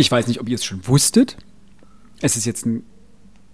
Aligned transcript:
Ich 0.00 0.10
weiß 0.10 0.28
nicht, 0.28 0.40
ob 0.40 0.48
ihr 0.48 0.54
es 0.54 0.64
schon 0.64 0.88
wusstet. 0.88 1.36
Es 2.22 2.38
ist 2.38 2.46
jetzt 2.46 2.64
ein, 2.64 2.84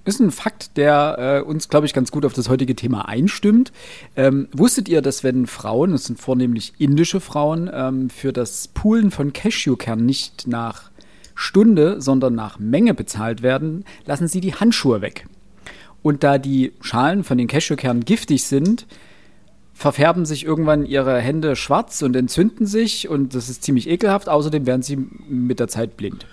ist 0.05 0.21
ein 0.21 0.31
Fakt, 0.31 0.77
der 0.77 1.17
äh, 1.19 1.45
uns, 1.45 1.69
glaube 1.69 1.87
ich, 1.87 1.93
ganz 1.93 2.13
gut 2.13 2.25
auf 2.25 2.35
das 2.35 2.49
heutige 2.49 2.77
Thema 2.77 3.09
einstimmt. 3.09 3.73
Ähm, 4.15 4.47
wusstet 4.53 4.89
ihr, 4.89 5.03
dass 5.03 5.25
wenn 5.25 5.49
Frauen, 5.49 5.91
das 5.91 6.05
sind 6.05 6.21
vornehmlich 6.21 6.75
indische 6.79 7.19
Frauen, 7.19 7.69
ähm, 7.75 8.11
für 8.11 8.33
das 8.33 8.69
Poolen 8.69 9.11
von 9.11 9.33
Cashewkernen 9.33 10.07
nicht 10.07 10.47
nach 10.47 10.93
Stunde, 11.35 12.01
sondern 12.01 12.37
nach 12.37 12.61
Menge 12.61 12.95
bezahlt 12.95 13.43
werden, 13.43 13.85
lassen 14.05 14.29
sie 14.29 14.41
die 14.41 14.55
Handschuhe 14.55 15.01
weg. 15.01 15.27
Und 16.03 16.23
da 16.23 16.39
die 16.39 16.75
Schalen 16.81 17.25
von 17.25 17.39
den 17.39 17.49
Cashewkernen 17.49 18.05
giftig 18.05 18.45
sind, 18.45 18.87
verfärben 19.77 20.25
sich 20.25 20.45
irgendwann 20.45 20.87
ihre 20.87 21.21
Hände 21.21 21.55
schwarz 21.55 22.01
und 22.01 22.17
entzünden 22.17 22.65
sich 22.67 23.09
und 23.11 23.35
das 23.35 23.51
ist 23.51 23.63
ziemlich 23.63 23.89
ekelhaft. 23.89 24.27
Außerdem 24.29 24.65
werden 24.65 24.81
sie 24.83 24.97
mit 24.97 25.61
der 25.61 25.69
Zeit 25.69 25.99
blind. 25.99 26.27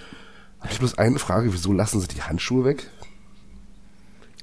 Habe 0.62 0.71
ich 0.71 0.80
bloß 0.80 0.98
eine 0.98 1.20
Frage, 1.20 1.52
wieso 1.54 1.74
lassen 1.74 2.00
sie 2.00 2.07
die 2.07 2.21
Handschuhe 2.21 2.64
weg? 2.64 2.89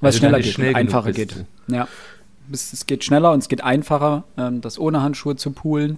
Weil 0.01 0.09
es 0.09 0.15
Also 0.15 0.19
schneller 0.19 0.39
geht, 0.39 0.53
schnell 0.53 0.75
einfacher 0.75 1.07
bist. 1.13 1.15
geht. 1.17 1.45
Ja. 1.67 1.87
Es, 2.51 2.73
es 2.73 2.85
geht 2.85 3.03
schneller 3.03 3.31
und 3.31 3.39
es 3.39 3.47
geht 3.49 3.63
einfacher, 3.63 4.23
ähm, 4.37 4.61
das 4.61 4.77
ohne 4.77 5.01
Handschuhe 5.01 5.35
zu 5.35 5.49
poolen. 5.49 5.97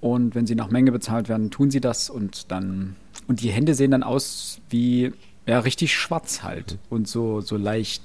Und 0.00 0.34
wenn 0.34 0.46
sie 0.48 0.56
nach 0.56 0.70
Menge 0.70 0.90
bezahlt 0.90 1.28
werden, 1.28 1.52
tun 1.52 1.70
sie 1.70 1.80
das 1.80 2.10
und 2.10 2.50
dann. 2.50 2.96
Und 3.28 3.42
die 3.42 3.50
Hände 3.50 3.74
sehen 3.76 3.92
dann 3.92 4.02
aus 4.02 4.58
wie 4.70 5.12
ja 5.46 5.60
richtig 5.60 5.94
schwarz 5.94 6.42
halt 6.42 6.78
und 6.90 7.06
so 7.06 7.40
so 7.40 7.56
leicht 7.56 8.02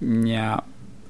ja, 0.00 0.62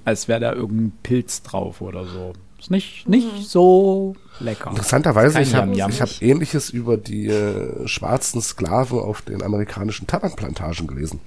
als 0.09 0.29
wäre 0.29 0.41
da 0.41 0.53
irgendein 0.53 0.93
Pilz 1.03 1.43
drauf 1.43 1.80
oder 1.80 2.05
so. 2.05 2.33
Ist 2.59 2.71
nicht 2.71 3.09
nicht 3.09 3.49
so 3.49 4.16
lecker. 4.41 4.71
Interessanterweise, 4.71 5.41
ich 5.41 5.55
habe 5.55 5.73
hab 5.80 6.23
Ähnliches 6.23 6.71
über 6.71 6.97
die 6.97 7.29
äh, 7.29 7.87
schwarzen 7.87 8.43
Sklaven 8.43 8.99
auf 8.99 9.23
den 9.23 9.43
amerikanischen 9.43 10.09
Tabakplantagen 10.09 10.89
gelesen. 10.89 11.21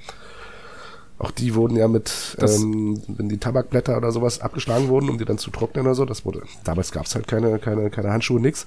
Auch 1.19 1.31
die 1.31 1.53
wurden 1.53 1.77
ja 1.77 1.87
mit, 1.87 2.35
ähm, 2.41 2.99
wenn 3.07 3.29
die 3.29 3.37
Tabakblätter 3.37 3.95
oder 3.95 4.11
sowas 4.11 4.41
abgeschlagen 4.41 4.87
wurden, 4.87 5.07
um 5.07 5.19
die 5.19 5.25
dann 5.25 5.37
zu 5.37 5.51
trocknen 5.51 5.85
oder 5.85 5.93
so, 5.93 6.03
das 6.03 6.25
wurde, 6.25 6.41
damals 6.63 6.91
gab's 6.91 7.13
halt 7.13 7.27
keine, 7.27 7.59
keine, 7.59 7.91
keine 7.91 8.09
Handschuhe, 8.09 8.41
nix. 8.41 8.65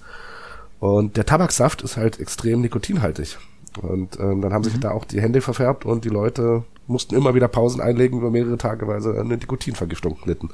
Und 0.79 1.17
der 1.17 1.27
Tabaksaft 1.27 1.83
ist 1.83 1.97
halt 1.97 2.21
extrem 2.21 2.61
nikotinhaltig. 2.61 3.39
Und 3.81 4.19
ähm, 4.21 4.41
dann 4.41 4.53
haben 4.53 4.65
sich 4.65 4.79
da 4.79 4.91
auch 4.93 5.05
die 5.05 5.21
Hände 5.21 5.41
verfärbt 5.41 5.85
und 5.85 6.05
die 6.05 6.09
Leute 6.09 6.65
mussten 6.87 7.15
immer 7.15 7.35
wieder 7.35 7.49
Pausen 7.49 7.81
einlegen 7.81 8.19
über 8.19 8.31
mehrere 8.31 8.59
Tage, 8.59 8.87
weil 8.87 9.01
sie 9.01 9.11
eine 9.19 9.37
Nikotinvergiftung 9.37 10.19
litten. 10.25 10.51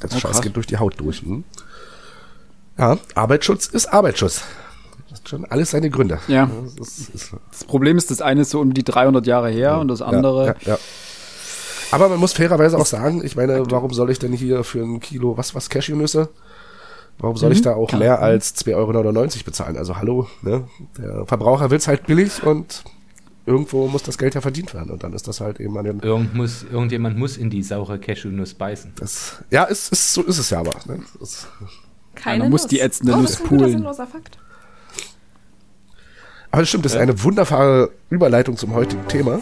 Das 0.00 0.14
Oh, 0.14 0.18
Scheiß 0.18 0.40
geht 0.40 0.56
durch 0.56 0.66
die 0.66 0.78
Haut 0.78 0.98
durch. 0.98 1.22
Hm? 1.22 1.44
Ja, 2.78 2.98
Arbeitsschutz 3.14 3.66
ist 3.66 3.86
Arbeitsschutz. 3.86 4.42
Das 5.10 5.20
hat 5.20 5.28
schon 5.28 5.44
alles 5.44 5.70
seine 5.70 5.90
Gründe. 5.90 6.18
Ja. 6.26 6.50
Das 6.78 6.98
ist, 6.98 7.14
ist, 7.14 7.32
Das 7.50 7.64
Problem 7.64 7.98
ist, 7.98 8.10
das 8.10 8.22
eine 8.22 8.42
ist 8.42 8.50
so 8.50 8.60
um 8.60 8.72
die 8.72 8.82
300 8.82 9.26
Jahre 9.26 9.50
her 9.50 9.78
und 9.78 9.88
das 9.88 10.00
andere. 10.00 10.46
Ja, 10.46 10.54
ja, 10.60 10.72
ja. 10.72 10.78
Aber 11.90 12.08
man 12.08 12.18
muss 12.18 12.32
fairerweise 12.32 12.78
auch 12.78 12.86
sagen, 12.86 13.22
ich 13.22 13.36
meine, 13.36 13.70
warum 13.70 13.92
soll 13.92 14.10
ich 14.10 14.18
denn 14.18 14.32
hier 14.32 14.64
für 14.64 14.82
ein 14.82 15.00
Kilo, 15.00 15.36
was, 15.36 15.54
was, 15.54 15.68
Cashewnüsse? 15.68 16.30
Warum 17.18 17.36
soll 17.36 17.52
ich 17.52 17.62
da 17.62 17.74
auch 17.74 17.88
klar. 17.88 18.00
mehr 18.00 18.20
als 18.20 18.56
2,99 18.56 18.74
Euro 18.76 19.44
bezahlen? 19.44 19.76
Also 19.76 19.96
hallo, 19.96 20.26
ne? 20.42 20.68
Der 20.98 21.24
Verbraucher 21.26 21.70
will's 21.70 21.86
halt 21.86 22.06
billig 22.06 22.42
und 22.42 22.82
irgendwo 23.46 23.86
muss 23.88 24.02
das 24.02 24.18
Geld 24.18 24.34
ja 24.34 24.40
verdient 24.40 24.74
werden. 24.74 24.90
Und 24.90 25.02
dann 25.02 25.12
ist 25.12 25.28
das 25.28 25.40
halt 25.40 25.60
eben 25.60 25.76
an 25.78 25.84
den. 25.84 26.00
Irgend 26.00 26.34
muss, 26.34 26.64
irgendjemand 26.64 27.18
muss 27.18 27.36
in 27.36 27.50
die 27.50 27.62
saure 27.62 27.98
Cashewnuss 27.98 28.54
beißen. 28.54 28.92
Das, 28.96 29.42
ja, 29.50 29.64
ist, 29.64 29.92
ist, 29.92 30.14
so 30.14 30.22
ist 30.22 30.38
es 30.38 30.50
ja 30.50 30.60
aber. 30.60 30.72
Ne? 30.86 31.00
Das, 31.18 31.46
Keine 32.14 32.44
man 32.44 32.50
muss 32.50 32.66
die 32.66 32.80
ätzende 32.80 33.12
oh, 33.14 33.16
Nuss 33.16 33.32
das 33.32 33.40
ist 33.40 33.40
ein 33.42 33.48
poolen. 33.48 33.94
Fakt. 33.94 34.38
aber 36.50 36.62
das 36.62 36.68
stimmt, 36.68 36.84
das 36.84 36.94
ist 36.94 36.98
eine 36.98 37.22
wunderbare 37.22 37.90
Überleitung 38.10 38.56
zum 38.56 38.74
heutigen 38.74 39.06
Thema. 39.08 39.40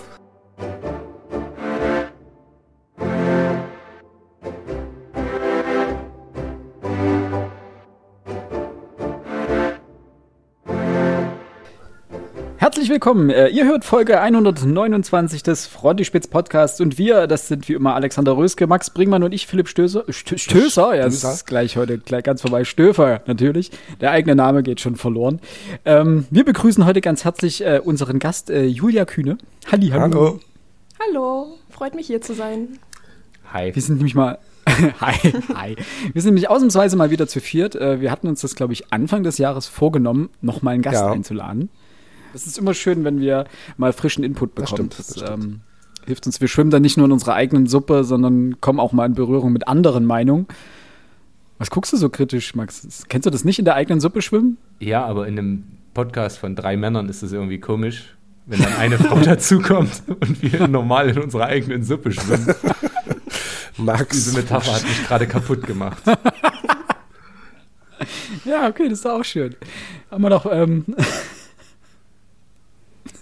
Willkommen. 12.90 13.30
Äh, 13.30 13.48
ihr 13.48 13.66
hört 13.66 13.84
Folge 13.84 14.20
129 14.20 15.44
des 15.44 15.66
Frontispitz 15.66 16.26
Podcasts 16.26 16.80
und 16.80 16.98
wir, 16.98 17.28
das 17.28 17.46
sind 17.46 17.68
wie 17.68 17.74
immer 17.74 17.94
Alexander 17.94 18.36
Röske, 18.36 18.66
Max 18.66 18.90
Bringmann 18.90 19.22
und 19.22 19.32
ich, 19.32 19.46
Philipp 19.46 19.68
Stößer. 19.68 20.04
Stö 20.08 20.36
Stößer, 20.36 20.96
ja, 20.96 21.04
das 21.04 21.22
ist 21.22 21.46
gleich 21.46 21.76
heute 21.76 21.98
gleich 21.98 22.24
ganz 22.24 22.42
vorbei. 22.42 22.64
Stöfer, 22.64 23.22
natürlich. 23.26 23.70
Der 24.00 24.10
eigene 24.10 24.34
Name 24.34 24.64
geht 24.64 24.80
schon 24.80 24.96
verloren. 24.96 25.38
Ähm, 25.84 26.26
wir 26.30 26.44
begrüßen 26.44 26.84
heute 26.84 27.00
ganz 27.00 27.24
herzlich 27.24 27.64
äh, 27.64 27.80
unseren 27.82 28.18
Gast 28.18 28.50
äh, 28.50 28.64
Julia 28.64 29.04
Kühne. 29.04 29.38
Halli, 29.70 29.88
hallo. 29.90 30.02
Hallo. 30.02 30.40
Hallo, 31.08 31.46
freut 31.70 31.94
mich 31.94 32.08
hier 32.08 32.20
zu 32.20 32.34
sein. 32.34 32.80
Hi. 33.52 33.72
Wir 33.72 33.82
sind 33.82 33.96
nämlich 33.98 34.16
mal. 34.16 34.38
hi, 35.00 35.32
hi. 35.54 35.76
Wir 36.12 36.22
sind 36.22 36.30
nämlich 36.34 36.50
ausnahmsweise 36.50 36.96
mal 36.96 37.10
wieder 37.10 37.28
zu 37.28 37.40
viert. 37.40 37.76
Äh, 37.76 38.00
Wir 38.00 38.10
hatten 38.10 38.26
uns 38.26 38.40
das, 38.40 38.56
glaube 38.56 38.72
ich, 38.72 38.92
Anfang 38.92 39.22
des 39.22 39.38
Jahres 39.38 39.68
vorgenommen, 39.68 40.30
noch 40.40 40.62
mal 40.62 40.72
einen 40.72 40.82
Gast 40.82 40.96
Ja. 40.96 41.12
einzuladen. 41.12 41.70
Das 42.32 42.46
ist 42.46 42.58
immer 42.58 42.74
schön, 42.74 43.04
wenn 43.04 43.20
wir 43.20 43.44
mal 43.76 43.92
frischen 43.92 44.22
Input 44.24 44.50
Das 44.58 44.70
bekommen. 44.70 44.90
stimmt, 44.92 44.98
das 44.98 45.16
stimmt. 45.16 45.44
ähm, 45.44 45.60
hilft 46.06 46.26
uns. 46.26 46.40
Wir 46.40 46.48
schwimmen 46.48 46.70
dann 46.70 46.82
nicht 46.82 46.96
nur 46.96 47.06
in 47.06 47.12
unserer 47.12 47.34
eigenen 47.34 47.66
Suppe, 47.66 48.04
sondern 48.04 48.60
kommen 48.60 48.80
auch 48.80 48.92
mal 48.92 49.06
in 49.06 49.14
Berührung 49.14 49.52
mit 49.52 49.66
anderen 49.68 50.04
Meinungen. 50.06 50.46
Was 51.58 51.70
guckst 51.70 51.92
du 51.92 51.96
so 51.96 52.08
kritisch, 52.08 52.54
Max? 52.54 53.04
Kennst 53.08 53.26
du 53.26 53.30
das 53.30 53.44
nicht 53.44 53.58
in 53.58 53.64
der 53.64 53.74
eigenen 53.74 54.00
Suppe 54.00 54.22
schwimmen? 54.22 54.56
Ja, 54.78 55.04
aber 55.04 55.26
in 55.28 55.38
einem 55.38 55.64
Podcast 55.92 56.38
von 56.38 56.56
drei 56.56 56.76
Männern 56.76 57.08
ist 57.08 57.22
es 57.22 57.32
irgendwie 57.32 57.58
komisch, 57.60 58.16
wenn 58.46 58.60
dann 58.62 58.72
eine 58.78 58.96
Frau 58.98 59.18
dazukommt 59.20 60.02
und 60.08 60.40
wir 60.42 60.66
normal 60.68 61.10
in 61.10 61.18
unserer 61.18 61.46
eigenen 61.46 61.82
Suppe 61.82 62.12
schwimmen. 62.12 62.54
Max. 63.76 64.08
Diese 64.16 64.36
Metapher 64.36 64.74
hat 64.74 64.82
mich 64.84 65.06
gerade 65.06 65.26
kaputt 65.26 65.66
gemacht. 65.66 66.02
Ja, 68.46 68.66
okay, 68.68 68.88
das 68.88 69.00
ist 69.00 69.06
auch 69.06 69.22
schön. 69.22 69.54
Haben 70.10 70.22
wir 70.22 70.30
doch. 70.30 70.46
Ähm 70.50 70.86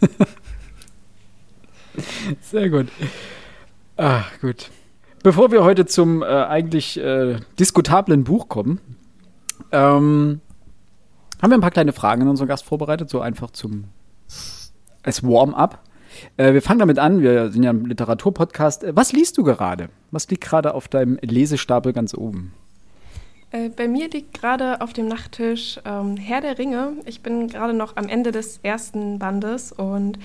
Sehr 2.41 2.71
gut. 2.71 2.89
Ah, 3.97 4.25
gut. 4.41 4.71
Bevor 5.23 5.51
wir 5.51 5.65
heute 5.65 5.87
zum 5.87 6.23
äh, 6.23 6.27
eigentlich 6.27 6.99
äh, 6.99 7.41
diskutablen 7.59 8.25
Buch 8.25 8.49
kommen, 8.49 8.81
ähm, 9.73 10.41
haben 11.43 11.51
wir 11.51 11.59
ein 11.59 11.61
paar 11.61 11.71
kleine 11.71 11.93
Fragen 11.93 12.23
an 12.23 12.29
unseren 12.29 12.49
Gast 12.49 12.65
vorbereitet, 12.65 13.11
so 13.11 13.21
einfach 13.21 13.51
zum 13.51 13.85
als 15.03 15.23
Warm-up. 15.23 15.83
Äh, 16.37 16.53
wir 16.53 16.63
fangen 16.63 16.81
damit 16.81 16.99
an, 16.99 17.23
wir 17.23 17.51
sind 17.51 17.63
ja 17.63 17.71
ein 17.71 17.85
Literaturpodcast. 17.85 18.85
Was 18.91 19.13
liest 19.13 19.39
du 19.39 19.45
gerade? 19.45 19.89
Was 20.11 20.29
liegt 20.29 20.45
gerade 20.45 20.75
auf 20.75 20.89
deinem 20.89 21.19
Lesestapel 21.23 21.93
ganz 21.93 22.15
oben? 22.15 22.53
Äh, 23.51 23.71
bei 23.71 23.89
mir 23.89 24.09
liegt 24.09 24.35
gerade 24.35 24.81
auf 24.81 24.93
dem 24.93 25.09
Nachttisch 25.09 25.81
ähm, 25.85 26.17
Herr 26.17 26.41
der 26.41 26.59
Ringe. 26.59 26.95
Ich 27.07 27.23
bin 27.23 27.49
gerade 27.49 27.73
noch 27.73 27.97
am 27.97 28.09
Ende 28.09 28.33
des 28.33 28.59
ersten 28.63 29.19
Bandes 29.19 29.73
und 29.73 30.19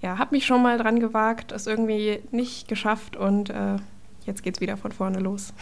ja, 0.00 0.18
habe 0.18 0.34
mich 0.34 0.46
schon 0.46 0.62
mal 0.62 0.78
dran 0.78 1.00
gewagt, 1.00 1.50
es 1.50 1.66
irgendwie 1.66 2.20
nicht 2.30 2.68
geschafft 2.68 3.16
und 3.16 3.50
äh, 3.50 3.76
jetzt 4.24 4.44
geht's 4.44 4.60
wieder 4.60 4.76
von 4.76 4.92
vorne 4.92 5.18
los. 5.18 5.52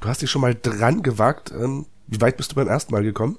Du 0.00 0.08
hast 0.08 0.22
dich 0.22 0.30
schon 0.30 0.42
mal 0.42 0.54
dran 0.54 1.02
gewagt. 1.02 1.50
Ähm, 1.50 1.86
wie 2.06 2.20
weit 2.20 2.36
bist 2.36 2.52
du 2.52 2.54
beim 2.54 2.68
ersten 2.68 2.92
Mal 2.92 3.02
gekommen? 3.02 3.38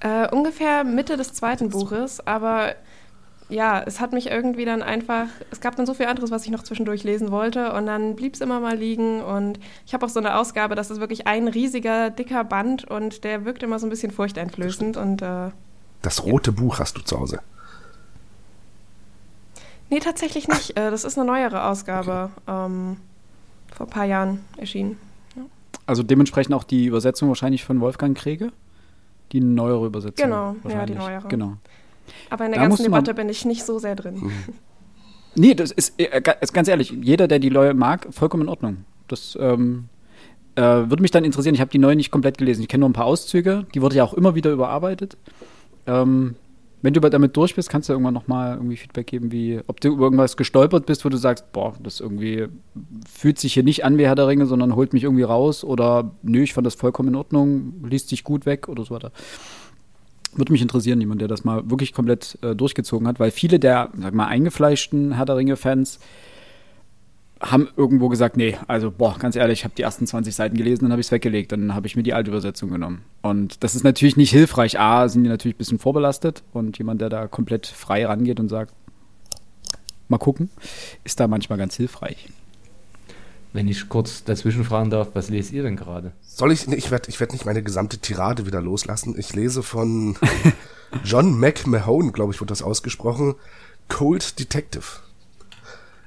Äh, 0.00 0.28
ungefähr 0.30 0.84
Mitte 0.84 1.16
des 1.16 1.34
zweiten 1.34 1.70
Buches, 1.70 2.26
aber 2.26 2.74
ja, 3.50 3.82
es 3.82 3.98
hat 4.00 4.12
mich 4.12 4.26
irgendwie 4.26 4.64
dann 4.64 4.82
einfach, 4.82 5.26
es 5.50 5.60
gab 5.60 5.74
dann 5.76 5.86
so 5.86 5.94
viel 5.94 6.06
anderes, 6.06 6.30
was 6.30 6.44
ich 6.44 6.50
noch 6.50 6.62
zwischendurch 6.62 7.02
lesen 7.04 7.30
wollte 7.30 7.72
und 7.72 7.86
dann 7.86 8.14
blieb 8.14 8.34
es 8.34 8.40
immer 8.40 8.60
mal 8.60 8.76
liegen 8.76 9.22
und 9.22 9.58
ich 9.86 9.94
habe 9.94 10.04
auch 10.04 10.10
so 10.10 10.20
eine 10.20 10.36
Ausgabe, 10.36 10.74
das 10.74 10.90
ist 10.90 11.00
wirklich 11.00 11.26
ein 11.26 11.48
riesiger, 11.48 12.10
dicker 12.10 12.44
Band 12.44 12.84
und 12.84 13.24
der 13.24 13.44
wirkt 13.44 13.62
immer 13.62 13.78
so 13.78 13.86
ein 13.86 13.90
bisschen 13.90 14.12
furchteinflößend 14.12 14.96
und 14.96 15.22
äh, 15.22 15.50
Das 16.02 16.24
rote 16.24 16.52
Buch 16.52 16.78
hast 16.78 16.96
du 16.98 17.00
zu 17.00 17.18
Hause. 17.18 17.40
nee, 19.90 20.00
tatsächlich 20.00 20.48
nicht. 20.48 20.76
Äh, 20.76 20.90
das 20.90 21.04
ist 21.04 21.16
eine 21.18 21.26
neuere 21.26 21.64
Ausgabe, 21.64 22.30
ähm, 22.46 22.98
vor 23.74 23.86
ein 23.86 23.90
paar 23.90 24.04
Jahren 24.04 24.44
erschienen. 24.58 24.98
Also 25.86 26.02
dementsprechend 26.02 26.54
auch 26.54 26.64
die 26.64 26.84
Übersetzung 26.84 27.28
wahrscheinlich 27.28 27.64
von 27.64 27.80
Wolfgang 27.80 28.14
Krege? 28.16 28.52
Die 29.32 29.40
neuere 29.40 29.86
Übersetzung. 29.86 30.26
Genau, 30.26 30.46
ja, 30.48 30.54
die 30.54 30.64
wahrscheinlich. 30.64 30.98
neuere. 30.98 31.28
Genau. 31.28 31.56
Aber 32.30 32.46
in 32.46 32.52
der 32.52 32.60
Da 32.60 32.68
ganzen 32.68 32.84
Debatte 32.84 33.14
bin 33.14 33.28
ich 33.28 33.44
nicht 33.44 33.64
so 33.64 33.78
sehr 33.78 33.96
drin. 33.96 34.30
Nee, 35.34 35.54
das 35.54 35.70
ist, 35.70 36.00
äh, 36.00 36.20
ist 36.40 36.52
ganz 36.52 36.68
ehrlich, 36.68 36.90
jeder, 36.90 37.28
der 37.28 37.38
die 37.38 37.50
neue 37.50 37.74
mag, 37.74 38.08
vollkommen 38.10 38.44
in 38.44 38.48
Ordnung. 38.48 38.78
Das 39.06 39.38
ähm, 39.40 39.88
äh, 40.56 40.62
würde 40.62 41.00
mich 41.00 41.10
dann 41.10 41.24
interessieren. 41.24 41.54
Ich 41.54 41.60
habe 41.60 41.70
die 41.70 41.78
neue 41.78 41.94
nicht 41.94 42.10
komplett 42.10 42.38
gelesen. 42.38 42.62
Ich 42.62 42.68
kenne 42.68 42.80
nur 42.80 42.88
ein 42.88 42.94
paar 42.94 43.06
Auszüge. 43.06 43.66
Die 43.74 43.82
wurde 43.82 43.96
ja 43.96 44.04
auch 44.04 44.14
immer 44.14 44.34
wieder 44.34 44.50
überarbeitet. 44.50 45.16
Ähm, 45.86 46.34
wenn 46.80 46.94
du 46.94 47.00
aber 47.00 47.10
damit 47.10 47.36
durch 47.36 47.56
bist, 47.56 47.70
kannst 47.70 47.88
du 47.88 47.92
irgendwann 47.92 48.14
nochmal 48.14 48.54
irgendwie 48.54 48.76
Feedback 48.76 49.08
geben, 49.08 49.32
wie 49.32 49.60
ob 49.66 49.80
du 49.80 49.88
über 49.88 50.04
irgendwas 50.04 50.36
gestolpert 50.36 50.86
bist, 50.86 51.04
wo 51.04 51.08
du 51.08 51.16
sagst, 51.16 51.50
boah, 51.52 51.74
das 51.82 51.98
irgendwie 51.98 52.46
fühlt 53.08 53.38
sich 53.38 53.54
hier 53.54 53.64
nicht 53.64 53.84
an 53.84 53.98
wie 53.98 54.06
Herr 54.06 54.14
der 54.14 54.28
Ringe, 54.28 54.46
sondern 54.46 54.76
holt 54.76 54.92
mich 54.92 55.02
irgendwie 55.02 55.24
raus 55.24 55.64
oder 55.64 56.12
nö, 56.22 56.42
ich 56.42 56.54
fand 56.54 56.66
das 56.66 56.76
vollkommen 56.76 57.08
in 57.08 57.14
Ordnung, 57.16 57.74
liest 57.88 58.10
sich 58.10 58.22
gut 58.22 58.46
weg 58.46 58.68
oder 58.68 58.84
so 58.84 58.94
weiter. 58.94 59.10
Würde 60.38 60.52
mich 60.52 60.62
interessieren, 60.62 61.00
jemand, 61.00 61.20
der 61.20 61.28
das 61.28 61.44
mal 61.44 61.68
wirklich 61.68 61.92
komplett 61.92 62.38
äh, 62.42 62.54
durchgezogen 62.54 63.06
hat, 63.06 63.20
weil 63.20 63.30
viele 63.30 63.58
der, 63.58 63.90
sag 64.00 64.14
mal, 64.14 64.26
eingefleischten 64.26 65.12
Herr 65.12 65.26
der 65.26 65.36
Ringe-Fans 65.36 65.98
haben 67.40 67.68
irgendwo 67.76 68.08
gesagt, 68.08 68.36
nee, 68.36 68.56
also 68.66 68.90
boah, 68.90 69.16
ganz 69.18 69.36
ehrlich, 69.36 69.60
ich 69.60 69.64
habe 69.64 69.74
die 69.76 69.82
ersten 69.82 70.06
20 70.06 70.34
Seiten 70.34 70.56
gelesen, 70.56 70.84
dann 70.84 70.92
habe 70.92 71.00
ich 71.00 71.06
es 71.06 71.12
weggelegt, 71.12 71.52
dann 71.52 71.74
habe 71.74 71.86
ich 71.86 71.94
mir 71.94 72.02
die 72.02 72.14
alte 72.14 72.30
Übersetzung 72.30 72.70
genommen. 72.70 73.02
Und 73.22 73.62
das 73.62 73.74
ist 73.74 73.84
natürlich 73.84 74.16
nicht 74.16 74.30
hilfreich. 74.30 74.80
A, 74.80 75.08
sind 75.08 75.22
die 75.24 75.28
natürlich 75.28 75.54
ein 75.54 75.58
bisschen 75.58 75.78
vorbelastet 75.78 76.42
und 76.52 76.78
jemand, 76.78 77.00
der 77.00 77.10
da 77.10 77.28
komplett 77.28 77.66
frei 77.66 78.06
rangeht 78.06 78.40
und 78.40 78.48
sagt, 78.48 78.72
mal 80.08 80.18
gucken, 80.18 80.50
ist 81.04 81.20
da 81.20 81.28
manchmal 81.28 81.58
ganz 81.58 81.76
hilfreich. 81.76 82.28
Wenn 83.58 83.66
ich 83.66 83.88
kurz 83.88 84.22
dazwischen 84.22 84.62
fragen 84.62 84.88
darf, 84.88 85.08
was 85.14 85.30
lest 85.30 85.50
ihr 85.50 85.64
denn 85.64 85.74
gerade? 85.74 86.12
Soll 86.22 86.52
ich, 86.52 86.68
ich 86.68 86.92
werde 86.92 87.08
ich 87.08 87.18
werd 87.18 87.32
nicht 87.32 87.44
meine 87.44 87.60
gesamte 87.60 87.98
Tirade 87.98 88.46
wieder 88.46 88.60
loslassen. 88.60 89.16
Ich 89.18 89.34
lese 89.34 89.64
von 89.64 90.16
John 91.04 91.36
McMahon, 91.40 92.12
glaube 92.12 92.32
ich, 92.32 92.38
wird 92.38 92.52
das 92.52 92.62
ausgesprochen, 92.62 93.34
Cold 93.88 94.38
Detective. 94.38 94.84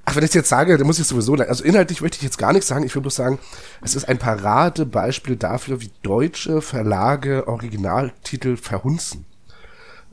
Ach, 0.05 0.15
wenn 0.15 0.23
ich 0.23 0.33
jetzt 0.33 0.47
sage, 0.47 0.77
dann 0.77 0.87
muss 0.87 0.99
ich 0.99 1.07
sowieso, 1.07 1.33
also 1.33 1.65
inhaltlich 1.65 1.99
möchte 1.99 2.15
ich 2.19 2.23
jetzt 2.23 2.37
gar 2.37 2.53
nichts 2.53 2.69
sagen, 2.69 2.85
ich 2.85 2.95
will 2.95 3.01
bloß 3.01 3.15
sagen, 3.15 3.37
es 3.81 3.95
ist 3.95 4.07
ein 4.07 4.17
Paradebeispiel 4.17 5.35
dafür, 5.35 5.81
wie 5.81 5.91
deutsche 6.03 6.61
Verlage 6.61 7.49
Originaltitel 7.49 8.55
verhunzen. 8.55 9.25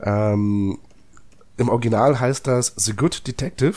Ähm, 0.01 0.77
Im 1.55 1.69
Original 1.69 2.19
heißt 2.19 2.47
das 2.47 2.73
The 2.75 2.97
Good 2.97 3.25
Detective 3.25 3.75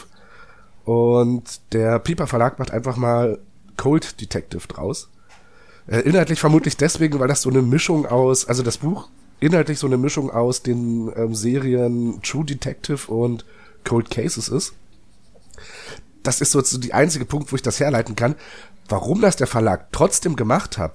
und 0.85 1.61
der 1.73 2.01
Piper 2.01 2.27
Verlag 2.27 2.59
macht 2.59 2.73
einfach 2.73 2.97
mal 2.97 3.39
Cold 3.77 4.21
Detective 4.21 4.67
draus. 4.69 5.09
Äh, 5.87 6.01
inhaltlich 6.01 6.41
vermutlich 6.41 6.77
deswegen, 6.77 7.19
weil 7.19 7.29
das 7.29 7.43
so 7.43 7.51
eine 7.51 7.63
Mischung 7.63 8.07
aus, 8.07 8.47
also 8.47 8.63
das 8.63 8.79
Buch 8.79 9.09
inhaltlich 9.41 9.79
so 9.79 9.89
eine 9.89 9.99
Mischung 9.99 10.31
aus 10.31 10.63
den 10.63 11.11
ähm, 11.17 11.35
Serien 11.35 12.23
True 12.23 12.45
Detective 12.45 13.11
und 13.13 13.45
Cold 13.85 14.09
Cases 14.11 14.49
ist 14.49 14.75
das 16.23 16.41
ist 16.41 16.53
so 16.53 16.61
die 16.79 16.95
einzige 16.95 17.25
Punkt, 17.25 17.53
wo 17.53 17.57
ich 17.57 17.63
das 17.63 17.81
herleiten 17.81 18.17
kann. 18.17 18.37
Warum 18.89 19.21
das 19.21 19.37
der 19.37 19.47
Verlag 19.47 19.89
trotzdem 19.93 20.37
gemacht 20.37 20.79
hat, 20.79 20.93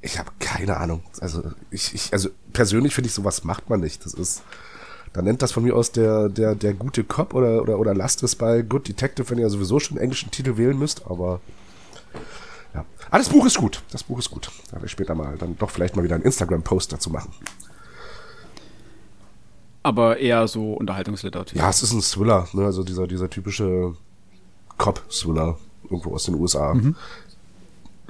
ich 0.00 0.18
habe 0.18 0.30
keine 0.38 0.76
Ahnung. 0.78 1.02
Also 1.20 1.42
ich, 1.70 1.94
ich 1.94 2.12
also 2.12 2.30
persönlich 2.52 2.94
finde 2.94 3.08
ich 3.08 3.14
sowas 3.14 3.44
macht 3.44 3.70
man 3.70 3.80
nicht. 3.80 4.04
Das 4.04 4.14
ist 4.14 4.42
dann 5.12 5.24
nennt 5.24 5.42
das 5.42 5.52
von 5.52 5.62
mir 5.62 5.76
aus 5.76 5.92
der 5.92 6.28
der 6.28 6.54
der 6.54 6.74
gute 6.74 7.04
Cop 7.04 7.34
oder 7.34 7.62
oder 7.62 7.78
oder 7.78 7.94
lasst 7.94 8.22
es 8.22 8.36
bei 8.36 8.62
Good 8.62 8.88
Detective, 8.88 9.28
wenn 9.30 9.38
ihr 9.38 9.50
sowieso 9.50 9.78
schon 9.78 9.96
einen 9.96 10.04
englischen 10.04 10.30
Titel 10.30 10.56
wählen 10.56 10.78
müsst, 10.78 11.06
aber 11.06 11.40
ja. 12.74 12.84
Ah, 13.10 13.18
das 13.18 13.28
Buch 13.28 13.46
ist 13.46 13.58
gut. 13.58 13.82
Das 13.90 14.02
Buch 14.02 14.18
ist 14.18 14.30
gut. 14.30 14.50
Da 14.68 14.72
werde 14.72 14.86
ich 14.86 14.92
später 14.92 15.14
mal 15.14 15.36
dann 15.38 15.56
doch 15.58 15.70
vielleicht 15.70 15.96
mal 15.96 16.02
wieder 16.02 16.14
einen 16.14 16.24
Instagram 16.24 16.62
Post 16.62 16.92
dazu 16.92 17.10
machen. 17.10 17.32
Aber 19.82 20.18
eher 20.18 20.46
so 20.46 20.74
Unterhaltungsliteratur. 20.74 21.58
Ja, 21.58 21.68
es 21.68 21.82
ist 21.82 21.92
ein 21.92 22.02
Thriller, 22.02 22.48
ne? 22.52 22.64
also 22.64 22.84
dieser 22.84 23.06
dieser 23.06 23.28
typische 23.28 23.96
Cop-Thriller 24.78 25.58
irgendwo 25.84 26.14
aus 26.14 26.24
den 26.24 26.36
USA. 26.36 26.74
Mhm. 26.74 26.96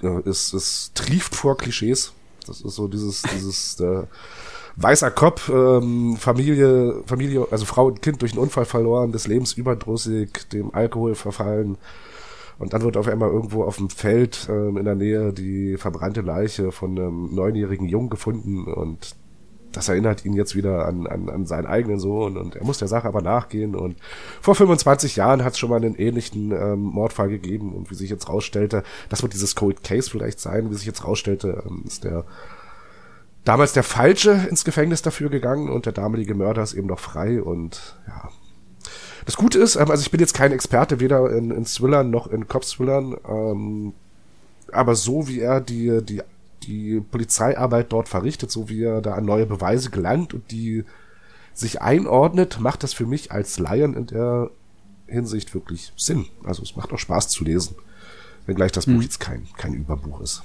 Ja, 0.03 0.19
es, 0.21 0.53
es 0.53 0.91
trieft 0.95 1.35
vor 1.35 1.57
Klischees. 1.57 2.13
Das 2.47 2.61
ist 2.61 2.75
so 2.75 2.89
dieses, 2.89 3.23
dieses 3.23 3.77
der 3.77 4.09
weißer 4.77 5.11
Cop, 5.11 5.49
ähm, 5.49 6.17
Familie, 6.17 7.03
Familie, 7.07 7.47
also 7.51 7.65
Frau 7.65 7.87
und 7.87 8.03
Kind 8.03 8.23
durch 8.23 8.33
einen 8.33 8.41
Unfall 8.41 8.65
verloren, 8.65 9.13
des 9.13 9.27
Lebens 9.27 9.53
überdrüssig, 9.53 10.49
dem 10.51 10.75
Alkohol 10.75 11.15
verfallen. 11.15 11.79
Und 12.63 12.73
dann 12.75 12.83
wird 12.83 12.97
auf 12.97 13.09
einmal 13.09 13.29
irgendwo 13.29 13.65
auf 13.65 13.79
dem 13.79 13.91
Feld 13.91 14.47
ähm, 14.49 14.77
in 14.77 14.85
der 14.85 14.95
Nähe 14.95 15.33
die 15.33 15.77
verbrannte 15.77 16.21
Leiche 16.21 16.71
von 16.71 16.97
einem 16.97 17.35
neunjährigen 17.35 17.89
Jungen 17.89 18.09
gefunden 18.09 18.73
und 18.73 19.17
das 19.73 19.89
erinnert 19.89 20.25
ihn 20.25 20.35
jetzt 20.35 20.55
wieder 20.55 20.87
an, 20.87 21.09
an, 21.09 21.29
an 21.29 21.45
seinen 21.45 21.67
eigenen 21.67 21.99
Sohn 21.99 22.37
und 22.37 22.55
er 22.55 22.65
muss 22.65 22.79
der 22.79 22.87
Sache 22.87 23.09
aber 23.09 23.21
nachgehen 23.21 23.75
und 23.75 23.97
vor 24.41 24.55
25 24.55 25.17
Jahren 25.17 25.43
hat 25.43 25.55
es 25.55 25.59
schon 25.59 25.71
mal 25.71 25.77
einen 25.77 25.97
ähnlichen 25.97 26.53
ähm, 26.53 26.83
Mordfall 26.83 27.31
gegeben 27.31 27.73
und 27.73 27.91
wie 27.91 27.97
sich 27.97 28.11
jetzt 28.11 28.29
rausstellte, 28.29 28.85
das 29.09 29.23
wird 29.23 29.33
dieses 29.33 29.57
Cold 29.57 29.83
Case 29.83 30.09
vielleicht 30.09 30.39
sein, 30.39 30.71
wie 30.71 30.75
sich 30.75 30.87
jetzt 30.87 31.05
rausstellte, 31.05 31.65
ähm, 31.67 31.83
ist 31.85 32.05
der 32.05 32.25
damals 33.45 33.73
der 33.73 33.83
Falsche 33.83 34.47
ins 34.49 34.65
Gefängnis 34.65 35.03
dafür 35.03 35.31
gegangen 35.31 35.69
und 35.69 35.87
der 35.87 35.95
damalige 35.95 36.37
Mörder 36.37 36.63
ist 36.63 36.75
eben 36.75 36.87
noch 36.87 37.01
frei 37.01 37.43
und 37.43 37.99
ja. 38.07 38.31
Das 39.25 39.37
Gute 39.37 39.59
ist, 39.59 39.77
ähm, 39.77 39.91
also 39.91 40.03
ich 40.03 40.11
bin 40.11 40.21
jetzt 40.21 40.35
kein 40.35 40.53
Experte, 40.53 41.01
weder 41.01 41.31
in, 41.31 41.51
in 41.51 41.65
Thrillern 41.65 42.11
noch 42.11 42.27
in 42.27 42.49
Cop-Thrillern, 42.49 43.17
ähm, 43.29 43.95
aber 44.73 44.95
so 44.95 45.29
wie 45.29 45.41
er 45.41 45.61
die, 45.61 46.01
die 46.03 46.23
die 46.63 47.01
Polizeiarbeit 47.01 47.93
dort 47.93 48.09
verrichtet, 48.09 48.51
so 48.51 48.69
wie 48.69 48.83
er 48.85 49.01
da 49.01 49.15
an 49.15 49.25
neue 49.25 49.47
Beweise 49.47 49.91
gelangt 49.91 50.35
und 50.35 50.51
die 50.51 50.85
sich 51.55 51.83
einordnet, 51.83 52.61
macht 52.61 52.83
das 52.83 52.95
für 52.95 53.07
mich 53.07 53.33
als 53.33 53.59
Laien 53.59 53.95
in 53.95 54.07
der 54.07 54.51
Hinsicht 55.07 55.55
wirklich 55.55 55.93
Sinn. 55.97 56.27
Also 56.45 56.63
es 56.63 56.77
macht 56.77 56.93
auch 56.93 56.99
Spaß 56.99 57.29
zu 57.29 57.45
lesen, 57.45 57.77
wenngleich 58.47 58.73
das 58.73 58.87
Buch 58.87 58.95
hm. 58.95 59.03
jetzt 59.03 59.21
kein, 59.21 59.47
kein 59.57 59.75
Überbuch 59.75 60.21
ist. 60.21 60.43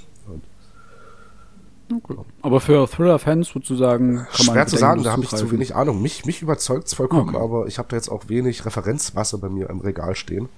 Okay. 1.93 2.15
Aber 2.41 2.59
für 2.59 2.87
Thriller-Fans 2.87 3.49
sozusagen 3.49 4.17
kann 4.17 4.27
Schwer 4.33 4.55
man 4.55 4.67
zu 4.67 4.77
sagen, 4.77 5.03
da 5.03 5.13
habe 5.13 5.23
ich 5.23 5.29
zu 5.29 5.51
wenig 5.51 5.75
Ahnung. 5.75 6.01
Mich, 6.01 6.25
mich 6.25 6.41
überzeugt 6.41 6.87
es 6.87 6.93
vollkommen, 6.93 7.35
okay. 7.35 7.43
aber 7.43 7.67
ich 7.67 7.77
habe 7.77 7.87
da 7.89 7.95
jetzt 7.95 8.09
auch 8.09 8.27
wenig 8.27 8.65
Referenzmasse 8.65 9.37
bei 9.37 9.47
mir 9.47 9.69
im 9.69 9.79
Regal 9.79 10.15
stehen. 10.15 10.49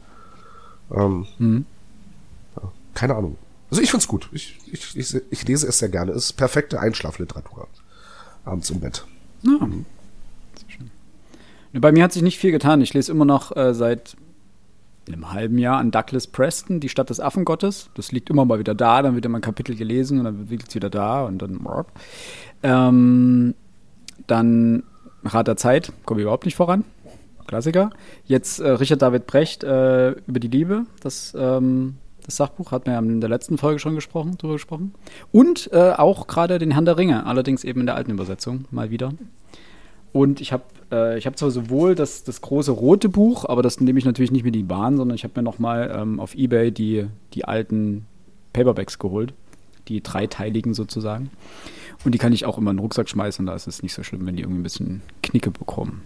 Ähm, 0.91 1.27
hm. 1.37 1.65
ja, 2.55 2.71
keine 2.95 3.15
Ahnung. 3.15 3.37
Also 3.69 3.83
ich 3.83 3.91
find's 3.91 4.07
gut. 4.07 4.29
Ich, 4.31 4.57
ich, 4.71 4.95
ich, 4.95 5.15
ich 5.29 5.47
lese 5.47 5.67
es 5.67 5.77
sehr 5.77 5.89
gerne. 5.89 6.11
Es 6.11 6.25
ist 6.25 6.33
perfekte 6.33 6.79
Einschlafliteratur. 6.79 7.67
Abends 8.45 8.69
im 8.71 8.79
Bett. 8.79 9.05
Ja. 9.43 9.65
Mhm. 9.65 9.85
Bei 11.73 11.91
mir 11.91 12.03
hat 12.03 12.13
sich 12.13 12.23
nicht 12.23 12.39
viel 12.39 12.51
getan. 12.51 12.81
Ich 12.81 12.95
lese 12.95 13.11
immer 13.11 13.25
noch 13.25 13.55
äh, 13.55 13.75
seit 13.75 14.17
einem 15.13 15.31
halben 15.31 15.57
Jahr 15.57 15.77
an 15.77 15.91
Douglas 15.91 16.27
Preston, 16.27 16.79
die 16.79 16.89
Stadt 16.89 17.09
des 17.09 17.19
Affengottes. 17.19 17.89
Das 17.95 18.11
liegt 18.11 18.29
immer 18.29 18.45
mal 18.45 18.59
wieder 18.59 18.75
da, 18.75 19.01
dann 19.01 19.15
wird 19.15 19.25
immer 19.25 19.39
ein 19.39 19.41
Kapitel 19.41 19.75
gelesen 19.75 20.19
und 20.19 20.25
dann 20.25 20.47
liegt 20.47 20.69
es 20.69 20.75
wieder 20.75 20.89
da 20.89 21.23
und 21.23 21.41
dann. 21.41 21.59
Ähm, 22.63 23.56
dann 24.27 24.83
Rat 25.23 25.47
der 25.47 25.57
Zeit, 25.57 25.91
komme 26.06 26.21
ich 26.21 26.23
überhaupt 26.23 26.45
nicht 26.45 26.56
voran. 26.56 26.85
Klassiker. 27.47 27.89
Jetzt 28.25 28.59
äh, 28.59 28.69
Richard 28.69 29.01
David 29.01 29.25
Brecht 29.25 29.63
äh, 29.63 30.11
über 30.11 30.39
die 30.39 30.50
Liebe. 30.50 30.85
Das 31.01 31.35
ähm, 31.38 31.95
das 32.29 32.38
Sachbuch, 32.38 32.71
hat 32.71 32.85
man 32.85 32.94
ja 32.94 33.00
in 33.00 33.21
der 33.21 33.29
letzten 33.29 33.57
Folge 33.57 33.79
schon 33.79 33.95
gesprochen, 33.95 34.38
drüber 34.38 34.53
gesprochen. 34.53 34.94
Und 35.31 35.71
äh, 35.73 35.94
auch 35.94 36.27
gerade 36.27 36.59
den 36.59 36.69
Herrn 36.71 36.85
der 36.85 36.97
Ringe, 36.97 37.25
allerdings 37.25 37.63
eben 37.63 37.79
in 37.79 37.85
der 37.88 37.95
alten 37.95 38.11
Übersetzung, 38.11 38.65
mal 38.69 38.91
wieder. 38.91 39.13
Und 40.11 40.41
ich 40.41 40.51
habe 40.51 40.63
äh, 40.91 41.17
ich 41.17 41.29
zwar 41.35 41.51
sowohl 41.51 41.95
das, 41.95 42.23
das 42.23 42.42
große 42.42 42.71
rote 42.71 43.09
Buch, 43.09 43.45
aber 43.45 43.61
das 43.61 43.80
nehme 43.80 43.99
ich 43.99 44.06
natürlich 44.06 44.31
nicht 44.31 44.44
mit 44.44 44.56
in 44.56 44.61
die 44.61 44.68
Bahn, 44.68 44.97
sondern 44.97 45.16
ich 45.16 45.23
habe 45.23 45.33
mir 45.37 45.44
nochmal 45.44 45.94
ähm, 45.95 46.19
auf 46.19 46.35
Ebay 46.35 46.71
die, 46.71 47.07
die 47.33 47.45
alten 47.45 48.06
Paperbacks 48.54 48.99
geholt. 48.99 49.33
Die 49.87 50.04
dreiteiligen 50.04 50.75
sozusagen. 50.75 51.31
Und 52.06 52.13
die 52.13 52.19
kann 52.19 52.31
ich 52.31 52.45
auch 52.45 52.57
immer 52.57 52.71
in 52.71 52.78
den 52.78 52.81
Rucksack 52.81 53.09
schmeißen, 53.09 53.45
da 53.45 53.56
ist 53.56 53.68
es 53.68 53.81
nicht 53.81 53.94
so 53.94 54.04
schlimm, 54.04 54.25
wenn 54.25 54.35
die 54.35 54.44
irgendwie 54.44 54.59
ein 54.59 54.63
bisschen 54.63 55.01
Knicke 55.23 55.51
bekommen. 55.51 56.04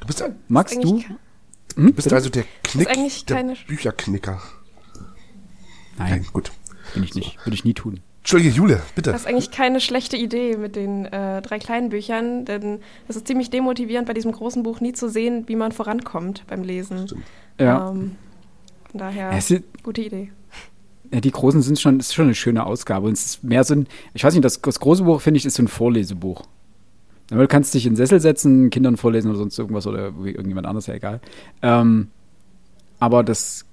Du 0.00 0.06
bist 0.06 0.22
ein, 0.22 0.36
Magst 0.48 0.82
du? 0.84 1.00
Hm? 1.00 1.86
Du 1.86 1.92
bist 1.92 2.12
also 2.12 2.30
der 2.30 2.44
Knick, 2.62 2.88
der 3.26 3.56
Bücherknicker. 3.66 4.40
Nein, 5.98 6.10
Nein, 6.10 6.26
gut. 6.32 6.52
Bin 6.94 7.02
ich 7.02 7.14
nicht. 7.14 7.38
Würde 7.44 7.54
ich 7.54 7.64
nie 7.64 7.74
tun. 7.74 8.00
Entschuldige, 8.26 8.52
Jule, 8.56 8.82
bitte. 8.96 9.12
Das 9.12 9.20
ist 9.20 9.28
eigentlich 9.28 9.52
keine 9.52 9.78
schlechte 9.78 10.16
Idee 10.16 10.56
mit 10.56 10.74
den 10.74 11.04
äh, 11.06 11.40
drei 11.42 11.60
kleinen 11.60 11.90
Büchern, 11.90 12.44
denn 12.44 12.80
es 13.06 13.14
ist 13.14 13.28
ziemlich 13.28 13.50
demotivierend, 13.50 14.08
bei 14.08 14.14
diesem 14.14 14.32
großen 14.32 14.64
Buch 14.64 14.80
nie 14.80 14.92
zu 14.92 15.08
sehen, 15.08 15.44
wie 15.46 15.54
man 15.54 15.70
vorankommt 15.70 16.42
beim 16.48 16.64
Lesen. 16.64 17.06
Stimmt. 17.06 17.22
Ja. 17.60 17.88
Ähm, 17.88 18.16
von 18.90 18.98
daher, 18.98 19.38
ist, 19.38 19.54
gute 19.84 20.00
Idee. 20.00 20.32
Ja, 21.12 21.20
die 21.20 21.30
großen 21.30 21.62
sind 21.62 21.78
schon, 21.78 22.00
ist 22.00 22.14
schon 22.14 22.24
eine 22.24 22.34
schöne 22.34 22.66
Ausgabe. 22.66 23.06
Und 23.06 23.12
es 23.12 23.26
ist 23.26 23.44
mehr 23.44 23.62
so 23.62 23.74
ein, 23.74 23.86
ich 24.12 24.24
weiß 24.24 24.34
nicht, 24.34 24.44
das, 24.44 24.60
das 24.60 24.80
große 24.80 25.04
Buch, 25.04 25.20
finde 25.20 25.38
ich, 25.38 25.46
ist 25.46 25.54
so 25.54 25.62
ein 25.62 25.68
Vorlesebuch. 25.68 26.42
Du 27.28 27.46
kannst 27.46 27.74
dich 27.74 27.86
in 27.86 27.92
den 27.92 27.96
Sessel 27.96 28.18
setzen, 28.18 28.70
Kindern 28.70 28.96
vorlesen 28.96 29.30
oder 29.30 29.38
sonst 29.38 29.56
irgendwas 29.56 29.86
oder 29.86 30.06
irgendjemand 30.24 30.66
anderes, 30.66 30.88
ja 30.88 30.94
egal. 30.94 31.20
Ähm, 31.62 32.08
aber 32.98 33.22
das 33.22 33.66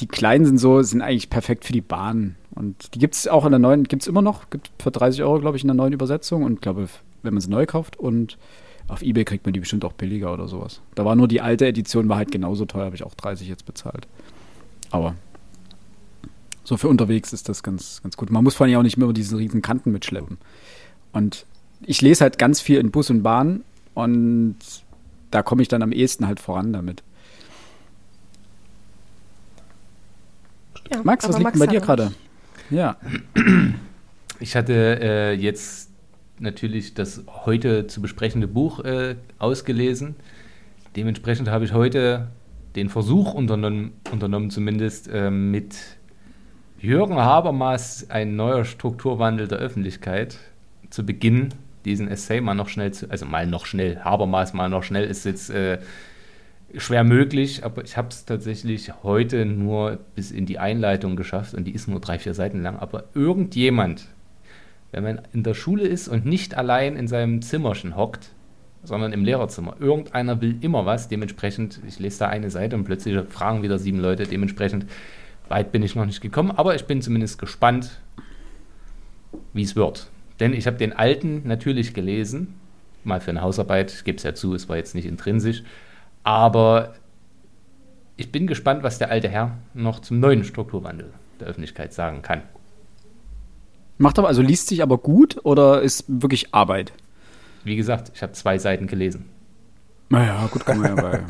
die 0.00 0.08
kleinen 0.08 0.46
sind 0.46 0.58
so, 0.58 0.82
sind 0.82 1.00
eigentlich 1.00 1.30
perfekt 1.30 1.64
für 1.64 1.72
die 1.72 1.80
Bahn. 1.80 2.34
Und 2.54 2.94
die 2.94 2.98
gibt 2.98 3.14
es 3.14 3.28
auch 3.28 3.44
in 3.44 3.52
der 3.52 3.58
neuen, 3.58 3.84
gibt 3.84 4.02
es 4.02 4.08
immer 4.08 4.22
noch, 4.22 4.50
gibt 4.50 4.70
für 4.78 4.90
30 4.90 5.22
Euro, 5.22 5.40
glaube 5.40 5.56
ich, 5.56 5.62
in 5.62 5.68
der 5.68 5.76
neuen 5.76 5.92
Übersetzung. 5.92 6.42
Und 6.42 6.62
glaube, 6.62 6.88
wenn 7.22 7.34
man 7.34 7.40
sie 7.40 7.50
neu 7.50 7.66
kauft 7.66 7.96
und 7.96 8.38
auf 8.88 9.02
Ebay 9.02 9.24
kriegt 9.24 9.46
man 9.46 9.52
die 9.52 9.60
bestimmt 9.60 9.84
auch 9.84 9.92
billiger 9.92 10.32
oder 10.32 10.48
sowas. 10.48 10.80
Da 10.96 11.04
war 11.04 11.14
nur 11.14 11.28
die 11.28 11.40
alte 11.40 11.66
Edition, 11.66 12.08
war 12.08 12.16
halt 12.16 12.32
genauso 12.32 12.64
teuer, 12.64 12.86
habe 12.86 12.96
ich 12.96 13.04
auch 13.04 13.14
30 13.14 13.48
jetzt 13.48 13.64
bezahlt. 13.64 14.08
Aber 14.90 15.14
so 16.64 16.76
für 16.76 16.88
unterwegs 16.88 17.32
ist 17.32 17.48
das 17.48 17.62
ganz, 17.62 18.02
ganz 18.02 18.16
gut. 18.16 18.30
Man 18.30 18.42
muss 18.42 18.56
vor 18.56 18.66
allem 18.66 18.76
auch 18.76 18.82
nicht 18.82 18.96
mehr 18.96 19.12
diese 19.12 19.38
riesen 19.38 19.62
Kanten 19.62 19.92
mitschleppen. 19.92 20.38
Und 21.12 21.46
ich 21.82 22.00
lese 22.02 22.22
halt 22.22 22.38
ganz 22.38 22.60
viel 22.60 22.78
in 22.78 22.90
Bus 22.90 23.10
und 23.10 23.22
Bahn 23.22 23.62
und 23.94 24.56
da 25.30 25.42
komme 25.42 25.62
ich 25.62 25.68
dann 25.68 25.82
am 25.82 25.92
ehesten 25.92 26.26
halt 26.26 26.40
voran 26.40 26.72
damit. 26.72 27.02
Ja, 30.92 31.00
Max, 31.04 31.28
was 31.28 31.36
liegt 31.36 31.44
Max 31.44 31.58
bei 31.58 31.66
dir 31.68 31.80
gerade? 31.80 32.12
Ja. 32.70 32.96
Ich 34.38 34.56
hatte 34.56 34.98
äh, 35.02 35.32
jetzt 35.34 35.90
natürlich 36.38 36.94
das 36.94 37.24
heute 37.44 37.86
zu 37.86 38.00
besprechende 38.00 38.48
Buch 38.48 38.80
äh, 38.80 39.16
ausgelesen. 39.38 40.16
Dementsprechend 40.96 41.50
habe 41.50 41.64
ich 41.64 41.74
heute 41.74 42.28
den 42.76 42.88
Versuch 42.88 43.34
unternommen, 43.34 43.92
unternommen 44.10 44.50
zumindest 44.50 45.08
äh, 45.08 45.30
mit 45.30 45.76
Jürgen 46.78 47.16
Habermas, 47.16 48.08
ein 48.08 48.36
neuer 48.36 48.64
Strukturwandel 48.64 49.48
der 49.48 49.58
Öffentlichkeit, 49.58 50.38
zu 50.88 51.04
Beginn 51.04 51.50
diesen 51.84 52.08
Essay 52.08 52.40
mal 52.40 52.54
noch 52.54 52.68
schnell 52.68 52.92
zu, 52.92 53.10
also 53.10 53.26
mal 53.26 53.46
noch 53.46 53.66
schnell, 53.66 53.98
Habermas 54.00 54.54
mal 54.54 54.68
noch 54.68 54.82
schnell 54.82 55.04
ist 55.04 55.24
jetzt 55.24 55.50
äh, 55.50 55.78
schwer 56.76 57.04
möglich, 57.04 57.64
aber 57.64 57.84
ich 57.84 57.96
habe 57.96 58.08
es 58.08 58.24
tatsächlich 58.24 58.92
heute 59.02 59.44
nur 59.44 59.98
bis 60.14 60.30
in 60.30 60.46
die 60.46 60.58
Einleitung 60.58 61.16
geschafft 61.16 61.54
und 61.54 61.64
die 61.64 61.72
ist 61.72 61.88
nur 61.88 62.00
drei, 62.00 62.18
vier 62.18 62.34
Seiten 62.34 62.62
lang. 62.62 62.78
Aber 62.78 63.04
irgendjemand, 63.14 64.06
wenn 64.92 65.02
man 65.02 65.22
in 65.32 65.42
der 65.42 65.54
Schule 65.54 65.86
ist 65.86 66.08
und 66.08 66.26
nicht 66.26 66.56
allein 66.56 66.96
in 66.96 67.08
seinem 67.08 67.42
Zimmerchen 67.42 67.96
hockt, 67.96 68.30
sondern 68.82 69.12
im 69.12 69.24
Lehrerzimmer, 69.24 69.76
irgendeiner 69.78 70.40
will 70.40 70.56
immer 70.60 70.86
was, 70.86 71.08
dementsprechend, 71.08 71.80
ich 71.86 71.98
lese 71.98 72.20
da 72.20 72.28
eine 72.28 72.50
Seite 72.50 72.76
und 72.76 72.84
plötzlich 72.84 73.18
fragen 73.28 73.62
wieder 73.62 73.78
sieben 73.78 73.98
Leute, 73.98 74.24
dementsprechend 74.24 74.86
weit 75.48 75.72
bin 75.72 75.82
ich 75.82 75.94
noch 75.94 76.06
nicht 76.06 76.20
gekommen, 76.20 76.50
aber 76.52 76.74
ich 76.74 76.84
bin 76.84 77.02
zumindest 77.02 77.38
gespannt, 77.38 78.00
wie 79.52 79.62
es 79.62 79.76
wird. 79.76 80.08
Denn 80.38 80.54
ich 80.54 80.66
habe 80.66 80.78
den 80.78 80.92
alten 80.92 81.42
natürlich 81.46 81.92
gelesen, 81.92 82.54
mal 83.04 83.20
für 83.20 83.30
eine 83.30 83.42
Hausarbeit, 83.42 83.92
ich 83.92 84.04
gebe 84.04 84.16
es 84.16 84.22
ja 84.22 84.34
zu, 84.34 84.54
es 84.54 84.68
war 84.68 84.76
jetzt 84.76 84.94
nicht 84.94 85.06
intrinsisch, 85.06 85.62
aber 86.22 86.94
ich 88.16 88.30
bin 88.30 88.46
gespannt, 88.46 88.82
was 88.82 88.98
der 88.98 89.10
alte 89.10 89.28
Herr 89.28 89.58
noch 89.74 90.00
zum 90.00 90.20
neuen 90.20 90.44
Strukturwandel 90.44 91.12
der 91.40 91.48
Öffentlichkeit 91.48 91.92
sagen 91.92 92.22
kann. 92.22 92.42
Macht 93.98 94.18
aber, 94.18 94.28
also 94.28 94.42
liest 94.42 94.68
sich 94.68 94.82
aber 94.82 94.98
gut 94.98 95.38
oder 95.44 95.82
ist 95.82 96.04
wirklich 96.08 96.54
Arbeit? 96.54 96.92
Wie 97.64 97.76
gesagt, 97.76 98.12
ich 98.14 98.22
habe 98.22 98.32
zwei 98.32 98.58
Seiten 98.58 98.86
gelesen. 98.86 99.26
Naja, 100.08 100.48
gut, 100.50 100.64
kann 100.64 100.80
man 100.80 100.96
ja 100.96 101.02
bei 101.02 101.20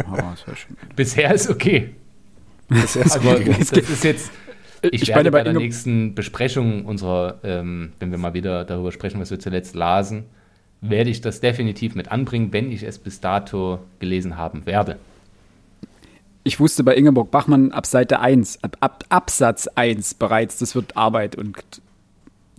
Bisher 0.97 1.35
ist 1.35 1.50
okay. 1.50 1.94
Bisher 2.68 3.04
ist 3.04 3.16
aber 3.16 3.32
okay. 3.32 3.56
das 3.59 3.73
ist 3.73 4.04
jetzt, 4.04 4.30
ich, 4.82 5.02
ich 5.02 5.09
werde 5.09 5.30
bei 5.30 5.42
der 5.42 5.52
nächsten 5.52 6.14
Besprechung 6.14 6.87
unserer, 6.87 7.40
ähm, 7.42 7.92
wenn 7.99 8.11
wir 8.11 8.18
mal 8.18 8.35
wieder 8.35 8.64
darüber 8.64 8.92
sprechen, 8.92 9.20
was 9.20 9.30
wir 9.30 9.38
zuletzt 9.38 9.75
lasen, 9.75 10.25
werde 10.81 11.11
ich 11.11 11.21
das 11.21 11.41
definitiv 11.41 11.95
mit 11.95 12.11
anbringen, 12.11 12.53
wenn 12.53 12.73
ich 12.73 12.83
es 12.83 12.99
bis 12.99 13.21
dato 13.21 13.81
gelesen 13.99 14.37
haben 14.37 14.67
werde. 14.67 14.99
Ich 16.43 16.59
wusste 16.59 16.85
bei 16.85 16.95
Ingeborg 16.97 17.31
Bachmann 17.31 17.71
ab 17.73 17.87
Seite 17.87 18.21
1, 18.21 18.65
ab, 18.65 18.77
ab 18.81 19.05
Absatz 19.11 19.67
1 19.67 20.15
bereits, 20.15 20.59
das 20.59 20.75
wird 20.75 20.97
Arbeit 20.97 21.37
und 21.37 21.57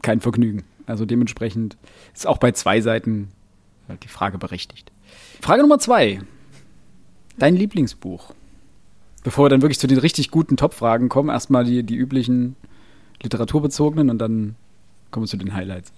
kein 0.04 0.22
Vergnügen. 0.22 0.64
Also 0.86 1.06
dementsprechend 1.06 1.78
ist 2.14 2.28
auch 2.28 2.38
bei 2.38 2.52
zwei 2.52 2.82
Seiten 2.82 3.30
die 4.04 4.08
Frage 4.08 4.38
berechtigt. 4.38 4.92
Frage 5.42 5.62
Nummer 5.62 5.80
zwei. 5.80 6.22
Dein 7.38 7.56
Lieblingsbuch. 7.56 8.34
Bevor 9.24 9.46
wir 9.46 9.50
dann 9.50 9.62
wirklich 9.62 9.80
zu 9.80 9.88
den 9.88 9.98
richtig 9.98 10.32
guten 10.32 10.58
Top-Fragen 10.58 11.10
kommen, 11.10 11.30
erstmal 11.30 11.66
die, 11.66 11.84
die 11.84 11.96
üblichen 11.96 12.56
literaturbezogenen 13.22 14.10
und 14.10 14.20
dann 14.20 14.56
kommen 15.12 15.26
wir 15.26 15.30
zu 15.30 15.38
den 15.38 15.54
Highlights. 15.54 15.94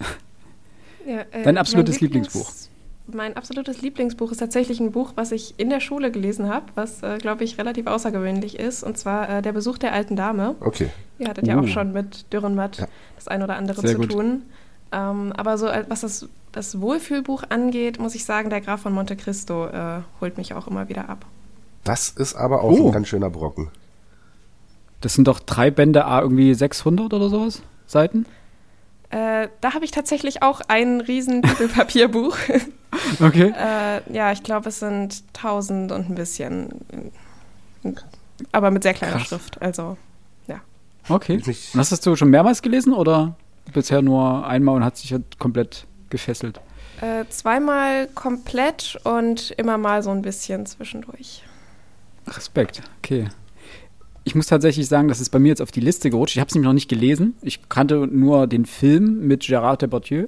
Ja, 1.06 1.22
äh, 1.32 1.44
Dein 1.44 1.58
absolutes 1.58 2.02
Lieblings 2.02 2.34
Lieblingsbuch. 2.34 2.70
Mein 3.06 3.36
absolutes 3.36 3.82
Lieblingsbuch 3.82 4.32
ist 4.32 4.38
tatsächlich 4.38 4.80
ein 4.80 4.92
Buch, 4.92 5.12
was 5.16 5.34
ich 5.34 5.56
in 5.58 5.70
der 5.70 5.82
Schule 5.82 6.10
gelesen 6.10 6.48
habe, 6.48 6.68
was, 6.76 7.04
äh, 7.04 7.18
glaube 7.18 7.44
ich, 7.44 7.58
relativ 7.58 7.88
außergewöhnlich 7.88 8.58
ist, 8.58 8.84
und 8.84 8.98
zwar 8.98 9.30
äh, 9.30 9.42
Der 9.42 9.52
Besuch 9.52 9.78
der 9.78 9.92
alten 9.92 10.16
Dame. 10.16 10.56
Okay. 10.62 10.90
Ihr 11.20 11.28
hattet 11.28 11.46
uh. 11.46 11.48
ja 11.48 11.60
auch 11.60 11.64
uh. 11.64 11.68
schon 11.68 11.92
mit 11.92 12.32
Dürrenmatt 12.32 12.78
ja. 12.78 12.88
das 13.16 13.28
ein 13.28 13.44
oder 13.44 13.58
andere 13.58 13.82
Sehr 13.82 13.92
zu 13.92 13.98
gut. 13.98 14.12
tun. 14.12 14.44
Ähm, 14.94 15.34
aber 15.36 15.58
so, 15.58 15.68
äh, 15.68 15.84
was 15.90 16.02
das, 16.02 16.30
das 16.54 16.80
Wohlfühlbuch 16.80 17.44
angeht, 17.50 18.00
muss 18.00 18.16
ich 18.16 18.24
sagen, 18.24 18.50
Der 18.50 18.62
Graf 18.62 18.82
von 18.82 18.94
Monte 18.94 19.18
Cristo 19.18 19.68
äh, 19.68 20.02
holt 20.22 20.38
mich 20.38 20.54
auch 20.54 20.68
immer 20.68 20.88
wieder 20.88 21.10
ab. 21.10 21.26
Das 21.84 22.10
ist 22.10 22.36
aber 22.36 22.64
auch 22.64 22.72
oh. 22.72 22.88
ein 22.88 22.94
ganz 22.94 23.10
schöner 23.10 23.30
Brocken. 23.30 23.70
Das 25.02 25.16
sind 25.16 25.28
doch 25.28 25.40
drei 25.40 25.72
Bände, 25.72 26.06
A, 26.06 26.22
irgendwie 26.22 26.54
600 26.54 27.14
oder 27.14 27.28
sowas 27.28 27.62
Seiten? 27.86 28.26
Äh, 29.14 29.50
da 29.62 29.76
habe 29.76 29.86
ich 29.86 29.92
tatsächlich 29.92 30.42
auch 30.42 30.60
ein 30.68 31.00
riesen 31.00 31.42
Bibelpapierbuch. 31.42 32.36
okay. 33.20 33.54
äh, 33.56 34.02
ja, 34.12 34.32
ich 34.32 34.42
glaube, 34.42 34.70
es 34.70 34.80
sind 34.80 35.24
1000 35.36 35.92
und 35.92 36.10
ein 36.10 36.16
bisschen. 36.16 36.82
Aber 38.52 38.72
mit 38.72 38.82
sehr 38.82 38.96
kleiner 38.96 39.18
Krass. 39.18 39.28
Schrift. 39.28 39.62
Also, 39.62 39.98
ja. 40.48 40.62
Okay. 41.10 41.40
Und 41.46 41.80
hast 41.80 42.06
du 42.08 42.16
schon 42.16 42.32
mehrmals 42.32 42.64
gelesen 42.64 42.92
oder 42.92 43.36
bisher 43.72 44.02
nur 44.02 44.48
einmal 44.48 44.78
und 44.78 44.84
hat 44.84 44.98
sich 44.98 45.14
halt 45.14 45.38
komplett 45.38 45.86
gefesselt? 46.10 46.60
Äh, 47.00 47.26
zweimal 47.30 48.08
komplett 48.16 49.00
und 49.04 49.52
immer 49.52 49.78
mal 49.78 50.02
so 50.02 50.10
ein 50.10 50.24
bisschen 50.24 50.66
zwischendurch. 50.66 51.44
Respekt, 52.26 52.82
okay 52.98 53.28
ich 54.24 54.36
muss 54.36 54.48
tatsächlich 54.48 54.88
sagen, 54.88 55.08
das 55.08 55.20
ist 55.20 55.30
bei 55.30 55.40
mir 55.40 55.50
jetzt 55.50 55.62
auf 55.62 55.72
die 55.72 55.82
Liste 55.82 56.10
gerutscht. 56.10 56.36
Ich 56.36 56.40
habe 56.40 56.48
es 56.48 56.56
nämlich 56.56 56.68
noch 56.68 56.74
nicht 56.74 56.90
gelesen. 56.90 57.36
Ich 57.42 57.68
kannte 57.70 58.08
nur 58.08 58.48
den 58.48 58.66
Film 58.66 59.28
mit 59.28 59.44
Gérard 59.44 59.82
Depardieu. 59.82 60.28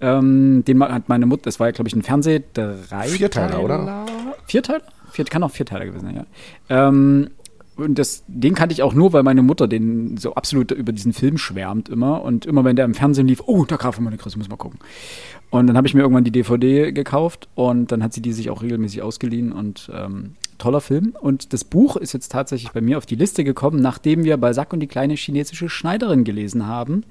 Ähm, 0.00 0.64
den 0.66 0.82
hat 0.82 1.08
meine 1.08 1.26
Mutter, 1.26 1.44
das 1.44 1.60
war 1.60 1.68
ja, 1.68 1.70
glaube 1.70 1.88
ich, 1.88 1.94
ein 1.94 2.02
Fernseh 2.02 2.42
drei 2.52 3.08
Vierteiler, 3.08 3.62
oder? 3.62 4.06
Vierteiler? 4.46 4.82
Vier, 5.12 5.24
kann 5.26 5.42
auch 5.42 5.50
Vierteiler 5.50 5.84
gewesen 5.84 6.06
sein, 6.06 6.16
ja. 6.16 6.88
Ähm, 6.88 7.30
und 7.76 7.98
das, 7.98 8.22
den 8.26 8.54
kannte 8.54 8.74
ich 8.74 8.82
auch 8.82 8.92
nur, 8.92 9.12
weil 9.12 9.22
meine 9.22 9.42
Mutter 9.42 9.66
den 9.66 10.18
so 10.18 10.34
absolut 10.34 10.70
über 10.72 10.92
diesen 10.92 11.14
Film 11.14 11.38
schwärmt 11.38 11.88
immer. 11.88 12.22
Und 12.22 12.44
immer 12.44 12.64
wenn 12.64 12.76
der 12.76 12.84
im 12.84 12.94
Fernsehen 12.94 13.26
lief, 13.26 13.42
oh, 13.46 13.64
der 13.64 13.78
Graf 13.78 13.94
von 13.94 14.04
Monte 14.04 14.18
Cristo, 14.18 14.38
muss 14.38 14.48
mal 14.48 14.56
gucken. 14.56 14.78
Und 15.50 15.66
dann 15.66 15.76
habe 15.76 15.86
ich 15.86 15.94
mir 15.94 16.02
irgendwann 16.02 16.24
die 16.24 16.30
DVD 16.30 16.92
gekauft 16.92 17.48
und 17.54 17.90
dann 17.90 18.02
hat 18.02 18.12
sie 18.12 18.20
die 18.20 18.32
sich 18.32 18.50
auch 18.50 18.62
regelmäßig 18.62 19.02
ausgeliehen 19.02 19.52
und 19.52 19.90
ähm, 19.94 20.36
toller 20.58 20.82
Film. 20.82 21.14
Und 21.18 21.52
das 21.54 21.64
Buch 21.64 21.96
ist 21.96 22.12
jetzt 22.12 22.30
tatsächlich 22.30 22.72
bei 22.72 22.82
mir 22.82 22.98
auf 22.98 23.06
die 23.06 23.16
Liste 23.16 23.42
gekommen, 23.42 23.80
nachdem 23.80 24.24
wir 24.24 24.36
Balzac 24.36 24.72
und 24.72 24.80
die 24.80 24.86
kleine 24.86 25.14
chinesische 25.14 25.70
Schneiderin 25.70 26.24
gelesen 26.24 26.66
haben, 26.66 27.04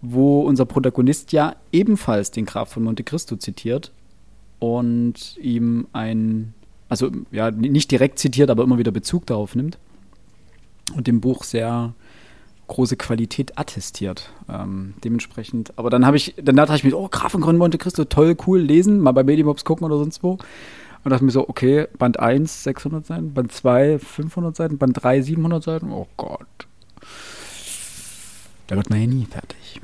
wo 0.00 0.40
unser 0.42 0.64
Protagonist 0.64 1.32
ja 1.32 1.54
ebenfalls 1.70 2.32
den 2.32 2.44
Graf 2.44 2.72
von 2.72 2.82
Monte 2.82 3.04
Cristo 3.04 3.36
zitiert 3.36 3.92
und 4.58 5.36
ihm 5.40 5.86
ein, 5.92 6.54
also 6.88 7.10
ja, 7.30 7.52
nicht 7.52 7.90
direkt 7.92 8.18
zitiert, 8.18 8.50
aber 8.50 8.64
immer 8.64 8.78
wieder 8.78 8.90
Bezug 8.90 9.26
darauf 9.26 9.54
nimmt 9.54 9.78
und 10.96 11.06
dem 11.06 11.20
Buch 11.20 11.44
sehr 11.44 11.94
große 12.68 12.96
Qualität 12.96 13.58
attestiert. 13.58 14.30
Ähm, 14.48 14.94
dementsprechend, 15.04 15.76
aber 15.76 15.90
dann 15.90 16.06
habe 16.06 16.16
ich, 16.16 16.34
dann 16.42 16.56
dachte 16.56 16.74
ich 16.74 16.84
mir, 16.84 16.96
oh, 16.96 17.08
Graf 17.08 17.32
von 17.32 17.56
Monte 17.56 17.78
Cristo, 17.78 18.04
toll, 18.04 18.36
cool, 18.46 18.60
lesen, 18.60 19.00
mal 19.00 19.12
bei 19.12 19.24
Medimobs 19.24 19.64
gucken 19.64 19.84
oder 19.84 19.98
sonst 19.98 20.22
wo. 20.22 20.38
Und 21.04 21.10
dachte 21.10 21.24
mir 21.24 21.32
so, 21.32 21.48
okay, 21.48 21.88
Band 21.98 22.20
1 22.20 22.62
600 22.62 23.04
Seiten, 23.04 23.34
Band 23.34 23.52
2 23.52 23.98
500 23.98 24.54
Seiten, 24.54 24.78
Band 24.78 25.02
3 25.02 25.20
700 25.20 25.62
Seiten. 25.62 25.90
Oh 25.90 26.06
Gott. 26.16 26.46
Da 28.68 28.76
wird 28.76 28.88
man 28.88 29.00
ja 29.00 29.06
nie 29.06 29.26
fertig. 29.26 29.80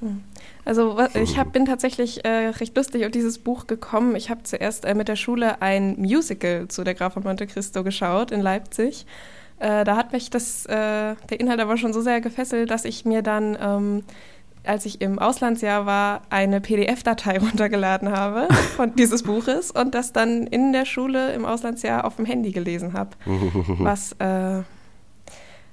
Hm. 0.00 0.22
Also 0.64 0.96
ich 1.14 1.38
hab, 1.38 1.52
bin 1.52 1.66
tatsächlich 1.66 2.24
äh, 2.24 2.48
recht 2.48 2.76
lustig 2.76 3.04
auf 3.04 3.10
dieses 3.10 3.38
Buch 3.38 3.66
gekommen. 3.66 4.14
Ich 4.14 4.30
habe 4.30 4.44
zuerst 4.44 4.84
äh, 4.84 4.94
mit 4.94 5.08
der 5.08 5.16
Schule 5.16 5.60
ein 5.60 5.96
Musical 6.00 6.68
zu 6.68 6.84
der 6.84 6.94
Graf 6.94 7.14
von 7.14 7.24
Monte 7.24 7.46
Cristo 7.46 7.82
geschaut 7.82 8.30
in 8.30 8.40
Leipzig. 8.40 9.06
Äh, 9.62 9.84
da 9.84 9.96
hat 9.96 10.12
mich 10.12 10.28
das, 10.28 10.66
äh, 10.66 11.14
der 11.30 11.40
Inhalt 11.40 11.60
aber 11.60 11.76
schon 11.76 11.92
so 11.92 12.00
sehr 12.00 12.20
gefesselt, 12.20 12.70
dass 12.70 12.84
ich 12.84 13.04
mir 13.04 13.22
dann 13.22 13.56
ähm, 13.60 14.02
als 14.64 14.86
ich 14.86 15.00
im 15.00 15.18
Auslandsjahr 15.18 15.86
war, 15.86 16.22
eine 16.30 16.60
PDF-Datei 16.60 17.38
runtergeladen 17.40 18.10
habe 18.10 18.48
von 18.76 18.94
dieses 18.96 19.22
Buches 19.22 19.70
und 19.70 19.94
das 19.94 20.12
dann 20.12 20.46
in 20.46 20.72
der 20.72 20.84
Schule 20.84 21.32
im 21.32 21.44
Auslandsjahr 21.44 22.04
auf 22.04 22.16
dem 22.16 22.24
Handy 22.24 22.52
gelesen 22.52 22.92
habe. 22.92 23.10
was 23.26 24.12
äh, 24.12 24.24
eine 24.24 24.64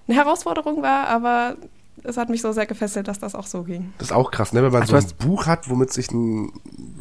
Herausforderung 0.08 0.82
war, 0.82 1.08
aber 1.08 1.58
es 2.04 2.18
hat 2.18 2.30
mich 2.30 2.42
so 2.42 2.52
sehr 2.52 2.66
gefesselt, 2.66 3.08
dass 3.08 3.20
das 3.20 3.36
auch 3.36 3.48
so 3.48 3.64
ging. 3.64 3.94
Das 3.98 4.10
ist 4.10 4.14
auch 4.14 4.32
krass, 4.32 4.54
ne? 4.54 4.64
wenn 4.64 4.72
man 4.72 4.84
Ach, 4.84 4.88
so 4.88 4.96
ein 4.96 5.06
Buch 5.18 5.48
hat, 5.48 5.70
womit 5.70 5.92
sich 5.92 6.12
ein 6.12 6.52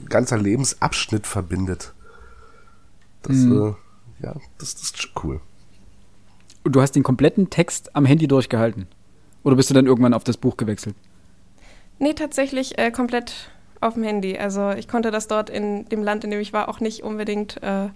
ganzer 0.08 0.38
Lebensabschnitt 0.38 1.26
verbindet. 1.26 1.94
Das, 3.22 3.36
mhm. 3.36 3.76
äh, 4.20 4.24
ja, 4.26 4.34
das, 4.58 4.74
das 4.74 4.82
ist 4.84 5.10
cool. 5.22 5.40
Und 6.64 6.74
du 6.74 6.80
hast 6.80 6.92
den 6.92 7.02
kompletten 7.02 7.50
Text 7.50 7.94
am 7.94 8.04
Handy 8.04 8.28
durchgehalten? 8.28 8.86
Oder 9.44 9.56
bist 9.56 9.70
du 9.70 9.74
dann 9.74 9.86
irgendwann 9.86 10.14
auf 10.14 10.24
das 10.24 10.36
Buch 10.36 10.56
gewechselt? 10.56 10.94
Nee, 11.98 12.14
tatsächlich 12.14 12.78
äh, 12.78 12.90
komplett 12.90 13.50
auf 13.80 13.94
dem 13.94 14.02
Handy. 14.02 14.36
Also 14.38 14.70
ich 14.72 14.88
konnte 14.88 15.10
das 15.10 15.28
dort 15.28 15.50
in 15.50 15.88
dem 15.88 16.02
Land, 16.02 16.24
in 16.24 16.30
dem 16.30 16.40
ich 16.40 16.52
war, 16.52 16.68
auch 16.68 16.80
nicht 16.80 17.02
unbedingt 17.02 17.62
äh, 17.62 17.88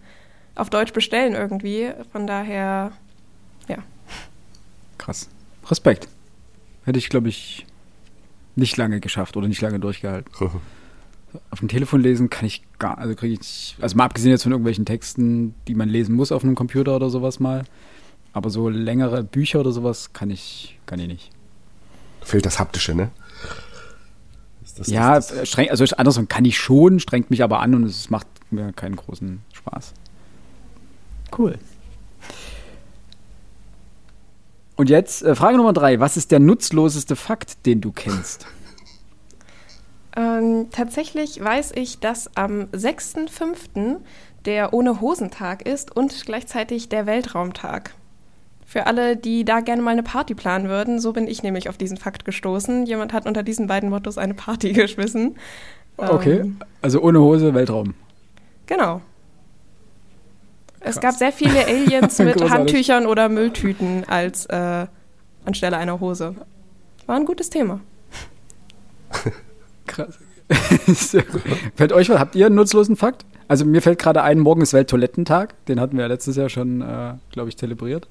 auf 0.55 0.71
Deutsch 0.71 0.93
bestellen 0.93 1.35
irgendwie. 1.35 1.91
Von 2.13 2.27
daher, 2.27 2.93
ja. 3.69 3.79
Krass. 4.99 5.29
Respekt. 5.69 6.09
Hätte 6.85 6.99
ich, 6.99 7.09
glaube 7.09 7.29
ich, 7.29 7.67
nicht 8.57 8.77
lange 8.77 9.01
geschafft 9.01 9.37
oder 9.37 9.49
nicht 9.49 9.61
lange 9.61 9.81
durchgehalten. 9.81 10.31
auf 11.51 11.59
dem 11.61 11.69
Telefon 11.69 12.01
lesen 12.01 12.29
kann 12.29 12.45
ich 12.45 12.63
gar, 12.79 12.99
also 12.99 13.15
kriege 13.15 13.39
ich, 13.41 13.77
also 13.81 13.97
mal 13.97 14.05
abgesehen 14.05 14.33
jetzt 14.33 14.43
von 14.43 14.53
irgendwelchen 14.53 14.85
Texten, 14.85 15.55
die 15.69 15.75
man 15.75 15.89
lesen 15.89 16.15
muss 16.15 16.33
auf 16.33 16.45
einem 16.45 16.55
Computer 16.55 16.97
oder 16.97 17.09
sowas 17.09 17.41
mal. 17.41 17.65
Aber 18.33 18.51
so 18.51 18.69
längere 18.69 19.23
Bücher 19.23 19.61
oder 19.61 19.73
sowas 19.73 20.13
kann 20.13 20.31
ich, 20.31 20.79
kann 20.87 20.99
ich 20.99 21.09
nicht. 21.09 21.31
Fehlt 22.23 22.47
das 22.47 22.59
Haptische, 22.59 22.95
ne? 22.95 23.11
Das, 24.77 24.87
ja, 24.87 25.17
das, 25.17 25.29
das, 25.29 25.49
streng, 25.49 25.69
also 25.69 25.85
andersrum 25.97 26.29
kann 26.29 26.45
ich 26.45 26.57
schon, 26.57 26.99
strengt 26.99 27.31
mich 27.31 27.43
aber 27.43 27.61
an 27.61 27.75
und 27.75 27.85
es 27.85 28.09
macht 28.09 28.27
mir 28.51 28.73
keinen 28.73 28.97
großen 28.97 29.43
Spaß. 29.53 29.93
Cool. 31.37 31.59
Und 34.77 34.89
jetzt 34.89 35.23
äh, 35.23 35.35
Frage 35.35 35.59
Nummer 35.59 35.73
drei. 35.73 36.01
Was 36.01 36.17
ist 36.17 36.31
der 36.31 36.41
nutzloseste 36.41 37.17
Fakt, 37.17 37.67
den 37.67 37.81
du 37.81 37.93
kennst? 37.93 38.47
Ähm, 40.15 40.67
tatsächlich 40.71 41.43
weiß 41.43 41.73
ich, 41.75 41.99
dass 41.99 42.37
am 42.37 42.65
6.5. 42.65 43.97
der 44.45 44.75
Ohne-Hosentag 44.75 45.63
ist 45.63 45.97
und 45.97 46.27
gleichzeitig 46.27 46.91
der 46.91 47.07
Weltraumtag. 47.07 47.95
Für 48.73 48.87
alle, 48.87 49.19
die 49.19 49.45
da 49.45 49.61
gerne 49.61 49.83
mal 49.83 49.91
eine 49.91 50.03
Party 50.03 50.35
planen 50.35 50.71
würden, 50.71 50.99
so 50.99 51.13
bin 51.13 51.29
ich 51.29 51.43
nämlich 51.43 51.69
auf 51.69 51.77
diesen 51.77 51.99
Fakt 51.99 52.25
gestoßen. 52.25 52.87
Jemand 52.87 53.13
hat 53.13 53.27
unter 53.27 53.43
diesen 53.43 53.67
beiden 53.67 53.91
Mottos 53.91 54.17
eine 54.17 54.33
Party 54.33 54.73
geschmissen. 54.73 55.37
Okay, 55.99 56.39
ähm, 56.39 56.57
also 56.81 57.03
ohne 57.03 57.21
Hose 57.21 57.53
Weltraum. 57.53 57.93
Genau. 58.65 59.03
Krass. 60.81 60.97
Es 60.97 61.01
gab 61.03 61.15
sehr 61.17 61.33
viele 61.33 61.67
Aliens 61.67 62.19
mit 62.21 62.49
Handtüchern 62.49 63.05
oder 63.05 63.29
Mülltüten 63.29 64.05
als 64.09 64.47
äh, 64.47 64.87
anstelle 65.45 65.77
einer 65.77 66.01
Hose. 66.01 66.35
War 67.05 67.17
ein 67.17 67.27
gutes 67.27 67.51
Thema. 67.51 67.81
Krass. 69.87 70.19
fällt 71.77 71.93
euch 71.93 72.09
was? 72.09 72.19
Habt 72.19 72.37
ihr 72.37 72.47
einen 72.47 72.55
nutzlosen 72.55 72.97
Fakt? 72.97 73.27
Also 73.49 73.67
mir 73.67 73.83
fällt 73.83 73.99
gerade 73.99 74.23
ein, 74.23 74.39
morgen 74.39 74.63
ist 74.63 74.73
Welttoilettentag. 74.73 75.63
Den 75.67 75.79
hatten 75.79 75.99
wir 75.99 76.05
ja 76.05 76.09
letztes 76.09 76.37
Jahr 76.37 76.49
schon, 76.49 76.81
äh, 76.81 77.17
glaube 77.33 77.51
ich, 77.51 77.59
zelebriert. 77.59 78.09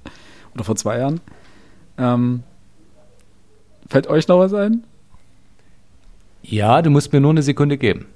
Oder 0.53 0.63
vor 0.63 0.75
zwei 0.75 0.99
Jahren. 0.99 1.21
Ähm, 1.97 2.43
fällt 3.89 4.07
euch 4.07 4.27
noch 4.27 4.39
was 4.39 4.53
ein? 4.53 4.83
Ja, 6.43 6.81
du 6.81 6.89
musst 6.89 7.13
mir 7.13 7.21
nur 7.21 7.31
eine 7.31 7.43
Sekunde 7.43 7.77
geben. 7.77 8.07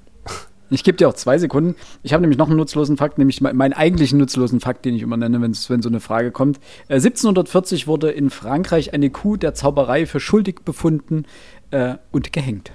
Ich 0.68 0.82
gebe 0.82 0.98
dir 0.98 1.08
auch 1.08 1.14
zwei 1.14 1.38
Sekunden. 1.38 1.76
Ich 2.02 2.12
habe 2.12 2.22
nämlich 2.22 2.38
noch 2.38 2.48
einen 2.48 2.56
nutzlosen 2.56 2.96
Fakt, 2.96 3.18
nämlich 3.18 3.40
meinen 3.40 3.72
eigentlichen 3.72 4.18
nutzlosen 4.18 4.60
Fakt, 4.60 4.84
den 4.84 4.96
ich 4.96 5.02
immer 5.02 5.16
nenne, 5.16 5.40
wenn 5.40 5.54
so 5.54 5.88
eine 5.88 6.00
Frage 6.00 6.32
kommt. 6.32 6.58
Äh, 6.88 6.94
1740 6.94 7.86
wurde 7.86 8.10
in 8.10 8.30
Frankreich 8.30 8.92
eine 8.92 9.10
Kuh 9.10 9.36
der 9.36 9.54
Zauberei 9.54 10.06
für 10.06 10.18
schuldig 10.18 10.62
befunden 10.64 11.24
äh, 11.70 11.94
und 12.10 12.32
gehängt. 12.32 12.72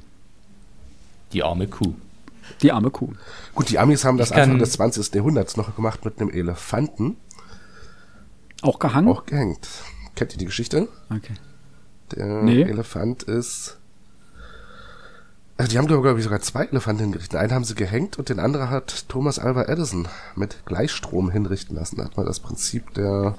Die 1.34 1.44
arme 1.44 1.68
Kuh. 1.68 1.94
Die 2.62 2.72
arme 2.72 2.92
Kuh. 2.92 3.10
Gut, 3.56 3.70
die 3.70 3.80
Amis 3.80 4.06
haben 4.06 4.18
das 4.18 4.32
Anfang 4.32 4.60
des 4.60 4.74
20. 4.74 5.14
Jahrhunderts 5.14 5.58
noch 5.58 5.76
gemacht 5.76 6.06
mit 6.06 6.20
einem 6.20 6.30
Elefanten. 6.30 7.18
Auch 8.62 8.80
gehangen? 8.80 9.08
Auch 9.08 9.26
gehängt. 9.26 9.68
Kennt 10.16 10.34
ihr 10.34 10.38
die 10.38 10.46
Geschichte? 10.46 10.88
Okay. 11.10 11.34
Der 12.16 12.44
nee. 12.44 12.62
Elefant 12.62 13.24
ist. 13.24 13.78
Also 15.58 15.72
die 15.72 15.78
haben, 15.78 15.88
glaube 15.88 16.18
ich, 16.18 16.24
sogar 16.24 16.42
zwei 16.42 16.66
Elefanten 16.66 17.04
hingerichtet. 17.04 17.40
Einen 17.40 17.54
haben 17.54 17.64
sie 17.64 17.76
gehängt 17.76 18.18
und 18.18 18.30
den 18.30 18.40
anderen 18.40 18.70
hat 18.70 19.08
Thomas 19.10 19.38
Alva 19.40 19.64
Edison 19.64 20.08
mit 20.36 20.66
Gleichstrom 20.66 21.30
hinrichten 21.30 21.76
lassen. 21.76 21.98
Da 21.98 22.06
hat 22.06 22.18
man 22.18 22.26
das 22.26 22.40
Prinzip 22.40 22.94
der. 22.96 23.36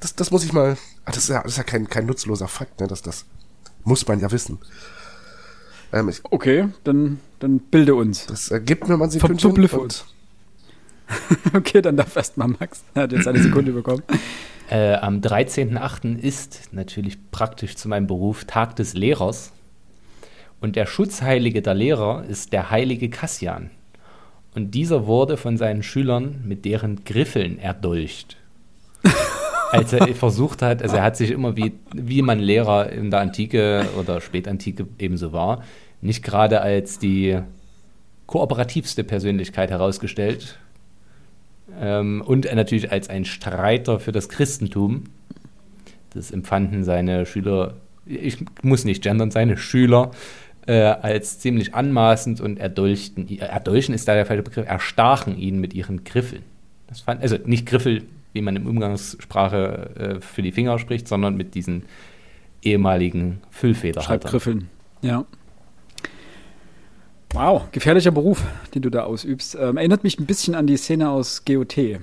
Das, 0.00 0.14
das 0.14 0.30
muss 0.30 0.44
ich 0.44 0.52
mal. 0.52 0.76
Das 1.04 1.18
ist 1.18 1.28
ja, 1.28 1.42
das 1.42 1.52
ist 1.52 1.58
ja 1.58 1.64
kein, 1.64 1.88
kein 1.88 2.06
nutzloser 2.06 2.48
Fakt, 2.48 2.80
ne? 2.80 2.86
Das, 2.86 3.02
das 3.02 3.26
muss 3.84 4.06
man 4.06 4.20
ja 4.20 4.30
wissen. 4.30 4.58
Ähm, 5.92 6.08
ich, 6.08 6.22
okay, 6.24 6.68
dann, 6.84 7.20
dann 7.38 7.58
bilde 7.58 7.94
uns. 7.94 8.26
Das 8.26 8.50
ergibt 8.50 8.88
mir 8.88 8.96
man 8.96 9.10
Sekündchen. 9.10 9.52
uns. 9.52 10.04
okay, 11.54 11.82
dann 11.82 11.96
darf 11.96 12.16
erst 12.16 12.36
mal 12.36 12.48
Max. 12.48 12.84
Er 12.94 13.04
hat 13.04 13.12
jetzt 13.12 13.28
eine 13.28 13.42
Sekunde 13.42 13.72
bekommen. 13.72 14.02
Äh, 14.70 14.94
am 14.94 15.20
13.8. 15.20 16.18
ist 16.18 16.72
natürlich 16.72 17.18
praktisch 17.30 17.76
zu 17.76 17.88
meinem 17.88 18.06
Beruf 18.06 18.44
Tag 18.44 18.76
des 18.76 18.94
Lehrers. 18.94 19.52
Und 20.60 20.76
der 20.76 20.86
Schutzheilige 20.86 21.62
der 21.62 21.74
Lehrer 21.74 22.24
ist 22.28 22.52
der 22.52 22.70
heilige 22.70 23.08
Kassian. 23.08 23.70
Und 24.54 24.72
dieser 24.74 25.06
wurde 25.06 25.36
von 25.36 25.56
seinen 25.56 25.82
Schülern 25.82 26.42
mit 26.44 26.64
deren 26.64 27.04
Griffeln 27.04 27.58
erdolcht. 27.58 28.36
Als 29.72 29.92
er 29.92 30.12
versucht 30.14 30.62
hat, 30.62 30.82
also 30.82 30.96
er 30.96 31.02
hat 31.04 31.16
sich 31.16 31.30
immer 31.30 31.56
wie, 31.56 31.72
wie 31.94 32.22
man 32.22 32.40
Lehrer 32.40 32.90
in 32.90 33.10
der 33.10 33.20
Antike 33.20 33.86
oder 33.98 34.20
Spätantike 34.20 34.88
ebenso 34.98 35.32
war, 35.32 35.62
nicht 36.00 36.24
gerade 36.24 36.60
als 36.60 36.98
die 36.98 37.38
kooperativste 38.26 39.04
Persönlichkeit 39.04 39.70
herausgestellt, 39.70 40.58
ähm, 41.78 42.22
und 42.24 42.52
natürlich 42.52 42.90
als 42.90 43.08
ein 43.08 43.24
Streiter 43.24 44.00
für 44.00 44.12
das 44.12 44.28
Christentum. 44.28 45.04
Das 46.10 46.30
empfanden 46.30 46.84
seine 46.84 47.26
Schüler, 47.26 47.74
ich 48.06 48.38
muss 48.62 48.84
nicht 48.84 49.02
gendern, 49.02 49.30
seine 49.30 49.56
Schüler 49.56 50.10
äh, 50.66 50.82
als 50.82 51.38
ziemlich 51.38 51.74
anmaßend 51.74 52.40
und 52.40 52.58
erdolchten, 52.58 53.28
erdolchen 53.38 53.94
ist 53.94 54.08
da 54.08 54.14
der 54.14 54.26
falsche 54.26 54.42
Begriff, 54.42 54.66
erstachen 54.66 55.38
ihn 55.38 55.60
mit 55.60 55.74
ihren 55.74 56.04
Griffeln. 56.04 56.42
Das 56.88 57.00
fand, 57.00 57.22
also 57.22 57.36
nicht 57.44 57.66
Griffel, 57.66 58.02
wie 58.32 58.42
man 58.42 58.56
im 58.56 58.66
Umgangssprache 58.66 59.90
äh, 59.96 60.20
für 60.20 60.42
die 60.42 60.52
Finger 60.52 60.78
spricht, 60.78 61.08
sondern 61.08 61.36
mit 61.36 61.54
diesen 61.54 61.84
ehemaligen 62.62 63.40
Füllfederhaltern. 63.50 64.20
Schreibgriffeln, 64.20 64.68
ja. 65.02 65.24
Wow, 67.32 67.70
gefährlicher 67.70 68.10
Beruf, 68.10 68.42
den 68.74 68.82
du 68.82 68.90
da 68.90 69.04
ausübst. 69.04 69.54
Ähm, 69.54 69.76
erinnert 69.76 70.02
mich 70.02 70.18
ein 70.18 70.26
bisschen 70.26 70.54
an 70.54 70.66
die 70.66 70.76
Szene 70.76 71.10
aus 71.10 71.44
GOT, 71.44 72.00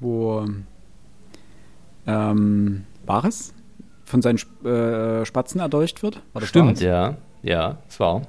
wo 0.00 0.46
ähm, 2.06 2.84
Bares 3.04 3.52
von 4.04 4.22
seinen 4.22 4.38
äh, 4.64 5.24
Spatzen 5.26 5.60
erdolcht 5.60 6.02
wird. 6.02 6.22
Stimmt, 6.42 6.66
Bares? 6.66 6.80
ja. 6.82 7.16
Ja, 7.42 7.78
es 7.88 7.98
war. 7.98 8.22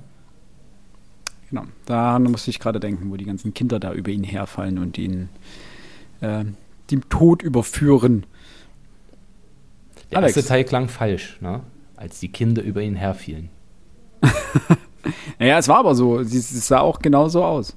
Genau, 1.49 1.65
da 1.85 2.17
musste 2.19 2.49
ich 2.49 2.59
gerade 2.59 2.79
denken, 2.79 3.11
wo 3.11 3.15
die 3.15 3.25
ganzen 3.25 3.53
Kinder 3.53 3.79
da 3.79 3.93
über 3.93 4.09
ihn 4.09 4.23
herfallen 4.23 4.79
und 4.79 4.97
ihn 4.97 5.29
äh, 6.21 6.45
dem 6.89 7.07
Tod 7.09 7.43
überführen. 7.43 8.25
Der 10.09 10.17
Alex. 10.17 10.35
erste 10.35 10.49
Teil 10.49 10.63
klang 10.63 10.89
falsch, 10.89 11.37
ne? 11.41 11.61
als 11.95 12.19
die 12.19 12.29
Kinder 12.29 12.63
über 12.63 12.81
ihn 12.81 12.95
herfielen. 12.95 13.49
Naja, 15.39 15.57
es 15.57 15.67
war 15.67 15.77
aber 15.77 15.95
so. 15.95 16.19
Es 16.19 16.67
sah 16.67 16.79
auch 16.79 16.99
genau 16.99 17.29
so 17.29 17.43
aus. 17.43 17.75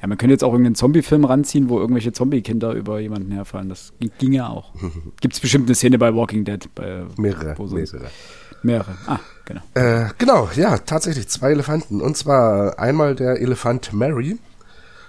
Ja, 0.00 0.08
man 0.08 0.18
könnte 0.18 0.32
jetzt 0.32 0.42
auch 0.42 0.52
irgendeinen 0.52 0.74
Zombie-Film 0.74 1.24
ranziehen, 1.24 1.68
wo 1.68 1.78
irgendwelche 1.78 2.12
Zombie-Kinder 2.12 2.72
über 2.72 2.98
jemanden 2.98 3.30
herfallen. 3.30 3.68
Das 3.68 3.92
ging 4.18 4.32
ja 4.32 4.48
auch. 4.48 4.72
Gibt 5.20 5.34
es 5.34 5.40
bestimmt 5.40 5.68
eine 5.68 5.76
Szene 5.76 5.96
bei 5.96 6.12
Walking 6.14 6.44
Dead? 6.44 6.68
Bei, 6.74 7.04
mehrere, 7.16 7.54
mehrere. 7.68 8.10
Mehrere. 8.64 8.94
Ah, 9.06 9.20
genau. 9.44 9.60
Äh, 9.74 10.08
genau, 10.18 10.48
ja, 10.56 10.78
tatsächlich 10.78 11.28
zwei 11.28 11.52
Elefanten. 11.52 12.00
Und 12.00 12.16
zwar 12.16 12.80
einmal 12.80 13.14
der 13.14 13.40
Elefant 13.40 13.92
Mary, 13.92 14.38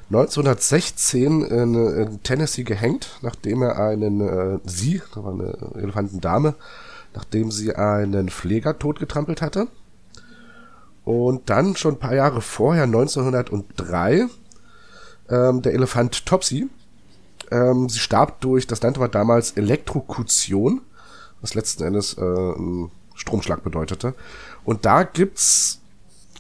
1916 0.10 1.42
in, 1.44 1.74
in 1.74 2.24
Tennessee 2.24 2.64
gehängt, 2.64 3.18
nachdem 3.24 3.64
er 3.64 3.80
einen, 3.80 4.22
äh, 4.22 4.60
sie, 4.64 5.02
da 5.16 5.24
war 5.24 5.34
eine 5.34 5.58
Elefantendame, 5.76 6.54
nachdem 7.16 7.50
sie 7.50 7.76
einen 7.76 8.30
Pfleger 8.30 8.78
totgetrampelt 8.78 9.42
hatte. 9.42 9.68
Und 11.06 11.50
dann 11.50 11.76
schon 11.76 11.96
ein 11.96 12.00
paar 12.00 12.16
Jahre 12.16 12.42
vorher, 12.42 12.84
1903, 12.84 14.28
ähm, 15.30 15.62
der 15.62 15.74
Elefant 15.74 16.26
Topsy. 16.26 16.70
Ähm, 17.52 17.90
sie 17.90 18.00
starb 18.00 18.40
durch, 18.42 18.68
das 18.68 18.82
nannte 18.82 19.00
man 19.00 19.12
damals 19.12 19.52
Elektrokution, 19.52 20.82
was 21.42 21.56
letzten 21.56 21.84
Endes 21.84 22.14
äh, 22.18 22.54
Stromschlag 23.16 23.64
bedeutete. 23.64 24.16
Und 24.64 24.86
da 24.86 25.04
gibt's 25.04 25.82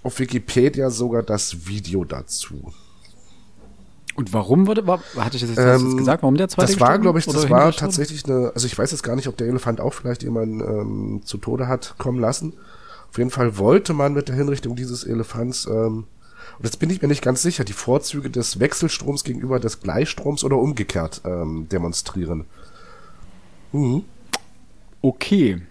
auf 0.03 0.19
Wikipedia 0.19 0.89
sogar 0.89 1.23
das 1.23 1.65
Video 1.67 2.03
dazu. 2.03 2.73
Und 4.15 4.31
warum 4.31 4.67
wurde, 4.67 4.85
war, 4.85 4.99
hatte 5.17 5.37
ich 5.37 5.41
das 5.41 5.55
jetzt, 5.55 5.59
ähm, 5.59 5.97
gesagt, 5.97 6.21
warum 6.21 6.37
der 6.37 6.47
zweite 6.47 6.71
Das 6.71 6.79
war, 6.79 6.99
glaube 6.99 7.19
ich, 7.19 7.25
das 7.25 7.49
war 7.49 7.71
tatsächlich 7.71 8.25
eine, 8.25 8.51
also 8.53 8.67
ich 8.67 8.77
weiß 8.77 8.91
jetzt 8.91 9.01
gar 9.01 9.15
nicht, 9.15 9.27
ob 9.27 9.37
der 9.37 9.47
Elefant 9.47 9.81
auch 9.81 9.93
vielleicht 9.93 10.23
jemanden 10.23 10.61
ähm, 10.61 11.21
zu 11.25 11.37
Tode 11.37 11.67
hat 11.67 11.95
kommen 11.97 12.19
lassen. 12.19 12.53
Auf 13.13 13.19
jeden 13.19 13.29
Fall 13.29 13.59
wollte 13.59 13.93
man 13.93 14.13
mit 14.13 14.27
der 14.27 14.35
Hinrichtung 14.35 14.75
dieses 14.75 15.03
Elefants, 15.03 15.67
ähm, 15.67 16.07
und 16.57 16.65
jetzt 16.65 16.79
bin 16.79 16.89
ich 16.89 16.99
mir 16.99 17.07
nicht 17.07 17.21
ganz 17.21 17.43
sicher, 17.43 17.63
die 17.63 17.73
Vorzüge 17.73 18.31
des 18.31 18.59
Wechselstroms 18.59 19.23
gegenüber 19.23 19.59
des 19.59 19.81
Gleichstroms 19.81 20.43
oder 20.43 20.57
umgekehrt 20.57 21.21
ähm, 21.23 21.67
demonstrieren. 21.71 22.45
Mhm. 23.71 24.03
Okay. 25.03 25.61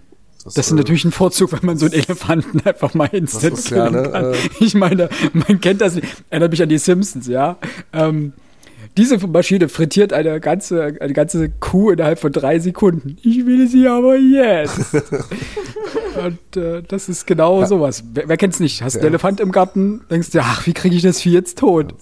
Das, 0.44 0.55
das 0.55 0.66
ist 0.66 0.72
äh, 0.72 0.76
natürlich 0.76 1.05
ein 1.05 1.11
Vorzug, 1.11 1.50
wenn 1.50 1.66
man 1.66 1.78
so 1.78 1.87
einen 1.87 1.94
Elefanten 1.94 2.61
einfach 2.64 2.94
mal 2.94 3.07
instant 3.07 3.64
killen 3.64 3.92
ja, 3.94 4.02
ne, 4.02 4.11
kann. 4.11 4.24
Äh, 4.35 4.37
ich 4.61 4.74
meine, 4.74 5.09
man 5.33 5.61
kennt 5.61 5.81
das, 5.81 6.00
erinnert 6.31 6.52
mich 6.52 6.62
an 6.62 6.68
die 6.68 6.78
Simpsons, 6.78 7.26
ja. 7.26 7.59
Ähm, 7.92 8.35
diese 8.96 9.26
Maschine 9.26 9.68
frittiert 9.68 10.12
eine 10.12 10.40
ganze, 10.40 10.96
eine 11.00 11.12
ganze 11.12 11.50
Kuh 11.50 11.90
innerhalb 11.90 12.18
von 12.18 12.33
drei 12.33 12.59
Sekunden. 12.59 13.16
Ich 13.22 13.46
will 13.46 13.66
sie 13.66 13.87
aber 13.88 14.16
jetzt. 14.16 14.94
Und 16.24 16.57
äh, 16.57 16.83
das 16.83 17.09
ist 17.09 17.26
genau 17.26 17.61
ja. 17.61 17.66
sowas. 17.66 18.05
Wer, 18.12 18.28
wer 18.28 18.42
es 18.42 18.61
nicht? 18.61 18.83
Hast 18.83 18.94
ja. 18.94 19.00
einen 19.00 19.09
Elefant 19.09 19.40
im 19.40 19.50
Garten, 19.50 20.02
denkst 20.11 20.31
du, 20.31 20.40
ach, 20.40 20.66
wie 20.66 20.74
kriege 20.74 20.94
ich 20.94 21.02
das 21.02 21.20
Vieh 21.20 21.33
jetzt 21.33 21.59
tot? 21.59 21.94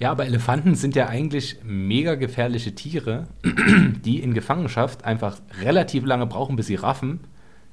Ja, 0.00 0.10
aber 0.10 0.26
Elefanten 0.26 0.74
sind 0.74 0.96
ja 0.96 1.08
eigentlich 1.08 1.58
mega 1.62 2.14
gefährliche 2.16 2.74
Tiere, 2.74 3.28
die 4.04 4.20
in 4.20 4.34
Gefangenschaft 4.34 5.04
einfach 5.04 5.38
relativ 5.62 6.04
lange 6.04 6.26
brauchen, 6.26 6.56
bis 6.56 6.66
sie 6.66 6.74
raffen, 6.74 7.20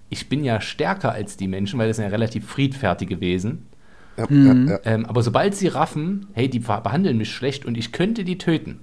ich 0.10 0.30
bin 0.30 0.44
ja 0.44 0.62
stärker 0.62 1.12
als 1.12 1.38
die 1.38 1.48
Menschen, 1.48 1.80
weil 1.80 1.88
das 1.88 1.98
sind 1.98 2.06
ja 2.06 2.12
relativ 2.12 2.48
friedfertige 2.48 3.20
Wesen. 3.20 3.68
Ja, 4.18 4.26
ja, 4.30 4.54
ja. 4.54 4.80
Ähm, 4.84 5.06
aber 5.06 5.22
sobald 5.22 5.56
sie 5.56 5.68
raffen, 5.68 6.28
hey, 6.34 6.50
die 6.50 6.60
behandeln 6.60 7.18
mich 7.18 7.32
schlecht 7.32 7.66
und 7.66 7.78
ich 7.78 7.92
könnte 7.92 8.24
die 8.24 8.38
töten, 8.38 8.80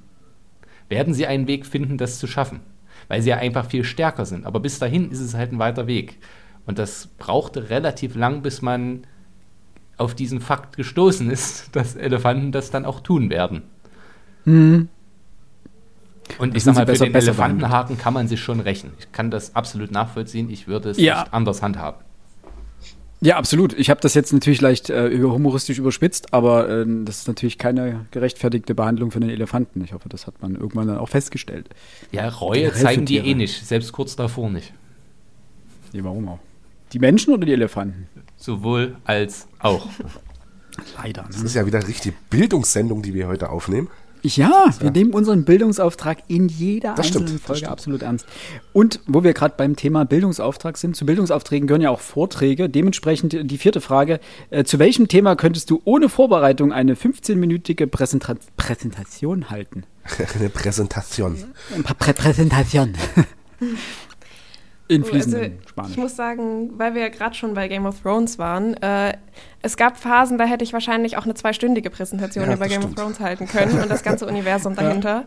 werden 0.89 1.13
sie 1.15 1.27
einen 1.27 1.47
Weg 1.49 1.67
finden, 1.67 1.99
das 1.99 2.19
zu 2.19 2.27
schaffen. 2.27 2.61
Weil 3.09 3.21
sie 3.21 3.31
ja 3.31 3.37
einfach 3.37 3.67
viel 3.67 3.85
stärker 3.85 4.25
sind. 4.25 4.47
Aber 4.47 4.61
bis 4.61 4.79
dahin 4.79 5.11
ist 5.11 5.21
es 5.21 5.35
halt 5.35 5.53
ein 5.53 5.59
weiter 5.59 5.87
Weg. 5.87 6.19
Und 6.67 6.79
das 6.79 7.09
brauchte 7.19 7.69
relativ 7.69 8.15
lang, 8.15 8.43
bis 8.43 8.63
man 8.63 9.03
auf 9.99 10.15
diesen 10.15 10.41
Fakt 10.41 10.77
gestoßen 10.77 11.31
ist, 11.31 11.69
dass 11.77 11.97
Elefanten 11.97 12.53
das 12.53 12.71
dann 12.71 12.85
auch 12.85 13.01
tun 13.01 13.29
werden. 13.31 13.63
Hm. 14.45 14.89
Und 16.39 16.57
ich 16.57 16.65
sag 16.65 16.75
mal, 16.75 16.81
sie 16.81 16.87
für 16.87 16.93
besser- 16.93 17.05
den 17.07 17.13
besser 17.13 17.29
Elefantenhaken 17.29 17.99
kann 17.99 18.15
man 18.15 18.29
sich 18.29 18.41
schon 18.41 18.61
rächen. 18.61 18.93
Ich 18.99 19.13
kann 19.13 19.31
das 19.31 19.55
absolut 19.55 19.91
nachvollziehen. 19.91 20.49
Ich 20.49 20.67
würde 20.67 20.91
es 20.91 20.99
Ja. 20.99 21.23
nicht 21.23 21.35
anders 21.35 21.61
handhaben. 21.63 22.04
Ja, 23.25 23.39
absolut. 23.39 23.73
Ich 23.79 23.89
habe 23.89 24.01
das 24.03 24.13
jetzt 24.13 24.35
natürlich 24.35 24.61
leicht 24.61 24.91
äh, 24.91 25.07
über- 25.09 25.33
humoristisch 25.33 25.79
überspitzt, 25.79 26.35
aber 26.35 26.69
äh, 26.69 26.85
das 27.05 27.21
ist 27.21 27.27
natürlich 27.29 27.57
keine 27.57 28.05
gerechtfertigte 28.11 28.75
Behandlung 28.75 29.11
für 29.11 29.21
den 29.21 29.31
Elefanten. 29.31 29.83
Ich 29.83 29.95
hoffe, 29.95 30.11
das 30.11 30.27
hat 30.27 30.43
man 30.43 30.55
irgendwann 30.57 30.89
dann 30.89 30.99
auch 30.99 31.09
festgestellt. 31.09 31.71
Ja, 32.13 32.29
Reue 32.29 32.71
zeigen 32.75 33.07
die 33.07 33.17
eh 33.17 33.35
nicht, 33.35 33.65
selbst 33.67 33.93
kurz 33.93 34.15
davor 34.15 34.51
nicht. 34.51 34.75
Nee, 35.95 36.05
warum 36.05 36.29
auch? 36.29 36.39
Die 36.93 36.99
Menschen 36.99 37.33
oder 37.33 37.47
die 37.47 37.53
Elefanten? 37.55 38.09
Sowohl 38.37 38.97
als 39.05 39.49
auch. 39.59 39.89
Leider. 41.03 41.25
Das 41.27 41.39
Ne? 41.39 41.47
ist 41.47 41.55
ja 41.55 41.65
wieder 41.67 41.87
richtig 41.89 42.15
Bildungssendung, 42.29 43.01
die 43.01 43.15
wir 43.15 43.27
heute 43.27 43.49
aufnehmen. 43.49 43.89
Ja, 44.25 44.75
wir 44.79 44.91
nehmen 44.91 45.13
unseren 45.13 45.45
Bildungsauftrag 45.45 46.19
in 46.29 46.49
jeder 46.49 46.95
Das 46.95 47.09
stimmt, 47.09 47.25
einzelnen 47.25 47.39
das 47.39 47.47
Folge 47.47 47.59
stimmt. 47.59 47.73
absolut 47.73 48.03
ernst. 48.03 48.27
Und 48.73 49.01
wo 49.07 49.23
wir 49.23 49.35
gerade 49.35 49.55
beim 49.57 49.77
Thema 49.77 50.05
Bildungsauftrag 50.05 50.79
sind, 50.79 50.97
zu 50.97 51.05
Bildungsaufträgen 51.05 51.67
gehören 51.67 51.83
ja 51.83 51.91
auch 51.91 52.01
Vorträge. 52.01 52.71
Dementsprechend 52.71 53.37
die 53.39 53.59
vierte 53.59 53.83
Frage. 53.83 54.21
Äh, 54.49 54.65
zu 54.65 54.79
welchem 54.79 55.09
Thema 55.09 55.37
könntest 55.37 55.71
du 55.71 55.83
ohne 55.85 56.09
Vorbereitung 56.09 56.73
eine 56.73 56.95
15-minütige 56.95 57.87
Präsenta 57.87 58.35
Präsentation 58.57 59.51
halten? 59.51 59.85
Eine 60.39 60.51
Präsentation. 60.51 61.37
Prä 61.99 62.13
Präsentation. 62.13 62.93
In 64.87 65.03
fließendem 65.03 65.43
also, 65.43 65.69
Spanisch. 65.69 65.91
Ich 65.93 65.97
muss 65.97 66.17
sagen, 66.17 66.79
weil 66.79 66.95
wir 66.95 67.03
ja 67.03 67.09
gerade 67.09 67.35
schon 67.35 67.55
bei 67.55 67.69
Game 67.69 67.87
of 67.87 68.01
Thrones 68.01 68.39
waren, 68.39 68.75
äh, 68.83 69.15
es 69.63 69.77
gab 69.79 69.97
Phasen, 69.97 70.37
da 70.37 70.45
hätte 70.45 70.63
ich 70.63 70.75
wahrscheinlich 70.75 71.17
auch 71.17 71.25
eine 71.25 71.35
zweistündige 71.35 71.89
Präsentation 71.89 72.45
Ja, 72.47 72.55
über 72.55 72.69
Game 72.69 72.83
stimmt. 72.83 72.99
of 72.99 73.03
Thrones 73.03 73.21
halten 73.21 73.47
können 73.47 73.81
und 73.81 73.91
das 73.91 74.03
ganze 74.03 74.27
Universum 74.29 74.75
dahinter. 74.75 75.25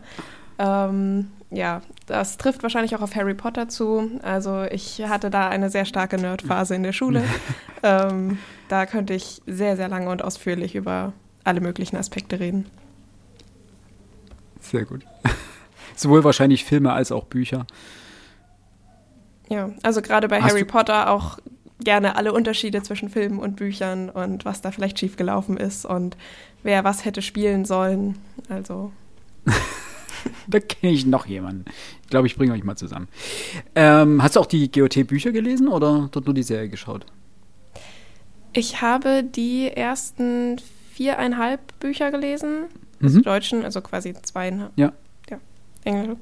Ähm, 0.58 1.30
ja, 1.50 1.82
das 2.06 2.36
trifft 2.36 2.62
wahrscheinlich 2.62 2.94
auch 2.94 3.00
auf 3.00 3.14
Harry 3.16 3.34
Potter 3.34 3.68
zu. 3.68 4.10
Also 4.22 4.64
ich 4.64 5.02
hatte 5.08 5.30
da 5.30 5.48
eine 5.48 5.70
sehr 5.70 5.84
starke 5.84 6.18
Nerdphase 6.18 6.74
in 6.74 6.82
der 6.82 6.92
Schule. 6.92 7.24
ähm, 7.82 8.38
da 8.68 8.86
könnte 8.86 9.14
ich 9.14 9.42
sehr, 9.46 9.76
sehr 9.76 9.88
lange 9.88 10.10
und 10.10 10.22
ausführlich 10.22 10.74
über 10.74 11.12
alle 11.44 11.60
möglichen 11.60 11.96
Aspekte 11.96 12.38
reden. 12.38 12.66
Sehr 14.60 14.84
gut. 14.84 15.04
Sowohl 15.96 16.22
wahrscheinlich 16.22 16.64
Filme 16.64 16.92
als 16.92 17.10
auch 17.10 17.24
Bücher. 17.24 17.66
Ja, 19.48 19.70
also 19.82 20.02
gerade 20.02 20.28
bei 20.28 20.40
Hast 20.42 20.50
Harry 20.52 20.64
Potter 20.64 21.10
auch 21.10 21.38
gerne 21.82 22.16
alle 22.16 22.32
Unterschiede 22.32 22.82
zwischen 22.82 23.08
Filmen 23.08 23.38
und 23.38 23.56
Büchern 23.56 24.10
und 24.10 24.44
was 24.44 24.60
da 24.60 24.70
vielleicht 24.72 24.98
schiefgelaufen 24.98 25.56
ist 25.56 25.84
und 25.84 26.16
wer 26.62 26.84
was 26.84 27.04
hätte 27.04 27.22
spielen 27.22 27.64
sollen. 27.64 28.18
Also 28.48 28.92
Da 30.48 30.60
kenne 30.60 30.92
ich 30.92 31.06
noch 31.06 31.26
jemanden. 31.26 31.64
Ich 32.02 32.08
glaube, 32.08 32.26
ich 32.26 32.36
bringe 32.36 32.52
euch 32.52 32.64
mal 32.64 32.76
zusammen. 32.76 33.08
Ähm, 33.74 34.22
hast 34.22 34.36
du 34.36 34.40
auch 34.40 34.46
die 34.46 34.70
GOT-Bücher 34.70 35.30
gelesen 35.30 35.68
oder 35.68 36.08
dort 36.10 36.26
nur 36.26 36.34
die 36.34 36.42
Serie 36.42 36.68
geschaut? 36.68 37.06
ich 38.54 38.80
habe 38.80 39.22
die 39.22 39.68
ersten 39.70 40.56
viereinhalb 40.92 41.60
Bücher 41.80 42.10
gelesen, 42.10 42.64
Mhm. 42.98 43.22
deutschen, 43.22 43.62
also 43.64 43.80
quasi 43.82 44.14
zweieinhalb. 44.20 44.72
Ja. 44.76 44.92
Ja, 45.30 45.38
Englische. 45.84 46.16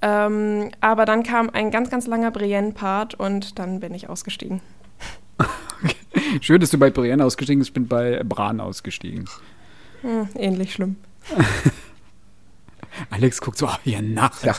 Ähm, 0.00 0.70
aber 0.80 1.04
dann 1.04 1.22
kam 1.22 1.50
ein 1.50 1.70
ganz, 1.70 1.90
ganz 1.90 2.06
langer 2.06 2.30
Brienne-Part 2.30 3.14
und 3.14 3.58
dann 3.58 3.80
bin 3.80 3.94
ich 3.94 4.08
ausgestiegen. 4.08 4.60
Schön, 6.40 6.60
dass 6.60 6.70
du 6.70 6.78
bei 6.78 6.90
Brienne 6.90 7.24
ausgestiegen 7.24 7.58
bist. 7.58 7.70
Ich 7.70 7.74
bin 7.74 7.88
bei 7.88 8.22
Bran 8.24 8.60
ausgestiegen. 8.60 9.24
Hm, 10.02 10.28
ähnlich 10.36 10.72
schlimm. 10.72 10.96
Alex 13.10 13.40
guckt 13.40 13.58
so, 13.58 13.66
oh, 13.66 13.76
ihr 13.84 14.02
Narr. 14.02 14.30
Ja, 14.42 14.54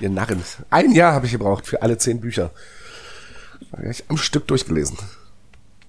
ihr 0.00 0.10
Narren. 0.10 0.42
Ein 0.70 0.92
Jahr 0.92 1.14
habe 1.14 1.26
ich 1.26 1.32
gebraucht 1.32 1.66
für 1.66 1.82
alle 1.82 1.98
zehn 1.98 2.20
Bücher. 2.20 2.50
Habe 3.72 3.90
ich 3.90 4.04
am 4.08 4.16
Stück 4.16 4.46
durchgelesen. 4.46 4.98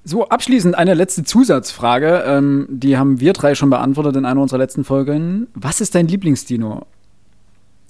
So, 0.05 0.27
abschließend 0.27 0.75
eine 0.75 0.93
letzte 0.93 1.23
Zusatzfrage. 1.23 2.23
Ähm, 2.25 2.67
die 2.69 2.97
haben 2.97 3.19
wir 3.19 3.33
drei 3.33 3.55
schon 3.55 3.69
beantwortet 3.69 4.15
in 4.15 4.25
einer 4.25 4.41
unserer 4.41 4.59
letzten 4.59 4.83
Folgen. 4.83 5.47
Was 5.53 5.81
ist 5.81 5.95
dein 5.95 6.07
Lieblingsdino? 6.07 6.85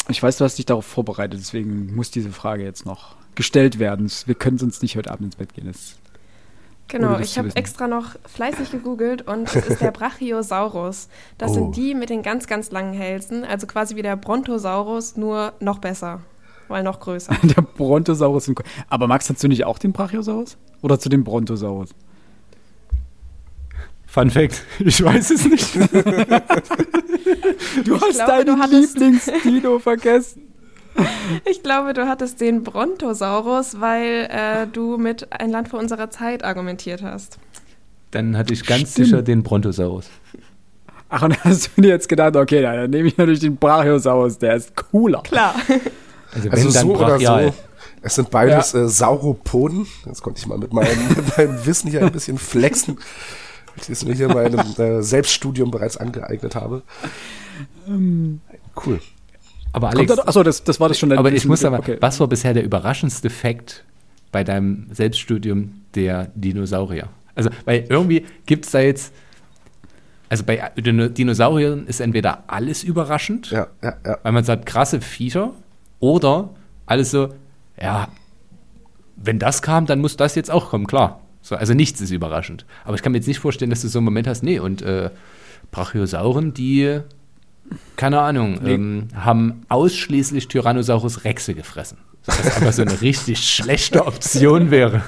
Ich 0.09 0.21
weiß, 0.23 0.37
du 0.37 0.43
hast 0.45 0.57
dich 0.57 0.65
darauf 0.65 0.85
vorbereitet, 0.85 1.39
deswegen 1.39 1.95
muss 1.95 2.09
diese 2.11 2.31
Frage 2.31 2.63
jetzt 2.63 2.85
noch 2.85 3.15
gestellt 3.35 3.79
werden. 3.79 4.11
Wir 4.25 4.35
können 4.35 4.57
sonst 4.57 4.81
nicht 4.81 4.95
heute 4.97 5.11
Abend 5.11 5.25
ins 5.27 5.35
Bett 5.35 5.53
gehen. 5.53 5.67
Das 5.67 5.95
Genau, 6.87 7.19
ich 7.19 7.37
habe 7.37 7.55
extra 7.55 7.87
noch 7.87 8.15
fleißig 8.25 8.71
gegoogelt 8.71 9.21
und 9.27 9.47
es 9.55 9.67
ist 9.67 9.81
der 9.81 9.91
Brachiosaurus. 9.99 11.07
Das 11.37 11.51
Oh. 11.51 11.53
sind 11.53 11.75
die 11.75 11.93
mit 11.93 12.09
den 12.09 12.23
ganz, 12.23 12.47
ganz 12.47 12.71
langen 12.71 12.93
Hälsen, 12.93 13.43
also 13.45 13.67
quasi 13.67 13.95
wie 13.95 14.01
der 14.01 14.15
Brontosaurus, 14.15 15.15
nur 15.15 15.53
noch 15.59 15.77
besser, 15.77 16.21
weil 16.67 16.81
noch 16.81 16.99
größer. 16.99 17.35
der 17.43 17.61
Brontosaurus. 17.61 18.51
Aber 18.89 19.05
Max, 19.05 19.29
hast 19.29 19.43
du 19.43 19.47
nicht 19.47 19.65
auch 19.65 19.77
den 19.77 19.91
Brachiosaurus? 19.91 20.57
Oder 20.81 20.99
zu 20.99 21.09
dem 21.09 21.23
Brontosaurus? 21.23 21.89
Fun 24.11 24.29
Fact, 24.31 24.63
ich 24.79 25.03
weiß 25.03 25.29
es 25.31 25.45
nicht. 25.45 25.67
Du 27.85 27.95
Ich 27.95 28.15
glaube, 28.15 28.45
du 28.45 28.57
hattest- 28.57 28.97
Lieblingsdino 28.99 29.79
vergessen. 29.79 30.43
Ich 31.49 31.63
glaube, 31.63 31.93
du 31.93 32.07
hattest 32.09 32.41
den 32.41 32.63
Brontosaurus, 32.63 33.79
weil 33.79 34.27
äh, 34.29 34.67
du 34.67 34.97
mit 34.97 35.31
ein 35.31 35.49
Land 35.49 35.69
vor 35.69 35.79
unserer 35.79 36.09
Zeit 36.09 36.43
argumentiert 36.43 37.01
hast. 37.03 37.37
Dann 38.11 38.35
hatte 38.35 38.53
ich 38.53 38.65
ganz 38.65 38.91
Stimmt. 38.91 39.05
sicher 39.07 39.21
den 39.21 39.43
Brontosaurus. 39.43 40.07
Ach, 41.07 41.21
und 41.21 41.41
hast 41.45 41.69
du 41.77 41.81
dir 41.83 41.89
jetzt 41.89 42.09
gedacht, 42.09 42.35
okay, 42.35 42.61
dann, 42.63 42.75
dann 42.75 42.89
nehme 42.89 43.07
ich 43.07 43.15
natürlich 43.17 43.39
den 43.39 43.55
Brachiosaurus, 43.55 44.39
der 44.39 44.55
ist 44.55 44.75
cooler. 44.75 45.21
Klar. 45.23 45.55
Also 46.33 46.43
wenn 46.45 46.51
Also 46.51 46.71
dann 46.71 46.87
so 46.87 46.95
oder 46.95 47.05
brachial. 47.05 47.47
so. 47.47 47.53
Es 48.01 48.15
sind 48.15 48.29
beides 48.29 48.73
äh, 48.73 48.87
Sauropoden. 48.89 49.87
Das 50.05 50.21
konnte 50.21 50.39
ich 50.39 50.47
mal 50.47 50.57
mit 50.57 50.73
meinem, 50.73 51.07
mit 51.15 51.37
meinem 51.37 51.65
Wissen 51.65 51.89
hier 51.91 52.01
ein 52.01 52.11
bisschen 52.11 52.37
flexen. 52.37 52.97
Weil 53.87 53.93
Ich 53.93 54.05
mir 54.05 54.13
hier 54.15 54.27
in 54.29 54.33
meinem 54.33 54.59
äh, 54.77 55.01
Selbststudium 55.03 55.71
bereits 55.71 55.97
angeeignet 55.97 56.55
habe. 56.55 56.81
Cool. 58.85 58.99
Aber 59.71 59.89
Alex, 59.89 60.15
da, 60.15 60.23
achso, 60.23 60.43
das, 60.43 60.63
das 60.63 60.79
war 60.79 60.89
das 60.89 60.97
schon. 60.99 61.11
aber 61.11 61.31
ich 61.31 61.45
muss 61.45 61.63
aber, 61.63 61.79
okay. 61.79 61.97
was 61.99 62.19
war 62.19 62.27
bisher 62.27 62.53
der 62.53 62.63
überraschendste 62.63 63.29
Fakt 63.29 63.85
bei 64.31 64.43
deinem 64.43 64.87
Selbststudium 64.91 65.81
der 65.95 66.31
Dinosaurier? 66.35 67.09
Also, 67.35 67.49
weil 67.65 67.85
irgendwie 67.89 68.25
gibt 68.45 68.65
es 68.65 68.71
da 68.71 68.79
jetzt, 68.79 69.13
also 70.27 70.43
bei 70.43 70.71
Dino- 70.77 71.07
Dinosauriern 71.09 71.85
ist 71.87 71.99
entweder 71.99 72.43
alles 72.47 72.83
überraschend, 72.83 73.51
Ja, 73.51 73.67
ja, 73.83 73.93
ja. 74.05 74.17
weil 74.23 74.31
man 74.31 74.43
sagt, 74.43 74.65
krasse 74.65 75.01
Viecher, 75.01 75.53
oder 75.99 76.49
alles 76.85 77.11
so, 77.11 77.29
ja, 77.81 78.07
wenn 79.15 79.37
das 79.39 79.61
kam, 79.61 79.85
dann 79.85 79.99
muss 79.99 80.17
das 80.17 80.35
jetzt 80.35 80.49
auch 80.51 80.69
kommen, 80.69 80.87
klar. 80.87 81.21
So, 81.41 81.55
also 81.55 81.73
nichts 81.73 82.01
ist 82.01 82.11
überraschend. 82.11 82.65
Aber 82.85 82.95
ich 82.95 83.01
kann 83.01 83.11
mir 83.11 83.17
jetzt 83.17 83.27
nicht 83.27 83.39
vorstellen, 83.39 83.69
dass 83.69 83.81
du 83.81 83.87
so 83.87 83.99
einen 83.99 84.05
Moment 84.05 84.27
hast, 84.27 84.43
nee, 84.43 84.59
und 84.59 84.81
äh, 84.81 85.09
Brachiosauren, 85.71 86.53
die, 86.53 86.99
keine 87.95 88.19
Ahnung, 88.21 88.59
Nee. 88.61 88.73
ähm, 88.73 89.07
haben 89.15 89.63
ausschließlich 89.69 90.47
Tyrannosaurus 90.47 91.23
Rexe 91.23 91.53
gefressen. 91.53 91.97
Was 92.25 92.57
einfach 92.57 92.73
so 92.73 92.81
eine 92.81 92.99
richtig 93.01 93.39
schlechte 93.49 94.05
Option 94.05 94.71
wäre. 94.71 95.03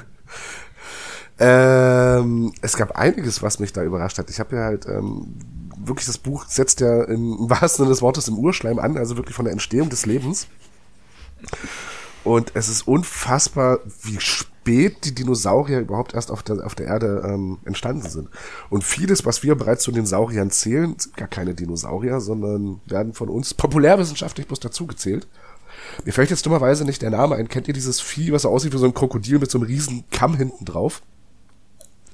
Ähm, 1.39 2.53
es 2.61 2.77
gab 2.77 2.91
einiges, 2.91 3.41
was 3.41 3.59
mich 3.59 3.73
da 3.73 3.83
überrascht 3.83 4.17
hat. 4.17 4.29
Ich 4.29 4.39
habe 4.39 4.55
ja 4.55 4.63
halt 4.63 4.85
ähm, 4.85 5.33
wirklich 5.77 6.05
das 6.05 6.17
Buch 6.19 6.45
setzt 6.47 6.81
ja 6.81 7.03
im, 7.03 7.49
wahrsten 7.49 7.83
Sinne 7.83 7.89
des 7.89 8.01
Wortes 8.01 8.27
im 8.27 8.37
Urschleim 8.37 8.79
an, 8.79 8.97
also 8.97 9.17
wirklich 9.17 9.35
von 9.35 9.45
der 9.45 9.51
Entstehung 9.51 9.89
des 9.89 10.05
Lebens. 10.05 10.47
Und 12.23 12.51
es 12.53 12.69
ist 12.69 12.87
unfassbar, 12.87 13.79
wie 14.03 14.19
spät 14.61 15.05
die 15.05 15.15
Dinosaurier 15.15 15.79
überhaupt 15.79 16.13
erst 16.13 16.29
auf 16.29 16.43
der, 16.43 16.63
auf 16.65 16.75
der 16.75 16.85
Erde 16.87 17.23
ähm, 17.25 17.57
entstanden 17.65 18.07
sind. 18.07 18.29
Und 18.69 18.83
vieles, 18.83 19.25
was 19.25 19.41
wir 19.41 19.55
bereits 19.55 19.83
zu 19.83 19.91
den 19.91 20.05
Sauriern 20.05 20.51
zählen, 20.51 20.95
sind 20.97 21.17
gar 21.17 21.27
keine 21.27 21.55
Dinosaurier, 21.55 22.21
sondern 22.21 22.79
werden 22.85 23.13
von 23.13 23.29
uns 23.29 23.55
populärwissenschaftlich 23.55 24.47
bloß 24.47 24.59
dazugezählt. 24.59 25.27
Mir 26.05 26.13
fällt 26.13 26.29
jetzt 26.29 26.45
dummerweise 26.45 26.85
nicht 26.85 27.01
der 27.01 27.09
Name 27.09 27.35
ein. 27.35 27.49
Kennt 27.49 27.67
ihr 27.67 27.73
dieses 27.73 28.01
Vieh, 28.01 28.31
was 28.31 28.43
so 28.43 28.49
aussieht 28.49 28.73
wie 28.73 28.77
so 28.77 28.85
ein 28.85 28.93
Krokodil 28.93 29.39
mit 29.39 29.49
so 29.49 29.57
einem 29.57 29.67
riesen 29.67 30.03
Kamm 30.11 30.35
hinten 30.35 30.65
drauf? 30.65 31.01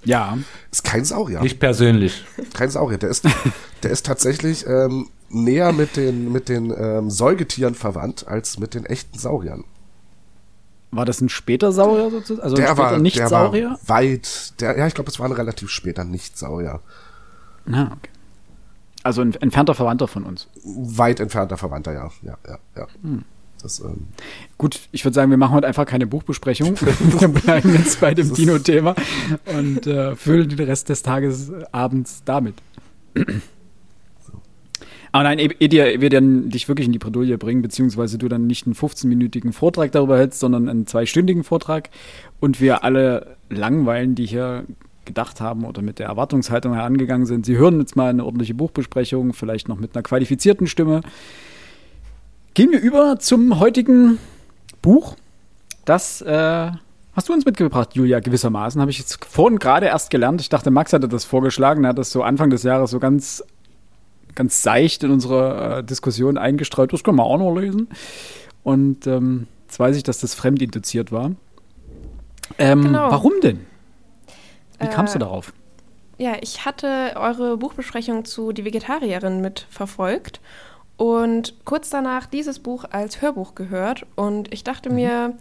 Ja, 0.05 0.37
Ist 0.71 0.85
kein 0.85 1.03
Saurier. 1.03 1.41
Nicht 1.41 1.59
persönlich. 1.59 2.23
Kein 2.53 2.69
Saurier. 2.69 2.97
Der 2.97 3.09
ist, 3.09 3.25
der 3.83 3.91
ist 3.91 4.05
tatsächlich 4.05 4.65
ähm, 4.67 5.09
näher 5.27 5.73
mit 5.73 5.97
den, 5.97 6.31
mit 6.31 6.47
den 6.47 6.73
ähm, 6.77 7.09
Säugetieren 7.09 7.75
verwandt 7.75 8.25
als 8.25 8.57
mit 8.57 8.73
den 8.73 8.85
echten 8.85 9.19
Sauriern. 9.19 9.65
War 10.91 11.05
das 11.05 11.19
ein 11.21 11.29
später 11.29 11.71
Saurier 11.71 12.09
sozusagen? 12.09 12.41
Also 12.41 12.55
der 12.55 12.69
ein 12.69 12.75
später 12.75 12.91
war, 12.91 12.97
nicht 12.99 13.17
der 13.17 13.27
Saurier? 13.27 13.77
war 13.85 13.97
weit, 13.97 14.59
der, 14.61 14.77
ja, 14.77 14.87
ich 14.87 14.93
glaube, 14.93 15.09
es 15.09 15.19
war 15.19 15.27
ein 15.27 15.33
relativ 15.33 15.69
später 15.69 16.03
Nicht-Saurier. 16.03 16.79
Ah, 17.71 17.91
okay. 17.91 18.09
Also 19.03 19.21
ein 19.21 19.33
entfernter 19.35 19.75
Verwandter 19.75 20.07
von 20.07 20.23
uns. 20.23 20.47
Weit 20.63 21.19
entfernter 21.19 21.57
Verwandter, 21.57 21.93
ja. 21.93 22.09
Ja, 22.23 22.37
ja, 22.47 22.57
ja. 22.75 22.87
Hm. 23.01 23.23
Das, 23.61 23.79
ähm, 23.79 24.07
Gut, 24.57 24.81
ich 24.91 25.03
würde 25.03 25.15
sagen, 25.15 25.31
wir 25.31 25.37
machen 25.37 25.53
heute 25.53 25.67
einfach 25.67 25.85
keine 25.85 26.07
Buchbesprechung. 26.07 26.75
wir 26.79 27.27
bleiben 27.27 27.73
jetzt 27.73 27.99
bei 27.99 28.13
dem 28.13 28.33
Dino-Thema 28.33 28.95
und 29.45 29.87
äh, 29.87 30.15
füllen 30.15 30.49
den 30.49 30.59
Rest 30.59 30.89
des 30.89 31.01
Tages 31.01 31.49
äh, 31.49 31.65
abends 31.71 32.21
damit. 32.23 32.55
Aber 35.11 35.23
nein, 35.23 35.39
Edia 35.39 36.01
wird 36.01 36.13
dann 36.13 36.49
dich 36.49 36.67
wirklich 36.67 36.87
in 36.87 36.93
die 36.93 36.99
Bredouille 36.99 37.37
bringen, 37.37 37.61
beziehungsweise 37.61 38.17
du 38.17 38.27
dann 38.27 38.47
nicht 38.47 38.65
einen 38.65 38.75
15-minütigen 38.75 39.53
Vortrag 39.53 39.91
darüber 39.91 40.17
hältst, 40.17 40.39
sondern 40.39 40.69
einen 40.69 40.85
zweistündigen 40.85 41.43
Vortrag 41.43 41.89
und 42.39 42.61
wir 42.61 42.83
alle 42.83 43.37
langweilen, 43.49 44.15
die 44.15 44.25
hier 44.25 44.65
gedacht 45.05 45.41
haben 45.41 45.65
oder 45.65 45.81
mit 45.81 45.99
der 45.99 46.07
Erwartungshaltung 46.07 46.73
herangegangen 46.73 47.25
sind. 47.25 47.45
Sie 47.45 47.57
hören 47.57 47.79
jetzt 47.79 47.95
mal 47.95 48.09
eine 48.09 48.25
ordentliche 48.25 48.53
Buchbesprechung, 48.53 49.33
vielleicht 49.33 49.67
noch 49.67 49.79
mit 49.79 49.95
einer 49.95 50.03
qualifizierten 50.03 50.67
Stimme. 50.67 51.01
Gehen 52.53 52.71
wir 52.71 52.79
über 52.81 53.17
zum 53.19 53.59
heutigen 53.59 54.19
Buch. 54.81 55.15
Das 55.85 56.21
äh, 56.21 56.71
hast 57.13 57.29
du 57.29 57.33
uns 57.33 57.45
mitgebracht, 57.45 57.95
Julia, 57.95 58.19
gewissermaßen. 58.19 58.81
Habe 58.81 58.91
ich 58.91 58.99
jetzt 58.99 59.23
vorhin 59.25 59.57
gerade 59.59 59.87
erst 59.87 60.09
gelernt. 60.09 60.41
Ich 60.41 60.49
dachte, 60.49 60.69
Max 60.69 60.91
hatte 60.91 61.07
das 61.07 61.23
vorgeschlagen. 61.23 61.85
Er 61.85 61.89
hat 61.91 61.97
das 61.97 62.11
so 62.11 62.23
Anfang 62.23 62.49
des 62.49 62.63
Jahres 62.63 62.91
so 62.91 62.99
ganz, 62.99 63.43
ganz 64.37 64.63
seicht 64.63 65.03
in 65.03 65.11
unsere 65.11 65.79
äh, 65.79 65.83
Diskussion 65.83 66.37
eingestreut. 66.37 66.93
Das 66.93 67.03
können 67.03 67.17
wir 67.17 67.25
auch 67.25 67.37
noch 67.37 67.53
lesen. 67.53 67.89
Und 68.63 69.05
ähm, 69.07 69.47
jetzt 69.65 69.79
weiß 69.79 69.97
ich, 69.97 70.03
dass 70.03 70.19
das 70.19 70.33
fremdinduziert 70.33 71.11
war. 71.11 71.31
Ähm, 72.57 72.83
genau. 72.83 73.11
Warum 73.11 73.33
denn? 73.41 73.65
Wie 74.79 74.87
kamst 74.87 75.15
du 75.15 75.17
äh, 75.17 75.21
darauf? 75.21 75.51
Ja, 76.17 76.35
ich 76.41 76.65
hatte 76.65 77.13
eure 77.15 77.57
Buchbesprechung 77.57 78.25
zu 78.25 78.51
Die 78.51 78.63
Vegetarierin 78.63 79.41
mitverfolgt 79.41 80.39
und 80.97 81.53
kurz 81.65 81.89
danach 81.89 82.25
dieses 82.25 82.59
Buch 82.59 82.85
als 82.89 83.21
Hörbuch 83.21 83.55
gehört. 83.55 84.05
Und 84.15 84.53
ich 84.53 84.63
dachte 84.63 84.89
mhm. 84.89 84.95
mir, 84.95 85.37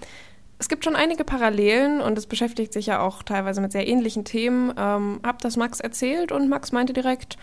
es 0.58 0.68
gibt 0.68 0.84
schon 0.84 0.96
einige 0.96 1.24
Parallelen 1.24 2.00
und 2.00 2.16
es 2.16 2.26
beschäftigt 2.26 2.72
sich 2.72 2.86
ja 2.86 3.00
auch 3.00 3.22
teilweise 3.22 3.60
mit 3.60 3.72
sehr 3.72 3.86
ähnlichen 3.86 4.24
Themen. 4.24 4.72
Ähm, 4.76 5.20
hab 5.22 5.40
das 5.40 5.56
Max 5.56 5.80
erzählt 5.80 6.32
und 6.32 6.48
Max 6.48 6.72
meinte 6.72 6.92
direkt, 6.92 7.36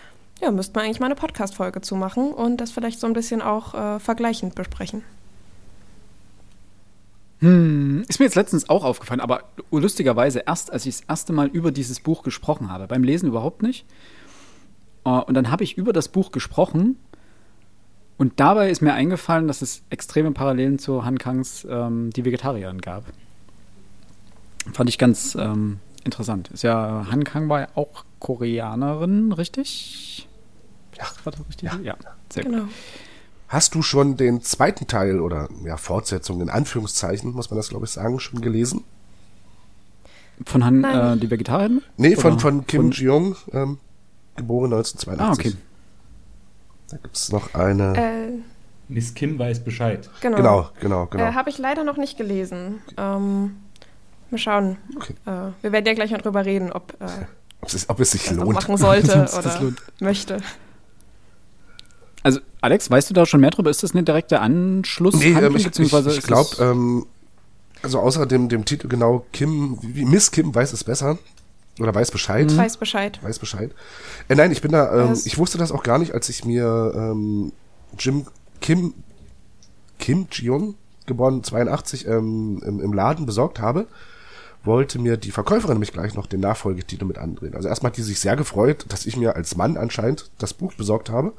ja, 0.44 0.52
müsste 0.52 0.76
man 0.76 0.86
eigentlich 0.86 1.00
mal 1.00 1.08
eine 1.08 1.16
Podcast-Folge 1.16 1.82
zu 1.82 1.96
machen 1.96 2.34
und 2.34 2.58
das 2.58 2.72
vielleicht 2.72 3.00
so 3.00 3.08
ein 3.08 3.14
bisschen 3.14 3.42
auch 3.42 3.74
äh, 3.74 4.00
vergleichend 4.00 4.56
besprechen. 4.56 5.04
Hm, 7.40 8.06
ist 8.08 8.20
mir 8.20 8.26
jetzt 8.26 8.36
letztens 8.36 8.70
auch 8.70 8.84
aufgefallen, 8.84 9.20
aber 9.20 9.44
lustigerweise 9.72 10.44
erst, 10.46 10.72
als 10.72 10.86
ich 10.86 10.98
das 10.98 11.08
erste 11.08 11.34
Mal 11.34 11.48
über 11.48 11.72
dieses 11.72 12.00
Buch 12.00 12.24
gesprochen 12.24 12.70
habe. 12.70 12.88
Beim 12.88 13.04
Lesen 13.04 13.28
überhaupt 13.28 13.64
nicht. 13.64 13.86
Uh, 15.06 15.20
und 15.20 15.34
dann 15.34 15.52
habe 15.52 15.66
ich 15.66 15.78
über 15.78 15.92
das 15.92 16.08
Buch 16.08 16.32
gesprochen 16.32 16.98
und 18.18 18.40
dabei 18.40 18.70
ist 18.70 18.82
mir 18.82 18.94
eingefallen, 18.94 19.48
dass 19.48 19.62
es 19.62 19.84
extreme 19.90 20.32
Parallelen 20.32 20.80
zu 20.80 21.04
Han 21.04 21.18
Kangs 21.18 21.68
ähm, 21.70 22.10
Die 22.12 22.24
Vegetarierin 22.24 22.80
gab. 22.80 23.04
Fand 24.72 24.90
ich 24.90 24.98
ganz 24.98 25.36
ähm, 25.36 25.80
interessant. 26.06 26.50
Ist 26.52 26.64
ja, 26.64 27.08
Han 27.12 27.26
Kang 27.26 27.50
war 27.50 27.60
ja 27.60 27.68
auch 27.76 28.06
Koreanerin, 28.20 29.34
richtig? 29.34 30.30
Ja, 30.98 31.06
war 31.24 31.32
das 31.32 31.42
richtig? 31.48 31.72
Ja, 31.72 31.80
ja 31.84 31.96
sehr 32.32 32.44
genau. 32.44 32.64
gut. 32.64 32.74
Hast 33.48 33.76
du 33.76 33.84
schon 33.84 34.18
den 34.18 34.42
zweiten 34.42 34.88
Teil 34.88 35.20
oder 35.20 35.48
ja, 35.64 35.78
Fortsetzung 35.78 36.42
in 36.42 36.50
Anführungszeichen, 36.50 37.34
muss 37.34 37.52
man 37.52 37.58
das 37.58 37.70
glaube 37.70 37.86
ich 37.86 37.92
sagen, 37.92 38.20
schon 38.20 38.42
gelesen? 38.42 38.84
Von 40.46 40.66
Han, 40.66 40.84
äh, 40.84 41.18
die 41.18 41.30
Vegetarierin? 41.30 41.82
Nee, 41.98 42.16
von, 42.16 42.40
von 42.40 42.66
Kim 42.66 42.92
Jong, 42.92 43.36
ähm, 43.52 43.78
geboren 44.36 44.74
1982. 44.74 45.20
Ah, 45.20 45.32
okay. 45.32 45.58
Da 46.90 46.98
gibt 46.98 47.16
es 47.16 47.32
noch 47.32 47.54
eine. 47.54 47.96
Äh, 47.96 48.40
Miss 48.88 49.14
Kim 49.14 49.40
weiß 49.40 49.64
Bescheid. 49.64 50.10
Genau, 50.22 50.38
genau, 50.38 50.70
genau. 50.80 51.06
genau. 51.06 51.24
Äh, 51.24 51.34
Habe 51.34 51.50
ich 51.50 51.58
leider 51.58 51.84
noch 51.84 51.98
nicht 51.98 52.18
gelesen. 52.18 52.82
Ähm, 52.98 53.58
mal 54.30 54.38
schauen. 54.38 54.78
Okay. 54.96 55.14
Äh, 55.26 55.52
wir 55.62 55.72
werden 55.72 55.86
ja 55.86 55.94
gleich 55.94 56.12
noch 56.12 56.22
drüber 56.22 56.46
reden, 56.46 56.72
ob, 56.72 56.94
äh, 57.00 57.06
ob, 57.62 57.74
es, 57.74 57.90
ob 57.90 58.00
es 58.00 58.12
sich 58.12 58.30
lohnt. 58.32 58.54
machen 58.54 58.78
sollte 58.78 59.30
oder 59.38 59.74
möchte. 60.00 60.38
Also, 62.24 62.40
Alex, 62.62 62.90
weißt 62.90 63.10
du 63.10 63.14
da 63.14 63.26
schon 63.26 63.42
mehr 63.42 63.50
drüber? 63.52 63.70
Ist 63.70 63.84
das 63.84 63.92
eine 63.92 64.04
direkte 64.04 64.40
Anschluss? 64.40 65.16
Nee, 65.16 65.34
ähm, 65.34 65.56
ich, 65.56 65.68
ich, 65.68 65.94
ich 65.94 66.24
glaube, 66.24 66.50
ähm, 66.60 67.06
also 67.82 68.00
außer 68.00 68.26
dem, 68.26 68.50
dem 68.50 68.66
Titel 68.66 68.88
genau, 68.88 69.26
Kim, 69.34 69.78
wie 69.82 70.06
Miss 70.06 70.32
Kim 70.32 70.56
weiß 70.56 70.74
es 70.74 70.84
besser. 70.84 71.18
Oder 71.80 71.94
weiß 71.94 72.12
Bescheid. 72.12 72.52
Mhm. 72.52 72.58
Weiß 72.58 72.78
Bescheid. 72.78 73.20
Weiß 73.24 73.40
Bescheid. 73.40 73.72
Äh, 74.30 74.36
nein, 74.36 74.52
ich 74.52 74.62
bin 74.62 74.72
da, 74.72 75.06
ähm, 75.06 75.20
ich 75.26 75.38
wusste 75.38 75.58
das 75.58 75.72
auch 75.72 75.84
gar 75.84 75.98
nicht, 75.98 76.14
als 76.14 76.30
ich 76.30 76.46
mir 76.46 76.94
ähm, 76.96 77.52
Jim 77.98 78.28
Kim, 78.62 78.94
Kim 80.00 80.28
Jion, 80.32 80.76
geboren 81.08 81.44
82, 81.44 82.08
ähm, 82.08 82.62
im, 82.64 82.80
im 82.80 82.94
Laden 82.94 83.26
besorgt 83.26 83.60
habe 83.60 83.88
wollte 84.64 85.00
mir 85.00 85.18
die 85.18 85.32
Verkäuferin 85.32 85.76
nämlich 85.76 85.92
gleich 85.92 86.14
noch 86.14 86.28
den 86.28 86.40
Nachfolgetitel 86.40 87.06
mit 87.06 87.18
andrehen. 87.18 87.56
Also 87.56 87.68
erstmal 87.68 87.92
hat 87.92 87.98
die 87.98 88.02
sich 88.02 88.20
sehr 88.20 88.36
gefreut, 88.36 88.86
dass 88.90 89.06
ich 89.06 89.18
mir 89.18 89.36
als 89.36 89.56
Mann 89.58 89.78
anscheinend 89.78 90.32
das 90.38 90.54
Buch 90.54 90.74
besorgt 90.74 91.10
habe. 91.10 91.34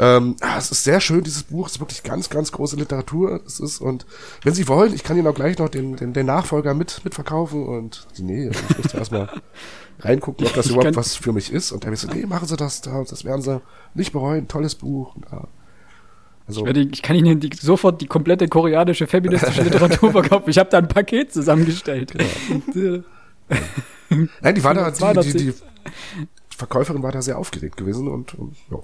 Ähm, 0.00 0.36
ah, 0.40 0.58
es 0.58 0.70
ist 0.70 0.84
sehr 0.84 1.00
schön, 1.00 1.24
dieses 1.24 1.42
Buch. 1.42 1.66
Es 1.66 1.72
ist 1.72 1.80
wirklich 1.80 2.02
ganz, 2.04 2.30
ganz 2.30 2.52
große 2.52 2.76
Literatur. 2.76 3.40
Es 3.44 3.58
ist, 3.58 3.80
und 3.80 4.06
wenn 4.44 4.54
Sie 4.54 4.68
wollen, 4.68 4.94
ich 4.94 5.02
kann 5.02 5.16
Ihnen 5.16 5.26
auch 5.26 5.34
gleich 5.34 5.58
noch 5.58 5.68
den, 5.68 5.96
den, 5.96 6.12
den 6.12 6.26
Nachfolger 6.26 6.72
mit, 6.74 7.04
mitverkaufen. 7.04 7.66
Und 7.66 8.06
nee, 8.18 8.48
ich 8.48 8.78
musste 8.78 8.96
erstmal 8.98 9.28
reingucken, 10.00 10.46
ob 10.46 10.54
das 10.54 10.66
ich 10.66 10.72
überhaupt 10.72 10.96
was 10.96 11.16
für 11.16 11.32
mich 11.32 11.52
ist. 11.52 11.72
Und 11.72 11.84
er 11.84 11.96
so, 11.96 12.08
nee, 12.08 12.26
machen 12.26 12.46
Sie 12.46 12.56
das, 12.56 12.80
das 12.80 13.24
werden 13.24 13.42
Sie 13.42 13.60
nicht 13.94 14.12
bereuen. 14.12 14.46
Tolles 14.46 14.76
Buch. 14.76 15.16
Ja. 15.32 15.48
Also, 16.46 16.60
ich, 16.60 16.66
werde, 16.66 16.80
ich, 16.80 17.02
kann 17.02 17.16
Ihnen 17.16 17.40
die, 17.40 17.50
sofort 17.60 18.00
die 18.00 18.06
komplette 18.06 18.46
koreanische 18.46 19.08
feministische 19.08 19.62
Literatur 19.64 20.12
verkaufen. 20.12 20.48
Ich 20.48 20.58
habe 20.58 20.70
da 20.70 20.78
ein 20.78 20.88
Paket 20.88 21.32
zusammengestellt. 21.32 22.14
Genau. 22.72 23.02
Nein, 24.40 24.54
die 24.54 24.62
war 24.62 24.74
da, 24.74 24.90
die, 25.22 25.32
die, 25.32 25.38
die, 25.46 25.54
Verkäuferin 26.56 27.02
war 27.02 27.12
da 27.12 27.20
sehr 27.20 27.38
aufgeregt 27.38 27.76
gewesen 27.76 28.08
und, 28.08 28.34
und 28.34 28.56
ja 28.70 28.78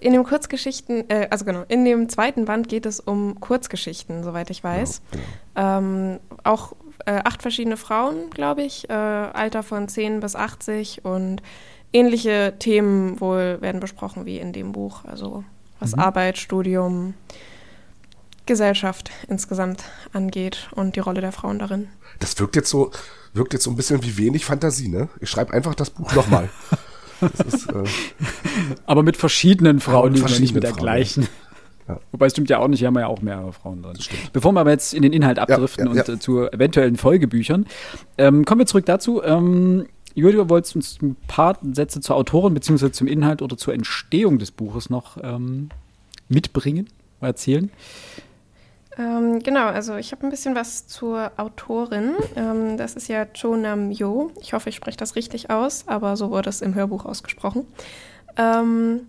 in 0.00 0.12
dem 0.12 0.24
Kurzgeschichten, 0.24 1.08
äh, 1.08 1.28
also 1.30 1.44
genau, 1.44 1.64
in 1.68 1.84
dem 1.84 2.08
zweiten 2.08 2.44
Band 2.44 2.68
geht 2.68 2.86
es 2.86 3.00
um 3.00 3.40
Kurzgeschichten, 3.40 4.22
soweit 4.22 4.50
ich 4.50 4.62
weiß. 4.62 5.02
Genau, 5.10 5.24
genau. 5.54 5.78
Ähm, 5.78 6.20
auch 6.44 6.72
äh, 7.06 7.20
acht 7.24 7.42
verschiedene 7.42 7.76
Frauen, 7.76 8.30
glaube 8.30 8.62
ich, 8.62 8.88
äh, 8.90 8.92
Alter 8.92 9.62
von 9.62 9.88
10 9.88 10.20
bis 10.20 10.36
80 10.36 11.04
und 11.04 11.42
ähnliche 11.92 12.54
Themen 12.58 13.20
wohl 13.20 13.58
werden 13.60 13.80
besprochen 13.80 14.26
wie 14.26 14.38
in 14.38 14.52
dem 14.52 14.72
Buch. 14.72 15.04
Also 15.04 15.44
was 15.80 15.94
mhm. 15.94 16.02
Arbeit, 16.02 16.38
Studium, 16.38 17.14
Gesellschaft 18.46 19.10
insgesamt 19.28 19.84
angeht 20.12 20.68
und 20.74 20.96
die 20.96 21.00
Rolle 21.00 21.20
der 21.20 21.32
Frauen 21.32 21.58
darin. 21.58 21.88
Das 22.20 22.38
wirkt 22.38 22.56
jetzt 22.56 22.70
so, 22.70 22.90
wirkt 23.34 23.52
jetzt 23.52 23.64
so 23.64 23.70
ein 23.70 23.76
bisschen 23.76 24.02
wie 24.02 24.16
wenig 24.16 24.44
Fantasie, 24.44 24.88
ne? 24.88 25.08
Ich 25.20 25.30
schreibe 25.30 25.52
einfach 25.52 25.74
das 25.74 25.90
Buch 25.90 26.12
nochmal. 26.14 26.48
Ist, 27.46 27.70
äh 27.70 27.84
aber 28.86 29.02
mit 29.02 29.16
verschiedenen 29.16 29.80
Frauen, 29.80 30.14
die 30.14 30.22
nicht 30.22 30.54
mit 30.54 30.62
der 30.62 30.70
Frauen, 30.70 30.82
gleichen. 30.82 31.28
Ja. 31.88 32.00
Wobei 32.10 32.26
es 32.26 32.32
stimmt 32.32 32.50
ja 32.50 32.58
auch 32.58 32.68
nicht, 32.68 32.80
hier 32.80 32.88
haben 32.88 32.94
wir 32.94 33.02
ja 33.02 33.06
auch 33.06 33.22
mehrere 33.22 33.52
Frauen 33.52 33.82
drin. 33.82 33.96
Bevor 34.32 34.52
wir 34.52 34.60
aber 34.60 34.70
jetzt 34.70 34.92
in 34.92 35.02
den 35.02 35.12
Inhalt 35.12 35.38
abdriften 35.38 35.86
ja, 35.86 35.94
ja, 35.94 36.02
und 36.02 36.08
äh, 36.08 36.18
zu 36.18 36.50
eventuellen 36.50 36.96
Folgebüchern, 36.96 37.66
ähm, 38.18 38.44
kommen 38.44 38.60
wir 38.60 38.66
zurück 38.66 38.86
dazu. 38.86 39.22
Ähm, 39.22 39.86
Julio, 40.14 40.48
wolltest 40.48 40.74
du 40.74 40.78
uns 40.78 40.98
ein 41.02 41.16
paar 41.28 41.58
Sätze 41.72 42.00
zur 42.00 42.16
Autorin 42.16 42.54
bzw. 42.54 42.90
zum 42.90 43.06
Inhalt 43.06 43.42
oder 43.42 43.56
zur 43.56 43.74
Entstehung 43.74 44.38
des 44.38 44.50
Buches 44.50 44.90
noch 44.90 45.18
ähm, 45.22 45.68
mitbringen, 46.28 46.88
erzählen? 47.20 47.70
Ähm, 48.98 49.42
genau, 49.42 49.66
also 49.66 49.96
ich 49.96 50.12
habe 50.12 50.26
ein 50.26 50.30
bisschen 50.30 50.54
was 50.54 50.86
zur 50.86 51.32
Autorin. 51.36 52.14
Ähm, 52.34 52.76
das 52.76 52.94
ist 52.94 53.08
ja 53.08 53.26
Cho 53.26 53.56
Nam 53.56 53.90
Yo. 53.90 54.30
Ich 54.40 54.54
hoffe, 54.54 54.70
ich 54.70 54.76
spreche 54.76 54.96
das 54.96 55.16
richtig 55.16 55.50
aus, 55.50 55.84
aber 55.86 56.16
so 56.16 56.30
wurde 56.30 56.48
es 56.48 56.62
im 56.62 56.74
Hörbuch 56.74 57.04
ausgesprochen. 57.04 57.66
Ähm, 58.38 59.08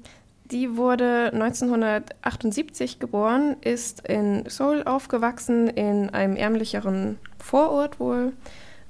die 0.51 0.77
wurde 0.77 1.31
1978 1.33 2.99
geboren, 2.99 3.57
ist 3.61 4.07
in 4.07 4.43
Seoul 4.49 4.83
aufgewachsen, 4.83 5.67
in 5.67 6.09
einem 6.09 6.35
ärmlicheren 6.35 7.17
Vorort 7.37 7.99
wohl. 7.99 8.33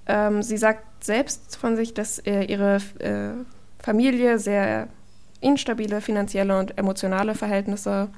Ähm, 0.08 0.44
sie 0.44 0.58
sagt 0.58 1.04
selbst 1.04 1.58
von 1.58 1.76
sich, 1.76 1.94
dass 1.94 2.20
äh, 2.20 2.44
ihre 2.44 2.78
äh, 3.00 3.34
Familie 3.84 4.40
sehr 4.40 4.88
instabile 5.42 6.02
finanzielle 6.02 6.58
und 6.58 6.78
emotionale 6.78 7.36
Verhältnisse 7.36 8.10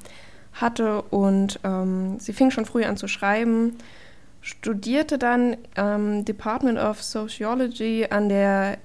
hatte 0.53 1.01
und 1.03 1.59
ähm, 1.63 2.19
sie 2.19 2.33
fing 2.33 2.51
schon 2.51 2.65
früh 2.65 2.83
an 2.83 2.97
zu 2.97 3.07
schreiben, 3.07 3.77
studierte 4.41 5.17
dann 5.17 5.57
ähm, 5.75 6.25
Department 6.25 6.79
of 6.79 7.03
Sociology 7.03 8.07
an 8.09 8.29
der 8.29 8.77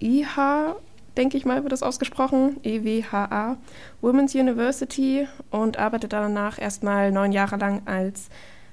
IH, 0.00 0.76
denke 1.16 1.36
ich 1.36 1.44
mal, 1.44 1.62
wird 1.62 1.72
das 1.72 1.82
ausgesprochen, 1.82 2.56
EWHA, 2.62 3.56
Women's 4.00 4.34
University 4.34 5.26
und 5.50 5.78
arbeitete 5.78 6.16
danach 6.16 6.58
erstmal 6.60 7.12
neun 7.12 7.32
Jahre 7.32 7.56
lang 7.56 7.82
als 7.86 8.28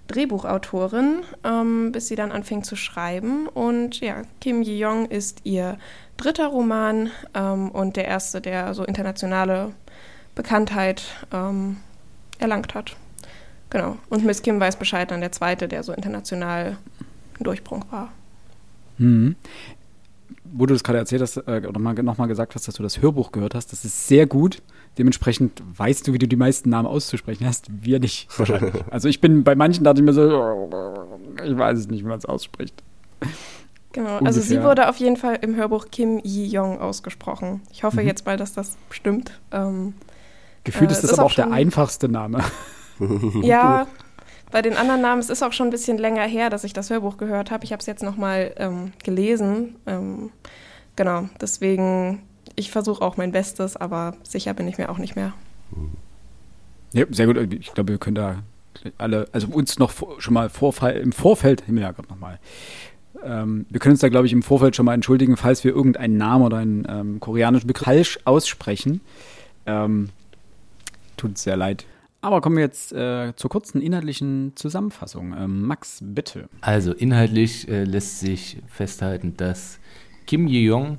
Drehbuchautorin, 0.08 1.24
ähm, 1.43 1.91
bis 1.91 2.08
sie 2.08 2.15
dann 2.15 2.32
anfing 2.32 2.63
zu 2.63 2.76
schreiben. 2.76 3.48
Und 3.48 4.00
ja, 4.00 4.22
Kim 4.39 4.62
Ji-young 4.62 5.08
ist 5.08 5.41
ihr 5.43 5.78
dritter 6.15 6.48
Roman 6.48 7.12
ähm, 7.34 7.70
und 7.70 7.96
der 7.96 8.06
erste, 8.06 8.39
der 8.39 8.74
so 8.74 8.84
internationale 8.84 9.74
Bekanntheit 10.36 11.04
ähm, 11.34 11.78
erlangt 12.39 12.73
hat. 12.73 12.95
Genau. 13.69 13.97
Und 14.10 14.26
Miss 14.26 14.41
Kim 14.41 14.60
weiß 14.60 14.78
Bescheid, 14.78 15.12
dann 15.12 15.21
der 15.21 15.32
zweite, 15.32 15.67
der 15.67 15.84
so 15.84 15.93
international 15.93 16.78
ein 17.39 17.43
Durchbruch 17.43 17.84
war. 17.91 18.12
Mhm. 18.97 19.36
Wo 20.43 20.65
du 20.65 20.73
das 20.73 20.84
gerade 20.84 21.00
erzählt 21.00 21.21
hast, 21.21 21.38
äh, 21.38 21.60
nochmal 21.60 21.93
noch 21.95 22.17
mal 22.17 22.28
gesagt 22.28 22.56
hast, 22.56 22.67
dass 22.67 22.76
du 22.76 22.84
das 22.84 23.02
Hörbuch 23.02 23.32
gehört 23.32 23.54
hast, 23.54 23.71
das 23.71 23.84
ist 23.84 24.08
sehr 24.08 24.26
gut. 24.26 24.62
Dementsprechend 24.97 25.62
weißt 25.78 26.08
du, 26.08 26.13
wie 26.13 26.17
du 26.17 26.28
die 26.28 26.38
meisten 26.38 26.69
Namen 26.69 26.88
auszusprechen 26.88 27.45
hast. 27.45 27.67
Wir 27.69 28.00
nicht. 28.00 28.30
also 28.89 29.10
ich 29.10 29.21
bin 29.21 29.43
bei 29.43 29.56
manchen 29.56 29.84
dachte 29.84 30.00
ich 30.00 30.06
mir 30.06 30.13
so, 30.13 30.69
ich 31.43 31.58
weiß 31.58 31.78
es 31.78 31.88
nicht, 31.88 32.04
wie 32.04 32.08
man 32.08 32.17
es 32.17 32.26
ausspricht. 32.26 32.82
Genau, 33.91 34.19
Ungefähr. 34.19 34.28
also 34.28 34.41
sie 34.41 34.63
wurde 34.63 34.89
auf 34.89 34.97
jeden 34.97 35.17
Fall 35.17 35.39
im 35.41 35.56
Hörbuch 35.56 35.88
Kim 35.91 36.19
Yi-Young 36.23 36.80
ausgesprochen. 36.80 37.62
Ich 37.71 37.84
hoffe 37.84 38.02
mhm. 38.02 38.08
jetzt 38.08 38.26
mal, 38.26 38.38
dass 38.38 38.54
das 38.54 38.78
stimmt. 38.89 39.39
Ähm, 39.52 39.93
Gefühlt 40.67 40.89
äh, 40.89 40.93
ist 40.93 41.01
das 41.01 41.12
ist 41.12 41.17
aber 41.17 41.25
auch, 41.25 41.32
auch 41.32 41.36
der 41.36 41.49
einfachste 41.51 42.10
Name. 42.10 42.43
ja, 43.41 43.88
bei 44.51 44.62
den 44.62 44.75
anderen 44.75 45.01
Namen, 45.01 45.21
es 45.21 45.30
ist 45.30 45.41
auch 45.41 45.53
schon 45.53 45.67
ein 45.67 45.71
bisschen 45.71 45.97
länger 45.97 46.23
her, 46.23 46.49
dass 46.49 46.65
ich 46.65 46.73
das 46.73 46.89
Hörbuch 46.89 47.15
gehört 47.15 47.51
habe. 47.51 47.63
Ich 47.63 47.71
habe 47.71 47.80
es 47.80 47.86
jetzt 47.86 48.03
nochmal 48.03 48.53
ähm, 48.58 48.91
gelesen. 49.01 49.77
Ähm, 49.86 50.30
genau, 50.97 51.30
deswegen, 51.39 52.21
ich 52.56 52.69
versuche 52.69 53.01
auch 53.01 53.15
mein 53.15 53.32
Bestes, 53.32 53.77
aber 53.77 54.15
sicher 54.23 54.53
bin 54.53 54.67
ich 54.67 54.77
mir 54.77 54.89
auch 54.89 54.97
nicht 54.97 55.15
mehr. 55.15 55.34
Ja, 56.91 57.06
sehr 57.12 57.27
gut. 57.27 57.53
Ich 57.53 57.73
glaube, 57.73 57.93
wir 57.93 57.97
können 57.97 58.15
da 58.15 58.36
alle, 58.97 59.30
also 59.32 59.47
uns 59.47 59.80
noch 59.80 59.93
schon 60.19 60.34
mal 60.34 60.49
Vorfall, 60.49 60.97
im 60.97 61.13
Vorfeld, 61.13 61.63
ja, 61.67 61.93
Gott 61.93 62.10
nochmal. 62.10 62.39
Ähm, 63.23 63.65
wir 63.69 63.80
können 63.80 63.93
uns 63.93 64.01
da, 64.01 64.10
glaube 64.10 64.27
ich, 64.27 64.34
im 64.34 64.43
Vorfeld 64.43 64.75
schon 64.75 64.86
mal 64.86 64.93
entschuldigen, 64.93 65.38
falls 65.38 65.63
wir 65.63 65.73
irgendeinen 65.73 66.17
Namen 66.17 66.43
oder 66.43 66.58
einen 66.58 66.86
ähm, 66.89 67.19
koreanischen 67.21 67.67
Begriff 67.67 67.86
falsch 67.86 68.19
aussprechen. 68.25 68.99
Ähm, 69.65 70.10
tut 71.17 71.32
uns 71.32 71.43
sehr 71.43 71.58
leid. 71.58 71.86
Aber 72.21 72.41
kommen 72.41 72.58
wir 72.58 72.63
jetzt 72.63 72.93
äh, 72.93 73.34
zur 73.36 73.49
kurzen 73.49 73.82
inhaltlichen 73.82 74.53
Zusammenfassung. 74.56 75.36
Ähm, 75.38 75.63
Max, 75.63 75.99
bitte. 76.01 76.49
Also 76.62 76.93
inhaltlich 76.93 77.67
äh, 77.67 77.84
lässt 77.84 78.19
sich 78.19 78.58
festhalten, 78.67 79.38
dass 79.38 79.80
Kim 80.25 80.47
Ye-jong 80.47 80.97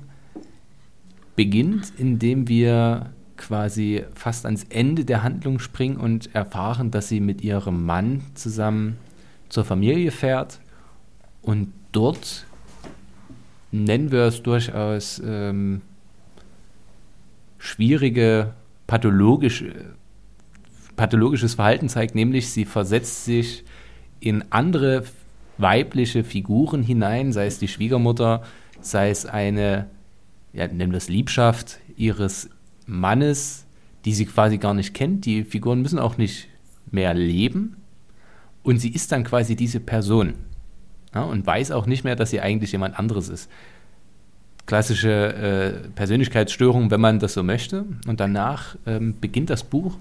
beginnt, 1.35 1.93
indem 1.97 2.47
wir 2.47 3.13
quasi 3.37 4.03
fast 4.13 4.45
ans 4.45 4.65
Ende 4.69 5.05
der 5.05 5.23
Handlung 5.23 5.59
springen 5.59 5.97
und 5.97 6.33
erfahren, 6.35 6.91
dass 6.91 7.07
sie 7.07 7.19
mit 7.19 7.41
ihrem 7.41 7.85
Mann 7.85 8.21
zusammen 8.33 8.97
zur 9.49 9.65
Familie 9.65 10.11
fährt 10.11 10.59
und 11.41 11.71
dort 11.91 12.45
nennen 13.71 14.11
wir 14.11 14.23
es 14.23 14.43
durchaus 14.43 15.21
ähm, 15.25 15.81
schwierige 17.57 18.53
pathologische 18.87 19.95
pathologisches 20.99 21.53
Verhalten 21.53 21.87
zeigt, 21.87 22.13
nämlich 22.13 22.49
sie 22.49 22.65
versetzt 22.65 23.23
sich 23.23 23.63
in 24.19 24.43
andere 24.49 25.05
weibliche 25.57 26.25
Figuren 26.25 26.83
hinein, 26.83 27.31
sei 27.31 27.45
es 27.45 27.57
die 27.57 27.69
Schwiegermutter, 27.69 28.43
sei 28.81 29.09
es 29.09 29.25
eine, 29.25 29.85
ja, 30.51 30.69
wir 30.69 30.93
es 30.93 31.07
Liebschaft 31.07 31.79
ihres 31.95 32.49
Mannes, 32.85 33.65
die 34.03 34.13
sie 34.13 34.25
quasi 34.25 34.57
gar 34.57 34.73
nicht 34.73 34.93
kennt. 34.93 35.25
Die 35.25 35.45
Figuren 35.45 35.81
müssen 35.81 35.99
auch 35.99 36.17
nicht 36.17 36.49
mehr 36.91 37.13
leben. 37.13 37.77
Und 38.61 38.79
sie 38.79 38.89
ist 38.89 39.13
dann 39.13 39.23
quasi 39.23 39.55
diese 39.55 39.79
Person. 39.79 40.33
Ja, 41.15 41.23
und 41.23 41.47
weiß 41.47 41.71
auch 41.71 41.85
nicht 41.85 42.03
mehr, 42.03 42.17
dass 42.17 42.31
sie 42.31 42.41
eigentlich 42.41 42.73
jemand 42.73 42.99
anderes 42.99 43.29
ist. 43.29 43.49
Klassische 44.65 45.11
äh, 45.85 45.89
Persönlichkeitsstörung, 45.95 46.91
wenn 46.91 46.99
man 46.99 47.19
das 47.19 47.35
so 47.35 47.41
möchte. 47.41 47.85
Und 48.05 48.19
danach 48.19 48.75
ähm, 48.85 49.15
beginnt 49.21 49.49
das 49.49 49.63
Buch 49.63 49.97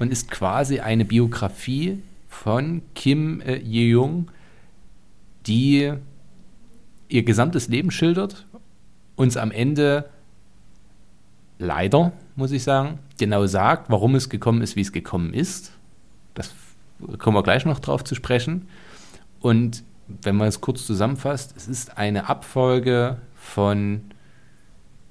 und 0.00 0.10
ist 0.10 0.30
quasi 0.30 0.80
eine 0.80 1.04
Biografie 1.04 2.02
von 2.28 2.82
Kim 2.94 3.40
äh, 3.42 3.58
Ye-jung, 3.58 4.30
die 5.46 5.92
ihr 7.08 7.22
gesamtes 7.22 7.68
Leben 7.68 7.90
schildert, 7.90 8.46
uns 9.14 9.36
am 9.36 9.50
Ende 9.50 10.08
leider, 11.58 12.12
muss 12.34 12.50
ich 12.50 12.62
sagen, 12.62 12.98
genau 13.18 13.46
sagt, 13.46 13.90
warum 13.90 14.14
es 14.14 14.30
gekommen 14.30 14.62
ist, 14.62 14.74
wie 14.74 14.80
es 14.80 14.92
gekommen 14.92 15.34
ist. 15.34 15.72
Das 16.32 16.54
kommen 17.18 17.36
wir 17.36 17.42
gleich 17.42 17.66
noch 17.66 17.78
drauf 17.78 18.02
zu 18.02 18.14
sprechen. 18.14 18.68
Und 19.40 19.84
wenn 20.22 20.36
man 20.36 20.48
es 20.48 20.62
kurz 20.62 20.86
zusammenfasst, 20.86 21.54
es 21.56 21.68
ist 21.68 21.98
eine 21.98 22.28
Abfolge 22.28 23.18
von 23.34 24.00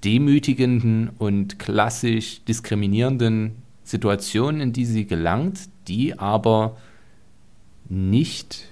demütigenden 0.03 1.09
und 1.19 1.59
klassisch 1.59 2.43
diskriminierenden 2.45 3.68
Situationen, 3.89 4.61
in 4.61 4.71
die 4.71 4.85
sie 4.85 5.07
gelangt, 5.07 5.61
die 5.87 6.19
aber 6.19 6.77
nicht 7.89 8.67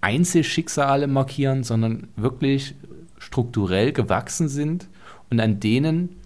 Einzelschicksale 0.00 1.06
markieren, 1.06 1.62
sondern 1.62 2.08
wirklich 2.16 2.74
strukturell 3.18 3.92
gewachsen 3.92 4.48
sind 4.48 4.88
und 5.30 5.38
an 5.38 5.60
denen 5.60 6.16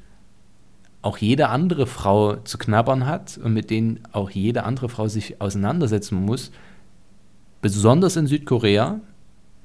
auch 1.03 1.19
jede 1.19 1.51
andere 1.51 1.87
Frau 1.87 2.37
zu 2.37 2.57
knabbern 2.57 3.05
hat 3.05 3.37
und 3.37 3.53
mit 3.53 3.69
denen 3.69 4.01
auch 4.13 4.31
jede 4.31 4.65
andere 4.65 4.89
Frau 4.89 5.07
sich 5.07 5.43
auseinandersetzen 5.43 6.25
muss, 6.25 6.51
besonders 7.61 8.17
in 8.17 8.27
Südkorea. 8.27 9.01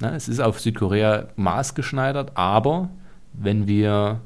Na, 0.01 0.13
es 0.13 0.27
ist 0.27 0.41
auf 0.41 0.59
Südkorea 0.59 1.29
maßgeschneidert, 1.37 2.35
aber 2.35 2.89
wenn 3.31 3.65
wir 3.65 4.19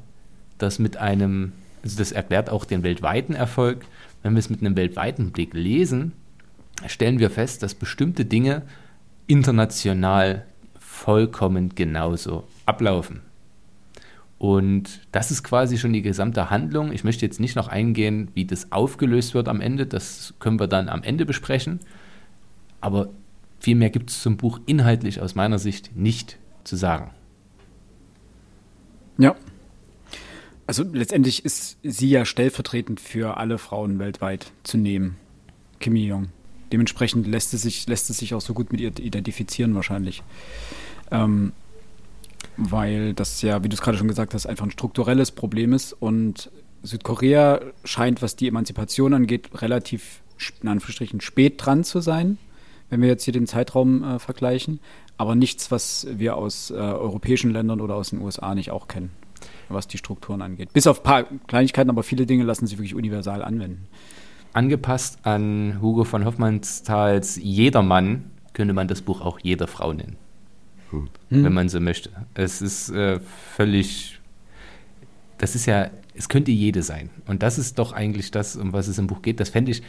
das 0.58 0.80
mit 0.80 0.96
einem 0.96 1.52
also 1.82 1.98
das 1.98 2.12
erklärt 2.12 2.50
auch 2.50 2.64
den 2.64 2.82
weltweiten 2.82 3.34
Erfolg. 3.34 3.84
Wenn 4.22 4.34
wir 4.34 4.40
es 4.40 4.50
mit 4.50 4.60
einem 4.60 4.76
weltweiten 4.76 5.30
Blick 5.30 5.54
lesen, 5.54 6.12
stellen 6.86 7.18
wir 7.18 7.30
fest, 7.30 7.62
dass 7.62 7.74
bestimmte 7.74 8.24
Dinge 8.24 8.62
international 9.26 10.44
vollkommen 10.78 11.74
genauso 11.74 12.44
ablaufen. 12.66 13.22
Und 14.38 15.00
das 15.10 15.30
ist 15.30 15.42
quasi 15.42 15.78
schon 15.78 15.92
die 15.92 16.02
gesamte 16.02 16.48
Handlung. 16.48 16.92
Ich 16.92 17.02
möchte 17.02 17.26
jetzt 17.26 17.40
nicht 17.40 17.56
noch 17.56 17.68
eingehen, 17.68 18.30
wie 18.34 18.44
das 18.44 18.70
aufgelöst 18.70 19.34
wird 19.34 19.48
am 19.48 19.60
Ende. 19.60 19.86
Das 19.86 20.34
können 20.38 20.60
wir 20.60 20.68
dann 20.68 20.88
am 20.88 21.02
Ende 21.02 21.26
besprechen. 21.26 21.80
Aber 22.80 23.08
viel 23.58 23.74
mehr 23.74 23.90
gibt 23.90 24.10
es 24.10 24.22
zum 24.22 24.36
Buch 24.36 24.60
inhaltlich 24.66 25.20
aus 25.20 25.34
meiner 25.34 25.58
Sicht 25.58 25.96
nicht 25.96 26.38
zu 26.62 26.76
sagen. 26.76 27.10
Ja, 29.18 29.34
also 30.68 30.84
letztendlich 30.92 31.46
ist 31.46 31.78
sie 31.82 32.10
ja 32.10 32.26
stellvertretend 32.26 33.00
für 33.00 33.38
alle 33.38 33.56
Frauen 33.56 33.98
weltweit 33.98 34.52
zu 34.64 34.76
nehmen, 34.76 35.16
Kim 35.80 35.96
Jong. 35.96 36.28
Dementsprechend 36.70 37.26
lässt 37.26 37.54
es 37.54 37.62
sich, 37.62 37.88
lässt 37.88 38.10
es 38.10 38.18
sich 38.18 38.34
auch 38.34 38.42
so 38.42 38.52
gut 38.52 38.70
mit 38.70 38.82
ihr 38.82 38.88
identifizieren 38.98 39.74
wahrscheinlich. 39.74 40.22
Ähm, 41.10 41.52
weil 42.58 43.14
das 43.14 43.40
ja, 43.40 43.64
wie 43.64 43.70
du 43.70 43.74
es 43.74 43.80
gerade 43.80 43.96
schon 43.96 44.08
gesagt 44.08 44.34
hast, 44.34 44.44
einfach 44.44 44.66
ein 44.66 44.70
strukturelles 44.70 45.30
Problem 45.30 45.72
ist 45.72 45.94
und 45.94 46.50
Südkorea 46.82 47.62
scheint, 47.84 48.20
was 48.20 48.36
die 48.36 48.48
Emanzipation 48.48 49.14
angeht, 49.14 49.48
relativ 49.62 50.20
in 50.62 50.68
Anführungsstrichen 50.68 51.22
spät 51.22 51.54
dran 51.64 51.82
zu 51.82 52.00
sein, 52.00 52.36
wenn 52.90 53.00
wir 53.00 53.08
jetzt 53.08 53.24
hier 53.24 53.32
den 53.32 53.46
Zeitraum 53.46 54.04
äh, 54.04 54.18
vergleichen, 54.18 54.80
aber 55.16 55.34
nichts, 55.34 55.70
was 55.70 56.06
wir 56.10 56.36
aus 56.36 56.70
äh, 56.70 56.74
europäischen 56.74 57.52
Ländern 57.52 57.80
oder 57.80 57.94
aus 57.94 58.10
den 58.10 58.20
USA 58.20 58.54
nicht 58.54 58.70
auch 58.70 58.86
kennen 58.86 59.12
was 59.74 59.88
die 59.88 59.98
Strukturen 59.98 60.42
angeht. 60.42 60.72
Bis 60.72 60.86
auf 60.86 61.00
ein 61.00 61.02
paar 61.02 61.24
Kleinigkeiten, 61.46 61.90
aber 61.90 62.02
viele 62.02 62.26
Dinge 62.26 62.44
lassen 62.44 62.66
sich 62.66 62.78
wirklich 62.78 62.94
universal 62.94 63.42
anwenden. 63.42 63.86
Angepasst 64.52 65.18
an 65.24 65.78
Hugo 65.80 66.04
von 66.04 66.24
Hoffmannsthals 66.24 67.36
Jedermann 67.36 68.30
könnte 68.54 68.74
man 68.74 68.88
das 68.88 69.02
Buch 69.02 69.20
auch 69.20 69.38
jeder 69.40 69.66
Frau 69.66 69.92
nennen. 69.92 70.16
Hm. 70.90 71.08
Wenn 71.28 71.52
man 71.52 71.68
so 71.68 71.80
möchte. 71.80 72.10
Es 72.34 72.62
ist 72.62 72.88
äh, 72.90 73.20
völlig, 73.54 74.18
das 75.36 75.54
ist 75.54 75.66
ja, 75.66 75.90
es 76.14 76.28
könnte 76.30 76.50
jede 76.50 76.82
sein. 76.82 77.10
Und 77.26 77.42
das 77.42 77.58
ist 77.58 77.78
doch 77.78 77.92
eigentlich 77.92 78.30
das, 78.30 78.56
um 78.56 78.72
was 78.72 78.88
es 78.88 78.98
im 78.98 79.06
Buch 79.06 79.20
geht. 79.20 79.38
Das 79.38 79.50
fände 79.50 79.70
ich 79.70 79.82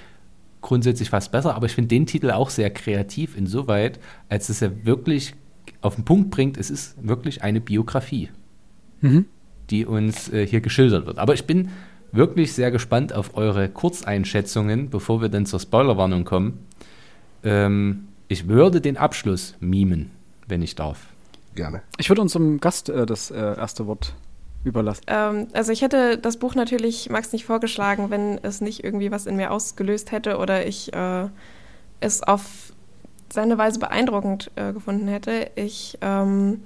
grundsätzlich 0.61 1.09
fast 1.09 1.31
besser, 1.31 1.55
aber 1.55 1.67
ich 1.67 1.71
finde 1.73 1.87
den 1.87 2.05
Titel 2.05 2.31
auch 2.31 2.49
sehr 2.49 2.69
kreativ 2.69 3.37
insoweit, 3.37 3.97
als 4.27 4.47
dass 4.47 4.61
er 4.61 4.85
wirklich 4.85 5.35
auf 5.79 5.95
den 5.95 6.03
Punkt 6.03 6.31
bringt, 6.31 6.57
es 6.57 6.69
ist 6.69 6.95
wirklich 7.01 7.43
eine 7.43 7.61
Biografie. 7.61 8.29
Mhm 8.99 9.25
die 9.69 9.85
uns 9.85 10.31
äh, 10.31 10.45
hier 10.45 10.61
geschildert 10.61 11.05
wird. 11.05 11.19
Aber 11.19 11.33
ich 11.33 11.45
bin 11.45 11.69
wirklich 12.11 12.53
sehr 12.53 12.71
gespannt 12.71 13.13
auf 13.13 13.35
eure 13.37 13.69
Kurzeinschätzungen, 13.69 14.89
bevor 14.89 15.21
wir 15.21 15.29
dann 15.29 15.45
zur 15.45 15.59
Spoilerwarnung 15.59 16.25
kommen. 16.25 16.65
Ähm, 17.43 18.07
ich 18.27 18.47
würde 18.47 18.81
den 18.81 18.97
Abschluss 18.97 19.55
mimen, 19.59 20.11
wenn 20.47 20.61
ich 20.61 20.75
darf. 20.75 21.07
Gerne. 21.55 21.81
Ich 21.97 22.09
würde 22.09 22.21
unserem 22.21 22.59
Gast 22.59 22.89
äh, 22.89 23.05
das 23.05 23.31
äh, 23.31 23.37
erste 23.37 23.87
Wort 23.87 24.13
überlassen. 24.63 25.03
Ähm, 25.07 25.47
also 25.53 25.71
ich 25.71 25.81
hätte 25.81 26.17
das 26.17 26.37
Buch 26.37 26.55
natürlich 26.55 27.09
Max 27.09 27.31
nicht 27.31 27.45
vorgeschlagen, 27.45 28.09
wenn 28.09 28.39
es 28.43 28.61
nicht 28.61 28.83
irgendwie 28.83 29.11
was 29.11 29.25
in 29.25 29.35
mir 29.35 29.51
ausgelöst 29.51 30.11
hätte 30.11 30.37
oder 30.37 30.65
ich 30.65 30.93
äh, 30.93 31.27
es 31.99 32.23
auf 32.23 32.73
seine 33.31 33.57
Weise 33.57 33.79
beeindruckend 33.79 34.51
äh, 34.55 34.73
gefunden 34.73 35.07
hätte. 35.07 35.51
Ich 35.55 35.97
ähm, 36.01 36.61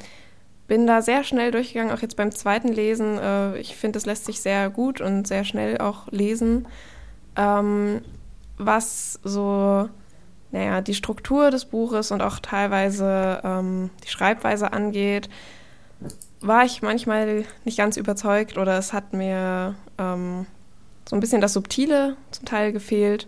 bin 0.73 0.87
da 0.87 1.03
sehr 1.03 1.23
schnell 1.23 1.51
durchgegangen, 1.51 1.93
auch 1.95 2.01
jetzt 2.01 2.17
beim 2.17 2.31
zweiten 2.31 2.69
Lesen. 2.69 3.19
Äh, 3.19 3.59
ich 3.59 3.75
finde, 3.75 3.99
es 3.99 4.07
lässt 4.07 4.25
sich 4.25 4.41
sehr 4.41 4.71
gut 4.71 5.01
und 5.01 5.27
sehr 5.27 5.43
schnell 5.43 5.77
auch 5.77 6.07
lesen. 6.09 6.67
Ähm, 7.35 8.01
was 8.57 9.19
so, 9.23 9.87
naja, 10.51 10.81
die 10.81 10.95
Struktur 10.95 11.51
des 11.51 11.65
Buches 11.65 12.09
und 12.09 12.23
auch 12.23 12.39
teilweise 12.39 13.39
ähm, 13.43 13.91
die 14.03 14.07
Schreibweise 14.07 14.73
angeht, 14.73 15.29
war 16.41 16.65
ich 16.65 16.81
manchmal 16.81 17.45
nicht 17.65 17.77
ganz 17.77 17.95
überzeugt 17.95 18.57
oder 18.57 18.75
es 18.79 18.93
hat 18.93 19.13
mir 19.13 19.75
ähm, 19.99 20.47
so 21.07 21.15
ein 21.15 21.19
bisschen 21.19 21.39
das 21.39 21.53
Subtile 21.53 22.17
zum 22.31 22.45
Teil 22.45 22.71
gefehlt. 22.71 23.27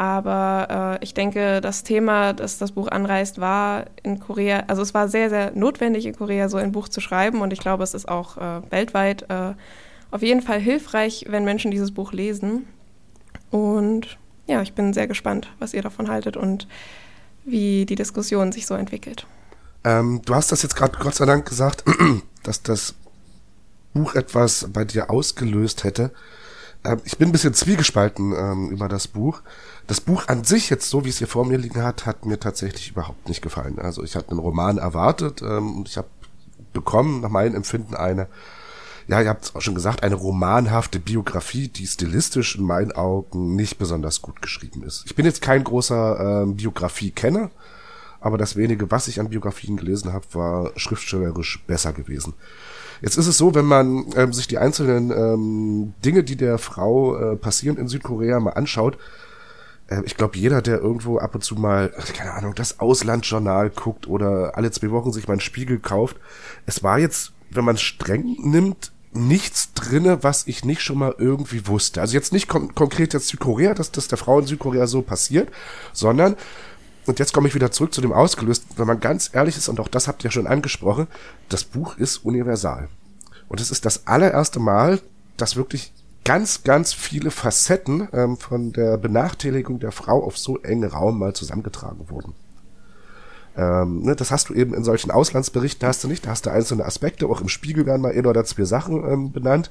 Aber 0.00 0.98
äh, 0.98 1.04
ich 1.04 1.12
denke, 1.12 1.60
das 1.60 1.82
Thema, 1.82 2.32
das 2.32 2.56
das 2.56 2.72
Buch 2.72 2.88
anreißt, 2.88 3.38
war 3.38 3.84
in 4.02 4.18
Korea, 4.18 4.64
also 4.66 4.80
es 4.80 4.94
war 4.94 5.10
sehr, 5.10 5.28
sehr 5.28 5.52
notwendig 5.54 6.06
in 6.06 6.16
Korea 6.16 6.48
so 6.48 6.56
ein 6.56 6.72
Buch 6.72 6.88
zu 6.88 7.02
schreiben 7.02 7.42
und 7.42 7.52
ich 7.52 7.60
glaube, 7.60 7.84
es 7.84 7.92
ist 7.92 8.08
auch 8.08 8.38
äh, 8.38 8.62
weltweit 8.70 9.26
äh, 9.28 9.52
auf 10.10 10.22
jeden 10.22 10.40
Fall 10.40 10.58
hilfreich, 10.58 11.26
wenn 11.28 11.44
Menschen 11.44 11.70
dieses 11.70 11.92
Buch 11.92 12.14
lesen. 12.14 12.64
Und 13.50 14.16
ja, 14.46 14.62
ich 14.62 14.72
bin 14.72 14.94
sehr 14.94 15.06
gespannt, 15.06 15.50
was 15.58 15.74
ihr 15.74 15.82
davon 15.82 16.08
haltet 16.08 16.34
und 16.34 16.66
wie 17.44 17.84
die 17.84 17.94
Diskussion 17.94 18.52
sich 18.52 18.66
so 18.66 18.76
entwickelt. 18.76 19.26
Ähm, 19.84 20.22
du 20.24 20.34
hast 20.34 20.50
das 20.50 20.62
jetzt 20.62 20.76
gerade 20.76 20.96
Gott 20.98 21.14
sei 21.14 21.26
Dank 21.26 21.46
gesagt, 21.46 21.84
dass 22.42 22.62
das 22.62 22.94
Buch 23.92 24.14
etwas 24.14 24.66
bei 24.72 24.86
dir 24.86 25.10
ausgelöst 25.10 25.84
hätte. 25.84 26.10
Ähm, 26.84 27.00
ich 27.04 27.18
bin 27.18 27.28
ein 27.28 27.32
bisschen 27.32 27.54
zwiegespalten 27.54 28.32
ähm, 28.32 28.70
über 28.70 28.88
das 28.88 29.08
Buch. 29.08 29.42
Das 29.86 30.00
Buch 30.00 30.28
an 30.28 30.44
sich 30.44 30.70
jetzt 30.70 30.88
so, 30.88 31.04
wie 31.04 31.08
es 31.08 31.18
hier 31.18 31.26
vor 31.26 31.44
mir 31.44 31.58
liegen 31.58 31.82
hat, 31.82 32.06
hat 32.06 32.24
mir 32.24 32.38
tatsächlich 32.38 32.90
überhaupt 32.90 33.28
nicht 33.28 33.42
gefallen. 33.42 33.78
Also 33.78 34.02
ich 34.02 34.16
habe 34.16 34.28
einen 34.30 34.38
Roman 34.38 34.78
erwartet 34.78 35.42
ähm, 35.42 35.78
und 35.78 35.88
ich 35.88 35.96
habe 35.96 36.08
bekommen 36.72 37.20
nach 37.20 37.30
meinem 37.30 37.56
Empfinden 37.56 37.94
eine, 37.94 38.28
ja, 39.08 39.20
ihr 39.20 39.28
habt 39.28 39.44
es 39.44 39.54
auch 39.54 39.60
schon 39.60 39.74
gesagt, 39.74 40.04
eine 40.04 40.14
romanhafte 40.14 41.00
Biografie, 41.00 41.68
die 41.68 41.86
stilistisch 41.86 42.56
in 42.56 42.64
meinen 42.64 42.92
Augen 42.92 43.56
nicht 43.56 43.78
besonders 43.78 44.22
gut 44.22 44.40
geschrieben 44.40 44.84
ist. 44.84 45.02
Ich 45.06 45.16
bin 45.16 45.24
jetzt 45.24 45.42
kein 45.42 45.64
großer 45.64 46.42
ähm, 46.42 46.56
Biografie-Kenner, 46.56 47.50
aber 48.20 48.38
das 48.38 48.54
wenige, 48.54 48.90
was 48.90 49.08
ich 49.08 49.18
an 49.18 49.30
Biografien 49.30 49.76
gelesen 49.76 50.12
habe, 50.12 50.26
war 50.32 50.70
schriftstellerisch 50.76 51.64
besser 51.66 51.92
gewesen. 51.92 52.34
Jetzt 53.00 53.16
ist 53.16 53.26
es 53.26 53.38
so, 53.38 53.54
wenn 53.54 53.64
man 53.64 54.06
ähm, 54.16 54.32
sich 54.32 54.46
die 54.46 54.58
einzelnen 54.58 55.10
ähm, 55.10 55.94
Dinge, 56.04 56.22
die 56.22 56.36
der 56.36 56.58
Frau 56.58 57.16
äh, 57.16 57.36
passieren 57.36 57.76
in 57.76 57.88
Südkorea, 57.88 58.40
mal 58.40 58.50
anschaut, 58.50 58.98
äh, 59.88 60.02
ich 60.04 60.16
glaube, 60.16 60.38
jeder, 60.38 60.62
der 60.62 60.80
irgendwo 60.80 61.18
ab 61.18 61.34
und 61.34 61.42
zu 61.42 61.56
mal, 61.56 61.92
keine 62.14 62.32
Ahnung, 62.32 62.54
das 62.54 62.80
Auslandjournal 62.80 63.70
guckt 63.70 64.06
oder 64.06 64.56
alle 64.56 64.70
zwei 64.70 64.90
Wochen 64.90 65.12
sich 65.12 65.28
mal 65.28 65.34
einen 65.34 65.40
Spiegel 65.40 65.78
kauft, 65.78 66.16
es 66.66 66.82
war 66.82 66.98
jetzt, 66.98 67.32
wenn 67.50 67.64
man 67.64 67.74
es 67.74 67.82
streng 67.82 68.36
nimmt, 68.40 68.92
nichts 69.12 69.72
drinne, 69.74 70.22
was 70.22 70.46
ich 70.46 70.64
nicht 70.64 70.82
schon 70.82 70.98
mal 70.98 71.14
irgendwie 71.18 71.66
wusste. 71.66 72.00
Also 72.00 72.14
jetzt 72.14 72.32
nicht 72.32 72.48
kon 72.48 72.74
konkret 72.76 73.12
jetzt 73.12 73.28
Südkorea, 73.28 73.74
dass 73.74 73.90
das 73.90 74.06
der 74.06 74.18
Frau 74.18 74.38
in 74.38 74.46
Südkorea 74.46 74.86
so 74.86 75.02
passiert, 75.02 75.48
sondern 75.92 76.36
und 77.06 77.18
jetzt 77.18 77.32
komme 77.32 77.48
ich 77.48 77.54
wieder 77.54 77.70
zurück 77.70 77.94
zu 77.94 78.00
dem 78.00 78.12
ausgelöst, 78.12 78.64
wenn 78.76 78.86
man 78.86 79.00
ganz 79.00 79.30
ehrlich 79.32 79.56
ist, 79.56 79.68
und 79.68 79.80
auch 79.80 79.88
das 79.88 80.08
habt 80.08 80.24
ihr 80.24 80.30
schon 80.30 80.46
angesprochen, 80.46 81.06
das 81.48 81.64
Buch 81.64 81.96
ist 81.96 82.18
universal. 82.18 82.88
Und 83.48 83.60
es 83.60 83.70
ist 83.70 83.84
das 83.84 84.06
allererste 84.06 84.60
Mal, 84.60 85.00
dass 85.36 85.56
wirklich 85.56 85.92
ganz, 86.24 86.62
ganz 86.62 86.92
viele 86.92 87.30
Facetten 87.30 88.08
ähm, 88.12 88.36
von 88.36 88.72
der 88.72 88.98
Benachteiligung 88.98 89.80
der 89.80 89.92
Frau 89.92 90.22
auf 90.22 90.38
so 90.38 90.58
engen 90.58 90.88
Raum 90.88 91.18
mal 91.18 91.32
zusammengetragen 91.32 92.10
wurden. 92.10 92.34
Ähm, 93.56 94.02
ne, 94.02 94.14
das 94.14 94.30
hast 94.30 94.48
du 94.48 94.54
eben 94.54 94.74
in 94.74 94.84
solchen 94.84 95.10
Auslandsberichten 95.10 95.88
hast 95.88 96.04
du 96.04 96.08
nicht, 96.08 96.24
da 96.24 96.30
hast 96.30 96.46
du 96.46 96.50
einzelne 96.50 96.84
Aspekte, 96.84 97.26
auch 97.26 97.40
im 97.40 97.48
Spiegel 97.48 97.86
werden 97.86 98.02
mal 98.02 98.12
ein 98.12 98.26
oder 98.26 98.44
zwei 98.44 98.64
Sachen 98.64 99.04
ähm, 99.10 99.32
benannt. 99.32 99.70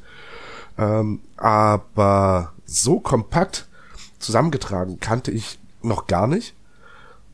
Ähm, 0.78 1.22
aber 1.38 2.54
so 2.66 3.00
kompakt 3.00 3.68
zusammengetragen 4.20 5.00
kannte 5.00 5.32
ich 5.32 5.60
noch 5.82 6.08
gar 6.08 6.28
nicht. 6.28 6.56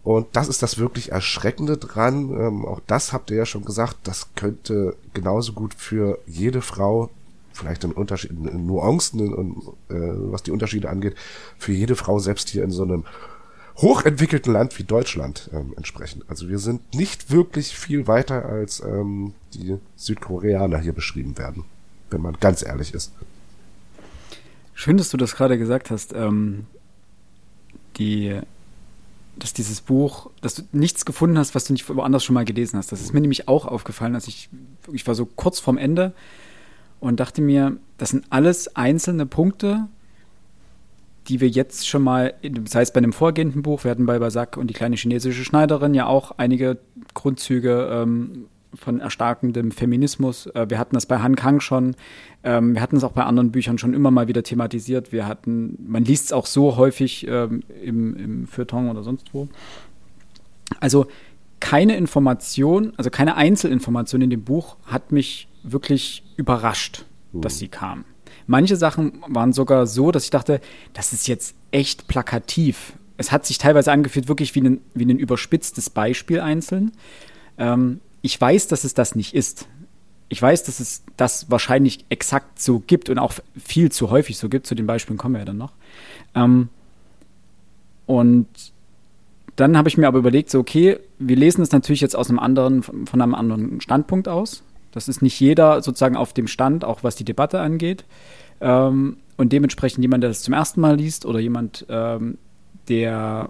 Und 0.06 0.28
das 0.34 0.47
ist 0.49 0.62
das 0.62 0.78
wirklich 0.78 1.12
Erschreckende 1.12 1.78
dran. 1.78 2.30
Ähm, 2.30 2.64
auch 2.64 2.80
das 2.86 3.12
habt 3.12 3.32
ihr 3.32 3.38
ja 3.38 3.45
schon 3.47 3.66
gesagt, 3.66 3.97
das 4.03 4.28
könnte 4.36 4.95
genauso 5.16 5.53
gut 5.53 5.74
für 5.74 6.20
jede 6.28 6.62
Frau, 6.62 7.10
vielleicht 7.53 7.84
in, 7.84 7.91
Unterschied, 7.91 8.30
in 8.30 8.68
Nuancen, 8.68 9.34
und, 9.34 9.58
äh, 9.89 9.95
was 10.32 10.43
die 10.43 10.51
Unterschiede 10.51 10.91
angeht, 10.91 11.16
für 11.58 11.72
jede 11.72 11.95
Frau 11.95 12.20
selbst 12.20 12.49
hier 12.49 12.64
in 12.64 12.70
so 12.70 12.84
einem 12.84 13.03
hochentwickelten 13.78 14.53
Land 14.53 14.78
wie 14.78 14.84
Deutschland 14.84 15.49
ähm, 15.51 15.74
entsprechen. 15.76 16.22
Also 16.28 16.49
wir 16.49 16.60
sind 16.60 16.93
nicht 16.93 17.32
wirklich 17.32 17.76
viel 17.76 18.06
weiter 18.06 18.45
als 18.45 18.82
ähm, 18.82 19.34
die 19.56 19.80
Südkoreaner 19.95 20.78
hier 20.78 20.93
beschrieben 20.93 21.39
werden, 21.39 21.64
wenn 22.12 22.22
man 22.22 22.38
ganz 22.39 22.64
ehrlich 22.64 22.93
ist. 22.93 23.12
Schön, 24.76 24.97
dass 24.97 25.10
du 25.10 25.18
das 25.18 25.36
gerade 25.36 25.58
gesagt 25.58 25.89
hast. 25.89 26.14
Ähm, 26.14 26.68
die 27.97 28.39
dass 29.38 29.54
dieses 29.54 29.82
Buch, 29.82 30.30
dass 30.42 30.56
du 30.56 30.64
nichts 30.72 31.06
gefunden 31.06 31.38
hast, 31.38 31.56
was 31.56 31.66
du 31.66 31.74
nicht 31.74 31.88
woanders 31.90 32.24
schon 32.24 32.34
mal 32.34 32.46
gelesen 32.46 32.78
hast. 32.78 32.92
Das 32.92 33.02
ist 33.02 33.14
mir 33.14 33.22
nämlich 33.22 33.48
auch 33.48 33.66
aufgefallen, 33.66 34.16
als 34.16 34.28
ich, 34.28 34.50
ich 34.92 35.06
war 35.08 35.16
so 35.16 35.26
kurz 35.26 35.60
vorm 35.60 35.78
Ende 35.78 36.14
und 37.00 37.20
dachte 37.20 37.42
mir, 37.42 37.78
das 37.98 38.10
sind 38.10 38.26
alles 38.30 38.76
einzelne 38.76 39.26
Punkte, 39.26 39.88
die 41.28 41.42
wir 41.42 41.50
jetzt 41.50 41.88
schon 41.88 42.04
mal, 42.04 42.36
das 42.42 42.76
heißt 42.76 42.94
bei 42.94 43.00
einem 43.00 43.14
vorgehenden 43.14 43.62
Buch, 43.62 43.84
wir 43.84 43.92
hatten 43.92 44.06
bei 44.06 44.20
Basak 44.20 44.58
und 44.58 44.68
die 44.68 44.74
kleine 44.74 44.96
chinesische 44.96 45.44
Schneiderin 45.44 45.94
ja 45.94 46.06
auch 46.06 46.32
einige 46.38 46.78
Grundzüge 47.14 47.90
ähm, 47.92 48.46
von 48.76 48.99
erstarkendem 48.99 49.71
Feminismus. 49.71 50.47
Äh, 50.47 50.69
wir 50.69 50.80
hatten 50.80 50.95
das 50.95 51.05
bei 51.05 51.19
Han 51.19 51.36
Kang 51.36 51.59
schon. 51.59 51.95
Ähm, 52.43 52.76
wir 52.76 52.82
hatten 52.82 52.97
es 52.97 53.03
auch 53.03 53.11
bei 53.11 53.23
anderen 53.23 53.51
Büchern 53.51 53.78
schon 53.78 53.93
immer 53.93 54.11
mal 54.11 54.28
wieder 54.28 54.43
thematisiert. 54.43 55.11
Wir 55.11 55.28
hatten, 55.28 55.78
man 55.88 56.03
liest 56.05 56.26
es 56.26 56.32
auch 56.34 56.45
so 56.45 56.78
häufig 56.78 57.28
ähm, 57.28 57.63
im, 57.82 58.15
im 58.15 58.47
Feuilleton 58.47 58.89
oder 58.89 59.03
sonst 59.03 59.34
wo. 59.34 59.47
Also 60.80 61.07
keine 61.59 61.95
Information, 61.95 62.93
also 62.97 63.09
keine 63.09 63.36
Einzelinformation 63.36 64.21
in 64.21 64.30
dem 64.30 64.43
Buch 64.43 64.78
hat 64.86 65.11
mich 65.11 65.47
wirklich 65.63 66.23
überrascht, 66.38 67.05
mhm. 67.34 67.41
dass 67.41 67.57
sie 67.57 67.67
kam. 67.67 68.05
Manche 68.47 68.76
Sachen 68.76 69.23
waren 69.28 69.53
sogar 69.53 69.88
so, 69.88 70.11
dass 70.11 70.26
ich 70.26 70.30
dachte, 70.30 70.61
das 70.93 71.13
ist 71.13 71.28
jetzt 71.28 71.55
echt 71.71 72.07
plakativ. 72.07 72.93
Es 73.17 73.32
hat 73.32 73.45
sich 73.45 73.57
teilweise 73.57 73.91
angefühlt, 73.91 74.28
wirklich 74.28 74.53
wie 74.53 74.61
ein, 74.61 74.82
wie 74.93 75.05
ein 75.05 75.17
überspitztes 75.17 75.89
Beispiel 75.89 76.39
einzeln. 76.39 76.91
Ähm, 77.57 78.01
ich 78.26 78.41
weiß, 78.41 78.67
dass 78.67 78.84
es 78.84 78.95
das 78.95 79.15
nicht 79.15 79.36
ist. 79.36 79.67
Ich 80.30 80.41
weiß, 80.41 80.63
dass 80.63 80.80
es 80.80 81.03
das 81.15 81.51
wahrscheinlich 81.51 82.05
exakt 82.09 82.59
so 82.59 82.80
gibt 82.80 83.09
und 83.09 83.19
auch 83.19 83.34
viel 83.55 83.91
zu 83.91 84.09
häufig 84.09 84.39
so 84.39 84.49
gibt. 84.49 84.65
Zu 84.65 84.73
den 84.73 84.88
Beispielen 84.88 85.19
kommen 85.19 85.36
wir 85.36 85.39
ja 85.39 85.45
dann 85.45 85.59
noch. 85.59 85.73
Ähm, 86.34 86.69
und 88.07 88.47
dann 89.55 89.78
habe 89.78 89.89
ich 89.89 89.97
mir 89.97 90.07
aber 90.07 90.17
überlegt, 90.17 90.49
so, 90.49 90.59
okay, 90.59 90.97
wir 91.19 91.36
lesen 91.36 91.61
es 91.61 91.71
natürlich 91.71 92.01
jetzt 92.01 92.15
aus 92.15 92.30
einem 92.30 92.39
anderen, 92.39 92.82
von 92.82 93.21
einem 93.21 93.36
anderen 93.36 93.80
Standpunkt 93.80 94.28
aus. 94.28 94.63
Das 94.91 95.07
ist 95.07 95.21
nicht 95.21 95.39
jeder 95.39 95.84
sozusagen 95.84 96.17
auf 96.17 96.34
dem 96.34 96.47
Stand, 96.47 96.84
auch 96.84 97.03
was 97.03 97.15
die 97.15 97.26
Debatte 97.26 97.59
angeht. 97.59 98.05
Ähm, 98.59 99.17
und 99.38 99.53
dementsprechend 99.53 100.03
jemand, 100.03 100.23
der 100.23 100.32
das 100.32 100.41
zum 100.41 100.55
ersten 100.55 100.82
Mal 100.82 100.95
liest 100.95 101.28
oder 101.28 101.38
jemand, 101.38 101.86
ähm, 101.89 102.39
der 102.89 103.49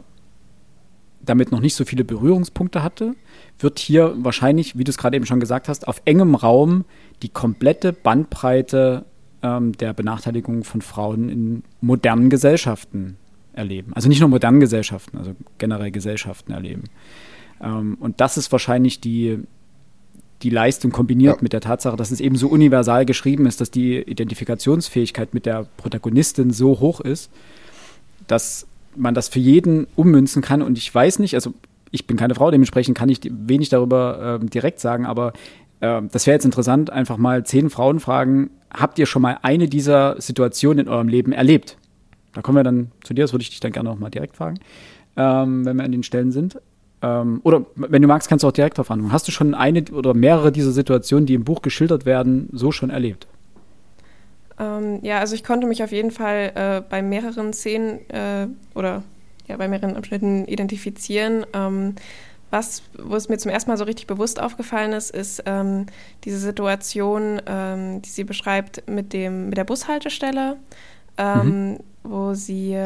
damit 1.26 1.52
noch 1.52 1.60
nicht 1.60 1.76
so 1.76 1.86
viele 1.86 2.04
Berührungspunkte 2.04 2.84
hatte, 2.84 3.16
wird 3.60 3.80
hier 3.80 4.14
wahrscheinlich, 4.18 4.78
wie 4.78 4.84
du 4.84 4.90
es 4.90 4.98
gerade 4.98 5.16
eben 5.16 5.26
schon 5.26 5.40
gesagt 5.40 5.68
hast, 5.68 5.88
auf 5.88 6.02
engem 6.06 6.36
Raum 6.36 6.86
die 7.22 7.30
komplette 7.30 7.94
Bandbreite 7.94 9.06
ähm, 9.42 9.74
der 9.74 9.94
Benachteiligung 9.94 10.64
von 10.64 10.82
Frauen 10.82 11.30
in 11.30 11.64
modernen 11.82 12.30
Gesellschaften 12.30 13.18
erleben. 13.54 13.94
Also 13.94 14.10
nicht 14.10 14.20
nur 14.20 14.30
modernen 14.30 14.60
Gesellschaften, 14.60 15.18
also 15.18 15.36
generell 15.58 15.92
Gesellschaften 15.92 16.52
erleben. 16.52 16.84
Ähm, 17.62 17.98
und 18.00 18.22
das 18.22 18.38
ist 18.38 18.52
wahrscheinlich 18.52 19.00
die, 19.00 19.40
die 20.42 20.50
Leistung 20.50 20.92
kombiniert 20.92 21.38
ja. 21.38 21.44
mit 21.44 21.54
der 21.54 21.62
Tatsache, 21.62 21.96
dass 21.96 22.12
es 22.12 22.20
eben 22.20 22.36
so 22.36 22.48
universal 22.48 23.06
geschrieben 23.06 23.46
ist, 23.46 23.62
dass 23.62 23.72
die 23.72 23.98
Identifikationsfähigkeit 23.98 25.34
mit 25.34 25.46
der 25.46 25.68
Protagonistin 25.78 26.52
so 26.52 26.80
hoch 26.80 27.00
ist, 27.00 27.32
dass 28.28 28.68
man 28.96 29.14
das 29.14 29.28
für 29.28 29.40
jeden 29.40 29.88
ummünzen 29.96 30.42
kann. 30.42 30.62
Und 30.62 30.78
ich 30.78 30.94
weiß 30.94 31.20
nicht, 31.20 31.36
also 31.36 31.54
ich 31.92 32.08
bin 32.08 32.18
keine 32.18 32.36
Frau, 32.36 32.52
dementsprechend 32.52 32.98
kann 32.98 33.10
ich 33.10 33.22
wenig 33.24 33.70
darüber 33.70 34.40
äh, 34.42 34.46
direkt 34.46 34.80
sagen, 34.80 35.06
aber 35.06 35.34
äh, 35.80 36.02
das 36.12 36.28
wäre 36.28 36.36
jetzt 36.36 36.46
interessant, 36.46 36.90
einfach 36.90 37.18
mal 37.18 37.46
zehn 37.46 37.70
Frauen 37.70 38.00
fragen, 38.00 38.50
habt 38.72 39.00
ihr 39.00 39.06
schon 39.06 39.22
mal 39.22 39.38
eine 39.42 39.68
dieser 39.68 40.20
Situationen 40.20 40.86
in 40.86 40.92
eurem 40.92 41.08
Leben 41.08 41.32
erlebt? 41.32 41.78
Da 42.34 42.42
kommen 42.42 42.58
wir 42.58 42.64
dann 42.64 42.92
zu 43.04 43.14
dir, 43.14 43.24
das 43.24 43.34
würde 43.34 43.44
ich 43.44 43.50
dich 43.50 43.62
dann 43.62 43.72
gerne 43.72 43.90
noch 43.90 44.00
mal 44.00 44.10
direkt 44.10 44.36
fragen, 44.36 44.60
ähm, 45.16 45.66
wenn 45.66 45.78
wir 45.78 45.84
an 45.84 45.92
den 45.92 46.04
Stellen 46.04 46.32
sind. 46.32 46.60
Ähm, 47.02 47.40
oder 47.44 47.66
wenn 47.76 48.02
du 48.02 48.08
magst, 48.08 48.28
kannst 48.28 48.44
du 48.44 48.48
auch 48.48 48.52
direkt 48.52 48.78
darauf 48.78 48.92
antworten. 48.92 49.14
Hast 49.14 49.28
du 49.28 49.32
schon 49.32 49.54
eine 49.54 49.86
oder 49.92 50.14
mehrere 50.14 50.52
dieser 50.52 50.72
Situationen, 50.72 51.26
die 51.26 51.34
im 51.34 51.46
Buch 51.46 51.62
geschildert 51.62 52.06
werden, 52.06 52.50
so 52.52 52.72
schon 52.72 52.90
erlebt? 52.90 53.28
Ähm, 54.60 55.00
ja, 55.04 55.20
also 55.20 55.36
ich 55.36 55.44
konnte 55.44 55.68
mich 55.68 55.84
auf 55.84 55.92
jeden 55.92 56.12
Fall 56.12 56.52
äh, 56.56 56.82
bei 56.90 57.02
mehreren 57.02 57.54
Szenen 57.54 58.10
äh, 58.10 58.48
oder 58.74 59.04
ja, 59.48 59.58
bei 59.58 59.68
mehreren 59.68 59.96
Abschnitten 59.96 60.46
identifizieren. 60.46 61.46
Ähm, 61.54 61.96
was, 62.52 62.84
wo 62.98 63.16
es 63.16 63.28
mir 63.28 63.38
zum 63.38 63.52
ersten 63.52 63.70
Mal 63.70 63.78
so 63.78 63.84
richtig 63.84 64.08
bewusst 64.08 64.40
aufgefallen 64.40 64.94
ist, 64.94 65.12
ist 65.12 65.44
ähm, 65.46 65.88
diese 66.24 66.38
Situation, 66.38 67.42
ähm, 67.46 68.02
die 68.02 68.10
sie 68.10 68.24
beschreibt 68.24 68.88
mit, 68.90 69.14
dem, 69.14 69.50
mit 69.50 69.58
der 69.58 69.66
Bushaltestelle, 69.66 70.58
ähm, 71.18 71.72
mhm. 71.72 71.80
wo 72.04 72.34
sie 72.34 72.78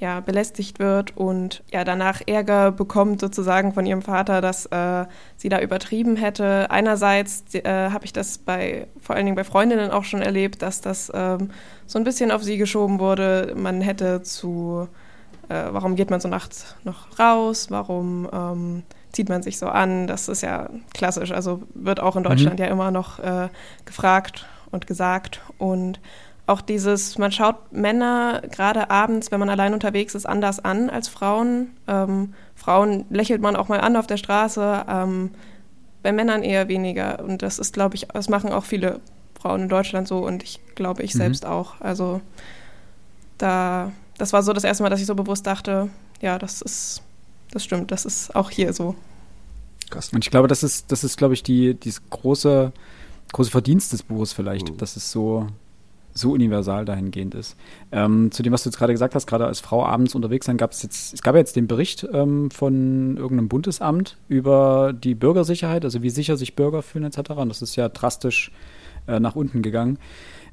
ja, 0.00 0.20
belästigt 0.20 0.78
wird 0.78 1.14
und 1.16 1.62
ja, 1.70 1.84
danach 1.84 2.22
Ärger 2.26 2.72
bekommt 2.72 3.20
sozusagen 3.20 3.74
von 3.74 3.84
ihrem 3.84 4.00
Vater, 4.00 4.40
dass 4.40 4.64
äh, 4.66 5.04
sie 5.36 5.50
da 5.50 5.60
übertrieben 5.60 6.16
hätte. 6.16 6.70
Einerseits 6.70 7.54
äh, 7.54 7.90
habe 7.90 8.06
ich 8.06 8.14
das 8.14 8.38
bei, 8.38 8.86
vor 8.98 9.14
allen 9.14 9.26
Dingen 9.26 9.36
bei 9.36 9.44
Freundinnen 9.44 9.90
auch 9.90 10.04
schon 10.04 10.22
erlebt, 10.22 10.62
dass 10.62 10.80
das 10.80 11.12
ähm, 11.14 11.50
so 11.86 11.98
ein 11.98 12.04
bisschen 12.04 12.30
auf 12.30 12.42
sie 12.42 12.56
geschoben 12.56 12.98
wurde. 12.98 13.52
Man 13.54 13.82
hätte 13.82 14.22
zu, 14.22 14.88
äh, 15.50 15.64
warum 15.70 15.96
geht 15.96 16.08
man 16.08 16.20
so 16.20 16.28
nachts 16.28 16.76
noch 16.82 17.18
raus? 17.18 17.66
Warum 17.70 18.26
ähm, 18.32 18.82
zieht 19.12 19.28
man 19.28 19.42
sich 19.42 19.58
so 19.58 19.66
an? 19.66 20.06
Das 20.06 20.30
ist 20.30 20.40
ja 20.40 20.70
klassisch. 20.94 21.30
Also 21.30 21.62
wird 21.74 22.00
auch 22.00 22.16
in 22.16 22.22
mhm. 22.22 22.28
Deutschland 22.28 22.58
mhm. 22.58 22.64
ja 22.64 22.70
immer 22.70 22.90
noch 22.90 23.18
äh, 23.18 23.50
gefragt 23.84 24.46
und 24.70 24.86
gesagt 24.86 25.42
und 25.58 26.00
auch 26.46 26.60
dieses, 26.60 27.16
man 27.18 27.32
schaut 27.32 27.72
Männer 27.72 28.42
gerade 28.50 28.90
abends, 28.90 29.30
wenn 29.30 29.40
man 29.40 29.50
allein 29.50 29.72
unterwegs 29.72 30.14
ist, 30.14 30.26
anders 30.26 30.58
an 30.58 30.90
als 30.90 31.08
Frauen. 31.08 31.70
Ähm, 31.86 32.34
Frauen 32.56 33.04
lächelt 33.10 33.40
man 33.40 33.56
auch 33.56 33.68
mal 33.68 33.80
an 33.80 33.96
auf 33.96 34.06
der 34.06 34.16
Straße, 34.16 34.84
ähm, 34.88 35.30
bei 36.02 36.12
Männern 36.12 36.42
eher 36.42 36.68
weniger. 36.68 37.20
Und 37.20 37.42
das 37.42 37.58
ist, 37.58 37.72
glaube 37.72 37.94
ich, 37.94 38.08
das 38.08 38.28
machen 38.28 38.52
auch 38.52 38.64
viele 38.64 39.00
Frauen 39.40 39.62
in 39.62 39.68
Deutschland 39.68 40.08
so 40.08 40.18
und 40.18 40.42
ich 40.42 40.60
glaube, 40.74 41.02
ich 41.02 41.14
mhm. 41.14 41.18
selbst 41.18 41.46
auch. 41.46 41.80
Also 41.80 42.20
da, 43.38 43.92
das 44.18 44.32
war 44.32 44.42
so 44.42 44.52
das 44.52 44.64
erste 44.64 44.82
Mal, 44.82 44.90
dass 44.90 45.00
ich 45.00 45.06
so 45.06 45.14
bewusst 45.14 45.46
dachte, 45.46 45.88
ja, 46.20 46.38
das 46.38 46.60
ist, 46.62 47.02
das 47.52 47.64
stimmt, 47.64 47.90
das 47.90 48.04
ist 48.04 48.34
auch 48.36 48.50
hier 48.50 48.72
so. 48.72 48.94
Krass. 49.88 50.12
Und 50.12 50.24
ich 50.24 50.30
glaube, 50.30 50.48
das 50.48 50.62
ist, 50.62 50.92
das 50.92 51.04
ist, 51.04 51.16
glaube 51.16 51.34
ich, 51.34 51.42
die, 51.42 51.74
dieses 51.74 52.02
große, 52.10 52.72
große 53.32 53.50
Verdienst 53.50 53.92
des 53.92 54.02
Buches 54.02 54.32
vielleicht, 54.32 54.70
mhm. 54.70 54.76
dass 54.76 54.96
es 54.96 55.10
so 55.10 55.46
so 56.14 56.32
universal 56.32 56.84
dahingehend 56.84 57.34
ist. 57.34 57.56
Ähm, 57.92 58.30
zu 58.30 58.42
dem, 58.42 58.52
was 58.52 58.62
du 58.62 58.70
jetzt 58.70 58.78
gerade 58.78 58.92
gesagt 58.92 59.14
hast, 59.14 59.26
gerade 59.26 59.46
als 59.46 59.60
Frau 59.60 59.84
abends 59.84 60.14
unterwegs 60.14 60.46
sein, 60.46 60.56
gab 60.56 60.72
es 60.72 60.82
jetzt, 60.82 61.14
es 61.14 61.22
gab 61.22 61.34
jetzt 61.34 61.56
den 61.56 61.66
Bericht 61.66 62.06
ähm, 62.12 62.50
von 62.50 63.16
irgendeinem 63.16 63.48
Bundesamt 63.48 64.16
über 64.28 64.92
die 64.92 65.14
Bürgersicherheit, 65.14 65.84
also 65.84 66.02
wie 66.02 66.10
sicher 66.10 66.36
sich 66.36 66.56
Bürger 66.56 66.82
fühlen 66.82 67.04
etc. 67.04 67.30
Und 67.30 67.48
das 67.48 67.62
ist 67.62 67.76
ja 67.76 67.88
drastisch 67.88 68.52
äh, 69.06 69.20
nach 69.20 69.36
unten 69.36 69.62
gegangen. 69.62 69.98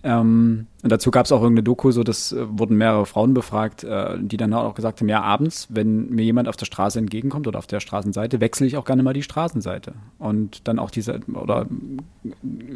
Ähm, 0.03 0.67
und 0.83 0.91
dazu 0.91 1.11
gab 1.11 1.25
es 1.25 1.31
auch 1.31 1.41
irgendeine 1.41 1.63
Doku, 1.63 1.91
so 1.91 2.03
das 2.03 2.31
äh, 2.31 2.45
wurden 2.49 2.77
mehrere 2.77 3.05
Frauen 3.05 3.33
befragt, 3.33 3.83
äh, 3.83 4.17
die 4.19 4.37
dann 4.37 4.53
auch 4.53 4.75
gesagt 4.75 5.01
haben, 5.01 5.09
ja, 5.09 5.21
abends, 5.21 5.67
wenn 5.69 6.09
mir 6.09 6.23
jemand 6.23 6.47
auf 6.47 6.55
der 6.55 6.65
Straße 6.65 6.99
entgegenkommt 6.99 7.47
oder 7.47 7.59
auf 7.59 7.67
der 7.67 7.79
Straßenseite, 7.79 8.39
wechsle 8.39 8.67
ich 8.67 8.77
auch 8.77 8.85
gerne 8.85 9.03
mal 9.03 9.13
die 9.13 9.23
Straßenseite. 9.23 9.93
Und 10.19 10.67
dann 10.67 10.79
auch 10.79 10.91
diese 10.91 11.19
oder 11.33 11.67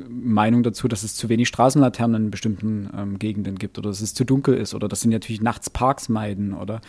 Meinung 0.10 0.64
dazu, 0.64 0.88
dass 0.88 1.04
es 1.04 1.16
zu 1.16 1.30
wenig 1.30 1.48
Straßenlaternen 1.48 2.26
in 2.26 2.32
bestimmten 2.32 2.90
ähm, 2.98 3.20
Gegenden 3.20 3.58
gibt 3.58 3.78
oder 3.78 3.90
dass 3.90 4.02
es 4.02 4.14
zu 4.14 4.26
dunkel 4.26 4.56
ist 4.56 4.74
oder 4.74 4.88
dass 4.88 5.02
sie 5.02 5.10
natürlich 5.10 5.42
nachts 5.42 5.70
Parks 5.70 6.10
meiden 6.10 6.54
oder 6.54 6.82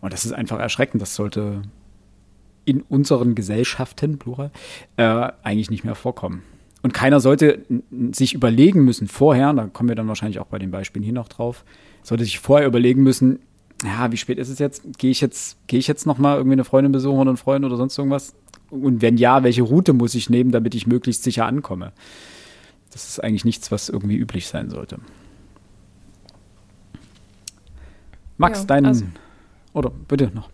und 0.00 0.12
das 0.12 0.24
ist 0.24 0.32
einfach 0.32 0.58
erschreckend. 0.58 1.00
Das 1.00 1.14
sollte 1.14 1.62
in 2.64 2.82
unseren 2.82 3.34
Gesellschaften, 3.34 4.18
plural, 4.18 4.50
äh, 4.96 5.30
eigentlich 5.42 5.70
nicht 5.70 5.84
mehr 5.84 5.94
vorkommen. 5.94 6.42
Und 6.84 6.92
keiner 6.92 7.18
sollte 7.18 7.64
sich 8.12 8.34
überlegen 8.34 8.84
müssen 8.84 9.08
vorher, 9.08 9.54
da 9.54 9.68
kommen 9.68 9.88
wir 9.88 9.96
dann 9.96 10.06
wahrscheinlich 10.06 10.38
auch 10.38 10.48
bei 10.48 10.58
den 10.58 10.70
Beispielen 10.70 11.02
hier 11.02 11.14
noch 11.14 11.28
drauf, 11.28 11.64
sollte 12.02 12.24
sich 12.24 12.40
vorher 12.40 12.68
überlegen 12.68 13.02
müssen, 13.02 13.38
ja, 13.82 14.12
wie 14.12 14.18
spät 14.18 14.36
ist 14.36 14.50
es 14.50 14.58
jetzt? 14.58 14.98
Gehe 14.98 15.10
ich 15.10 15.22
jetzt, 15.22 15.56
gehe 15.66 15.78
ich 15.78 15.86
jetzt 15.86 16.06
nochmal 16.06 16.36
irgendwie 16.36 16.52
eine 16.52 16.64
Freundin 16.64 16.92
besuchen 16.92 17.20
oder 17.20 17.30
einen 17.30 17.38
Freund 17.38 17.64
oder 17.64 17.78
sonst 17.78 17.96
irgendwas? 17.96 18.34
Und 18.68 19.00
wenn 19.00 19.16
ja, 19.16 19.42
welche 19.42 19.62
Route 19.62 19.94
muss 19.94 20.14
ich 20.14 20.28
nehmen, 20.28 20.52
damit 20.52 20.74
ich 20.74 20.86
möglichst 20.86 21.22
sicher 21.22 21.46
ankomme? 21.46 21.92
Das 22.90 23.08
ist 23.08 23.24
eigentlich 23.24 23.46
nichts, 23.46 23.72
was 23.72 23.88
irgendwie 23.88 24.16
üblich 24.16 24.46
sein 24.46 24.68
sollte. 24.68 24.98
Max, 28.36 28.58
ja, 28.58 28.64
dein, 28.66 28.84
also, 28.84 29.06
oder 29.72 29.90
bitte 30.06 30.30
noch. 30.34 30.50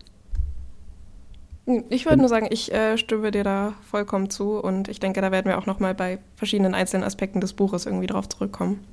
Ich 1.65 2.05
würde 2.05 2.17
nur 2.17 2.29
sagen, 2.29 2.47
ich 2.49 2.73
äh, 2.73 2.97
stimme 2.97 3.29
dir 3.29 3.43
da 3.43 3.73
vollkommen 3.89 4.29
zu 4.29 4.57
und 4.57 4.87
ich 4.87 4.99
denke, 4.99 5.21
da 5.21 5.31
werden 5.31 5.45
wir 5.45 5.59
auch 5.59 5.67
noch 5.67 5.79
mal 5.79 5.93
bei 5.93 6.17
verschiedenen 6.35 6.73
einzelnen 6.73 7.03
Aspekten 7.03 7.39
des 7.39 7.53
Buches 7.53 7.85
irgendwie 7.85 8.07
drauf 8.07 8.27
zurückkommen. 8.27 8.83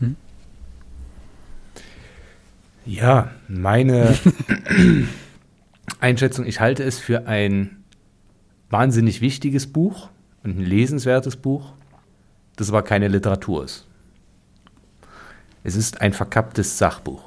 Hm? 0.00 0.16
Ja, 2.84 3.30
meine 3.46 4.18
Einschätzung, 6.00 6.44
ich 6.44 6.58
halte 6.58 6.82
es 6.82 6.98
für 6.98 7.28
ein 7.28 7.84
wahnsinnig 8.68 9.20
wichtiges 9.20 9.72
Buch 9.72 10.10
und 10.42 10.58
ein 10.58 10.64
lesenswertes 10.64 11.36
Buch, 11.36 11.72
das 12.56 12.68
aber 12.68 12.82
keine 12.82 13.06
Literatur 13.06 13.64
ist. 13.64 13.86
Es 15.62 15.76
ist 15.76 16.00
ein 16.00 16.12
verkapptes 16.12 16.78
Sachbuch. 16.78 17.22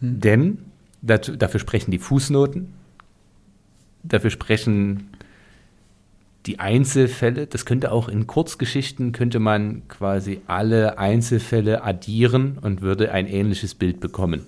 Hm. 0.00 0.20
Denn 0.20 0.67
dazu, 1.02 1.36
dafür 1.36 1.60
sprechen 1.60 1.90
die 1.90 1.98
Fußnoten, 1.98 2.72
dafür 4.02 4.30
sprechen 4.30 5.10
die 6.46 6.58
Einzelfälle. 6.58 7.46
Das 7.46 7.66
könnte 7.66 7.92
auch 7.92 8.08
in 8.08 8.26
Kurzgeschichten, 8.26 9.12
könnte 9.12 9.38
man 9.38 9.86
quasi 9.88 10.40
alle 10.46 10.98
Einzelfälle 10.98 11.82
addieren 11.84 12.58
und 12.60 12.80
würde 12.80 13.12
ein 13.12 13.26
ähnliches 13.26 13.74
Bild 13.74 14.00
bekommen. 14.00 14.46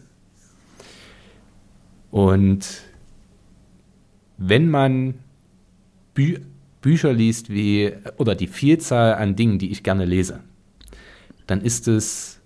Und 2.11 2.83
wenn 4.39 4.69
man 4.69 5.15
Bü 6.15 6.39
Bücher 6.81 7.13
liest 7.13 7.51
wie, 7.51 7.93
oder 8.17 8.35
die 8.35 8.47
Vielzahl 8.47 9.15
an 9.15 9.37
Dingen, 9.37 9.59
die 9.59 9.71
ich 9.71 9.83
gerne 9.83 10.07
lese, 10.07 10.41
dann 11.47 11.61
ist 11.61 11.89
es 11.89 12.40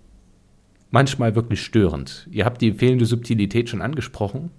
manchmal 0.91 1.35
wirklich 1.35 1.61
störend. 1.61 2.27
Ihr 2.31 2.45
habt 2.45 2.61
die 2.61 2.73
fehlende 2.73 3.05
Subtilität 3.05 3.69
schon 3.69 3.81
angesprochen. 3.81 4.51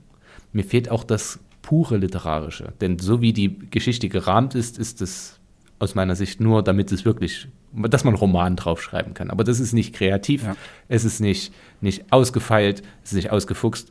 Mir 0.53 0.65
fehlt 0.65 0.91
auch 0.91 1.05
das 1.05 1.41
pure 1.63 1.97
literarische. 1.97 2.73
Denn 2.81 2.99
so 2.99 3.21
wie 3.21 3.33
die 3.33 3.59
Geschichte 3.71 4.09
gerahmt 4.09 4.55
ist, 4.55 4.79
ist 4.79 5.01
es 5.03 5.41
aus 5.79 5.95
meiner 5.95 6.15
Sicht 6.15 6.41
nur, 6.41 6.63
damit 6.63 6.93
es 6.93 7.05
wirklich, 7.05 7.49
dass 7.73 8.05
man 8.05 8.15
Roman 8.15 8.57
draufschreiben 8.57 9.15
kann. 9.15 9.31
Aber 9.31 9.45
das 9.45 9.61
ist 9.61 9.73
nicht 9.73 9.95
kreativ, 9.95 10.45
ja. 10.45 10.57
es 10.89 11.05
ist 11.05 11.21
nicht, 11.21 11.53
nicht 11.81 12.13
ausgefeilt, 12.13 12.83
es 13.03 13.11
ist 13.11 13.17
nicht 13.17 13.31
ausgefuchst. 13.31 13.91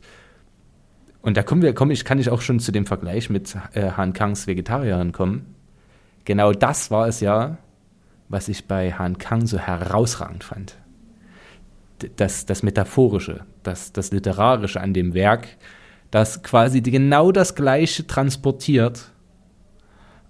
Und 1.22 1.36
da 1.36 1.42
kommen 1.42 1.62
wir, 1.62 1.74
komm 1.74 1.90
ich, 1.90 2.04
kann 2.04 2.18
ich 2.18 2.30
auch 2.30 2.40
schon 2.40 2.60
zu 2.60 2.72
dem 2.72 2.86
Vergleich 2.86 3.30
mit 3.30 3.56
äh, 3.74 3.90
Han 3.92 4.12
Kangs 4.12 4.46
Vegetarierin 4.46 5.12
kommen. 5.12 5.54
Genau 6.24 6.52
das 6.52 6.90
war 6.90 7.08
es 7.08 7.20
ja, 7.20 7.58
was 8.28 8.48
ich 8.48 8.66
bei 8.66 8.92
Han 8.92 9.18
Kang 9.18 9.46
so 9.46 9.58
herausragend 9.58 10.44
fand. 10.44 10.76
Das, 12.16 12.44
das 12.44 12.62
Metaphorische, 12.62 13.46
das, 13.62 13.92
das 13.92 14.12
Literarische 14.12 14.80
an 14.80 14.92
dem 14.92 15.14
Werk, 15.14 15.48
das 16.10 16.42
quasi 16.42 16.80
genau 16.82 17.32
das 17.32 17.54
Gleiche 17.54 18.06
transportiert, 18.06 19.12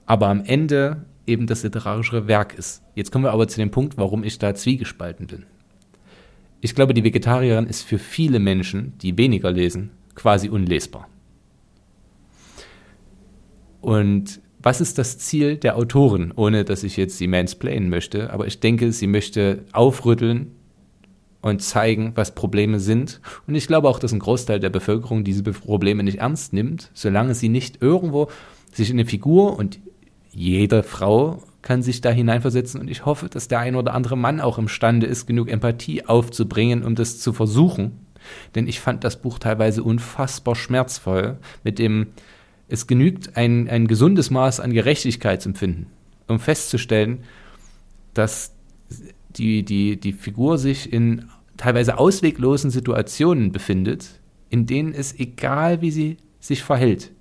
aber 0.06 0.28
am 0.28 0.44
Ende 0.44 1.04
eben 1.26 1.46
das 1.46 1.64
literarische 1.64 2.28
Werk 2.28 2.54
ist. 2.54 2.82
Jetzt 2.94 3.10
kommen 3.10 3.24
wir 3.24 3.32
aber 3.32 3.48
zu 3.48 3.58
dem 3.58 3.70
Punkt, 3.70 3.98
warum 3.98 4.22
ich 4.22 4.38
da 4.38 4.54
zwiegespalten 4.54 5.26
bin. 5.26 5.44
Ich 6.60 6.74
glaube, 6.74 6.94
die 6.94 7.04
Vegetarierin 7.04 7.66
ist 7.66 7.82
für 7.82 7.98
viele 7.98 8.38
Menschen, 8.38 8.94
die 8.98 9.18
weniger 9.18 9.50
lesen, 9.50 9.90
quasi 10.14 10.48
unlesbar. 10.48 11.08
Und 13.80 14.40
was 14.58 14.80
ist 14.80 14.98
das 14.98 15.18
Ziel 15.18 15.58
der 15.58 15.76
Autorin, 15.76 16.32
ohne 16.34 16.64
dass 16.64 16.82
ich 16.82 16.96
jetzt 16.96 17.18
sie 17.18 17.28
mansplainen 17.28 17.88
möchte, 17.88 18.32
aber 18.32 18.48
ich 18.48 18.58
denke, 18.58 18.90
sie 18.90 19.06
möchte 19.06 19.64
aufrütteln 19.72 20.55
und 21.50 21.62
zeigen, 21.62 22.12
was 22.16 22.34
Probleme 22.34 22.80
sind. 22.80 23.20
Und 23.46 23.54
ich 23.54 23.68
glaube 23.68 23.88
auch, 23.88 23.98
dass 23.98 24.12
ein 24.12 24.18
Großteil 24.18 24.58
der 24.58 24.70
Bevölkerung 24.70 25.22
diese 25.22 25.42
Probleme 25.44 26.02
nicht 26.02 26.18
ernst 26.18 26.52
nimmt, 26.52 26.90
solange 26.92 27.34
sie 27.34 27.48
nicht 27.48 27.82
irgendwo 27.82 28.28
sich 28.72 28.90
in 28.90 28.96
eine 28.96 29.06
Figur 29.06 29.56
und 29.56 29.78
jede 30.32 30.82
Frau 30.82 31.42
kann 31.62 31.82
sich 31.82 32.00
da 32.00 32.10
hineinversetzen 32.10 32.80
und 32.80 32.90
ich 32.90 33.06
hoffe, 33.06 33.28
dass 33.28 33.48
der 33.48 33.60
ein 33.60 33.76
oder 33.76 33.94
andere 33.94 34.16
Mann 34.16 34.40
auch 34.40 34.58
imstande 34.58 35.06
ist, 35.06 35.26
genug 35.26 35.48
Empathie 35.48 36.04
aufzubringen, 36.04 36.84
um 36.84 36.94
das 36.94 37.20
zu 37.20 37.32
versuchen. 37.32 38.06
Denn 38.54 38.66
ich 38.66 38.80
fand 38.80 39.04
das 39.04 39.22
Buch 39.22 39.38
teilweise 39.38 39.82
unfassbar 39.82 40.56
schmerzvoll, 40.56 41.38
mit 41.62 41.78
dem 41.78 42.08
es 42.68 42.88
genügt 42.88 43.36
ein, 43.36 43.68
ein 43.68 43.86
gesundes 43.86 44.30
Maß 44.30 44.58
an 44.58 44.72
Gerechtigkeitsempfinden, 44.72 45.86
um 46.26 46.40
festzustellen, 46.40 47.22
dass 48.14 48.52
die, 49.36 49.64
die, 49.64 49.98
die 49.98 50.12
Figur 50.12 50.58
sich 50.58 50.92
in 50.92 51.28
teilweise 51.56 51.98
ausweglosen 51.98 52.70
Situationen 52.70 53.52
befindet, 53.52 54.20
in 54.50 54.66
denen 54.66 54.92
es, 54.92 55.18
egal 55.18 55.80
wie 55.80 55.90
sie 55.90 56.16
sich 56.40 56.62
verhält, 56.62 57.12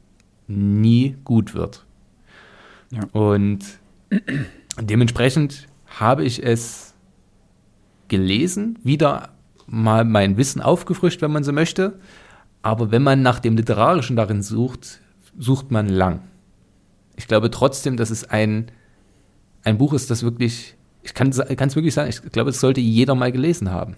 nie 0.47 1.15
gut 1.23 1.53
wird. 1.53 1.85
Ja. 2.91 3.03
Und 3.11 3.65
dementsprechend 4.79 5.67
habe 5.87 6.23
ich 6.23 6.43
es 6.43 6.93
gelesen, 8.07 8.77
wieder 8.83 9.29
mal 9.65 10.05
mein 10.05 10.37
Wissen 10.37 10.61
aufgefrischt, 10.61 11.21
wenn 11.21 11.31
man 11.31 11.43
so 11.43 11.51
möchte, 11.51 11.99
Aber 12.65 12.89
wenn 12.89 13.03
man 13.03 13.21
nach 13.21 13.39
dem 13.39 13.55
Literarischen 13.55 14.15
darin 14.15 14.41
sucht, 14.41 14.99
sucht 15.37 15.69
man 15.69 15.87
lang. 15.87 16.21
Ich 17.15 17.27
glaube 17.27 17.51
trotzdem, 17.51 17.95
dass 17.95 18.09
es 18.09 18.27
ein, 18.27 18.71
ein 19.63 19.77
Buch 19.77 19.93
ist, 19.93 20.09
das 20.09 20.23
wirklich, 20.23 20.75
ich 21.03 21.13
kann 21.13 21.29
es 21.29 21.37
wirklich 21.75 21.93
sagen, 21.93 22.09
ich 22.09 22.31
glaube, 22.31 22.49
es 22.49 22.59
sollte 22.59 22.81
jeder 22.81 23.13
mal 23.13 23.31
gelesen 23.31 23.69
haben. 23.69 23.97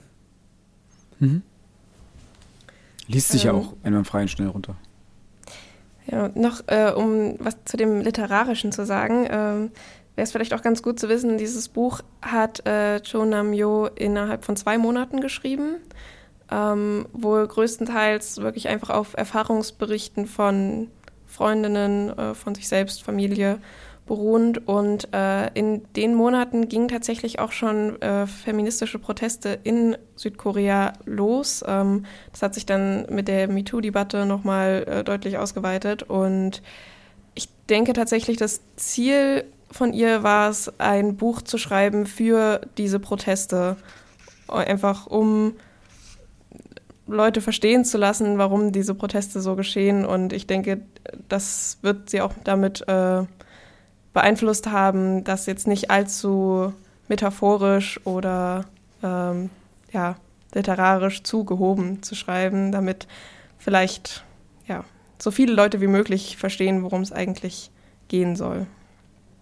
Mhm. 1.19 1.41
Liest 3.07 3.29
sich 3.29 3.45
ähm, 3.45 3.55
ja 3.55 3.59
auch 3.59 3.73
einwandfrei 3.83 4.21
und 4.21 4.29
schnell 4.29 4.47
runter. 4.47 4.75
Ja, 6.09 6.29
noch 6.35 6.61
äh, 6.67 6.91
um 6.91 7.35
was 7.39 7.57
zu 7.65 7.77
dem 7.77 8.01
Literarischen 8.01 8.71
zu 8.71 8.85
sagen, 8.85 9.27
ähm, 9.29 9.71
wäre 10.15 10.23
es 10.23 10.31
vielleicht 10.31 10.53
auch 10.53 10.61
ganz 10.61 10.81
gut 10.81 10.99
zu 10.99 11.09
wissen, 11.09 11.37
dieses 11.37 11.69
Buch 11.69 12.01
hat 12.21 12.65
äh, 12.65 13.01
Cho 13.01 13.25
Nam-yo 13.25 13.87
innerhalb 13.87 14.45
von 14.45 14.55
zwei 14.55 14.77
Monaten 14.77 15.19
geschrieben, 15.19 15.75
ähm, 16.49 17.07
wohl 17.11 17.45
größtenteils 17.45 18.37
wirklich 18.37 18.69
einfach 18.69 18.89
auf 18.89 19.15
Erfahrungsberichten 19.15 20.25
von 20.25 20.87
Freundinnen, 21.25 22.17
äh, 22.17 22.33
von 22.33 22.55
sich 22.55 22.67
selbst, 22.67 23.03
Familie 23.03 23.59
beruhend. 24.07 24.67
Und 24.67 25.13
äh, 25.13 25.47
in 25.53 25.83
den 25.93 26.15
Monaten 26.15 26.67
gingen 26.67 26.87
tatsächlich 26.87 27.39
auch 27.39 27.51
schon 27.51 28.01
äh, 28.01 28.25
feministische 28.25 28.99
Proteste 28.99 29.59
in 29.63 29.97
Südkorea 30.15 30.93
los. 31.05 31.63
Ähm, 31.67 32.05
das 32.31 32.41
hat 32.41 32.55
sich 32.55 32.65
dann 32.65 33.05
mit 33.09 33.27
der 33.27 33.47
MeToo-Debatte 33.47 34.25
nochmal 34.25 34.85
äh, 34.87 35.03
deutlich 35.03 35.37
ausgeweitet. 35.37 36.03
Und 36.03 36.63
ich 37.35 37.49
denke 37.69 37.93
tatsächlich, 37.93 38.37
das 38.37 38.61
Ziel 38.75 39.43
von 39.69 39.93
ihr 39.93 40.23
war 40.23 40.49
es, 40.49 40.79
ein 40.79 41.17
Buch 41.17 41.41
zu 41.41 41.57
schreiben 41.57 42.05
für 42.05 42.61
diese 42.77 42.99
Proteste. 42.99 43.75
Einfach 44.47 45.07
um 45.07 45.53
Leute 47.07 47.41
verstehen 47.41 47.85
zu 47.85 47.97
lassen, 47.97 48.37
warum 48.37 48.71
diese 48.71 48.93
Proteste 48.93 49.41
so 49.41 49.55
geschehen. 49.55 50.05
Und 50.05 50.33
ich 50.33 50.47
denke, 50.47 50.81
das 51.29 51.79
wird 51.81 52.09
sie 52.09 52.21
auch 52.21 52.33
damit 52.43 52.87
äh, 52.87 53.23
beeinflusst 54.17 54.65
haben, 54.65 55.23
das 55.23 55.45
jetzt 55.45 55.67
nicht 55.67 55.91
allzu 55.91 56.73
metaphorisch 57.07 57.99
oder 58.03 58.65
ähm, 59.03 59.51
ja, 59.91 60.15
literarisch 60.55 61.21
zugehoben 61.21 62.01
zu 62.01 62.15
schreiben, 62.15 62.71
damit 62.71 63.05
vielleicht 63.59 64.25
ja, 64.65 64.83
so 65.19 65.29
viele 65.29 65.53
Leute 65.53 65.81
wie 65.81 65.87
möglich 65.87 66.35
verstehen, 66.35 66.81
worum 66.81 67.01
es 67.01 67.11
eigentlich 67.11 67.69
gehen 68.07 68.35
soll. 68.35 68.65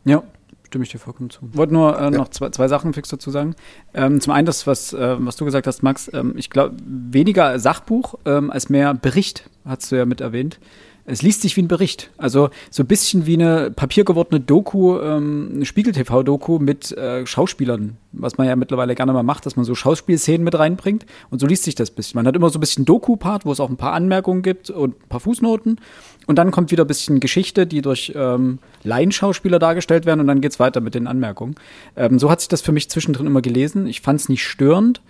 Ja, 0.04 0.24
stimme 0.68 0.84
ich 0.84 0.92
dir 0.92 1.00
vollkommen 1.00 1.30
zu. 1.30 1.48
Ich 1.50 1.58
wollte 1.58 1.72
nur 1.72 1.98
äh, 1.98 2.04
ja. 2.04 2.10
noch 2.10 2.28
zwei, 2.28 2.50
zwei, 2.50 2.68
Sachen 2.68 2.94
fix 2.94 3.08
dazu 3.08 3.32
sagen. 3.32 3.56
Ähm, 3.94 4.20
zum 4.20 4.34
einen 4.34 4.46
das, 4.46 4.68
was, 4.68 4.92
äh, 4.92 5.16
was 5.20 5.38
du 5.38 5.46
gesagt 5.46 5.68
hast, 5.68 5.84
Max. 5.84 6.12
Ähm, 6.14 6.34
ich 6.36 6.50
glaube, 6.50 6.76
weniger 6.86 7.60
Sachbuch 7.60 8.16
ähm, 8.26 8.52
als 8.52 8.68
mehr 8.68 8.94
Bericht, 8.94 9.50
hast 9.64 9.90
du 9.94 9.96
ja 9.96 10.06
mit 10.06 10.20
erwähnt 10.20 10.60
es 11.08 11.22
liest 11.22 11.42
sich 11.42 11.56
wie 11.56 11.62
ein 11.62 11.68
Bericht. 11.68 12.10
Also 12.18 12.50
so 12.72 12.82
ein 12.84 12.88
bisschen 12.88 13.28
wie 13.28 13.36
eine 13.36 13.70
papiergewordene 13.70 14.42
Doku, 14.42 15.00
ähm, 15.00 15.52
eine 15.56 15.66
Spiegel-TV-Doku 15.66 16.58
mit 16.58 16.92
äh, 16.94 17.26
Schauspielern, 17.28 17.98
was 18.12 18.38
man 18.38 18.48
ja 18.48 18.56
mittlerweile 18.56 18.96
gerne 18.96 19.14
mal 19.14 19.22
macht, 19.22 19.46
dass 19.46 19.56
man 19.56 19.66
so 19.66 19.76
Schauspielszenen 19.76 20.44
mit 20.44 20.58
reinbringt. 20.58 21.06
Und 21.30 21.40
so 21.40 21.46
liest 21.46 21.64
sich 21.64 21.76
das 21.76 21.92
bisschen. 21.92 22.18
Man 22.18 22.26
hat 22.26 22.36
immer 22.36 22.50
so 22.50 22.58
ein 22.58 22.62
bisschen 22.62 22.86
Doku-Part, 22.86 23.46
wo 23.46 23.52
es 23.52 23.60
auch 23.60 23.70
ein 23.70 23.78
paar 23.78 23.94
Anmerkungen 23.94 24.42
gibt 24.42 24.72
und 24.72 24.96
ein 24.96 25.10
paar 25.10 25.20
Fußnoten. 25.20 25.80
Und 26.26 26.36
dann 26.40 26.50
kommt 26.50 26.72
wieder 26.72 26.86
ein 26.86 26.88
bisschen 26.88 27.20
Geschichte, 27.20 27.68
die 27.68 27.84
durch 27.84 28.12
ähm, 28.16 28.58
Laienschauspieler 28.84 29.60
dargestellt 29.60 30.08
werden 30.08 30.22
und 30.22 30.28
dann 30.28 30.42
geht's 30.42 30.60
weiter 30.60 30.82
mit 30.82 30.96
den 30.96 31.06
Anmerkungen. 31.06 31.54
Ähm, 31.96 32.18
so 32.18 32.32
hat 32.32 32.40
sich 32.40 32.50
das 32.50 32.62
für 32.62 32.72
mich 32.72 32.90
zwischendrin 32.90 33.28
immer 33.28 33.42
gelesen. 33.42 33.86
Ich 33.86 34.02
fand 34.02 34.20
es 34.20 34.28
nicht 34.28 34.44
störend. 34.44 35.04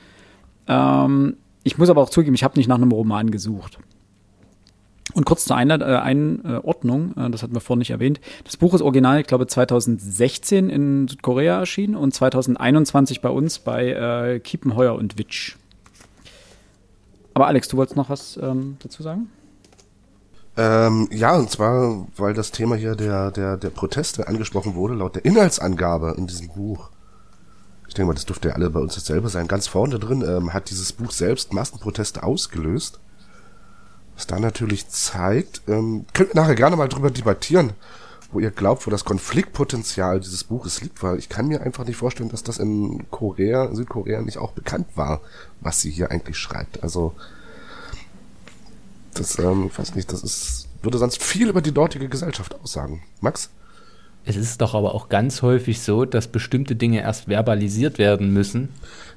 Ähm, 0.67 1.37
ich 1.63 1.77
muss 1.77 1.89
aber 1.89 2.01
auch 2.01 2.09
zugeben, 2.09 2.35
ich 2.35 2.43
habe 2.43 2.57
nicht 2.57 2.67
nach 2.67 2.75
einem 2.75 2.91
Roman 2.91 3.31
gesucht. 3.31 3.79
Und 5.15 5.25
kurz 5.25 5.45
zur 5.45 5.55
Einordnung, 5.55 7.13
äh, 7.17 7.29
das 7.29 7.41
hatten 7.41 7.53
wir 7.53 7.61
vorhin 7.61 7.79
nicht 7.79 7.91
erwähnt. 7.91 8.19
Das 8.43 8.57
Buch 8.57 8.73
ist 8.73 8.81
original, 8.81 9.21
ich 9.21 9.27
glaube, 9.27 9.47
2016 9.47 10.69
in 10.69 11.07
Südkorea 11.07 11.59
erschienen 11.59 11.95
und 11.95 12.13
2021 12.13 13.21
bei 13.21 13.29
uns 13.29 13.59
bei 13.59 13.91
äh, 13.91 14.39
Kiepenheuer 14.39 14.93
und 14.93 15.17
Witsch. 15.17 15.55
Aber 17.33 17.47
Alex, 17.47 17.69
du 17.69 17.77
wolltest 17.77 17.95
noch 17.95 18.09
was 18.09 18.37
ähm, 18.41 18.75
dazu 18.83 19.03
sagen? 19.03 19.29
Ähm, 20.57 21.07
ja, 21.11 21.35
und 21.35 21.49
zwar, 21.49 22.07
weil 22.17 22.33
das 22.33 22.51
Thema 22.51 22.75
hier 22.75 22.95
der, 22.95 23.31
der, 23.31 23.57
der 23.57 23.69
Proteste 23.69 24.27
angesprochen 24.27 24.75
wurde, 24.75 24.95
laut 24.95 25.15
der 25.15 25.25
Inhaltsangabe 25.25 26.15
in 26.17 26.27
diesem 26.27 26.49
Buch. 26.49 26.89
Ich 27.87 27.93
denke 27.93 28.07
mal, 28.07 28.13
das 28.13 28.25
dürfte 28.25 28.49
ja 28.49 28.55
alle 28.55 28.69
bei 28.69 28.79
uns 28.81 28.95
dasselbe 28.95 29.29
sein. 29.29 29.47
Ganz 29.47 29.67
vorne 29.67 29.97
drin 29.99 30.23
ähm, 30.27 30.53
hat 30.53 30.69
dieses 30.69 30.91
Buch 30.91 31.11
selbst 31.11 31.53
Massenproteste 31.53 32.23
ausgelöst. 32.23 32.99
Was 34.15 34.27
da 34.27 34.39
natürlich 34.39 34.87
zeigt, 34.87 35.61
ähm, 35.67 36.05
könnt 36.13 36.31
ihr 36.33 36.35
nachher 36.35 36.55
gerne 36.55 36.75
mal 36.75 36.87
drüber 36.87 37.11
debattieren, 37.11 37.73
wo 38.31 38.39
ihr 38.39 38.51
glaubt, 38.51 38.87
wo 38.87 38.91
das 38.91 39.03
Konfliktpotenzial 39.03 40.19
dieses 40.19 40.43
Buches 40.43 40.81
liegt, 40.81 41.03
weil 41.03 41.17
ich 41.19 41.29
kann 41.29 41.47
mir 41.47 41.61
einfach 41.61 41.85
nicht 41.85 41.97
vorstellen, 41.97 42.29
dass 42.29 42.43
das 42.43 42.57
in 42.57 43.05
Korea, 43.11 43.73
Südkorea 43.73 44.21
nicht 44.21 44.37
auch 44.37 44.51
bekannt 44.51 44.87
war, 44.95 45.21
was 45.59 45.81
sie 45.81 45.91
hier 45.91 46.11
eigentlich 46.11 46.37
schreibt. 46.37 46.81
Also, 46.81 47.13
das, 49.13 49.37
ähm, 49.39 49.67
ich 49.67 49.77
weiß 49.77 49.95
nicht, 49.95 50.11
das 50.11 50.23
ist, 50.23 50.67
würde 50.81 50.97
sonst 50.97 51.21
viel 51.21 51.49
über 51.49 51.61
die 51.61 51.73
dortige 51.73 52.07
Gesellschaft 52.07 52.55
aussagen. 52.61 53.03
Max? 53.21 53.49
Es 54.25 54.35
ist 54.35 54.61
doch 54.61 54.73
aber 54.73 54.95
auch 54.95 55.09
ganz 55.09 55.41
häufig 55.41 55.81
so, 55.81 56.03
dass 56.03 56.27
bestimmte 56.27 56.75
Dinge 56.75 57.01
erst 57.01 57.25
verbalisiert 57.25 57.99
werden 57.99 58.33
müssen. 58.33 58.69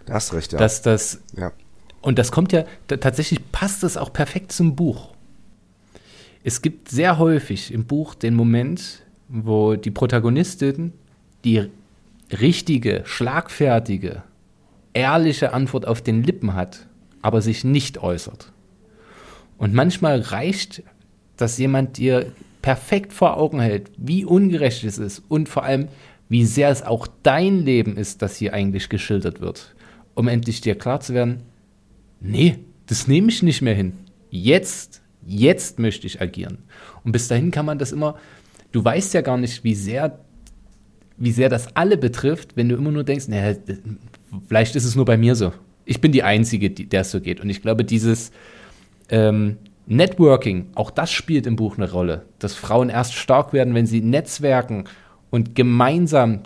Da 0.06 0.14
hast 0.14 0.34
recht, 0.34 0.52
ja. 0.52 0.58
Dass 0.58 0.82
das 0.82 1.20
ja. 1.34 1.52
Und 2.00 2.18
das 2.18 2.30
kommt 2.32 2.52
ja, 2.52 2.64
tatsächlich 2.86 3.40
passt 3.52 3.82
es 3.84 3.96
auch 3.96 4.12
perfekt 4.12 4.52
zum 4.52 4.76
Buch. 4.76 5.14
Es 6.44 6.62
gibt 6.62 6.88
sehr 6.88 7.18
häufig 7.18 7.72
im 7.72 7.84
Buch 7.84 8.14
den 8.14 8.34
Moment, 8.34 9.02
wo 9.28 9.74
die 9.74 9.90
Protagonistin 9.90 10.92
die 11.44 11.68
richtige, 12.40 13.02
schlagfertige, 13.04 14.22
ehrliche 14.92 15.52
Antwort 15.52 15.86
auf 15.86 16.02
den 16.02 16.22
Lippen 16.22 16.54
hat, 16.54 16.86
aber 17.22 17.42
sich 17.42 17.64
nicht 17.64 17.98
äußert. 17.98 18.52
Und 19.58 19.74
manchmal 19.74 20.20
reicht, 20.20 20.82
dass 21.36 21.58
jemand 21.58 21.96
dir 21.98 22.32
perfekt 22.62 23.12
vor 23.12 23.36
Augen 23.36 23.60
hält, 23.60 23.90
wie 23.96 24.24
ungerecht 24.24 24.84
es 24.84 24.98
ist 24.98 25.22
und 25.28 25.48
vor 25.48 25.64
allem, 25.64 25.88
wie 26.28 26.44
sehr 26.44 26.70
es 26.70 26.82
auch 26.82 27.06
dein 27.22 27.64
Leben 27.64 27.96
ist, 27.96 28.22
das 28.22 28.36
hier 28.36 28.52
eigentlich 28.54 28.88
geschildert 28.88 29.40
wird, 29.40 29.74
um 30.14 30.28
endlich 30.28 30.60
dir 30.60 30.76
klar 30.76 31.00
zu 31.00 31.14
werden, 31.14 31.42
nee, 32.20 32.58
das 32.86 33.06
nehme 33.06 33.28
ich 33.28 33.42
nicht 33.42 33.62
mehr 33.62 33.74
hin. 33.74 33.92
Jetzt, 34.30 35.02
jetzt 35.26 35.78
möchte 35.78 36.06
ich 36.06 36.20
agieren. 36.20 36.58
Und 37.04 37.12
bis 37.12 37.28
dahin 37.28 37.50
kann 37.50 37.66
man 37.66 37.78
das 37.78 37.92
immer, 37.92 38.16
du 38.72 38.84
weißt 38.84 39.14
ja 39.14 39.20
gar 39.20 39.36
nicht, 39.36 39.64
wie 39.64 39.74
sehr, 39.74 40.18
wie 41.16 41.32
sehr 41.32 41.48
das 41.48 41.76
alle 41.76 41.96
betrifft, 41.96 42.56
wenn 42.56 42.68
du 42.68 42.76
immer 42.76 42.90
nur 42.90 43.04
denkst, 43.04 43.28
naja, 43.28 43.56
vielleicht 44.48 44.76
ist 44.76 44.84
es 44.84 44.96
nur 44.96 45.04
bei 45.04 45.16
mir 45.16 45.34
so. 45.34 45.52
Ich 45.84 46.00
bin 46.00 46.12
die 46.12 46.22
Einzige, 46.22 46.70
die, 46.70 46.86
der 46.86 47.02
es 47.02 47.10
so 47.10 47.20
geht. 47.20 47.40
Und 47.40 47.48
ich 47.48 47.62
glaube, 47.62 47.84
dieses 47.84 48.30
ähm, 49.08 49.56
Networking, 49.86 50.66
auch 50.74 50.90
das 50.90 51.10
spielt 51.10 51.46
im 51.46 51.56
Buch 51.56 51.78
eine 51.78 51.90
Rolle. 51.90 52.26
Dass 52.38 52.54
Frauen 52.54 52.90
erst 52.90 53.14
stark 53.14 53.52
werden, 53.54 53.74
wenn 53.74 53.86
sie 53.86 54.02
netzwerken 54.02 54.84
und 55.30 55.54
gemeinsam, 55.54 56.40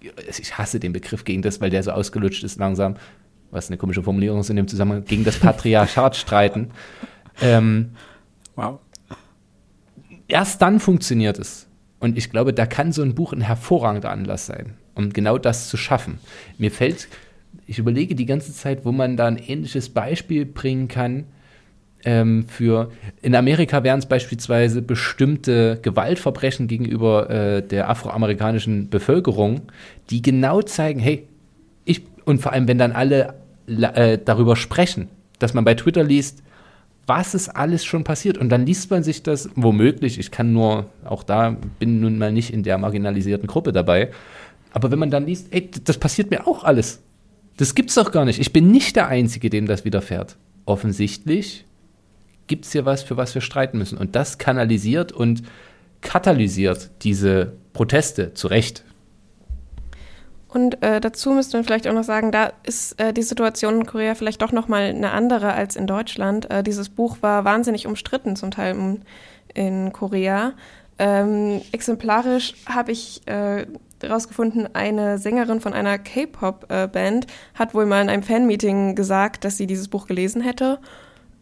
ich 0.00 0.58
hasse 0.58 0.80
den 0.80 0.92
Begriff 0.92 1.24
gegen 1.24 1.42
das, 1.42 1.60
weil 1.60 1.70
der 1.70 1.82
so 1.84 1.92
ausgelutscht 1.92 2.42
ist 2.42 2.58
langsam, 2.58 2.96
was 3.50 3.68
eine 3.68 3.76
komische 3.76 4.02
Formulierung 4.02 4.40
ist 4.40 4.50
in 4.50 4.56
dem 4.56 4.68
Zusammenhang, 4.68 5.04
gegen 5.04 5.24
das 5.24 5.38
Patriarchat 5.38 6.16
streiten. 6.16 6.70
Ähm, 7.40 7.90
wow. 8.56 8.80
Erst 10.26 10.60
dann 10.60 10.80
funktioniert 10.80 11.38
es. 11.38 11.66
Und 12.00 12.16
ich 12.16 12.30
glaube, 12.30 12.52
da 12.52 12.66
kann 12.66 12.92
so 12.92 13.02
ein 13.02 13.14
Buch 13.14 13.32
ein 13.32 13.40
hervorragender 13.40 14.10
Anlass 14.10 14.46
sein, 14.46 14.74
um 14.94 15.12
genau 15.12 15.38
das 15.38 15.68
zu 15.68 15.76
schaffen. 15.76 16.18
Mir 16.58 16.70
fällt, 16.70 17.08
ich 17.66 17.78
überlege 17.78 18.14
die 18.14 18.26
ganze 18.26 18.52
Zeit, 18.52 18.84
wo 18.84 18.92
man 18.92 19.16
da 19.16 19.26
ein 19.26 19.36
ähnliches 19.36 19.90
Beispiel 19.90 20.44
bringen 20.46 20.88
kann. 20.88 21.24
Ähm, 22.04 22.46
für 22.48 22.90
in 23.22 23.34
Amerika 23.34 23.82
wären 23.82 23.98
es 23.98 24.06
beispielsweise 24.06 24.82
bestimmte 24.82 25.78
Gewaltverbrechen 25.82 26.68
gegenüber 26.68 27.28
äh, 27.28 27.62
der 27.62 27.90
afroamerikanischen 27.90 28.88
Bevölkerung, 28.88 29.62
die 30.10 30.22
genau 30.22 30.62
zeigen, 30.62 31.00
hey, 31.00 31.27
und 32.28 32.40
vor 32.42 32.52
allem, 32.52 32.68
wenn 32.68 32.78
dann 32.78 32.92
alle 32.92 33.34
äh, 33.66 34.18
darüber 34.22 34.54
sprechen, 34.54 35.08
dass 35.38 35.54
man 35.54 35.64
bei 35.64 35.74
Twitter 35.74 36.04
liest, 36.04 36.42
was 37.06 37.34
ist 37.34 37.48
alles 37.48 37.86
schon 37.86 38.04
passiert. 38.04 38.36
Und 38.36 38.50
dann 38.50 38.66
liest 38.66 38.90
man 38.90 39.02
sich 39.02 39.22
das 39.22 39.48
womöglich, 39.54 40.18
ich 40.18 40.30
kann 40.30 40.52
nur, 40.52 40.90
auch 41.04 41.22
da 41.22 41.56
bin 41.78 42.00
nun 42.00 42.18
mal 42.18 42.30
nicht 42.30 42.52
in 42.52 42.62
der 42.62 42.76
marginalisierten 42.76 43.46
Gruppe 43.46 43.72
dabei, 43.72 44.10
aber 44.72 44.90
wenn 44.90 44.98
man 44.98 45.10
dann 45.10 45.24
liest, 45.24 45.48
ey, 45.52 45.70
das 45.84 45.96
passiert 45.96 46.30
mir 46.30 46.46
auch 46.46 46.64
alles. 46.64 47.02
Das 47.56 47.74
gibt's 47.74 47.94
doch 47.94 48.12
gar 48.12 48.26
nicht. 48.26 48.38
Ich 48.38 48.52
bin 48.52 48.70
nicht 48.70 48.94
der 48.96 49.08
Einzige, 49.08 49.48
dem 49.48 49.66
das 49.66 49.86
widerfährt. 49.86 50.36
Offensichtlich 50.66 51.64
gibt 52.46 52.66
es 52.66 52.72
hier 52.72 52.84
was, 52.84 53.02
für 53.02 53.16
was 53.16 53.34
wir 53.34 53.40
streiten 53.40 53.78
müssen. 53.78 53.96
Und 53.96 54.14
das 54.14 54.36
kanalisiert 54.36 55.12
und 55.12 55.42
katalysiert 56.02 56.90
diese 57.02 57.54
Proteste 57.72 58.34
zu 58.34 58.48
Recht. 58.48 58.84
Und 60.48 60.82
äh, 60.82 61.00
dazu 61.00 61.32
müsste 61.32 61.56
man 61.56 61.64
vielleicht 61.64 61.86
auch 61.86 61.92
noch 61.92 62.04
sagen, 62.04 62.32
da 62.32 62.52
ist 62.62 62.98
äh, 63.00 63.12
die 63.12 63.22
Situation 63.22 63.76
in 63.76 63.86
Korea 63.86 64.14
vielleicht 64.14 64.40
doch 64.40 64.52
nochmal 64.52 64.84
eine 64.84 65.10
andere 65.12 65.52
als 65.52 65.76
in 65.76 65.86
Deutschland. 65.86 66.50
Äh, 66.50 66.62
dieses 66.62 66.88
Buch 66.88 67.18
war 67.20 67.44
wahnsinnig 67.44 67.86
umstritten 67.86 68.34
zum 68.34 68.50
Teil 68.50 68.74
in, 68.74 69.02
in 69.52 69.92
Korea. 69.92 70.54
Ähm, 70.98 71.60
exemplarisch 71.70 72.54
habe 72.66 72.90
ich 72.92 73.20
herausgefunden, 73.26 74.66
äh, 74.66 74.70
eine 74.72 75.18
Sängerin 75.18 75.60
von 75.60 75.74
einer 75.74 75.98
K-Pop-Band 75.98 77.26
hat 77.54 77.74
wohl 77.74 77.86
mal 77.86 78.02
in 78.02 78.08
einem 78.08 78.22
Fanmeeting 78.22 78.94
gesagt, 78.94 79.44
dass 79.44 79.58
sie 79.58 79.66
dieses 79.66 79.88
Buch 79.88 80.06
gelesen 80.06 80.40
hätte 80.40 80.80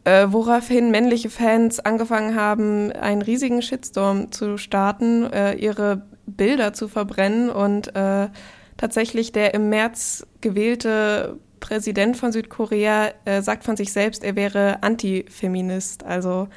äh, 0.07 0.29
woraufhin 0.31 0.93
männliche 0.93 1.29
Fans 1.29 1.81
angefangen 1.81 2.37
haben, 2.37 2.93
einen 2.93 3.23
riesigen 3.23 3.61
Shitstorm 3.61 4.31
zu 4.31 4.57
starten, 4.57 5.25
äh, 5.33 5.55
ihre 5.55 6.03
Bilder 6.27 6.73
zu 6.73 6.87
verbrennen 6.87 7.51
und 7.51 7.95
äh, 7.97 8.29
tatsächlich 8.77 9.33
der 9.33 9.55
im 9.55 9.69
März 9.69 10.27
gewählte 10.41 11.39
Präsident 11.61 12.17
von 12.17 12.33
Südkorea 12.33 13.13
äh, 13.25 13.43
sagt 13.43 13.65
von 13.65 13.77
sich 13.77 13.93
selbst, 13.93 14.23
er 14.23 14.37
wäre 14.37 14.83
Antifeminist. 14.83 16.05
Also 16.05 16.49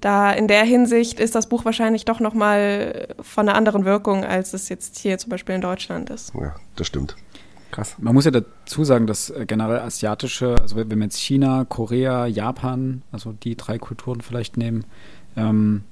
da 0.00 0.32
in 0.32 0.48
der 0.48 0.64
Hinsicht 0.64 1.18
ist 1.18 1.34
das 1.34 1.48
Buch 1.48 1.64
wahrscheinlich 1.64 2.04
doch 2.04 2.20
noch 2.20 2.34
mal 2.34 3.08
von 3.20 3.48
einer 3.48 3.56
anderen 3.56 3.84
Wirkung, 3.84 4.24
als 4.24 4.52
es 4.52 4.68
jetzt 4.68 4.98
hier 4.98 5.16
zum 5.18 5.30
Beispiel 5.30 5.54
in 5.54 5.60
Deutschland 5.60 6.10
ist. 6.10 6.32
Ja, 6.34 6.54
das 6.76 6.86
stimmt. 6.86 7.16
Krass. 7.70 7.96
Man 7.98 8.14
muss 8.14 8.24
ja 8.24 8.30
dazu 8.30 8.84
sagen, 8.84 9.06
dass 9.06 9.30
äh, 9.30 9.46
generell 9.46 9.80
asiatische, 9.80 10.56
also 10.60 10.76
wenn 10.76 10.90
wir 10.90 10.98
jetzt 10.98 11.18
China, 11.18 11.64
Korea, 11.68 12.26
Japan, 12.26 13.02
also 13.10 13.32
die 13.32 13.56
drei 13.56 13.78
Kulturen 13.78 14.20
vielleicht 14.20 14.56
nehmen, 14.56 14.84
ähm, 15.36 15.82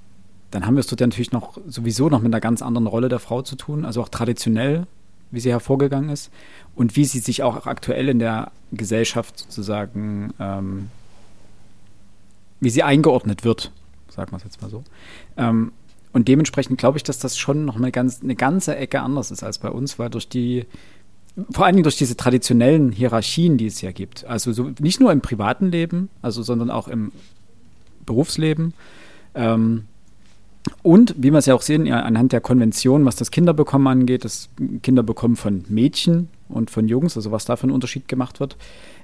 dann 0.53 0.67
haben 0.67 0.77
wir 0.77 0.81
es 0.81 0.87
dort 0.87 1.01
ja 1.01 1.07
natürlich 1.07 1.33
noch 1.33 1.59
sowieso 1.67 2.09
noch 2.09 2.21
mit 2.21 2.33
einer 2.33 2.41
ganz 2.41 2.63
anderen 2.63 2.87
Rolle 2.87 3.09
der 3.09 3.19
Frau 3.19 3.43
zu 3.43 3.57
tun, 3.57 3.85
also 3.85 4.03
auch 4.03 4.11
traditionell, 4.11 4.87
wie 5.33 5.41
sie 5.41 5.51
hervorgegangen 5.51 6.11
ist 6.11 6.31
und 6.77 6.95
wie 6.95 7.05
sie 7.05 7.19
sich 7.19 7.43
auch 7.43 7.67
aktuell 7.67 8.09
in 8.09 8.21
der 8.21 8.53
Gesellschaft 8.71 9.39
sozusagen, 9.39 10.33
ähm, 10.39 10.89
wie 12.61 12.71
sie 12.71 12.83
eingeordnet 12.83 13.43
wird, 13.43 13.73
sagen 14.09 14.31
wir 14.31 14.37
es 14.37 14.45
jetzt 14.45 14.63
mal 14.63 14.71
so. 14.71 14.85
Ähm, 15.37 15.73
und 16.13 16.29
dementsprechend 16.29 16.79
glaube 16.79 16.99
ich, 16.99 17.03
dass 17.03 17.19
das 17.19 17.39
schon 17.39 17.65
noch 17.65 17.77
eine, 17.77 17.91
ganz, 17.91 18.23
eine 18.23 18.37
ganze 18.37 18.77
Ecke 18.77 19.01
anders 19.01 19.31
ist 19.31 19.43
als 19.43 19.59
bei 19.59 19.71
uns, 19.71 19.99
weil 19.99 20.11
durch 20.11 20.29
die 20.29 20.67
vor 21.51 21.65
allen 21.65 21.75
Dingen 21.75 21.85
durch 21.85 21.97
diese 21.97 22.15
traditionellen 22.15 22.93
Hierarchien, 22.93 23.57
die 23.57 23.67
es 23.67 23.81
ja 23.81 23.91
gibt. 23.91 24.25
Also 24.27 24.53
so, 24.53 24.71
nicht 24.81 25.01
nur 25.01 25.11
im 25.13 25.23
privaten 25.23 25.71
Leben, 25.71 26.11
also 26.21 26.43
sondern 26.43 26.71
auch 26.71 26.89
im 26.89 27.11
Berufsleben. 28.05 28.75
Ähm, 29.35 29.87
und 30.83 31.15
wie 31.19 31.31
wir 31.31 31.39
es 31.39 31.47
ja 31.47 31.55
auch 31.55 31.63
sehen, 31.63 31.87
ja, 31.87 32.01
anhand 32.01 32.33
der 32.33 32.41
Konvention, 32.41 33.05
was 33.05 33.17
das 33.17 33.31
Kinderbekommen 33.31 33.87
angeht, 33.87 34.25
das 34.25 34.49
Kinderbekommen 34.83 35.37
von 35.37 35.65
Mädchen 35.69 36.29
und 36.49 36.71
von 36.71 36.89
Jungs, 36.89 37.17
also 37.17 37.33
was 37.33 37.45
da 37.45 37.57
für 37.57 37.67
ein 37.67 37.73
Unterschied 37.73 38.09
gemacht 38.09 38.41
wird, 38.41 38.57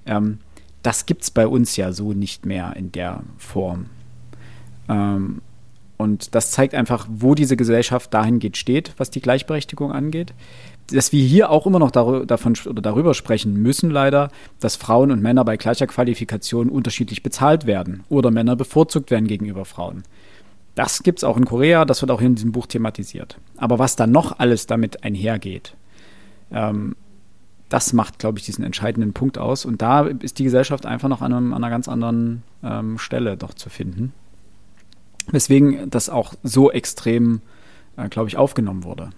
ähm, 0.06 0.38
das 0.82 1.06
gibt 1.06 1.22
es 1.22 1.30
bei 1.30 1.46
uns 1.46 1.76
ja 1.76 1.92
so 1.92 2.12
nicht 2.12 2.46
mehr 2.46 2.76
in 2.76 2.92
der 2.92 3.22
Form. 3.38 3.86
Ähm, 4.88 5.40
und 5.96 6.36
das 6.36 6.52
zeigt 6.52 6.74
einfach, 6.74 7.08
wo 7.10 7.34
diese 7.34 7.56
Gesellschaft 7.56 8.14
dahingehend 8.14 8.56
steht, 8.56 8.94
was 8.98 9.10
die 9.10 9.20
Gleichberechtigung 9.20 9.90
angeht 9.90 10.32
dass 10.92 11.12
wir 11.12 11.22
hier 11.22 11.50
auch 11.50 11.66
immer 11.66 11.78
noch 11.78 11.90
dar 11.90 12.24
davon 12.24 12.54
oder 12.66 12.82
darüber 12.82 13.14
sprechen 13.14 13.54
müssen, 13.54 13.90
leider, 13.90 14.30
dass 14.60 14.76
Frauen 14.76 15.10
und 15.10 15.22
Männer 15.22 15.44
bei 15.44 15.56
gleicher 15.56 15.86
Qualifikation 15.86 16.68
unterschiedlich 16.68 17.22
bezahlt 17.22 17.66
werden 17.66 18.04
oder 18.08 18.30
Männer 18.30 18.56
bevorzugt 18.56 19.10
werden 19.10 19.26
gegenüber 19.26 19.64
Frauen. 19.64 20.04
Das 20.78 21.02
gibt 21.02 21.18
es 21.18 21.24
auch 21.24 21.36
in 21.36 21.44
Korea, 21.44 21.84
das 21.84 22.02
wird 22.02 22.12
auch 22.12 22.20
in 22.20 22.36
diesem 22.36 22.52
Buch 22.52 22.68
thematisiert. 22.68 23.36
Aber 23.56 23.80
was 23.80 23.96
dann 23.96 24.12
noch 24.12 24.38
alles 24.38 24.68
damit 24.68 25.02
einhergeht, 25.02 25.74
ähm, 26.52 26.94
das 27.68 27.92
macht, 27.92 28.20
glaube 28.20 28.38
ich, 28.38 28.44
diesen 28.44 28.62
entscheidenden 28.62 29.12
Punkt 29.12 29.38
aus. 29.38 29.64
Und 29.64 29.82
da 29.82 30.02
ist 30.02 30.38
die 30.38 30.44
Gesellschaft 30.44 30.86
einfach 30.86 31.08
noch 31.08 31.20
an, 31.20 31.32
einem, 31.32 31.52
an 31.52 31.64
einer 31.64 31.70
ganz 31.70 31.88
anderen 31.88 32.44
ähm, 32.62 32.96
Stelle 32.96 33.36
doch 33.36 33.54
zu 33.54 33.70
finden. 33.70 34.12
Weswegen 35.32 35.90
das 35.90 36.10
auch 36.10 36.34
so 36.44 36.70
extrem, 36.70 37.40
äh, 37.96 38.08
glaube 38.08 38.28
ich, 38.28 38.36
aufgenommen 38.36 38.84
wurde. 38.84 39.10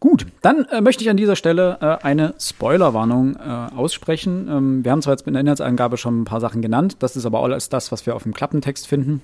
Gut, 0.00 0.26
dann 0.40 0.64
äh, 0.64 0.80
möchte 0.80 1.04
ich 1.04 1.10
an 1.10 1.16
dieser 1.16 1.36
Stelle 1.36 1.78
äh, 1.80 2.04
eine 2.04 2.34
Spoilerwarnung 2.40 3.36
äh, 3.36 3.68
aussprechen. 3.76 4.48
Ähm, 4.50 4.84
wir 4.84 4.90
haben 4.90 5.02
zwar 5.02 5.14
jetzt 5.14 5.24
in 5.28 5.34
der 5.34 5.42
Inhaltsangabe 5.42 5.98
schon 5.98 6.22
ein 6.22 6.24
paar 6.24 6.40
Sachen 6.40 6.62
genannt, 6.62 6.96
das 6.98 7.14
ist 7.14 7.26
aber 7.26 7.44
alles 7.44 7.68
das, 7.68 7.92
was 7.92 8.06
wir 8.06 8.16
auf 8.16 8.24
dem 8.24 8.34
Klappentext 8.34 8.88
finden. 8.88 9.22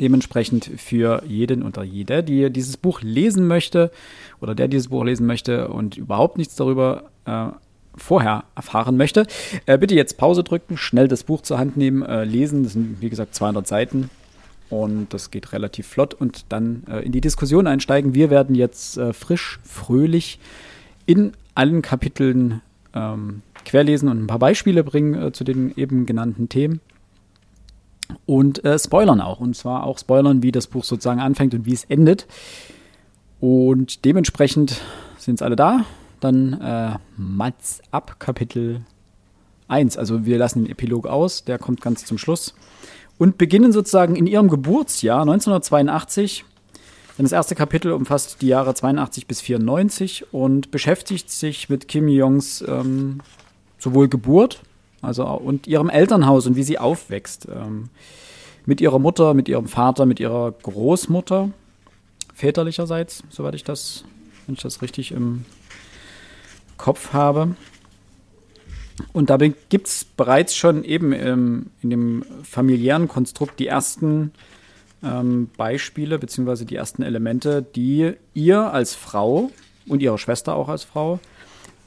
Dementsprechend 0.00 0.70
für 0.76 1.22
jeden 1.26 1.62
oder 1.62 1.82
jede, 1.82 2.22
die 2.22 2.50
dieses 2.50 2.76
Buch 2.76 3.02
lesen 3.02 3.46
möchte 3.46 3.90
oder 4.40 4.54
der 4.54 4.68
dieses 4.68 4.88
Buch 4.88 5.04
lesen 5.04 5.26
möchte 5.26 5.68
und 5.68 5.96
überhaupt 5.96 6.38
nichts 6.38 6.56
darüber 6.56 7.10
äh, 7.26 7.48
vorher 7.96 8.44
erfahren 8.56 8.96
möchte, 8.96 9.26
äh, 9.66 9.78
bitte 9.78 9.94
jetzt 9.94 10.16
Pause 10.16 10.42
drücken, 10.42 10.76
schnell 10.76 11.06
das 11.06 11.24
Buch 11.24 11.42
zur 11.42 11.58
Hand 11.58 11.76
nehmen, 11.76 12.02
äh, 12.02 12.24
lesen. 12.24 12.64
Das 12.64 12.72
sind 12.72 13.00
wie 13.00 13.10
gesagt 13.10 13.34
200 13.34 13.66
Seiten 13.66 14.10
und 14.70 15.12
das 15.12 15.30
geht 15.30 15.52
relativ 15.52 15.86
flott 15.86 16.14
und 16.14 16.46
dann 16.48 16.84
äh, 16.88 17.00
in 17.00 17.12
die 17.12 17.20
Diskussion 17.20 17.66
einsteigen. 17.66 18.14
Wir 18.14 18.30
werden 18.30 18.54
jetzt 18.54 18.96
äh, 18.96 19.12
frisch, 19.12 19.60
fröhlich 19.64 20.38
in 21.06 21.32
allen 21.54 21.82
Kapiteln 21.82 22.62
ähm, 22.94 23.42
querlesen 23.64 24.08
und 24.08 24.22
ein 24.22 24.26
paar 24.26 24.38
Beispiele 24.38 24.82
bringen 24.82 25.14
äh, 25.14 25.32
zu 25.32 25.44
den 25.44 25.76
eben 25.76 26.06
genannten 26.06 26.48
Themen. 26.48 26.80
Und 28.26 28.64
äh, 28.64 28.78
spoilern 28.78 29.20
auch. 29.20 29.40
Und 29.40 29.56
zwar 29.56 29.84
auch 29.84 29.98
spoilern, 29.98 30.42
wie 30.42 30.52
das 30.52 30.66
Buch 30.66 30.84
sozusagen 30.84 31.20
anfängt 31.20 31.54
und 31.54 31.66
wie 31.66 31.72
es 31.72 31.84
endet. 31.84 32.26
Und 33.40 34.04
dementsprechend 34.04 34.80
sind 35.18 35.36
es 35.36 35.42
alle 35.42 35.56
da. 35.56 35.84
Dann 36.20 36.54
äh, 36.54 36.96
Mats 37.16 37.82
ab 37.90 38.18
Kapitel 38.18 38.82
1. 39.68 39.96
Also 39.96 40.24
wir 40.24 40.38
lassen 40.38 40.64
den 40.64 40.70
Epilog 40.70 41.06
aus, 41.06 41.44
der 41.44 41.58
kommt 41.58 41.80
ganz 41.80 42.04
zum 42.04 42.18
Schluss 42.18 42.54
und 43.18 43.38
beginnen 43.38 43.72
sozusagen 43.72 44.16
in 44.16 44.26
ihrem 44.26 44.48
Geburtsjahr 44.48 45.22
1982. 45.22 46.44
Denn 47.16 47.24
das 47.24 47.32
erste 47.32 47.54
Kapitel 47.54 47.92
umfasst 47.92 48.42
die 48.42 48.48
Jahre 48.48 48.74
82 48.74 49.26
bis 49.26 49.40
94 49.40 50.32
und 50.32 50.70
beschäftigt 50.70 51.30
sich 51.30 51.68
mit 51.68 51.86
Kim 51.86 52.08
Jongs 52.08 52.64
ähm, 52.66 53.20
sowohl 53.78 54.08
Geburt 54.08 54.62
also 55.04 55.26
und 55.26 55.66
ihrem 55.66 55.88
Elternhaus 55.88 56.46
und 56.46 56.56
wie 56.56 56.62
sie 56.62 56.78
aufwächst. 56.78 57.46
Ähm, 57.48 57.90
mit 58.66 58.80
ihrer 58.80 58.98
Mutter, 58.98 59.34
mit 59.34 59.48
ihrem 59.48 59.68
Vater, 59.68 60.06
mit 60.06 60.20
ihrer 60.20 60.52
Großmutter, 60.52 61.50
väterlicherseits, 62.34 63.22
soweit 63.28 63.54
ich 63.54 63.64
das, 63.64 64.04
wenn 64.46 64.54
ich 64.54 64.62
das 64.62 64.82
richtig 64.82 65.12
im 65.12 65.44
Kopf 66.78 67.12
habe. 67.12 67.56
Und 69.12 69.30
dabei 69.30 69.52
gibt 69.68 69.88
es 69.88 70.04
bereits 70.04 70.54
schon 70.54 70.84
eben 70.84 71.12
ähm, 71.12 71.66
in 71.82 71.90
dem 71.90 72.24
familiären 72.42 73.08
Konstrukt 73.08 73.58
die 73.58 73.66
ersten 73.66 74.32
ähm, 75.02 75.50
Beispiele 75.56 76.18
beziehungsweise 76.18 76.64
die 76.64 76.76
ersten 76.76 77.02
Elemente, 77.02 77.62
die 77.62 78.12
ihr 78.34 78.72
als 78.72 78.94
Frau 78.94 79.50
und 79.86 80.00
ihrer 80.00 80.18
Schwester 80.18 80.54
auch 80.54 80.68
als 80.68 80.84
Frau 80.84 81.18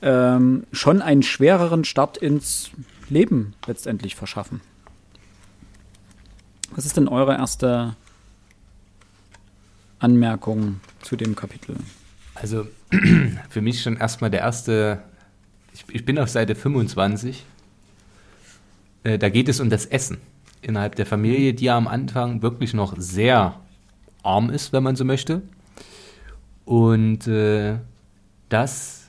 ähm, 0.02 0.66
schon 0.72 1.02
einen 1.02 1.24
schwereren 1.24 1.84
Start 1.84 2.18
ins 2.18 2.72
Leben 3.10 3.54
letztendlich 3.66 4.16
verschaffen. 4.16 4.62
Was 6.72 6.86
ist 6.86 6.98
denn 6.98 7.08
eure 7.08 7.36
erste 7.36 7.96
Anmerkung 10.00 10.80
zu 11.02 11.16
dem 11.16 11.36
Kapitel? 11.36 11.78
Also 12.36 12.68
für 13.50 13.62
mich 13.62 13.82
schon 13.82 13.98
erstmal 13.98 14.30
der 14.30 14.42
erste 14.42 15.02
ich, 15.78 15.96
ich 15.96 16.06
bin 16.06 16.18
auf 16.18 16.30
Seite 16.30 16.56
25. 16.56 17.44
Äh, 19.04 19.18
da 19.18 19.30
geht 19.30 19.48
es 19.50 19.60
um 19.60 19.70
das 19.70 19.86
Essen 19.86 20.18
innerhalb 20.62 20.96
der 20.96 21.06
Familie, 21.06 21.54
die 21.54 21.66
ja 21.66 21.78
am 21.78 21.88
Anfang 21.88 22.42
wirklich 22.42 22.74
noch 22.74 22.96
sehr 22.98 23.60
arm 24.24 24.50
ist, 24.50 24.74
wenn 24.74 24.84
man 24.84 24.96
so 24.96 25.06
möchte. 25.06 25.42
Und 26.66 27.28
äh, 27.28 27.78
das 28.50 29.08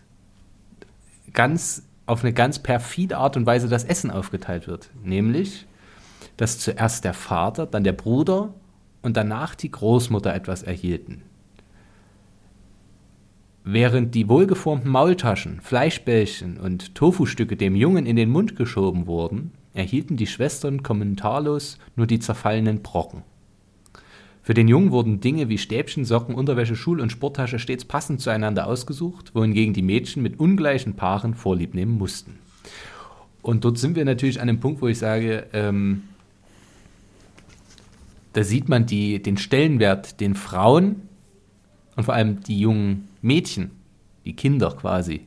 ganz 1.33 1.83
auf 2.09 2.25
eine 2.25 2.33
ganz 2.33 2.59
perfide 2.59 3.19
Art 3.19 3.37
und 3.37 3.47
Weise 3.47 3.69
das 3.69 3.85
Essen 3.85 4.11
aufgeteilt 4.11 4.67
wird. 4.67 4.91
Nämlich, 5.05 5.67
dass 6.37 6.59
zuerst 6.59 7.05
der 7.05 7.15
Vater, 7.15 7.67
dann 7.67 7.85
der 7.85 7.93
Bruder 7.93 8.55
und 9.03 9.17
danach 9.17 9.55
die 9.55 9.71
Großmutter 9.71 10.35
etwas 10.35 10.63
erhielten. 10.63 11.23
Während 13.65 14.15
die 14.15 14.29
wohlgeformten 14.29 14.91
Maultaschen, 14.91 15.61
Fleischbällchen 15.61 16.59
und 16.59 16.95
Tofustücke 16.95 17.57
dem 17.57 17.77
Jungen 17.77 18.07
in 18.07 18.17
den 18.17 18.31
Mund 18.31 18.57
geschoben 18.57 19.07
wurden, 19.07 19.53
erhielten 19.75 20.17
die 20.17 20.27
Schwestern 20.27 20.83
kommentarlos 20.83 21.79
nur 21.95 22.07
die 22.07 22.19
zerfallenen 22.19 22.83
Brocken. 22.83 23.23
Für 24.49 24.55
den 24.55 24.67
Jungen 24.67 24.93
wurden 24.93 25.21
Dinge 25.21 25.51
wie 25.51 25.59
Stäbchen, 25.59 26.07
Socken, 26.07 26.35
Unterwäsche, 26.35 26.75
Schul- 26.75 27.03
und 27.03 27.13
Sporttasche 27.13 27.59
stets 27.59 27.85
passend 27.85 28.23
zueinander 28.23 28.67
ausgesucht, 28.67 29.35
wohingegen 29.35 29.75
die 29.75 29.83
Mädchen 29.83 30.23
mit 30.23 30.41
ungleichen 30.41 30.95
Paaren 30.95 31.35
Vorlieb 31.35 31.75
nehmen 31.75 31.99
mussten. 31.99 32.39
Und 33.43 33.67
dort 33.67 33.77
sind 33.77 33.95
wir 33.95 34.07
natürlich 34.07 34.41
an 34.41 34.49
einem 34.49 34.59
Punkt, 34.59 34.81
wo 34.81 34.89
ich 34.89 34.97
sage, 34.97 35.49
ähm, 35.53 36.05
da 38.33 38.43
sieht 38.43 38.71
man 38.71 38.87
die, 38.87 39.23
den 39.23 39.37
Stellenwert, 39.37 40.19
den 40.19 40.35
Frauen 40.35 41.03
und 41.97 42.05
vor 42.05 42.15
allem 42.15 42.41
die 42.41 42.59
jungen 42.59 43.07
Mädchen, 43.21 43.73
die 44.25 44.33
Kinder 44.33 44.71
quasi, 44.71 45.27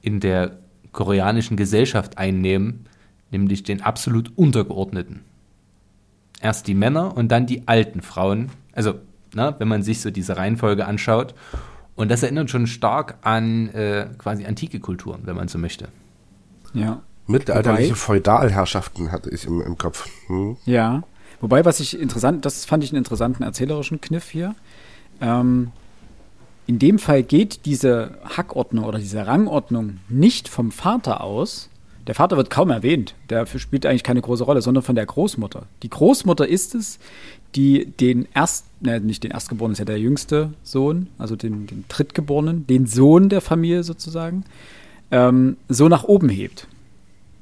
in 0.00 0.20
der 0.20 0.58
koreanischen 0.92 1.58
Gesellschaft 1.58 2.16
einnehmen, 2.16 2.86
nämlich 3.30 3.62
den 3.62 3.82
absolut 3.82 4.32
Untergeordneten. 4.38 5.20
Erst 6.44 6.66
die 6.66 6.74
Männer 6.74 7.16
und 7.16 7.32
dann 7.32 7.46
die 7.46 7.66
alten 7.66 8.02
Frauen, 8.02 8.50
also 8.74 8.96
ne, 9.34 9.54
wenn 9.58 9.66
man 9.66 9.82
sich 9.82 10.02
so 10.02 10.10
diese 10.10 10.36
Reihenfolge 10.36 10.84
anschaut. 10.84 11.34
Und 11.96 12.10
das 12.10 12.22
erinnert 12.22 12.50
schon 12.50 12.66
stark 12.66 13.16
an 13.22 13.70
äh, 13.70 14.08
quasi 14.18 14.44
antike 14.44 14.78
Kulturen, 14.78 15.22
wenn 15.24 15.36
man 15.36 15.48
so 15.48 15.58
möchte. 15.58 15.88
Ja. 16.74 17.00
Mittelalterliche 17.26 17.94
Feudalherrschaften 17.94 19.10
hatte 19.10 19.30
ich 19.30 19.46
im, 19.46 19.62
im 19.62 19.78
Kopf. 19.78 20.06
Hm. 20.26 20.58
Ja. 20.66 21.02
Wobei, 21.40 21.64
was 21.64 21.80
ich 21.80 21.98
interessant, 21.98 22.44
das 22.44 22.66
fand 22.66 22.84
ich 22.84 22.90
einen 22.90 22.98
interessanten 22.98 23.42
erzählerischen 23.42 24.02
Kniff 24.02 24.28
hier. 24.28 24.54
Ähm, 25.22 25.72
in 26.66 26.78
dem 26.78 26.98
Fall 26.98 27.22
geht 27.22 27.64
diese 27.64 28.18
Hackordnung 28.36 28.84
oder 28.84 28.98
diese 28.98 29.26
Rangordnung 29.26 30.00
nicht 30.10 30.48
vom 30.50 30.72
Vater 30.72 31.22
aus. 31.22 31.70
Der 32.06 32.14
Vater 32.14 32.36
wird 32.36 32.50
kaum 32.50 32.70
erwähnt, 32.70 33.14
der 33.30 33.46
spielt 33.46 33.86
eigentlich 33.86 34.02
keine 34.02 34.20
große 34.20 34.44
Rolle, 34.44 34.60
sondern 34.60 34.82
von 34.82 34.94
der 34.94 35.06
Großmutter. 35.06 35.66
Die 35.82 35.88
Großmutter 35.88 36.46
ist 36.46 36.74
es, 36.74 36.98
die 37.54 37.86
den 37.86 38.28
ersten, 38.34 38.68
ne, 38.80 39.00
nicht 39.00 39.24
den 39.24 39.30
Erstgeborenen, 39.30 39.72
ist 39.72 39.78
ja 39.78 39.84
der 39.84 39.98
jüngste 39.98 40.50
Sohn, 40.62 41.08
also 41.18 41.34
den, 41.36 41.66
den 41.66 41.84
Drittgeborenen, 41.88 42.66
den 42.66 42.86
Sohn 42.86 43.28
der 43.28 43.40
Familie 43.40 43.84
sozusagen, 43.84 44.44
ähm, 45.10 45.56
so 45.68 45.88
nach 45.88 46.04
oben 46.04 46.28
hebt. 46.28 46.68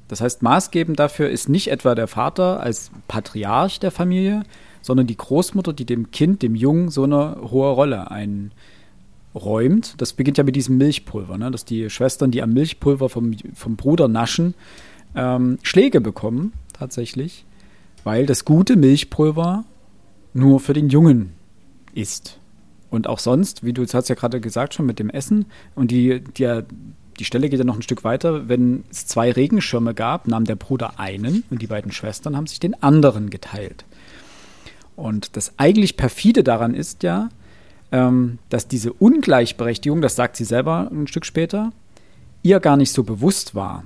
Das 0.09 0.21
heißt, 0.21 0.43
maßgebend 0.43 0.99
dafür 0.99 1.31
ist 1.31 1.49
nicht 1.49 1.69
etwa 1.69 1.95
der 1.95 2.07
Vater 2.07 2.61
als 2.61 2.91
Patriarch 3.09 3.81
der 3.81 3.91
Familie, 3.91 4.43
sondern 4.83 5.07
die 5.07 5.17
Großmutter, 5.17 5.73
die 5.73 5.87
dem 5.87 6.11
Kind, 6.11 6.43
dem 6.43 6.55
Jungen, 6.55 6.91
so 6.91 7.05
eine 7.05 7.39
hohe 7.51 7.71
Rolle 7.71 8.11
einräumt. 9.35 9.95
Das 9.99 10.13
beginnt 10.13 10.39
ja 10.39 10.45
mit 10.45 10.57
diesem 10.57 10.79
Milchpulver, 10.79 11.39
ne? 11.39 11.51
dass 11.51 11.65
die 11.65 11.91
Schwestern, 11.91 12.31
die 12.31 12.43
am 12.43 12.53
Milchpulver 12.53 13.09
vom, 13.09 13.35
vom 13.55 13.77
Bruder 13.77 14.09
naschen, 14.09 14.55
ähm, 15.15 15.59
Schläge 15.63 16.01
bekommen, 16.01 16.53
tatsächlich, 16.73 17.45
weil 18.05 18.27
das 18.27 18.45
gute 18.45 18.77
Milchpulver 18.77 19.65
nur 20.35 20.61
für 20.61 20.73
den 20.73 20.89
Jungen 20.89 21.33
ist. 21.95 22.39
Und 22.91 23.07
auch 23.07 23.19
sonst, 23.19 23.65
wie 23.65 23.73
du 23.73 23.83
es 23.83 23.95
hast 23.95 24.09
ja 24.09 24.15
gerade 24.15 24.41
gesagt 24.41 24.75
schon 24.75 24.87
mit 24.87 24.99
dem 24.99 25.11
Essen 25.11 25.47
und 25.75 25.91
die, 25.91 26.21
die, 26.21 26.63
die 27.19 27.25
Stelle 27.25 27.49
geht 27.49 27.59
ja 27.59 27.65
noch 27.65 27.77
ein 27.77 27.83
Stück 27.83 28.05
weiter. 28.05 28.49
Wenn 28.49 28.85
es 28.91 29.07
zwei 29.07 29.31
Regenschirme 29.33 29.95
gab, 29.95 30.29
nahm 30.29 30.45
der 30.45 30.57
Bruder 30.57 30.99
einen 30.99 31.45
und 31.51 31.63
die 31.63 31.67
beiden 31.67 31.93
Schwestern 31.93 32.37
haben 32.37 32.47
sich 32.47 32.61
den 32.61 32.83
anderen 32.83 33.31
geteilt. 33.31 33.85
Und 34.95 35.37
das 35.37 35.55
eigentlich 35.57 35.97
perfide 35.97 36.45
daran 36.45 36.75
ist 36.75 37.03
ja, 37.03 37.31
ähm, 37.93 38.39
dass 38.49 38.67
diese 38.67 38.93
Ungleichberechtigung, 38.93 40.01
das 40.01 40.17
sagt 40.17 40.37
sie 40.37 40.45
selber 40.45 40.89
ein 40.91 41.07
Stück 41.07 41.27
später, 41.27 41.73
ihr 42.43 42.59
gar 42.59 42.77
nicht 42.77 42.93
so 42.93 43.05
bewusst 43.05 43.55
war. 43.55 43.85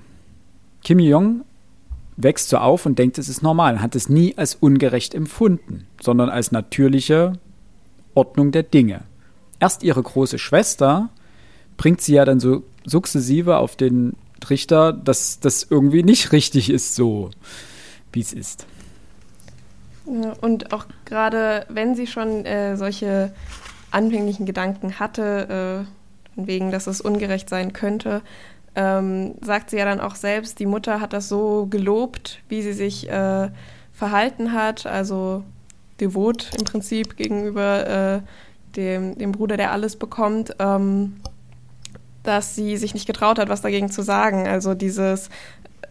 Kim 0.83 1.01
Jong 1.01 1.45
wächst 2.17 2.49
so 2.49 2.59
auf 2.59 2.87
und 2.87 2.99
denkt, 2.99 3.19
es 3.19 3.29
ist 3.29 3.43
normal, 3.43 3.83
hat 3.83 3.95
es 3.95 4.09
nie 4.09 4.35
als 4.39 4.55
ungerecht 4.55 5.15
empfunden, 5.15 5.87
sondern 6.01 6.31
als 6.31 6.53
natürliche 6.53 7.35
Ordnung 8.15 8.53
der 8.53 8.63
Dinge. 8.63 9.03
Erst 9.61 9.83
ihre 9.83 10.03
große 10.03 10.39
Schwester 10.39 11.11
bringt 11.77 12.01
sie 12.01 12.15
ja 12.15 12.25
dann 12.25 12.41
so 12.41 12.63
sukzessive 12.85 13.59
auf 13.59 13.77
den 13.77 14.15
Trichter, 14.41 14.93
dass 14.93 15.41
das 15.41 15.67
irgendwie 15.69 16.03
nicht 16.03 16.33
richtig 16.33 16.71
ist, 16.71 16.95
so 16.95 17.31
wie 18.13 18.21
es 18.21 18.33
ist. 18.33 18.67
Und 20.41 20.73
auch 20.73 20.87
gerade 21.05 21.67
wenn 21.69 21.97
sie 21.97 22.07
schon 22.07 22.45
äh, 22.47 22.77
solche 22.77 23.33
anfänglichen 23.91 24.47
Gedanken 24.47 24.99
hatte, 24.99 25.87
äh, 26.37 26.47
wegen, 26.47 26.71
dass 26.71 26.87
es 26.87 27.01
ungerecht 27.01 27.49
sein 27.49 27.73
könnte, 27.73 28.23
ähm, 28.75 29.35
sagt 29.41 29.71
sie 29.71 29.79
ja 29.79 29.85
dann 29.85 30.01
auch 30.01 30.15
selbst, 30.15 30.59
die 30.59 30.67
Mutter 30.67 31.01
hat 31.01 31.13
das 31.13 31.29
so 31.29 31.67
gelobt, 31.67 32.43
wie 32.49 32.63
sie 32.63 32.75
sich 32.75 33.09
äh, 33.09 33.49
verhalten 33.93 34.53
hat, 34.53 34.87
also 34.87 35.45
devot 36.01 36.51
im 36.59 36.65
Prinzip 36.65 37.17
gegenüber 37.17 37.87
äh, 37.87 38.21
dem, 38.77 39.17
dem 39.17 39.33
Bruder, 39.33 39.57
der 39.57 39.73
alles 39.73 39.97
bekommt. 39.97 40.55
Ähm, 40.59 41.17
dass 42.27 42.55
sie 42.55 42.77
sich 42.77 42.93
nicht 42.93 43.07
getraut 43.07 43.39
hat, 43.39 43.49
was 43.49 43.63
dagegen 43.63 43.91
zu 43.91 44.03
sagen. 44.03 44.47
Also 44.47 44.75
dieses, 44.75 45.31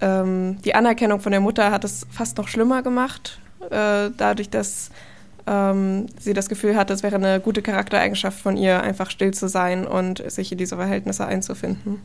ähm, 0.01 0.57
die 0.63 0.75
Anerkennung 0.75 1.19
von 1.19 1.31
der 1.31 1.41
Mutter 1.41 1.71
hat 1.71 1.83
es 1.83 2.05
fast 2.11 2.37
noch 2.37 2.47
schlimmer 2.47 2.83
gemacht, 2.83 3.39
äh, 3.71 4.11
dadurch, 4.15 4.49
dass 4.49 4.91
ähm, 5.47 6.07
sie 6.19 6.33
das 6.33 6.49
Gefühl 6.49 6.75
hatte, 6.75 6.93
es 6.93 7.03
wäre 7.03 7.15
eine 7.15 7.39
gute 7.39 7.61
Charaktereigenschaft 7.61 8.39
von 8.39 8.57
ihr, 8.57 8.81
einfach 8.81 9.09
still 9.09 9.33
zu 9.33 9.47
sein 9.47 9.85
und 9.85 10.23
sich 10.31 10.51
in 10.51 10.57
diese 10.57 10.75
Verhältnisse 10.75 11.25
einzufinden. 11.25 12.01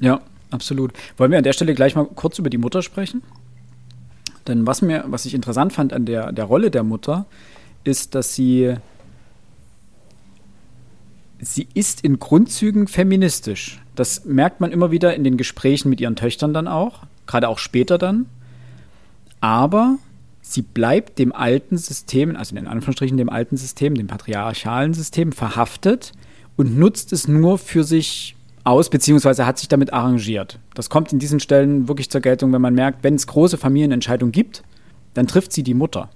Ja, 0.00 0.20
absolut. 0.50 0.92
Wollen 1.16 1.30
wir 1.30 1.38
an 1.38 1.44
der 1.44 1.52
Stelle 1.52 1.74
gleich 1.74 1.94
mal 1.94 2.06
kurz 2.06 2.38
über 2.38 2.50
die 2.50 2.58
Mutter 2.58 2.82
sprechen? 2.82 3.22
Denn 4.46 4.66
was 4.66 4.82
mir, 4.82 5.04
was 5.06 5.24
ich 5.24 5.34
interessant 5.34 5.72
fand 5.72 5.92
an 5.92 6.04
der, 6.04 6.32
der 6.32 6.44
Rolle 6.44 6.70
der 6.70 6.82
Mutter, 6.82 7.26
ist, 7.84 8.14
dass 8.14 8.34
sie 8.34 8.76
sie 11.40 11.66
ist 11.74 12.02
in 12.02 12.18
Grundzügen 12.18 12.86
feministisch. 12.86 13.80
Das 13.96 14.24
merkt 14.24 14.60
man 14.60 14.70
immer 14.70 14.90
wieder 14.90 15.14
in 15.14 15.24
den 15.24 15.36
Gesprächen 15.36 15.88
mit 15.90 16.00
ihren 16.00 16.16
Töchtern 16.16 16.54
dann 16.54 16.68
auch, 16.68 17.00
gerade 17.26 17.48
auch 17.48 17.58
später 17.58 17.98
dann. 17.98 18.26
Aber 19.40 19.98
sie 20.52 20.62
bleibt 20.62 21.18
dem 21.18 21.32
alten 21.32 21.76
System, 21.78 22.36
also 22.36 22.56
in 22.56 22.66
Anführungsstrichen 22.66 23.16
dem 23.16 23.28
alten 23.28 23.56
System, 23.56 23.94
dem 23.94 24.06
patriarchalen 24.06 24.94
System 24.94 25.32
verhaftet 25.32 26.12
und 26.56 26.78
nutzt 26.78 27.12
es 27.12 27.28
nur 27.28 27.58
für 27.58 27.84
sich 27.84 28.36
aus, 28.64 28.90
beziehungsweise 28.90 29.46
hat 29.46 29.58
sich 29.58 29.68
damit 29.68 29.92
arrangiert. 29.92 30.58
Das 30.74 30.90
kommt 30.90 31.12
in 31.12 31.18
diesen 31.18 31.40
Stellen 31.40 31.88
wirklich 31.88 32.10
zur 32.10 32.20
Geltung, 32.20 32.52
wenn 32.52 32.62
man 32.62 32.74
merkt, 32.74 33.02
wenn 33.02 33.14
es 33.14 33.26
große 33.26 33.58
Familienentscheidungen 33.58 34.32
gibt, 34.32 34.62
dann 35.14 35.26
trifft 35.26 35.52
sie 35.52 35.62
die 35.62 35.74
Mutter 35.74 36.10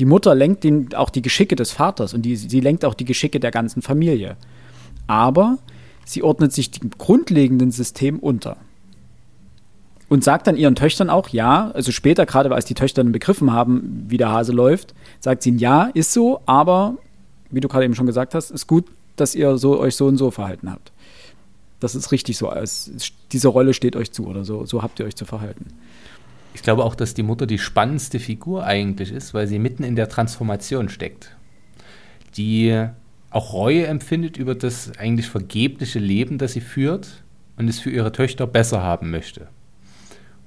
die 0.00 0.06
Mutter 0.06 0.34
lenkt 0.34 0.64
den, 0.64 0.94
auch 0.94 1.10
die 1.10 1.20
Geschicke 1.20 1.56
des 1.56 1.72
Vaters 1.72 2.14
und 2.14 2.22
die, 2.22 2.34
sie 2.34 2.60
lenkt 2.60 2.84
auch 2.86 2.94
die 2.94 3.04
Geschicke 3.04 3.38
der 3.38 3.50
ganzen 3.50 3.82
Familie. 3.82 4.36
Aber 5.06 5.58
sie 6.06 6.22
ordnet 6.22 6.52
sich 6.52 6.70
dem 6.70 6.90
grundlegenden 6.90 7.70
System 7.70 8.18
unter. 8.18 8.56
Und 10.10 10.24
sagt 10.24 10.48
dann 10.48 10.56
ihren 10.56 10.74
Töchtern 10.74 11.08
auch, 11.08 11.28
ja, 11.28 11.70
also 11.70 11.92
später, 11.92 12.26
gerade 12.26 12.52
als 12.52 12.64
die 12.64 12.74
Töchter 12.74 13.04
dann 13.04 13.12
begriffen 13.12 13.52
haben, 13.52 14.06
wie 14.08 14.16
der 14.16 14.30
Hase 14.32 14.50
läuft, 14.50 14.92
sagt 15.20 15.44
sie 15.44 15.50
ihnen, 15.50 15.60
ja, 15.60 15.84
ist 15.94 16.12
so, 16.12 16.40
aber, 16.46 16.96
wie 17.50 17.60
du 17.60 17.68
gerade 17.68 17.84
eben 17.84 17.94
schon 17.94 18.06
gesagt 18.06 18.34
hast, 18.34 18.50
ist 18.50 18.66
gut, 18.66 18.86
dass 19.14 19.36
ihr 19.36 19.56
so, 19.56 19.78
euch 19.78 19.94
so 19.94 20.06
und 20.06 20.16
so 20.16 20.32
verhalten 20.32 20.68
habt. 20.68 20.90
Das 21.78 21.94
ist 21.94 22.10
richtig 22.10 22.38
so, 22.38 22.48
als, 22.48 22.90
diese 23.30 23.46
Rolle 23.46 23.72
steht 23.72 23.94
euch 23.94 24.10
zu 24.10 24.26
oder 24.26 24.44
so, 24.44 24.66
so 24.66 24.82
habt 24.82 24.98
ihr 24.98 25.06
euch 25.06 25.14
zu 25.14 25.26
verhalten. 25.26 25.66
Ich 26.54 26.62
glaube 26.62 26.84
auch, 26.84 26.96
dass 26.96 27.14
die 27.14 27.22
Mutter 27.22 27.46
die 27.46 27.60
spannendste 27.60 28.18
Figur 28.18 28.64
eigentlich 28.64 29.12
ist, 29.12 29.32
weil 29.32 29.46
sie 29.46 29.60
mitten 29.60 29.84
in 29.84 29.94
der 29.94 30.08
Transformation 30.08 30.88
steckt. 30.88 31.36
Die 32.36 32.84
auch 33.30 33.52
Reue 33.52 33.86
empfindet 33.86 34.36
über 34.36 34.56
das 34.56 34.90
eigentlich 34.98 35.28
vergebliche 35.28 36.00
Leben, 36.00 36.38
das 36.38 36.54
sie 36.54 36.60
führt 36.60 37.22
und 37.56 37.68
es 37.68 37.78
für 37.78 37.90
ihre 37.90 38.10
Töchter 38.10 38.48
besser 38.48 38.82
haben 38.82 39.12
möchte. 39.12 39.46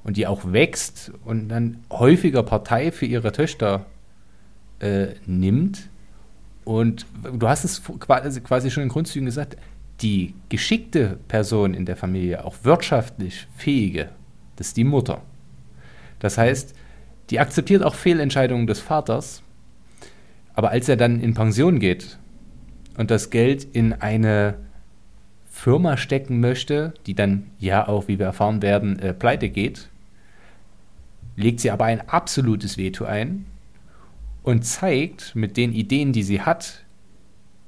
Und 0.03 0.17
die 0.17 0.27
auch 0.27 0.51
wächst 0.51 1.11
und 1.23 1.47
dann 1.49 1.83
häufiger 1.89 2.43
Partei 2.43 2.91
für 2.91 3.05
ihre 3.05 3.31
Töchter 3.31 3.85
äh, 4.79 5.07
nimmt. 5.25 5.89
Und 6.65 7.05
du 7.23 7.47
hast 7.47 7.63
es 7.63 7.81
quasi 7.83 8.69
schon 8.69 8.83
in 8.83 8.89
Grundzügen 8.89 9.25
gesagt, 9.25 9.57
die 10.01 10.33
geschickte 10.49 11.17
Person 11.27 11.73
in 11.73 11.85
der 11.85 11.95
Familie, 11.95 12.43
auch 12.43 12.55
wirtschaftlich 12.63 13.47
fähige, 13.55 14.09
das 14.55 14.67
ist 14.67 14.77
die 14.77 14.83
Mutter. 14.83 15.21
Das 16.19 16.37
heißt, 16.37 16.75
die 17.29 17.39
akzeptiert 17.39 17.83
auch 17.83 17.95
Fehlentscheidungen 17.95 18.67
des 18.67 18.79
Vaters, 18.79 19.43
aber 20.53 20.71
als 20.71 20.89
er 20.89 20.97
dann 20.97 21.19
in 21.19 21.33
Pension 21.33 21.79
geht 21.79 22.17
und 22.97 23.11
das 23.11 23.29
Geld 23.29 23.63
in 23.63 23.93
eine 23.93 24.55
Firma 25.49 25.97
stecken 25.97 26.39
möchte, 26.39 26.93
die 27.05 27.13
dann 27.13 27.47
ja 27.59 27.87
auch, 27.87 28.07
wie 28.07 28.19
wir 28.19 28.25
erfahren 28.25 28.61
werden, 28.61 28.99
äh, 28.99 29.13
pleite 29.13 29.49
geht, 29.49 29.89
legt 31.35 31.59
sie 31.59 31.71
aber 31.71 31.85
ein 31.85 32.07
absolutes 32.09 32.77
Veto 32.77 33.05
ein 33.05 33.45
und 34.43 34.65
zeigt 34.65 35.35
mit 35.35 35.57
den 35.57 35.73
Ideen, 35.73 36.13
die 36.13 36.23
sie 36.23 36.41
hat, 36.41 36.83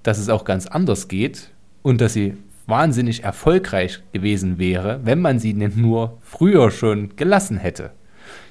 dass 0.04 0.18
es 0.18 0.30
auch 0.30 0.46
ganz 0.46 0.68
anders 0.68 1.08
geht 1.08 1.50
und 1.82 2.02
dass 2.02 2.14
sie 2.14 2.36
wahnsinnig 2.68 3.24
erfolgreich 3.24 4.02
gewesen 4.12 4.58
wäre, 4.58 5.00
wenn 5.04 5.22
man 5.22 5.40
sie 5.40 5.54
nicht 5.54 5.78
nur 5.78 6.18
früher 6.22 6.72
schon 6.72 7.16
gelassen 7.16 7.58
hätte. 7.58 7.92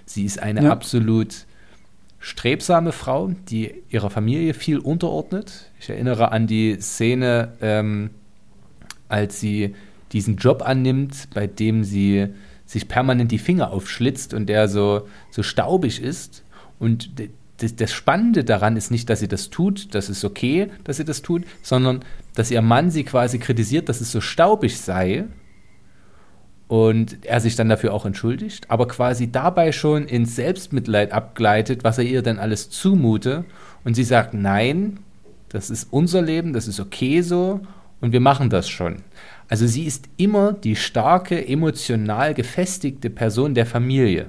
Sie 0.06 0.24
ist 0.24 0.40
eine 0.40 0.64
ja. 0.64 0.70
absolut 0.70 1.46
strebsame 2.18 2.92
Frau, 2.92 3.32
die 3.48 3.82
ihrer 3.90 4.10
Familie 4.10 4.54
viel 4.54 4.78
unterordnet. 4.78 5.70
Ich 5.80 5.90
erinnere 5.90 6.32
an 6.32 6.46
die 6.46 6.80
Szene, 6.80 7.52
ähm, 7.60 8.10
als 9.08 9.40
sie 9.40 9.74
diesen 10.12 10.36
Job 10.36 10.62
annimmt, 10.64 11.28
bei 11.34 11.46
dem 11.46 11.84
sie 11.84 12.28
sich 12.74 12.88
permanent 12.88 13.30
die 13.30 13.38
Finger 13.38 13.70
aufschlitzt 13.70 14.34
und 14.34 14.48
der 14.48 14.68
so, 14.68 15.06
so 15.30 15.44
staubig 15.44 16.02
ist. 16.02 16.42
Und 16.80 17.10
das, 17.58 17.76
das 17.76 17.92
Spannende 17.92 18.42
daran 18.42 18.76
ist 18.76 18.90
nicht, 18.90 19.08
dass 19.08 19.20
sie 19.20 19.28
das 19.28 19.48
tut, 19.48 19.94
das 19.94 20.10
ist 20.10 20.24
okay, 20.24 20.70
dass 20.82 20.96
sie 20.96 21.04
das 21.04 21.22
tut, 21.22 21.44
sondern 21.62 22.00
dass 22.34 22.50
ihr 22.50 22.62
Mann 22.62 22.90
sie 22.90 23.04
quasi 23.04 23.38
kritisiert, 23.38 23.88
dass 23.88 24.00
es 24.00 24.10
so 24.10 24.20
staubig 24.20 24.80
sei 24.80 25.26
und 26.66 27.24
er 27.24 27.40
sich 27.40 27.54
dann 27.54 27.68
dafür 27.68 27.94
auch 27.94 28.06
entschuldigt, 28.06 28.68
aber 28.70 28.88
quasi 28.88 29.30
dabei 29.30 29.70
schon 29.70 30.06
ins 30.06 30.34
Selbstmitleid 30.34 31.12
abgleitet, 31.12 31.84
was 31.84 31.98
er 31.98 32.04
ihr 32.04 32.22
denn 32.22 32.40
alles 32.40 32.70
zumute 32.70 33.44
und 33.84 33.94
sie 33.94 34.02
sagt, 34.04 34.34
nein, 34.34 34.98
das 35.48 35.70
ist 35.70 35.92
unser 35.92 36.22
Leben, 36.22 36.52
das 36.52 36.66
ist 36.66 36.80
okay 36.80 37.22
so 37.22 37.60
und 38.04 38.12
wir 38.12 38.20
machen 38.20 38.50
das 38.50 38.68
schon. 38.68 38.96
Also 39.48 39.66
sie 39.66 39.84
ist 39.84 40.08
immer 40.18 40.52
die 40.52 40.76
starke, 40.76 41.46
emotional 41.48 42.34
gefestigte 42.34 43.08
Person 43.08 43.54
der 43.54 43.64
Familie. 43.66 44.26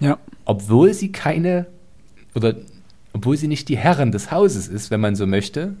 Ja. 0.00 0.18
Obwohl 0.46 0.94
sie 0.94 1.12
keine, 1.12 1.66
oder 2.34 2.54
obwohl 3.12 3.36
sie 3.36 3.46
nicht 3.48 3.68
die 3.68 3.76
Herrin 3.76 4.10
des 4.10 4.30
Hauses 4.30 4.68
ist, 4.68 4.90
wenn 4.90 5.00
man 5.00 5.16
so 5.16 5.26
möchte, 5.26 5.74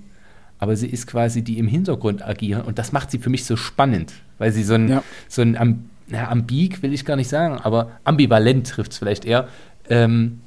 aber 0.58 0.76
sie 0.76 0.86
ist 0.88 1.06
quasi 1.06 1.42
die 1.42 1.58
im 1.58 1.66
Hintergrund 1.66 2.22
agieren 2.22 2.62
und 2.62 2.78
das 2.78 2.92
macht 2.92 3.10
sie 3.10 3.18
für 3.18 3.30
mich 3.30 3.46
so 3.46 3.56
spannend, 3.56 4.12
weil 4.38 4.52
sie 4.52 4.62
so 4.62 4.74
ein, 4.74 4.88
Ja. 4.88 5.02
so 5.28 5.40
ein 5.42 5.56
Am- 5.56 5.88
na, 6.08 6.28
ambig 6.28 6.82
will 6.82 6.92
ich 6.92 7.06
gar 7.06 7.16
nicht 7.16 7.28
sagen, 7.30 7.56
aber 7.56 7.92
ambivalent 8.04 8.68
trifft 8.68 8.92
es 8.92 8.98
vielleicht 8.98 9.24
eher. 9.24 9.48
Ähm, 9.88 10.40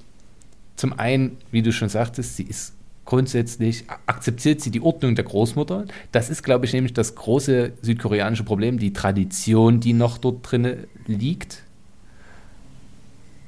zum 0.76 0.93
einen, 1.00 1.38
wie 1.52 1.64
du 1.64 1.72
schon 1.72 1.89
sagtest, 1.89 2.36
sie 2.38 2.43
ist 2.43 2.74
grundsätzlich, 3.06 3.86
akzeptiert 4.08 4.62
sie 4.62 4.72
die 4.72 4.82
Ordnung 4.82 5.16
der 5.16 5.26
Großmutter. 5.26 5.86
Das 6.12 6.30
ist, 6.30 6.43
glaube 6.43 6.66
ich, 6.66 6.74
nämlich 6.74 6.93
das 6.93 7.16
große 7.16 7.74
südkoreanische 7.82 8.43
Problem, 8.43 8.80
die 8.80 8.93
Tradition, 8.93 9.80
die 9.80 9.93
noch 9.93 10.18
dort 10.18 10.39
drinne 10.49 10.88
liegt. 11.06 11.64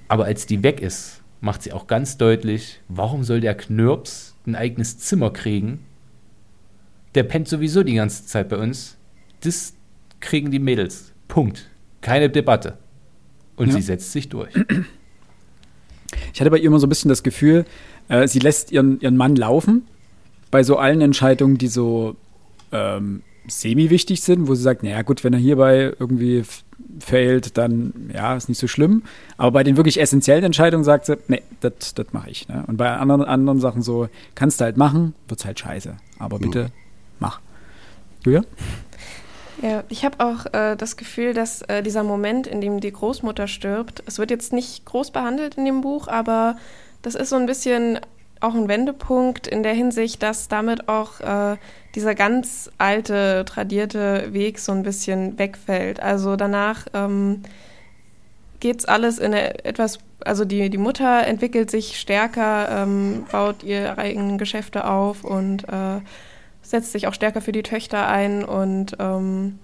Aber 0.08 0.26
als 0.26 0.46
die 0.46 0.64
weg 0.64 0.80
ist, 0.80 1.22
macht 1.42 1.64
sie 1.64 1.74
auch 1.74 1.88
ganz 1.88 2.18
deutlich, 2.18 2.80
warum 2.88 3.24
soll 3.24 3.42
der 3.42 3.56
Knirps 3.56 4.36
ein 4.46 4.56
eigenes 4.56 5.00
Zimmer 5.00 5.32
kriegen? 5.32 5.80
Der 7.16 7.24
pennt 7.24 7.48
sowieso 7.48 7.84
die 7.84 7.96
ganze 7.96 8.26
Zeit 8.26 8.50
bei 8.50 8.58
uns. 8.58 8.96
Das 9.42 9.74
kriegen 10.20 10.52
die 10.52 10.60
Mädels. 10.60 11.12
Punkt. 11.28 11.68
Keine 12.02 12.30
Debatte. 12.30 12.78
Und 13.56 13.70
Ja. 13.70 13.76
sie 13.76 13.82
setzt 13.82 14.12
sich 14.12 14.30
durch. 14.30 14.54
Ich 16.34 16.40
hatte 16.40 16.52
bei 16.52 16.58
ihr 16.58 16.66
immer 16.66 16.80
so 16.80 16.86
ein 16.86 16.90
bisschen 16.90 17.10
das 17.10 17.24
Gefühl, 17.24 17.66
äh, 18.10 18.28
sie 18.28 18.40
lässt 18.40 18.72
ihren, 18.72 19.00
ihren 19.02 19.18
Mann 19.18 19.36
laufen 19.36 19.88
bei 20.52 20.64
so 20.64 20.78
allen 20.78 21.02
Entscheidungen, 21.02 21.58
die 21.58 21.68
so 21.68 22.16
ähm, 22.72 23.22
semi-wichtig 23.48 24.22
sind, 24.22 24.48
wo 24.48 24.56
sie 24.56 24.64
sagt, 24.64 24.84
naja 24.84 25.02
gut, 25.02 25.24
wenn 25.24 25.34
er 25.34 25.40
hierbei 25.40 25.94
irgendwie 26.00 26.40
f- 26.40 26.64
failt, 27.00 27.58
dann 27.58 28.12
ja, 28.14 28.36
ist 28.36 28.50
nicht 28.50 28.58
so 28.60 28.68
schlimm. 28.68 29.04
Aber 29.38 29.52
bei 29.52 29.64
den 29.64 29.78
wirklich 29.78 30.00
essentiellen 30.00 30.44
Entscheidungen 30.44 30.84
sagt 30.84 31.06
sie, 31.06 31.18
nee, 31.28 31.44
das 31.62 31.96
mache 32.12 32.30
ich. 32.30 32.48
Ne? 32.48 32.64
Und 32.68 32.78
bei 32.78 32.92
anderen, 32.92 33.24
anderen 33.24 33.60
Sachen 33.60 33.82
so, 33.82 34.10
kannst 34.36 34.60
du 34.60 34.66
halt 34.66 34.78
machen, 34.78 35.14
wird's 35.28 35.46
halt 35.46 35.60
scheiße. 35.60 35.96
Aber 36.20 36.40
bitte, 36.40 36.72
mach. 37.20 37.40
Julia? 38.26 38.44
Ja, 39.62 39.84
ich 39.90 40.06
habe 40.06 40.20
auch 40.20 40.46
äh, 40.54 40.76
das 40.76 40.98
Gefühl, 40.98 41.34
dass 41.34 41.62
äh, 41.64 41.82
dieser 41.82 42.04
Moment, 42.04 42.48
in 42.48 42.62
dem 42.62 42.80
die 42.80 42.92
Großmutter 42.92 43.48
stirbt, 43.48 44.04
es 44.06 44.20
wird 44.20 44.30
jetzt 44.30 44.54
nicht 44.54 44.86
groß 44.86 45.12
behandelt 45.12 45.56
in 45.56 45.66
dem 45.66 45.82
Buch, 45.82 46.08
aber 46.08 46.58
das 47.08 47.16
ist 47.16 47.30
so 47.30 47.38
ein 47.38 47.46
bisschen 47.46 48.02
auch 48.42 48.54
ein 48.54 48.68
Wendepunkt 48.68 49.48
in 49.48 49.64
der 49.64 49.74
Hinsicht, 49.74 50.22
dass 50.22 50.50
damit 50.50 50.90
auch 50.90 51.22
äh, 51.22 51.56
dieser 51.96 52.16
ganz 52.16 52.70
alte, 52.78 53.46
tradierte 53.46 54.34
Weg 54.34 54.60
so 54.60 54.74
ein 54.74 54.84
bisschen 54.84 55.40
wegfällt. 55.40 56.02
Also 56.02 56.36
danach 56.36 56.86
ähm, 56.94 57.44
geht's 58.60 58.84
alles 58.84 59.20
in 59.20 59.34
eine 59.34 59.64
etwas, 59.64 60.00
also 60.26 60.44
die, 60.44 60.70
die 60.70 60.78
Mutter 60.78 61.26
entwickelt 61.26 61.72
sich 61.72 61.98
stärker, 61.98 62.84
ähm, 62.84 63.26
baut 63.32 63.64
ihre 63.64 63.98
eigenen 63.98 64.38
Geschäfte 64.38 64.86
auf 64.86 65.24
und 65.24 65.64
äh, 65.70 66.02
setzt 66.62 66.92
sich 66.92 67.08
auch 67.08 67.14
stärker 67.14 67.40
für 67.40 67.54
die 67.54 67.64
Töchter 67.64 68.06
ein 68.10 68.44
und 68.44 68.98
ähm, 69.00 69.60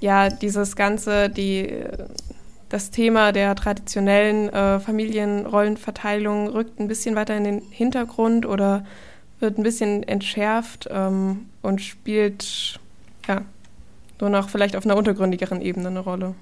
ja, 0.00 0.30
dieses 0.30 0.74
ganze, 0.74 1.28
die, 1.28 1.84
das 2.68 2.90
Thema 2.90 3.32
der 3.32 3.54
traditionellen 3.54 4.48
äh, 4.50 4.80
Familienrollenverteilung 4.80 6.48
rückt 6.48 6.78
ein 6.78 6.88
bisschen 6.88 7.14
weiter 7.14 7.36
in 7.36 7.44
den 7.44 7.62
Hintergrund 7.70 8.46
oder 8.46 8.84
wird 9.40 9.58
ein 9.58 9.62
bisschen 9.62 10.02
entschärft 10.02 10.88
ähm, 10.90 11.46
und 11.62 11.80
spielt 11.80 12.78
ja 13.26 13.42
nur 14.20 14.30
noch 14.30 14.48
vielleicht 14.48 14.76
auf 14.76 14.84
einer 14.84 14.96
untergründigeren 14.96 15.60
Ebene 15.60 15.88
eine 15.88 16.00
Rolle. 16.00 16.34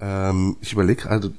Ähm, 0.00 0.56
ich 0.60 0.72
überlege 0.72 1.08
also, 1.08 1.30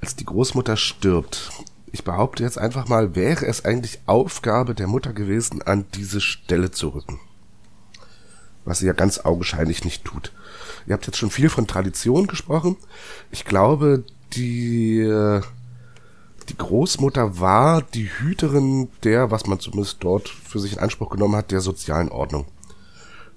als 0.00 0.16
die 0.16 0.24
Großmutter 0.24 0.76
stirbt, 0.76 1.50
ich 1.92 2.02
behaupte 2.02 2.42
jetzt 2.42 2.58
einfach 2.58 2.88
mal, 2.88 3.14
wäre 3.14 3.46
es 3.46 3.64
eigentlich 3.64 4.00
Aufgabe 4.06 4.74
der 4.74 4.88
Mutter 4.88 5.12
gewesen, 5.12 5.62
an 5.62 5.84
diese 5.94 6.20
Stelle 6.20 6.72
zu 6.72 6.88
rücken. 6.88 7.20
Was 8.64 8.80
sie 8.80 8.86
ja 8.86 8.94
ganz 8.94 9.20
augenscheinlich 9.20 9.84
nicht 9.84 10.04
tut. 10.04 10.32
Ihr 10.86 10.94
habt 10.94 11.06
jetzt 11.06 11.18
schon 11.18 11.30
viel 11.30 11.48
von 11.48 11.66
Tradition 11.66 12.26
gesprochen. 12.26 12.76
Ich 13.30 13.44
glaube, 13.44 14.04
die, 14.34 15.02
die 16.48 16.56
Großmutter 16.58 17.40
war 17.40 17.82
die 17.82 18.10
Hüterin 18.10 18.88
der, 19.02 19.30
was 19.30 19.46
man 19.46 19.60
zumindest 19.60 19.98
dort 20.00 20.28
für 20.28 20.58
sich 20.58 20.74
in 20.74 20.78
Anspruch 20.78 21.10
genommen 21.10 21.36
hat, 21.36 21.50
der 21.50 21.60
sozialen 21.60 22.10
Ordnung. 22.10 22.46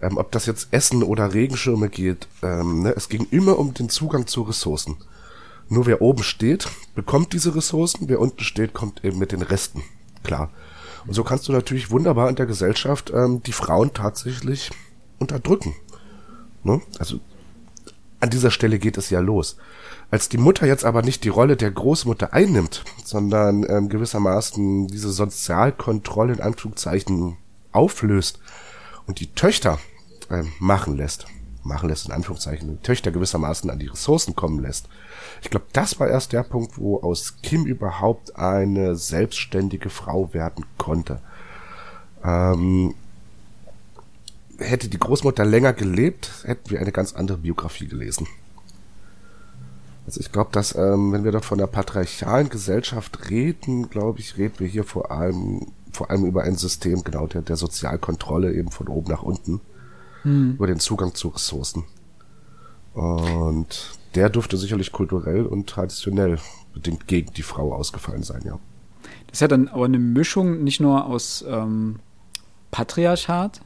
Ähm, 0.02 0.18
ob 0.18 0.32
das 0.32 0.46
jetzt 0.46 0.68
Essen 0.72 1.02
oder 1.04 1.34
Regenschirme 1.34 1.90
geht, 1.90 2.28
ähm, 2.44 2.84
ne, 2.84 2.94
es 2.96 3.10
ging 3.10 3.28
immer 3.32 3.58
um 3.58 3.74
den 3.74 3.90
Zugang 3.90 4.28
zu 4.28 4.44
Ressourcen. 4.44 4.98
Nur 5.70 5.86
wer 5.86 6.02
oben 6.02 6.24
steht, 6.24 6.68
bekommt 6.96 7.34
diese 7.34 7.56
Ressourcen, 7.56 8.08
wer 8.08 8.20
unten 8.20 8.44
steht, 8.44 8.74
kommt 8.74 9.04
eben 9.04 9.18
mit 9.18 9.32
den 9.32 9.42
Resten. 9.42 9.84
Klar. 10.24 10.52
Und 11.06 11.14
so 11.14 11.24
kannst 11.24 11.48
du 11.48 11.52
natürlich 11.52 11.90
wunderbar 11.90 12.30
in 12.30 12.36
der 12.36 12.46
Gesellschaft 12.46 13.12
ähm, 13.14 13.42
die 13.44 13.54
Frauen 13.54 13.94
tatsächlich 13.94 14.72
unterdrücken. 15.20 15.74
Ne? 16.64 16.82
Also 17.00 17.20
an 18.20 18.30
dieser 18.30 18.52
Stelle 18.52 18.80
geht 18.80 18.98
es 18.98 19.10
ja 19.10 19.20
los. 19.20 19.58
Als 20.10 20.30
die 20.30 20.38
Mutter 20.38 20.66
jetzt 20.66 20.86
aber 20.86 21.02
nicht 21.02 21.24
die 21.24 21.30
Rolle 21.30 21.58
der 21.58 21.72
Großmutter 21.72 22.34
einnimmt, 22.34 22.84
sondern 23.04 23.66
ähm, 23.70 23.90
gewissermaßen 23.90 24.88
diese 24.88 25.12
Sozialkontrolle 25.12 26.34
in 26.34 26.42
Anführungszeichen 26.42 27.38
auflöst 27.72 28.40
und 29.06 29.20
die 29.20 29.34
Töchter 29.34 29.80
ähm, 30.32 30.52
machen 30.60 30.98
lässt, 30.98 31.28
machen 31.64 31.90
lässt 31.90 32.08
in 32.08 32.14
Anführungszeichen, 32.14 32.70
die 32.70 32.82
Töchter 32.82 33.12
gewissermaßen 33.12 33.70
an 33.70 33.80
die 33.80 33.88
Ressourcen 33.88 34.36
kommen 34.36 34.60
lässt. 34.60 34.88
Ich 35.42 35.50
glaube, 35.50 35.68
das 35.74 36.00
war 36.00 36.08
erst 36.08 36.34
der 36.34 36.44
Punkt, 36.44 36.78
wo 36.78 37.02
aus 37.02 37.36
Kim 37.44 37.66
überhaupt 37.66 38.36
eine 38.38 38.96
selbstständige 38.96 39.90
Frau 39.90 40.34
werden 40.34 40.66
konnte. 40.78 41.22
Ähm, 42.24 42.96
hätte 44.60 44.90
die 44.90 45.00
Großmutter 45.00 45.46
länger 45.46 45.74
gelebt, 45.74 46.44
hätten 46.44 46.70
wir 46.70 46.80
eine 46.80 46.92
ganz 46.92 47.14
andere 47.14 47.38
Biografie 47.38 47.88
gelesen. 47.88 48.28
Also 50.06 50.22
ich 50.22 50.32
glaube, 50.32 50.52
dass 50.54 50.76
ähm, 50.76 51.12
wenn 51.12 51.24
wir 51.24 51.32
dort 51.32 51.46
von 51.46 51.58
der 51.58 51.68
patriarchalen 51.68 52.50
Gesellschaft 52.50 53.30
reden, 53.30 53.90
glaube 53.90 54.20
ich, 54.20 54.38
reden 54.38 54.56
wir 54.60 54.68
hier 54.68 54.84
vor 54.84 55.12
allem 55.12 55.68
vor 55.92 56.12
allem 56.12 56.26
über 56.26 56.44
ein 56.44 56.56
System 56.56 57.04
genau 57.04 57.28
der, 57.28 57.42
der 57.42 57.56
Sozialkontrolle 57.56 58.54
eben 58.54 58.72
von 58.72 58.88
oben 58.88 59.12
nach 59.12 59.24
unten 59.24 59.62
über 60.24 60.68
den 60.68 60.80
Zugang 60.80 61.16
zu 61.16 61.30
Ressourcen. 61.30 61.86
Und 62.94 63.98
der 64.16 64.30
dürfte 64.30 64.58
sicherlich 64.58 64.92
kulturell 64.92 65.46
und 65.46 65.68
traditionell 65.70 66.40
bedingt 66.74 67.08
gegen 67.08 67.34
die 67.34 67.44
Frau 67.44 67.74
ausgefallen 67.74 68.24
sein, 68.24 68.42
ja. 68.44 68.60
Das 69.28 69.38
ist 69.38 69.42
ja 69.42 69.48
dann 69.48 69.68
aber 69.68 69.86
eine 69.86 70.00
Mischung 70.00 70.64
nicht 70.64 70.80
nur 70.80 71.06
aus 71.06 71.46
ähm, 71.48 72.00
Patriarchat, 72.72 73.62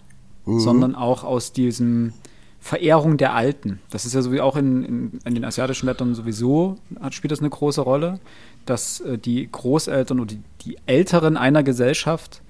sondern 0.45 0.95
auch 0.95 1.23
aus 1.23 1.53
diesem 1.53 2.13
Verehrung 2.59 3.17
der 3.17 3.33
Alten. 3.33 3.79
Das 3.89 4.05
ist 4.05 4.13
ja 4.13 4.21
so 4.21 4.31
wie 4.31 4.39
auch 4.39 4.55
in, 4.55 4.83
in, 4.83 5.19
in 5.25 5.35
den 5.35 5.43
asiatischen 5.43 5.87
Ländern 5.87 6.13
sowieso, 6.13 6.77
hat, 6.99 7.15
spielt 7.15 7.31
das 7.31 7.39
eine 7.39 7.49
große 7.49 7.81
Rolle, 7.81 8.19
dass 8.65 8.99
äh, 9.01 9.17
die 9.17 9.49
Großeltern 9.51 10.19
oder 10.19 10.35
die, 10.35 10.41
die 10.61 10.77
Älteren 10.85 11.37
einer 11.37 11.63
Gesellschaft 11.63 12.41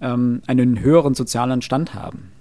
ähm, 0.00 0.42
einen 0.46 0.80
höheren 0.80 1.14
sozialen 1.14 1.60
Stand 1.60 1.94
haben. 1.94 2.32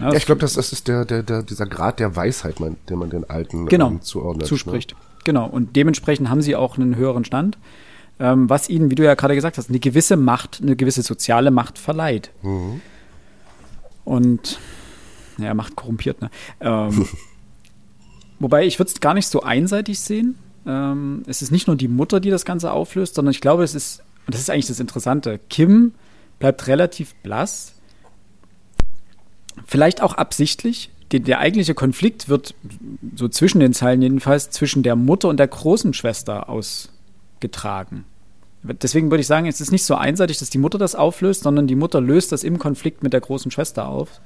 Ja, 0.00 0.12
ich 0.12 0.26
glaube, 0.26 0.40
das, 0.40 0.54
das 0.54 0.72
ist 0.72 0.88
der, 0.88 1.04
der, 1.04 1.22
der, 1.22 1.42
dieser 1.42 1.66
Grad 1.66 2.00
der 2.00 2.16
Weisheit, 2.16 2.58
man, 2.58 2.76
den 2.88 2.98
man 2.98 3.10
den 3.10 3.28
Alten 3.28 3.66
genau, 3.66 3.88
ähm, 3.88 4.02
zuordnet. 4.02 4.46
zuspricht. 4.46 4.96
Genau, 5.24 5.46
und 5.46 5.76
dementsprechend 5.76 6.30
haben 6.30 6.42
sie 6.42 6.56
auch 6.56 6.78
einen 6.78 6.96
höheren 6.96 7.24
Stand, 7.24 7.58
ähm, 8.18 8.50
was 8.50 8.68
ihnen, 8.68 8.90
wie 8.90 8.94
du 8.96 9.04
ja 9.04 9.14
gerade 9.14 9.34
gesagt 9.34 9.58
hast, 9.58 9.68
eine 9.68 9.78
gewisse 9.78 10.16
Macht, 10.16 10.60
eine 10.62 10.74
gewisse 10.74 11.02
soziale 11.02 11.50
Macht 11.50 11.78
verleiht. 11.78 12.30
Und 14.04 14.58
ja, 15.38 15.54
Macht 15.54 15.76
korrumpiert, 15.76 16.20
ne? 16.20 16.30
Ähm, 16.60 17.08
wobei 18.38 18.66
ich 18.66 18.78
würde 18.78 18.90
es 18.90 19.00
gar 19.00 19.14
nicht 19.14 19.28
so 19.28 19.42
einseitig 19.42 20.00
sehen. 20.00 20.36
Ähm, 20.66 21.22
es 21.26 21.42
ist 21.42 21.50
nicht 21.50 21.66
nur 21.66 21.76
die 21.76 21.88
Mutter, 21.88 22.20
die 22.20 22.30
das 22.30 22.44
Ganze 22.44 22.72
auflöst, 22.72 23.14
sondern 23.14 23.32
ich 23.32 23.40
glaube, 23.40 23.64
es 23.64 23.74
ist, 23.74 24.02
und 24.26 24.34
das 24.34 24.40
ist 24.40 24.50
eigentlich 24.50 24.66
das 24.66 24.80
Interessante, 24.80 25.40
Kim 25.50 25.92
bleibt 26.38 26.66
relativ 26.66 27.14
blass, 27.16 27.74
vielleicht 29.66 30.02
auch 30.02 30.14
absichtlich. 30.14 30.90
Der, 31.10 31.20
der 31.20 31.40
eigentliche 31.40 31.74
Konflikt 31.74 32.28
wird 32.28 32.54
so 33.14 33.28
zwischen 33.28 33.60
den 33.60 33.74
Zeilen 33.74 34.00
jedenfalls 34.00 34.50
zwischen 34.50 34.82
der 34.82 34.96
Mutter 34.96 35.28
und 35.28 35.36
der 35.36 35.48
großen 35.48 35.92
Schwester 35.92 36.48
ausgetragen. 36.48 38.04
Deswegen 38.62 39.10
würde 39.10 39.20
ich 39.20 39.26
sagen, 39.26 39.46
es 39.46 39.60
ist 39.60 39.72
nicht 39.72 39.84
so 39.84 39.94
einseitig, 39.94 40.38
dass 40.38 40.50
die 40.50 40.58
Mutter 40.58 40.78
das 40.78 40.94
auflöst, 40.94 41.42
sondern 41.42 41.66
die 41.66 41.74
Mutter 41.74 42.00
löst 42.00 42.32
das 42.32 42.44
im 42.44 42.58
Konflikt 42.58 43.02
mit 43.02 43.12
der 43.12 43.20
großen 43.20 43.50
Schwester 43.50 43.88
auf, 43.88 44.20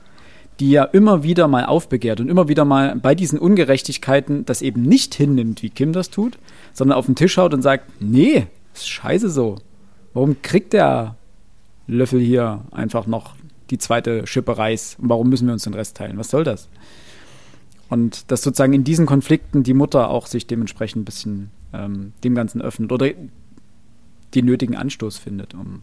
die 0.60 0.70
ja 0.70 0.84
immer 0.84 1.22
wieder 1.22 1.48
mal 1.48 1.66
aufbegehrt 1.66 2.20
und 2.20 2.28
immer 2.28 2.48
wieder 2.48 2.64
mal 2.64 2.96
bei 2.96 3.14
diesen 3.14 3.38
Ungerechtigkeiten 3.38 4.44
das 4.44 4.62
eben 4.62 4.82
nicht 4.82 5.14
hinnimmt, 5.14 5.62
wie 5.62 5.70
Kim 5.70 5.92
das 5.92 6.10
tut, 6.10 6.38
sondern 6.72 6.98
auf 6.98 7.06
den 7.06 7.14
Tisch 7.14 7.36
haut 7.38 7.54
und 7.54 7.62
sagt, 7.62 7.84
nee, 8.00 8.46
ist 8.74 8.88
scheiße 8.88 9.30
so. 9.30 9.56
Warum 10.12 10.40
kriegt 10.42 10.72
der 10.72 11.16
Löffel 11.86 12.20
hier 12.20 12.64
einfach 12.70 13.06
noch 13.06 13.34
die 13.70 13.78
zweite 13.78 14.26
Schippe 14.26 14.56
Reis 14.56 14.96
und 15.00 15.08
warum 15.08 15.28
müssen 15.28 15.46
wir 15.46 15.52
uns 15.52 15.64
den 15.64 15.74
Rest 15.74 15.96
teilen? 15.96 16.18
Was 16.18 16.30
soll 16.30 16.44
das? 16.44 16.68
Und 17.88 18.30
dass 18.30 18.42
sozusagen 18.42 18.72
in 18.72 18.84
diesen 18.84 19.06
Konflikten 19.06 19.62
die 19.62 19.74
Mutter 19.74 20.10
auch 20.10 20.26
sich 20.26 20.46
dementsprechend 20.46 21.02
ein 21.02 21.04
bisschen 21.04 21.50
ähm, 21.72 22.12
dem 22.24 22.34
Ganzen 22.34 22.60
öffnet 22.60 22.92
oder 22.92 23.10
den 24.34 24.46
nötigen 24.46 24.76
Anstoß 24.76 25.18
findet, 25.18 25.54
um 25.54 25.82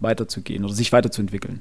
weiterzugehen 0.00 0.64
oder 0.64 0.74
sich 0.74 0.92
weiterzuentwickeln. 0.92 1.60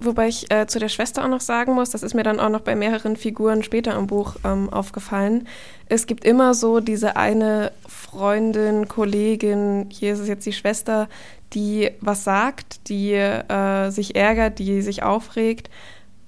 Wobei 0.00 0.28
ich 0.28 0.50
äh, 0.50 0.66
zu 0.66 0.78
der 0.78 0.88
Schwester 0.88 1.24
auch 1.24 1.28
noch 1.28 1.42
sagen 1.42 1.74
muss, 1.74 1.90
das 1.90 2.02
ist 2.02 2.14
mir 2.14 2.22
dann 2.22 2.40
auch 2.40 2.48
noch 2.48 2.62
bei 2.62 2.74
mehreren 2.74 3.16
Figuren 3.16 3.62
später 3.62 3.96
im 3.98 4.06
Buch 4.06 4.36
ähm, 4.42 4.70
aufgefallen. 4.70 5.46
Es 5.90 6.06
gibt 6.06 6.24
immer 6.24 6.54
so 6.54 6.80
diese 6.80 7.16
eine 7.16 7.72
Freundin, 7.86 8.88
Kollegin, 8.88 9.88
hier 9.90 10.14
ist 10.14 10.20
es 10.20 10.28
jetzt 10.28 10.46
die 10.46 10.54
Schwester, 10.54 11.08
die 11.52 11.90
was 12.00 12.24
sagt, 12.24 12.88
die 12.88 13.12
äh, 13.12 13.90
sich 13.90 14.16
ärgert, 14.16 14.58
die 14.58 14.80
sich 14.80 15.02
aufregt. 15.02 15.68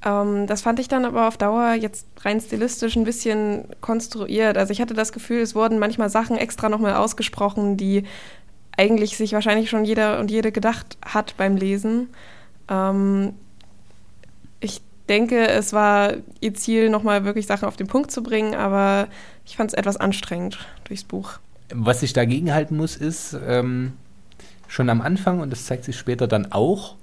Ähm, 0.04 0.46
das 0.46 0.62
fand 0.62 0.78
ich 0.78 0.88
dann 0.88 1.04
aber 1.04 1.28
auf 1.28 1.36
Dauer 1.36 1.74
jetzt 1.74 2.06
rein 2.22 2.40
stilistisch 2.40 2.96
ein 2.96 3.04
bisschen 3.04 3.64
konstruiert. 3.80 4.56
Also 4.56 4.72
ich 4.72 4.80
hatte 4.80 4.94
das 4.94 5.12
Gefühl, 5.12 5.40
es 5.40 5.54
wurden 5.54 5.78
manchmal 5.78 6.10
Sachen 6.10 6.36
extra 6.36 6.68
nochmal 6.68 6.94
ausgesprochen, 6.94 7.76
die 7.76 8.04
eigentlich 8.76 9.16
sich 9.16 9.32
wahrscheinlich 9.32 9.68
schon 9.68 9.84
jeder 9.84 10.18
und 10.20 10.30
jede 10.30 10.52
gedacht 10.52 10.96
hat 11.02 11.36
beim 11.36 11.56
Lesen. 11.56 12.08
Ähm, 12.68 13.34
ich 14.60 14.80
denke, 15.08 15.48
es 15.48 15.72
war 15.72 16.14
ihr 16.40 16.54
Ziel, 16.54 16.88
nochmal 16.88 17.24
wirklich 17.24 17.46
Sachen 17.46 17.66
auf 17.66 17.76
den 17.76 17.88
Punkt 17.88 18.10
zu 18.10 18.22
bringen, 18.22 18.54
aber 18.54 19.08
ich 19.44 19.56
fand 19.56 19.70
es 19.70 19.74
etwas 19.74 19.96
anstrengend 19.96 20.58
durchs 20.84 21.04
Buch. 21.04 21.40
Was 21.72 22.02
ich 22.02 22.12
dagegen 22.12 22.54
halten 22.54 22.76
muss, 22.76 22.96
ist, 22.96 23.36
ähm, 23.46 23.92
schon 24.68 24.88
am 24.88 25.02
Anfang, 25.02 25.40
und 25.40 25.50
das 25.50 25.66
zeigt 25.66 25.84
sich 25.84 25.98
später 25.98 26.28
dann 26.28 26.52
auch, 26.52 26.94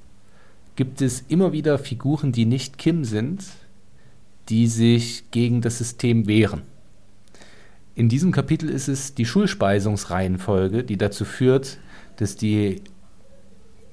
gibt 0.78 1.02
es 1.02 1.26
immer 1.28 1.52
wieder 1.52 1.78
Figuren, 1.78 2.32
die 2.32 2.46
nicht 2.46 2.78
Kim 2.78 3.04
sind, 3.04 3.44
die 4.48 4.68
sich 4.68 5.30
gegen 5.32 5.60
das 5.60 5.80
System 5.80 6.28
wehren. 6.28 6.62
In 7.96 8.08
diesem 8.08 8.32
Kapitel 8.32 8.70
ist 8.70 8.88
es 8.88 9.16
die 9.16 9.26
Schulspeisungsreihenfolge, 9.26 10.84
die 10.84 10.98
dazu 10.98 11.26
führt, 11.26 11.80
dass 12.18 12.38
die 12.38 12.82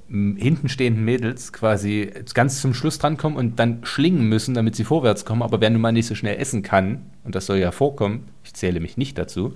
hinten 0.09 0.69
stehenden 0.69 1.05
Mädels 1.05 1.55
quasi 1.55 2.13
ganz 2.35 2.61
zum 2.61 2.75
Schluss 2.75 2.99
drankommen 2.99 3.39
und 3.39 3.59
dann 3.59 3.81
schlingen 3.85 4.29
müssen, 4.29 4.55
damit 4.55 4.77
sie 4.77 4.85
vorwärts 4.85 5.25
kommen. 5.25 5.43
Aber 5.43 5.63
wer 5.63 5.71
nun 5.71 5.81
mal 5.81 5.91
nicht 5.91 6.07
so 6.07 6.15
schnell 6.15 6.39
essen 6.39 6.63
kann, 6.63 7.07
und 7.25 7.35
das 7.35 7.47
soll 7.47 7.57
ja 7.57 7.73
vorkommen, 7.73 8.29
ich 8.45 8.53
zähle 8.53 8.81
mich 8.81 8.99
nicht 8.99 9.17
dazu, 9.17 9.55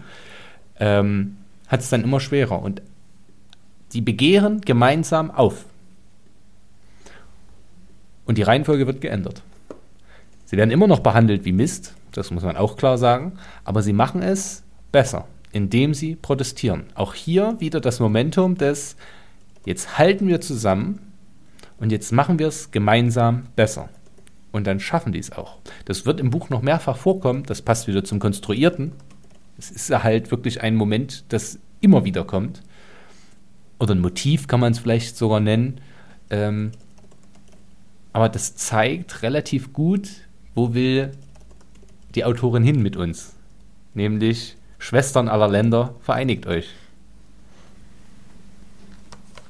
ähm, 0.80 1.36
hat 1.68 1.80
es 1.80 1.90
dann 1.90 2.02
immer 2.02 2.18
schwerer. 2.18 2.62
Und 2.62 2.80
die 3.92 4.00
begehren 4.00 4.62
gemeinsam 4.62 5.30
auf. 5.30 5.66
Und 8.28 8.38
die 8.38 8.42
Reihenfolge 8.42 8.86
wird 8.86 9.00
geändert. 9.00 9.42
Sie 10.44 10.56
werden 10.56 10.70
immer 10.70 10.86
noch 10.86 11.00
behandelt 11.00 11.44
wie 11.46 11.52
Mist, 11.52 11.94
das 12.12 12.30
muss 12.30 12.42
man 12.42 12.56
auch 12.56 12.76
klar 12.76 12.98
sagen, 12.98 13.32
aber 13.64 13.82
sie 13.82 13.92
machen 13.92 14.22
es 14.22 14.62
besser, 14.92 15.26
indem 15.50 15.94
sie 15.94 16.14
protestieren. 16.14 16.84
Auch 16.94 17.14
hier 17.14 17.56
wieder 17.58 17.80
das 17.80 18.00
Momentum 18.00 18.56
des 18.56 18.96
Jetzt 19.64 19.98
halten 19.98 20.28
wir 20.28 20.40
zusammen 20.40 21.00
und 21.78 21.90
jetzt 21.90 22.12
machen 22.12 22.38
wir 22.38 22.48
es 22.48 22.70
gemeinsam 22.70 23.46
besser. 23.56 23.88
Und 24.52 24.66
dann 24.66 24.78
schaffen 24.78 25.12
die 25.12 25.18
es 25.18 25.32
auch. 25.32 25.58
Das 25.84 26.06
wird 26.06 26.20
im 26.20 26.30
Buch 26.30 26.48
noch 26.48 26.62
mehrfach 26.62 26.96
vorkommen. 26.96 27.44
Das 27.44 27.62
passt 27.62 27.86
wieder 27.86 28.04
zum 28.04 28.18
Konstruierten. 28.18 28.92
Es 29.58 29.70
ist 29.70 29.90
halt 29.90 30.30
wirklich 30.30 30.62
ein 30.62 30.76
Moment, 30.76 31.24
das 31.30 31.58
immer 31.80 32.04
wieder 32.04 32.24
kommt. 32.24 32.62
Oder 33.78 33.94
ein 33.94 34.00
Motiv 34.00 34.48
kann 34.48 34.60
man 34.60 34.72
es 34.72 34.78
vielleicht 34.78 35.16
sogar 35.16 35.40
nennen. 35.40 35.80
Ähm, 36.30 36.72
aber 38.12 38.28
das 38.28 38.56
zeigt 38.56 39.22
relativ 39.22 39.72
gut, 39.72 40.09
wo 40.54 40.74
will 40.74 41.12
die 42.14 42.24
Autorin 42.24 42.62
hin 42.62 42.82
mit 42.82 42.96
uns. 42.96 43.34
Nämlich 43.94 44.56
Schwestern 44.78 45.28
aller 45.28 45.48
Länder, 45.48 45.94
vereinigt 46.00 46.46
euch 46.46 46.68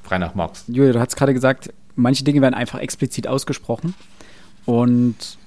frei 0.09 0.17
nach 0.17 0.33
Marx. 0.33 0.63
Julia, 0.67 0.91
du 0.91 0.99
hast 0.99 1.15
gerade 1.15 1.35
gesagt, 1.35 1.71
manche 1.95 2.23
Dinge 2.23 2.41
werden 2.41 2.55
einfach 2.55 2.79
explizit 2.79 3.27
ausgesprochen. 3.27 3.93
Und 4.65 5.37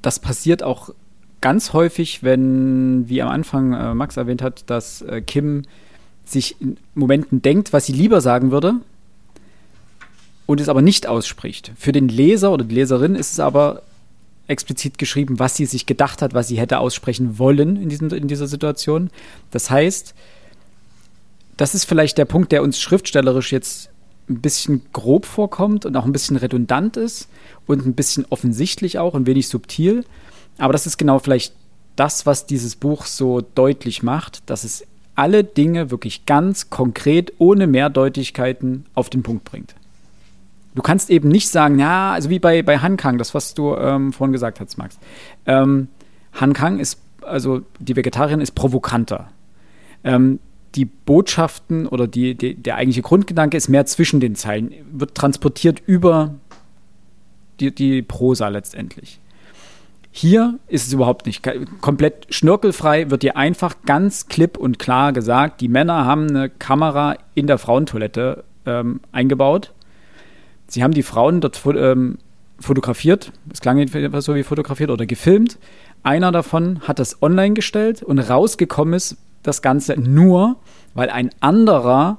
das 0.00 0.20
passiert 0.20 0.62
auch 0.62 0.90
ganz 1.40 1.72
häufig, 1.72 2.22
wenn, 2.22 3.08
wie 3.08 3.20
am 3.20 3.28
Anfang 3.28 3.72
äh, 3.72 3.94
Max 3.94 4.16
erwähnt 4.16 4.42
hat, 4.42 4.70
dass 4.70 5.02
äh, 5.02 5.20
Kim 5.20 5.62
sich 6.24 6.60
in 6.60 6.76
Momenten 6.94 7.42
denkt, 7.42 7.72
was 7.72 7.86
sie 7.86 7.92
lieber 7.92 8.20
sagen 8.20 8.52
würde 8.52 8.76
und 10.50 10.60
es 10.60 10.68
aber 10.68 10.82
nicht 10.82 11.06
ausspricht. 11.06 11.70
Für 11.76 11.92
den 11.92 12.08
Leser 12.08 12.50
oder 12.50 12.64
die 12.64 12.74
Leserin 12.74 13.14
ist 13.14 13.30
es 13.30 13.38
aber 13.38 13.82
explizit 14.48 14.98
geschrieben, 14.98 15.38
was 15.38 15.56
sie 15.56 15.64
sich 15.64 15.86
gedacht 15.86 16.22
hat, 16.22 16.34
was 16.34 16.48
sie 16.48 16.58
hätte 16.58 16.80
aussprechen 16.80 17.38
wollen 17.38 17.76
in, 17.76 17.88
diesem, 17.88 18.10
in 18.10 18.26
dieser 18.26 18.48
Situation. 18.48 19.10
Das 19.52 19.70
heißt, 19.70 20.12
das 21.56 21.76
ist 21.76 21.84
vielleicht 21.84 22.18
der 22.18 22.24
Punkt, 22.24 22.50
der 22.50 22.64
uns 22.64 22.80
schriftstellerisch 22.80 23.52
jetzt 23.52 23.90
ein 24.28 24.40
bisschen 24.40 24.82
grob 24.92 25.24
vorkommt 25.24 25.86
und 25.86 25.96
auch 25.96 26.04
ein 26.04 26.10
bisschen 26.10 26.36
redundant 26.36 26.96
ist 26.96 27.28
und 27.68 27.86
ein 27.86 27.94
bisschen 27.94 28.26
offensichtlich 28.28 28.98
auch 28.98 29.14
und 29.14 29.28
wenig 29.28 29.46
subtil. 29.46 30.04
Aber 30.58 30.72
das 30.72 30.84
ist 30.84 30.96
genau 30.96 31.20
vielleicht 31.20 31.54
das, 31.94 32.26
was 32.26 32.46
dieses 32.46 32.74
Buch 32.74 33.06
so 33.06 33.40
deutlich 33.40 34.02
macht, 34.02 34.42
dass 34.50 34.64
es 34.64 34.84
alle 35.14 35.44
Dinge 35.44 35.92
wirklich 35.92 36.26
ganz 36.26 36.70
konkret, 36.70 37.34
ohne 37.38 37.68
Mehrdeutigkeiten 37.68 38.86
auf 38.94 39.10
den 39.10 39.22
Punkt 39.22 39.44
bringt. 39.44 39.76
Du 40.74 40.82
kannst 40.82 41.10
eben 41.10 41.28
nicht 41.28 41.48
sagen, 41.48 41.78
ja, 41.78 42.12
also 42.12 42.30
wie 42.30 42.38
bei, 42.38 42.62
bei 42.62 42.78
Hankang, 42.78 43.18
das, 43.18 43.34
was 43.34 43.54
du 43.54 43.74
ähm, 43.76 44.12
vorhin 44.12 44.32
gesagt 44.32 44.60
hast, 44.60 44.78
Max. 44.78 44.98
Ähm, 45.46 45.88
Hankang 46.32 46.78
ist, 46.78 47.00
also 47.22 47.62
die 47.78 47.96
Vegetarierin 47.96 48.40
ist 48.40 48.52
provokanter. 48.52 49.28
Ähm, 50.04 50.38
die 50.76 50.84
Botschaften 50.84 51.86
oder 51.86 52.06
die, 52.06 52.36
die, 52.36 52.54
der 52.54 52.76
eigentliche 52.76 53.02
Grundgedanke 53.02 53.56
ist 53.56 53.68
mehr 53.68 53.86
zwischen 53.86 54.20
den 54.20 54.36
Zeilen, 54.36 54.72
wird 54.92 55.16
transportiert 55.16 55.82
über 55.84 56.34
die, 57.58 57.74
die 57.74 58.02
Prosa 58.02 58.48
letztendlich. 58.48 59.18
Hier 60.12 60.58
ist 60.66 60.86
es 60.86 60.92
überhaupt 60.92 61.26
nicht. 61.26 61.48
Komplett 61.80 62.26
schnörkelfrei 62.30 63.10
wird 63.10 63.22
dir 63.22 63.36
einfach 63.36 63.76
ganz 63.86 64.26
klipp 64.26 64.56
und 64.56 64.78
klar 64.78 65.12
gesagt, 65.12 65.60
die 65.60 65.68
Männer 65.68 66.04
haben 66.04 66.28
eine 66.28 66.50
Kamera 66.50 67.16
in 67.34 67.46
der 67.46 67.58
Frauentoilette 67.58 68.44
ähm, 68.66 69.00
eingebaut. 69.12 69.72
Sie 70.70 70.82
haben 70.82 70.94
die 70.94 71.02
Frauen 71.02 71.40
dort 71.40 71.60
ähm, 71.66 72.18
fotografiert. 72.58 73.32
Es 73.52 73.60
klang 73.60 73.76
jedenfalls 73.76 74.24
so 74.24 74.34
wie 74.34 74.44
fotografiert 74.44 74.90
oder 74.90 75.04
gefilmt. 75.04 75.58
Einer 76.02 76.32
davon 76.32 76.80
hat 76.86 76.98
das 76.98 77.22
online 77.22 77.54
gestellt 77.54 78.02
und 78.02 78.18
rausgekommen 78.18 78.94
ist, 78.94 79.16
das 79.42 79.62
Ganze 79.62 79.98
nur, 79.98 80.56
weil 80.94 81.10
ein 81.10 81.30
anderer 81.40 82.18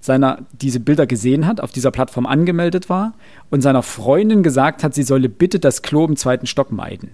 seiner 0.00 0.40
diese 0.52 0.80
Bilder 0.80 1.06
gesehen 1.06 1.46
hat, 1.46 1.60
auf 1.60 1.70
dieser 1.70 1.92
Plattform 1.92 2.26
angemeldet 2.26 2.88
war 2.88 3.14
und 3.50 3.60
seiner 3.60 3.82
Freundin 3.82 4.42
gesagt 4.42 4.82
hat, 4.82 4.94
sie 4.94 5.04
solle 5.04 5.28
bitte 5.28 5.60
das 5.60 5.82
Klo 5.82 6.04
im 6.04 6.16
zweiten 6.16 6.46
Stock 6.46 6.72
meiden. 6.72 7.10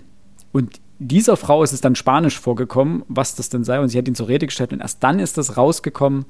Und 0.52 0.80
dieser 0.98 1.36
Frau 1.36 1.62
ist 1.62 1.72
es 1.72 1.82
dann 1.82 1.96
Spanisch 1.96 2.40
vorgekommen, 2.40 3.04
was 3.08 3.34
das 3.34 3.50
denn 3.50 3.62
sei, 3.62 3.78
und 3.78 3.90
sie 3.90 3.98
hat 3.98 4.08
ihn 4.08 4.14
zur 4.14 4.28
Rede 4.28 4.46
gestellt 4.46 4.72
und 4.72 4.80
erst 4.80 5.02
dann 5.02 5.18
ist 5.18 5.36
das 5.36 5.58
rausgekommen, 5.58 6.24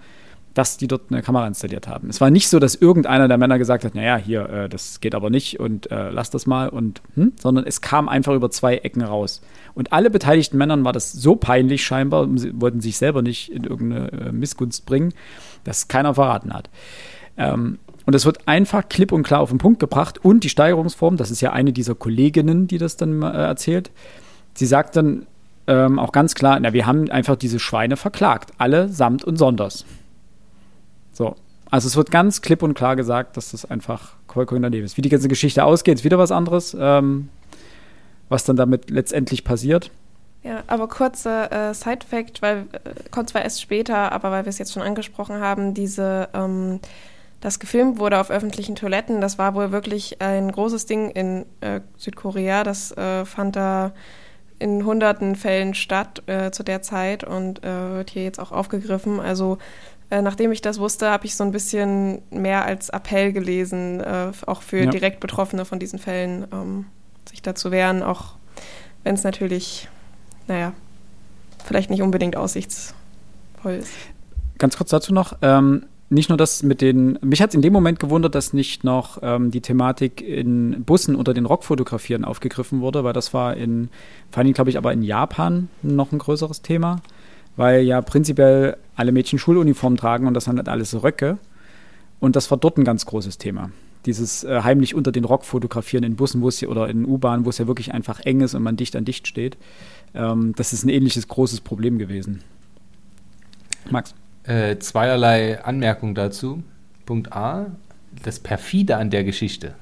dass 0.58 0.76
die 0.76 0.88
dort 0.88 1.02
eine 1.10 1.22
Kamera 1.22 1.46
installiert 1.46 1.86
haben. 1.86 2.10
Es 2.10 2.20
war 2.20 2.30
nicht 2.30 2.48
so, 2.48 2.58
dass 2.58 2.74
irgendeiner 2.74 3.28
der 3.28 3.38
Männer 3.38 3.58
gesagt 3.58 3.84
hat, 3.84 3.94
naja, 3.94 4.16
hier, 4.16 4.48
äh, 4.50 4.68
das 4.68 4.98
geht 4.98 5.14
aber 5.14 5.30
nicht 5.30 5.60
und 5.60 5.88
äh, 5.92 6.10
lass 6.10 6.30
das 6.30 6.46
mal 6.46 6.68
und, 6.68 7.00
hm, 7.14 7.32
sondern 7.40 7.64
es 7.64 7.80
kam 7.80 8.08
einfach 8.08 8.34
über 8.34 8.50
zwei 8.50 8.78
Ecken 8.78 9.02
raus. 9.02 9.40
Und 9.74 9.92
alle 9.92 10.10
beteiligten 10.10 10.58
Männern 10.58 10.84
war 10.84 10.92
das 10.92 11.12
so 11.12 11.36
peinlich 11.36 11.84
scheinbar, 11.84 12.26
sie 12.34 12.60
wollten 12.60 12.80
sich 12.80 12.98
selber 12.98 13.22
nicht 13.22 13.52
in 13.52 13.62
irgendeine 13.62 14.10
äh, 14.10 14.32
Missgunst 14.32 14.84
bringen, 14.84 15.14
dass 15.62 15.86
keiner 15.86 16.14
verraten 16.14 16.52
hat. 16.52 16.70
Ähm, 17.36 17.78
und 18.04 18.16
es 18.16 18.26
wird 18.26 18.48
einfach 18.48 18.88
klipp 18.88 19.12
und 19.12 19.22
klar 19.22 19.38
auf 19.38 19.50
den 19.50 19.58
Punkt 19.58 19.78
gebracht 19.78 20.18
und 20.24 20.42
die 20.42 20.48
Steigerungsform, 20.48 21.16
das 21.16 21.30
ist 21.30 21.40
ja 21.40 21.52
eine 21.52 21.72
dieser 21.72 21.94
Kolleginnen, 21.94 22.66
die 22.66 22.78
das 22.78 22.96
dann 22.96 23.22
äh, 23.22 23.26
erzählt, 23.26 23.92
sie 24.54 24.66
sagt 24.66 24.96
dann 24.96 25.26
ähm, 25.68 26.00
auch 26.00 26.10
ganz 26.10 26.34
klar, 26.34 26.58
na, 26.58 26.72
wir 26.72 26.84
haben 26.84 27.08
einfach 27.12 27.36
diese 27.36 27.60
Schweine 27.60 27.96
verklagt, 27.96 28.50
alle 28.58 28.88
samt 28.88 29.22
und 29.22 29.36
sonders. 29.36 29.84
So. 31.18 31.34
Also 31.70 31.88
es 31.88 31.96
wird 31.96 32.12
ganz 32.12 32.40
klipp 32.40 32.62
und 32.62 32.74
klar 32.74 32.94
gesagt, 32.94 33.36
dass 33.36 33.50
das 33.50 33.64
einfach 33.68 34.14
vollkommen 34.28 34.62
daneben 34.62 34.86
ist. 34.86 34.96
Wie 34.96 35.02
die 35.02 35.08
ganze 35.08 35.28
Geschichte 35.28 35.64
ausgeht, 35.64 35.96
ist 35.96 36.04
wieder 36.04 36.16
was 36.16 36.30
anderes, 36.30 36.76
ähm, 36.78 37.28
was 38.28 38.44
dann 38.44 38.56
damit 38.56 38.88
letztendlich 38.88 39.42
passiert. 39.44 39.90
Ja, 40.44 40.62
aber 40.68 40.86
kurzer 40.86 41.70
äh, 41.70 41.74
Side-Fact, 41.74 42.40
weil 42.40 42.58
äh, 42.72 43.08
kommt 43.10 43.30
zwar 43.30 43.42
erst 43.42 43.60
später, 43.60 44.12
aber 44.12 44.30
weil 44.30 44.44
wir 44.44 44.50
es 44.50 44.58
jetzt 44.58 44.72
schon 44.72 44.82
angesprochen 44.82 45.40
haben, 45.40 45.74
diese, 45.74 46.28
ähm, 46.32 46.78
das 47.40 47.58
gefilmt 47.58 47.98
wurde 47.98 48.20
auf 48.20 48.30
öffentlichen 48.30 48.76
Toiletten, 48.76 49.20
das 49.20 49.36
war 49.36 49.56
wohl 49.56 49.72
wirklich 49.72 50.22
ein 50.22 50.52
großes 50.52 50.86
Ding 50.86 51.10
in 51.10 51.44
äh, 51.60 51.80
Südkorea. 51.96 52.62
Das 52.62 52.96
äh, 52.96 53.24
fand 53.24 53.56
da 53.56 53.92
in 54.60 54.84
hunderten 54.84 55.36
Fällen 55.36 55.74
statt 55.74 56.22
äh, 56.26 56.50
zu 56.52 56.62
der 56.62 56.82
Zeit 56.82 57.24
und 57.24 57.64
äh, 57.64 57.96
wird 57.96 58.10
hier 58.10 58.24
jetzt 58.24 58.38
auch 58.38 58.52
aufgegriffen. 58.52 59.20
Also 59.20 59.58
äh, 60.10 60.22
nachdem 60.22 60.52
ich 60.52 60.62
das 60.62 60.78
wusste, 60.78 61.10
habe 61.10 61.26
ich 61.26 61.34
so 61.34 61.44
ein 61.44 61.52
bisschen 61.52 62.22
mehr 62.30 62.64
als 62.64 62.88
Appell 62.88 63.32
gelesen, 63.32 64.00
äh, 64.00 64.32
auch 64.46 64.62
für 64.62 64.84
ja. 64.84 64.90
direkt 64.90 65.20
Betroffene 65.20 65.64
von 65.64 65.78
diesen 65.78 65.98
Fällen, 65.98 66.46
ähm, 66.52 66.86
sich 67.28 67.42
dazu 67.42 67.70
wehren, 67.70 68.02
auch 68.02 68.34
wenn 69.04 69.14
es 69.14 69.22
natürlich, 69.22 69.88
naja, 70.46 70.72
vielleicht 71.64 71.90
nicht 71.90 72.02
unbedingt 72.02 72.36
aussichtsvoll 72.36 73.74
ist. 73.74 73.92
Ganz 74.56 74.76
kurz 74.76 74.90
dazu 74.90 75.12
noch. 75.12 75.36
Ähm, 75.42 75.84
nicht 76.10 76.30
nur 76.30 76.38
das 76.38 76.62
mit 76.62 76.80
den, 76.80 77.18
mich 77.20 77.42
hat 77.42 77.50
es 77.50 77.54
in 77.54 77.60
dem 77.60 77.72
Moment 77.74 78.00
gewundert, 78.00 78.34
dass 78.34 78.54
nicht 78.54 78.82
noch 78.82 79.18
ähm, 79.20 79.50
die 79.50 79.60
Thematik 79.60 80.22
in 80.22 80.84
Bussen 80.84 81.14
unter 81.14 81.34
den 81.34 81.44
Rockfotografieren 81.44 82.24
aufgegriffen 82.24 82.80
wurde, 82.80 83.04
weil 83.04 83.12
das 83.12 83.34
war 83.34 83.56
in, 83.56 83.90
vor 84.30 84.42
allem 84.42 84.54
glaube 84.54 84.70
ich 84.70 84.78
aber 84.78 84.92
in 84.92 85.02
Japan 85.02 85.68
noch 85.82 86.12
ein 86.12 86.18
größeres 86.18 86.62
Thema, 86.62 87.02
weil 87.58 87.82
ja 87.82 88.00
prinzipiell 88.00 88.76
alle 88.94 89.10
Mädchen 89.10 89.38
Schuluniformen 89.38 89.96
tragen 89.96 90.26
und 90.28 90.34
das 90.34 90.44
sind 90.44 90.56
halt 90.56 90.68
alles 90.68 91.02
Röcke 91.02 91.38
und 92.20 92.36
das 92.36 92.50
war 92.52 92.56
dort 92.56 92.78
ein 92.78 92.84
ganz 92.84 93.04
großes 93.04 93.36
Thema. 93.36 93.70
Dieses 94.06 94.44
äh, 94.44 94.60
heimlich 94.62 94.94
unter 94.94 95.10
den 95.10 95.24
Rock 95.24 95.44
fotografieren 95.44 96.04
in 96.04 96.14
Bussen 96.14 96.40
wo 96.40 96.48
es 96.48 96.60
hier, 96.60 96.70
oder 96.70 96.88
in 96.88 97.04
U-Bahnen, 97.04 97.44
wo 97.44 97.50
es 97.50 97.58
ja 97.58 97.66
wirklich 97.66 97.92
einfach 97.92 98.20
eng 98.20 98.42
ist 98.42 98.54
und 98.54 98.62
man 98.62 98.76
dicht 98.76 98.94
an 98.94 99.04
dicht 99.04 99.26
steht, 99.26 99.58
ähm, 100.14 100.54
das 100.56 100.72
ist 100.72 100.84
ein 100.84 100.88
ähnliches 100.88 101.26
großes 101.26 101.60
Problem 101.60 101.98
gewesen. 101.98 102.42
Max? 103.90 104.14
Äh, 104.44 104.78
zweierlei 104.78 105.62
Anmerkungen 105.62 106.14
dazu. 106.14 106.62
Punkt 107.06 107.32
A, 107.32 107.72
das 108.22 108.38
Perfide 108.38 108.98
an 108.98 109.10
der 109.10 109.24
Geschichte, 109.24 109.74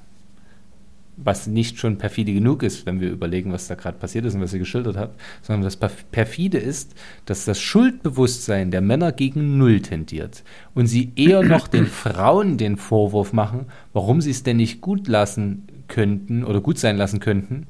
was 1.16 1.46
nicht 1.46 1.78
schon 1.78 1.96
perfide 1.98 2.32
genug 2.32 2.62
ist, 2.62 2.84
wenn 2.84 3.00
wir 3.00 3.10
überlegen, 3.10 3.52
was 3.52 3.68
da 3.68 3.74
gerade 3.74 3.98
passiert 3.98 4.26
ist 4.26 4.34
und 4.34 4.42
was 4.42 4.52
ihr 4.52 4.58
geschildert 4.58 4.96
habt, 4.96 5.18
sondern 5.40 5.62
das 5.62 5.76
Perfide 5.76 6.58
ist, 6.58 6.94
dass 7.24 7.46
das 7.46 7.60
Schuldbewusstsein 7.60 8.70
der 8.70 8.82
Männer 8.82 9.12
gegen 9.12 9.56
Null 9.56 9.80
tendiert 9.80 10.44
und 10.74 10.86
sie 10.86 11.12
eher 11.16 11.42
noch 11.42 11.68
den 11.68 11.86
Frauen 11.86 12.58
den 12.58 12.76
Vorwurf 12.76 13.32
machen, 13.32 13.66
warum 13.92 14.20
sie 14.20 14.30
es 14.30 14.42
denn 14.42 14.58
nicht 14.58 14.80
gut 14.80 15.08
lassen 15.08 15.66
könnten 15.88 16.44
oder 16.44 16.60
gut 16.60 16.78
sein 16.78 16.96
lassen 16.96 17.20
könnten 17.20 17.66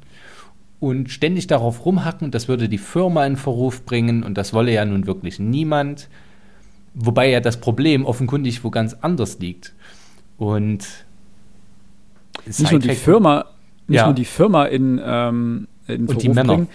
und 0.80 1.10
ständig 1.10 1.46
darauf 1.46 1.84
rumhacken, 1.84 2.30
das 2.30 2.48
würde 2.48 2.68
die 2.68 2.78
Firma 2.78 3.24
in 3.26 3.36
Verruf 3.36 3.84
bringen 3.84 4.22
und 4.22 4.36
das 4.36 4.52
wolle 4.52 4.72
ja 4.72 4.84
nun 4.84 5.06
wirklich 5.06 5.38
niemand. 5.38 6.08
Wobei 6.94 7.30
ja 7.30 7.40
das 7.40 7.60
Problem 7.60 8.04
offenkundig 8.04 8.64
wo 8.64 8.70
ganz 8.70 8.94
anders 8.94 9.38
liegt. 9.38 9.74
Und 10.38 11.05
nicht 12.44 12.70
nur 12.70 12.80
die 12.80 12.94
Firma, 12.94 13.46
nicht 13.86 13.98
ja. 13.98 14.06
nur 14.06 14.14
die 14.14 14.24
Firma 14.24 14.64
in, 14.64 15.00
ähm, 15.04 15.68
in 15.88 16.06
und 16.06 16.22
die 16.22 16.28
Männer. 16.28 16.54
Bringen. 16.54 16.68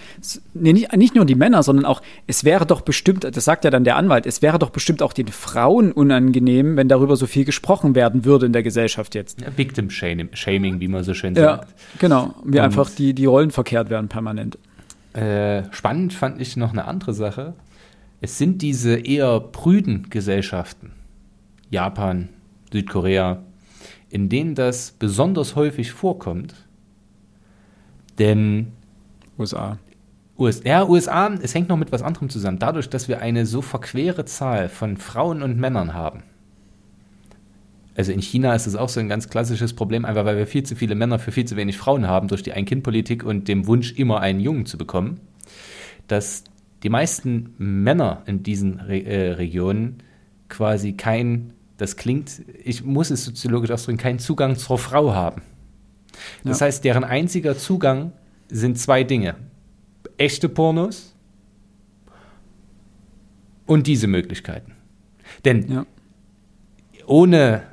Nee, 0.54 0.72
nicht, 0.72 0.96
nicht 0.96 1.14
nur 1.14 1.24
die 1.24 1.34
Männer, 1.34 1.62
sondern 1.62 1.84
auch, 1.84 2.02
es 2.26 2.44
wäre 2.44 2.66
doch 2.66 2.80
bestimmt, 2.80 3.24
das 3.24 3.44
sagt 3.44 3.64
ja 3.64 3.70
dann 3.70 3.84
der 3.84 3.96
Anwalt, 3.96 4.26
es 4.26 4.42
wäre 4.42 4.58
doch 4.58 4.70
bestimmt 4.70 5.02
auch 5.02 5.12
den 5.12 5.28
Frauen 5.28 5.92
unangenehm, 5.92 6.76
wenn 6.76 6.88
darüber 6.88 7.16
so 7.16 7.26
viel 7.26 7.44
gesprochen 7.44 7.94
werden 7.94 8.24
würde 8.24 8.46
in 8.46 8.52
der 8.52 8.62
Gesellschaft 8.62 9.14
jetzt. 9.14 9.40
Ja, 9.40 9.48
Victim 9.56 9.90
Shaming, 9.90 10.80
wie 10.80 10.88
man 10.88 11.04
so 11.04 11.14
schön 11.14 11.34
ja, 11.34 11.56
sagt. 11.56 11.74
Genau, 11.98 12.34
wie 12.44 12.58
und 12.58 12.64
einfach 12.64 12.90
die, 12.90 13.14
die 13.14 13.26
Rollen 13.26 13.50
verkehrt 13.50 13.90
werden 13.90 14.08
permanent. 14.08 14.58
Äh, 15.12 15.64
spannend 15.72 16.14
fand 16.14 16.40
ich 16.40 16.56
noch 16.56 16.72
eine 16.72 16.86
andere 16.86 17.12
Sache. 17.12 17.54
Es 18.22 18.38
sind 18.38 18.62
diese 18.62 18.96
eher 18.96 19.40
prüden 19.40 20.08
Gesellschaften, 20.08 20.92
Japan, 21.70 22.28
Südkorea, 22.72 23.42
in 24.12 24.28
denen 24.28 24.54
das 24.54 24.90
besonders 24.92 25.56
häufig 25.56 25.92
vorkommt. 25.92 26.54
Denn 28.18 28.68
USA. 29.38 29.78
US, 30.38 30.62
ja, 30.64 30.86
USA, 30.86 31.32
es 31.40 31.54
hängt 31.54 31.70
noch 31.70 31.78
mit 31.78 31.92
was 31.92 32.02
anderem 32.02 32.28
zusammen. 32.28 32.58
Dadurch, 32.58 32.90
dass 32.90 33.08
wir 33.08 33.22
eine 33.22 33.46
so 33.46 33.62
verquere 33.62 34.26
Zahl 34.26 34.68
von 34.68 34.98
Frauen 34.98 35.42
und 35.42 35.58
Männern 35.58 35.94
haben. 35.94 36.24
Also 37.94 38.12
in 38.12 38.20
China 38.20 38.54
ist 38.54 38.66
es 38.66 38.76
auch 38.76 38.90
so 38.90 39.00
ein 39.00 39.08
ganz 39.08 39.30
klassisches 39.30 39.72
Problem, 39.72 40.04
einfach 40.04 40.26
weil 40.26 40.36
wir 40.36 40.46
viel 40.46 40.62
zu 40.62 40.76
viele 40.76 40.94
Männer 40.94 41.18
für 41.18 41.32
viel 41.32 41.46
zu 41.46 41.56
wenig 41.56 41.78
Frauen 41.78 42.06
haben, 42.06 42.28
durch 42.28 42.42
die 42.42 42.52
Ein-Kind-Politik 42.52 43.24
und 43.24 43.48
dem 43.48 43.66
Wunsch, 43.66 43.92
immer 43.92 44.20
einen 44.20 44.40
Jungen 44.40 44.66
zu 44.66 44.76
bekommen, 44.76 45.20
dass 46.06 46.44
die 46.82 46.90
meisten 46.90 47.54
Männer 47.56 48.24
in 48.26 48.42
diesen 48.42 48.78
Re 48.80 49.04
äh, 49.04 49.32
Regionen 49.32 50.02
quasi 50.50 50.92
kein, 50.92 51.54
das 51.82 51.96
klingt, 51.96 52.42
ich 52.62 52.84
muss 52.84 53.10
es 53.10 53.24
soziologisch 53.24 53.72
ausdrücken, 53.72 53.98
keinen 53.98 54.20
Zugang 54.20 54.54
zur 54.54 54.78
Frau 54.78 55.14
haben. 55.14 55.42
Das 56.44 56.60
ja. 56.60 56.66
heißt, 56.66 56.84
deren 56.84 57.02
einziger 57.02 57.58
Zugang 57.58 58.12
sind 58.48 58.78
zwei 58.78 59.02
Dinge. 59.02 59.34
Echte 60.16 60.48
Pornos 60.48 61.16
und 63.66 63.88
diese 63.88 64.06
Möglichkeiten. 64.06 64.76
Denn 65.44 65.72
ja. 65.72 65.86
ohne, 67.06 67.64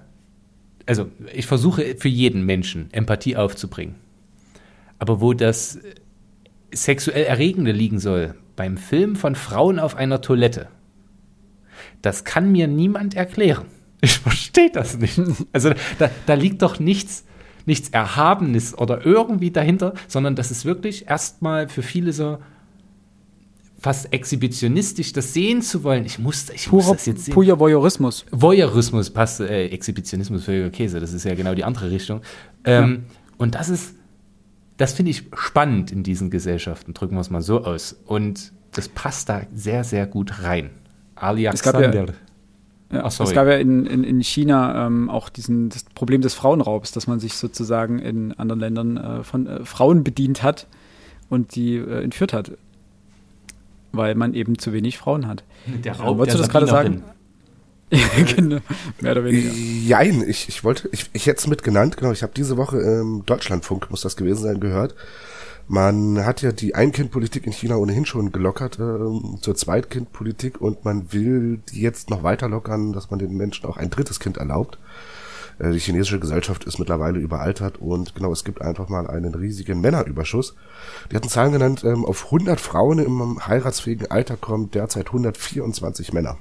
also 0.87 1.11
ich 1.31 1.45
versuche 1.45 1.95
für 1.95 2.09
jeden 2.09 2.43
Menschen 2.47 2.91
Empathie 2.91 3.37
aufzubringen. 3.37 3.93
Aber 4.97 5.21
wo 5.21 5.33
das 5.33 5.77
sexuell 6.71 7.25
Erregende 7.25 7.73
liegen 7.73 7.99
soll, 7.99 8.33
beim 8.55 8.77
Film 8.77 9.15
von 9.15 9.35
Frauen 9.35 9.77
auf 9.77 9.95
einer 9.95 10.19
Toilette. 10.21 10.67
Das 12.01 12.23
kann 12.23 12.51
mir 12.51 12.67
niemand 12.67 13.15
erklären. 13.15 13.67
Ich 14.01 14.17
verstehe 14.19 14.71
das 14.71 14.97
nicht. 14.97 15.19
Also 15.51 15.71
da, 15.97 16.09
da 16.25 16.33
liegt 16.33 16.61
doch 16.61 16.79
nichts, 16.79 17.25
nichts 17.65 17.89
Erhabenes 17.89 18.77
oder 18.77 19.05
irgendwie 19.05 19.51
dahinter, 19.51 19.93
sondern 20.07 20.35
das 20.35 20.51
ist 20.51 20.65
wirklich 20.65 21.07
erstmal 21.07 21.67
für 21.67 21.81
viele 21.81 22.13
so 22.13 22.37
fast 23.79 24.11
exhibitionistisch, 24.13 25.13
das 25.13 25.33
sehen 25.33 25.61
zu 25.61 25.83
wollen. 25.83 26.05
Ich 26.05 26.19
muss, 26.19 26.49
ich 26.49 26.67
Pura, 26.67 26.87
muss 26.87 26.97
das 26.97 27.05
jetzt 27.05 27.25
sehen. 27.25 27.33
Purer 27.33 27.59
Voyeurismus. 27.59 28.25
Voyeurismus 28.31 29.09
passt, 29.09 29.39
äh, 29.39 29.67
Exhibitionismus 29.67 30.43
für 30.43 30.69
Käse, 30.69 30.99
das 30.99 31.13
ist 31.13 31.23
ja 31.23 31.33
genau 31.35 31.55
die 31.55 31.63
andere 31.63 31.89
Richtung. 31.89 32.21
Ähm, 32.65 33.03
ja. 33.07 33.15
Und 33.37 33.55
das 33.55 33.69
ist, 33.69 33.95
das 34.77 34.93
finde 34.93 35.11
ich 35.11 35.23
spannend 35.33 35.91
in 35.91 36.03
diesen 36.03 36.29
Gesellschaften, 36.29 36.93
drücken 36.93 37.15
wir 37.15 37.21
es 37.21 37.29
mal 37.29 37.41
so 37.41 37.63
aus. 37.63 37.97
Und 38.05 38.51
das 38.73 38.89
passt 38.89 39.29
da 39.29 39.43
sehr, 39.53 39.83
sehr 39.83 40.05
gut 40.05 40.43
rein. 40.43 40.71
Ali 41.15 41.47
Alexander. 41.47 41.93
Ja, 41.93 42.05
Ach, 42.91 43.19
es 43.19 43.33
gab 43.33 43.47
ja 43.47 43.57
in, 43.57 43.85
in, 43.85 44.03
in 44.03 44.21
China 44.21 44.87
ähm, 44.87 45.09
auch 45.09 45.29
diesen, 45.29 45.69
das 45.69 45.83
Problem 45.83 46.21
des 46.21 46.33
Frauenraubs, 46.33 46.91
dass 46.91 47.05
man 47.05 47.19
sich 47.19 47.35
sozusagen 47.35 47.99
in 47.99 48.33
anderen 48.33 48.59
Ländern 48.59 48.97
äh, 48.97 49.23
von 49.23 49.45
äh, 49.45 49.65
Frauen 49.65 50.03
bedient 50.03 50.41
hat 50.41 50.65
und 51.29 51.55
die 51.55 51.75
äh, 51.75 52.03
entführt 52.03 52.33
hat. 52.33 52.51
Weil 53.91 54.15
man 54.15 54.33
eben 54.33 54.57
zu 54.57 54.73
wenig 54.73 54.97
Frauen 54.97 55.27
hat. 55.27 55.43
Der 55.67 55.99
Raub 55.99 56.17
Wolltest 56.17 56.37
du 56.37 56.41
das 56.41 56.49
gerade 56.49 56.67
sagen? 56.67 57.03
genau, 58.35 58.59
mehr 59.01 59.11
oder 59.13 59.23
weniger. 59.23 59.51
Jein, 59.51 60.23
ich, 60.27 60.47
ich 60.47 60.63
wollte, 60.63 60.89
ich, 60.91 61.09
ich 61.13 61.25
hätte 61.25 61.39
es 61.39 61.47
mit 61.47 61.63
genannt, 61.63 61.97
genau, 61.97 62.11
ich 62.11 62.21
habe 62.21 62.33
diese 62.35 62.55
Woche 62.57 62.77
im 62.77 63.23
Deutschlandfunk, 63.25 63.89
muss 63.89 64.01
das 64.01 64.15
gewesen 64.15 64.43
sein, 64.43 64.59
gehört. 64.59 64.95
Man 65.71 66.25
hat 66.25 66.41
ja 66.41 66.51
die 66.51 66.73
Ein-Kind-Politik 66.73 67.45
in 67.45 67.51
China 67.51 67.75
ohnehin 67.75 68.07
schon 68.07 68.31
gelockert 68.31 68.79
äh, 68.79 69.39
zur 69.39 69.55
Zweitkind-Politik 69.55 70.59
und 70.59 70.83
man 70.83 71.13
will 71.13 71.61
die 71.71 71.81
jetzt 71.81 72.09
noch 72.09 72.23
weiter 72.23 72.49
lockern, 72.49 72.91
dass 72.91 73.11
man 73.11 73.19
den 73.19 73.37
Menschen 73.37 73.67
auch 73.67 73.77
ein 73.77 73.91
drittes 73.91 74.19
Kind 74.19 74.37
erlaubt. 74.37 74.79
Äh, 75.59 75.69
die 75.69 75.77
chinesische 75.77 76.19
Gesellschaft 76.19 76.63
ist 76.63 76.79
mittlerweile 76.79 77.19
überaltert 77.19 77.77
und 77.77 78.15
genau, 78.15 78.31
es 78.31 78.43
gibt 78.43 78.63
einfach 78.63 78.89
mal 78.89 79.05
einen 79.05 79.35
riesigen 79.35 79.79
Männerüberschuss. 79.79 80.55
Die 81.11 81.15
hatten 81.15 81.29
Zahlen 81.29 81.51
genannt, 81.51 81.83
ähm, 81.83 82.03
auf 82.03 82.25
100 82.25 82.59
Frauen 82.59 82.97
im 82.97 83.45
heiratsfähigen 83.45 84.09
Alter 84.09 84.37
kommen 84.37 84.71
derzeit 84.71 85.05
124 85.05 86.13
Männer. 86.13 86.39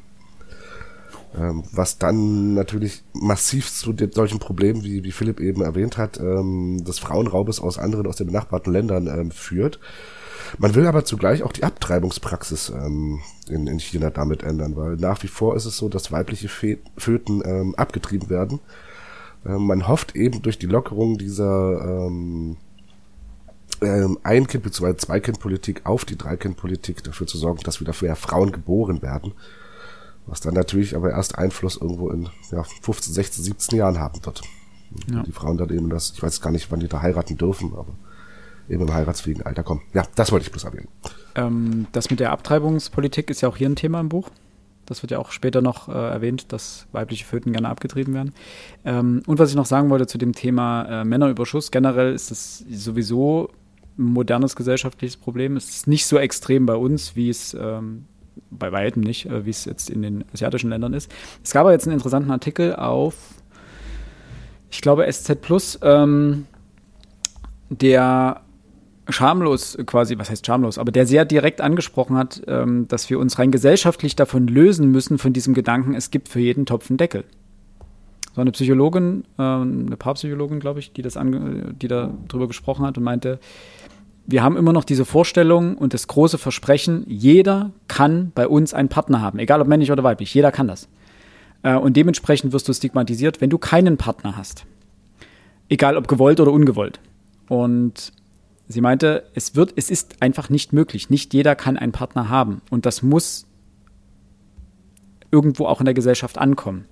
Ähm, 1.39 1.63
was 1.73 1.99
dann 1.99 2.55
natürlich 2.55 3.05
massiv 3.13 3.71
zu 3.71 3.95
solchen 4.13 4.39
Problemen, 4.39 4.83
wie, 4.83 5.05
wie 5.05 5.13
Philipp 5.13 5.41
eben 5.41 5.63
erwähnt 5.63 5.97
hat, 5.97 6.19
ähm, 6.19 6.85
des 6.85 6.99
Frauenraubes 6.99 7.61
aus 7.61 7.79
anderen, 7.79 8.07
aus 8.07 8.17
den 8.17 8.27
benachbarten 8.27 8.73
Ländern 8.73 9.07
ähm, 9.07 9.31
führt. 9.31 9.79
Man 10.57 10.75
will 10.75 10.87
aber 10.87 11.05
zugleich 11.05 11.43
auch 11.43 11.53
die 11.53 11.65
Abtreibungspraxis 11.65 12.71
ähm, 12.71 13.21
in, 13.49 13.67
in 13.67 13.79
China 13.79 14.11
damit 14.11 14.43
ändern, 14.43 14.77
weil 14.77 14.97
nach 14.97 15.23
wie 15.23 15.29
vor 15.29 15.55
ist 15.55 15.67
es 15.67 15.77
so, 15.77 15.89
dass 15.89 16.11
weibliche 16.11 16.49
Föten 16.49 17.43
ähm, 17.45 17.75
abgetrieben 17.77 18.31
werden. 18.31 18.61
Ähm, 19.47 19.67
man 19.67 19.87
hofft 19.87 20.17
eben 20.17 20.43
durch 20.43 20.59
die 20.59 20.67
Lockerung 20.67 21.19
dieser 21.19 22.07
ähm, 22.07 22.57
ähm, 23.83 24.19
Ein-Kind- 24.23 24.65
bzw. 24.65 24.97
Zwei-Kind-Politik 24.97 25.83
auf 25.85 26.05
die 26.05 26.17
Drei-Kind-Politik 26.17 27.05
dafür 27.05 27.27
zu 27.27 27.39
sorgen, 27.39 27.61
dass 27.65 27.81
wieder 27.81 27.95
mehr 28.01 28.17
Frauen 28.17 28.51
geboren 28.51 29.03
werden. 29.03 29.33
Was 30.29 30.41
dann 30.41 30.55
natürlich 30.55 30.95
aber 30.95 31.11
erst 31.11 31.39
Einfluss 31.39 31.77
irgendwo 31.77 32.11
in 32.11 32.29
ja, 32.53 32.63
15, 32.63 33.15
16, 33.15 33.45
17 33.45 33.79
Jahren 33.79 33.99
haben 33.99 34.25
wird. 34.25 34.43
Ja. 35.11 35.23
Die 35.23 35.33
Frauen 35.33 35.57
dann 35.57 35.71
eben 35.71 35.91
das, 35.91 36.13
ich 36.15 36.23
weiß 36.23 36.41
gar 36.41 36.51
nicht, 36.51 36.71
wann 36.71 36.81
die 36.81 36.89
da 36.89 37.03
heiraten 37.03 37.37
dürfen, 37.37 37.73
aber 37.75 37.93
eben 38.69 38.83
im 38.83 38.93
heiratsfähigen 38.93 39.45
Alter 39.45 39.63
kommen. 39.63 39.83
Ja, 39.95 40.05
das 40.15 40.33
wollte 40.33 40.47
ich 40.47 40.53
bloß 40.53 40.65
erwähnen. 40.65 40.89
Ähm, 41.35 41.87
das 41.93 42.11
mit 42.11 42.21
der 42.21 42.33
Abtreibungspolitik 42.33 43.31
ist 43.31 43.41
ja 43.41 43.49
auch 43.49 43.57
hier 43.57 43.69
ein 43.69 43.77
Thema 43.77 44.01
im 44.01 44.09
Buch. 44.09 44.31
Das 44.87 45.03
wird 45.03 45.11
ja 45.11 45.19
auch 45.19 45.33
später 45.33 45.61
noch 45.61 45.89
äh, 45.89 45.93
erwähnt, 45.93 46.53
dass 46.53 46.87
weibliche 46.93 47.25
Föten 47.25 47.53
gerne 47.53 47.69
abgetrieben 47.69 48.15
werden. 48.15 48.33
Ähm, 48.85 49.23
und 49.27 49.39
was 49.39 49.51
ich 49.51 49.57
noch 49.57 49.67
sagen 49.67 49.91
wollte 49.91 50.07
zu 50.07 50.17
dem 50.17 50.33
Thema 50.33 51.03
äh, 51.03 51.05
Männerüberschuss, 51.05 51.71
generell 51.71 52.15
ist 52.15 52.31
es 52.31 52.65
sowieso 52.71 53.51
ein 53.99 54.05
modernes 54.05 54.57
gesellschaftliches 54.57 55.17
Problem. 55.17 55.57
Es 55.57 55.69
ist 55.69 55.87
nicht 55.87 56.07
so 56.07 56.17
extrem 56.19 56.65
bei 56.65 56.75
uns, 56.75 57.17
wie 57.17 57.29
es 57.29 57.55
ähm, 57.59 58.07
bei 58.51 58.73
weitem 58.73 59.03
nicht, 59.03 59.27
äh, 59.27 59.45
wie 59.45 59.51
es 59.51 59.65
jetzt 59.65 59.91
in 59.91 60.03
den 60.03 60.25
asiatischen 60.33 60.71
Ländern 60.71 60.95
ist. 60.95 61.11
Es 61.43 61.53
gab 61.53 61.63
aber 61.63 61.73
jetzt 61.73 61.87
einen 61.87 61.95
interessanten 61.95 62.31
Artikel 62.31 62.75
auf, 62.77 63.15
ich 64.71 64.81
glaube, 64.81 65.11
SZ 65.11 65.41
Plus, 65.41 65.79
ähm, 65.83 66.47
der 67.71 68.43
schamlos 69.09 69.79
quasi, 69.87 70.19
was 70.19 70.31
heißt 70.31 70.45
schamlos, 70.45 70.79
aber 70.79 70.93
der 70.93 71.07
sehr 71.07 71.25
direkt 71.25 71.61
angesprochen 71.61 72.17
hat, 72.17 72.43
ähm, 72.47 72.87
dass 72.89 73.09
wir 73.09 73.19
uns 73.19 73.39
rein 73.39 73.51
gesellschaftlich 73.51 74.17
davon 74.17 74.47
lösen 74.47 74.91
müssen, 74.91 75.19
von 75.19 75.33
diesem 75.33 75.55
Gedanken, 75.55 75.95
es 75.95 76.11
gibt 76.11 76.29
für 76.29 76.41
jeden 76.41 76.67
Topf 76.67 76.91
einen 76.91 76.99
Deckel. 76.99 77.25
So 78.35 78.43
eine 78.43 78.53
Psychologin, 78.53 79.25
äh, 79.39 79.43
eine 79.43 79.97
Paarpsychologin, 79.97 80.61
glaube 80.61 80.81
ich, 80.81 80.93
die 80.93 81.03
das 81.03 81.17
ange 81.17 81.75
die 81.75 81.89
da 81.89 82.13
drüber 82.29 82.47
gesprochen 82.47 82.85
hat 82.85 82.99
und 82.99 83.05
meinte, 83.05 83.41
wir 84.31 84.43
haben 84.43 84.59
immer 84.59 84.75
noch 84.75 84.85
diese 84.85 85.07
Vorstellung 85.07 85.79
und 85.79 85.95
das 85.95 86.07
große 86.07 86.37
Versprechen, 86.37 87.03
jeder 87.07 87.71
kann 87.89 88.31
bei 88.35 88.47
uns 88.47 88.75
einen 88.75 88.91
Partner 88.91 89.23
haben, 89.23 89.39
egal 89.39 89.63
ob 89.63 89.69
männlich 89.69 89.91
oder 89.91 90.05
weiblich, 90.05 90.35
jeder 90.35 90.53
kann 90.53 90.69
das. 90.69 90.87
Äh, 91.63 91.77
und 91.77 91.97
dementsprechend 91.97 92.53
wirst 92.53 92.69
du 92.69 92.75
stigmatisiert, 92.75 93.41
wenn 93.41 93.49
du 93.49 93.57
keinen 93.57 93.97
Partner 93.97 94.37
hast. 94.37 94.67
Egal 95.71 95.97
ob 95.97 96.09
gewollt 96.09 96.41
oder 96.41 96.53
ungewollt. 96.53 97.01
Und 97.49 98.13
sie 98.69 98.83
meinte, 98.83 99.25
es 99.33 99.57
wird, 99.57 99.73
es 99.77 99.89
ist 99.89 100.21
einfach 100.21 100.51
nicht 100.51 100.75
möglich. 100.75 101.09
Nicht 101.09 101.33
jeder 101.33 101.57
kann 101.57 101.79
einen 101.79 101.93
Partner 101.93 102.29
haben. 102.29 102.61
Und 102.69 102.85
das 102.85 103.03
muss 103.03 103.47
irgendwo 105.31 105.65
auch 105.65 105.81
in 105.81 105.87
der 105.87 105.95
Gesellschaft 105.95 106.37
ankommen. 106.37 106.85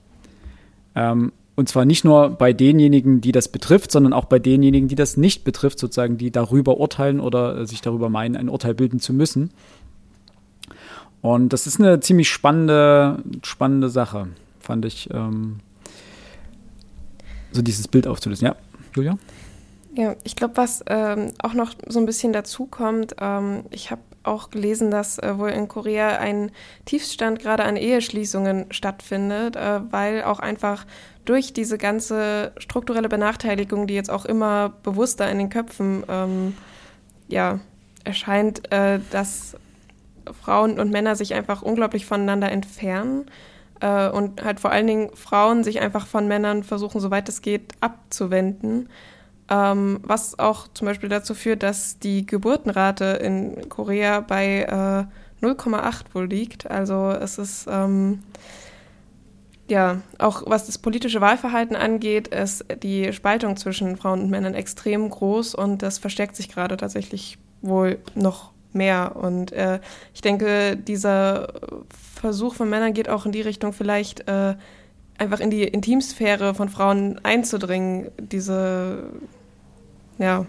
Ähm, 0.94 1.32
und 1.56 1.70
zwar 1.70 1.86
nicht 1.86 2.04
nur 2.04 2.30
bei 2.30 2.52
denjenigen, 2.52 3.22
die 3.22 3.32
das 3.32 3.48
betrifft, 3.48 3.90
sondern 3.90 4.12
auch 4.12 4.26
bei 4.26 4.38
denjenigen, 4.38 4.88
die 4.88 4.94
das 4.94 5.16
nicht 5.16 5.42
betrifft, 5.42 5.78
sozusagen, 5.78 6.18
die 6.18 6.30
darüber 6.30 6.76
urteilen 6.76 7.18
oder 7.18 7.66
sich 7.66 7.80
darüber 7.80 8.10
meinen, 8.10 8.36
ein 8.36 8.50
Urteil 8.50 8.74
bilden 8.74 9.00
zu 9.00 9.14
müssen. 9.14 9.50
Und 11.22 11.54
das 11.54 11.66
ist 11.66 11.80
eine 11.80 11.98
ziemlich 12.00 12.28
spannende, 12.28 13.22
spannende 13.42 13.88
Sache, 13.88 14.28
fand 14.60 14.84
ich, 14.84 15.08
ähm, 15.12 15.60
so 17.52 17.62
dieses 17.62 17.88
Bild 17.88 18.06
aufzulösen. 18.06 18.46
Ja, 18.46 18.56
Julia? 18.94 19.18
Ja, 19.96 20.14
ich 20.24 20.36
glaube, 20.36 20.58
was 20.58 20.84
ähm, 20.88 21.32
auch 21.38 21.54
noch 21.54 21.72
so 21.88 21.98
ein 21.98 22.04
bisschen 22.04 22.34
dazu 22.34 22.66
kommt, 22.66 23.16
ähm, 23.18 23.64
ich 23.70 23.90
habe 23.90 24.02
auch 24.26 24.50
gelesen, 24.50 24.90
dass 24.90 25.18
äh, 25.18 25.38
wohl 25.38 25.50
in 25.50 25.68
Korea 25.68 26.18
ein 26.18 26.50
Tiefstand 26.84 27.38
gerade 27.38 27.64
an 27.64 27.76
Eheschließungen 27.76 28.66
stattfindet, 28.70 29.56
äh, 29.56 29.80
weil 29.90 30.24
auch 30.24 30.38
einfach 30.40 30.86
durch 31.24 31.52
diese 31.52 31.78
ganze 31.78 32.52
strukturelle 32.58 33.08
Benachteiligung, 33.08 33.86
die 33.86 33.94
jetzt 33.94 34.10
auch 34.10 34.24
immer 34.24 34.70
bewusster 34.82 35.30
in 35.30 35.38
den 35.38 35.50
Köpfen 35.50 36.04
ähm, 36.08 36.54
ja, 37.28 37.60
erscheint, 38.04 38.72
äh, 38.72 39.00
dass 39.10 39.56
Frauen 40.42 40.78
und 40.78 40.90
Männer 40.90 41.16
sich 41.16 41.34
einfach 41.34 41.62
unglaublich 41.62 42.06
voneinander 42.06 42.50
entfernen 42.50 43.26
äh, 43.80 44.08
und 44.08 44.42
halt 44.44 44.60
vor 44.60 44.70
allen 44.70 44.86
Dingen 44.86 45.10
Frauen 45.14 45.64
sich 45.64 45.80
einfach 45.80 46.06
von 46.06 46.28
Männern 46.28 46.62
versuchen, 46.62 47.00
soweit 47.00 47.28
es 47.28 47.42
geht, 47.42 47.72
abzuwenden 47.80 48.88
ähm, 49.48 50.00
was 50.02 50.38
auch 50.38 50.68
zum 50.74 50.86
Beispiel 50.86 51.08
dazu 51.08 51.34
führt, 51.34 51.62
dass 51.62 51.98
die 51.98 52.26
Geburtenrate 52.26 53.04
in 53.04 53.68
Korea 53.68 54.20
bei 54.20 54.62
äh, 55.40 55.44
0,8 55.44 56.14
wohl 56.14 56.26
liegt. 56.26 56.70
Also 56.70 57.10
es 57.10 57.38
ist 57.38 57.66
ähm, 57.70 58.22
ja 59.68 60.00
auch 60.18 60.42
was 60.46 60.66
das 60.66 60.78
politische 60.78 61.20
Wahlverhalten 61.20 61.76
angeht, 61.76 62.28
ist 62.28 62.64
die 62.82 63.12
Spaltung 63.12 63.56
zwischen 63.56 63.96
Frauen 63.96 64.22
und 64.22 64.30
Männern 64.30 64.54
extrem 64.54 65.08
groß 65.08 65.54
und 65.54 65.82
das 65.82 65.98
verstärkt 65.98 66.36
sich 66.36 66.48
gerade 66.48 66.76
tatsächlich 66.76 67.38
wohl 67.62 67.98
noch 68.14 68.52
mehr. 68.72 69.16
Und 69.16 69.52
äh, 69.52 69.80
ich 70.14 70.20
denke, 70.20 70.76
dieser 70.76 71.52
Versuch 72.14 72.54
von 72.54 72.68
Männern 72.68 72.94
geht 72.94 73.08
auch 73.08 73.26
in 73.26 73.32
die 73.32 73.40
Richtung, 73.40 73.72
vielleicht 73.72 74.28
äh, 74.28 74.54
einfach 75.18 75.40
in 75.40 75.50
die 75.50 75.64
Intimsphäre 75.64 76.54
von 76.54 76.68
Frauen 76.68 77.20
einzudringen, 77.24 78.10
diese 78.18 79.04
ja, 80.18 80.46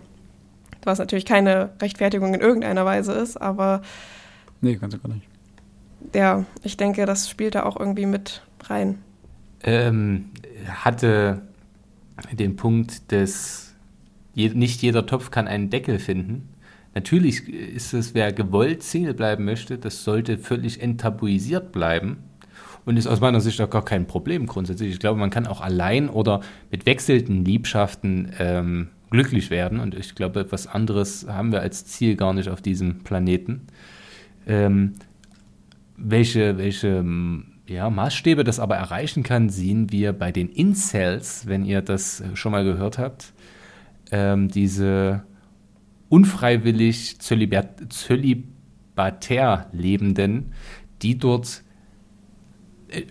was 0.83 0.99
natürlich 0.99 1.25
keine 1.25 1.71
Rechtfertigung 1.81 2.33
in 2.33 2.41
irgendeiner 2.41 2.85
Weise 2.85 3.13
ist, 3.13 3.37
aber. 3.37 3.81
Nee, 4.61 4.75
ganz 4.75 4.93
du 4.93 4.99
gar 4.99 5.13
nicht. 5.13 5.27
Ja, 6.13 6.45
ich 6.63 6.77
denke, 6.77 7.05
das 7.05 7.29
spielt 7.29 7.55
da 7.55 7.63
auch 7.63 7.77
irgendwie 7.77 8.05
mit 8.05 8.41
rein. 8.63 8.99
Ähm, 9.63 10.29
hatte 10.69 11.41
den 12.31 12.55
Punkt 12.55 13.11
des, 13.11 13.73
nicht 14.33 14.81
jeder 14.81 15.05
Topf 15.05 15.31
kann 15.31 15.47
einen 15.47 15.69
Deckel 15.69 15.99
finden. 15.99 16.49
Natürlich 16.95 17.47
ist 17.47 17.93
es, 17.93 18.13
wer 18.15 18.33
gewollt 18.33 18.81
Single 18.81 19.13
bleiben 19.13 19.45
möchte, 19.45 19.77
das 19.77 20.03
sollte 20.03 20.37
völlig 20.37 20.81
enttabuisiert 20.81 21.71
bleiben 21.71 22.17
und 22.85 22.97
ist 22.97 23.05
aus 23.05 23.19
meiner 23.19 23.41
Sicht 23.41 23.61
auch 23.61 23.69
gar 23.69 23.85
kein 23.85 24.07
Problem 24.07 24.47
grundsätzlich. 24.47 24.93
Ich 24.93 24.99
glaube, 24.99 25.19
man 25.19 25.29
kann 25.29 25.45
auch 25.45 25.61
allein 25.61 26.09
oder 26.09 26.41
mit 26.71 26.85
wechselnden 26.85 27.45
Liebschaften 27.45 28.31
ähm, 28.39 28.87
glücklich 29.09 29.49
werden. 29.49 29.79
Und 29.79 29.95
ich 29.95 30.15
glaube, 30.15 30.39
etwas 30.41 30.67
anderes 30.67 31.27
haben 31.27 31.51
wir 31.51 31.61
als 31.61 31.85
Ziel 31.85 32.15
gar 32.15 32.33
nicht 32.33 32.49
auf 32.49 32.61
diesem 32.61 32.99
Planeten. 32.99 33.67
Ähm, 34.45 34.93
welche, 35.97 36.57
welche 36.57 37.03
ja, 37.67 37.89
Maßstäbe 37.89 38.43
das 38.43 38.59
aber 38.59 38.75
erreichen 38.75 39.23
kann, 39.23 39.49
sehen 39.49 39.91
wir 39.91 40.13
bei 40.13 40.31
den 40.31 40.49
Incels, 40.49 41.47
wenn 41.47 41.65
ihr 41.65 41.81
das 41.81 42.23
schon 42.33 42.51
mal 42.51 42.63
gehört 42.63 42.97
habt. 42.97 43.33
Ähm, 44.11 44.47
diese 44.47 45.23
unfreiwillig 46.09 47.19
zölibatär 47.19 48.45
Lebenden, 49.73 50.53
die 51.01 51.17
dort 51.17 51.63
äh, 52.89 53.03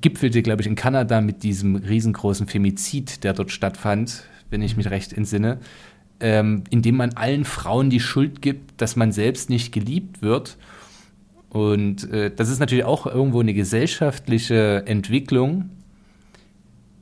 gipfelte, 0.00 0.42
glaube 0.42 0.62
ich, 0.62 0.66
in 0.66 0.74
Kanada 0.74 1.20
mit 1.20 1.42
diesem 1.42 1.76
riesengroßen 1.76 2.46
Femizid, 2.46 3.22
der 3.24 3.34
dort 3.34 3.50
stattfand, 3.50 4.24
wenn 4.52 4.62
ich 4.62 4.76
mich 4.76 4.90
recht 4.90 5.12
entsinne, 5.12 5.58
ähm, 6.20 6.64
indem 6.70 6.96
man 6.96 7.14
allen 7.14 7.44
Frauen 7.44 7.90
die 7.90 8.00
Schuld 8.00 8.42
gibt, 8.42 8.80
dass 8.80 8.94
man 8.94 9.10
selbst 9.10 9.50
nicht 9.50 9.72
geliebt 9.72 10.22
wird. 10.22 10.56
Und 11.50 12.10
äh, 12.12 12.30
das 12.34 12.48
ist 12.48 12.60
natürlich 12.60 12.84
auch 12.84 13.06
irgendwo 13.06 13.40
eine 13.40 13.54
gesellschaftliche 13.54 14.84
Entwicklung. 14.86 15.70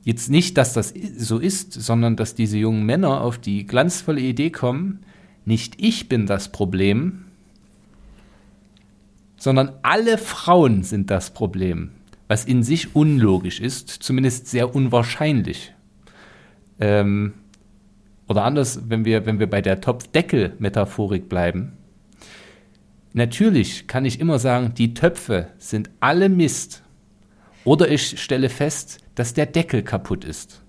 Jetzt 0.03 0.29
nicht, 0.29 0.57
dass 0.57 0.73
das 0.73 0.93
so 1.17 1.37
ist, 1.37 1.73
sondern 1.73 2.15
dass 2.15 2.33
diese 2.33 2.57
jungen 2.57 2.85
Männer 2.85 3.21
auf 3.21 3.37
die 3.37 3.67
glanzvolle 3.67 4.21
Idee 4.21 4.49
kommen, 4.49 5.01
nicht 5.45 5.75
ich 5.77 6.09
bin 6.09 6.25
das 6.25 6.51
Problem, 6.51 7.25
sondern 9.37 9.71
alle 9.81 10.17
Frauen 10.17 10.83
sind 10.83 11.11
das 11.11 11.33
Problem, 11.33 11.91
was 12.27 12.45
in 12.45 12.63
sich 12.63 12.95
unlogisch 12.95 13.59
ist, 13.59 13.89
zumindest 13.89 14.47
sehr 14.47 14.75
unwahrscheinlich. 14.75 15.73
Ähm, 16.81 17.33
oder 18.27 18.43
anders, 18.43 18.89
wenn 18.89 19.05
wir, 19.05 19.25
wenn 19.25 19.39
wir 19.39 19.49
bei 19.49 19.61
der 19.61 19.81
Topfdeckel-Metaphorik 19.81 21.29
bleiben. 21.29 21.73
Natürlich 23.13 23.87
kann 23.87 24.05
ich 24.05 24.19
immer 24.19 24.39
sagen, 24.39 24.73
die 24.73 24.93
Töpfe 24.93 25.47
sind 25.57 25.89
alle 25.99 26.29
Mist. 26.29 26.81
Oder 27.63 27.89
ich 27.91 28.21
stelle 28.21 28.49
fest, 28.49 28.99
dass 29.15 29.33
der 29.33 29.45
Deckel 29.45 29.83
kaputt 29.83 30.23
ist. 30.23 30.61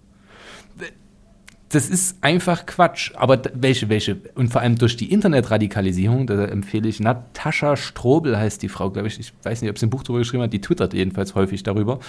Das 1.68 1.88
ist 1.88 2.22
einfach 2.22 2.66
Quatsch. 2.66 3.12
Aber 3.14 3.40
welche, 3.54 3.88
welche? 3.88 4.16
Und 4.34 4.52
vor 4.52 4.60
allem 4.60 4.76
durch 4.76 4.96
die 4.96 5.10
Internetradikalisierung, 5.10 6.26
da 6.26 6.44
empfehle 6.44 6.88
ich 6.88 7.00
Natascha 7.00 7.76
Strobel, 7.76 8.36
heißt 8.36 8.60
die 8.60 8.68
Frau, 8.68 8.90
glaube 8.90 9.08
ich. 9.08 9.18
Ich 9.18 9.32
weiß 9.42 9.62
nicht, 9.62 9.70
ob 9.70 9.78
sie 9.78 9.86
ein 9.86 9.90
Buch 9.90 10.02
darüber 10.02 10.18
geschrieben 10.18 10.42
hat, 10.42 10.52
die 10.52 10.60
twittert 10.60 10.92
jedenfalls 10.92 11.34
häufig 11.34 11.62
darüber. 11.62 12.00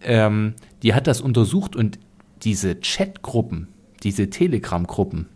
Ähm, 0.00 0.54
die 0.82 0.94
hat 0.94 1.06
das 1.06 1.20
untersucht 1.20 1.76
und 1.76 1.98
diese 2.42 2.80
Chatgruppen, 2.80 3.68
diese 4.02 4.30
Telegram-Gruppen, 4.30 5.26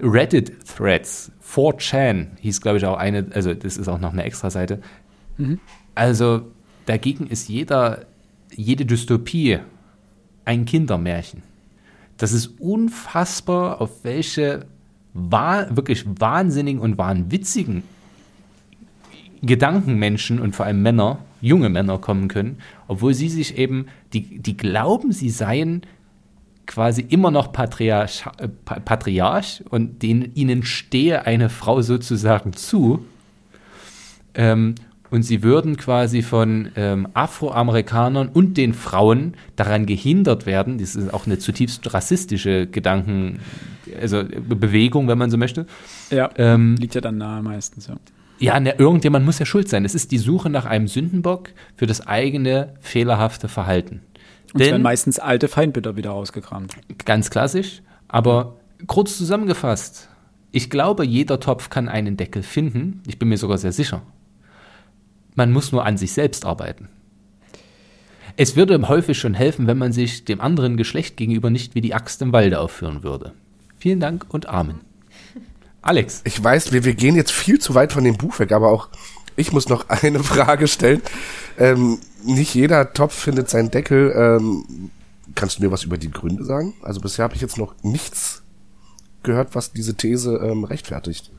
Reddit-Threads, 0.00 1.32
4chan 1.44 2.28
hieß, 2.40 2.60
glaube 2.60 2.78
ich, 2.78 2.86
auch 2.86 2.96
eine, 2.96 3.26
also 3.32 3.52
das 3.54 3.76
ist 3.76 3.88
auch 3.88 3.98
noch 3.98 4.12
eine 4.12 4.24
Extra-Seite. 4.24 4.80
Mhm. 5.36 5.58
Also 5.94 6.42
dagegen 6.86 7.26
ist 7.26 7.48
jeder, 7.48 8.06
jede 8.54 8.86
Dystopie 8.86 9.58
ein 10.44 10.64
Kindermärchen. 10.64 11.42
Das 12.16 12.32
ist 12.32 12.60
unfassbar, 12.60 13.80
auf 13.80 14.04
welche 14.04 14.66
wirklich 15.14 16.04
wahnsinnigen 16.06 16.80
und 16.80 16.96
wahnwitzigen 16.96 17.82
Gedankenmenschen 19.42 20.40
und 20.40 20.54
vor 20.54 20.66
allem 20.66 20.82
Männer, 20.82 21.18
junge 21.40 21.68
Männer 21.68 21.98
kommen 21.98 22.28
können, 22.28 22.58
obwohl 22.86 23.14
sie 23.14 23.28
sich 23.28 23.56
eben, 23.58 23.86
die, 24.12 24.38
die 24.38 24.56
glauben, 24.56 25.12
sie 25.12 25.30
seien 25.30 25.82
quasi 26.66 27.04
immer 27.08 27.30
noch 27.30 27.52
Patriarch, 27.52 28.24
äh, 28.38 28.48
Patriarch 28.48 29.64
und 29.70 30.02
den, 30.02 30.32
ihnen 30.34 30.62
stehe 30.62 31.26
eine 31.26 31.48
Frau 31.48 31.82
sozusagen 31.82 32.52
zu. 32.52 33.04
Ähm, 34.34 34.76
und 35.10 35.22
sie 35.22 35.42
würden 35.42 35.78
quasi 35.78 36.20
von 36.20 36.68
ähm, 36.76 37.08
Afroamerikanern 37.14 38.28
und 38.28 38.58
den 38.58 38.74
Frauen 38.74 39.34
daran 39.56 39.86
gehindert 39.86 40.44
werden, 40.44 40.76
das 40.76 40.96
ist 40.96 41.12
auch 41.14 41.26
eine 41.26 41.38
zutiefst 41.38 41.94
rassistische 41.94 42.66
Gedanken, 42.66 43.40
also 43.98 44.22
Bewegung, 44.22 45.08
wenn 45.08 45.16
man 45.16 45.30
so 45.30 45.38
möchte. 45.38 45.66
Ja, 46.10 46.30
Ähm, 46.36 46.76
liegt 46.76 46.94
ja 46.94 47.00
dann 47.00 47.16
nahe 47.16 47.42
meistens, 47.42 47.86
ja. 47.86 47.96
Ja, 48.38 48.58
ne, 48.60 48.74
irgendjemand 48.78 49.24
muss 49.24 49.38
ja 49.38 49.46
schuld 49.46 49.68
sein. 49.68 49.84
Es 49.84 49.94
ist 49.94 50.10
die 50.12 50.18
Suche 50.18 50.50
nach 50.50 50.64
einem 50.64 50.88
Sündenbock 50.88 51.50
für 51.76 51.86
das 51.86 52.06
eigene 52.06 52.74
fehlerhafte 52.80 53.48
Verhalten. 53.48 54.02
Und 54.52 54.60
es 54.60 54.66
werden 54.66 54.74
Denn, 54.76 54.82
meistens 54.82 55.18
alte 55.18 55.48
Feindbilder 55.48 55.96
wieder 55.96 56.10
rausgekramt. 56.10 56.74
ganz 57.04 57.30
klassisch, 57.30 57.82
aber 58.06 58.56
kurz 58.86 59.16
zusammengefasst, 59.18 60.08
ich 60.50 60.70
glaube, 60.70 61.04
jeder 61.04 61.40
Topf 61.40 61.68
kann 61.68 61.88
einen 61.88 62.16
Deckel 62.16 62.42
finden. 62.42 63.02
Ich 63.06 63.18
bin 63.18 63.28
mir 63.28 63.36
sogar 63.36 63.58
sehr 63.58 63.72
sicher. 63.72 64.02
Man 65.34 65.52
muss 65.52 65.72
nur 65.72 65.84
an 65.84 65.96
sich 65.96 66.12
selbst 66.12 66.46
arbeiten. 66.46 66.88
Es 68.36 68.56
würde 68.56 68.88
häufig 68.88 69.18
schon 69.18 69.34
helfen, 69.34 69.66
wenn 69.66 69.78
man 69.78 69.92
sich 69.92 70.24
dem 70.24 70.40
anderen 70.40 70.76
Geschlecht 70.76 71.16
gegenüber 71.16 71.50
nicht 71.50 71.74
wie 71.74 71.80
die 71.80 71.94
Axt 71.94 72.22
im 72.22 72.32
Walde 72.32 72.60
aufführen 72.60 73.02
würde. 73.02 73.32
Vielen 73.78 74.00
Dank 74.00 74.26
und 74.28 74.46
Amen. 74.46 74.80
Alex. 75.82 76.22
Ich 76.24 76.42
weiß, 76.42 76.72
wir, 76.72 76.84
wir 76.84 76.94
gehen 76.94 77.16
jetzt 77.16 77.32
viel 77.32 77.58
zu 77.58 77.74
weit 77.74 77.92
von 77.92 78.04
dem 78.04 78.16
Buch 78.16 78.38
weg, 78.38 78.52
aber 78.52 78.70
auch 78.70 78.88
ich 79.36 79.52
muss 79.52 79.68
noch 79.68 79.88
eine 79.88 80.22
Frage 80.22 80.68
stellen. 80.68 81.02
Ähm, 81.58 81.98
nicht 82.24 82.54
jeder 82.54 82.92
Topf 82.92 83.14
findet 83.14 83.48
seinen 83.48 83.70
Deckel. 83.70 84.12
Ähm, 84.14 84.90
kannst 85.34 85.58
du 85.58 85.62
mir 85.62 85.70
was 85.70 85.84
über 85.84 85.98
die 85.98 86.10
Gründe 86.10 86.44
sagen? 86.44 86.74
Also 86.82 87.00
bisher 87.00 87.22
habe 87.22 87.34
ich 87.34 87.40
jetzt 87.40 87.58
noch 87.58 87.74
nichts 87.82 88.42
gehört, 89.22 89.54
was 89.54 89.72
diese 89.72 89.94
These 89.94 90.36
ähm, 90.36 90.64
rechtfertigt. 90.64 91.30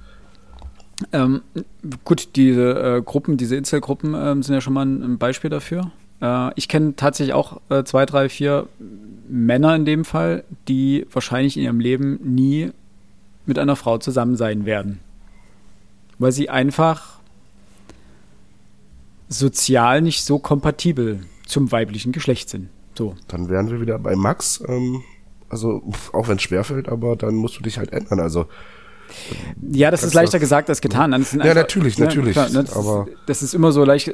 Ähm, 1.14 1.42
gut, 2.04 2.36
diese 2.36 2.98
äh, 2.98 3.02
Gruppen, 3.02 3.38
diese 3.38 3.56
Inselgruppen 3.56 4.14
ähm, 4.16 4.44
sind 4.44 4.54
ja 4.56 4.62
schon 4.62 4.74
mal 4.74 4.86
ein, 4.86 5.02
ein 5.02 5.18
Beispiel 5.18 5.50
dafür. 5.50 5.92
Äh, 6.22 6.52
ich 6.56 6.68
kenne 6.68 6.96
tatsächlich 6.96 7.34
auch 7.34 7.62
äh, 7.70 7.84
zwei, 7.84 8.06
drei, 8.06 8.30
vier 8.30 8.68
Männer 9.30 9.76
in 9.76 9.86
dem 9.86 10.06
Fall, 10.06 10.44
die 10.68 11.06
wahrscheinlich 11.12 11.56
in 11.56 11.64
ihrem 11.64 11.80
Leben 11.80 12.20
nie 12.24 12.72
mit 13.50 13.60
einer 13.60 13.76
Frau 13.76 13.98
zusammen 13.98 14.38
sein 14.38 14.66
werden. 14.66 15.00
Weil 16.18 16.32
sie 16.32 16.50
einfach 16.50 17.20
sozial 19.28 20.02
nicht 20.02 20.24
so 20.24 20.40
kompatibel 20.40 21.20
zum 21.46 21.72
weiblichen 21.72 22.12
Geschlecht 22.12 22.50
sind. 22.50 22.70
So. 22.98 23.16
Dann 23.28 23.50
wären 23.50 23.70
wir 23.70 23.80
wieder 23.82 24.00
bei 24.00 24.16
Max. 24.16 24.64
Ähm, 24.68 25.02
also 25.50 25.82
auch 26.14 26.28
wenn 26.28 26.38
es 26.38 26.44
schwerfällt, 26.44 26.90
aber 26.90 27.16
dann 27.16 27.36
musst 27.36 27.58
du 27.58 27.64
dich 27.64 27.78
halt 27.78 27.92
ändern. 27.92 28.20
Also 28.20 28.46
Ja, 29.72 29.90
das 29.92 30.04
ist 30.04 30.14
leichter 30.14 30.40
gesagt 30.40 30.70
als 30.70 30.82
getan. 30.82 31.12
Das 31.12 31.32
Ja, 31.34 31.54
natürlich, 31.54 31.98
natürlich, 31.98 32.36
ne, 32.36 32.50
das, 32.54 32.74
aber- 32.76 33.08
ist, 33.08 33.18
das 33.26 33.44
ist 33.44 33.54
immer 33.56 33.72
so 33.72 33.84
leicht. 33.84 34.10
äh, 34.10 34.14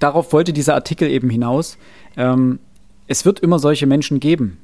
Darauf 0.00 0.32
wollte 0.32 0.52
dieser 0.52 0.74
Artikel 0.74 1.08
eben 1.08 1.30
hinaus. 1.30 1.78
Ähm, 2.16 2.58
es 3.06 3.24
wird 3.24 3.40
immer 3.40 3.58
solche 3.58 3.86
Menschen 3.86 4.20
geben. 4.20 4.58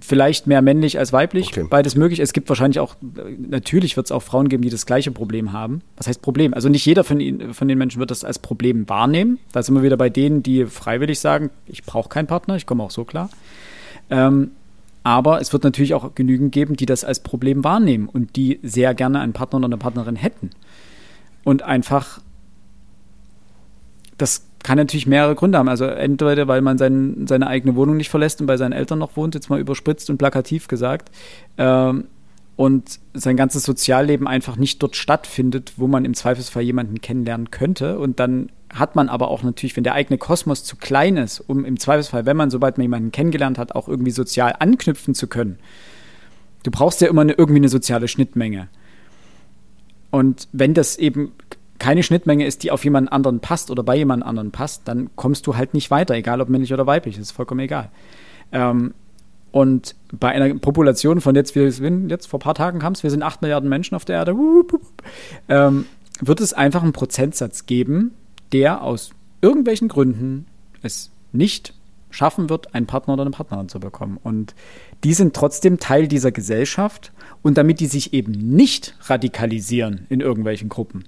Vielleicht 0.00 0.46
mehr 0.46 0.62
männlich 0.62 0.98
als 0.98 1.12
weiblich, 1.12 1.48
Okay. 1.48 1.66
beides 1.68 1.96
möglich. 1.96 2.20
Es 2.20 2.32
gibt 2.32 2.48
wahrscheinlich 2.48 2.80
auch, 2.80 2.96
natürlich 3.38 3.96
wird 3.98 4.06
es 4.06 4.12
auch 4.12 4.22
Frauen 4.22 4.48
geben, 4.48 4.62
die 4.62 4.70
das 4.70 4.86
gleiche 4.86 5.10
Problem 5.10 5.52
haben. 5.52 5.82
Was 5.98 6.06
heißt 6.06 6.22
Problem? 6.22 6.54
Also 6.54 6.70
nicht 6.70 6.86
jeder 6.86 7.04
von, 7.04 7.20
ihnen, 7.20 7.52
von 7.52 7.68
den 7.68 7.76
Menschen 7.76 8.00
wird 8.00 8.10
das 8.10 8.24
als 8.24 8.38
Problem 8.38 8.88
wahrnehmen. 8.88 9.38
Da 9.52 9.62
sind 9.62 9.74
wir 9.74 9.82
wieder 9.82 9.98
bei 9.98 10.08
denen, 10.08 10.42
die 10.42 10.64
freiwillig 10.64 11.20
sagen, 11.20 11.50
ich 11.66 11.84
brauche 11.84 12.08
keinen 12.08 12.26
Partner, 12.26 12.56
ich 12.56 12.64
komme 12.64 12.82
auch 12.82 12.90
so 12.90 13.04
klar. 13.04 13.28
Ähm, 14.08 14.52
aber 15.02 15.42
es 15.42 15.52
wird 15.52 15.62
natürlich 15.62 15.92
auch 15.92 16.14
genügend 16.14 16.52
geben, 16.52 16.76
die 16.76 16.86
das 16.86 17.04
als 17.04 17.20
Problem 17.20 17.62
wahrnehmen 17.62 18.08
und 18.08 18.34
die 18.36 18.58
sehr 18.62 18.94
gerne 18.94 19.20
einen 19.20 19.34
Partner 19.34 19.58
oder 19.58 19.66
eine 19.66 19.76
Partnerin 19.76 20.16
hätten. 20.16 20.50
Und 21.44 21.62
einfach, 21.62 22.22
das 24.16 24.45
kann 24.62 24.78
natürlich 24.78 25.06
mehrere 25.06 25.34
Gründe 25.34 25.58
haben. 25.58 25.68
Also 25.68 25.84
entweder, 25.84 26.48
weil 26.48 26.60
man 26.60 26.78
sein, 26.78 27.26
seine 27.28 27.46
eigene 27.46 27.76
Wohnung 27.76 27.96
nicht 27.96 28.10
verlässt 28.10 28.40
und 28.40 28.46
bei 28.46 28.56
seinen 28.56 28.72
Eltern 28.72 28.98
noch 28.98 29.16
wohnt, 29.16 29.34
jetzt 29.34 29.50
mal 29.50 29.60
überspritzt 29.60 30.10
und 30.10 30.18
plakativ 30.18 30.68
gesagt, 30.68 31.10
ähm, 31.58 32.04
und 32.56 33.00
sein 33.12 33.36
ganzes 33.36 33.64
Sozialleben 33.64 34.26
einfach 34.26 34.56
nicht 34.56 34.82
dort 34.82 34.96
stattfindet, 34.96 35.74
wo 35.76 35.86
man 35.86 36.06
im 36.06 36.14
Zweifelsfall 36.14 36.62
jemanden 36.62 37.02
kennenlernen 37.02 37.50
könnte. 37.50 37.98
Und 37.98 38.18
dann 38.18 38.50
hat 38.72 38.96
man 38.96 39.10
aber 39.10 39.28
auch 39.28 39.42
natürlich, 39.42 39.76
wenn 39.76 39.84
der 39.84 39.92
eigene 39.92 40.16
Kosmos 40.16 40.64
zu 40.64 40.76
klein 40.76 41.18
ist, 41.18 41.40
um 41.40 41.66
im 41.66 41.78
Zweifelsfall, 41.78 42.24
wenn 42.24 42.36
man, 42.36 42.50
sobald 42.50 42.78
man 42.78 42.84
jemanden 42.84 43.12
kennengelernt 43.12 43.58
hat, 43.58 43.74
auch 43.74 43.88
irgendwie 43.88 44.10
sozial 44.10 44.54
anknüpfen 44.58 45.14
zu 45.14 45.26
können. 45.26 45.58
Du 46.62 46.70
brauchst 46.70 47.02
ja 47.02 47.08
immer 47.08 47.20
eine, 47.20 47.34
irgendwie 47.34 47.60
eine 47.60 47.68
soziale 47.68 48.08
Schnittmenge. 48.08 48.68
Und 50.10 50.48
wenn 50.52 50.72
das 50.72 50.96
eben 50.96 51.32
keine 51.78 52.02
Schnittmenge 52.02 52.46
ist, 52.46 52.62
die 52.62 52.70
auf 52.70 52.84
jemanden 52.84 53.08
anderen 53.08 53.40
passt 53.40 53.70
oder 53.70 53.82
bei 53.82 53.96
jemand 53.96 54.24
anderen 54.24 54.50
passt, 54.50 54.82
dann 54.86 55.10
kommst 55.16 55.46
du 55.46 55.56
halt 55.56 55.74
nicht 55.74 55.90
weiter, 55.90 56.14
egal 56.14 56.40
ob 56.40 56.48
männlich 56.48 56.72
oder 56.72 56.86
weiblich, 56.86 57.16
das 57.16 57.26
ist 57.26 57.32
vollkommen 57.32 57.60
egal. 57.60 57.90
Ähm, 58.52 58.94
und 59.52 59.94
bei 60.12 60.28
einer 60.28 60.54
Population 60.54 61.20
von 61.20 61.34
jetzt, 61.34 61.54
wir 61.54 61.70
sind 61.72 62.10
jetzt 62.10 62.26
vor 62.26 62.38
ein 62.38 62.42
paar 62.42 62.54
Tagen 62.54 62.78
kam 62.78 62.92
es, 62.92 63.02
wir 63.02 63.10
sind 63.10 63.22
8 63.22 63.42
Milliarden 63.42 63.68
Menschen 63.68 63.94
auf 63.94 64.04
der 64.04 64.16
Erde, 64.16 64.36
wup, 64.36 64.72
wup, 64.72 65.02
ähm, 65.48 65.86
wird 66.20 66.40
es 66.40 66.52
einfach 66.52 66.82
einen 66.82 66.92
Prozentsatz 66.92 67.66
geben, 67.66 68.12
der 68.52 68.82
aus 68.82 69.10
irgendwelchen 69.40 69.88
Gründen 69.88 70.46
es 70.82 71.10
nicht 71.32 71.74
schaffen 72.10 72.48
wird, 72.48 72.74
einen 72.74 72.86
Partner 72.86 73.14
oder 73.14 73.22
eine 73.22 73.30
Partnerin 73.30 73.68
zu 73.68 73.80
bekommen. 73.80 74.18
Und 74.22 74.54
die 75.04 75.14
sind 75.14 75.34
trotzdem 75.34 75.78
Teil 75.78 76.08
dieser 76.08 76.32
Gesellschaft 76.32 77.12
und 77.42 77.58
damit 77.58 77.80
die 77.80 77.86
sich 77.86 78.12
eben 78.12 78.32
nicht 78.32 78.96
radikalisieren 79.02 80.06
in 80.08 80.20
irgendwelchen 80.20 80.68
Gruppen, 80.68 81.04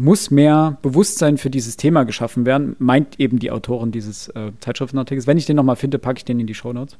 muss 0.00 0.30
mehr 0.30 0.78
Bewusstsein 0.80 1.38
für 1.38 1.50
dieses 1.50 1.76
Thema 1.76 2.04
geschaffen 2.04 2.46
werden, 2.46 2.76
meint 2.78 3.18
eben 3.18 3.40
die 3.40 3.50
Autorin 3.50 3.90
dieses 3.90 4.28
äh, 4.28 4.52
Zeitschriftenartikels. 4.60 5.26
Wenn 5.26 5.36
ich 5.38 5.46
den 5.46 5.56
nochmal 5.56 5.76
finde, 5.76 5.98
packe 5.98 6.18
ich 6.18 6.24
den 6.24 6.38
in 6.38 6.46
die 6.46 6.54
Shownotes. 6.54 6.96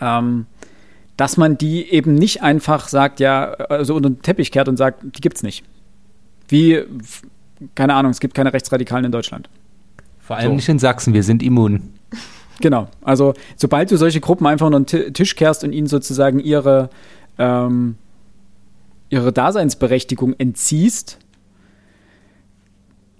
Ähm, 0.00 0.46
dass 1.16 1.36
man 1.36 1.56
die 1.56 1.88
eben 1.90 2.14
nicht 2.14 2.42
einfach 2.42 2.88
sagt, 2.88 3.20
ja, 3.20 3.44
also 3.44 3.94
unter 3.94 4.10
den 4.10 4.22
Teppich 4.22 4.52
kehrt 4.52 4.68
und 4.68 4.76
sagt, 4.76 5.02
die 5.02 5.20
gibt's 5.20 5.42
nicht. 5.42 5.64
Wie, 6.48 6.82
keine 7.74 7.94
Ahnung, 7.94 8.10
es 8.10 8.20
gibt 8.20 8.34
keine 8.34 8.52
Rechtsradikalen 8.52 9.04
in 9.04 9.12
Deutschland. 9.12 9.48
Vor 10.20 10.36
allem 10.36 10.50
So. 10.50 10.54
nicht 10.56 10.68
in 10.68 10.78
Sachsen, 10.78 11.14
wir 11.14 11.22
sind 11.22 11.42
immun. 11.42 11.92
Genau. 12.60 12.88
Also 13.02 13.34
sobald 13.56 13.90
du 13.90 13.96
solche 13.96 14.20
Gruppen 14.20 14.46
einfach 14.46 14.66
unter 14.66 14.80
den 14.80 14.86
Ti- 14.86 15.12
Tisch 15.12 15.36
kehrst 15.36 15.62
und 15.64 15.72
ihnen 15.72 15.86
sozusagen 15.86 16.40
ihre, 16.40 16.90
ähm, 17.38 17.96
ihre 19.10 19.32
Daseinsberechtigung 19.32 20.34
entziehst, 20.38 21.18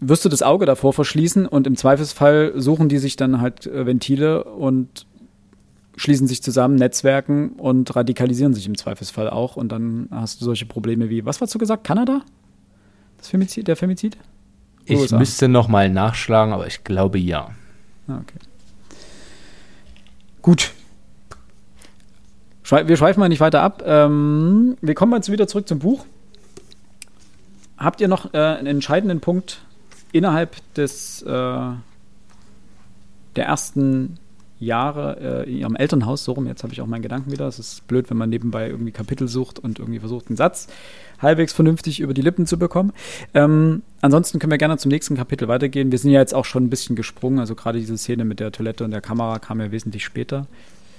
wirst 0.01 0.25
du 0.25 0.29
das 0.29 0.43
Auge 0.43 0.66
davor 0.66 0.93
verschließen 0.93 1.47
und 1.47 1.66
im 1.66 1.77
Zweifelsfall 1.77 2.53
suchen 2.57 2.89
die 2.89 2.99
sich 2.99 3.16
dann 3.16 3.41
halt 3.41 3.66
äh, 3.66 3.87
Ventile 3.87 4.45
und 4.45 5.07
schließen 5.97 6.29
sich 6.29 6.43
zusammen, 6.43 6.77
netzwerken 6.77 7.51
und 7.53 7.95
radikalisieren 7.95 8.55
sich 8.55 8.66
im 8.66 8.77
Zweifelsfall 8.77 9.29
auch 9.29 9.57
und 9.57 9.70
dann 9.73 10.09
hast 10.11 10.41
du 10.41 10.45
solche 10.45 10.66
Probleme 10.66 11.11
wie, 11.11 11.25
was 11.25 11.41
hast 11.41 11.55
du 11.55 11.59
gesagt, 11.59 11.85
Kanada? 11.85 12.23
Das 13.19 13.29
Femizid, 13.29 13.66
der 13.66 13.77
Femizid? 13.77 14.16
Ich 14.85 14.99
USA. 14.99 15.19
müsste 15.19 15.49
noch 15.49 15.69
mal 15.69 15.91
nachschlagen, 15.91 16.55
aber 16.55 16.66
ich 16.66 16.85
glaube 16.85 17.19
ja. 17.19 17.51
Ah, 18.07 18.20
okay. 18.20 18.39
Gut. 20.41 20.73
Wir 22.70 22.97
schweifen 22.97 23.20
mal 23.20 23.29
nicht 23.29 23.41
weiter 23.41 23.62
ab. 23.62 23.83
Ähm, 23.85 24.77
wir 24.81 24.95
kommen 24.95 25.12
jetzt 25.15 25.33
wieder 25.33 25.49
zurück 25.49 25.66
zum 25.66 25.79
Buch. 25.79 26.05
Habt 27.77 28.01
ihr 28.01 28.09
noch 28.09 28.33
äh, 28.35 28.39
einen 28.39 28.66
entscheidenden 28.66 29.20
Punkt 29.20 29.62
innerhalb 30.12 30.56
des 30.74 31.22
äh, 31.22 31.26
der 31.26 31.80
ersten 33.36 34.18
Jahre 34.60 35.44
äh, 35.44 35.51
in 35.51 35.59
ihrem 35.59 35.76
Elternhaus, 35.76 36.24
so 36.24 36.32
rum, 36.32 36.47
jetzt 36.47 36.64
habe 36.64 36.72
ich 36.72 36.80
auch 36.80 36.86
meinen 36.86 37.02
Gedanken 37.02 37.30
wieder. 37.30 37.47
Es 37.47 37.59
ist 37.59 37.86
blöd, 37.86 38.10
wenn 38.10 38.16
man 38.16 38.28
nebenbei 38.28 38.68
irgendwie 38.68 38.90
Kapitel 38.90 39.28
sucht 39.28 39.59
und 39.59 39.78
irgendwie 39.78 40.01
versucht, 40.01 40.28
einen 40.28 40.36
Satz 40.36 40.66
halbwegs 41.20 41.52
vernünftig 41.52 42.01
über 42.01 42.14
die 42.14 42.22
Lippen 42.22 42.47
zu 42.47 42.59
bekommen. 42.59 42.93
Ähm, 43.35 43.82
ansonsten 44.01 44.39
können 44.39 44.51
wir 44.51 44.59
gerne 44.59 44.76
zum 44.78 44.90
nächsten 44.90 45.16
Kapitel 45.16 45.48
weitergehen. 45.48 45.93
Wir 45.93 45.98
sind 45.98 46.10
ja 46.10 46.20
jetzt 46.20 46.35
auch 46.35 46.44
schon 46.44 46.64
ein 46.64 46.70
bisschen 46.70 46.97
gesprungen, 46.97 47.39
also 47.39 47.55
gerade 47.55 47.78
diese 47.78 47.97
Szene 47.97 48.24
mit 48.24 48.40
der 48.40 48.52
Toilette 48.52 48.85
und 48.85 48.90
der 48.90 49.01
Kamera 49.01 49.39
kam 49.39 49.60
ja 49.60 49.70
wesentlich 49.70 50.05
später. 50.05 50.47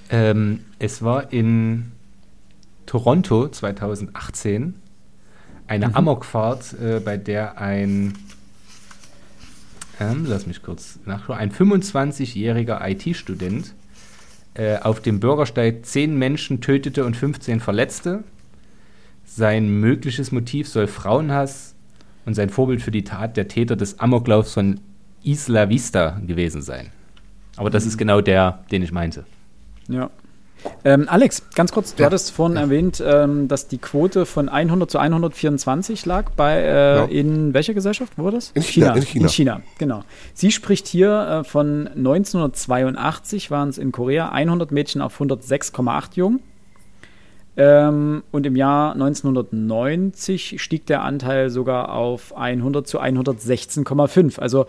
Ähm, 0.09 0.61
es 0.79 1.03
war 1.03 1.31
in 1.33 1.91
Toronto 2.85 3.47
2018 3.47 4.75
eine 5.67 5.95
Amokfahrt, 5.95 6.73
äh, 6.81 6.99
bei 6.99 7.17
der 7.17 7.59
ein, 7.61 8.17
ähm, 9.99 10.25
lass 10.27 10.47
mich 10.47 10.61
kurz 10.63 10.99
nachschauen, 11.05 11.37
ein 11.37 11.51
25-jähriger 11.51 12.79
IT-Student 12.89 13.73
äh, 14.53 14.77
auf 14.77 15.01
dem 15.01 15.19
Bürgersteig 15.19 15.85
10 15.85 16.17
Menschen 16.17 16.61
tötete 16.61 17.05
und 17.05 17.15
15 17.15 17.59
verletzte. 17.59 18.23
Sein 19.25 19.69
mögliches 19.69 20.31
Motiv 20.31 20.67
soll 20.67 20.87
Frauenhass 20.87 21.75
und 22.25 22.33
sein 22.33 22.49
Vorbild 22.49 22.81
für 22.81 22.91
die 22.91 23.03
Tat 23.03 23.37
der 23.37 23.47
Täter 23.47 23.75
des 23.75 23.99
Amoklaufs 23.99 24.53
von 24.53 24.79
Isla 25.23 25.69
Vista 25.69 26.19
gewesen 26.25 26.61
sein. 26.61 26.91
Aber 27.57 27.69
das 27.69 27.85
ist 27.85 27.97
genau 27.97 28.21
der, 28.21 28.63
den 28.71 28.81
ich 28.81 28.91
meinte. 28.91 29.25
Ja. 29.87 30.09
Ähm, 30.83 31.07
Alex, 31.09 31.43
ganz 31.55 31.71
kurz, 31.71 31.95
du 31.95 32.03
ja. 32.03 32.07
hattest 32.07 32.31
vorhin 32.31 32.55
ja. 32.55 32.63
erwähnt, 32.63 33.03
ähm, 33.05 33.47
dass 33.47 33.67
die 33.67 33.77
Quote 33.77 34.25
von 34.25 34.49
100 34.49 34.91
zu 34.91 34.97
124 34.97 36.05
lag 36.05 36.31
bei 36.31 36.57
äh, 36.57 36.95
ja. 36.95 37.05
in 37.05 37.53
welcher 37.53 37.73
Gesellschaft 37.73 38.13
wo 38.17 38.25
war 38.25 38.31
das? 38.31 38.51
In 38.53 38.63
China. 38.63 38.93
In 38.95 39.01
China, 39.03 39.25
in 39.25 39.29
China 39.29 39.61
genau. 39.77 40.03
Sie 40.33 40.51
spricht 40.51 40.87
hier 40.87 41.41
äh, 41.41 41.43
von 41.43 41.87
1982 41.87 43.51
waren 43.51 43.69
es 43.69 43.77
in 43.77 43.91
Korea 43.91 44.29
100 44.29 44.71
Mädchen 44.71 45.01
auf 45.01 45.19
106,8 45.19 46.15
Jungen. 46.15 46.39
Ähm, 47.57 48.23
und 48.31 48.45
im 48.45 48.55
Jahr 48.55 48.93
1990 48.93 50.61
stieg 50.61 50.85
der 50.85 51.03
Anteil 51.03 51.49
sogar 51.49 51.91
auf 51.91 52.35
100 52.37 52.87
zu 52.87 53.01
116,5. 53.01 54.39
Also 54.39 54.65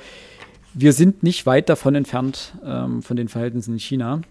wir 0.74 0.92
sind 0.92 1.22
nicht 1.22 1.46
weit 1.46 1.68
davon 1.68 1.94
entfernt 1.94 2.54
ähm, 2.64 3.02
von 3.02 3.16
den 3.16 3.28
Verhältnissen 3.28 3.74
in 3.74 3.78
China. 3.78 4.22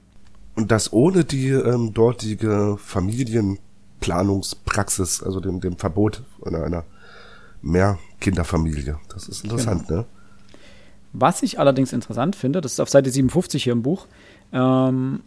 Und 0.60 0.72
das 0.72 0.91
ohne 0.91 1.23
die 1.23 1.52
ähm, 1.52 1.94
dortige 1.94 2.76
Familienplanungspraxis, 2.77 5.23
also 5.23 5.40
dem, 5.40 5.61
dem 5.61 5.77
Verbot 5.77 6.22
einer, 6.45 6.65
einer 6.65 6.84
Mehrkinderfamilie. 7.61 8.99
Das 9.07 9.30
ist 9.30 9.45
interessant, 9.45 9.88
genau. 9.88 10.02
ne? 10.02 10.06
Was 11.14 11.44
ich 11.44 11.60
allerdings 11.60 11.94
interessant 11.94 12.36
finde, 12.36 12.60
das 12.60 12.73
ist 12.73 12.81
auf 12.81 12.90
Seite 12.90 13.10
57 13.10 13.64
hier 13.64 13.72
im 13.72 13.84
Buch, 13.84 14.07
ähm, 14.52 15.22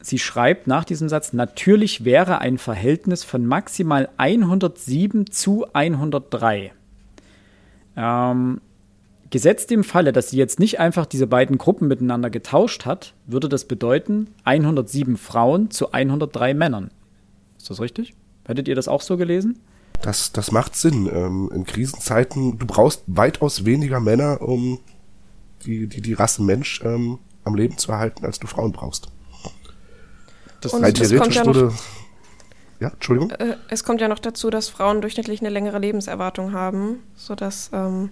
sie 0.00 0.20
schreibt 0.20 0.68
nach 0.68 0.84
diesem 0.84 1.08
Satz, 1.08 1.32
natürlich 1.32 2.04
wäre 2.04 2.38
ein 2.38 2.58
Verhältnis 2.58 3.24
von 3.24 3.44
maximal 3.44 4.10
107 4.16 5.32
zu 5.32 5.66
103. 5.72 6.70
Ähm, 7.96 8.60
gesetzt 9.30 9.70
im 9.72 9.84
Falle, 9.84 10.12
dass 10.12 10.30
sie 10.30 10.36
jetzt 10.36 10.58
nicht 10.58 10.80
einfach 10.80 11.06
diese 11.06 11.26
beiden 11.26 11.58
Gruppen 11.58 11.88
miteinander 11.88 12.30
getauscht 12.30 12.84
hat, 12.84 13.14
würde 13.26 13.48
das 13.48 13.64
bedeuten 13.64 14.28
107 14.44 15.16
Frauen 15.16 15.70
zu 15.70 15.92
103 15.92 16.54
Männern. 16.54 16.90
Ist 17.56 17.70
das 17.70 17.80
richtig? 17.80 18.14
Hättet 18.44 18.68
ihr 18.68 18.74
das 18.74 18.88
auch 18.88 19.02
so 19.02 19.16
gelesen? 19.16 19.58
Das, 20.02 20.32
das 20.32 20.50
macht 20.50 20.76
Sinn. 20.76 21.08
Ähm, 21.12 21.50
in 21.54 21.64
Krisenzeiten, 21.64 22.58
du 22.58 22.66
brauchst 22.66 23.02
weitaus 23.06 23.64
weniger 23.64 24.00
Männer, 24.00 24.40
um 24.40 24.80
die, 25.64 25.86
die, 25.86 26.00
die 26.00 26.14
Rasse 26.14 26.42
Mensch 26.42 26.80
ähm, 26.84 27.18
am 27.44 27.54
Leben 27.54 27.76
zu 27.78 27.92
erhalten, 27.92 28.24
als 28.24 28.38
du 28.38 28.46
Frauen 28.46 28.72
brauchst. 28.72 29.08
Das 30.60 30.74
und 30.74 30.82
rein 30.82 30.94
theoretisch 30.94 31.36
ja 31.36 31.46
würde. 31.46 31.72
Ja, 32.80 32.88
Entschuldigung. 32.88 33.30
Äh, 33.32 33.56
es 33.68 33.84
kommt 33.84 34.00
ja 34.00 34.08
noch 34.08 34.18
dazu, 34.18 34.48
dass 34.48 34.70
Frauen 34.70 35.02
durchschnittlich 35.02 35.40
eine 35.40 35.50
längere 35.50 35.78
Lebenserwartung 35.78 36.52
haben, 36.52 37.00
sodass 37.14 37.70
ähm, 37.74 38.10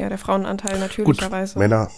ja, 0.00 0.08
der 0.08 0.18
Frauenanteil 0.18 0.78
natürlicherweise. 0.78 1.54
Gut, 1.54 1.60
Männer, 1.60 1.90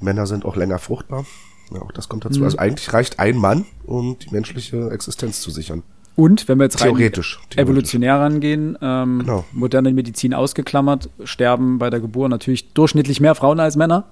Männer 0.00 0.26
sind 0.26 0.44
auch 0.44 0.56
länger 0.56 0.78
fruchtbar. 0.78 1.26
Ja, 1.72 1.82
auch 1.82 1.92
das 1.92 2.08
kommt 2.08 2.24
dazu. 2.24 2.40
Mhm. 2.40 2.44
Also 2.44 2.58
eigentlich 2.58 2.92
reicht 2.92 3.18
ein 3.18 3.36
Mann, 3.36 3.66
um 3.84 4.18
die 4.18 4.30
menschliche 4.30 4.90
Existenz 4.90 5.40
zu 5.40 5.50
sichern. 5.50 5.82
Und 6.16 6.48
wenn 6.48 6.58
wir 6.58 6.64
jetzt 6.64 6.78
theoretisch, 6.78 7.36
rein 7.36 7.44
theoretisch. 7.50 7.58
evolutionär 7.58 8.18
rangehen, 8.18 8.76
ähm, 8.80 9.20
genau. 9.20 9.44
moderne 9.52 9.92
Medizin 9.92 10.34
ausgeklammert, 10.34 11.10
sterben 11.22 11.78
bei 11.78 11.90
der 11.90 12.00
Geburt 12.00 12.30
natürlich 12.30 12.72
durchschnittlich 12.72 13.20
mehr 13.20 13.34
Frauen 13.34 13.60
als 13.60 13.76
Männer 13.76 14.06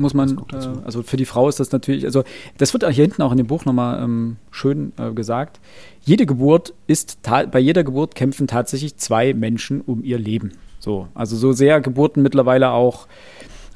muss 0.00 0.14
man, 0.14 0.38
äh, 0.52 0.56
also 0.84 1.02
für 1.02 1.16
die 1.16 1.24
Frau 1.24 1.48
ist 1.48 1.60
das 1.60 1.70
natürlich, 1.72 2.04
also 2.04 2.24
das 2.58 2.72
wird 2.72 2.84
hier 2.84 3.04
hinten 3.04 3.22
auch 3.22 3.30
in 3.30 3.36
dem 3.36 3.46
Buch 3.46 3.64
nochmal 3.64 4.02
ähm, 4.02 4.36
schön 4.50 4.92
äh, 4.96 5.12
gesagt. 5.12 5.60
Jede 6.02 6.26
Geburt 6.26 6.74
ist, 6.86 7.18
bei 7.22 7.58
jeder 7.58 7.84
Geburt 7.84 8.14
kämpfen 8.14 8.46
tatsächlich 8.46 8.96
zwei 8.96 9.34
Menschen 9.34 9.80
um 9.80 10.02
ihr 10.02 10.18
Leben. 10.18 10.52
So, 10.80 11.08
also 11.14 11.36
so 11.36 11.52
sehr 11.52 11.80
Geburten 11.80 12.22
mittlerweile 12.22 12.70
auch 12.70 13.06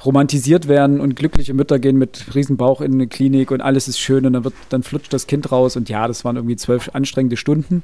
romantisiert 0.05 0.69
werden 0.69 1.01
und 1.01 1.17
glückliche 1.17 1.55
Mütter 1.55 1.79
gehen 1.79 1.97
mit 1.97 2.35
Riesenbauch 2.35 2.81
in 2.81 2.95
eine 2.95 3.07
Klinik 3.07 3.51
und 3.51 3.61
alles 3.61 3.89
ist 3.89 3.99
schön 3.99 4.27
und 4.27 4.35
dann 4.35 4.45
wird, 4.45 4.55
dann 4.69 4.83
flutscht 4.83 5.13
das 5.13 5.27
Kind 5.27 5.51
raus 5.51 5.77
und 5.77 5.89
ja, 5.89 6.07
das 6.09 6.25
waren 6.25 6.37
irgendwie 6.37 6.57
zwölf 6.57 6.91
anstrengende 6.93 7.37
Stunden. 7.37 7.83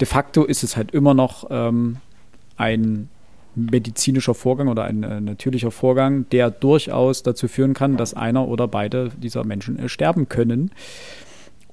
De 0.00 0.06
facto 0.06 0.44
ist 0.44 0.64
es 0.64 0.76
halt 0.76 0.92
immer 0.92 1.14
noch 1.14 1.46
ähm, 1.50 1.98
ein 2.56 3.08
medizinischer 3.54 4.34
Vorgang 4.34 4.68
oder 4.68 4.84
ein 4.84 5.02
äh, 5.02 5.20
natürlicher 5.20 5.70
Vorgang, 5.70 6.26
der 6.30 6.50
durchaus 6.50 7.22
dazu 7.22 7.48
führen 7.48 7.74
kann, 7.74 7.96
dass 7.96 8.14
einer 8.14 8.46
oder 8.48 8.68
beide 8.68 9.10
dieser 9.16 9.44
Menschen 9.44 9.78
äh, 9.78 9.88
sterben 9.88 10.28
können. 10.28 10.70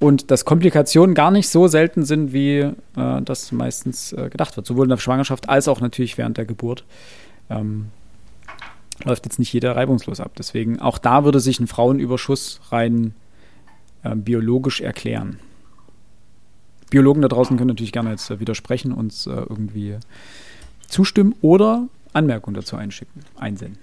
Und 0.00 0.30
dass 0.30 0.44
Komplikationen 0.44 1.14
gar 1.14 1.30
nicht 1.30 1.48
so 1.48 1.66
selten 1.66 2.04
sind, 2.04 2.32
wie 2.32 2.58
äh, 2.58 2.74
das 3.22 3.50
meistens 3.50 4.12
äh, 4.12 4.28
gedacht 4.30 4.56
wird. 4.56 4.66
Sowohl 4.66 4.86
in 4.86 4.90
der 4.90 4.98
Schwangerschaft 4.98 5.48
als 5.48 5.66
auch 5.66 5.80
natürlich 5.80 6.16
während 6.16 6.36
der 6.36 6.44
Geburt. 6.44 6.84
Ähm, 7.50 7.86
läuft 9.04 9.26
jetzt 9.26 9.38
nicht 9.38 9.52
jeder 9.52 9.76
reibungslos 9.76 10.20
ab. 10.20 10.32
Deswegen 10.38 10.80
auch 10.80 10.98
da 10.98 11.24
würde 11.24 11.40
sich 11.40 11.58
ein 11.60 11.66
Frauenüberschuss 11.66 12.60
rein 12.70 13.14
äh, 14.02 14.14
biologisch 14.14 14.80
erklären. 14.80 15.40
Biologen 16.90 17.22
da 17.22 17.28
draußen 17.28 17.56
können 17.56 17.68
natürlich 17.68 17.92
gerne 17.92 18.10
jetzt 18.10 18.30
äh, 18.30 18.40
widersprechen, 18.40 18.92
uns 18.92 19.26
äh, 19.26 19.30
irgendwie 19.30 19.96
zustimmen 20.88 21.34
oder 21.42 21.88
Anmerkungen 22.12 22.54
dazu 22.54 22.76
einschicken, 22.76 23.22
einsenden. 23.36 23.78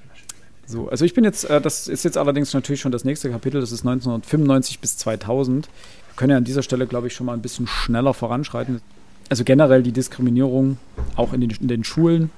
So, 0.65 0.89
also 0.89 1.05
ich 1.05 1.13
bin 1.13 1.23
jetzt, 1.23 1.43
äh, 1.45 1.61
das 1.61 1.87
ist 1.87 2.03
jetzt 2.03 2.17
allerdings 2.17 2.53
natürlich 2.53 2.81
schon 2.81 2.91
das 2.91 3.03
nächste 3.03 3.29
Kapitel, 3.29 3.61
das 3.61 3.71
ist 3.71 3.81
1995 3.81 4.79
bis 4.79 4.97
2000. 4.97 5.69
Können 6.15 6.31
ja 6.31 6.37
an 6.37 6.43
dieser 6.43 6.63
Stelle, 6.63 6.87
glaube 6.87 7.07
ich, 7.07 7.13
schon 7.13 7.25
mal 7.25 7.33
ein 7.33 7.41
bisschen 7.41 7.67
schneller 7.67 8.13
voranschreiten. 8.13 8.81
Also 9.29 9.43
generell 9.43 9.83
die 9.83 9.91
Diskriminierung 9.91 10.77
auch 11.15 11.33
in 11.33 11.41
den, 11.41 11.49
in 11.49 11.67
den 11.67 11.83
Schulen, 11.83 12.29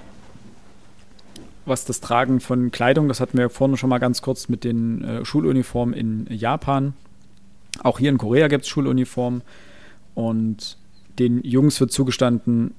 was 1.66 1.86
das 1.86 2.00
Tragen 2.00 2.40
von 2.40 2.72
Kleidung, 2.72 3.08
das 3.08 3.20
hatten 3.20 3.38
wir 3.38 3.50
vorne 3.50 3.78
schon 3.78 3.90
mal 3.90 3.98
ganz 3.98 4.22
kurz 4.22 4.48
mit 4.48 4.64
den 4.64 5.04
äh, 5.04 5.26
Schuluniformen 5.26 5.94
in 5.94 6.26
Japan. 6.30 6.94
Auch 7.84 8.00
hier 8.00 8.10
in 8.10 8.18
Korea 8.18 8.48
gibt 8.48 8.64
es 8.64 8.70
Schuluniformen 8.70 9.42
und 10.16 10.78
den 11.20 11.44
Jungs 11.44 11.80
wird 11.80 11.92
zugestanden, 11.92 12.74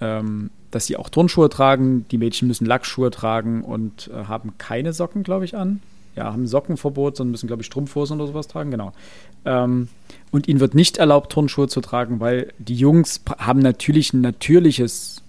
ähm, 0.00 0.50
dass 0.70 0.86
sie 0.86 0.96
auch 0.96 1.08
Turnschuhe 1.08 1.48
tragen. 1.48 2.06
Die 2.10 2.18
Mädchen 2.18 2.48
müssen 2.48 2.66
Lackschuhe 2.66 3.10
tragen 3.10 3.62
und 3.62 4.10
äh, 4.12 4.24
haben 4.24 4.58
keine 4.58 4.92
Socken, 4.92 5.22
glaube 5.22 5.44
ich, 5.44 5.56
an. 5.56 5.80
Ja, 6.16 6.24
haben 6.24 6.46
Sockenverbot, 6.46 7.16
sondern 7.16 7.32
müssen, 7.32 7.46
glaube 7.46 7.62
ich, 7.62 7.66
Strumpfhosen 7.66 8.20
oder 8.20 8.28
sowas 8.28 8.48
tragen, 8.48 8.70
genau. 8.70 8.92
Ähm, 9.44 9.88
und 10.30 10.48
ihnen 10.48 10.60
wird 10.60 10.74
nicht 10.74 10.96
erlaubt, 10.96 11.32
Turnschuhe 11.32 11.68
zu 11.68 11.80
tragen, 11.80 12.20
weil 12.20 12.52
die 12.58 12.74
Jungs 12.74 13.20
haben 13.38 13.60
natürlich 13.60 14.12
ein 14.12 14.20
natürliches, 14.20 15.22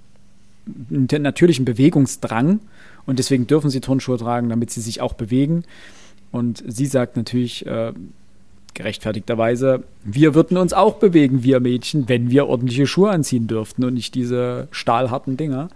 einen 0.90 1.08
natürlichen 1.22 1.64
Bewegungsdrang 1.64 2.60
und 3.06 3.20
deswegen 3.20 3.46
dürfen 3.48 3.70
sie 3.70 3.82
Turnschuhe 3.82 4.18
tragen, 4.18 4.50
damit 4.50 4.72
sie 4.72 4.82
sich 4.82 5.02
auch 5.02 5.14
bewegen. 5.14 5.64
Und 6.32 6.64
sie 6.68 6.88
sagt 6.88 7.18
natürlich, 7.18 7.66
äh, 7.66 7.94
gerechtfertigterweise, 8.74 9.84
wir 10.04 10.36
würden 10.36 10.58
uns 10.58 10.74
auch 10.74 10.96
bewegen, 10.96 11.44
wir 11.44 11.60
Mädchen, 11.60 12.10
wenn 12.10 12.30
wir 12.30 12.48
ordentliche 12.48 12.88
Schuhe 12.88 13.10
anziehen 13.10 13.48
dürften 13.48 13.84
und 13.84 13.94
nicht 13.94 14.16
diese 14.16 14.68
stahlharten 14.72 15.38
Dinger. 15.38 15.70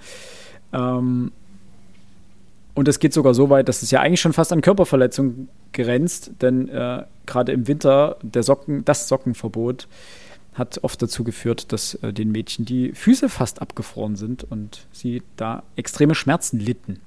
Ähm, 0.74 1.32
und 2.80 2.88
es 2.88 3.00
geht 3.00 3.12
sogar 3.12 3.34
so 3.34 3.50
weit, 3.50 3.68
dass 3.68 3.82
es 3.82 3.92
ja 3.92 4.00
eigentlich 4.00 4.22
schon 4.22 4.32
fast 4.32 4.54
an 4.54 4.62
Körperverletzung 4.62 5.50
grenzt, 5.74 6.32
denn 6.42 6.70
äh, 6.70 7.04
gerade 7.26 7.52
im 7.52 7.68
Winter 7.68 8.16
der 8.22 8.42
Socken, 8.42 8.86
das 8.86 9.10
Sockenverbot 9.10 9.90
hat 10.54 10.80
oft 10.82 11.02
dazu 11.02 11.26
geführt, 11.26 11.74
dass 11.74 11.96
äh, 11.96 12.14
den 12.14 12.32
Mädchen 12.32 12.64
die 12.64 12.94
Füße 12.94 13.28
fast 13.28 13.62
abgefroren 13.62 14.16
sind 14.16 14.46
und 14.50 14.88
sie 14.94 15.24
da 15.36 15.64
extreme 15.76 16.16
Schmerzen 16.16 16.58
litten. 16.58 17.02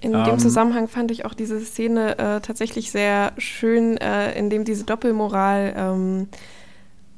In 0.00 0.14
ähm, 0.14 0.24
dem 0.24 0.38
Zusammenhang 0.40 0.88
fand 0.88 1.12
ich 1.12 1.24
auch 1.24 1.34
diese 1.34 1.60
Szene 1.60 2.18
äh, 2.18 2.40
tatsächlich 2.40 2.90
sehr 2.90 3.34
schön, 3.38 3.98
äh, 3.98 4.36
in 4.36 4.50
dem 4.50 4.64
diese 4.64 4.82
Doppelmoral 4.82 5.74
ähm, 5.76 6.28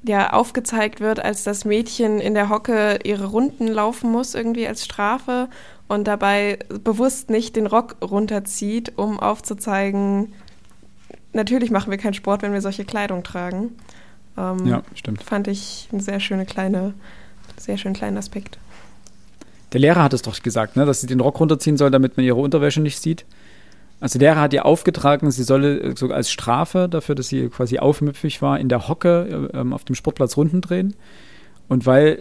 ja 0.02 0.34
aufgezeigt 0.34 1.00
wird, 1.00 1.18
als 1.24 1.44
das 1.44 1.64
Mädchen 1.64 2.20
in 2.20 2.34
der 2.34 2.50
Hocke 2.50 2.98
ihre 3.04 3.24
Runden 3.24 3.68
laufen 3.68 4.12
muss, 4.12 4.34
irgendwie 4.34 4.66
als 4.68 4.84
Strafe 4.84 5.48
und 5.88 6.06
dabei 6.06 6.58
bewusst 6.84 7.30
nicht 7.30 7.56
den 7.56 7.66
Rock 7.66 7.96
runterzieht, 8.02 8.92
um 8.96 9.18
aufzuzeigen, 9.18 10.32
natürlich 11.32 11.70
machen 11.70 11.90
wir 11.90 11.98
keinen 11.98 12.14
Sport, 12.14 12.42
wenn 12.42 12.52
wir 12.52 12.60
solche 12.60 12.84
Kleidung 12.84 13.22
tragen. 13.22 13.70
Ähm, 14.36 14.66
ja, 14.66 14.82
stimmt. 14.94 15.22
Fand 15.22 15.48
ich 15.48 15.88
einen 15.90 16.00
sehr 16.00 16.20
schöne 16.20 16.46
kleine, 16.46 16.94
sehr 17.56 17.78
schönen 17.78 17.94
kleinen 17.94 18.18
Aspekt. 18.18 18.58
Der 19.72 19.80
Lehrer 19.80 20.02
hat 20.02 20.14
es 20.14 20.22
doch 20.22 20.40
gesagt, 20.42 20.76
ne, 20.76 20.86
dass 20.86 21.00
sie 21.00 21.06
den 21.06 21.20
Rock 21.20 21.40
runterziehen 21.40 21.76
soll, 21.76 21.90
damit 21.90 22.16
man 22.16 22.24
ihre 22.24 22.38
Unterwäsche 22.38 22.80
nicht 22.80 23.00
sieht. 23.00 23.24
Also 24.00 24.18
der 24.18 24.30
Lehrer 24.30 24.42
hat 24.42 24.52
ihr 24.52 24.64
aufgetragen, 24.64 25.30
sie 25.30 25.42
solle 25.42 25.80
äh, 25.80 25.96
sogar 25.96 26.16
als 26.16 26.30
Strafe 26.30 26.88
dafür, 26.88 27.14
dass 27.14 27.28
sie 27.28 27.48
quasi 27.48 27.78
aufmüpfig 27.78 28.40
war, 28.42 28.60
in 28.60 28.68
der 28.68 28.88
Hocke 28.88 29.50
äh, 29.52 29.58
ähm, 29.58 29.72
auf 29.72 29.84
dem 29.84 29.94
Sportplatz 29.94 30.36
Runden 30.36 30.60
drehen. 30.60 30.94
Und 31.68 31.84
weil 31.84 32.18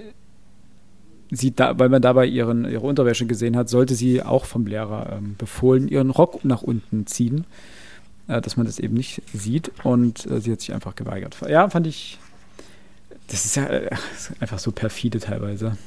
sie 1.31 1.55
da, 1.55 1.77
weil 1.79 1.89
man 1.89 2.01
dabei 2.01 2.25
ihren, 2.25 2.69
ihre 2.69 2.85
Unterwäsche 2.85 3.25
gesehen 3.25 3.55
hat, 3.55 3.69
sollte 3.69 3.95
sie 3.95 4.23
auch 4.23 4.45
vom 4.45 4.65
Lehrer 4.65 5.17
ähm, 5.17 5.35
befohlen, 5.37 5.87
ihren 5.87 6.09
Rock 6.09 6.43
nach 6.45 6.61
unten 6.61 7.05
ziehen, 7.07 7.45
äh, 8.27 8.41
dass 8.41 8.57
man 8.57 8.65
das 8.65 8.79
eben 8.79 8.93
nicht 8.93 9.21
sieht. 9.33 9.71
Und 9.83 10.25
äh, 10.29 10.39
sie 10.39 10.51
hat 10.51 10.61
sich 10.61 10.73
einfach 10.73 10.95
geweigert. 10.95 11.37
Ja, 11.47 11.69
fand 11.69 11.87
ich. 11.87 12.17
Das 13.27 13.45
ist 13.45 13.55
ja 13.55 13.65
äh, 13.65 13.89
einfach 14.39 14.59
so 14.59 14.71
perfide 14.71 15.19
teilweise. 15.19 15.77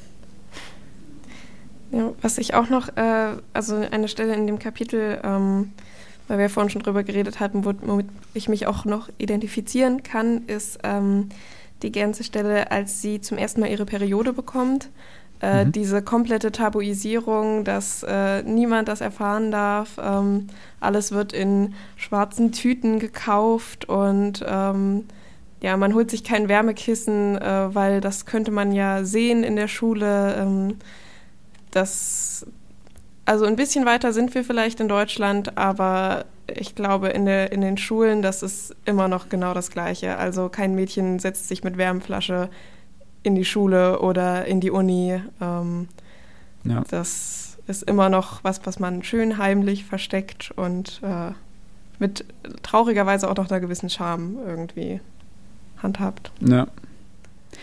Ja, 1.92 2.12
was 2.20 2.38
ich 2.38 2.54
auch 2.54 2.68
noch, 2.68 2.96
äh, 2.96 3.32
also 3.52 3.76
eine 3.76 4.08
Stelle 4.08 4.34
in 4.34 4.46
dem 4.46 4.58
Kapitel, 4.58 5.18
ähm, 5.24 5.72
weil 6.28 6.38
wir 6.38 6.50
vorhin 6.50 6.70
schon 6.70 6.82
drüber 6.82 7.02
geredet 7.02 7.40
hatten, 7.40 7.64
womit 7.64 8.06
ich 8.34 8.48
mich 8.48 8.68
auch 8.68 8.84
noch 8.84 9.08
identifizieren 9.18 10.04
kann, 10.04 10.44
ist 10.46 10.78
ähm, 10.84 11.30
die 11.82 11.90
ganze 11.90 12.22
Stelle, 12.22 12.70
als 12.70 13.02
sie 13.02 13.20
zum 13.20 13.38
ersten 13.38 13.60
Mal 13.60 13.70
ihre 13.70 13.86
Periode 13.86 14.32
bekommt. 14.32 14.88
Äh, 15.40 15.64
mhm. 15.64 15.72
Diese 15.72 16.02
komplette 16.02 16.52
Tabuisierung, 16.52 17.64
dass 17.64 18.02
äh, 18.02 18.42
niemand 18.42 18.88
das 18.88 19.00
erfahren 19.00 19.50
darf. 19.50 19.98
Ähm, 20.02 20.48
alles 20.80 21.12
wird 21.12 21.32
in 21.32 21.74
schwarzen 21.96 22.52
Tüten 22.52 22.98
gekauft 22.98 23.88
und 23.88 24.44
ähm, 24.46 25.04
ja, 25.62 25.76
man 25.76 25.94
holt 25.94 26.10
sich 26.10 26.24
kein 26.24 26.48
Wärmekissen, 26.48 27.36
äh, 27.36 27.74
weil 27.74 28.00
das 28.00 28.26
könnte 28.26 28.50
man 28.50 28.72
ja 28.72 29.04
sehen 29.04 29.44
in 29.44 29.56
der 29.56 29.68
Schule. 29.68 30.36
Ähm, 30.36 30.76
das, 31.70 32.46
also 33.24 33.44
ein 33.44 33.56
bisschen 33.56 33.86
weiter 33.86 34.12
sind 34.12 34.34
wir 34.34 34.44
vielleicht 34.44 34.80
in 34.80 34.88
Deutschland, 34.88 35.56
aber 35.56 36.24
ich 36.46 36.74
glaube, 36.74 37.08
in, 37.08 37.26
der, 37.26 37.52
in 37.52 37.60
den 37.60 37.76
Schulen, 37.78 38.22
das 38.22 38.42
ist 38.42 38.74
immer 38.84 39.08
noch 39.08 39.28
genau 39.28 39.54
das 39.54 39.70
Gleiche. 39.70 40.16
Also 40.16 40.48
kein 40.48 40.74
Mädchen 40.74 41.18
setzt 41.18 41.48
sich 41.48 41.62
mit 41.62 41.76
Wärmflasche 41.76 42.50
in 43.22 43.34
die 43.34 43.44
Schule 43.44 44.00
oder 44.00 44.46
in 44.46 44.60
die 44.60 44.70
Uni. 44.70 45.20
Ähm, 45.40 45.88
ja. 46.64 46.84
Das 46.90 47.58
ist 47.66 47.82
immer 47.84 48.08
noch 48.08 48.42
was, 48.44 48.64
was 48.64 48.78
man 48.78 49.02
schön 49.02 49.38
heimlich 49.38 49.84
versteckt 49.84 50.52
und 50.56 51.00
äh, 51.02 51.32
mit 51.98 52.24
traurigerweise 52.62 53.30
auch 53.30 53.36
noch 53.36 53.50
einer 53.50 53.60
gewissen 53.60 53.90
Charme 53.90 54.36
irgendwie 54.46 55.00
handhabt. 55.82 56.32
Ja. 56.40 56.66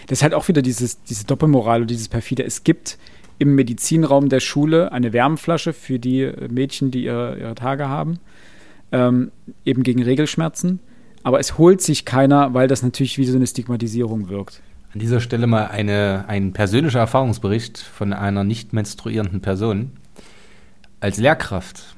Das 0.08 0.20
ist 0.20 0.24
halt 0.24 0.34
auch 0.34 0.48
wieder 0.48 0.62
dieses, 0.62 1.04
diese 1.04 1.26
Doppelmoral 1.26 1.82
und 1.82 1.90
dieses 1.90 2.08
perfide. 2.08 2.44
Es 2.44 2.64
gibt 2.64 2.98
im 3.40 3.56
Medizinraum 3.56 4.30
der 4.30 4.40
Schule 4.40 4.92
eine 4.92 5.14
Wärmflasche 5.14 5.74
für 5.74 6.00
die 6.00 6.32
Mädchen, 6.50 6.92
die 6.92 7.04
ihre, 7.04 7.38
ihre 7.40 7.56
Tage 7.56 7.88
haben, 7.88 8.20
ähm, 8.92 9.32
eben 9.66 9.84
gegen 9.84 10.04
Regelschmerzen. 10.04 10.80
Aber 11.24 11.40
es 11.40 11.58
holt 11.58 11.82
sich 11.82 12.06
keiner, 12.06 12.54
weil 12.54 12.68
das 12.68 12.84
natürlich 12.84 13.18
wie 13.18 13.26
so 13.26 13.36
eine 13.36 13.48
Stigmatisierung 13.48 14.30
wirkt. 14.30 14.62
An 14.94 15.00
dieser 15.00 15.20
Stelle 15.20 15.48
mal 15.48 15.68
eine, 15.68 16.26
ein 16.28 16.54
persönlicher 16.54 17.00
Erfahrungsbericht 17.00 17.78
von 17.78 18.14
einer 18.14 18.44
nicht 18.44 18.72
menstruierenden 18.72 19.42
Person. 19.42 19.92
Als 21.00 21.18
Lehrkraft 21.18 21.96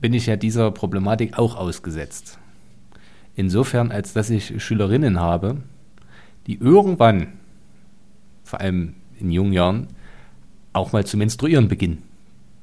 bin 0.00 0.12
ich 0.12 0.26
ja 0.26 0.36
dieser 0.36 0.70
Problematik 0.72 1.38
auch 1.38 1.56
ausgesetzt. 1.56 2.38
Insofern, 3.36 3.90
als 3.90 4.12
dass 4.12 4.30
ich 4.30 4.62
Schülerinnen 4.62 5.20
habe, 5.20 5.58
die 6.46 6.58
irgendwann, 6.58 7.34
vor 8.42 8.60
allem 8.60 8.94
in 9.18 9.30
jungen 9.30 9.52
Jahren, 9.52 9.88
auch 10.72 10.92
mal 10.92 11.06
zu 11.06 11.16
menstruieren 11.16 11.68
beginnen. 11.68 12.02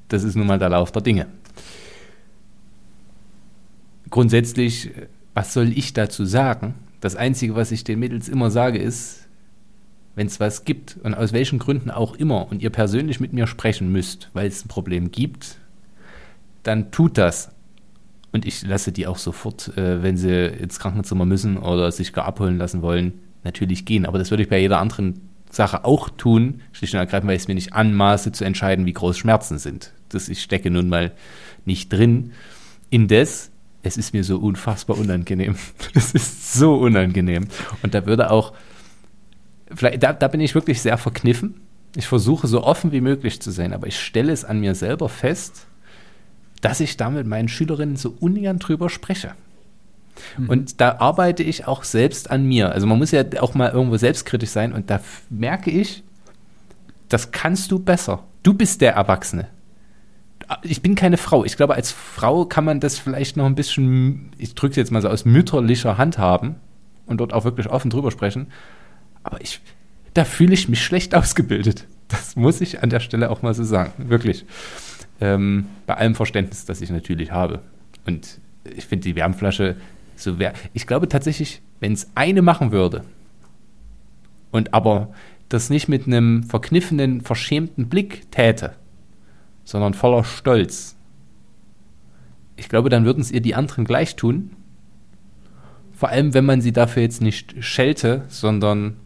Das 0.09 0.23
ist 0.23 0.35
nun 0.35 0.47
mal 0.47 0.59
der 0.59 0.69
Lauf 0.69 0.91
der 0.91 1.01
Dinge. 1.01 1.27
Grundsätzlich, 4.09 4.91
was 5.33 5.53
soll 5.53 5.71
ich 5.75 5.93
dazu 5.93 6.25
sagen? 6.25 6.73
Das 6.99 7.15
Einzige, 7.15 7.55
was 7.55 7.71
ich 7.71 7.85
den 7.85 7.99
Mädels 7.99 8.27
immer 8.27 8.51
sage, 8.51 8.77
ist, 8.77 9.20
wenn 10.15 10.27
es 10.27 10.39
was 10.39 10.65
gibt 10.65 10.97
und 11.03 11.13
aus 11.13 11.33
welchen 11.33 11.59
Gründen 11.59 11.89
auch 11.89 12.15
immer 12.15 12.49
und 12.51 12.61
ihr 12.61 12.69
persönlich 12.69 13.19
mit 13.19 13.33
mir 13.33 13.47
sprechen 13.47 13.91
müsst, 13.91 14.29
weil 14.33 14.47
es 14.47 14.65
ein 14.65 14.67
Problem 14.67 15.11
gibt, 15.11 15.57
dann 16.63 16.91
tut 16.91 17.17
das. 17.17 17.51
Und 18.31 18.45
ich 18.45 18.63
lasse 18.63 18.91
die 18.91 19.07
auch 19.07 19.17
sofort, 19.17 19.75
äh, 19.77 20.03
wenn 20.03 20.17
sie 20.17 20.47
ins 20.47 20.79
Krankenzimmer 20.79 21.25
müssen 21.25 21.57
oder 21.57 21.91
sich 21.91 22.13
gar 22.13 22.25
abholen 22.25 22.57
lassen 22.57 22.81
wollen, 22.81 23.13
natürlich 23.43 23.85
gehen. 23.85 24.05
Aber 24.05 24.19
das 24.19 24.31
würde 24.31 24.43
ich 24.43 24.49
bei 24.49 24.59
jeder 24.59 24.79
anderen 24.79 25.29
Sache 25.49 25.83
auch 25.83 26.09
tun, 26.09 26.61
schlicht 26.71 26.93
und 26.93 26.99
ergreifend, 26.99 27.27
weil 27.27 27.35
ich 27.35 27.43
es 27.43 27.47
mir 27.47 27.55
nicht 27.55 27.73
anmaße 27.73 28.31
zu 28.31 28.45
entscheiden, 28.45 28.85
wie 28.85 28.93
groß 28.93 29.17
Schmerzen 29.17 29.57
sind. 29.57 29.93
Das, 30.09 30.29
ich 30.29 30.41
stecke 30.41 30.71
nun 30.71 30.87
mal 30.87 31.11
nicht 31.65 31.91
drin. 31.91 32.31
Indes, 32.89 33.51
es 33.83 33.97
ist 33.97 34.13
mir 34.13 34.23
so 34.23 34.37
unfassbar 34.37 34.97
unangenehm. 34.97 35.55
Es 35.93 36.13
ist 36.13 36.53
so 36.53 36.75
unangenehm. 36.75 37.47
Und 37.83 37.93
da 37.93 38.05
würde 38.05 38.31
auch, 38.31 38.53
vielleicht, 39.73 40.03
da, 40.03 40.13
da 40.13 40.27
bin 40.27 40.41
ich 40.41 40.55
wirklich 40.55 40.81
sehr 40.81 40.97
verkniffen. 40.97 41.61
Ich 41.95 42.07
versuche 42.07 42.47
so 42.47 42.63
offen 42.63 42.91
wie 42.91 43.01
möglich 43.01 43.41
zu 43.41 43.51
sein, 43.51 43.73
aber 43.73 43.87
ich 43.87 43.99
stelle 43.99 44.31
es 44.31 44.45
an 44.45 44.59
mir 44.59 44.75
selber 44.75 45.09
fest, 45.09 45.67
dass 46.61 46.79
ich 46.79 46.95
da 46.95 47.09
mit 47.09 47.27
meinen 47.27 47.49
Schülerinnen 47.49 47.95
so 47.95 48.15
ungern 48.19 48.59
drüber 48.59 48.89
spreche. 48.89 49.33
Mhm. 50.37 50.49
Und 50.49 50.81
da 50.81 50.99
arbeite 50.99 51.43
ich 51.43 51.67
auch 51.67 51.83
selbst 51.83 52.29
an 52.29 52.45
mir. 52.45 52.71
Also 52.71 52.87
man 52.87 52.97
muss 52.97 53.11
ja 53.11 53.23
auch 53.39 53.53
mal 53.53 53.71
irgendwo 53.71 53.97
selbstkritisch 53.97 54.49
sein 54.49 54.73
und 54.73 54.89
da 54.89 55.01
merke 55.29 55.71
ich, 55.71 56.03
das 57.09 57.31
kannst 57.31 57.71
du 57.71 57.79
besser. 57.79 58.23
Du 58.43 58.53
bist 58.53 58.81
der 58.81 58.93
Erwachsene. 58.93 59.47
Ich 60.63 60.81
bin 60.81 60.95
keine 60.95 61.17
Frau. 61.17 61.45
Ich 61.45 61.55
glaube, 61.55 61.75
als 61.75 61.91
Frau 61.91 62.45
kann 62.45 62.65
man 62.65 62.79
das 62.79 62.97
vielleicht 62.97 63.37
noch 63.37 63.45
ein 63.45 63.55
bisschen, 63.55 64.31
ich 64.37 64.55
drücke 64.55 64.71
es 64.71 64.77
jetzt 64.77 64.91
mal 64.91 65.01
so 65.01 65.09
aus 65.09 65.25
mütterlicher 65.25 65.97
Hand 65.97 66.17
haben 66.17 66.55
und 67.05 67.17
dort 67.17 67.33
auch 67.33 67.43
wirklich 67.43 67.69
offen 67.69 67.89
drüber 67.89 68.11
sprechen. 68.11 68.47
Aber 69.23 69.41
ich, 69.41 69.61
da 70.13 70.25
fühle 70.25 70.53
ich 70.53 70.69
mich 70.69 70.83
schlecht 70.83 71.15
ausgebildet. 71.15 71.87
Das 72.07 72.35
muss 72.35 72.61
ich 72.61 72.83
an 72.83 72.89
der 72.89 72.99
Stelle 72.99 73.29
auch 73.29 73.41
mal 73.41 73.53
so 73.53 73.63
sagen. 73.63 73.93
Wirklich. 74.09 74.45
Ähm, 75.19 75.67
bei 75.85 75.95
allem 75.95 76.15
Verständnis, 76.15 76.65
das 76.65 76.81
ich 76.81 76.89
natürlich 76.89 77.31
habe. 77.31 77.61
Und 78.05 78.39
ich 78.75 78.85
finde 78.85 79.03
die 79.03 79.15
Wärmflasche 79.15 79.75
so 80.15 80.39
wär, 80.39 80.53
Ich 80.73 80.87
glaube 80.87 81.09
tatsächlich, 81.09 81.61
wenn 81.79 81.93
es 81.93 82.11
eine 82.15 82.41
machen 82.41 82.71
würde 82.71 83.03
und 84.51 84.73
aber 84.73 85.13
das 85.49 85.69
nicht 85.69 85.87
mit 85.87 86.05
einem 86.05 86.43
verkniffenen, 86.43 87.21
verschämten 87.21 87.89
Blick 87.89 88.31
täte, 88.31 88.75
sondern 89.63 89.93
voller 89.93 90.23
Stolz, 90.23 90.95
ich 92.55 92.69
glaube, 92.69 92.89
dann 92.89 93.05
würden 93.05 93.21
es 93.21 93.31
ihr 93.31 93.41
die 93.41 93.55
anderen 93.55 93.85
gleich 93.85 94.15
tun. 94.15 94.51
Vor 95.93 96.09
allem, 96.09 96.35
wenn 96.35 96.45
man 96.45 96.61
sie 96.61 96.71
dafür 96.71 97.01
jetzt 97.01 97.21
nicht 97.21 97.55
schelte, 97.59 98.23
sondern 98.27 98.97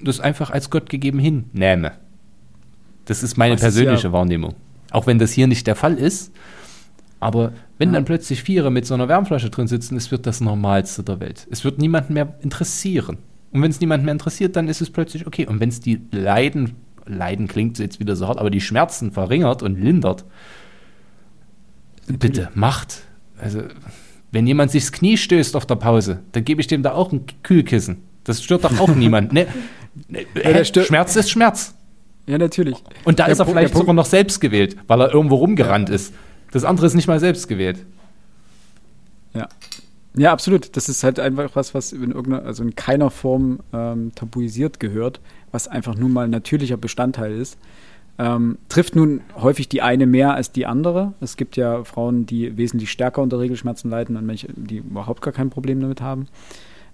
das 0.00 0.20
einfach 0.20 0.50
als 0.50 0.70
Gott 0.70 0.90
gegeben 0.90 1.18
hinnähme. 1.18 1.92
Das 3.06 3.22
ist 3.22 3.36
meine 3.36 3.54
Was 3.54 3.60
persönliche 3.60 3.96
ist 3.96 4.02
ja 4.04 4.12
Wahrnehmung. 4.12 4.54
Auch 4.90 5.06
wenn 5.06 5.18
das 5.18 5.32
hier 5.32 5.46
nicht 5.46 5.66
der 5.66 5.76
Fall 5.76 5.94
ist. 5.94 6.32
Aber 7.20 7.52
wenn 7.78 7.90
ja. 7.90 7.94
dann 7.94 8.04
plötzlich 8.04 8.42
Viere 8.42 8.70
mit 8.70 8.86
so 8.86 8.94
einer 8.94 9.08
Wärmflasche 9.08 9.50
drin 9.50 9.66
sitzen, 9.66 9.96
es 9.96 10.10
wird 10.10 10.26
das 10.26 10.40
Normalste 10.40 11.02
der 11.02 11.20
Welt. 11.20 11.46
Es 11.50 11.64
wird 11.64 11.78
niemanden 11.78 12.14
mehr 12.14 12.36
interessieren. 12.42 13.18
Und 13.52 13.62
wenn 13.62 13.70
es 13.70 13.80
niemanden 13.80 14.04
mehr 14.04 14.12
interessiert, 14.12 14.56
dann 14.56 14.68
ist 14.68 14.80
es 14.80 14.90
plötzlich 14.90 15.26
okay. 15.26 15.46
Und 15.46 15.60
wenn 15.60 15.70
es 15.70 15.80
die 15.80 16.00
Leiden, 16.10 16.72
Leiden 17.06 17.48
klingt 17.48 17.78
jetzt 17.78 18.00
wieder 18.00 18.16
so 18.16 18.28
hart, 18.28 18.38
aber 18.38 18.50
die 18.50 18.60
Schmerzen 18.60 19.12
verringert 19.12 19.62
und 19.62 19.80
lindert, 19.80 20.24
bitte 22.06 22.50
macht. 22.54 23.02
Also, 23.38 23.62
wenn 24.30 24.46
jemand 24.46 24.70
sich 24.70 24.84
das 24.84 24.92
Knie 24.92 25.16
stößt 25.16 25.56
auf 25.56 25.66
der 25.66 25.76
Pause, 25.76 26.20
dann 26.32 26.44
gebe 26.44 26.60
ich 26.60 26.66
dem 26.66 26.82
da 26.82 26.92
auch 26.92 27.12
ein 27.12 27.24
Kühlkissen. 27.42 28.02
Das 28.26 28.42
stört 28.42 28.64
doch 28.64 28.78
auch 28.80 28.94
niemand. 28.94 29.32
Ne, 29.32 29.46
ne, 30.08 30.26
ja, 30.44 30.64
Schmerz 30.64 31.14
ist 31.16 31.30
Schmerz. 31.30 31.74
Ja, 32.26 32.38
natürlich. 32.38 32.76
Und 33.04 33.20
da 33.20 33.24
der 33.24 33.32
ist 33.32 33.38
er 33.38 33.46
vielleicht 33.46 33.74
sogar 33.74 33.94
noch 33.94 34.04
selbst 34.04 34.40
gewählt, 34.40 34.76
weil 34.88 35.00
er 35.00 35.14
irgendwo 35.14 35.36
rumgerannt 35.36 35.88
ist. 35.88 36.12
Das 36.50 36.64
andere 36.64 36.86
ist 36.86 36.94
nicht 36.94 37.06
mal 37.06 37.20
selbst 37.20 37.46
gewählt. 37.46 37.86
Ja. 39.32 39.48
Ja, 40.16 40.32
absolut. 40.32 40.76
Das 40.76 40.88
ist 40.88 41.04
halt 41.04 41.20
einfach 41.20 41.50
was, 41.54 41.74
was 41.74 41.92
in 41.92 42.10
irgendeiner, 42.10 42.44
also 42.44 42.64
in 42.64 42.74
keiner 42.74 43.10
Form 43.10 43.60
ähm, 43.72 44.12
tabuisiert 44.14 44.80
gehört, 44.80 45.20
was 45.52 45.68
einfach 45.68 45.94
nun 45.94 46.12
mal 46.12 46.24
ein 46.24 46.30
natürlicher 46.30 46.78
Bestandteil 46.78 47.32
ist. 47.32 47.58
Ähm, 48.18 48.56
trifft 48.70 48.96
nun 48.96 49.20
häufig 49.36 49.68
die 49.68 49.82
eine 49.82 50.06
mehr 50.06 50.34
als 50.34 50.50
die 50.50 50.64
andere. 50.64 51.12
Es 51.20 51.36
gibt 51.36 51.56
ja 51.56 51.84
Frauen, 51.84 52.24
die 52.24 52.56
wesentlich 52.56 52.90
stärker 52.90 53.20
unter 53.20 53.38
Regelschmerzen 53.38 53.90
leiden 53.90 54.16
und 54.16 54.26
welche, 54.26 54.48
die 54.54 54.78
überhaupt 54.78 55.20
gar 55.20 55.34
kein 55.34 55.50
Problem 55.50 55.80
damit 55.80 56.00
haben. 56.00 56.26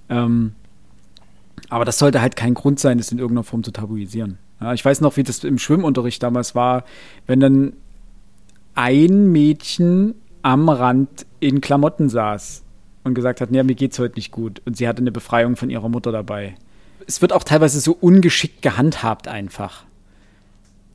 Ähm, 0.08 0.54
aber 1.68 1.84
das 1.84 1.98
sollte 1.98 2.20
halt 2.20 2.36
kein 2.36 2.54
Grund 2.54 2.80
sein, 2.80 2.98
das 2.98 3.12
in 3.12 3.18
irgendeiner 3.18 3.44
Form 3.44 3.62
zu 3.62 3.70
tabuisieren. 3.70 4.38
Ja, 4.60 4.72
ich 4.72 4.84
weiß 4.84 5.00
noch, 5.00 5.16
wie 5.16 5.22
das 5.22 5.42
im 5.44 5.58
Schwimmunterricht 5.58 6.22
damals 6.22 6.54
war, 6.54 6.84
wenn 7.26 7.40
dann 7.40 7.72
ein 8.74 9.32
Mädchen 9.32 10.14
am 10.42 10.68
Rand 10.68 11.26
in 11.40 11.60
Klamotten 11.60 12.08
saß 12.08 12.62
und 13.04 13.14
gesagt 13.14 13.40
hat, 13.40 13.50
nee, 13.50 13.62
mir 13.62 13.74
geht's 13.74 13.98
heute 13.98 14.16
nicht 14.16 14.30
gut. 14.30 14.62
Und 14.64 14.76
sie 14.76 14.86
hatte 14.88 15.00
eine 15.00 15.12
Befreiung 15.12 15.56
von 15.56 15.70
ihrer 15.70 15.88
Mutter 15.88 16.12
dabei. 16.12 16.54
Es 17.06 17.20
wird 17.20 17.32
auch 17.32 17.44
teilweise 17.44 17.80
so 17.80 17.96
ungeschickt 18.00 18.62
gehandhabt 18.62 19.28
einfach. 19.28 19.84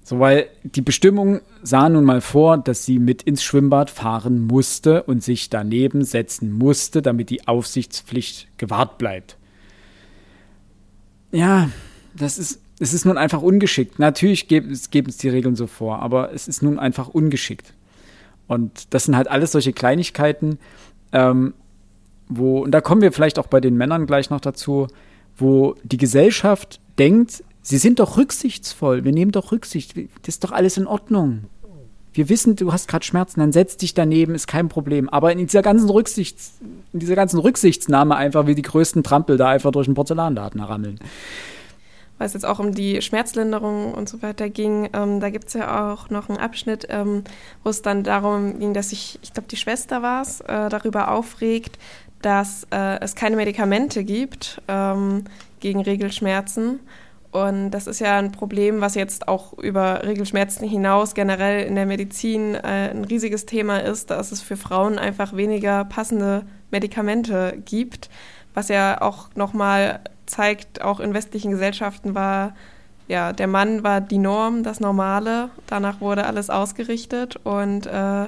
So, 0.03 0.19
weil 0.19 0.47
die 0.63 0.81
Bestimmung 0.81 1.41
sah 1.63 1.89
nun 1.89 2.05
mal 2.05 2.21
vor, 2.21 2.57
dass 2.57 2.85
sie 2.85 2.97
mit 2.97 3.23
ins 3.23 3.43
Schwimmbad 3.43 3.89
fahren 3.89 4.47
musste 4.47 5.03
und 5.03 5.21
sich 5.21 5.49
daneben 5.49 6.05
setzen 6.05 6.53
musste, 6.53 7.01
damit 7.01 7.29
die 7.29 7.45
Aufsichtspflicht 7.45 8.47
gewahrt 8.57 8.97
bleibt. 8.97 9.35
Ja, 11.37 11.69
das 12.15 12.39
ist 12.39 12.61
es 12.79 12.93
ist 12.93 13.05
nun 13.05 13.17
einfach 13.17 13.41
ungeschickt. 13.41 13.99
Natürlich 13.99 14.47
geben, 14.47 14.79
geben 14.91 15.09
es 15.09 15.17
die 15.17 15.29
Regeln 15.29 15.55
so 15.55 15.67
vor, 15.67 15.99
aber 15.99 16.33
es 16.33 16.47
ist 16.47 16.61
nun 16.61 16.79
einfach 16.79 17.07
ungeschickt. 17.07 17.73
Und 18.47 18.93
das 18.93 19.05
sind 19.05 19.15
halt 19.15 19.27
alles 19.27 19.51
solche 19.51 19.73
Kleinigkeiten, 19.73 20.59
ähm, 21.11 21.53
wo, 22.27 22.59
und 22.59 22.71
da 22.71 22.81
kommen 22.81 23.01
wir 23.01 23.11
vielleicht 23.11 23.39
auch 23.39 23.47
bei 23.47 23.59
den 23.59 23.77
Männern 23.77 24.05
gleich 24.05 24.29
noch 24.29 24.41
dazu, 24.41 24.87
wo 25.37 25.75
die 25.83 25.97
Gesellschaft 25.97 26.79
denkt, 26.99 27.43
sie 27.61 27.77
sind 27.77 27.99
doch 27.99 28.17
rücksichtsvoll, 28.17 29.03
wir 29.03 29.11
nehmen 29.11 29.31
doch 29.31 29.51
Rücksicht, 29.51 29.95
das 29.95 30.35
ist 30.35 30.43
doch 30.43 30.51
alles 30.51 30.77
in 30.77 30.87
Ordnung. 30.87 31.45
Wir 32.17 32.29
wissen, 32.29 32.55
du 32.55 32.73
hast 32.73 32.87
gerade 32.87 33.05
Schmerzen, 33.05 33.39
dann 33.39 33.51
setz 33.51 33.77
dich 33.77 33.93
daneben, 33.93 34.35
ist 34.35 34.47
kein 34.47 34.69
Problem. 34.69 35.07
Aber 35.09 35.31
in 35.31 35.39
dieser 35.39 35.61
ganzen 35.61 35.89
Rücksichts, 35.89 36.53
in 36.91 36.99
dieser 36.99 37.15
ganzen 37.15 37.39
Rücksichtsnahme 37.39 38.15
einfach 38.15 38.47
wie 38.47 38.55
die 38.55 38.63
größten 38.63 39.03
Trampel 39.03 39.37
da 39.37 39.49
einfach 39.49 39.71
durch 39.71 39.85
den 39.85 39.93
Porzellanladen 39.93 40.61
rammeln 40.61 40.99
weil 42.17 42.27
es 42.27 42.33
jetzt 42.33 42.45
auch 42.45 42.59
um 42.59 42.73
die 42.73 43.01
Schmerzlinderung 43.01 43.93
und 43.93 44.09
so 44.09 44.21
weiter 44.21 44.49
ging, 44.49 44.89
ähm, 44.93 45.19
da 45.19 45.29
gibt 45.29 45.49
es 45.49 45.53
ja 45.53 45.93
auch 45.93 46.09
noch 46.09 46.29
einen 46.29 46.39
Abschnitt, 46.39 46.87
ähm, 46.89 47.23
wo 47.63 47.69
es 47.69 47.81
dann 47.81 48.03
darum 48.03 48.59
ging, 48.59 48.73
dass 48.73 48.89
sich, 48.89 49.19
ich 49.21 49.33
glaube, 49.33 49.47
die 49.49 49.57
Schwester 49.57 50.01
war 50.01 50.21
es, 50.21 50.41
äh, 50.41 50.69
darüber 50.69 51.11
aufregt, 51.11 51.77
dass 52.21 52.65
äh, 52.71 52.99
es 53.01 53.15
keine 53.15 53.35
Medikamente 53.35 54.03
gibt 54.03 54.61
ähm, 54.67 55.25
gegen 55.59 55.81
Regelschmerzen. 55.81 56.79
Und 57.31 57.71
das 57.71 57.87
ist 57.87 57.99
ja 57.99 58.17
ein 58.17 58.31
Problem, 58.31 58.81
was 58.81 58.95
jetzt 58.95 59.27
auch 59.27 59.53
über 59.53 60.03
Regelschmerzen 60.03 60.67
hinaus 60.67 61.13
generell 61.13 61.65
in 61.65 61.75
der 61.75 61.85
Medizin 61.85 62.55
äh, 62.55 62.89
ein 62.91 63.03
riesiges 63.03 63.45
Thema 63.45 63.79
ist, 63.79 64.09
dass 64.09 64.31
es 64.31 64.41
für 64.41 64.57
Frauen 64.57 64.97
einfach 64.97 65.35
weniger 65.35 65.85
passende 65.85 66.43
Medikamente 66.71 67.61
gibt, 67.65 68.09
was 68.53 68.69
ja 68.69 69.01
auch 69.01 69.29
nochmal 69.35 69.99
zeigt, 70.25 70.81
auch 70.81 70.99
in 70.99 71.13
westlichen 71.13 71.51
Gesellschaften 71.51 72.15
war 72.15 72.53
ja, 73.07 73.31
der 73.31 73.47
Mann 73.47 73.83
war 73.83 74.01
die 74.01 74.17
Norm, 74.17 74.63
das 74.63 74.79
Normale. 74.79 75.49
Danach 75.67 76.01
wurde 76.01 76.25
alles 76.25 76.49
ausgerichtet. 76.49 77.37
Und 77.43 77.85
äh, 77.85 78.25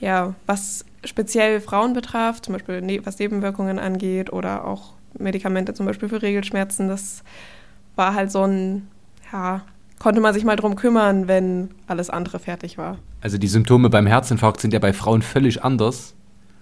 ja, 0.00 0.34
was 0.46 0.84
speziell 1.04 1.60
Frauen 1.60 1.94
betraf, 1.94 2.40
zum 2.40 2.54
Beispiel 2.54 2.80
ne 2.80 3.04
was 3.04 3.18
Nebenwirkungen 3.18 3.78
angeht 3.78 4.32
oder 4.32 4.66
auch 4.66 4.92
Medikamente 5.18 5.74
zum 5.74 5.86
Beispiel 5.86 6.08
für 6.08 6.22
Regelschmerzen, 6.22 6.88
das 6.88 7.22
war 7.96 8.14
halt 8.14 8.30
so 8.30 8.42
ein, 8.42 8.88
ja, 9.32 9.62
konnte 9.98 10.20
man 10.20 10.34
sich 10.34 10.44
mal 10.44 10.56
drum 10.56 10.76
kümmern, 10.76 11.28
wenn 11.28 11.70
alles 11.86 12.10
andere 12.10 12.38
fertig 12.38 12.78
war. 12.78 12.98
Also 13.20 13.38
die 13.38 13.48
Symptome 13.48 13.88
beim 13.90 14.06
Herzinfarkt 14.06 14.60
sind 14.60 14.72
ja 14.72 14.78
bei 14.78 14.92
Frauen 14.92 15.22
völlig 15.22 15.64
anders 15.64 16.14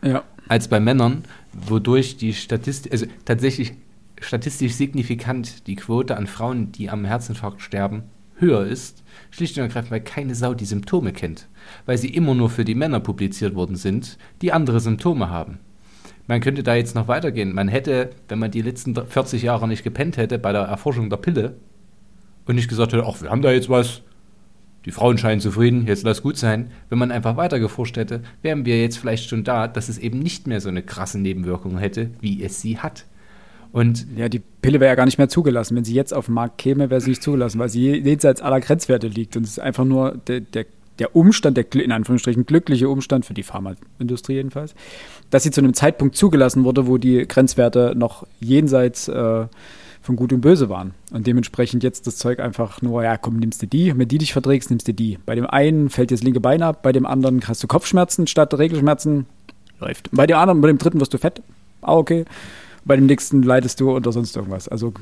ja. 0.02 0.22
als 0.48 0.68
bei 0.68 0.80
Männern, 0.80 1.24
wodurch 1.52 2.16
die 2.16 2.34
Statistik, 2.34 2.92
also 2.92 3.06
tatsächlich 3.24 3.74
statistisch 4.20 4.74
signifikant 4.74 5.66
die 5.66 5.76
Quote 5.76 6.16
an 6.16 6.26
Frauen, 6.26 6.70
die 6.72 6.90
am 6.90 7.04
Herzinfarkt 7.04 7.60
sterben, 7.62 8.04
höher 8.36 8.64
ist, 8.64 9.02
schlicht 9.30 9.56
und 9.56 9.64
ergreifend, 9.64 9.90
weil 9.90 10.00
keine 10.00 10.34
Sau 10.34 10.54
die 10.54 10.64
Symptome 10.64 11.12
kennt, 11.12 11.48
weil 11.86 11.98
sie 11.98 12.14
immer 12.14 12.34
nur 12.34 12.50
für 12.50 12.64
die 12.64 12.74
Männer 12.74 13.00
publiziert 13.00 13.54
worden 13.54 13.76
sind, 13.76 14.18
die 14.40 14.52
andere 14.52 14.80
Symptome 14.80 15.30
haben. 15.30 15.58
Man 16.26 16.40
könnte 16.40 16.62
da 16.62 16.74
jetzt 16.74 16.94
noch 16.94 17.08
weitergehen. 17.08 17.54
Man 17.54 17.68
hätte, 17.68 18.10
wenn 18.28 18.38
man 18.38 18.50
die 18.50 18.62
letzten 18.62 18.94
40 18.94 19.42
Jahre 19.42 19.66
nicht 19.68 19.82
gepennt 19.82 20.16
hätte 20.16 20.38
bei 20.38 20.52
der 20.52 20.62
Erforschung 20.62 21.10
der 21.10 21.16
Pille 21.16 21.56
und 22.46 22.54
nicht 22.54 22.68
gesagt 22.68 22.92
hätte, 22.92 23.04
ach, 23.06 23.20
wir 23.20 23.30
haben 23.30 23.42
da 23.42 23.50
jetzt 23.50 23.68
was, 23.68 24.02
die 24.84 24.90
Frauen 24.90 25.18
scheinen 25.18 25.40
zufrieden, 25.40 25.86
jetzt 25.86 26.04
lass 26.04 26.22
gut 26.22 26.36
sein. 26.36 26.70
Wenn 26.88 26.98
man 26.98 27.10
einfach 27.10 27.36
weiter 27.36 27.60
geforscht 27.60 27.96
hätte, 27.96 28.22
wären 28.42 28.64
wir 28.64 28.80
jetzt 28.80 28.98
vielleicht 28.98 29.28
schon 29.28 29.44
da, 29.44 29.68
dass 29.68 29.88
es 29.88 29.98
eben 29.98 30.18
nicht 30.18 30.46
mehr 30.46 30.60
so 30.60 30.68
eine 30.68 30.82
krasse 30.82 31.18
Nebenwirkung 31.18 31.78
hätte, 31.78 32.10
wie 32.20 32.42
es 32.42 32.60
sie 32.60 32.78
hat. 32.78 33.06
Und 33.72 34.06
ja, 34.16 34.28
die 34.28 34.40
Pille 34.40 34.80
wäre 34.80 34.90
ja 34.90 34.94
gar 34.94 35.06
nicht 35.06 35.18
mehr 35.18 35.30
zugelassen. 35.30 35.76
Wenn 35.76 35.84
sie 35.84 35.94
jetzt 35.94 36.12
auf 36.12 36.26
den 36.26 36.34
Markt 36.34 36.58
käme, 36.58 36.90
wäre 36.90 37.00
sie 37.00 37.10
nicht 37.10 37.22
zugelassen, 37.22 37.58
weil 37.58 37.70
sie 37.70 37.96
jenseits 37.96 38.42
aller 38.42 38.60
Grenzwerte 38.60 39.08
liegt. 39.08 39.36
Und 39.36 39.44
es 39.44 39.52
ist 39.52 39.60
einfach 39.60 39.84
nur 39.84 40.18
der, 40.26 40.40
der, 40.40 40.66
der 40.98 41.16
Umstand, 41.16 41.56
der 41.56 41.72
in 41.74 41.92
Anführungsstrichen 41.92 42.46
glückliche 42.46 42.88
Umstand 42.88 43.24
für 43.24 43.34
die 43.34 43.42
Pharmaindustrie 43.42 44.34
jedenfalls, 44.34 44.74
dass 45.30 45.42
sie 45.42 45.50
zu 45.50 45.60
einem 45.60 45.74
Zeitpunkt 45.74 46.16
zugelassen 46.16 46.64
wurde, 46.64 46.86
wo 46.86 46.98
die 46.98 47.26
Grenzwerte 47.26 47.94
noch 47.96 48.26
jenseits 48.40 49.08
äh, 49.08 49.46
von 50.02 50.16
Gut 50.16 50.32
und 50.32 50.40
Böse 50.40 50.68
waren. 50.68 50.94
Und 51.12 51.26
dementsprechend 51.26 51.82
jetzt 51.82 52.06
das 52.06 52.16
Zeug 52.16 52.40
einfach 52.40 52.82
nur, 52.82 53.04
ja, 53.04 53.16
komm, 53.16 53.38
nimmst 53.38 53.62
du 53.62 53.66
die, 53.66 53.96
wenn 53.96 54.08
die 54.08 54.18
dich 54.18 54.32
verträgst, 54.32 54.70
nimmst 54.70 54.88
du 54.88 54.94
die. 54.94 55.18
Bei 55.24 55.34
dem 55.34 55.46
einen 55.46 55.90
fällt 55.90 56.10
dir 56.10 56.16
das 56.16 56.24
linke 56.24 56.40
Bein 56.40 56.62
ab, 56.62 56.82
bei 56.82 56.92
dem 56.92 57.06
anderen 57.06 57.40
hast 57.46 57.62
du 57.62 57.68
Kopfschmerzen 57.68 58.26
statt 58.26 58.52
Regelschmerzen, 58.58 59.26
läuft. 59.80 60.10
Bei 60.12 60.26
dem 60.26 60.36
anderen, 60.36 60.60
bei 60.60 60.68
dem 60.68 60.78
dritten 60.78 61.00
wirst 61.00 61.14
du 61.14 61.18
fett, 61.18 61.42
ah, 61.82 61.96
okay 61.96 62.24
bei 62.84 62.96
dem 62.96 63.06
nächsten 63.06 63.42
leidest 63.42 63.80
du 63.80 63.92
oder 63.92 64.12
sonst 64.12 64.36
irgendwas. 64.36 64.68
Also 64.68 64.92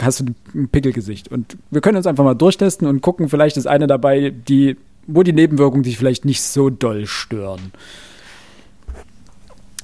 hast 0.00 0.20
du 0.20 0.24
ein 0.54 0.68
Pickelgesicht. 0.68 1.28
Und 1.28 1.56
wir 1.70 1.80
können 1.80 1.96
uns 1.96 2.06
einfach 2.06 2.24
mal 2.24 2.34
durchtesten 2.34 2.86
und 2.86 3.00
gucken, 3.00 3.28
vielleicht 3.28 3.56
ist 3.56 3.66
eine 3.66 3.86
dabei, 3.86 4.30
die, 4.30 4.76
wo 5.06 5.22
die 5.22 5.32
Nebenwirkungen 5.32 5.82
dich 5.82 5.98
vielleicht 5.98 6.24
nicht 6.24 6.42
so 6.42 6.70
doll 6.70 7.06
stören. 7.06 7.72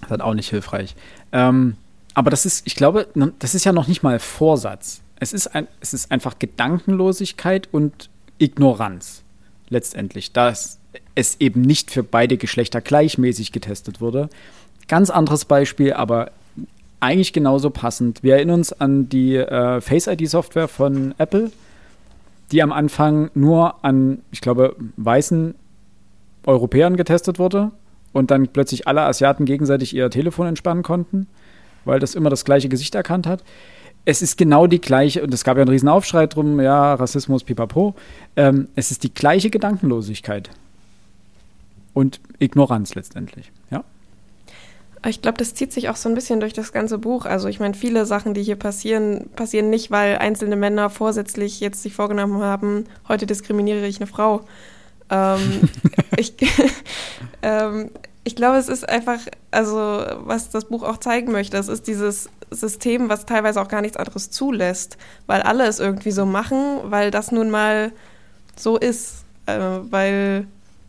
Das 0.02 0.10
ist 0.18 0.20
auch 0.20 0.34
nicht 0.34 0.51
hilfreich. 0.51 0.94
Ähm, 1.32 1.76
aber 2.14 2.30
das 2.30 2.47
ist, 2.47 2.66
ich 2.66 2.76
glaube, 2.76 3.09
das 3.38 3.55
ist 3.55 3.64
ja 3.64 3.72
noch 3.72 3.88
nicht 3.88 4.02
mal 4.02 4.18
Vorsatz. 4.18 5.01
Es 5.18 5.32
ist, 5.32 5.48
ein, 5.48 5.66
es 5.80 5.94
ist 5.94 6.10
einfach 6.10 6.38
Gedankenlosigkeit 6.38 7.68
und 7.72 8.10
Ignoranz 8.38 9.22
letztendlich, 9.68 10.32
dass 10.32 10.78
es 11.14 11.36
eben 11.40 11.62
nicht 11.62 11.90
für 11.90 12.02
beide 12.02 12.36
Geschlechter 12.36 12.80
gleichmäßig 12.80 13.52
getestet 13.52 14.01
wurde. 14.01 14.28
Ganz 14.88 15.10
anderes 15.10 15.44
Beispiel, 15.44 15.93
aber 15.93 16.30
eigentlich 17.01 17.32
genauso 17.32 17.70
passend. 17.70 18.22
Wir 18.22 18.36
erinnern 18.36 18.60
uns 18.60 18.72
an 18.72 19.09
die 19.09 19.36
äh, 19.36 19.80
Face 19.80 20.06
ID 20.06 20.28
Software 20.28 20.68
von 20.68 21.14
Apple, 21.18 21.51
die 22.52 22.62
am 22.62 22.73
Anfang 22.73 23.31
nur 23.35 23.85
an, 23.85 24.23
ich 24.31 24.40
glaube, 24.40 24.77
weißen 24.97 25.55
Europäern 26.47 26.97
getestet 26.97 27.39
wurde 27.39 27.73
und 28.12 28.31
dann 28.31 28.48
plötzlich 28.48 28.86
alle 28.86 29.02
Asiaten 29.02 29.44
gegenseitig 29.44 29.94
ihr 29.94 30.10
Telefon 30.10 30.47
entspannen 30.47 30.82
konnten, 30.82 31.27
weil 31.85 31.98
das 31.98 32.14
immer 32.14 32.31
das 32.31 32.44
gleiche 32.44 32.68
Gesicht 32.68 32.94
erkannt 32.94 33.27
hat. 33.27 33.43
Es 34.05 34.23
ist 34.23 34.39
genau 34.39 34.68
die 34.68 34.81
gleiche, 34.81 35.23
und 35.23 35.35
es 35.35 35.43
gab 35.43 35.56
ja 35.56 35.62
einen 35.62 35.70
riesen 35.70 35.89
Aufschrei 35.89 36.28
drum, 36.28 36.60
ja, 36.60 36.94
Rassismus, 36.94 37.43
pipapo. 37.43 37.97
Ähm, 38.36 38.68
es 38.77 38.93
ist 38.93 39.02
die 39.02 39.12
gleiche 39.12 39.51
Gedankenlosigkeit 39.51 40.51
und 41.93 42.20
Ignoranz 42.39 42.94
letztendlich, 42.94 43.51
ja. 43.70 43.82
Ich 45.09 45.23
glaube, 45.23 45.39
das 45.39 45.55
zieht 45.55 45.73
sich 45.73 45.89
auch 45.89 45.97
so 45.97 46.09
ein 46.09 46.15
bisschen 46.15 46.41
durch 46.41 46.53
das 46.53 46.73
ganze 46.73 46.99
Buch. 46.99 47.27
Also 47.27 47.49
ich 47.49 47.61
meine, 47.61 47.74
viele 47.74 48.07
Sachen, 48.07 48.35
die 48.35 48.43
hier 48.43 48.57
passieren, 48.57 49.31
passieren 49.37 49.70
nicht, 49.70 49.91
weil 49.91 50.19
einzelne 50.19 50.57
Männer 50.57 50.91
vorsätzlich 50.91 51.61
jetzt 51.61 51.83
sich 51.83 51.95
vorgenommen 51.95 52.43
haben, 52.43 52.85
heute 53.09 53.27
diskriminiere 53.27 53.87
ich 53.87 53.99
eine 53.99 54.07
Frau. 54.07 54.43
Ähm, 55.11 55.69
ich, 56.16 56.35
ähm, 57.43 57.91
ich 58.24 58.35
glaube, 58.35 58.57
es 58.59 58.69
ist 58.69 58.89
einfach, 58.89 59.20
also 59.51 60.05
was 60.24 60.51
das 60.51 60.65
Buch 60.65 60.83
auch 60.83 60.99
zeigen 60.99 61.31
möchte, 61.31 61.57
es 61.57 61.69
ist 61.69 61.87
dieses 61.87 62.28
System, 62.51 63.09
was 63.09 63.27
teilweise 63.27 63.61
auch 63.61 63.69
gar 63.69 63.83
nichts 63.83 63.97
anderes 63.97 64.31
zulässt, 64.31 64.99
weil 65.27 65.43
alle 65.43 65.66
es 65.66 65.78
irgendwie 65.78 66.11
so 66.11 66.27
machen, 66.27 66.81
weil 66.85 67.11
das 67.11 67.33
nun 67.33 67.51
mal 67.51 67.93
so 68.57 68.77
ist, 68.77 69.24
äh, 69.47 69.59
weil 69.91 70.47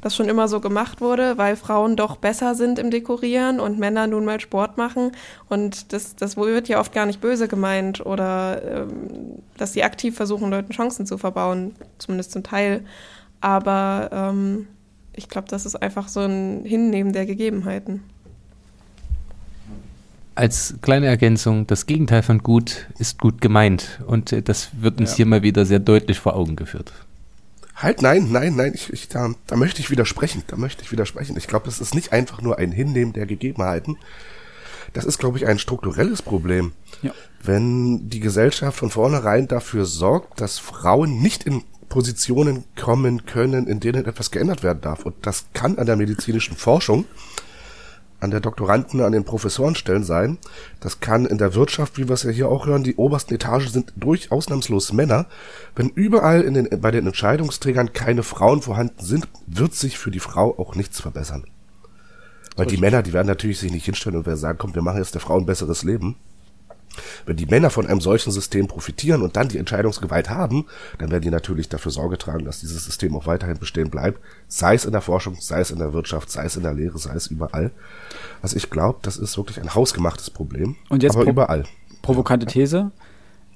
das 0.08 0.16
schon 0.16 0.30
immer 0.30 0.48
so 0.48 0.62
gemacht 0.62 1.02
wurde, 1.02 1.38
weil 1.38 1.58
Frauen 1.58 1.98
doch 1.98 2.16
besser 2.16 2.56
sind 2.56 2.80
im 2.80 2.92
Dekorieren 2.92 3.60
und 3.60 3.78
Männer 3.78 4.08
nun 4.08 4.24
mal 4.24 4.40
Sport 4.40 4.78
machen. 4.78 5.12
Und 5.50 5.92
das, 5.92 6.16
das 6.16 6.38
wird 6.38 6.70
ja 6.70 6.80
oft 6.80 6.94
gar 6.94 7.06
nicht 7.06 7.20
böse 7.20 7.50
gemeint 7.50 8.06
oder 8.06 8.62
ähm, 8.64 8.88
dass 9.58 9.74
sie 9.74 9.84
aktiv 9.84 10.16
versuchen, 10.16 10.50
Leuten 10.50 10.72
Chancen 10.72 11.06
zu 11.06 11.18
verbauen, 11.18 11.76
zumindest 11.98 12.32
zum 12.32 12.44
Teil. 12.44 12.86
Aber 13.42 14.10
ähm, 14.14 14.68
ich 15.12 15.28
glaube, 15.28 15.50
das 15.50 15.66
ist 15.66 15.76
einfach 15.76 16.08
so 16.08 16.22
ein 16.22 16.64
Hinnehmen 16.64 17.12
der 17.12 17.26
Gegebenheiten. 17.26 18.02
Als 20.36 20.76
kleine 20.82 21.08
Ergänzung, 21.08 21.68
das 21.68 21.86
Gegenteil 21.86 22.24
von 22.24 22.44
gut 22.44 22.88
ist 22.98 23.20
gut 23.20 23.42
gemeint. 23.42 24.00
Und 24.08 24.32
äh, 24.32 24.42
das 24.42 24.70
wird 24.80 25.02
uns 25.02 25.12
ja. 25.12 25.16
hier 25.18 25.26
mal 25.26 25.44
wieder 25.44 25.66
sehr 25.66 25.80
deutlich 25.80 26.20
vor 26.20 26.38
Augen 26.38 26.56
geführt. 26.56 26.94
Halt, 27.78 28.02
nein, 28.02 28.32
nein, 28.32 28.56
nein, 28.56 28.72
ich, 28.74 28.92
ich, 28.92 29.08
da, 29.08 29.36
da 29.46 29.56
möchte 29.56 29.82
ich 29.82 29.92
widersprechen, 29.92 30.42
da 30.48 30.58
möchte 30.58 30.82
ich 30.82 30.92
widersprechen. 30.92 31.38
Ich 31.38 31.48
glaube, 31.48 31.66
das 31.66 31.80
ist 31.80 31.94
nicht 31.94 32.12
einfach 32.12 32.42
nur 32.42 32.58
ein 32.58 32.72
Hinnehmen 32.72 33.14
der 33.14 33.28
Gegebenheiten. 33.28 33.98
Das 34.94 35.06
ist, 35.06 35.20
glaube 35.20 35.38
ich, 35.38 35.46
ein 35.46 35.60
strukturelles 35.60 36.24
Problem. 36.24 36.74
Ja. 37.04 37.14
Wenn 37.44 38.10
die 38.10 38.20
Gesellschaft 38.20 38.80
von 38.80 38.90
vornherein 38.90 39.48
dafür 39.48 39.86
sorgt, 39.86 40.42
dass 40.42 40.58
Frauen 40.58 41.22
nicht 41.22 41.44
in 41.44 41.64
Positionen 41.88 42.64
kommen 42.76 43.28
können, 43.28 43.68
in 43.68 43.80
denen 43.80 44.06
etwas 44.06 44.32
geändert 44.32 44.64
werden 44.64 44.82
darf. 44.82 45.06
Und 45.06 45.16
das 45.22 45.46
kann 45.54 45.78
an 45.78 45.86
der 45.86 45.98
medizinischen 45.98 46.58
Forschung 46.58 47.06
an 48.20 48.32
der 48.32 48.40
Doktoranden, 48.40 49.02
an 49.02 49.12
den 49.12 49.24
Professorenstellen 49.24 50.04
sein. 50.04 50.38
Das 50.80 51.00
kann 51.00 51.26
in 51.26 51.38
der 51.38 51.54
Wirtschaft, 51.54 51.98
wie 51.98 52.08
wir 52.08 52.14
es 52.14 52.24
ja 52.24 52.32
hier 52.32 52.50
auch 52.50 52.66
hören, 52.66 52.84
die 52.84 52.96
obersten 52.96 53.36
Etagen 53.36 53.68
sind 53.68 53.94
durch 53.96 54.32
ausnahmslos 54.32 54.94
Männer. 54.94 55.28
Wenn 55.76 55.90
überall 55.90 56.42
in 56.42 56.54
den, 56.56 56.82
bei 56.82 56.92
den 56.92 57.06
Entscheidungsträgern 57.06 57.94
keine 57.94 58.24
Frauen 58.24 58.62
vorhanden 58.62 59.04
sind, 59.04 59.28
wird 59.46 59.76
sich 59.76 59.98
für 59.98 60.12
die 60.12 60.20
Frau 60.20 60.58
auch 60.58 60.76
nichts 60.76 61.00
verbessern. 61.00 61.46
Weil 62.56 62.66
die 62.66 62.78
Männer, 62.78 63.04
die 63.04 63.14
werden 63.14 63.28
natürlich 63.28 63.60
sich 63.60 63.72
nicht 63.72 63.86
hinstellen 63.86 64.18
und 64.18 64.26
werden 64.26 64.40
sagen, 64.40 64.58
komm, 64.58 64.74
wir 64.74 64.82
machen 64.82 64.98
jetzt 64.98 65.14
der 65.14 65.22
Frau 65.22 65.38
ein 65.38 65.46
besseres 65.46 65.84
Leben. 65.84 66.16
Wenn 67.26 67.38
die 67.38 67.46
Männer 67.46 67.70
von 67.70 67.88
einem 67.88 68.02
solchen 68.02 68.32
System 68.32 68.68
profitieren 68.68 69.22
und 69.22 69.36
dann 69.36 69.48
die 69.48 69.58
Entscheidungsgewalt 69.58 70.30
haben, 70.30 70.66
dann 71.00 71.12
werden 71.12 71.24
die 71.24 71.30
natürlich 71.30 71.70
dafür 71.70 71.92
Sorge 71.92 72.18
tragen, 72.18 72.46
dass 72.46 72.60
dieses 72.60 72.86
System 72.86 73.16
auch 73.16 73.26
weiterhin 73.26 73.58
bestehen 73.58 73.90
bleibt, 73.90 74.20
sei 74.48 74.76
es 74.76 74.86
in 74.86 74.92
der 74.92 75.02
Forschung, 75.02 75.38
sei 75.40 75.60
es 75.60 75.72
in 75.72 75.80
der 75.80 75.94
Wirtschaft, 75.94 76.30
sei 76.32 76.46
es 76.46 76.56
in 76.56 76.64
der 76.64 76.74
Lehre, 76.74 76.98
sei 76.98 77.14
es 77.14 77.28
überall. 77.28 77.72
Also 78.42 78.56
ich 78.58 78.70
glaube, 78.70 79.00
das 79.02 79.18
ist 79.18 79.38
wirklich 79.38 79.60
ein 79.62 79.74
hausgemachtes 79.74 80.30
Problem. 80.30 80.76
Und 80.90 81.04
jetzt 81.04 81.16
aber 81.16 81.26
pro 81.26 81.32
überall. 81.32 81.64
Provokante 82.02 82.46
These. 82.46 82.92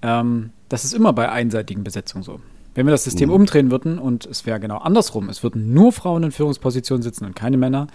Ähm, 0.01 0.51
das 0.69 0.83
ist 0.83 0.93
immer 0.93 1.13
bei 1.13 1.29
einseitigen 1.29 1.83
Besetzungen 1.83 2.23
so. 2.23 2.39
Wenn 2.73 2.85
wir 2.85 2.91
das 2.91 3.03
System 3.03 3.29
Mhm. 3.29 3.35
umdrehen 3.35 3.71
würden 3.71 3.99
und 3.99 4.25
es 4.25 4.45
wäre 4.45 4.59
genau 4.59 4.77
andersrum, 4.77 5.29
es 5.29 5.43
würden 5.43 5.73
nur 5.73 5.91
Frauen 5.91 6.23
in 6.23 6.31
Führungspositionen 6.31 7.03
sitzen 7.03 7.25
und 7.25 7.35
keine 7.35 7.57
Männer, 7.57 7.87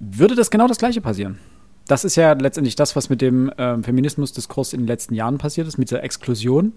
würde 0.00 0.34
das 0.34 0.50
genau 0.50 0.66
das 0.66 0.78
Gleiche 0.78 1.00
passieren. 1.00 1.38
Das 1.86 2.04
ist 2.04 2.16
ja 2.16 2.32
letztendlich 2.32 2.76
das, 2.76 2.96
was 2.96 3.10
mit 3.10 3.20
dem 3.20 3.50
ähm, 3.58 3.84
Feminismusdiskurs 3.84 4.72
in 4.72 4.80
den 4.80 4.86
letzten 4.86 5.14
Jahren 5.14 5.38
passiert 5.38 5.68
ist, 5.68 5.76
mit 5.76 5.90
der 5.90 6.02
Exklusion. 6.02 6.72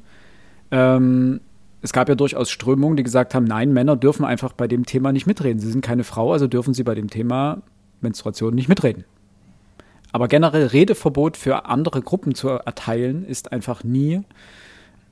Ähm, 0.71 1.39
es 1.81 1.93
gab 1.93 2.09
ja 2.09 2.15
durchaus 2.15 2.49
Strömungen, 2.49 2.97
die 2.97 3.03
gesagt 3.03 3.33
haben, 3.33 3.45
nein, 3.45 3.71
Männer 3.71 3.95
dürfen 3.95 4.25
einfach 4.25 4.51
bei 4.53 4.67
dem 4.67 4.85
Thema 4.85 5.13
nicht 5.13 5.27
mitreden. 5.27 5.59
Sie 5.59 5.71
sind 5.71 5.81
keine 5.81 6.03
Frau, 6.03 6.33
also 6.33 6.47
dürfen 6.47 6.73
sie 6.73 6.83
bei 6.83 6.95
dem 6.95 7.09
Thema 7.09 7.61
Menstruation 8.01 8.53
nicht 8.53 8.67
mitreden. 8.67 9.05
Aber 10.11 10.27
generell 10.27 10.67
Redeverbot 10.67 11.37
für 11.37 11.65
andere 11.65 12.01
Gruppen 12.01 12.33
zu 12.33 12.49
erteilen, 12.49 13.25
ist 13.25 13.51
einfach 13.51 13.83
nie 13.83 14.21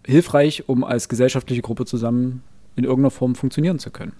hilfreich, 0.06 0.68
um 0.68 0.84
als 0.84 1.10
gesellschaftliche 1.10 1.62
Gruppe 1.62 1.86
zusammen 1.86 2.44
in 2.76 2.84
irgendeiner 2.84 3.12
Form 3.12 3.36
funktionieren 3.36 3.80
zu 3.80 3.92
können. 3.92 4.14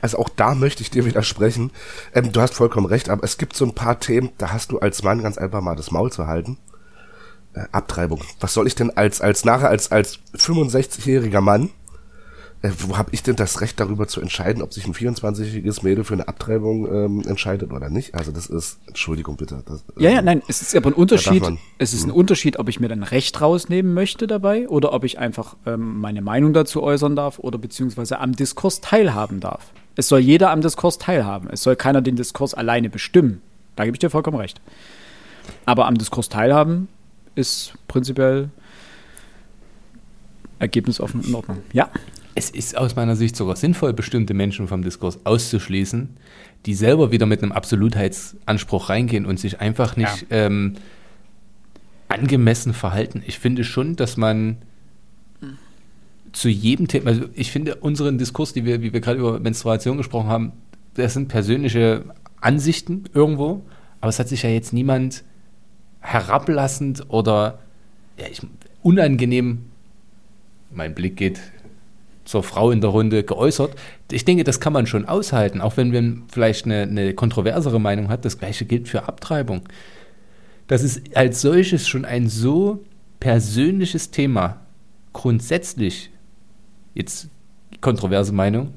Also 0.00 0.18
auch 0.18 0.28
da 0.28 0.54
möchte 0.54 0.82
ich 0.82 0.90
dir 0.90 1.04
widersprechen. 1.04 1.70
Ähm, 2.14 2.32
du 2.32 2.40
hast 2.40 2.54
vollkommen 2.54 2.86
recht, 2.86 3.08
aber 3.08 3.24
es 3.24 3.38
gibt 3.38 3.56
so 3.56 3.64
ein 3.64 3.74
paar 3.74 4.00
Themen, 4.00 4.30
da 4.38 4.50
hast 4.52 4.72
du 4.72 4.78
als 4.78 5.02
Mann 5.02 5.22
ganz 5.22 5.38
einfach 5.38 5.60
mal 5.60 5.76
das 5.76 5.90
Maul 5.90 6.10
zu 6.10 6.26
halten. 6.26 6.58
Äh, 7.54 7.66
Abtreibung. 7.72 8.22
Was 8.40 8.54
soll 8.54 8.66
ich 8.66 8.74
denn 8.74 8.90
als, 8.96 9.20
als 9.20 9.44
nachher, 9.44 9.68
als, 9.68 9.92
als 9.92 10.18
65-jähriger 10.36 11.40
Mann, 11.40 11.70
äh, 12.62 12.70
wo 12.78 12.96
habe 12.96 13.10
ich 13.12 13.22
denn 13.22 13.36
das 13.36 13.60
Recht 13.60 13.78
darüber 13.80 14.06
zu 14.08 14.20
entscheiden, 14.20 14.62
ob 14.62 14.72
sich 14.72 14.86
ein 14.86 14.94
24-jähriges 14.94 15.82
Mädel 15.84 16.04
für 16.04 16.14
eine 16.14 16.28
Abtreibung 16.28 16.86
ähm, 16.92 17.22
entscheidet 17.26 17.72
oder 17.72 17.90
nicht? 17.90 18.14
Also 18.14 18.30
das 18.32 18.46
ist, 18.46 18.78
Entschuldigung 18.86 19.36
bitte. 19.36 19.62
Das, 19.66 19.84
Ja, 19.98 20.10
ja, 20.10 20.22
nein, 20.22 20.42
es 20.48 20.62
ist 20.62 20.74
aber 20.76 20.90
ein 20.90 20.94
Unterschied. 20.94 21.42
man- 21.42 21.58
Es 21.78 21.92
ist 21.92 22.04
ein 22.04 22.10
Unterschied, 22.12 22.58
ob 22.58 22.68
ich 22.68 22.78
mir 22.80 22.88
dann 22.88 23.02
Recht 23.02 23.40
rausnehmen 23.40 23.92
möchte 23.94 24.26
dabei 24.26 24.68
oder 24.68 24.92
ob 24.92 25.04
ich 25.04 25.18
einfach 25.18 25.56
ähm, 25.66 25.98
meine 26.00 26.22
Meinung 26.22 26.52
dazu 26.52 26.82
äußern 26.82 27.16
darf 27.16 27.38
oder 27.38 27.58
beziehungsweise 27.58 28.18
am 28.20 28.32
Diskurs 28.36 28.80
teilhaben 28.80 29.40
darf. 29.40 29.72
Es 29.96 30.08
soll 30.08 30.20
jeder 30.20 30.50
am 30.50 30.60
Diskurs 30.62 30.98
teilhaben. 30.98 31.50
Es 31.50 31.62
soll 31.62 31.76
keiner 31.76 32.00
den 32.00 32.16
Diskurs 32.16 32.54
alleine 32.54 32.88
bestimmen. 32.88 33.42
Da 33.76 33.84
gebe 33.84 33.94
ich 33.96 33.98
dir 34.00 34.08
vollkommen 34.10 34.38
recht. 34.38 34.60
Aber 35.66 35.86
am 35.86 35.98
Diskurs 35.98 36.28
teilhaben 36.28 36.88
ist 37.34 37.74
prinzipiell 37.88 38.50
ergebnisoffen 40.58 41.22
in 41.24 41.34
Ordnung. 41.34 41.58
Ja. 41.72 41.90
Es 42.34 42.50
ist 42.50 42.76
aus 42.76 42.96
meiner 42.96 43.16
Sicht 43.16 43.36
sogar 43.36 43.56
sinnvoll, 43.56 43.92
bestimmte 43.92 44.34
Menschen 44.34 44.68
vom 44.68 44.82
Diskurs 44.82 45.18
auszuschließen, 45.24 46.16
die 46.66 46.74
selber 46.74 47.12
wieder 47.12 47.26
mit 47.26 47.42
einem 47.42 47.52
Absolutheitsanspruch 47.52 48.88
reingehen 48.88 49.26
und 49.26 49.38
sich 49.38 49.60
einfach 49.60 49.96
nicht 49.96 50.26
ähm, 50.30 50.74
angemessen 52.08 52.72
verhalten. 52.72 53.22
Ich 53.26 53.38
finde 53.38 53.64
schon, 53.64 53.96
dass 53.96 54.16
man 54.16 54.58
zu 56.32 56.48
jedem 56.48 56.88
Thema, 56.88 57.10
also 57.10 57.24
ich 57.34 57.52
finde 57.52 57.76
unseren 57.76 58.18
Diskurs, 58.18 58.52
die 58.52 58.64
wir, 58.64 58.82
wie 58.82 58.92
wir 58.92 59.00
gerade 59.00 59.18
über 59.18 59.38
Menstruation 59.38 59.98
gesprochen 59.98 60.28
haben, 60.28 60.52
das 60.94 61.14
sind 61.14 61.28
persönliche 61.28 62.04
Ansichten 62.40 63.04
irgendwo, 63.14 63.62
aber 64.00 64.08
es 64.08 64.18
hat 64.18 64.28
sich 64.28 64.42
ja 64.42 64.50
jetzt 64.50 64.72
niemand 64.72 65.24
herablassend 66.00 67.04
oder 67.08 67.60
ja, 68.18 68.26
ich, 68.30 68.40
unangenehm, 68.82 69.66
mein 70.70 70.94
Blick 70.94 71.16
geht 71.16 71.40
zur 72.24 72.42
Frau 72.42 72.70
in 72.70 72.80
der 72.80 72.90
Runde 72.90 73.24
geäußert. 73.24 73.74
Ich 74.10 74.24
denke, 74.24 74.44
das 74.44 74.60
kann 74.60 74.72
man 74.72 74.86
schon 74.86 75.06
aushalten, 75.06 75.60
auch 75.60 75.76
wenn 75.76 75.90
man 75.90 76.24
vielleicht 76.30 76.66
eine, 76.66 76.82
eine 76.82 77.14
kontroversere 77.14 77.80
Meinung 77.80 78.08
hat. 78.08 78.24
Das 78.24 78.38
gleiche 78.38 78.64
gilt 78.64 78.88
für 78.88 79.08
Abtreibung. 79.08 79.62
Das 80.66 80.82
ist 80.82 81.16
als 81.16 81.40
solches 81.40 81.88
schon 81.88 82.04
ein 82.04 82.28
so 82.28 82.84
persönliches 83.20 84.10
Thema. 84.10 84.60
Grundsätzlich, 85.12 86.10
jetzt 86.94 87.28
kontroverse 87.80 88.32
Meinung, 88.32 88.74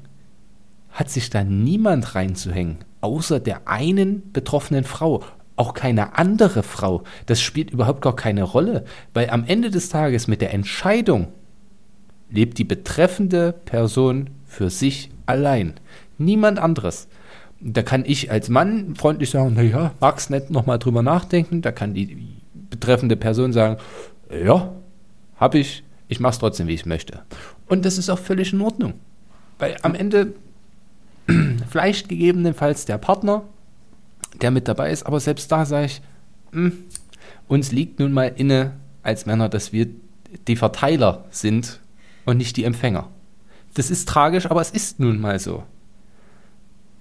hat 0.90 1.10
sich 1.10 1.30
da 1.30 1.44
niemand 1.44 2.14
reinzuhängen, 2.14 2.78
außer 3.00 3.40
der 3.40 3.68
einen 3.68 4.32
betroffenen 4.32 4.84
Frau. 4.84 5.24
Auch 5.56 5.72
keine 5.72 6.18
andere 6.18 6.62
Frau. 6.62 7.02
Das 7.24 7.40
spielt 7.40 7.70
überhaupt 7.70 8.02
gar 8.02 8.14
keine 8.14 8.42
Rolle, 8.42 8.84
weil 9.14 9.30
am 9.30 9.44
Ende 9.44 9.70
des 9.70 9.88
Tages 9.88 10.26
mit 10.26 10.42
der 10.42 10.52
Entscheidung 10.52 11.28
lebt 12.30 12.58
die 12.58 12.64
betreffende 12.64 13.52
Person 13.52 14.30
für 14.46 14.70
sich 14.70 15.10
allein. 15.26 15.74
Niemand 16.18 16.58
anderes. 16.58 17.08
Da 17.60 17.82
kann 17.82 18.04
ich 18.06 18.30
als 18.30 18.48
Mann 18.48 18.94
freundlich 18.96 19.30
sagen, 19.30 19.54
naja, 19.54 19.92
mag's 20.00 20.30
nicht 20.30 20.50
nochmal 20.50 20.78
drüber 20.78 21.02
nachdenken. 21.02 21.62
Da 21.62 21.72
kann 21.72 21.94
die 21.94 22.28
betreffende 22.70 23.16
Person 23.16 23.52
sagen, 23.52 23.78
ja, 24.30 24.72
hab 25.38 25.54
ich, 25.54 25.82
ich 26.08 26.20
mach's 26.20 26.38
trotzdem, 26.38 26.66
wie 26.68 26.74
ich 26.74 26.86
möchte. 26.86 27.22
Und 27.66 27.84
das 27.84 27.98
ist 27.98 28.10
auch 28.10 28.18
völlig 28.18 28.52
in 28.52 28.60
Ordnung. 28.60 28.94
Weil 29.58 29.76
am 29.82 29.94
Ende 29.94 30.34
vielleicht 31.70 32.08
gegebenenfalls 32.08 32.84
der 32.84 32.98
Partner, 32.98 33.42
der 34.40 34.50
mit 34.50 34.68
dabei 34.68 34.90
ist, 34.90 35.06
aber 35.06 35.20
selbst 35.20 35.50
da 35.50 35.64
sage 35.64 35.86
ich, 35.86 36.02
hm, 36.52 36.72
uns 37.48 37.72
liegt 37.72 37.98
nun 37.98 38.12
mal 38.12 38.32
inne 38.36 38.72
als 39.02 39.26
Männer, 39.26 39.48
dass 39.48 39.72
wir 39.72 39.86
die 40.46 40.56
Verteiler 40.56 41.24
sind 41.30 41.80
und 42.26 42.36
nicht 42.36 42.56
die 42.56 42.64
Empfänger. 42.64 43.08
Das 43.74 43.90
ist 43.90 44.08
tragisch, 44.08 44.50
aber 44.50 44.60
es 44.60 44.70
ist 44.70 45.00
nun 45.00 45.20
mal 45.20 45.38
so. 45.38 45.62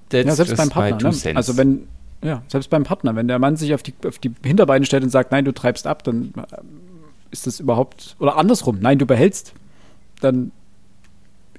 That's 0.10 0.26
Ja, 0.26 0.35
selbst 0.35 0.56
beim 0.57 0.69
Partner. 0.69 1.11
Ne? 1.11 1.35
Also 1.35 1.57
wenn, 1.57 1.88
ja, 2.23 2.43
selbst 2.47 2.69
beim 2.69 2.84
Partner, 2.84 3.15
wenn 3.15 3.27
der 3.27 3.39
Mann 3.39 3.57
sich 3.57 3.73
auf 3.73 3.84
die, 3.84 3.93
auf 4.06 4.19
die 4.19 4.31
Hinterbeine 4.43 4.85
stellt 4.85 5.03
und 5.03 5.10
sagt, 5.10 5.31
nein, 5.31 5.45
du 5.45 5.53
treibst 5.53 5.88
ab, 5.88 6.03
dann 6.03 6.34
äh, 6.38 6.57
ist 7.31 7.47
das 7.47 7.60
überhaupt, 7.60 8.15
oder 8.19 8.38
andersrum, 8.38 8.80
nein, 8.80 8.99
du 8.99 9.06
behältst, 9.06 9.53
dann 10.22 10.52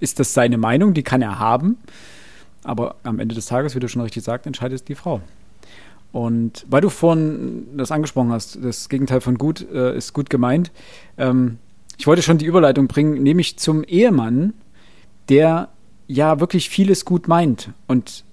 ist 0.01 0.21
das 0.21 0.35
seine 0.35 0.59
Meinung, 0.59 0.95
die 0.95 1.03
kann 1.03 1.23
er 1.23 1.39
haben. 1.39 1.79
Aber 2.63 2.97
am 3.03 3.21
Ende 3.21 3.35
des 3.35 3.47
Tages, 3.47 3.75
wie 3.75 3.81
du 3.81 3.89
schon 3.89 4.03
richtig 4.03 4.25
sagst, 4.25 4.47
entscheidet 4.47 4.89
die 4.89 4.95
Frau. 4.95 5.21
Und 6.13 6.65
weil 6.69 6.81
du 6.81 6.89
vorhin 6.89 7.69
das 7.77 7.93
angesprochen 7.93 8.33
hast, 8.33 8.59
das 8.63 8.89
Gegenteil 8.89 9.21
von 9.21 9.39
gut 9.39 9.67
äh, 9.71 9.97
ist 9.97 10.13
gut 10.13 10.31
gemeint. 10.31 10.73
Ähm, 11.19 11.59
ich 11.99 12.07
wollte 12.07 12.23
schon 12.23 12.39
die 12.39 12.47
Überleitung 12.47 12.89
bringen, 12.89 13.23
nämlich 13.23 13.59
zum 13.59 13.85
Ehemann, 13.85 14.55
der 15.29 15.69
ja 16.07 16.41
wirklich 16.41 16.69
vieles 16.69 17.05
gut 17.05 17.29
meint. 17.29 17.71
Und 17.87 18.25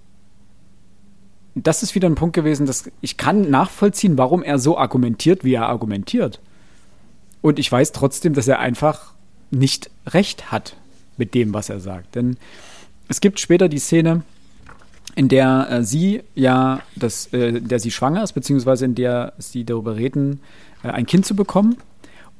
das 1.55 1.83
ist 1.83 1.95
wieder 1.95 2.09
ein 2.09 2.15
Punkt 2.15 2.35
gewesen, 2.35 2.65
dass 2.65 2.89
ich 3.01 3.17
kann 3.17 3.49
nachvollziehen, 3.49 4.17
warum 4.17 4.43
er 4.43 4.59
so 4.59 4.77
argumentiert, 4.77 5.43
wie 5.43 5.53
er 5.53 5.67
argumentiert. 5.69 6.39
Und 7.41 7.59
ich 7.59 7.71
weiß 7.71 7.91
trotzdem, 7.91 8.33
dass 8.33 8.47
er 8.47 8.59
einfach 8.59 9.13
nicht 9.51 9.89
recht 10.07 10.51
hat 10.51 10.75
mit 11.17 11.33
dem, 11.33 11.53
was 11.53 11.69
er 11.69 11.79
sagt. 11.79 12.15
Denn 12.15 12.37
es 13.07 13.21
gibt 13.21 13.39
später 13.39 13.69
die 13.69 13.79
Szene, 13.79 14.23
in 15.15 15.27
der 15.27 15.67
äh, 15.69 15.83
sie 15.83 16.23
ja, 16.33 16.81
das, 16.95 17.31
äh, 17.33 17.49
in 17.49 17.67
der 17.67 17.79
sie 17.79 17.91
schwanger 17.91 18.23
ist, 18.23 18.33
beziehungsweise 18.33 18.85
in 18.85 18.95
der 18.95 19.33
sie 19.37 19.63
darüber 19.63 19.95
reden, 19.95 20.41
äh, 20.83 20.87
ein 20.87 21.05
Kind 21.05 21.25
zu 21.25 21.35
bekommen. 21.35 21.77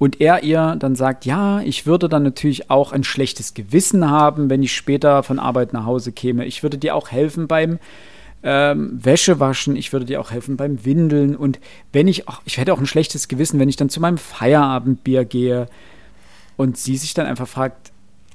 Und 0.04 0.20
er 0.20 0.44
ihr 0.44 0.76
dann 0.80 0.98
sagt, 0.98 1.24
ja, 1.24 1.62
ich 1.62 1.86
würde 1.86 2.10
dann 2.10 2.24
natürlich 2.24 2.70
auch 2.70 2.92
ein 2.92 3.06
schlechtes 3.06 3.54
Gewissen 3.54 4.10
haben, 4.10 4.50
wenn 4.50 4.62
ich 4.62 4.76
später 4.76 5.24
von 5.24 5.40
Arbeit 5.40 5.72
nach 5.72 5.86
Hause 5.86 6.12
käme. 6.12 6.44
Ich 6.44 6.62
würde 6.62 6.78
dir 6.78 6.94
auch 6.94 7.10
helfen 7.10 7.48
beim 7.48 7.80
ähm, 8.44 9.00
Wäsche 9.02 9.40
waschen, 9.40 9.78
ich 9.78 9.94
würde 9.94 10.06
dir 10.06 10.20
auch 10.20 10.32
helfen 10.32 10.58
beim 10.58 10.84
Windeln. 10.84 11.38
Und 11.38 11.62
wenn 11.94 12.10
ich, 12.10 12.28
auch, 12.28 12.42
ich 12.44 12.58
hätte 12.58 12.74
auch 12.74 12.80
ein 12.80 12.86
schlechtes 12.86 13.30
Gewissen, 13.30 13.62
wenn 13.62 13.70
ich 13.70 13.78
dann 13.78 13.88
zu 13.88 14.02
meinem 14.02 14.18
Feierabendbier 14.18 15.24
gehe 15.24 15.70
und 16.58 16.78
sie 16.78 16.98
sich 16.98 17.14
dann 17.14 17.26
einfach 17.26 17.48
fragt, 17.48 17.94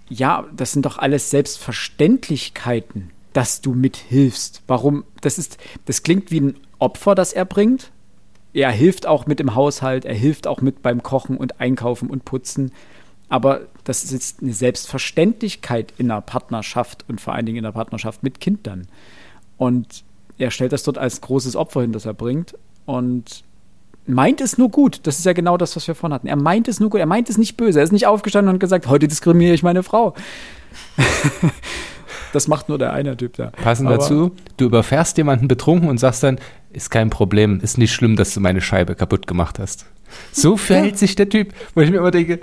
ja, 0.09 0.47
das 0.57 0.73
sind 0.73 0.87
doch 0.87 0.97
alles 0.97 1.29
Selbstverständlichkeiten, 1.29 3.11
dass 3.35 3.61
du 3.61 3.75
mithilfst. 3.75 4.63
Warum? 4.69 5.05
Das 5.21 5.37
ist, 5.37 5.59
das 5.85 6.03
klingt 6.03 6.31
wie 6.31 6.41
ein 6.41 6.57
Opfer, 6.79 7.15
das 7.15 7.35
er 7.35 7.45
bringt. 7.45 7.91
Er 8.53 8.71
hilft 8.71 9.07
auch 9.07 9.27
mit 9.27 9.41
im 9.41 9.55
Haushalt, 9.55 10.05
er 10.05 10.15
hilft 10.15 10.47
auch 10.47 10.61
mit 10.61 10.83
beim 10.83 11.03
Kochen 11.03 11.37
und 11.37 11.61
Einkaufen 11.61 12.11
und 12.11 12.25
Putzen. 12.25 12.73
Aber 13.29 13.63
das 13.85 14.05
ist 14.05 14.13
jetzt 14.13 14.43
eine 14.43 14.53
Selbstverständlichkeit 14.53 15.93
in 15.99 16.11
einer 16.11 16.23
Partnerschaft 16.23 17.05
und 17.09 17.21
vor 17.21 17.35
allen 17.35 17.47
Dingen 17.47 17.59
in 17.59 17.65
einer 17.67 17.75
Partnerschaft 17.75 18.23
mit 18.23 18.41
Kindern. 18.41 18.89
Und 19.59 20.05
er 20.39 20.51
stellt 20.51 20.73
das 20.73 20.83
dort 20.83 20.99
als 20.99 21.21
großes 21.21 21.57
Opfer 21.57 21.83
hin, 21.83 21.93
das 21.93 22.07
er 22.07 22.15
bringt. 22.15 22.55
Und 22.87 23.45
meint 24.07 24.41
es 24.41 24.57
nur 24.57 24.71
gut. 24.71 25.01
Das 25.03 25.19
ist 25.19 25.27
ja 25.27 25.35
genau 25.35 25.57
das, 25.57 25.77
was 25.77 25.87
wir 25.87 25.95
vorhin 25.95 26.15
hatten. 26.15 26.27
Er 26.27 26.37
meint 26.37 26.69
es 26.69 26.81
nur 26.81 26.91
gut. 26.91 27.01
Er 27.01 27.07
meint 27.07 27.29
es 27.29 27.37
nicht 27.37 27.57
böse. 27.57 27.81
Er 27.81 27.85
ist 27.85 27.93
nicht 27.93 28.07
aufgestanden 28.07 28.55
und 28.55 28.59
gesagt, 28.59 28.89
heute 28.89 29.09
diskriminiere 29.09 29.55
ich 29.55 29.63
meine 29.63 29.83
Frau. 29.83 30.15
das 32.33 32.49
macht 32.49 32.69
nur 32.69 32.79
der 32.79 32.93
eine 32.93 33.17
Typ 33.17 33.35
da. 33.37 33.51
Passend 33.51 33.89
Aber- 33.89 33.99
dazu, 33.99 34.35
du 34.57 34.67
überfährst 34.67 35.17
jemanden 35.19 35.49
betrunken 35.49 35.89
und 35.89 35.99
sagst 35.99 36.23
dann, 36.23 36.39
ist 36.73 36.91
kein 36.91 37.11
Problem, 37.11 37.61
ist 37.61 37.79
nicht 37.79 37.93
schlimm, 37.93 38.17
dass 38.17 38.35
du 38.35 38.41
meine 38.41 38.61
Scheibe 38.61 38.95
kaputt 38.95 39.27
gemacht 39.27 39.59
hast. 39.59 39.87
So 40.33 40.57
verhält 40.59 40.99
sich 40.99 41.15
der 41.17 41.29
Typ, 41.29 41.53
wo 41.75 41.81
ich 41.81 41.91
mir 41.91 41.99
immer 41.99 42.11
denke, 42.11 42.41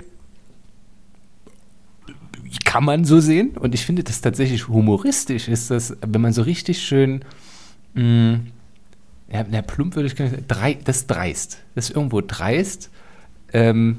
kann 2.64 2.84
man 2.84 3.04
so 3.04 3.20
sehen? 3.20 3.56
Und 3.56 3.74
ich 3.74 3.84
finde 3.86 4.02
das 4.04 4.20
tatsächlich 4.20 4.68
humoristisch, 4.68 5.48
ist 5.48 5.70
das, 5.70 5.96
wenn 6.06 6.20
man 6.20 6.32
so 6.32 6.42
richtig 6.42 6.82
schön, 6.82 7.24
mh, 7.94 8.40
ja, 9.32 9.44
na, 9.50 9.62
plump 9.62 9.96
würde 9.96 10.06
ich 10.08 10.14
sagen, 10.16 10.44
drei, 10.46 10.76
das 10.84 10.98
ist 10.98 11.06
dreist. 11.08 11.58
Das 11.74 11.88
ist 11.90 11.96
irgendwo 11.96 12.20
dreist, 12.20 12.90
ähm, 13.52 13.98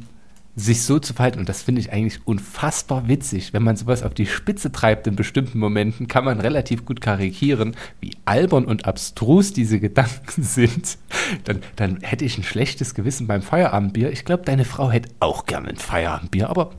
sich 0.60 0.82
so 0.82 0.98
zu 0.98 1.14
verhalten. 1.14 1.38
Und 1.38 1.48
das 1.48 1.62
finde 1.62 1.82
ich 1.82 1.94
eigentlich 1.94 2.26
unfassbar 2.26 3.08
witzig. 3.08 3.54
Wenn 3.54 3.62
man 3.62 3.78
sowas 3.78 4.02
auf 4.02 4.16
die 4.16 4.26
Spitze 4.26 4.72
treibt 4.72 5.06
in 5.06 5.16
bestimmten 5.16 5.60
Momenten, 5.60 6.08
kann 6.08 6.26
man 6.26 6.42
relativ 6.42 6.84
gut 6.84 7.00
karikieren, 7.00 7.76
wie 8.02 8.14
albern 8.26 8.66
und 8.66 8.86
abstrus 8.86 9.54
diese 9.54 9.80
Gedanken 9.80 10.42
sind. 10.42 10.98
Dann, 11.44 11.62
dann 11.76 12.02
hätte 12.02 12.26
ich 12.26 12.40
ein 12.40 12.44
schlechtes 12.44 12.96
Gewissen 12.96 13.28
beim 13.28 13.44
Feierabendbier. 13.44 14.12
Ich 14.12 14.26
glaube, 14.26 14.44
deine 14.44 14.66
Frau 14.66 14.90
hätte 14.90 15.10
auch 15.20 15.46
gerne 15.46 15.70
ein 15.70 15.78
Feierabendbier, 15.78 16.50
aber 16.50 16.72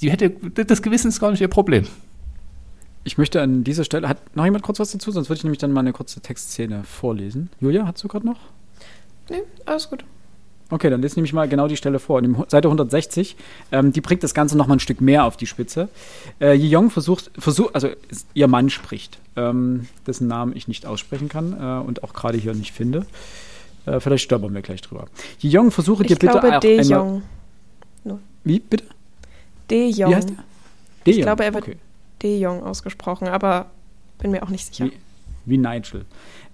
die 0.00 0.10
hätte, 0.10 0.30
das 0.30 0.80
Gewissen 0.80 1.08
ist 1.08 1.20
gar 1.20 1.30
nicht 1.30 1.42
ihr 1.42 1.48
Problem. 1.48 1.86
Ich 3.04 3.18
möchte 3.18 3.42
an 3.42 3.64
dieser 3.64 3.84
Stelle, 3.84 4.08
hat 4.08 4.34
noch 4.34 4.46
jemand 4.46 4.64
kurz 4.64 4.80
was 4.80 4.92
dazu? 4.92 5.10
Sonst 5.10 5.28
würde 5.28 5.38
ich 5.38 5.44
nämlich 5.44 5.58
dann 5.58 5.72
mal 5.72 5.80
eine 5.80 5.92
kurze 5.92 6.22
Textszene 6.22 6.84
vorlesen. 6.84 7.50
Julia, 7.60 7.86
hast 7.86 8.02
du 8.02 8.08
gerade 8.08 8.24
noch? 8.24 8.40
Nee, 9.28 9.42
alles 9.66 9.90
gut. 9.90 10.04
Okay, 10.74 10.90
dann 10.90 11.00
lese 11.00 11.20
ich 11.20 11.32
mal 11.32 11.48
genau 11.48 11.68
die 11.68 11.76
Stelle 11.76 12.00
vor. 12.00 12.18
In 12.18 12.34
Seite 12.48 12.66
160, 12.66 13.36
ähm, 13.70 13.92
die 13.92 14.00
bringt 14.00 14.24
das 14.24 14.34
Ganze 14.34 14.58
noch 14.58 14.66
mal 14.66 14.74
ein 14.74 14.80
Stück 14.80 15.00
mehr 15.00 15.24
auf 15.24 15.36
die 15.36 15.46
Spitze. 15.46 15.88
Äh, 16.40 16.54
Yong 16.54 16.90
versucht, 16.90 17.30
versucht, 17.38 17.76
also 17.76 17.90
ihr 18.34 18.48
Mann 18.48 18.70
spricht, 18.70 19.18
ähm, 19.36 19.86
dessen 20.04 20.26
Namen 20.26 20.56
ich 20.56 20.66
nicht 20.66 20.84
aussprechen 20.84 21.28
kann 21.28 21.52
äh, 21.52 21.86
und 21.86 22.02
auch 22.02 22.12
gerade 22.12 22.38
hier 22.38 22.54
nicht 22.54 22.72
finde. 22.72 23.06
Äh, 23.86 24.00
vielleicht 24.00 24.24
stolpern 24.24 24.52
wir 24.52 24.62
gleich 24.62 24.82
drüber. 24.82 25.06
Yong, 25.38 25.70
versuche 25.70 26.02
dir 26.02 26.14
ich 26.14 26.18
bitte 26.18 26.32
glaube, 26.32 26.56
auch 26.56 26.60
De. 26.60 27.20
Wie, 28.42 28.58
bitte? 28.58 28.84
De 29.70 29.90
Jong. 29.90 30.10
Wie 30.10 30.14
heißt 30.16 30.28
der? 30.28 30.36
De 31.06 31.12
Ich 31.12 31.16
Jong, 31.18 31.24
glaube, 31.24 31.44
er 31.44 31.54
wird 31.54 31.68
okay. 31.68 31.76
De 32.20 32.36
Jong 32.40 32.64
ausgesprochen, 32.64 33.28
aber 33.28 33.66
bin 34.18 34.32
mir 34.32 34.42
auch 34.42 34.48
nicht 34.48 34.66
sicher. 34.66 34.86
Wie, 34.86 34.92
wie 35.46 35.58
Nigel. 35.58 36.04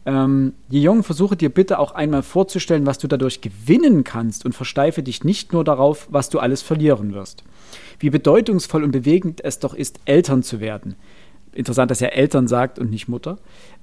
Ähm, 0.07 0.55
Jong, 0.71 1.03
versuche 1.03 1.37
dir 1.37 1.51
bitte 1.51 1.79
auch 1.79 1.93
einmal 1.93 2.23
vorzustellen, 2.23 2.87
was 2.87 2.99
du 2.99 3.07
dadurch 3.07 3.41
gewinnen 3.41 4.05
kannst 4.05 4.45
und 4.45 4.55
versteife 4.55 5.03
dich 5.03 5.25
nicht 5.25 5.53
nur 5.53 5.65
darauf, 5.65 6.09
was 6.11 6.31
du 6.31 6.39
alles 6.39 6.63
verlieren 6.63 7.13
wirst. 7.13 7.45
Wie 7.99 8.11
bedeutungsvoll 8.11 8.83
und 8.83 8.93
bewegend 8.93 9.45
es 9.45 9.59
doch 9.59 9.75
ist, 9.75 10.01
Eltern 10.07 10.43
zu 10.43 10.61
werden. 10.61 10.97
Interessant, 11.53 11.91
dass 11.91 12.01
er 12.01 12.17
Eltern 12.17 12.47
sagt 12.47 12.79
und 12.79 12.91
nicht 12.91 13.09
Mutter. 13.09 13.39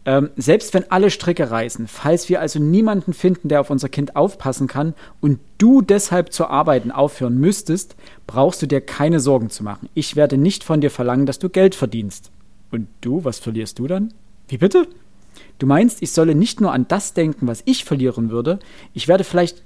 Ähm, 0.05 0.29
selbst 0.37 0.73
wenn 0.73 0.89
alle 0.89 1.11
Stricke 1.11 1.51
reißen, 1.51 1.87
falls 1.87 2.29
wir 2.29 2.39
also 2.39 2.59
niemanden 2.59 3.13
finden, 3.13 3.49
der 3.49 3.59
auf 3.59 3.69
unser 3.69 3.89
Kind 3.89 4.15
aufpassen 4.15 4.67
kann 4.67 4.93
und 5.19 5.39
du 5.57 5.81
deshalb 5.81 6.31
zu 6.31 6.47
arbeiten 6.47 6.91
aufhören 6.91 7.37
müsstest, 7.37 7.97
brauchst 8.25 8.61
du 8.61 8.67
dir 8.67 8.79
keine 8.79 9.19
Sorgen 9.19 9.49
zu 9.49 9.63
machen. 9.63 9.89
Ich 9.93 10.15
werde 10.15 10.37
nicht 10.37 10.63
von 10.63 10.79
dir 10.79 10.89
verlangen, 10.89 11.25
dass 11.25 11.39
du 11.39 11.49
Geld 11.49 11.75
verdienst. 11.75 12.31
Und 12.71 12.87
du, 13.01 13.25
was 13.25 13.39
verlierst 13.39 13.79
du 13.79 13.87
dann? 13.87 14.13
Wie 14.47 14.57
bitte? 14.57 14.87
Du 15.59 15.67
meinst, 15.67 16.01
ich 16.01 16.11
solle 16.11 16.35
nicht 16.35 16.61
nur 16.61 16.71
an 16.71 16.87
das 16.87 17.13
denken, 17.13 17.47
was 17.47 17.63
ich 17.65 17.83
verlieren 17.83 18.29
würde, 18.29 18.59
ich 18.93 19.07
werde 19.07 19.23
vielleicht 19.23 19.63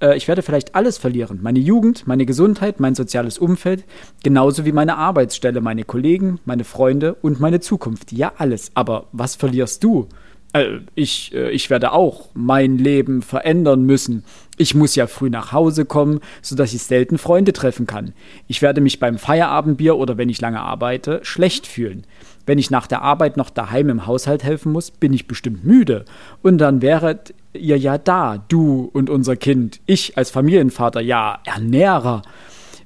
äh, 0.00 0.16
ich 0.16 0.28
werde 0.28 0.42
vielleicht 0.42 0.74
alles 0.74 0.98
verlieren. 0.98 1.40
Meine 1.42 1.58
Jugend, 1.58 2.06
meine 2.06 2.26
Gesundheit, 2.26 2.80
mein 2.80 2.94
soziales 2.94 3.38
Umfeld, 3.38 3.84
genauso 4.22 4.64
wie 4.64 4.72
meine 4.72 4.96
Arbeitsstelle, 4.96 5.60
meine 5.60 5.84
Kollegen, 5.84 6.40
meine 6.44 6.64
Freunde 6.64 7.14
und 7.14 7.40
meine 7.40 7.60
Zukunft. 7.60 8.12
Ja, 8.12 8.32
alles. 8.38 8.70
Aber 8.74 9.06
was 9.12 9.36
verlierst 9.36 9.84
du? 9.84 10.08
Äh, 10.52 10.80
ich, 10.94 11.32
äh, 11.34 11.50
ich 11.50 11.70
werde 11.70 11.92
auch 11.92 12.28
mein 12.34 12.78
Leben 12.78 13.22
verändern 13.22 13.82
müssen. 13.84 14.24
Ich 14.56 14.74
muss 14.74 14.96
ja 14.96 15.06
früh 15.06 15.30
nach 15.30 15.52
Hause 15.52 15.84
kommen, 15.84 16.20
sodass 16.42 16.74
ich 16.74 16.82
selten 16.82 17.18
Freunde 17.18 17.52
treffen 17.52 17.86
kann. 17.86 18.14
Ich 18.48 18.62
werde 18.62 18.80
mich 18.80 18.98
beim 18.98 19.18
Feierabendbier 19.18 19.96
oder 19.96 20.18
wenn 20.18 20.28
ich 20.28 20.40
lange 20.40 20.60
arbeite, 20.60 21.20
schlecht 21.22 21.66
fühlen. 21.66 22.04
Wenn 22.50 22.58
ich 22.58 22.72
nach 22.72 22.88
der 22.88 23.02
Arbeit 23.02 23.36
noch 23.36 23.48
daheim 23.48 23.90
im 23.90 24.08
Haushalt 24.08 24.42
helfen 24.42 24.72
muss, 24.72 24.90
bin 24.90 25.12
ich 25.12 25.28
bestimmt 25.28 25.64
müde. 25.64 26.04
Und 26.42 26.58
dann 26.58 26.82
wäret 26.82 27.32
ihr 27.52 27.78
ja 27.78 27.96
da, 27.96 28.38
du 28.48 28.90
und 28.92 29.08
unser 29.08 29.36
Kind. 29.36 29.78
Ich 29.86 30.18
als 30.18 30.30
Familienvater, 30.30 31.00
ja, 31.00 31.38
Ernährer. 31.44 32.22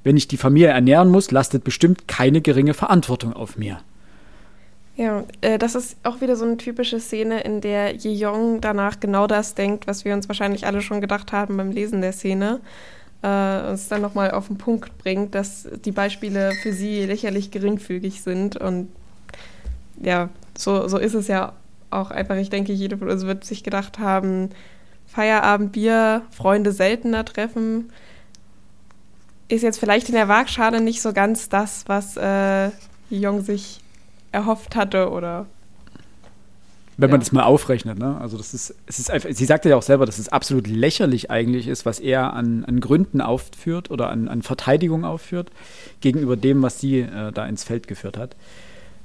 Wenn 0.03 0.19
ich 0.19 0.29
die 0.29 0.37
Familie 0.37 0.69
ernähren 0.69 1.09
muss, 1.09 1.31
lastet 1.31 1.65
bestimmt 1.65 2.07
keine 2.09 2.43
geringe 2.43 2.75
Verantwortung 2.75 3.33
auf 3.33 3.57
mir. 3.57 3.79
Ja, 4.97 5.25
äh, 5.41 5.57
das 5.57 5.75
ist 5.75 5.97
auch 6.03 6.21
wieder 6.21 6.37
so 6.37 6.45
eine 6.45 6.59
typische 6.59 7.01
Szene, 7.01 7.41
in 7.41 7.63
der 7.63 7.95
Yejong 7.95 8.61
danach 8.61 9.01
genau 9.01 9.27
das 9.27 9.55
denkt, 9.55 9.87
was 9.87 10.05
wir 10.05 10.13
uns 10.13 10.29
wahrscheinlich 10.29 10.67
alle 10.67 10.83
schon 10.83 11.01
gedacht 11.01 11.33
haben 11.33 11.57
beim 11.57 11.71
Lesen 11.71 12.03
der 12.03 12.13
Szene. 12.13 12.61
Äh, 13.23 13.71
uns 13.71 13.89
dann 13.89 14.03
nochmal 14.03 14.33
auf 14.33 14.49
den 14.49 14.59
Punkt 14.59 14.99
bringt, 14.99 15.35
dass 15.35 15.67
die 15.87 15.93
Beispiele 15.93 16.53
für 16.63 16.75
sie 16.75 17.07
lächerlich 17.07 17.51
geringfügig 17.51 18.21
sind. 18.21 18.59
Und 18.59 18.91
ja, 20.03 20.29
so, 20.57 20.89
so 20.89 20.99
ist 20.99 21.15
es 21.15 21.29
ja 21.29 21.53
auch 21.91 22.11
einfach. 22.11 22.37
Ich 22.37 22.51
denke, 22.51 22.73
jede 22.73 22.99
von 22.99 23.09
uns 23.09 23.25
wird 23.25 23.45
sich 23.45 23.63
gedacht 23.63 23.99
haben, 23.99 24.51
Feierabend, 25.07 25.73
Bier, 25.73 26.23
Freunde 26.31 26.73
seltener 26.73 27.25
treffen. 27.25 27.91
Ist 29.49 29.63
jetzt 29.63 29.79
vielleicht 29.79 30.09
in 30.09 30.15
der 30.15 30.29
Waagschale 30.29 30.81
nicht 30.81 31.03
so 31.03 31.13
ganz 31.13 31.49
das, 31.49 31.85
was 31.87 32.17
äh, 32.17 32.71
Yejong 33.11 33.43
sich 33.43 33.81
erhofft 34.33 34.75
hatte 34.75 35.11
oder 35.11 35.47
Wenn 36.97 37.11
man 37.11 37.21
Ja. 37.21 37.25
das 37.25 37.33
mal 37.33 37.43
aufrechnet, 37.43 37.99
ne? 37.99 38.17
Also 38.21 38.37
das 38.37 38.55
ist, 38.55 38.75
es 38.87 38.99
ist 38.99 39.11
einfach, 39.11 39.29
sie 39.33 39.45
sagte 39.45 39.69
ja 39.69 39.77
auch 39.77 39.83
selber, 39.83 40.07
dass 40.07 40.19
es 40.19 40.29
absolut 40.31 40.67
lächerlich 40.67 41.31
eigentlich 41.31 41.69
ist, 41.69 41.85
was 41.87 42.01
er 42.01 42.33
an, 42.33 42.65
an 42.65 42.81
Gründen 42.81 43.21
aufführt 43.21 43.91
oder 43.91 44.11
an, 44.11 44.29
an 44.29 44.43
Verteidigung 44.43 45.05
aufführt, 45.05 45.51
gegenüber 46.01 46.37
dem, 46.37 46.63
was 46.63 46.81
sie 46.81 47.01
äh, 47.01 47.33
da 47.33 47.47
ins 47.47 47.65
Feld 47.65 47.87
geführt 47.89 48.17
hat. 48.17 48.35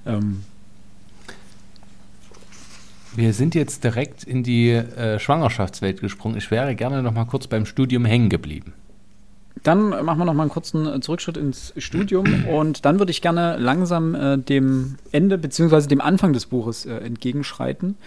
Ähm, 0.06 0.44
Wir 3.20 3.34
sind 3.34 3.54
jetzt 3.54 3.84
direkt 3.84 4.24
in 4.24 4.44
die 4.44 4.70
äh, 4.70 5.20
Schwangerschaftswelt 5.20 6.00
gesprungen. 6.00 6.38
Ich 6.38 6.52
wäre 6.52 6.74
gerne 6.74 7.04
noch 7.04 7.12
mal 7.12 7.26
kurz 7.26 7.48
beim 7.48 7.66
Studium 7.66 8.06
hängen 8.06 8.30
geblieben. 8.30 8.72
Dann 9.62 9.90
machen 9.90 10.20
wir 10.20 10.24
noch 10.24 10.34
mal 10.34 10.44
einen 10.44 10.50
kurzen 10.50 10.88
äh, 10.88 11.02
Zurückschritt 11.02 11.36
ins 11.36 11.74
Studium 11.76 12.46
und 12.50 12.86
dann 12.86 12.98
würde 12.98 13.12
ich 13.12 13.22
gerne 13.22 13.58
langsam 13.58 14.16
äh, 14.16 14.38
dem 14.38 14.96
Ende 15.12 15.38
beziehungsweise 15.38 15.90
dem 15.90 16.00
Anfang 16.00 16.32
des 16.32 16.46
Buches 16.46 16.86
äh, 16.86 16.94
entgegenschreiten, 16.94 17.98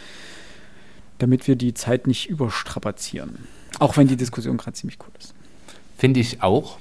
damit 1.18 1.46
wir 1.46 1.56
die 1.56 1.74
Zeit 1.74 2.06
nicht 2.06 2.30
überstrapazieren. 2.30 3.36
Auch 3.80 3.98
wenn 3.98 4.08
die 4.08 4.16
Diskussion 4.16 4.56
gerade 4.56 4.72
ziemlich 4.72 4.98
cool 5.00 5.12
ist. 5.18 5.34
Finde 5.98 6.20
ich 6.20 6.42
auch. 6.42 6.78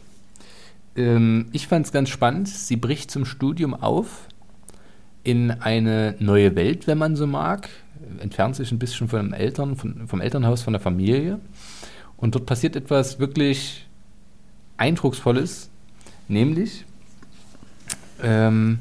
Ähm, 0.96 1.48
ich 1.52 1.68
fand 1.68 1.86
es 1.86 1.92
ganz 1.92 2.08
spannend. 2.08 2.48
Sie 2.48 2.78
bricht 2.78 3.12
zum 3.12 3.26
Studium 3.26 3.74
auf 3.74 4.30
in 5.26 5.52
eine 5.52 6.16
neue 6.20 6.56
Welt, 6.56 6.88
wenn 6.88 6.98
man 6.98 7.18
so 7.18 7.28
mag. 7.28 7.68
Entfernt 8.20 8.56
sich 8.56 8.72
ein 8.72 8.80
bisschen 8.80 9.08
von 9.08 9.34
Eltern, 9.34 9.76
von, 9.76 10.08
vom 10.08 10.22
Elternhaus, 10.22 10.62
von 10.62 10.74
der 10.74 10.82
Familie. 10.82 11.40
Und 12.18 12.36
dort 12.36 12.46
passiert 12.46 12.76
etwas 12.76 13.20
wirklich 13.20 13.88
Eindrucksvolles, 14.78 15.70
nämlich, 16.28 16.86
ähm, 18.24 18.80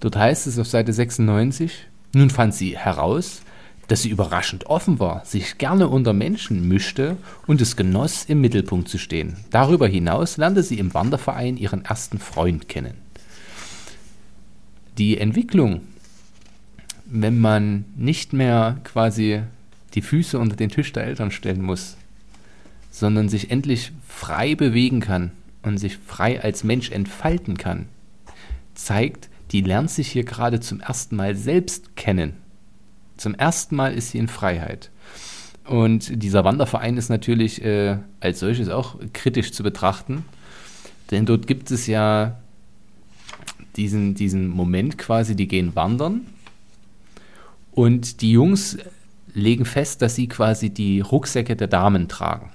dort 0.00 0.16
heißt 0.16 0.46
es 0.46 0.58
auf 0.58 0.66
Seite 0.66 0.92
96, 0.92 1.86
nun 2.14 2.30
fand 2.30 2.54
sie 2.54 2.76
heraus, 2.76 3.42
dass 3.88 4.02
sie 4.02 4.10
überraschend 4.10 4.66
offen 4.66 5.00
war, 5.00 5.24
sich 5.24 5.58
gerne 5.58 5.88
unter 5.88 6.12
Menschen 6.12 6.66
mischte 6.68 7.16
und 7.46 7.60
es 7.60 7.76
genoss, 7.76 8.24
im 8.24 8.40
Mittelpunkt 8.40 8.88
zu 8.88 8.98
stehen. 8.98 9.36
Darüber 9.50 9.86
hinaus 9.86 10.36
lernte 10.36 10.62
sie 10.62 10.78
im 10.78 10.94
Wanderverein 10.94 11.56
ihren 11.56 11.84
ersten 11.84 12.18
Freund 12.18 12.68
kennen. 12.68 12.94
Die 14.98 15.18
Entwicklung, 15.18 15.80
wenn 17.14 17.38
man 17.38 17.84
nicht 17.94 18.32
mehr 18.32 18.78
quasi 18.84 19.42
die 19.92 20.00
Füße 20.00 20.38
unter 20.38 20.56
den 20.56 20.70
Tisch 20.70 20.92
der 20.92 21.04
Eltern 21.04 21.30
stellen 21.30 21.62
muss, 21.62 21.98
sondern 22.90 23.28
sich 23.28 23.50
endlich 23.50 23.92
frei 24.08 24.54
bewegen 24.54 25.00
kann 25.00 25.30
und 25.62 25.76
sich 25.76 25.98
frei 25.98 26.42
als 26.42 26.64
Mensch 26.64 26.90
entfalten 26.90 27.58
kann, 27.58 27.86
zeigt, 28.74 29.28
die 29.50 29.60
lernt 29.60 29.90
sich 29.90 30.10
hier 30.10 30.24
gerade 30.24 30.60
zum 30.60 30.80
ersten 30.80 31.16
Mal 31.16 31.36
selbst 31.36 31.96
kennen. 31.96 32.32
Zum 33.18 33.34
ersten 33.34 33.76
Mal 33.76 33.92
ist 33.92 34.12
sie 34.12 34.18
in 34.18 34.28
Freiheit. 34.28 34.90
Und 35.66 36.22
dieser 36.22 36.44
Wanderverein 36.44 36.96
ist 36.96 37.10
natürlich 37.10 37.62
äh, 37.62 37.98
als 38.20 38.40
solches 38.40 38.70
auch 38.70 38.96
kritisch 39.12 39.52
zu 39.52 39.62
betrachten, 39.62 40.24
denn 41.10 41.26
dort 41.26 41.46
gibt 41.46 41.70
es 41.70 41.86
ja 41.86 42.40
diesen, 43.76 44.14
diesen 44.14 44.48
Moment 44.48 44.96
quasi, 44.96 45.36
die 45.36 45.46
gehen 45.46 45.76
wandern 45.76 46.22
und 47.72 48.20
die 48.20 48.32
Jungs 48.32 48.78
legen 49.34 49.64
fest, 49.64 50.02
dass 50.02 50.14
sie 50.14 50.28
quasi 50.28 50.70
die 50.70 51.00
Rucksäcke 51.00 51.56
der 51.56 51.68
Damen 51.68 52.08
tragen. 52.08 52.50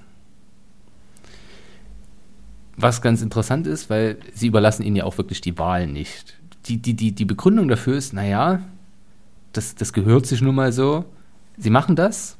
Was 2.76 3.02
ganz 3.02 3.22
interessant 3.22 3.66
ist, 3.66 3.90
weil 3.90 4.18
sie 4.32 4.46
überlassen 4.46 4.84
ihnen 4.84 4.96
ja 4.96 5.04
auch 5.04 5.18
wirklich 5.18 5.40
die 5.40 5.58
Wahl 5.58 5.88
nicht. 5.88 6.36
Die, 6.66 6.76
die, 6.76 6.94
die, 6.94 7.12
die 7.12 7.24
Begründung 7.24 7.66
dafür 7.66 7.96
ist, 7.96 8.12
naja, 8.12 8.62
das, 9.52 9.74
das 9.74 9.92
gehört 9.92 10.26
sich 10.26 10.40
nun 10.40 10.54
mal 10.54 10.72
so. 10.72 11.04
Sie 11.56 11.70
machen 11.70 11.96
das, 11.96 12.36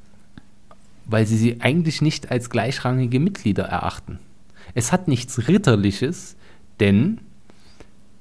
weil 1.07 1.27
sie 1.27 1.37
sie 1.37 1.61
eigentlich 1.61 2.03
nicht 2.03 2.31
als 2.31 2.51
gleichrangige 2.51 3.19
Mitglieder 3.19 3.65
erachten. 3.65 4.21
Es 4.75 4.93
hat 4.93 5.09
nichts 5.09 5.49
Ritterliches, 5.49 6.37
denn 6.79 7.19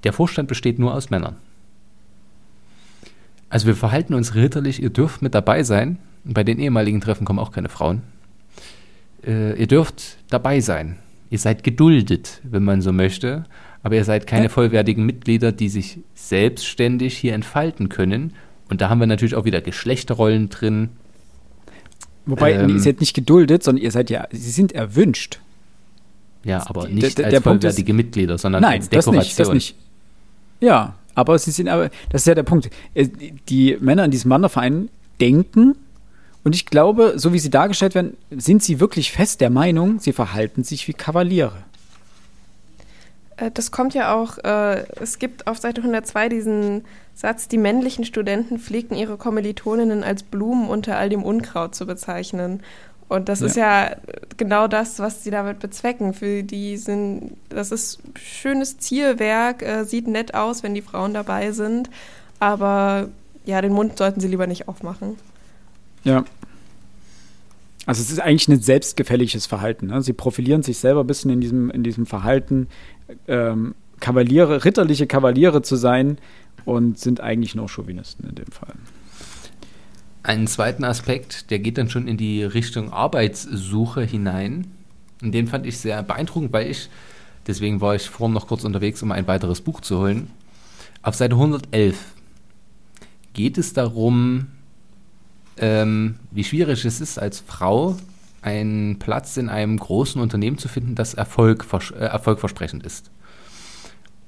der 0.03 0.13
Vorstand 0.13 0.47
besteht 0.47 0.79
nur 0.79 0.95
aus 0.95 1.11
Männern. 1.11 1.35
Also 3.49 3.67
wir 3.67 3.75
verhalten 3.75 4.13
uns 4.13 4.35
ritterlich, 4.35 4.81
ihr 4.81 4.89
dürft 4.89 5.21
mit 5.21 5.33
dabei 5.33 5.63
sein. 5.63 5.99
Bei 6.23 6.43
den 6.43 6.59
ehemaligen 6.59 6.99
Treffen 7.01 7.25
kommen 7.25 7.39
auch 7.39 7.51
keine 7.51 7.69
Frauen. 7.69 8.01
Äh, 9.25 9.57
ihr 9.59 9.67
dürft 9.67 10.17
dabei 10.29 10.59
sein. 10.59 10.97
Ihr 11.29 11.39
seid 11.39 11.63
geduldet, 11.63 12.41
wenn 12.43 12.63
man 12.63 12.81
so 12.81 12.91
möchte, 12.91 13.45
aber 13.83 13.95
ihr 13.95 14.03
seid 14.03 14.27
keine 14.27 14.49
vollwertigen 14.49 15.05
Mitglieder, 15.05 15.51
die 15.51 15.69
sich 15.69 15.99
selbstständig 16.15 17.17
hier 17.17 17.33
entfalten 17.33 17.89
können. 17.89 18.33
Und 18.69 18.81
da 18.81 18.89
haben 18.89 18.99
wir 18.99 19.07
natürlich 19.07 19.35
auch 19.35 19.45
wieder 19.45 19.61
Geschlechterrollen 19.61 20.49
drin. 20.49 20.89
Wobei, 22.25 22.53
Ähm. 22.53 22.69
ihr 22.69 22.79
seid 22.81 22.99
nicht 22.99 23.13
geduldet, 23.13 23.63
sondern 23.63 23.83
ihr 23.83 23.91
seid 23.91 24.09
ja, 24.09 24.27
sie 24.31 24.51
sind 24.51 24.73
erwünscht. 24.73 25.39
Ja, 26.43 26.63
aber 26.69 26.81
Der- 26.83 26.91
nicht 26.91 27.17
der- 27.17 27.25
als 27.25 27.33
der 27.33 27.39
Punkt 27.39 27.63
ist- 27.63 27.69
vollwertige 27.71 27.93
Mitglieder, 27.93 28.37
sondern 28.37 28.61
Nein, 28.61 28.79
als 28.81 28.89
das 28.89 29.05
Dekoration. 29.05 29.17
nicht, 29.17 29.39
das 29.39 29.53
nicht. 29.53 29.75
Ja, 30.59 30.95
aber 31.17 31.39
sie 31.39 31.49
sind 31.49 31.67
aber, 31.67 31.89
das 32.11 32.21
ist 32.21 32.27
ja 32.27 32.35
der 32.35 32.43
Punkt. 32.43 32.69
Äh, 32.93 33.07
Die 33.49 33.75
Männer 33.79 34.05
in 34.05 34.11
diesem 34.11 34.29
Wanderverein 34.29 34.89
denken, 35.19 35.75
und 36.43 36.55
ich 36.55 36.67
glaube, 36.67 37.13
so 37.17 37.33
wie 37.33 37.39
sie 37.39 37.49
dargestellt 37.49 37.95
werden, 37.95 38.15
sind 38.29 38.61
sie 38.63 38.79
wirklich 38.79 39.11
fest 39.11 39.41
der 39.41 39.49
Meinung, 39.49 39.99
sie 39.99 40.13
verhalten 40.13 40.63
sich 40.63 40.87
wie 40.87 40.93
Kavaliere. 40.93 41.63
Äh, 43.35 43.49
Das 43.51 43.71
kommt 43.71 43.95
ja 43.95 44.13
auch, 44.13 44.37
äh, 44.37 44.85
es 45.01 45.17
gibt 45.17 45.47
auf 45.47 45.57
Seite 45.57 45.81
102 45.81 46.29
diesen 46.29 46.85
Satz, 47.15 47.47
die 47.47 47.57
männlichen 47.57 48.05
Studenten 48.05 48.59
pflegten 48.59 48.95
ihre 48.95 49.17
Kommilitoninnen 49.17 50.03
als 50.03 50.21
Blumen 50.21 50.69
unter 50.69 50.97
all 50.97 51.09
dem 51.09 51.23
Unkraut 51.23 51.73
zu 51.73 51.87
bezeichnen. 51.87 52.61
Und 53.09 53.29
das 53.29 53.39
Ja. 53.39 53.45
ist 53.45 53.55
ja 53.55 53.95
genau 54.35 54.67
das, 54.67 54.99
was 54.99 55.23
sie 55.23 55.31
damit 55.31 55.59
bezwecken. 55.59 56.13
Für 56.13 56.43
die 56.43 56.75
sind, 56.77 57.37
das 57.49 57.71
ist 57.71 57.99
schönes 58.15 58.77
Zierwerk, 58.79 59.61
äh, 59.61 59.85
sieht 59.85 60.07
nett 60.07 60.33
aus, 60.33 60.61
wenn 60.63 60.73
die 60.73 60.81
Frauen 60.81 61.13
dabei 61.13 61.51
sind, 61.51 61.89
aber 62.39 63.07
ja, 63.45 63.61
den 63.61 63.71
Mund 63.71 63.97
sollten 63.97 64.19
sie 64.19 64.27
lieber 64.27 64.45
nicht 64.45 64.67
aufmachen. 64.67 65.15
Ja. 66.03 66.25
Also 67.85 68.01
es 68.01 68.11
ist 68.11 68.19
eigentlich 68.19 68.49
ein 68.49 68.61
selbstgefälliges 68.61 69.45
Verhalten. 69.45 69.87
Ne? 69.87 70.01
Sie 70.01 70.11
profilieren 70.11 70.61
sich 70.61 70.77
selber 70.77 71.01
ein 71.05 71.07
bisschen 71.07 71.31
in 71.31 71.39
diesem, 71.39 71.69
in 71.71 71.83
diesem 71.83 72.05
Verhalten, 72.05 72.67
ähm, 73.29 73.73
Kavaliere, 74.01 74.65
ritterliche 74.65 75.07
Kavaliere 75.07 75.61
zu 75.61 75.77
sein 75.77 76.17
und 76.65 76.99
sind 76.99 77.21
eigentlich 77.21 77.55
nur 77.55 77.69
Chauvinisten 77.69 78.27
in 78.29 78.35
dem 78.35 78.51
Fall. 78.51 78.73
Einen 80.27 80.47
zweiten 80.47 80.83
Aspekt, 80.83 81.51
der 81.51 81.59
geht 81.59 81.77
dann 81.77 81.89
schon 81.89 82.05
in 82.05 82.17
die 82.17 82.43
Richtung 82.43 82.91
Arbeitssuche 82.91 84.01
hinein. 84.01 84.67
Und 85.21 85.31
den 85.31 85.47
fand 85.47 85.65
ich 85.65 85.77
sehr 85.77 86.03
beeindruckend, 86.03 86.51
weil 86.51 86.69
ich, 86.69 86.89
deswegen 87.47 87.79
war 87.79 87.95
ich 87.95 88.09
vorhin 88.09 88.33
noch 88.33 88.45
kurz 88.45 88.65
unterwegs, 88.65 89.01
um 89.01 89.13
ein 89.13 89.25
weiteres 89.25 89.61
Buch 89.61 89.79
zu 89.79 89.99
holen. 89.99 90.29
Auf 91.01 91.15
Seite 91.15 91.35
111 91.35 91.97
geht 93.31 93.57
es 93.57 93.71
darum, 93.71 94.47
ähm, 95.55 96.15
wie 96.31 96.43
schwierig 96.43 96.83
es 96.83 96.99
ist, 96.99 97.17
als 97.17 97.39
Frau 97.39 97.95
einen 98.41 98.99
Platz 98.99 99.37
in 99.37 99.47
einem 99.47 99.77
großen 99.77 100.19
Unternehmen 100.19 100.57
zu 100.57 100.67
finden, 100.67 100.95
das 100.95 101.13
Erfolg, 101.13 101.65
äh, 101.71 102.03
erfolgversprechend 102.03 102.85
ist. 102.85 103.11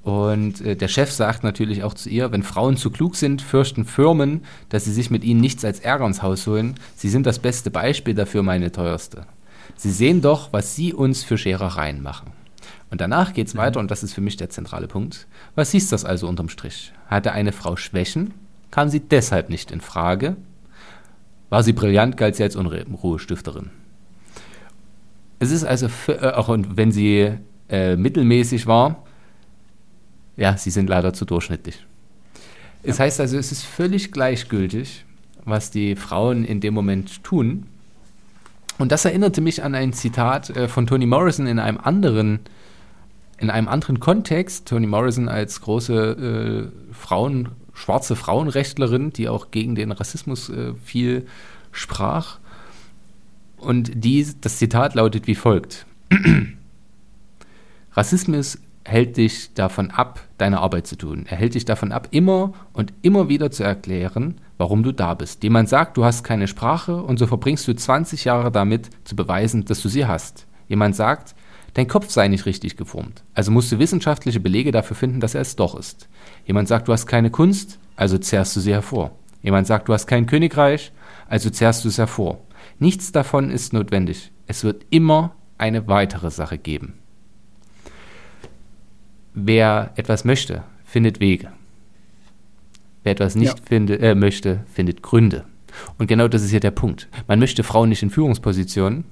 Und 0.02 0.62
äh, 0.62 0.76
der 0.76 0.88
Chef 0.88 1.12
sagt 1.12 1.44
natürlich 1.44 1.82
auch 1.82 1.94
zu 1.94 2.08
ihr, 2.08 2.32
wenn 2.32 2.42
Frauen 2.42 2.76
zu 2.76 2.90
klug 2.90 3.16
sind, 3.16 3.42
fürchten 3.42 3.84
Firmen, 3.84 4.42
dass 4.70 4.86
sie 4.86 4.92
sich 4.92 5.10
mit 5.10 5.24
ihnen 5.24 5.40
nichts 5.40 5.64
als 5.64 5.80
Ärger 5.80 6.06
ins 6.06 6.22
Haus 6.22 6.46
holen. 6.46 6.74
Sie 6.96 7.10
sind 7.10 7.26
das 7.26 7.38
beste 7.38 7.70
Beispiel 7.70 8.14
dafür, 8.14 8.42
meine 8.42 8.72
teuerste. 8.72 9.26
Sie 9.76 9.90
sehen 9.90 10.22
doch, 10.22 10.52
was 10.52 10.74
sie 10.74 10.94
uns 10.94 11.22
für 11.22 11.36
Scherereien 11.36 12.02
machen. 12.02 12.32
Und 12.90 13.00
danach 13.00 13.34
geht's 13.34 13.56
weiter, 13.56 13.78
und 13.78 13.90
das 13.90 14.02
ist 14.02 14.14
für 14.14 14.20
mich 14.20 14.36
der 14.36 14.50
zentrale 14.50 14.88
Punkt. 14.88 15.26
Was 15.54 15.70
hieß 15.70 15.90
das 15.90 16.04
also 16.04 16.28
unterm 16.28 16.48
Strich? 16.48 16.92
Hatte 17.06 17.32
eine 17.32 17.52
Frau 17.52 17.76
Schwächen? 17.76 18.34
Kam 18.70 18.88
sie 18.88 19.00
deshalb 19.00 19.48
nicht 19.48 19.70
in 19.70 19.80
Frage? 19.80 20.36
War 21.50 21.62
sie 21.62 21.72
brillant, 21.72 22.16
galt 22.16 22.36
sie 22.36 22.42
als 22.42 22.56
Unruhestifterin. 22.56 23.70
Es 25.38 25.50
ist 25.50 25.64
also, 25.64 25.88
äh, 26.08 26.30
auch 26.30 26.48
wenn 26.48 26.92
sie 26.92 27.32
äh, 27.68 27.96
mittelmäßig 27.96 28.66
war, 28.66 29.04
ja, 30.36 30.56
sie 30.56 30.70
sind 30.70 30.88
leider 30.88 31.12
zu 31.12 31.24
durchschnittlich. 31.24 31.86
Es 32.82 32.98
heißt 32.98 33.20
also, 33.20 33.36
es 33.36 33.52
ist 33.52 33.64
völlig 33.64 34.10
gleichgültig, 34.10 35.04
was 35.44 35.70
die 35.70 35.96
Frauen 35.96 36.44
in 36.44 36.60
dem 36.60 36.74
Moment 36.74 37.22
tun. 37.22 37.66
Und 38.78 38.92
das 38.92 39.04
erinnerte 39.04 39.42
mich 39.42 39.62
an 39.62 39.74
ein 39.74 39.92
Zitat 39.92 40.50
äh, 40.50 40.68
von 40.68 40.86
Toni 40.86 41.04
Morrison 41.04 41.46
in 41.46 41.58
einem 41.58 41.78
anderen, 41.78 42.40
in 43.36 43.50
einem 43.50 43.68
anderen 43.68 44.00
Kontext. 44.00 44.66
Toni 44.66 44.86
Morrison 44.86 45.28
als 45.28 45.60
große 45.60 46.70
äh, 46.72 46.94
Frauen, 46.94 47.50
schwarze 47.74 48.16
Frauenrechtlerin, 48.16 49.12
die 49.12 49.28
auch 49.28 49.50
gegen 49.50 49.74
den 49.74 49.92
Rassismus 49.92 50.48
äh, 50.48 50.72
viel 50.82 51.26
sprach. 51.72 52.38
Und 53.58 53.90
die, 53.94 54.26
das 54.40 54.56
Zitat 54.56 54.94
lautet 54.94 55.26
wie 55.26 55.34
folgt. 55.34 55.84
Rassismus 57.92 58.58
hält 58.90 59.16
dich 59.16 59.54
davon 59.54 59.90
ab, 59.90 60.20
deine 60.36 60.60
Arbeit 60.60 60.86
zu 60.86 60.96
tun. 60.96 61.24
Er 61.28 61.36
hält 61.36 61.54
dich 61.54 61.64
davon 61.64 61.92
ab, 61.92 62.08
immer 62.10 62.52
und 62.72 62.92
immer 63.02 63.28
wieder 63.28 63.50
zu 63.50 63.62
erklären, 63.62 64.40
warum 64.58 64.82
du 64.82 64.92
da 64.92 65.14
bist. 65.14 65.42
Jemand 65.42 65.68
sagt, 65.68 65.96
du 65.96 66.04
hast 66.04 66.24
keine 66.24 66.48
Sprache 66.48 67.02
und 67.02 67.18
so 67.18 67.26
verbringst 67.26 67.66
du 67.68 67.74
20 67.74 68.24
Jahre 68.24 68.50
damit, 68.50 68.90
zu 69.04 69.14
beweisen, 69.16 69.64
dass 69.64 69.80
du 69.80 69.88
sie 69.88 70.06
hast. 70.06 70.46
Jemand 70.68 70.96
sagt, 70.96 71.34
dein 71.74 71.88
Kopf 71.88 72.10
sei 72.10 72.28
nicht 72.28 72.46
richtig 72.46 72.76
geformt. 72.76 73.22
Also 73.32 73.50
musst 73.50 73.70
du 73.70 73.78
wissenschaftliche 73.78 74.40
Belege 74.40 74.72
dafür 74.72 74.96
finden, 74.96 75.20
dass 75.20 75.34
er 75.34 75.42
es 75.42 75.56
doch 75.56 75.78
ist. 75.78 76.08
Jemand 76.44 76.68
sagt, 76.68 76.88
du 76.88 76.92
hast 76.92 77.06
keine 77.06 77.30
Kunst, 77.30 77.78
also 77.96 78.18
zerrst 78.18 78.56
du 78.56 78.60
sie 78.60 78.72
hervor. 78.72 79.12
Jemand 79.42 79.66
sagt, 79.66 79.88
du 79.88 79.92
hast 79.92 80.06
kein 80.06 80.26
Königreich, 80.26 80.92
also 81.28 81.48
zerrst 81.48 81.84
du 81.84 81.88
es 81.88 81.98
hervor. 81.98 82.40
Nichts 82.78 83.12
davon 83.12 83.50
ist 83.50 83.72
notwendig. 83.72 84.32
Es 84.46 84.64
wird 84.64 84.84
immer 84.90 85.36
eine 85.58 85.86
weitere 85.86 86.30
Sache 86.30 86.58
geben. 86.58 86.99
Wer 89.46 89.92
etwas 89.96 90.24
möchte, 90.24 90.62
findet 90.84 91.20
Wege. 91.20 91.52
Wer 93.02 93.12
etwas 93.12 93.34
nicht 93.34 93.58
Ja. 93.58 93.64
finde, 93.64 93.98
äh, 94.00 94.14
möchte, 94.14 94.64
findet 94.72 95.02
Gründe. 95.02 95.44
Und 95.98 96.08
genau 96.08 96.28
das 96.28 96.42
ist 96.42 96.52
ja 96.52 96.60
der 96.60 96.72
Punkt. 96.72 97.08
Man 97.26 97.38
möchte 97.38 97.62
Frauen 97.62 97.88
nicht 97.88 98.02
in 98.02 98.10
Führungspositionen. 98.10 99.04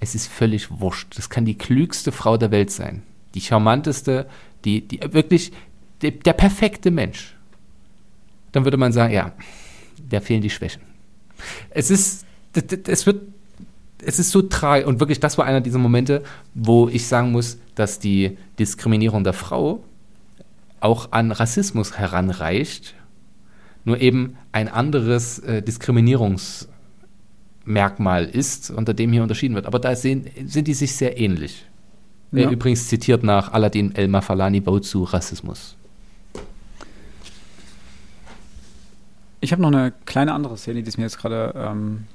Es 0.00 0.14
ist 0.14 0.26
völlig 0.26 0.70
wurscht. 0.70 1.16
Das 1.16 1.30
kann 1.30 1.44
die 1.44 1.56
klügste 1.56 2.12
Frau 2.12 2.36
der 2.36 2.50
Welt 2.50 2.70
sein. 2.70 3.02
Die 3.34 3.40
charmanteste, 3.40 4.26
die, 4.64 4.86
die 4.86 5.00
wirklich 5.12 5.52
der, 6.02 6.10
der 6.10 6.32
perfekte 6.34 6.90
Mensch. 6.90 7.34
Dann 8.52 8.64
würde 8.64 8.76
man 8.76 8.92
sagen, 8.92 9.14
ja, 9.14 9.32
der 9.98 10.20
fehlen 10.20 10.42
die 10.42 10.50
Schwächen. 10.50 10.82
Es 11.70 11.90
ist, 11.90 12.26
es 12.86 13.06
wird, 13.06 13.22
es 14.06 14.18
ist 14.18 14.30
so 14.30 14.42
tragisch 14.42 14.86
und 14.86 15.00
wirklich, 15.00 15.20
das 15.20 15.38
war 15.38 15.46
einer 15.46 15.60
dieser 15.60 15.78
Momente, 15.78 16.22
wo 16.54 16.88
ich 16.88 17.06
sagen 17.06 17.32
muss, 17.32 17.58
dass 17.74 17.98
die 17.98 18.36
Diskriminierung 18.58 19.24
der 19.24 19.32
Frau 19.32 19.82
auch 20.80 21.12
an 21.12 21.32
Rassismus 21.32 21.98
heranreicht, 21.98 22.94
nur 23.84 24.00
eben 24.00 24.36
ein 24.52 24.68
anderes 24.68 25.38
äh, 25.40 25.62
Diskriminierungsmerkmal 25.62 28.26
ist, 28.26 28.70
unter 28.70 28.94
dem 28.94 29.12
hier 29.12 29.22
unterschieden 29.22 29.54
wird. 29.54 29.66
Aber 29.66 29.78
da 29.78 29.94
sehen, 29.96 30.26
sind 30.46 30.68
die 30.68 30.74
sich 30.74 30.94
sehr 30.94 31.18
ähnlich. 31.18 31.64
Ja. 32.32 32.50
Äh, 32.50 32.52
Übrigens 32.52 32.88
zitiert 32.88 33.22
nach 33.22 33.52
Aladdin 33.52 33.94
El 33.94 34.08
Mafalani 34.08 34.62
zu 34.82 35.04
Rassismus. 35.04 35.76
Ich 39.40 39.52
habe 39.52 39.60
noch 39.60 39.68
eine 39.68 39.92
kleine 40.06 40.32
andere 40.32 40.56
Szene, 40.56 40.82
die 40.82 40.88
ist 40.88 40.96
mir 40.96 41.04
jetzt 41.04 41.18
gerade 41.18 41.52
ähm, 41.54 42.06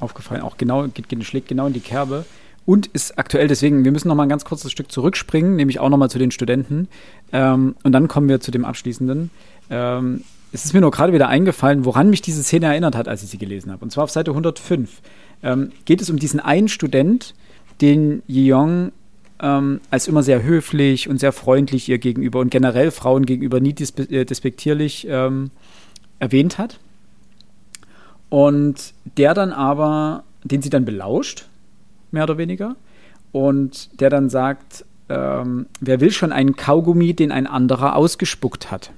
aufgefallen. 0.00 0.42
Auch 0.42 0.56
genau, 0.56 0.86
geht, 0.88 1.08
geht, 1.08 1.24
schlägt 1.24 1.48
genau 1.48 1.66
in 1.66 1.72
die 1.72 1.80
Kerbe. 1.80 2.24
Und 2.66 2.86
ist 2.88 3.18
aktuell, 3.18 3.48
deswegen, 3.48 3.84
wir 3.84 3.92
müssen 3.92 4.08
noch 4.08 4.14
mal 4.14 4.24
ein 4.24 4.28
ganz 4.28 4.44
kurzes 4.44 4.70
Stück 4.70 4.92
zurückspringen, 4.92 5.56
nämlich 5.56 5.80
auch 5.80 5.88
noch 5.88 5.96
mal 5.96 6.10
zu 6.10 6.18
den 6.18 6.30
Studenten. 6.30 6.88
Ähm, 7.32 7.74
und 7.82 7.92
dann 7.92 8.06
kommen 8.06 8.28
wir 8.28 8.40
zu 8.40 8.50
dem 8.50 8.64
abschließenden. 8.64 9.30
Ähm, 9.70 10.24
es 10.52 10.64
ist 10.64 10.74
mir 10.74 10.80
nur 10.80 10.90
gerade 10.90 11.12
wieder 11.12 11.28
eingefallen, 11.28 11.84
woran 11.84 12.10
mich 12.10 12.22
diese 12.22 12.42
Szene 12.42 12.66
erinnert 12.66 12.96
hat, 12.96 13.08
als 13.08 13.22
ich 13.22 13.30
sie 13.30 13.38
gelesen 13.38 13.72
habe. 13.72 13.82
Und 13.84 13.90
zwar 13.90 14.04
auf 14.04 14.10
Seite 14.10 14.32
105 14.32 15.00
ähm, 15.42 15.72
geht 15.84 16.00
es 16.00 16.10
um 16.10 16.18
diesen 16.18 16.40
einen 16.40 16.68
Student, 16.68 17.34
den 17.80 18.22
Yeong 18.28 18.92
ähm, 19.40 19.80
als 19.90 20.08
immer 20.08 20.22
sehr 20.22 20.42
höflich 20.42 21.08
und 21.08 21.18
sehr 21.18 21.32
freundlich 21.32 21.88
ihr 21.88 21.98
gegenüber 21.98 22.40
und 22.40 22.50
generell 22.50 22.90
Frauen 22.90 23.26
gegenüber 23.26 23.60
nie 23.60 23.74
äh, 24.10 24.24
despektierlich 24.24 25.06
ähm, 25.08 25.50
erwähnt 26.18 26.58
hat. 26.58 26.78
Und 28.30 28.94
der 29.18 29.34
dann 29.34 29.52
aber, 29.52 30.24
den 30.44 30.62
sie 30.62 30.70
dann 30.70 30.86
belauscht, 30.86 31.46
mehr 32.10 32.22
oder 32.24 32.38
weniger, 32.38 32.76
und 33.32 34.00
der 34.00 34.08
dann 34.08 34.30
sagt, 34.30 34.84
ähm, 35.08 35.66
wer 35.80 36.00
will 36.00 36.12
schon 36.12 36.32
einen 36.32 36.56
Kaugummi, 36.56 37.14
den 37.14 37.32
ein 37.32 37.46
anderer 37.46 37.96
ausgespuckt 37.96 38.70
hat? 38.70 38.92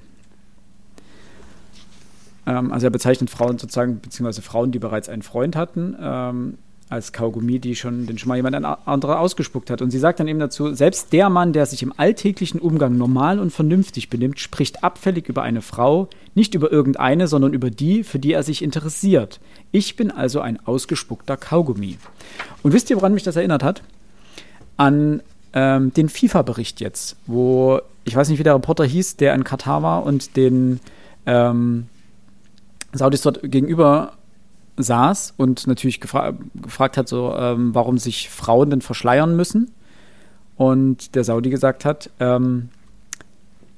Ähm, 2.45 2.71
also 2.71 2.87
er 2.87 2.91
bezeichnet 2.91 3.29
Frauen 3.29 3.57
sozusagen, 3.57 3.99
beziehungsweise 3.99 4.41
Frauen, 4.41 4.71
die 4.71 4.79
bereits 4.79 5.09
einen 5.09 5.23
Freund 5.23 5.55
hatten, 5.55 5.95
ähm, 5.99 6.57
als 6.89 7.11
Kaugummi, 7.11 7.59
die 7.59 7.75
schon, 7.75 8.05
den 8.05 8.17
schon 8.17 8.29
mal 8.29 8.35
jemand 8.35 8.55
anderer 8.55 9.19
ausgespuckt 9.19 9.69
hat. 9.69 9.81
Und 9.81 9.91
sie 9.91 9.99
sagt 9.99 10.19
dann 10.19 10.27
eben 10.27 10.39
dazu, 10.39 10.73
selbst 10.73 11.11
der 11.13 11.29
Mann, 11.29 11.53
der 11.53 11.65
sich 11.65 11.81
im 11.81 11.93
alltäglichen 11.95 12.59
Umgang 12.59 12.97
normal 12.97 13.39
und 13.39 13.51
vernünftig 13.51 14.09
benimmt, 14.09 14.39
spricht 14.39 14.83
abfällig 14.83 15.27
über 15.27 15.41
eine 15.41 15.61
Frau, 15.61 16.07
nicht 16.35 16.53
über 16.53 16.71
irgendeine, 16.71 17.27
sondern 17.27 17.53
über 17.53 17.69
die, 17.69 18.03
für 18.03 18.19
die 18.19 18.33
er 18.33 18.43
sich 18.43 18.61
interessiert. 18.61 19.39
Ich 19.71 19.95
bin 19.95 20.11
also 20.11 20.39
ein 20.39 20.59
ausgespuckter 20.65 21.37
Kaugummi. 21.37 21.97
Und 22.61 22.73
wisst 22.73 22.89
ihr, 22.89 22.95
woran 22.97 23.13
mich 23.13 23.23
das 23.23 23.35
erinnert 23.35 23.63
hat? 23.63 23.81
an 24.77 25.21
ähm, 25.53 25.93
den 25.93 26.09
FIFA-Bericht 26.09 26.81
jetzt, 26.81 27.15
wo 27.27 27.79
ich 28.05 28.15
weiß 28.15 28.29
nicht, 28.29 28.39
wie 28.39 28.43
der 28.43 28.55
Reporter 28.55 28.83
hieß, 28.83 29.17
der 29.17 29.33
in 29.33 29.43
Katar 29.43 29.81
war 29.81 30.03
und 30.03 30.35
den 30.35 30.79
ähm, 31.25 31.87
Saudis 32.91 33.21
dort 33.21 33.41
gegenüber 33.43 34.13
saß 34.77 35.33
und 35.37 35.67
natürlich 35.67 36.01
gefra 36.01 36.33
gefragt 36.55 36.97
hat, 36.97 37.07
so, 37.07 37.35
ähm, 37.35 37.73
warum 37.75 37.97
sich 37.97 38.29
Frauen 38.29 38.69
denn 38.69 38.81
verschleiern 38.81 39.35
müssen. 39.35 39.71
Und 40.55 41.15
der 41.15 41.23
Saudi 41.23 41.49
gesagt 41.49 41.85
hat, 41.85 42.09
ähm, 42.19 42.69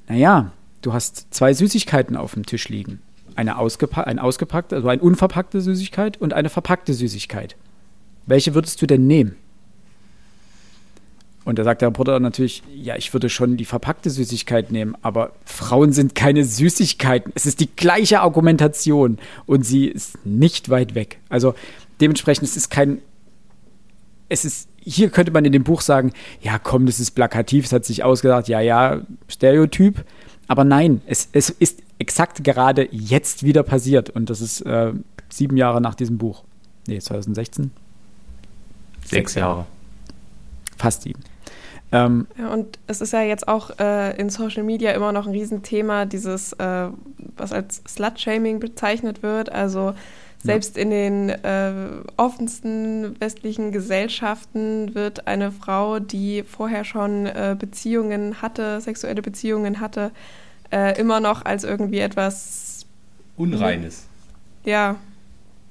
naja, 0.07 0.51
du 0.81 0.93
hast 0.93 1.33
zwei 1.33 1.53
Süßigkeiten 1.53 2.15
auf 2.15 2.33
dem 2.33 2.45
Tisch 2.45 2.69
liegen. 2.69 3.01
Eine 3.35 3.57
ausgepa 3.57 4.01
ein 4.01 4.19
ausgepackte, 4.19 4.75
also 4.75 4.87
eine 4.87 5.01
unverpackte 5.01 5.61
Süßigkeit 5.61 6.19
und 6.21 6.33
eine 6.33 6.49
verpackte 6.49 6.93
Süßigkeit. 6.93 7.55
Welche 8.25 8.55
würdest 8.55 8.81
du 8.81 8.87
denn 8.87 9.07
nehmen? 9.07 9.35
Und 11.45 11.59
da 11.59 11.63
sagt 11.63 11.81
der 11.81 11.89
Reporter 11.89 12.19
natürlich, 12.19 12.63
ja, 12.73 12.95
ich 12.95 13.13
würde 13.13 13.29
schon 13.29 13.55
die 13.55 13.65
verpackte 13.65 14.09
Süßigkeit 14.09 14.71
nehmen, 14.71 14.97
aber 15.03 15.31
Frauen 15.45 15.93
sind 15.93 16.15
keine 16.15 16.43
Süßigkeiten. 16.43 17.31
Es 17.35 17.45
ist 17.45 17.59
die 17.59 17.69
gleiche 17.73 18.21
Argumentation 18.21 19.19
und 19.45 19.63
sie 19.63 19.85
ist 19.85 20.17
nicht 20.25 20.69
weit 20.69 20.95
weg. 20.95 21.19
Also 21.29 21.53
dementsprechend, 22.01 22.47
es 22.47 22.57
ist 22.57 22.71
kein, 22.71 22.97
es 24.27 24.43
ist, 24.43 24.67
hier 24.79 25.11
könnte 25.11 25.31
man 25.31 25.45
in 25.45 25.51
dem 25.51 25.63
Buch 25.63 25.81
sagen, 25.81 26.13
ja, 26.41 26.57
komm, 26.57 26.87
das 26.87 26.99
ist 26.99 27.11
plakativ, 27.11 27.65
es 27.65 27.71
hat 27.71 27.85
sich 27.85 28.03
ausgedacht, 28.03 28.47
ja, 28.47 28.59
ja, 28.59 29.01
Stereotyp. 29.27 30.03
Aber 30.47 30.63
nein, 30.63 31.01
es, 31.05 31.29
es 31.31 31.51
ist 31.51 31.83
exakt 31.99 32.43
gerade 32.43 32.87
jetzt 32.91 33.43
wieder 33.43 33.61
passiert 33.61 34.09
und 34.09 34.31
das 34.31 34.41
ist 34.41 34.61
äh, 34.61 34.93
sieben 35.29 35.57
Jahre 35.57 35.79
nach 35.79 35.93
diesem 35.93 36.17
Buch. 36.17 36.43
Nee, 36.87 36.99
2016? 36.99 37.69
Sechs 39.05 39.35
Jahre. 39.35 39.67
Fast 40.77 41.03
sieben. 41.03 41.21
Ähm, 41.95 42.27
ja, 42.37 42.49
und 42.49 42.77
es 42.87 42.99
ist 42.99 43.13
ja 43.13 43.21
jetzt 43.21 43.47
auch 43.47 43.79
äh, 43.79 44.19
in 44.19 44.29
Social 44.29 44.63
Media 44.63 44.91
immer 44.91 45.11
noch 45.11 45.27
ein 45.27 45.31
Riesenthema, 45.31 46.05
dieses, 46.05 46.53
äh, 46.53 46.87
was 47.37 47.53
als 47.53 47.81
Slut-Shaming 47.87 48.59
bezeichnet 48.59 49.23
wird. 49.23 49.51
Also 49.51 49.93
selbst 50.43 50.75
ja. 50.75 50.83
in 50.83 50.89
den 50.89 51.29
äh, 51.29 51.73
offensten 52.17 53.19
westlichen 53.19 53.71
Gesellschaften 53.71 54.93
wird 54.93 55.27
eine 55.27 55.51
Frau, 55.51 55.99
die 55.99 56.43
vorher 56.43 56.83
schon 56.83 57.27
äh, 57.27 57.55
Beziehungen 57.57 58.41
hatte, 58.41 58.81
sexuelle 58.81 59.21
Beziehungen 59.21 59.79
hatte, 59.79 60.11
äh, 60.71 60.99
immer 60.99 61.21
noch 61.21 61.45
als 61.45 61.63
irgendwie 61.63 61.99
etwas 61.99 62.85
Unreines. 63.37 64.05
Ja, 64.65 64.97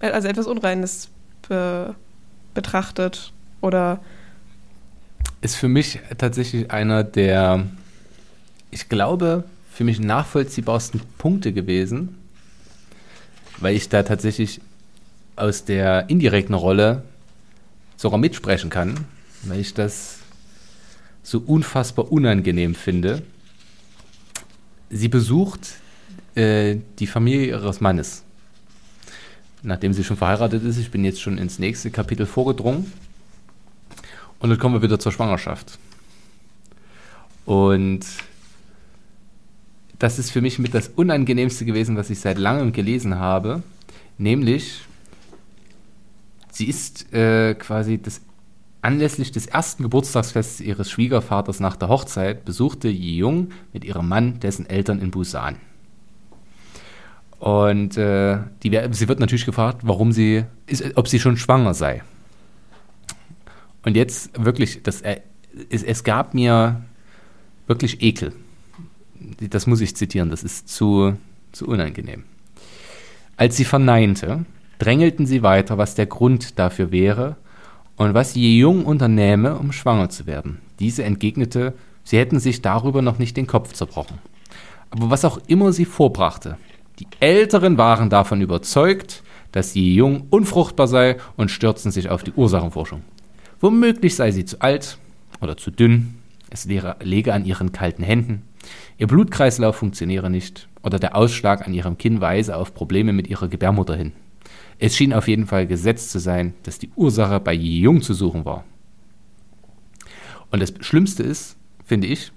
also 0.00 0.28
etwas 0.28 0.46
Unreines 0.46 1.08
be 1.48 1.94
betrachtet 2.54 3.32
oder 3.60 3.98
ist 5.44 5.56
für 5.56 5.68
mich 5.68 6.00
tatsächlich 6.16 6.70
einer 6.70 7.04
der, 7.04 7.66
ich 8.70 8.88
glaube, 8.88 9.44
für 9.70 9.84
mich 9.84 10.00
nachvollziehbarsten 10.00 11.02
Punkte 11.18 11.52
gewesen, 11.52 12.16
weil 13.58 13.76
ich 13.76 13.90
da 13.90 14.02
tatsächlich 14.04 14.62
aus 15.36 15.66
der 15.66 16.08
indirekten 16.08 16.54
Rolle 16.54 17.02
sogar 17.98 18.18
mitsprechen 18.18 18.70
kann, 18.70 19.04
weil 19.42 19.60
ich 19.60 19.74
das 19.74 20.16
so 21.22 21.40
unfassbar 21.40 22.10
unangenehm 22.10 22.74
finde. 22.74 23.22
Sie 24.88 25.08
besucht 25.08 25.74
äh, 26.36 26.76
die 26.98 27.06
Familie 27.06 27.48
ihres 27.48 27.82
Mannes, 27.82 28.22
nachdem 29.62 29.92
sie 29.92 30.04
schon 30.04 30.16
verheiratet 30.16 30.64
ist. 30.64 30.78
Ich 30.78 30.90
bin 30.90 31.04
jetzt 31.04 31.20
schon 31.20 31.36
ins 31.36 31.58
nächste 31.58 31.90
Kapitel 31.90 32.24
vorgedrungen. 32.24 32.90
Und 34.44 34.50
dann 34.50 34.58
kommen 34.58 34.74
wir 34.74 34.82
wieder 34.82 34.98
zur 34.98 35.10
Schwangerschaft. 35.10 35.78
Und 37.46 38.00
das 39.98 40.18
ist 40.18 40.30
für 40.30 40.42
mich 40.42 40.58
mit 40.58 40.74
das 40.74 40.88
Unangenehmste 40.88 41.64
gewesen, 41.64 41.96
was 41.96 42.10
ich 42.10 42.20
seit 42.20 42.36
langem 42.36 42.74
gelesen 42.74 43.18
habe. 43.18 43.62
Nämlich, 44.18 44.82
sie 46.52 46.66
ist 46.66 47.10
äh, 47.14 47.54
quasi 47.54 47.96
das, 47.96 48.20
anlässlich 48.82 49.32
des 49.32 49.46
ersten 49.46 49.82
Geburtstagsfestes 49.82 50.60
ihres 50.60 50.90
Schwiegervaters 50.90 51.58
nach 51.60 51.76
der 51.76 51.88
Hochzeit, 51.88 52.44
besuchte 52.44 52.88
Yi 52.88 53.16
Jung 53.16 53.48
mit 53.72 53.82
ihrem 53.82 54.06
Mann 54.06 54.40
dessen 54.40 54.68
Eltern 54.68 55.00
in 55.00 55.10
Busan. 55.10 55.56
Und 57.38 57.96
äh, 57.96 58.40
die, 58.62 58.78
sie 58.90 59.08
wird 59.08 59.20
natürlich 59.20 59.46
gefragt, 59.46 59.80
warum 59.84 60.12
sie, 60.12 60.44
ist, 60.66 60.98
ob 60.98 61.08
sie 61.08 61.18
schon 61.18 61.38
schwanger 61.38 61.72
sei. 61.72 62.02
Und 63.84 63.96
jetzt 63.96 64.30
wirklich, 64.42 64.82
das, 64.82 65.02
äh, 65.02 65.20
es, 65.70 65.82
es 65.82 66.04
gab 66.04 66.34
mir 66.34 66.82
wirklich 67.66 68.02
Ekel. 68.02 68.32
Das 69.38 69.66
muss 69.66 69.80
ich 69.80 69.96
zitieren, 69.96 70.30
das 70.30 70.42
ist 70.42 70.68
zu, 70.68 71.16
zu 71.52 71.66
unangenehm. 71.66 72.24
Als 73.36 73.56
sie 73.56 73.64
verneinte, 73.64 74.44
drängelten 74.78 75.26
sie 75.26 75.42
weiter, 75.42 75.78
was 75.78 75.94
der 75.94 76.06
Grund 76.06 76.58
dafür 76.58 76.90
wäre 76.90 77.36
und 77.96 78.14
was 78.14 78.34
je 78.34 78.58
jung 78.58 78.84
unternähme, 78.84 79.56
um 79.58 79.72
schwanger 79.72 80.08
zu 80.10 80.26
werden. 80.26 80.58
Diese 80.78 81.04
entgegnete, 81.04 81.74
sie 82.04 82.18
hätten 82.18 82.40
sich 82.40 82.62
darüber 82.62 83.02
noch 83.02 83.18
nicht 83.18 83.36
den 83.36 83.46
Kopf 83.46 83.72
zerbrochen. 83.72 84.18
Aber 84.90 85.10
was 85.10 85.24
auch 85.24 85.38
immer 85.46 85.72
sie 85.72 85.84
vorbrachte, 85.84 86.58
die 86.98 87.06
Älteren 87.20 87.78
waren 87.78 88.10
davon 88.10 88.40
überzeugt, 88.40 89.22
dass 89.52 89.74
je 89.74 89.94
jung 89.94 90.26
unfruchtbar 90.30 90.86
sei 90.86 91.16
und 91.36 91.50
stürzten 91.50 91.90
sich 91.90 92.08
auf 92.08 92.22
die 92.22 92.32
Ursachenforschung. 92.32 93.02
Womöglich 93.64 94.14
sei 94.14 94.30
sie 94.30 94.44
zu 94.44 94.60
alt 94.60 94.98
oder 95.40 95.56
zu 95.56 95.70
dünn, 95.70 96.16
es 96.50 96.66
läge 96.66 97.32
an 97.32 97.46
ihren 97.46 97.72
kalten 97.72 98.02
Händen, 98.02 98.42
ihr 98.98 99.06
Blutkreislauf 99.06 99.76
funktioniere 99.76 100.28
nicht 100.28 100.68
oder 100.82 100.98
der 100.98 101.16
Ausschlag 101.16 101.66
an 101.66 101.72
ihrem 101.72 101.96
Kinn 101.96 102.20
weise 102.20 102.58
auf 102.58 102.74
Probleme 102.74 103.14
mit 103.14 103.26
ihrer 103.26 103.48
Gebärmutter 103.48 103.96
hin. 103.96 104.12
Es 104.78 104.94
schien 104.94 105.14
auf 105.14 105.28
jeden 105.28 105.46
Fall 105.46 105.66
gesetzt 105.66 106.10
zu 106.10 106.18
sein, 106.18 106.52
dass 106.64 106.78
die 106.78 106.90
Ursache 106.94 107.40
bei 107.40 107.54
Jung 107.54 108.02
zu 108.02 108.12
suchen 108.12 108.44
war. 108.44 108.64
Und 110.50 110.60
das 110.60 110.74
Schlimmste 110.80 111.22
ist, 111.22 111.56
finde 111.86 112.08
ich, 112.08 112.32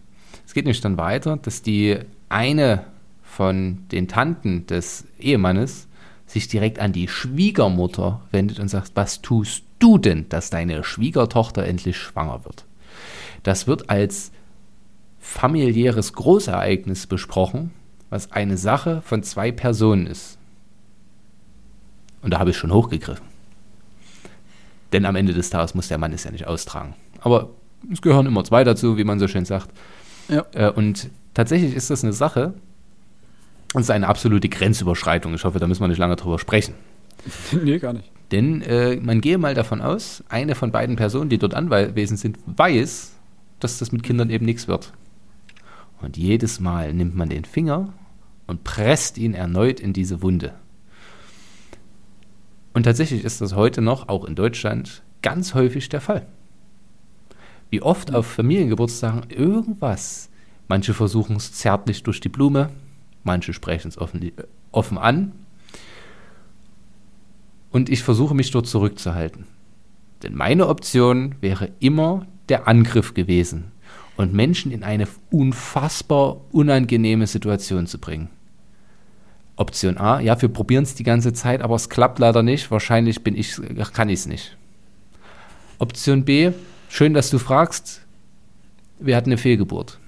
es 0.46 0.54
geht 0.54 0.66
nicht 0.66 0.86
dann 0.86 0.98
weiter, 0.98 1.36
dass 1.36 1.62
die 1.62 1.98
eine 2.30 2.86
von 3.22 3.80
den 3.92 4.08
Tanten 4.08 4.66
des 4.66 5.04
Ehemannes 5.20 5.87
sich 6.28 6.48
direkt 6.48 6.80
an 6.80 6.92
die 6.92 7.08
Schwiegermutter 7.08 8.22
wendet 8.32 8.60
und 8.60 8.68
sagt, 8.68 8.92
was 8.96 9.22
tust 9.22 9.64
du 9.80 9.98
denn, 9.98 10.28
dass 10.30 10.50
deine 10.50 10.84
Schwiegertochter 10.84 11.66
endlich 11.66 11.98
schwanger 11.98 12.44
wird? 12.46 12.66
Das 13.44 13.66
wird 13.66 13.90
als 13.90 14.32
familiäres 15.20 16.14
Großereignis 16.14 17.08
besprochen, 17.08 17.72
was 18.10 18.32
eine 18.32 18.58
Sache 18.58 19.02
von 19.02 19.24
zwei 19.24 19.52
Personen 19.52 20.06
ist. 20.06 20.38
Und 22.22 22.32
da 22.32 22.40
habe 22.40 22.52
ich 22.52 22.58
schon 22.58 22.74
hochgegriffen. 22.74 23.26
Denn 24.92 25.06
am 25.06 25.16
Ende 25.16 25.34
des 25.34 25.50
Tages 25.50 25.76
muss 25.76 25.88
der 25.88 25.98
Mann 25.98 26.14
es 26.14 26.24
ja 26.24 26.32
nicht 26.32 26.48
austragen. 26.48 26.94
Aber 27.22 27.50
es 27.92 28.02
gehören 28.02 28.26
immer 28.26 28.44
zwei 28.44 28.64
dazu, 28.64 28.98
wie 28.98 29.04
man 29.04 29.20
so 29.20 29.28
schön 29.28 29.46
sagt. 29.46 29.70
Ja. 30.30 30.46
Äh, 30.54 30.72
und 30.72 31.10
tatsächlich 31.34 31.76
ist 31.76 31.90
das 31.90 32.04
eine 32.04 32.14
Sache, 32.14 32.54
das 33.80 33.88
ist 33.88 33.92
eine 33.92 34.08
absolute 34.08 34.50
Grenzüberschreitung. 34.50 35.34
Ich 35.34 35.44
hoffe, 35.44 35.60
da 35.60 35.68
müssen 35.68 35.82
wir 35.82 35.88
nicht 35.88 35.98
lange 35.98 36.16
drüber 36.16 36.40
sprechen. 36.40 36.74
nee, 37.52 37.80
gar 37.80 37.94
nicht. 37.94 38.12
Denn 38.32 38.62
äh, 38.62 38.98
man 38.98 39.22
gehe 39.22 39.38
mal 39.38 39.54
davon 39.54 39.82
aus, 39.82 40.24
eine 40.30 40.56
von 40.56 40.72
beiden 40.72 40.96
Personen, 40.96 41.30
die 41.30 41.38
dort 41.38 41.54
anwesend 41.54 42.20
sind, 42.20 42.38
weiß, 42.46 43.14
dass 43.60 43.80
das 43.80 43.92
mit 43.92 44.04
Kindern 44.04 44.30
eben 44.30 44.46
nichts 44.46 44.68
wird. 44.68 44.94
Und 46.02 46.18
jedes 46.18 46.60
Mal 46.60 46.94
nimmt 46.94 47.16
man 47.16 47.30
den 47.30 47.46
Finger 47.46 47.94
und 48.46 48.64
presst 48.64 49.18
ihn 49.18 49.34
erneut 49.34 49.80
in 49.80 49.94
diese 49.94 50.22
Wunde. 50.22 50.54
Und 52.74 52.84
tatsächlich 52.84 53.24
ist 53.24 53.42
das 53.42 53.56
heute 53.56 53.82
noch, 53.82 54.08
auch 54.10 54.26
in 54.26 54.36
Deutschland, 54.36 55.02
ganz 55.22 55.54
häufig 55.54 55.90
der 55.90 56.02
Fall. 56.02 56.28
Wie 57.70 57.82
oft 57.82 58.14
auf 58.14 58.28
Familiengeburtstagen 58.28 59.30
irgendwas. 59.30 60.30
Manche 60.68 60.94
versuchen 60.94 61.38
es 61.38 61.54
zärtlich 61.54 62.04
durch 62.04 62.20
die 62.20 62.30
Blume, 62.30 62.70
manche 63.28 63.54
sprechen 63.54 63.90
es 63.90 63.98
offen, 64.00 64.32
offen 64.72 64.98
an 64.98 65.34
und 67.70 67.90
ich 67.90 68.02
versuche 68.02 68.34
mich 68.34 68.50
dort 68.50 68.66
zurückzuhalten. 68.66 69.46
Denn 70.24 70.34
meine 70.34 70.68
Option 70.68 71.36
wäre 71.42 71.70
immer 71.80 72.26
der 72.50 72.68
Angriff 72.68 73.14
gewesen 73.14 73.72
und 74.16 74.34
Menschen 74.34 74.72
in 74.72 74.84
eine 74.84 75.08
unfassbar 75.30 76.42
unangenehme 76.52 77.28
Situation 77.28 77.86
zu 77.86 78.00
bringen. 78.00 78.30
Option 79.58 79.98
A, 79.98 80.20
ja, 80.20 80.40
wir 80.42 80.50
probieren 80.50 80.84
es 80.84 80.96
die 80.96 81.04
ganze 81.04 81.34
Zeit, 81.34 81.62
aber 81.62 81.76
es 81.76 81.90
klappt 81.90 82.20
leider 82.20 82.44
nicht. 82.44 82.72
Wahrscheinlich 82.72 83.24
bin 83.24 83.36
ich, 83.36 83.60
kann 83.94 84.10
ich 84.10 84.22
es 84.22 84.26
nicht. 84.28 84.58
Option 85.80 86.26
B, 86.26 86.52
schön, 86.90 87.14
dass 87.14 87.30
du 87.30 87.38
fragst. 87.38 88.02
Wir 89.00 89.16
hatten 89.16 89.30
eine 89.30 89.38
Fehlgeburt. 89.38 90.00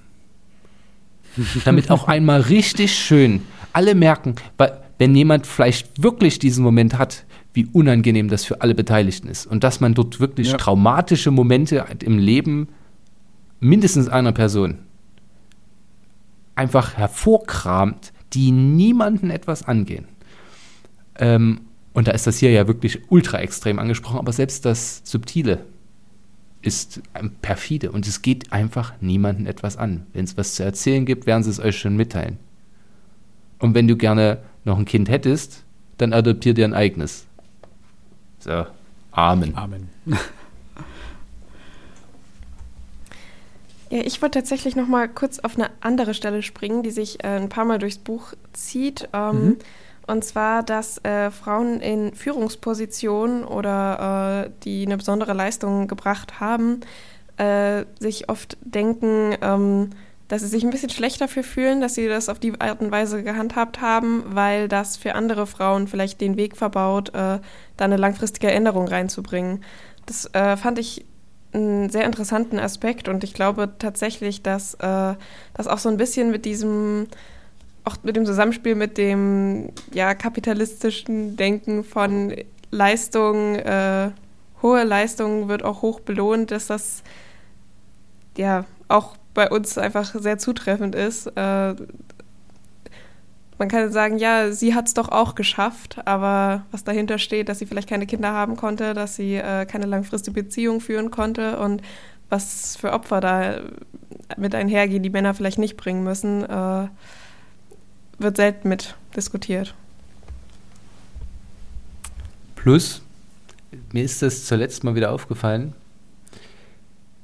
Damit 1.64 1.90
auch 1.90 2.08
einmal 2.08 2.40
richtig 2.42 2.94
schön 2.94 3.42
alle 3.72 3.94
merken, 3.94 4.34
wenn 4.98 5.14
jemand 5.14 5.46
vielleicht 5.46 6.02
wirklich 6.02 6.38
diesen 6.38 6.64
Moment 6.64 6.98
hat, 6.98 7.24
wie 7.52 7.66
unangenehm 7.72 8.28
das 8.28 8.44
für 8.44 8.60
alle 8.60 8.74
Beteiligten 8.74 9.28
ist. 9.28 9.46
Und 9.46 9.64
dass 9.64 9.80
man 9.80 9.94
dort 9.94 10.20
wirklich 10.20 10.52
Ja. 10.52 10.56
traumatische 10.56 11.30
Momente 11.30 11.84
im 12.02 12.18
Leben 12.18 12.68
mindestens 13.60 14.08
einer 14.08 14.32
Person 14.32 14.78
einfach 16.54 16.96
hervorkramt, 16.96 18.12
die 18.32 18.50
niemanden 18.50 19.30
etwas 19.30 19.66
angehen. 19.66 20.06
Ähm, 21.18 21.62
und 21.92 22.06
da 22.06 22.12
ist 22.12 22.26
das 22.26 22.38
hier 22.38 22.50
ja 22.50 22.68
wirklich 22.68 23.00
ultra 23.10 23.38
extrem 23.38 23.78
angesprochen, 23.78 24.18
aber 24.18 24.32
selbst 24.32 24.64
das 24.64 25.00
Subtile 25.04 25.64
ist 26.62 27.00
ähm, 27.14 27.32
perfide 27.40 27.90
und 27.90 28.06
es 28.06 28.22
geht 28.22 28.52
einfach 28.52 28.92
niemanden 29.00 29.46
etwas 29.46 29.76
an. 29.76 30.06
Wenn 30.12 30.24
es 30.24 30.36
was 30.36 30.54
zu 30.54 30.62
erzählen 30.62 31.06
gibt, 31.06 31.26
werden 31.26 31.42
sie 31.42 31.50
es 31.50 31.60
euch 31.60 31.78
schon 31.78 31.96
mitteilen. 31.96 32.38
Und 33.58 33.74
wenn 33.74 33.88
du 33.88 33.96
gerne 33.96 34.38
noch 34.64 34.78
ein 34.78 34.84
Kind 34.84 35.08
hättest, 35.08 35.64
dann 35.98 36.12
adoptier 36.12 36.54
dir 36.54 36.64
ein 36.64 36.74
eigenes. 36.74 37.26
So, 38.38 38.66
Amen. 39.12 39.54
Amen. 39.56 39.88
Ja, 43.90 44.02
ich 44.04 44.22
wollte 44.22 44.38
tatsächlich 44.38 44.76
noch 44.76 44.86
mal 44.86 45.08
kurz 45.08 45.40
auf 45.40 45.56
eine 45.56 45.68
andere 45.80 46.14
Stelle 46.14 46.42
springen, 46.42 46.84
die 46.84 46.92
sich 46.92 47.24
äh, 47.24 47.26
ein 47.26 47.48
paar 47.48 47.64
Mal 47.64 47.80
durchs 47.80 47.98
Buch 47.98 48.34
zieht. 48.52 49.08
Ähm, 49.12 49.44
Mhm. 49.44 49.56
Und 50.10 50.24
zwar, 50.24 50.62
dass 50.64 50.98
äh, 51.04 51.30
Frauen 51.30 51.80
in 51.80 52.14
Führungspositionen 52.14 53.44
oder 53.44 54.46
äh, 54.46 54.50
die 54.64 54.84
eine 54.84 54.96
besondere 54.96 55.34
Leistung 55.34 55.86
gebracht 55.86 56.40
haben, 56.40 56.80
äh, 57.36 57.84
sich 58.00 58.28
oft 58.28 58.58
denken, 58.62 59.36
ähm, 59.40 59.90
dass 60.26 60.42
sie 60.42 60.48
sich 60.48 60.64
ein 60.64 60.70
bisschen 60.70 60.90
schlecht 60.90 61.20
dafür 61.20 61.44
fühlen, 61.44 61.80
dass 61.80 61.94
sie 61.94 62.08
das 62.08 62.28
auf 62.28 62.38
die 62.38 62.60
Art 62.60 62.80
und 62.80 62.90
Weise 62.90 63.22
gehandhabt 63.22 63.80
haben, 63.80 64.24
weil 64.26 64.68
das 64.68 64.96
für 64.96 65.14
andere 65.14 65.46
Frauen 65.46 65.86
vielleicht 65.86 66.20
den 66.20 66.36
Weg 66.36 66.56
verbaut, 66.56 67.10
äh, 67.10 67.38
da 67.76 67.84
eine 67.84 67.96
langfristige 67.96 68.50
Änderung 68.50 68.88
reinzubringen. 68.88 69.64
Das 70.06 70.26
äh, 70.34 70.56
fand 70.56 70.80
ich 70.80 71.04
einen 71.52 71.88
sehr 71.88 72.04
interessanten 72.04 72.58
Aspekt 72.58 73.08
und 73.08 73.24
ich 73.24 73.34
glaube 73.34 73.70
tatsächlich, 73.78 74.42
dass 74.42 74.74
äh, 74.74 75.14
das 75.54 75.66
auch 75.66 75.78
so 75.78 75.88
ein 75.88 75.96
bisschen 75.96 76.30
mit 76.30 76.44
diesem, 76.44 77.06
auch 77.84 77.96
mit 78.02 78.16
dem 78.16 78.26
Zusammenspiel 78.26 78.74
mit 78.74 78.98
dem 78.98 79.70
ja, 79.92 80.14
kapitalistischen 80.14 81.36
Denken 81.36 81.84
von 81.84 82.34
Leistung, 82.70 83.56
äh, 83.56 84.10
hohe 84.62 84.84
Leistung 84.84 85.48
wird 85.48 85.64
auch 85.64 85.82
hoch 85.82 86.00
belohnt, 86.00 86.50
dass 86.50 86.66
das 86.66 87.02
ja 88.36 88.64
auch 88.88 89.16
bei 89.34 89.48
uns 89.48 89.78
einfach 89.78 90.14
sehr 90.14 90.38
zutreffend 90.38 90.94
ist. 90.94 91.26
Äh, 91.26 91.74
man 93.58 93.68
kann 93.68 93.92
sagen, 93.92 94.16
ja, 94.16 94.52
sie 94.52 94.74
hat 94.74 94.88
es 94.88 94.94
doch 94.94 95.10
auch 95.10 95.34
geschafft, 95.34 95.98
aber 96.06 96.64
was 96.70 96.82
dahinter 96.82 97.18
steht, 97.18 97.48
dass 97.48 97.58
sie 97.58 97.66
vielleicht 97.66 97.88
keine 97.88 98.06
Kinder 98.06 98.32
haben 98.32 98.56
konnte, 98.56 98.94
dass 98.94 99.16
sie 99.16 99.34
äh, 99.34 99.66
keine 99.66 99.84
langfristige 99.86 100.42
Beziehung 100.42 100.80
führen 100.80 101.10
konnte 101.10 101.58
und 101.58 101.82
was 102.30 102.76
für 102.76 102.92
Opfer 102.92 103.20
da 103.20 103.60
mit 104.38 104.54
einhergehen, 104.54 105.02
die 105.02 105.10
Männer 105.10 105.34
vielleicht 105.34 105.58
nicht 105.58 105.76
bringen 105.76 106.04
müssen, 106.04 106.42
äh, 106.44 106.88
wird 108.20 108.36
selten 108.36 108.68
mit 108.68 108.94
diskutiert. 109.16 109.74
Plus, 112.54 113.02
mir 113.92 114.04
ist 114.04 114.22
das 114.22 114.46
zuletzt 114.46 114.84
mal 114.84 114.94
wieder 114.94 115.12
aufgefallen, 115.12 115.74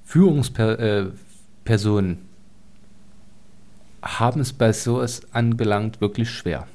Führungspersonen 0.05 2.12
äh, 2.12 2.16
haben 4.02 4.40
es 4.40 4.52
bei 4.52 4.73
sowas 4.73 5.23
anbelangt 5.32 6.01
wirklich 6.01 6.31
schwer. 6.31 6.66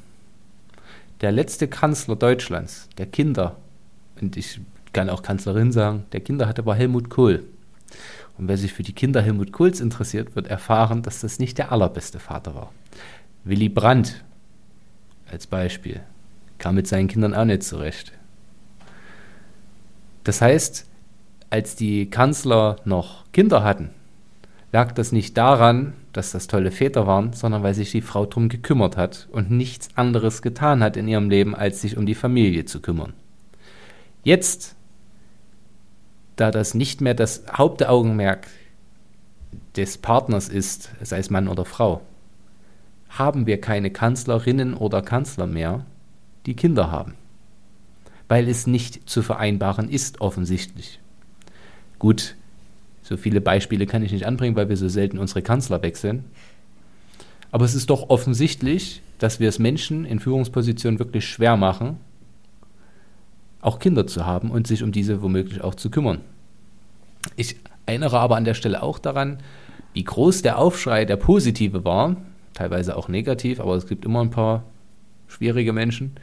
Der 1.22 1.32
letzte 1.32 1.68
Kanzler 1.68 2.16
Deutschlands, 2.16 2.90
der 2.98 3.06
Kinder, 3.06 3.58
und 4.20 4.38
ich 4.38 4.60
kann 4.94 5.10
auch 5.10 5.24
Kanzlerin 5.24 5.72
sagen, 5.72 6.06
der 6.12 6.20
Kinder 6.20 6.48
hatte 6.48 6.66
war 6.66 6.76
Helmut 6.76 7.10
Kohl. 7.10 7.46
Und 8.38 8.48
wer 8.48 8.58
sich 8.58 8.74
für 8.74 8.84
die 8.84 8.94
Kinder 8.94 9.22
Helmut 9.22 9.52
Kohls 9.52 9.82
interessiert, 9.82 10.36
wird 10.36 10.48
erfahren, 10.48 11.04
dass 11.04 11.22
das 11.22 11.40
nicht 11.40 11.58
der 11.58 11.72
allerbeste 11.72 12.20
Vater 12.20 12.56
war. 12.56 12.72
Willy 13.44 13.70
Brandt 13.70 14.24
als 15.32 15.48
Beispiel 15.48 16.02
kam 16.58 16.76
mit 16.76 16.88
seinen 16.88 17.08
Kindern 17.08 17.34
auch 17.34 17.46
nicht 17.46 17.64
zurecht. 17.64 18.12
Das 20.24 20.42
heißt, 20.42 20.88
als 21.50 21.76
die 21.76 22.10
Kanzler 22.10 22.78
noch 22.86 23.26
Kinder 23.32 23.64
hatten, 23.64 23.90
lag 24.72 24.92
das 24.92 25.12
nicht 25.12 25.38
daran, 25.38 25.94
dass 26.14 26.32
das 26.32 26.48
tolle 26.48 26.72
Väter 26.72 27.08
waren, 27.08 27.34
sondern 27.34 27.64
weil 27.64 27.74
sich 27.74 27.92
die 27.92 28.02
Frau 28.02 28.26
drum 28.26 28.48
gekümmert 28.48 28.96
hat 28.96 29.28
und 29.32 29.50
nichts 29.50 29.90
anderes 29.96 30.42
getan 30.42 30.84
hat 30.84 30.96
in 30.96 31.08
ihrem 31.08 31.30
Leben, 31.30 31.56
als 31.56 31.82
sich 31.82 31.98
um 31.98 32.06
die 32.06 32.16
Familie 32.16 32.66
zu 32.66 32.80
kümmern. 32.80 33.14
Jetzt, 34.24 34.76
da 36.36 36.52
das 36.52 36.74
nicht 36.76 37.02
mehr 37.02 37.16
das 37.16 37.44
Hauptaugenmerk 37.52 38.48
des 39.76 39.98
Partners 39.98 40.48
ist, 40.48 40.92
sei 41.02 41.18
es 41.18 41.30
Mann 41.30 41.48
oder 41.48 41.66
Frau, 41.66 42.02
haben 43.18 43.46
wir 43.46 43.60
keine 43.60 43.92
Kanzlerinnen 43.92 44.74
oder 44.74 45.02
Kanzler 45.02 45.48
mehr, 45.48 45.86
die 46.46 46.56
Kinder 46.56 46.92
haben. 46.92 47.16
Weil 48.28 48.48
es 48.48 48.68
nicht 48.68 49.10
zu 49.10 49.22
vereinbaren 49.22 49.90
ist, 49.90 50.22
offensichtlich. 50.22 51.00
Gut, 52.00 52.36
so 53.04 53.18
viele 53.18 53.42
Beispiele 53.42 53.86
kann 53.86 54.04
ich 54.04 54.14
nicht 54.14 54.26
anbringen, 54.26 54.56
weil 54.56 54.70
wir 54.70 54.78
so 54.78 54.88
selten 54.88 55.20
unsere 55.20 55.42
Kanzler 55.42 55.82
wechseln. 55.84 56.24
Aber 57.52 57.66
es 57.66 57.76
ist 57.76 57.90
doch 57.90 58.10
offensichtlich, 58.10 59.02
dass 59.20 59.40
wir 59.40 59.50
es 59.50 59.60
Menschen 59.60 60.06
in 60.06 60.20
Führungspositionen 60.20 60.98
wirklich 60.98 61.28
schwer 61.28 61.58
machen, 61.58 61.98
auch 63.60 63.80
Kinder 63.80 64.08
zu 64.08 64.26
haben 64.26 64.50
und 64.50 64.66
sich 64.66 64.82
um 64.84 64.92
diese 64.92 65.22
womöglich 65.22 65.62
auch 65.62 65.76
zu 65.76 65.92
kümmern. 65.92 66.22
Ich 67.36 67.58
erinnere 67.86 68.20
aber 68.20 68.38
an 68.38 68.46
der 68.46 68.54
Stelle 68.54 68.82
auch 68.82 68.98
daran, 68.98 69.40
wie 69.94 70.04
groß 70.04 70.42
der 70.42 70.58
Aufschrei 70.58 71.04
der 71.04 71.18
Positive 71.18 71.84
war, 71.84 72.16
teilweise 72.54 72.96
auch 72.96 73.08
negativ, 73.08 73.60
aber 73.60 73.76
es 73.76 73.88
gibt 73.88 74.06
immer 74.06 74.22
ein 74.22 74.30
paar 74.30 74.64
schwierige 75.28 75.74
Menschen, 75.74 76.16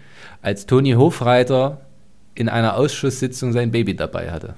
als 0.42 0.66
Toni 0.66 0.92
Hofreiter 0.92 1.80
in 2.34 2.48
einer 2.48 2.76
Ausschusssitzung 2.76 3.52
sein 3.52 3.70
Baby 3.70 3.96
dabei 3.96 4.30
hatte. 4.30 4.54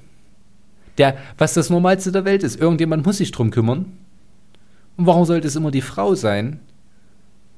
Der, 0.99 1.17
was 1.39 1.55
das 1.55 1.71
Normalste 1.71 2.13
der 2.13 2.25
Welt 2.25 2.43
ist, 2.43 2.61
irgendjemand 2.61 3.07
muss 3.07 3.19
sich 3.19 3.33
drum 3.33 3.51
kümmern. 3.51 3.87
Und 4.97 5.07
warum 5.07 5.25
sollte 5.25 5.49
es 5.49 5.57
immer 5.57 5.71
die 5.71 5.81
Frau 5.81 6.15
sein? 6.15 6.61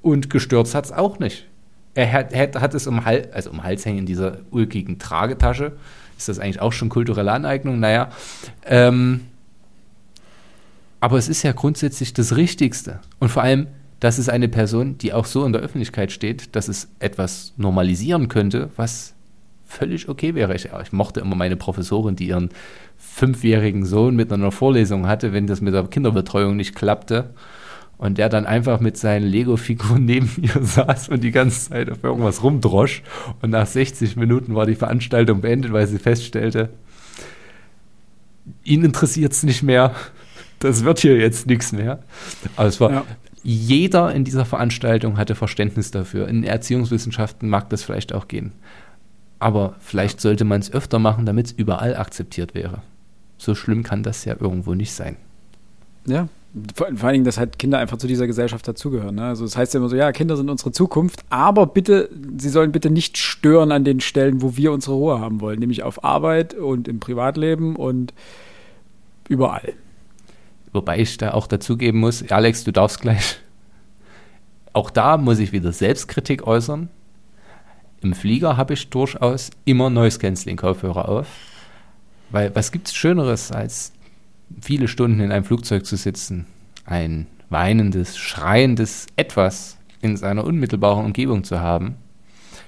Und 0.01 0.30
gestürzt 0.30 0.74
hat 0.74 0.84
es 0.84 0.93
auch 0.93 1.18
nicht. 1.18 1.48
Er 1.94 2.10
hat, 2.12 2.34
hat, 2.34 2.60
hat 2.60 2.74
es 2.74 2.86
um, 2.86 3.05
Hals, 3.05 3.32
also 3.32 3.51
um 3.51 3.62
Hals 3.62 3.84
hängen 3.84 3.98
in 3.98 4.06
dieser 4.06 4.39
ulkigen 4.51 4.98
Tragetasche. 4.98 5.72
Ist 6.16 6.28
das 6.28 6.39
eigentlich 6.39 6.60
auch 6.60 6.72
schon 6.72 6.89
kulturelle 6.89 7.32
Aneignung? 7.32 7.80
Naja. 7.80 8.10
Ähm, 8.64 9.22
aber 11.01 11.18
es 11.18 11.28
ist 11.28 11.43
ja 11.43 11.51
grundsätzlich 11.51 12.14
das 12.14 12.36
Richtigste. 12.36 13.01
Und 13.18 13.28
vor 13.30 13.43
allem, 13.43 13.66
das 14.03 14.19
ist 14.19 14.29
eine 14.29 14.49
Person, 14.49 14.99
die 14.99 15.12
auch 15.12 15.27
so 15.27 15.45
in 15.45 15.53
der 15.53 15.62
Öffentlichkeit 15.62 16.11
steht, 16.11 16.57
dass 16.57 16.66
es 16.66 16.89
etwas 16.99 17.55
normalisieren 17.57 18.27
könnte, 18.27 18.70
was 18.74 19.15
völlig 19.65 20.09
okay 20.09 20.35
wäre. 20.35 20.57
Ich, 20.57 20.70
ich, 20.83 20.93
mochte 20.93 21.20
immer 21.20 21.37
meine 21.37 21.55
Professorin, 21.55 22.16
die 22.16 22.27
ihren 22.27 22.49
fünfjährigen 22.99 23.85
Sohn 23.85 24.16
mit 24.16 24.33
einer 24.33 24.51
Vorlesung 24.51 25.07
hatte, 25.07 25.33
wenn 25.33 25.47
das 25.47 25.61
mit 25.61 25.73
der 25.73 25.85
Kinderbetreuung 25.85 26.57
nicht 26.57 26.74
klappte. 26.74 27.31
Und 27.97 28.19
der 28.19 28.29
dann 28.29 28.45
einfach 28.45 28.81
mit 28.81 28.97
seinen 28.97 29.24
Lego-Figuren 29.24 30.05
neben 30.05 30.29
ihr 30.43 30.61
saß 30.61 31.11
und 31.11 31.23
die 31.23 31.31
ganze 31.31 31.70
Zeit 31.70 31.89
auf 31.89 32.03
irgendwas 32.03 32.43
rumdrosch. 32.43 33.05
Und 33.41 33.51
nach 33.51 33.69
60 33.69 34.16
Minuten 34.16 34.57
war 34.57 34.66
die 34.66 34.74
Veranstaltung 34.74 35.43
beendet, 35.43 35.73
weil 35.73 35.87
sie 35.87 36.01
feststellte, 36.01 36.70
ihn 38.65 38.85
interessiert 38.85 39.31
es 39.31 39.45
nicht 39.45 39.62
mehr. 39.62 39.95
Das 40.59 40.83
wird 40.83 40.99
hier 40.99 41.19
jetzt 41.19 41.47
nichts 41.47 41.70
mehr. 41.70 42.01
Aber 42.57 42.66
es 42.66 42.81
war, 42.81 42.91
ja. 42.91 43.05
Jeder 43.43 44.14
in 44.14 44.24
dieser 44.24 44.44
Veranstaltung 44.44 45.16
hatte 45.19 45.35
Verständnis 45.35 45.90
dafür. 45.90 46.28
In 46.28 46.44
Erziehungswissenschaften 46.44 47.48
mag 47.48 47.70
das 47.70 47.82
vielleicht 47.82 48.12
auch 48.14 48.28
gehen. 48.28 48.52
Aber 49.39 49.74
vielleicht 49.81 50.20
sollte 50.20 50.44
man 50.44 50.60
es 50.60 50.73
öfter 50.73 50.98
machen, 50.98 51.27
damit 51.27 51.47
es 51.47 51.52
überall 51.52 51.97
akzeptiert 51.97 52.55
wäre. 52.55 52.82
So 53.39 53.55
schlimm 53.55 53.82
kann 53.82 54.05
das 54.05 54.24
ja 54.24 54.36
irgendwo 54.39 54.74
nicht 54.74 54.93
sein. 54.93 55.16
Ja, 56.06 56.28
vor, 56.74 56.89
vor 56.94 57.06
allen 57.06 57.14
Dingen, 57.14 57.24
dass 57.24 57.39
halt 57.39 57.59
Kinder 57.59 57.78
einfach 57.78 57.97
zu 57.97 58.06
dieser 58.06 58.27
Gesellschaft 58.27 58.69
dazugehören. 58.69 59.16
Ne? 59.16 59.24
Also 59.24 59.44
das 59.44 59.56
heißt 59.56 59.74
ja 59.74 59.81
immer 59.81 59.89
so, 59.89 59.97
ja, 59.97 60.12
Kinder 60.12 60.36
sind 60.36 60.51
unsere 60.51 60.70
Zukunft, 60.70 61.24
aber 61.31 61.66
bitte, 61.66 62.10
sie 62.39 62.51
sollen 62.51 62.73
bitte 62.73 62.90
nicht 62.90 63.16
stören 63.16 63.73
an 63.73 63.85
den 63.85 64.01
Stellen, 64.01 64.43
wo 64.43 64.56
wir 64.56 64.73
unsere 64.73 64.94
Ruhe 64.94 65.20
haben 65.20 65.40
wollen, 65.40 65.59
nämlich 65.59 65.82
auf 65.82 66.05
Arbeit 66.05 66.55
und 66.55 66.89
im 66.89 67.01
Privatleben 67.01 67.74
und 67.74 68.12
überall. 69.28 69.74
Wobei 70.73 71.01
ich 71.01 71.16
da 71.19 71.32
auch 71.32 71.47
dazugeben 71.47 72.01
muss, 72.01 72.31
Alex, 72.31 72.65
du 72.65 72.73
darfst 72.73 73.01
gleich. 73.01 73.39
Auch 74.73 74.90
da 74.90 75.19
muss 75.19 75.39
ich 75.39 75.53
wieder 75.53 75.73
Selbstkritik 75.73 76.47
äußern. 76.47 76.89
Im 78.01 78.15
Flieger 78.15 78.57
habe 78.57 78.74
ich 78.74 78.89
durchaus 78.89 79.51
immer 79.65 79.90
Noise-Canceling-Kopfhörer 79.90 81.09
auf. 81.09 81.27
Weil 82.31 82.55
was 82.55 82.73
gibt 82.73 82.89
es 82.89 82.94
Schöneres, 82.94 83.53
als 83.53 83.93
viele 84.61 84.89
Stunden 84.89 85.20
in 85.20 85.31
einem 85.31 85.44
Flugzeug 85.44 85.86
zu 85.86 85.97
sitzen, 85.97 86.47
ein 86.85 87.27
weinendes, 87.51 88.16
schreiendes 88.16 89.07
Etwas 89.16 89.77
in 90.01 90.16
seiner 90.16 90.44
unmittelbaren 90.44 91.05
Umgebung 91.05 91.44
zu 91.44 91.61
haben, 91.61 91.97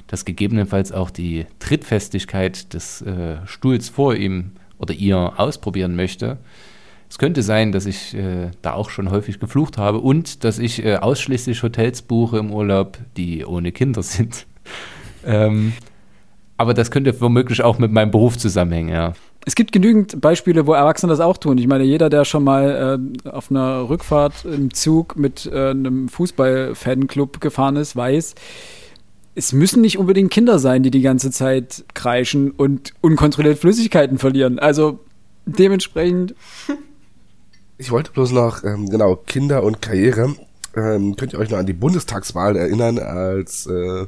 dass 0.07 0.25
gegebenenfalls 0.25 0.93
auch 0.93 1.11
die 1.11 1.47
Trittfestigkeit 1.59 2.73
des 2.75 3.03
äh, 3.03 3.39
Stuhls 3.47 3.89
vor 3.89 4.15
ihm 4.15 4.53
oder 4.79 4.95
ihr 4.95 5.33
ausprobieren 5.39 5.97
möchte. 5.97 6.39
Es 7.15 7.19
könnte 7.19 7.45
sein, 7.45 7.71
dass 7.71 7.87
ich 7.87 8.13
äh, 8.17 8.51
da 8.61 8.73
auch 8.73 8.91
schon 8.91 9.09
häufig 9.13 9.39
geflucht 9.39 9.79
habe 9.79 10.01
und 10.01 10.43
dass 10.43 10.59
ich 10.59 10.85
äh, 10.85 10.97
ausschließlich 10.97 11.63
Hotels 11.63 12.03
buche 12.03 12.39
im 12.39 12.53
Urlaub, 12.53 12.99
die 13.17 13.45
ohne 13.45 13.71
Kinder 13.71 14.03
sind. 14.03 14.49
ähm, 15.25 15.75
aber 16.57 16.75
das 16.75 16.91
könnte 16.91 17.21
womöglich 17.21 17.63
auch 17.63 17.79
mit 17.79 17.93
meinem 17.93 18.11
Beruf 18.11 18.37
zusammenhängen, 18.37 18.89
ja. 18.89 19.13
Es 19.47 19.55
gibt 19.55 19.71
genügend 19.71 20.21
Beispiele, 20.21 20.67
wo 20.67 20.73
Erwachsene 20.73 21.13
das 21.13 21.21
auch 21.21 21.37
tun. 21.37 21.57
Ich 21.57 21.69
meine, 21.69 21.85
jeder, 21.85 22.11
der 22.11 22.25
schon 22.25 22.43
mal 22.43 22.99
äh, 23.25 23.29
auf 23.29 23.49
einer 23.49 23.89
Rückfahrt 23.89 24.45
im 24.45 24.75
Zug 24.75 25.15
mit 25.17 25.47
äh, 25.47 25.71
einem 25.71 26.09
Fußball-Fanclub 26.09 27.41
gefahren 27.41 27.77
ist, 27.77 27.95
weiß, 27.95 28.35
es 29.37 29.53
müssen 29.53 29.83
nicht 29.83 29.99
unbedingt 29.99 30.33
Kinder 30.33 30.59
sein, 30.59 30.83
die 30.83 30.91
die 30.91 31.03
ganze 31.03 31.31
Zeit 31.31 31.85
kreischen 31.95 32.51
und 32.51 32.93
unkontrolliert 33.03 33.61
Flüssigkeiten 33.61 34.19
verlieren. 34.19 34.59
Also 34.59 34.99
dementsprechend. 35.47 36.35
Ich 37.77 37.91
wollte 37.91 38.13
bloß 38.13 38.31
noch, 38.31 38.63
ähm, 38.63 38.89
genau, 38.89 39.17
Kinder 39.17 39.65
und 39.65 39.83
Karriere. 39.83 40.37
Ähm, 40.77 41.17
könnt 41.17 41.33
ihr 41.33 41.39
euch 41.41 41.51
noch 41.51 41.59
an 41.59 41.67
die 41.67 41.73
Bundestagswahl 41.73 42.57
erinnern, 42.57 42.99
als 42.99 43.67
äh, 43.67 44.07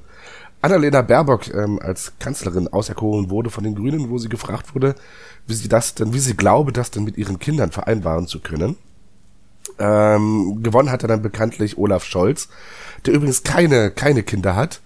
Annalena 0.63 1.03
Baerbock 1.03 1.53
ähm, 1.53 1.81
als 1.83 2.13
Kanzlerin 2.19 2.69
auserkoren 2.69 3.29
wurde 3.29 3.51
von 3.51 3.65
den 3.65 3.75
Grünen, 3.75 4.11
wo 4.11 4.19
sie 4.19 4.29
gefragt 4.29 4.75
wurde, 4.75 4.95
wie 5.47 5.55
sie 5.55 5.69
das 5.69 5.95
denn, 5.95 6.13
wie 6.13 6.21
sie 6.21 6.37
glaube, 6.37 6.73
das 6.73 6.91
denn 6.91 7.05
mit 7.05 7.17
ihren 7.19 7.39
Kindern 7.39 7.73
vereinbaren 7.73 8.27
zu 8.27 8.41
können. 8.41 8.77
Ähm, 9.79 10.61
gewonnen 10.63 10.91
hat 10.91 11.03
er 11.03 11.09
dann 11.09 11.23
bekanntlich 11.23 11.77
Olaf 11.77 12.05
Scholz, 12.05 12.49
der 13.05 13.15
übrigens 13.15 13.43
keine, 13.43 13.91
keine 13.91 14.23
Kinder 14.23 14.55
hat. 14.55 14.81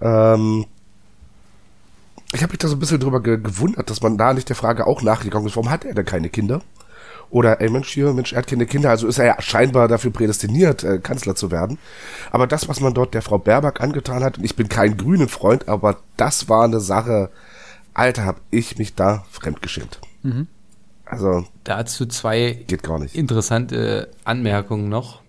Ähm, 0.00 0.66
ich 2.32 2.42
habe 2.42 2.52
mich 2.52 2.58
da 2.58 2.68
so 2.68 2.76
ein 2.76 2.80
bisschen 2.80 3.00
drüber 3.00 3.22
ge 3.22 3.38
gewundert, 3.38 3.88
dass 3.88 4.02
man 4.02 4.18
da 4.18 4.34
nicht 4.34 4.48
der 4.48 4.56
Frage 4.56 4.86
auch 4.86 5.02
nachgegangen 5.02 5.46
ist, 5.46 5.56
warum 5.56 5.70
hat 5.70 5.84
er 5.84 5.94
denn 5.94 6.04
keine 6.04 6.28
Kinder? 6.28 6.60
Oder, 7.30 7.60
ey 7.60 7.70
Mensch, 7.70 7.90
hier, 7.90 8.12
Mensch, 8.12 8.32
er 8.32 8.38
hat 8.38 8.48
keine 8.48 8.66
Kinder, 8.66 8.90
also 8.90 9.06
ist 9.06 9.18
er 9.18 9.26
ja 9.26 9.36
scheinbar 9.40 9.86
dafür 9.86 10.10
prädestiniert, 10.10 10.82
äh, 10.82 10.98
Kanzler 10.98 11.36
zu 11.36 11.52
werden. 11.52 11.78
Aber 12.32 12.48
das, 12.48 12.68
was 12.68 12.80
man 12.80 12.92
dort 12.92 13.14
der 13.14 13.22
Frau 13.22 13.38
Baerbock 13.38 13.80
angetan 13.80 14.24
hat, 14.24 14.38
und 14.38 14.44
ich 14.44 14.56
bin 14.56 14.68
kein 14.68 14.96
grünen 14.96 15.28
Freund, 15.28 15.68
aber 15.68 15.98
das 16.16 16.48
war 16.48 16.64
eine 16.64 16.80
Sache, 16.80 17.30
Alter, 17.94 18.24
hab 18.24 18.40
ich 18.50 18.78
mich 18.78 18.94
da 18.94 19.24
fremdgeschämt. 19.30 20.00
Mhm. 20.22 20.48
Also. 21.04 21.44
Dazu 21.64 22.06
zwei 22.06 22.64
geht 22.66 22.82
gar 22.82 22.98
nicht. 22.98 23.14
interessante 23.14 24.08
Anmerkungen 24.24 24.88
noch. 24.88 25.22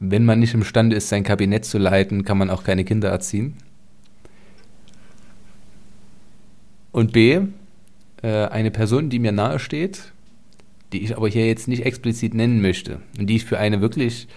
Wenn 0.00 0.24
man 0.24 0.38
nicht 0.38 0.54
imstande 0.54 0.94
ist, 0.94 1.08
sein 1.08 1.24
Kabinett 1.24 1.64
zu 1.64 1.78
leiten, 1.78 2.24
kann 2.24 2.38
man 2.38 2.50
auch 2.50 2.62
keine 2.62 2.84
Kinder 2.84 3.08
erziehen. 3.08 3.56
Und 6.92 7.12
B, 7.12 7.40
äh, 8.22 8.46
eine 8.46 8.70
Person, 8.70 9.10
die 9.10 9.18
mir 9.18 9.32
nahe 9.32 9.58
steht, 9.58 10.12
die 10.92 11.02
ich 11.02 11.16
aber 11.16 11.28
hier 11.28 11.46
jetzt 11.46 11.68
nicht 11.68 11.84
explizit 11.84 12.34
nennen 12.34 12.60
möchte 12.60 13.00
und 13.18 13.26
die 13.26 13.36
ich 13.36 13.44
für 13.44 13.58
eine 13.58 13.80
wirklich 13.80 14.28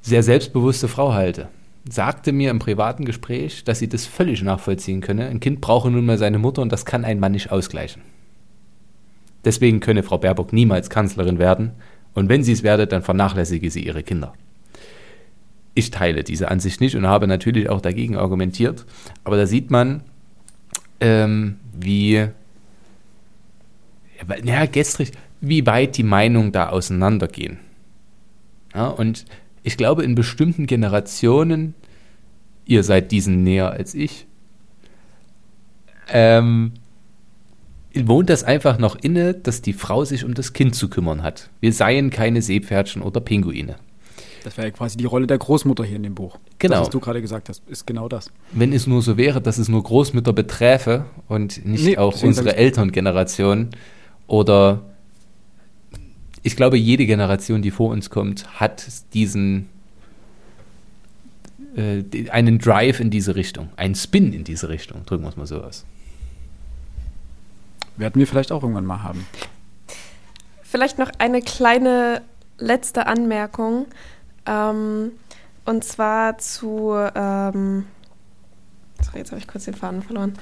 sehr 0.00 0.22
selbstbewusste 0.22 0.88
Frau 0.88 1.12
halte, 1.12 1.48
sagte 1.88 2.32
mir 2.32 2.50
im 2.50 2.58
privaten 2.58 3.04
Gespräch, 3.04 3.64
dass 3.64 3.78
sie 3.78 3.88
das 3.88 4.06
völlig 4.06 4.42
nachvollziehen 4.42 5.00
könne. 5.00 5.28
Ein 5.28 5.40
Kind 5.40 5.60
brauche 5.60 5.90
nun 5.90 6.04
mal 6.04 6.18
seine 6.18 6.38
Mutter 6.38 6.62
und 6.62 6.72
das 6.72 6.84
kann 6.84 7.04
ein 7.04 7.20
Mann 7.20 7.32
nicht 7.32 7.52
ausgleichen. 7.52 8.02
Deswegen 9.44 9.80
könne 9.80 10.02
Frau 10.02 10.18
Baerbock 10.18 10.52
niemals 10.52 10.90
Kanzlerin 10.90 11.38
werden 11.38 11.72
und 12.14 12.28
wenn 12.28 12.44
sie 12.44 12.52
es 12.52 12.62
werde, 12.62 12.86
dann 12.86 13.02
vernachlässige 13.02 13.70
sie 13.70 13.84
ihre 13.84 14.02
Kinder. 14.02 14.32
Ich 15.74 15.90
teile 15.90 16.22
diese 16.22 16.50
Ansicht 16.50 16.80
nicht 16.80 16.96
und 16.96 17.06
habe 17.06 17.26
natürlich 17.26 17.68
auch 17.68 17.80
dagegen 17.80 18.16
argumentiert, 18.16 18.84
aber 19.24 19.36
da 19.36 19.46
sieht 19.46 19.70
man, 19.70 20.02
ähm, 21.00 21.56
wie 21.72 22.28
ja, 24.44 24.66
gestrig, 24.66 25.12
wie 25.40 25.66
weit 25.66 25.96
die 25.96 26.02
Meinungen 26.02 26.52
da 26.52 26.68
auseinandergehen. 26.68 27.58
Ja, 28.74 28.88
und 28.88 29.24
ich 29.62 29.76
glaube, 29.76 30.02
in 30.02 30.14
bestimmten 30.14 30.66
Generationen, 30.66 31.74
ihr 32.64 32.82
seid 32.84 33.12
diesen 33.12 33.42
näher 33.42 33.70
als 33.70 33.94
ich, 33.94 34.26
ähm, 36.08 36.72
wohnt 37.94 38.30
das 38.30 38.44
einfach 38.44 38.78
noch 38.78 38.96
inne, 38.96 39.34
dass 39.34 39.62
die 39.62 39.72
Frau 39.72 40.04
sich 40.04 40.24
um 40.24 40.34
das 40.34 40.52
Kind 40.52 40.74
zu 40.74 40.88
kümmern 40.88 41.22
hat. 41.22 41.50
Wir 41.60 41.72
seien 41.72 42.10
keine 42.10 42.42
Seepferdchen 42.42 43.02
oder 43.02 43.20
Pinguine. 43.20 43.76
Das 44.44 44.56
wäre 44.56 44.68
ja 44.68 44.72
quasi 44.72 44.96
die 44.96 45.04
Rolle 45.04 45.26
der 45.26 45.38
Großmutter 45.38 45.84
hier 45.84 45.96
in 45.96 46.02
dem 46.02 46.14
Buch. 46.14 46.38
Genau. 46.58 46.74
Das, 46.74 46.80
was 46.82 46.90
du 46.90 47.00
gerade 47.00 47.20
gesagt 47.20 47.48
hast, 47.48 47.62
ist 47.68 47.86
genau 47.86 48.08
das. 48.08 48.30
Wenn 48.52 48.72
es 48.72 48.86
nur 48.86 49.02
so 49.02 49.16
wäre, 49.16 49.40
dass 49.40 49.58
es 49.58 49.68
nur 49.68 49.82
Großmütter 49.82 50.32
beträfe 50.32 51.04
und 51.28 51.64
nicht 51.64 51.84
nee, 51.84 51.96
auch 51.96 52.20
unsere 52.22 52.56
Elterngeneration, 52.56 53.70
oder 54.32 54.80
ich 56.42 56.56
glaube, 56.56 56.78
jede 56.78 57.04
Generation, 57.04 57.60
die 57.60 57.70
vor 57.70 57.90
uns 57.90 58.08
kommt, 58.08 58.58
hat 58.58 58.86
diesen 59.12 59.68
äh, 61.76 62.30
einen 62.30 62.58
Drive 62.58 62.98
in 62.98 63.10
diese 63.10 63.36
Richtung, 63.36 63.68
einen 63.76 63.94
Spin 63.94 64.32
in 64.32 64.42
diese 64.42 64.70
Richtung, 64.70 65.04
drücken 65.04 65.24
wir 65.24 65.28
es 65.28 65.36
mal 65.36 65.46
so 65.46 65.62
aus. 65.62 65.84
Werden 67.98 68.18
wir 68.18 68.26
vielleicht 68.26 68.52
auch 68.52 68.62
irgendwann 68.62 68.86
mal 68.86 69.02
haben. 69.02 69.26
Vielleicht 70.62 70.98
noch 70.98 71.10
eine 71.18 71.42
kleine 71.42 72.22
letzte 72.56 73.06
Anmerkung. 73.06 73.84
Ähm, 74.46 75.12
und 75.66 75.84
zwar 75.84 76.38
zu. 76.38 76.94
Ähm, 77.14 77.84
sorry, 79.02 79.18
jetzt 79.18 79.30
habe 79.30 79.40
ich 79.40 79.46
kurz 79.46 79.66
den 79.66 79.74
Faden 79.74 80.02
verloren. 80.02 80.32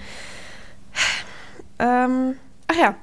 Ähm, 1.80 2.36
ach 2.68 2.76
ja, 2.76 2.94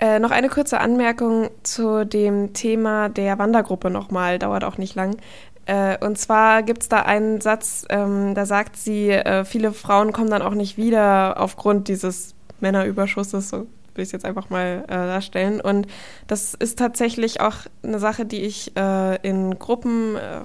äh, 0.00 0.18
noch 0.18 0.30
eine 0.30 0.48
kurze 0.48 0.80
Anmerkung 0.80 1.50
zu 1.62 2.06
dem 2.06 2.54
Thema 2.54 3.08
der 3.10 3.38
Wandergruppe 3.38 3.90
nochmal, 3.90 4.38
dauert 4.38 4.64
auch 4.64 4.78
nicht 4.78 4.94
lang. 4.94 5.16
Äh, 5.66 5.98
und 6.04 6.18
zwar 6.18 6.62
gibt 6.62 6.82
es 6.82 6.88
da 6.88 7.02
einen 7.02 7.40
Satz, 7.40 7.84
ähm, 7.90 8.34
da 8.34 8.46
sagt 8.46 8.76
sie, 8.76 9.10
äh, 9.10 9.44
viele 9.44 9.72
Frauen 9.72 10.12
kommen 10.12 10.30
dann 10.30 10.42
auch 10.42 10.54
nicht 10.54 10.78
wieder 10.78 11.38
aufgrund 11.38 11.88
dieses 11.88 12.34
Männerüberschusses, 12.60 13.50
so 13.50 13.58
will 13.58 14.02
ich 14.02 14.08
es 14.08 14.12
jetzt 14.12 14.24
einfach 14.24 14.48
mal 14.50 14.84
äh, 14.88 14.88
darstellen. 14.88 15.60
Und 15.60 15.86
das 16.26 16.54
ist 16.54 16.78
tatsächlich 16.78 17.40
auch 17.40 17.56
eine 17.82 17.98
Sache, 17.98 18.24
die 18.24 18.42
ich 18.42 18.76
äh, 18.76 19.16
in 19.16 19.58
Gruppen, 19.58 20.16
äh, 20.16 20.40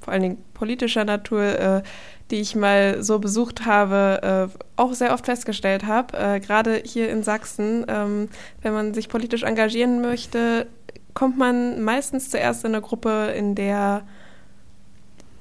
vor 0.00 0.12
allen 0.12 0.22
Dingen 0.22 0.44
politischer 0.54 1.04
Natur, 1.04 1.82
die 2.30 2.36
ich 2.36 2.56
mal 2.56 3.02
so 3.02 3.18
besucht 3.18 3.66
habe, 3.66 4.50
äh, 4.54 4.58
auch 4.76 4.94
sehr 4.94 5.12
oft 5.12 5.26
festgestellt 5.26 5.86
habe. 5.86 6.16
Äh, 6.16 6.40
Gerade 6.40 6.82
hier 6.84 7.10
in 7.10 7.22
Sachsen, 7.22 7.84
ähm, 7.88 8.28
wenn 8.62 8.72
man 8.72 8.94
sich 8.94 9.08
politisch 9.08 9.42
engagieren 9.42 10.00
möchte, 10.00 10.66
kommt 11.12 11.38
man 11.38 11.82
meistens 11.82 12.30
zuerst 12.30 12.64
in 12.64 12.74
eine 12.74 12.82
Gruppe, 12.82 13.32
in 13.36 13.54
der 13.54 14.02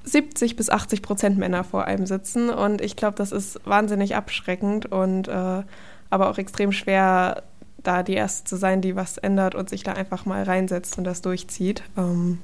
70 0.04 0.56
bis 0.56 0.70
80 0.70 1.02
Prozent 1.02 1.38
Männer 1.38 1.64
vor 1.64 1.86
einem 1.86 2.06
sitzen. 2.06 2.50
Und 2.50 2.82
ich 2.82 2.96
glaube, 2.96 3.16
das 3.16 3.32
ist 3.32 3.60
wahnsinnig 3.66 4.16
abschreckend 4.16 4.86
und 4.92 5.28
äh, 5.28 5.64
aber 6.10 6.30
auch 6.30 6.38
extrem 6.38 6.72
schwer, 6.72 7.44
da 7.82 8.04
die 8.04 8.14
Erste 8.14 8.46
zu 8.46 8.56
sein, 8.56 8.82
die 8.82 8.96
was 8.96 9.18
ändert 9.18 9.56
und 9.56 9.70
sich 9.70 9.84
da 9.84 9.94
einfach 9.94 10.26
mal 10.26 10.44
reinsetzt 10.44 10.98
und 10.98 11.06
das 11.06 11.22
durchzieht. 11.22 11.84
Ähm, 11.98 12.40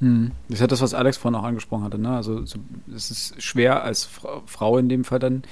hm. 0.00 0.32
Das 0.48 0.56
ist 0.56 0.60
ja 0.60 0.66
das, 0.66 0.80
was 0.80 0.94
Alex 0.94 1.18
vorhin 1.18 1.38
auch 1.38 1.44
angesprochen 1.44 1.84
hatte. 1.84 1.98
Ne? 1.98 2.10
Also 2.10 2.44
so, 2.44 2.58
es 2.94 3.10
ist 3.10 3.42
schwer 3.42 3.84
als 3.84 4.08
Frau 4.46 4.78
in 4.78 4.88
dem 4.88 5.04
Fall 5.04 5.18
dann 5.18 5.42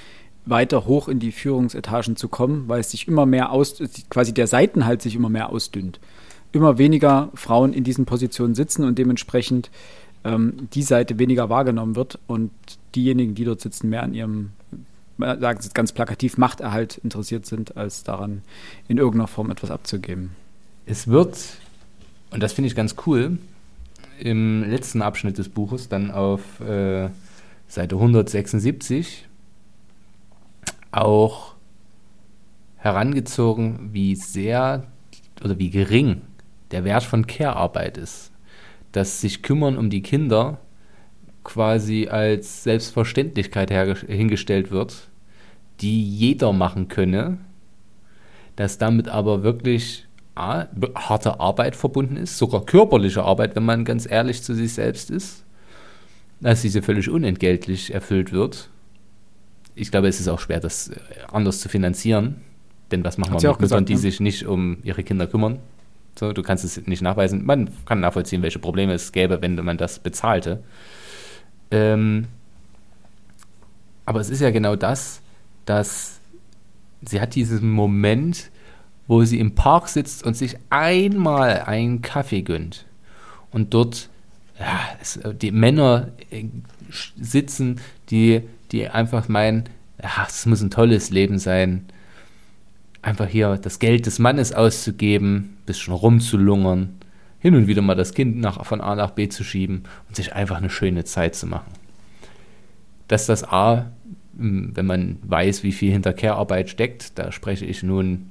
weiter 0.45 0.85
hoch 0.85 1.07
in 1.07 1.19
die 1.19 1.31
Führungsetagen 1.31 2.15
zu 2.15 2.27
kommen, 2.27 2.67
weil 2.67 2.79
es 2.79 2.91
sich 2.91 3.07
immer 3.07 3.25
mehr 3.25 3.51
aus, 3.51 3.81
quasi 4.09 4.33
der 4.33 4.47
Seitenhalt 4.47 5.01
sich 5.01 5.15
immer 5.15 5.29
mehr 5.29 5.49
ausdünnt. 5.49 5.99
Immer 6.51 6.79
weniger 6.79 7.29
Frauen 7.35 7.73
in 7.73 7.83
diesen 7.83 8.05
Positionen 8.05 8.55
sitzen 8.55 8.83
und 8.83 8.97
dementsprechend 8.97 9.69
ähm, 10.23 10.67
die 10.73 10.81
Seite 10.81 11.19
weniger 11.19 11.49
wahrgenommen 11.49 11.95
wird 11.95 12.17
und 12.25 12.51
diejenigen, 12.95 13.35
die 13.35 13.45
dort 13.45 13.61
sitzen, 13.61 13.89
mehr 13.89 14.01
an 14.01 14.15
ihrem, 14.15 14.51
sagen 15.19 15.61
Sie 15.61 15.69
ganz 15.69 15.91
plakativ, 15.91 16.37
Machterhalt 16.37 16.97
interessiert 17.03 17.45
sind, 17.45 17.77
als 17.77 18.03
daran 18.03 18.41
in 18.87 18.97
irgendeiner 18.97 19.27
Form 19.27 19.51
etwas 19.51 19.69
abzugeben. 19.69 20.31
Es 20.87 21.07
wird, 21.07 21.37
und 22.31 22.41
das 22.41 22.53
finde 22.53 22.67
ich 22.67 22.75
ganz 22.75 22.95
cool, 23.05 23.37
im 24.19 24.63
letzten 24.69 25.01
Abschnitt 25.01 25.37
des 25.37 25.49
Buches, 25.49 25.89
dann 25.89 26.11
auf 26.11 26.59
äh, 26.59 27.09
Seite 27.67 27.95
176, 27.95 29.27
auch 30.91 31.55
herangezogen, 32.77 33.89
wie 33.91 34.15
sehr 34.15 34.87
oder 35.43 35.57
wie 35.59 35.69
gering 35.69 36.21
der 36.71 36.83
Wert 36.83 37.03
von 37.03 37.27
Care-Arbeit 37.27 37.97
ist. 37.97 38.31
Dass 38.91 39.21
sich 39.21 39.43
kümmern 39.43 39.77
um 39.77 39.89
die 39.89 40.01
Kinder 40.01 40.59
quasi 41.43 42.07
als 42.07 42.63
Selbstverständlichkeit 42.63 43.71
hingestellt 43.71 44.71
wird, 44.71 45.07
die 45.81 46.03
jeder 46.03 46.53
machen 46.53 46.87
könne, 46.87 47.37
dass 48.55 48.77
damit 48.77 49.07
aber 49.07 49.43
wirklich 49.43 50.08
A, 50.39 50.67
harte 50.95 51.39
Arbeit 51.39 51.75
verbunden 51.75 52.15
ist, 52.15 52.37
sogar 52.37 52.65
körperliche 52.65 53.23
Arbeit, 53.23 53.55
wenn 53.55 53.65
man 53.65 53.85
ganz 53.85 54.09
ehrlich 54.09 54.43
zu 54.43 54.53
sich 54.53 54.73
selbst 54.73 55.11
ist. 55.11 55.43
dass 56.41 56.61
diese 56.61 56.81
völlig 56.81 57.09
unentgeltlich 57.09 57.93
erfüllt 57.93 58.31
wird. 58.31 58.69
Ich 59.75 59.91
glaube, 59.91 60.07
es 60.07 60.21
ist 60.21 60.29
auch 60.29 60.39
schwer, 60.39 60.61
das 60.61 60.87
äh, 60.87 60.95
anders 61.31 61.59
zu 61.59 61.67
finanzieren. 61.67 62.41
Denn 62.91 63.03
was 63.03 63.17
machen 63.17 63.41
wir 63.41 63.51
mit 63.51 63.59
Müttern, 63.59 63.85
die 63.85 63.95
ne? 63.95 63.99
sich 63.99 64.19
nicht 64.19 64.45
um 64.45 64.77
ihre 64.83 65.03
Kinder 65.03 65.27
kümmern? 65.27 65.59
So, 66.17 66.33
du 66.33 66.41
kannst 66.41 66.65
es 66.65 66.85
nicht 66.87 67.01
nachweisen. 67.01 67.45
Man 67.45 67.69
kann 67.85 67.99
nachvollziehen, 67.99 68.41
welche 68.41 68.59
Probleme 68.59 68.93
es 68.93 69.11
gäbe, 69.11 69.41
wenn 69.41 69.55
man 69.55 69.77
das 69.77 69.99
bezahlte. 69.99 70.63
Ähm, 71.71 72.27
aber 74.05 74.19
es 74.19 74.29
ist 74.29 74.41
ja 74.41 74.49
genau 74.49 74.75
das, 74.75 75.21
dass 75.65 76.19
sie 77.01 77.21
hat 77.21 77.35
diesen 77.35 77.69
Moment, 77.69 78.49
wo 79.09 79.23
sie 79.23 79.39
im 79.39 79.55
Park 79.55 79.89
sitzt 79.89 80.23
und 80.23 80.37
sich 80.37 80.55
einmal 80.69 81.63
einen 81.63 82.03
Kaffee 82.03 82.43
gönnt. 82.43 82.85
Und 83.49 83.73
dort 83.73 84.07
ja, 84.59 84.81
es, 85.01 85.19
die 85.41 85.51
Männer 85.51 86.09
äh, 86.29 86.45
sitzen, 87.19 87.81
die, 88.11 88.43
die 88.71 88.87
einfach 88.87 89.27
meinen, 89.27 89.63
es 90.27 90.45
muss 90.45 90.61
ein 90.61 90.69
tolles 90.69 91.09
Leben 91.09 91.39
sein, 91.39 91.85
einfach 93.01 93.27
hier 93.27 93.57
das 93.57 93.79
Geld 93.79 94.05
des 94.05 94.19
Mannes 94.19 94.53
auszugeben, 94.53 95.57
bisschen 95.65 95.95
rumzulungern, 95.95 96.93
hin 97.39 97.55
und 97.55 97.65
wieder 97.65 97.81
mal 97.81 97.95
das 97.95 98.13
Kind 98.13 98.39
nach, 98.39 98.63
von 98.63 98.79
A 98.79 98.93
nach 98.93 99.11
B 99.11 99.27
zu 99.27 99.43
schieben 99.43 99.85
und 100.07 100.17
sich 100.17 100.33
einfach 100.33 100.57
eine 100.57 100.69
schöne 100.69 101.03
Zeit 101.03 101.33
zu 101.33 101.47
machen. 101.47 101.71
Dass 103.07 103.25
das 103.25 103.43
A, 103.43 103.91
wenn 104.33 104.85
man 104.85 105.17
weiß, 105.23 105.63
wie 105.63 105.71
viel 105.71 105.91
hinter 105.91 106.13
Care-Arbeit 106.13 106.69
steckt, 106.69 107.17
da 107.17 107.31
spreche 107.31 107.65
ich 107.65 107.81
nun 107.81 108.29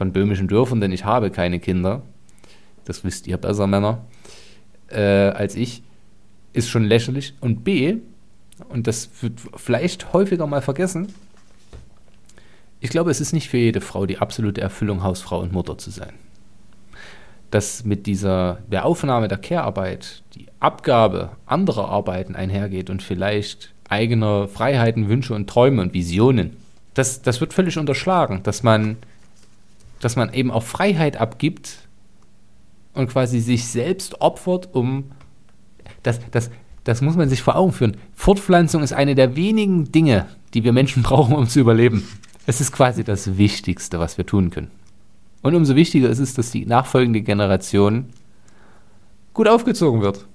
von 0.00 0.14
böhmischen 0.14 0.48
Dörfern, 0.48 0.80
denn 0.80 0.92
ich 0.92 1.04
habe 1.04 1.30
keine 1.30 1.60
Kinder. 1.60 2.00
Das 2.86 3.04
wisst 3.04 3.26
ihr 3.26 3.36
besser, 3.36 3.66
Männer, 3.66 4.06
äh, 4.88 4.98
als 5.02 5.54
ich, 5.56 5.82
ist 6.54 6.70
schon 6.70 6.84
lächerlich. 6.84 7.34
Und 7.42 7.64
B, 7.64 7.98
und 8.70 8.86
das 8.86 9.10
wird 9.20 9.38
vielleicht 9.56 10.14
häufiger 10.14 10.46
mal 10.46 10.62
vergessen, 10.62 11.08
ich 12.80 12.88
glaube, 12.88 13.10
es 13.10 13.20
ist 13.20 13.34
nicht 13.34 13.50
für 13.50 13.58
jede 13.58 13.82
Frau 13.82 14.06
die 14.06 14.16
absolute 14.16 14.62
Erfüllung, 14.62 15.02
Hausfrau 15.02 15.38
und 15.38 15.52
Mutter 15.52 15.76
zu 15.76 15.90
sein. 15.90 16.14
Dass 17.50 17.84
mit 17.84 18.06
dieser 18.06 18.60
der 18.72 18.86
Aufnahme 18.86 19.28
der 19.28 19.36
Care-Arbeit 19.36 20.22
die 20.34 20.46
Abgabe 20.60 21.32
anderer 21.44 21.90
Arbeiten 21.90 22.34
einhergeht 22.34 22.88
und 22.88 23.02
vielleicht 23.02 23.74
eigener 23.86 24.48
Freiheiten, 24.48 25.10
Wünsche 25.10 25.34
und 25.34 25.50
Träume 25.50 25.82
und 25.82 25.92
Visionen, 25.92 26.56
das, 26.94 27.20
das 27.20 27.42
wird 27.42 27.52
völlig 27.52 27.76
unterschlagen, 27.76 28.42
dass 28.44 28.62
man, 28.62 28.96
dass 30.00 30.16
man 30.16 30.32
eben 30.32 30.50
auch 30.50 30.62
Freiheit 30.62 31.18
abgibt 31.18 31.88
und 32.94 33.08
quasi 33.08 33.40
sich 33.40 33.66
selbst 33.66 34.20
opfert, 34.20 34.74
um 34.74 35.12
das, 36.02 36.20
das, 36.30 36.50
das 36.84 37.02
muss 37.02 37.16
man 37.16 37.28
sich 37.28 37.42
vor 37.42 37.56
Augen 37.56 37.72
führen. 37.72 37.96
Fortpflanzung 38.14 38.82
ist 38.82 38.92
eine 38.92 39.14
der 39.14 39.36
wenigen 39.36 39.92
Dinge, 39.92 40.26
die 40.54 40.64
wir 40.64 40.72
Menschen 40.72 41.02
brauchen, 41.04 41.34
um 41.34 41.46
zu 41.46 41.60
überleben. 41.60 42.06
Es 42.46 42.60
ist 42.60 42.72
quasi 42.72 43.04
das 43.04 43.36
Wichtigste, 43.36 44.00
was 44.00 44.18
wir 44.18 44.26
tun 44.26 44.50
können. 44.50 44.70
Und 45.42 45.54
umso 45.54 45.76
wichtiger 45.76 46.10
ist 46.10 46.18
es, 46.18 46.34
dass 46.34 46.50
die 46.50 46.66
nachfolgende 46.66 47.22
Generation 47.22 48.06
gut 49.32 49.48
aufgezogen 49.48 50.02
wird. 50.02 50.26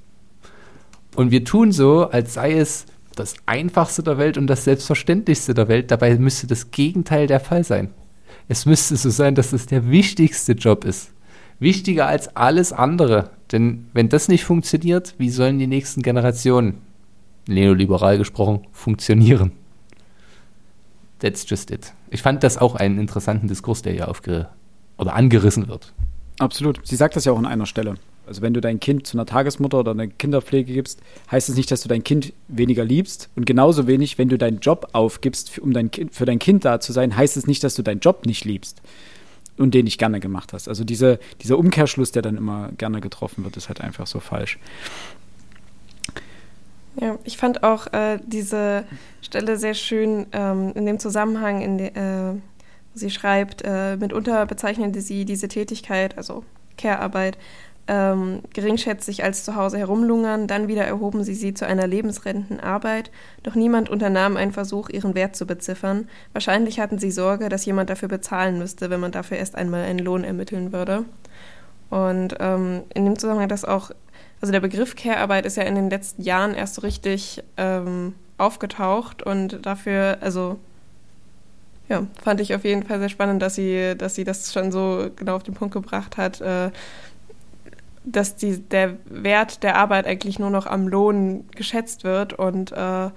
Und 1.16 1.32
wir 1.32 1.44
tun 1.44 1.72
so, 1.72 2.10
als 2.10 2.34
sei 2.34 2.54
es 2.54 2.86
das 3.16 3.36
Einfachste 3.46 4.04
der 4.04 4.18
Welt 4.18 4.38
und 4.38 4.48
das 4.48 4.66
Selbstverständlichste 4.66 5.54
der 5.54 5.68
Welt. 5.68 5.92
Dabei 5.92 6.18
müsste 6.18 6.48
das 6.48 6.72
Gegenteil 6.72 7.28
der 7.28 7.40
Fall 7.40 7.64
sein. 7.64 7.90
Es 8.48 8.66
müsste 8.66 8.96
so 8.96 9.10
sein, 9.10 9.36
dass 9.36 9.54
es 9.54 9.66
der 9.66 9.90
wichtigste 9.90 10.54
Job 10.54 10.86
ist. 10.86 11.12
Wichtiger 11.60 12.08
als 12.08 12.36
alles 12.36 12.74
andere. 12.74 13.32
Denn 13.52 13.88
wenn 13.94 14.10
das 14.10 14.28
nicht 14.28 14.44
funktioniert, 14.44 15.16
wie 15.18 15.30
sollen 15.30 15.60
die 15.60 15.68
nächsten 15.68 16.02
Generationen, 16.02 16.82
neoliberal 17.48 18.18
gesprochen, 18.18 18.68
funktionieren? 18.72 19.52
That's 21.20 21.50
just 21.50 21.72
it. 21.72 21.94
Ich 22.10 22.22
fand 22.22 22.44
das 22.44 22.58
auch 22.58 22.76
einen 22.76 23.00
interessanten 23.00 23.48
Diskurs, 23.48 23.82
der 23.82 23.94
hier 23.94 24.10
aufge 24.10 24.48
oder 24.98 25.14
angerissen 25.14 25.68
wird. 25.68 25.94
Absolut. 26.40 26.82
Sie 26.84 26.96
sagt 26.96 27.16
das 27.16 27.26
ja 27.26 27.32
auch 27.32 27.38
an 27.38 27.46
einer 27.46 27.66
Stelle. 27.66 27.96
Also 28.28 28.42
wenn 28.42 28.54
du 28.54 28.62
dein 28.62 28.80
Kind 28.80 29.08
zu 29.08 29.18
einer 29.18 29.26
Tagesmutter 29.26 29.80
oder 29.80 29.92
einer 29.92 30.08
Kinderpflege 30.08 30.74
gibst, 30.74 31.02
heißt 31.32 31.50
es 31.50 31.56
nicht, 31.56 31.72
dass 31.72 31.82
du 31.82 31.90
dein 31.90 32.04
Kind 32.04 32.34
weniger 32.48 32.84
liebst. 32.84 33.30
Und 33.36 33.46
genauso 33.46 33.88
wenig, 33.88 34.18
wenn 34.18 34.30
du 34.30 34.38
deinen 34.38 34.60
Job 34.60 34.90
aufgibst, 34.94 35.60
um 35.60 35.74
dein 35.74 35.92
kind, 35.92 36.14
für 36.14 36.26
dein 36.26 36.40
Kind 36.40 36.66
da 36.66 36.80
zu 36.80 36.94
sein, 36.94 37.16
heißt 37.16 37.38
es 37.38 37.48
nicht, 37.48 37.64
dass 37.64 37.76
du 37.76 37.84
deinen 37.84 38.00
Job 38.00 38.26
nicht 38.26 38.46
liebst 38.46 38.82
und 39.58 39.74
den 39.74 39.86
nicht 39.86 39.98
gerne 39.98 40.20
gemacht 40.20 40.54
hast. 40.54 40.68
Also 40.68 40.84
diese, 40.84 41.20
dieser 41.42 41.58
Umkehrschluss, 41.58 42.12
der 42.12 42.22
dann 42.22 42.38
immer 42.38 42.72
gerne 42.78 43.02
getroffen 43.02 43.44
wird, 43.44 43.58
ist 43.58 43.68
halt 43.68 43.82
einfach 43.82 44.08
so 44.08 44.20
falsch. 44.20 44.60
Ja, 47.00 47.18
ich 47.26 47.38
fand 47.38 47.64
auch 47.64 47.92
äh, 47.94 48.20
diese 48.26 48.86
Stelle 49.22 49.58
sehr 49.58 49.74
schön 49.74 50.28
ähm, 50.32 50.72
in 50.76 50.86
dem 50.86 51.00
Zusammenhang, 51.00 51.62
in 51.62 51.78
de, 51.78 51.88
äh, 51.88 52.36
sie 52.94 53.10
schreibt, 53.10 53.64
äh, 53.66 53.98
mitunter 53.98 54.46
bezeichnete 54.46 55.02
sie 55.02 55.26
diese 55.26 55.50
Tätigkeit, 55.50 56.18
also 56.18 56.46
Care-Arbeit, 56.78 57.38
ähm, 57.88 58.42
geringschätzig 58.54 59.24
als 59.24 59.44
zu 59.44 59.56
Hause 59.56 59.78
herumlungern, 59.78 60.48
dann 60.48 60.68
wieder 60.68 60.86
erhoben 60.86 61.24
sie 61.24 61.36
sie 61.36 61.54
zu 61.54 61.68
einer 61.68 61.86
lebensrettenden 61.86 62.60
Arbeit, 62.60 63.12
doch 63.44 63.56
niemand 63.56 63.90
unternahm 63.90 64.38
einen 64.38 64.52
Versuch, 64.52 64.90
ihren 64.90 65.14
Wert 65.14 65.36
zu 65.36 65.46
beziffern. 65.46 66.08
Wahrscheinlich 66.34 66.80
hatten 66.80 66.98
sie 66.98 67.12
Sorge, 67.12 67.50
dass 67.50 67.66
jemand 67.66 67.90
dafür 67.90 68.08
bezahlen 68.08 68.58
müsste, 68.58 68.90
wenn 68.90 69.00
man 69.00 69.12
dafür 69.12 69.38
erst 69.38 69.56
einmal 69.56 69.84
einen 69.84 70.00
Lohn 70.00 70.24
ermitteln 70.24 70.74
würde. 70.74 71.06
Und 71.92 72.36
ähm, 72.40 72.84
in 72.94 73.06
dem 73.06 73.20
Zusammenhang, 73.20 73.50
dass 73.50 73.66
auch, 73.66 73.92
also 74.42 74.52
der 74.52 74.60
Begriff 74.62 74.96
Care-Arbeit 74.96 75.46
ist 75.46 75.58
ja 75.58 75.64
in 75.64 75.76
den 75.76 75.90
letzten 75.90 76.24
Jahren 76.24 76.56
erst 76.56 76.76
so 76.76 76.82
richtig 76.82 77.44
ähm, 77.58 78.16
aufgetaucht 78.38 79.22
und 79.22 79.66
dafür, 79.66 80.18
also 80.22 80.60
ja, 81.88 82.08
fand 82.24 82.42
ich 82.42 82.56
auf 82.56 82.64
jeden 82.64 82.84
Fall 82.84 83.00
sehr 83.00 83.10
spannend, 83.10 83.44
dass 83.44 83.56
sie, 83.56 83.96
dass 83.96 84.16
sie 84.16 84.24
das 84.24 84.52
schon 84.52 84.72
so 84.72 85.10
genau 85.16 85.36
auf 85.36 85.44
den 85.44 85.54
Punkt 85.54 85.74
gebracht 85.74 86.18
hat, 86.18 86.42
äh, 86.42 86.72
dass 88.06 88.36
die, 88.36 88.60
der 88.60 88.98
Wert 89.06 89.64
der 89.64 89.78
Arbeit 89.78 90.06
eigentlich 90.08 90.40
nur 90.40 90.50
noch 90.50 90.68
am 90.68 90.88
Lohn 90.88 91.46
geschätzt 91.56 92.04
wird 92.04 92.34
und 92.34 92.72
äh, 92.72 93.10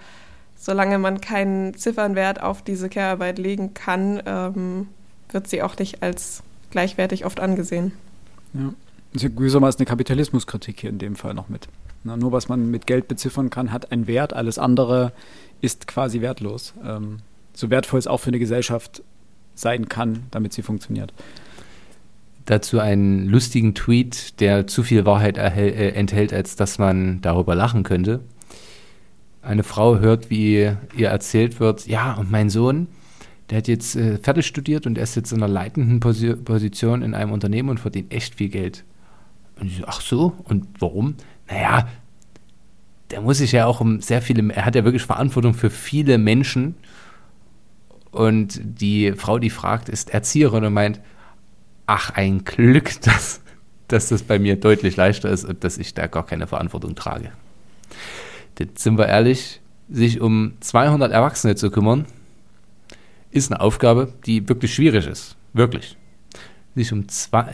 solange 0.57 0.99
man 0.99 1.21
keinen 1.21 1.75
Ziffernwert 1.75 2.43
auf 2.43 2.63
diese 2.63 2.89
Care-Arbeit 2.89 3.39
legen 3.39 3.75
kann, 3.75 4.23
ähm, 4.27 4.89
wird 5.31 5.47
sie 5.47 5.63
auch 5.63 5.79
nicht 5.79 6.03
als 6.03 6.43
gleichwertig 6.71 7.25
oft 7.25 7.41
angesehen. 7.41 7.93
Ja. 8.55 8.73
Das 9.13 9.23
ist 9.23 9.37
gewissermaßen 9.37 9.79
eine 9.79 9.87
Kapitalismuskritik 9.87 10.81
hier 10.81 10.91
in 10.91 10.99
dem 10.99 11.17
Fall 11.17 11.33
noch 11.33 11.49
mit. 11.49 11.69
Na, 12.05 12.17
nur 12.17 12.33
was 12.33 12.49
man 12.49 12.71
mit 12.71 12.87
Geld 12.87 13.09
beziffern 13.09 13.49
kann, 13.49 13.73
hat 13.73 13.91
einen 13.91 14.07
Wert, 14.07 14.35
alles 14.35 14.59
andere 14.59 15.13
ist 15.61 15.87
quasi 15.87 16.21
wertlos. 16.21 16.75
Ähm, 16.85 17.21
so 17.55 17.71
wertvoll 17.71 17.99
es 17.99 18.07
auch 18.07 18.19
für 18.19 18.29
eine 18.29 18.39
Gesellschaft 18.39 19.03
sein 19.55 19.89
kann, 19.89 20.27
damit 20.31 20.53
sie 20.53 20.63
funktioniert. 20.63 21.13
Dazu 22.49 22.81
einen 22.81 23.27
lustigen 23.27 23.75
Tweet, 23.75 24.41
der 24.41 24.67
zu 24.67 24.83
viel 24.83 25.05
Wahrheit 25.05 25.37
äh, 25.37 25.91
enthält, 25.91 26.33
als 26.33 26.57
dass 26.57 26.79
man 26.79 27.21
darüber 27.21 27.55
lachen 27.55 27.83
könnte. 27.83 28.21
Eine 29.43 29.65
Frau 29.65 29.99
hört, 29.99 30.31
wie 30.31 30.73
ihr 30.97 31.09
erzählt 31.09 31.61
wird, 31.61 31.87
ja, 31.87 32.15
und 32.15 32.31
mein 32.31 32.49
Sohn, 32.49 32.87
der 33.51 33.59
hat 33.59 33.69
jetzt 33.69 33.97
äh, 33.97 34.17
fertig 34.17 34.47
studiert 34.47 34.87
und 34.87 34.97
er 34.97 35.05
ist 35.05 35.15
jetzt 35.15 35.31
in 35.31 35.43
einer 35.43 35.53
leitenden 35.53 36.01
Posi 36.01 36.37
Position 36.37 37.03
in 37.03 37.13
einem 37.13 37.33
Unternehmen 37.33 37.69
und 37.69 37.81
verdient 37.81 38.15
echt 38.15 38.37
viel 38.37 38.49
Geld. 38.49 38.83
Und 39.61 39.67
ich 39.67 39.77
so, 39.77 39.85
ach 39.87 40.01
so, 40.01 40.33
und 40.45 40.69
warum? 40.79 41.17
Naja, 41.51 41.87
der 43.11 43.21
muss 43.21 43.37
sich 43.39 43.53
ja 43.53 43.67
auch 43.67 43.83
um 43.83 44.01
sehr 44.01 44.23
viele, 44.23 44.55
er 44.55 44.65
hat 44.65 44.75
ja 44.75 44.85
wirklich 44.85 45.03
Verantwortung 45.03 45.53
für 45.53 45.69
viele 45.69 46.17
Menschen. 46.17 46.77
Und 48.11 48.59
die 48.65 49.13
Frau, 49.13 49.39
die 49.39 49.51
fragt, 49.51 49.91
ist 49.91 50.09
Erzieherin 50.09 50.65
und 50.65 50.73
meint, 50.73 50.99
ach, 51.89 52.11
ein 52.11 52.45
Glück, 52.45 53.01
dass, 53.03 53.41
dass 53.89 54.11
das 54.11 54.23
bei 54.23 54.39
mir 54.39 54.55
deutlich 54.57 54.97
leichter 54.97 55.31
ist 55.31 55.45
und 55.45 55.65
dass 55.65 55.79
ich 55.79 55.95
da 55.95 56.07
gar 56.07 56.25
keine 56.25 56.47
Verantwortung 56.47 56.95
trage. 56.95 57.33
Jetzt 58.59 58.83
sind 58.83 58.99
wir 58.99 59.07
ehrlich, 59.07 59.61
sich 59.89 60.21
um 60.21 60.53
200 60.61 61.11
Erwachsene 61.11 61.57
zu 61.57 61.71
kümmern, 61.71 62.07
ist 63.31 63.51
eine 63.51 63.61
Aufgabe, 63.61 64.13
die 64.27 64.49
wirklich 64.49 64.75
schwierig 64.75 65.07
ist. 65.07 65.37
Wirklich. 65.53 65.97
Sich 66.75 66.93
um 66.93 67.09
zwei, 67.09 67.53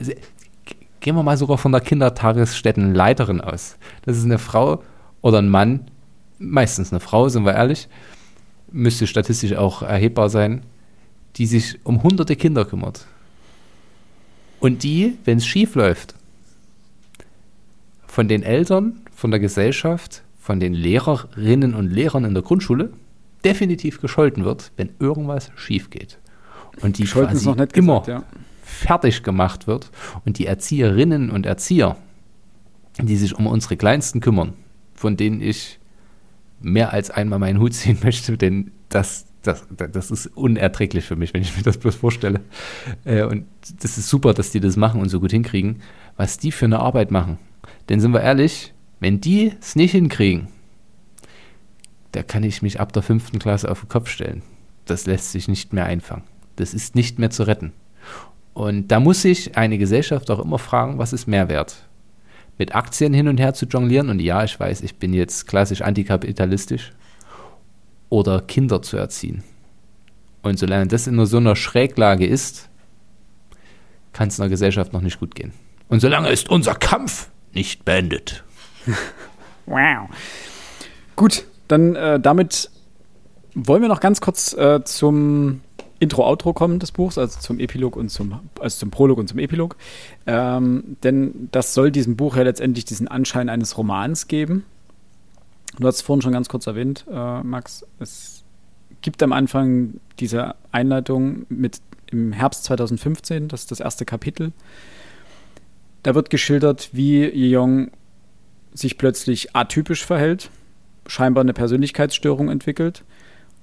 gehen 1.00 1.16
wir 1.16 1.22
mal 1.22 1.36
sogar 1.36 1.58
von 1.58 1.72
der 1.72 1.80
Kindertagesstättenleiterin 1.80 3.40
aus. 3.40 3.76
Das 4.02 4.16
ist 4.16 4.24
eine 4.24 4.38
Frau 4.38 4.82
oder 5.20 5.38
ein 5.38 5.48
Mann, 5.48 5.90
meistens 6.38 6.92
eine 6.92 7.00
Frau, 7.00 7.28
sind 7.28 7.44
wir 7.44 7.54
ehrlich, 7.54 7.88
müsste 8.72 9.06
statistisch 9.06 9.54
auch 9.54 9.82
erhebbar 9.82 10.28
sein, 10.30 10.62
die 11.36 11.46
sich 11.46 11.78
um 11.84 12.02
hunderte 12.02 12.36
Kinder 12.36 12.64
kümmert. 12.64 13.06
Und 14.64 14.82
die, 14.82 15.18
wenn 15.26 15.36
es 15.36 15.46
schief 15.46 15.74
läuft, 15.74 16.14
von 18.06 18.28
den 18.28 18.42
Eltern, 18.42 19.02
von 19.14 19.30
der 19.30 19.38
Gesellschaft, 19.38 20.22
von 20.40 20.58
den 20.58 20.72
Lehrerinnen 20.72 21.74
und 21.74 21.90
Lehrern 21.90 22.24
in 22.24 22.32
der 22.32 22.42
Grundschule 22.42 22.90
definitiv 23.44 24.00
gescholten 24.00 24.46
wird, 24.46 24.72
wenn 24.78 24.88
irgendwas 25.00 25.50
schief 25.54 25.90
geht. 25.90 26.18
Und 26.80 26.96
die 26.96 27.06
Scholten 27.06 27.32
quasi 27.32 27.46
noch 27.46 27.56
nicht 27.56 27.76
immer 27.76 28.00
gesagt, 28.00 28.08
ja. 28.08 28.38
fertig 28.62 29.22
gemacht 29.22 29.66
wird 29.66 29.90
und 30.24 30.38
die 30.38 30.46
Erzieherinnen 30.46 31.28
und 31.28 31.44
Erzieher, 31.44 31.98
die 32.98 33.16
sich 33.16 33.34
um 33.34 33.46
unsere 33.46 33.76
Kleinsten 33.76 34.20
kümmern, 34.20 34.54
von 34.94 35.18
denen 35.18 35.42
ich 35.42 35.78
mehr 36.62 36.90
als 36.90 37.10
einmal 37.10 37.38
meinen 37.38 37.60
Hut 37.60 37.74
ziehen 37.74 37.98
möchte, 38.02 38.38
denn 38.38 38.70
das, 38.88 39.26
das, 39.46 39.66
das 39.70 40.10
ist 40.10 40.26
unerträglich 40.36 41.04
für 41.04 41.16
mich, 41.16 41.34
wenn 41.34 41.42
ich 41.42 41.56
mir 41.56 41.62
das 41.62 41.78
bloß 41.78 41.94
vorstelle. 41.94 42.40
Äh, 43.04 43.22
und 43.24 43.46
das 43.80 43.98
ist 43.98 44.08
super, 44.08 44.34
dass 44.34 44.50
die 44.50 44.60
das 44.60 44.76
machen 44.76 45.00
und 45.00 45.08
so 45.08 45.20
gut 45.20 45.30
hinkriegen. 45.30 45.82
Was 46.16 46.38
die 46.38 46.52
für 46.52 46.64
eine 46.64 46.80
Arbeit 46.80 47.10
machen. 47.10 47.38
Denn 47.88 48.00
sind 48.00 48.12
wir 48.12 48.22
ehrlich, 48.22 48.72
wenn 49.00 49.20
die 49.20 49.52
es 49.60 49.76
nicht 49.76 49.92
hinkriegen, 49.92 50.48
da 52.12 52.22
kann 52.22 52.44
ich 52.44 52.62
mich 52.62 52.80
ab 52.80 52.92
der 52.92 53.02
fünften 53.02 53.38
Klasse 53.38 53.70
auf 53.70 53.80
den 53.80 53.88
Kopf 53.88 54.08
stellen. 54.08 54.42
Das 54.84 55.06
lässt 55.06 55.32
sich 55.32 55.48
nicht 55.48 55.72
mehr 55.72 55.86
einfangen. 55.86 56.24
Das 56.56 56.72
ist 56.72 56.94
nicht 56.94 57.18
mehr 57.18 57.30
zu 57.30 57.42
retten. 57.44 57.72
Und 58.52 58.88
da 58.88 59.00
muss 59.00 59.22
sich 59.22 59.56
eine 59.56 59.78
Gesellschaft 59.78 60.30
auch 60.30 60.38
immer 60.38 60.58
fragen, 60.58 60.98
was 60.98 61.12
ist 61.12 61.26
Mehrwert? 61.26 61.88
Mit 62.56 62.76
Aktien 62.76 63.12
hin 63.12 63.26
und 63.26 63.40
her 63.40 63.52
zu 63.52 63.66
jonglieren, 63.66 64.10
und 64.10 64.20
ja, 64.20 64.44
ich 64.44 64.58
weiß, 64.58 64.82
ich 64.82 64.96
bin 64.96 65.12
jetzt 65.12 65.48
klassisch 65.48 65.82
antikapitalistisch, 65.82 66.92
oder 68.14 68.40
Kinder 68.40 68.80
zu 68.80 68.96
erziehen. 68.96 69.42
Und 70.42 70.56
solange 70.56 70.86
das 70.86 71.08
in 71.08 71.26
so 71.26 71.36
einer 71.38 71.56
Schräglage 71.56 72.24
ist, 72.24 72.68
kann 74.12 74.28
es 74.28 74.38
einer 74.38 74.48
Gesellschaft 74.48 74.92
noch 74.92 75.00
nicht 75.00 75.18
gut 75.18 75.34
gehen. 75.34 75.52
Und 75.88 75.98
solange 75.98 76.30
ist 76.30 76.48
unser 76.48 76.76
Kampf 76.76 77.28
nicht 77.52 77.84
beendet. 77.84 78.44
wow. 79.66 80.08
Gut, 81.16 81.44
dann 81.66 81.96
äh, 81.96 82.20
damit 82.20 82.70
wollen 83.56 83.82
wir 83.82 83.88
noch 83.88 84.00
ganz 84.00 84.20
kurz 84.20 84.52
äh, 84.52 84.84
zum 84.84 85.62
Intro-Outro 85.98 86.52
kommen 86.52 86.78
des 86.78 86.92
Buchs, 86.92 87.18
also 87.18 87.40
zum 87.40 87.58
Epilog 87.58 87.96
und 87.96 88.10
zum, 88.10 88.38
also 88.60 88.78
zum 88.78 88.92
Prolog 88.92 89.18
und 89.18 89.28
zum 89.28 89.40
Epilog. 89.40 89.76
Ähm, 90.28 90.98
denn 91.02 91.48
das 91.50 91.74
soll 91.74 91.90
diesem 91.90 92.14
Buch 92.14 92.36
ja 92.36 92.44
letztendlich 92.44 92.84
diesen 92.84 93.08
Anschein 93.08 93.48
eines 93.48 93.76
Romans 93.76 94.28
geben. 94.28 94.64
Du 95.78 95.86
hast 95.86 95.96
es 95.96 96.02
vorhin 96.02 96.22
schon 96.22 96.32
ganz 96.32 96.48
kurz 96.48 96.66
erwähnt, 96.66 97.04
äh, 97.10 97.42
Max. 97.42 97.84
Es 97.98 98.44
gibt 99.00 99.22
am 99.22 99.32
Anfang 99.32 100.00
diese 100.20 100.54
Einleitung 100.72 101.46
mit 101.48 101.80
im 102.10 102.32
Herbst 102.32 102.64
2015, 102.64 103.48
das 103.48 103.62
ist 103.62 103.70
das 103.70 103.80
erste 103.80 104.04
Kapitel. 104.04 104.52
Da 106.02 106.14
wird 106.14 106.30
geschildert, 106.30 106.90
wie 106.92 107.24
Yeong 107.24 107.90
sich 108.72 108.98
plötzlich 108.98 109.56
atypisch 109.56 110.04
verhält, 110.04 110.50
scheinbar 111.06 111.42
eine 111.42 111.54
Persönlichkeitsstörung 111.54 112.50
entwickelt 112.50 113.04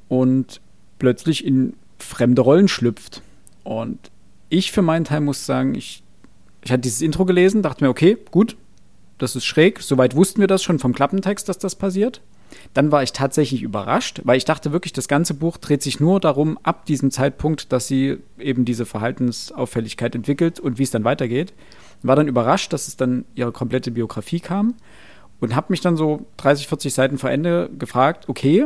und 0.09 0.59
plötzlich 0.99 1.45
in 1.45 1.73
fremde 1.97 2.41
Rollen 2.41 2.67
schlüpft. 2.67 3.21
Und 3.63 4.11
ich 4.49 4.71
für 4.71 4.81
meinen 4.81 5.05
Teil 5.05 5.21
muss 5.21 5.45
sagen, 5.45 5.75
ich, 5.75 6.03
ich 6.63 6.71
hatte 6.71 6.81
dieses 6.81 7.01
Intro 7.01 7.25
gelesen, 7.25 7.61
dachte 7.61 7.83
mir, 7.83 7.89
okay, 7.89 8.17
gut, 8.31 8.57
das 9.21 9.35
ist 9.35 9.45
schräg. 9.45 9.81
Soweit 9.81 10.15
wussten 10.15 10.41
wir 10.41 10.47
das 10.47 10.63
schon 10.63 10.79
vom 10.79 10.93
Klappentext, 10.93 11.47
dass 11.47 11.57
das 11.57 11.75
passiert. 11.75 12.21
Dann 12.73 12.91
war 12.91 13.03
ich 13.03 13.13
tatsächlich 13.13 13.61
überrascht, 13.61 14.21
weil 14.23 14.37
ich 14.37 14.45
dachte 14.45 14.71
wirklich, 14.71 14.93
das 14.93 15.07
ganze 15.07 15.33
Buch 15.33 15.57
dreht 15.57 15.81
sich 15.81 15.99
nur 15.99 16.19
darum, 16.19 16.57
ab 16.63 16.85
diesem 16.85 17.11
Zeitpunkt, 17.11 17.71
dass 17.71 17.87
sie 17.87 18.17
eben 18.37 18.65
diese 18.65 18.85
Verhaltensauffälligkeit 18.85 20.15
entwickelt 20.15 20.59
und 20.59 20.77
wie 20.77 20.83
es 20.83 20.91
dann 20.91 21.03
weitergeht. 21.03 21.53
War 22.03 22.15
dann 22.15 22.27
überrascht, 22.27 22.73
dass 22.73 22.87
es 22.87 22.97
dann 22.97 23.25
ihre 23.35 23.51
komplette 23.51 23.91
Biografie 23.91 24.39
kam 24.39 24.75
und 25.39 25.55
habe 25.55 25.67
mich 25.69 25.81
dann 25.81 25.97
so 25.97 26.25
30, 26.37 26.67
40 26.67 26.93
Seiten 26.93 27.17
vor 27.17 27.29
Ende 27.29 27.69
gefragt, 27.77 28.27
okay, 28.27 28.65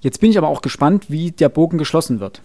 jetzt 0.00 0.20
bin 0.20 0.30
ich 0.30 0.38
aber 0.38 0.48
auch 0.48 0.62
gespannt, 0.62 1.06
wie 1.08 1.30
der 1.30 1.48
Bogen 1.48 1.78
geschlossen 1.78 2.20
wird. 2.20 2.42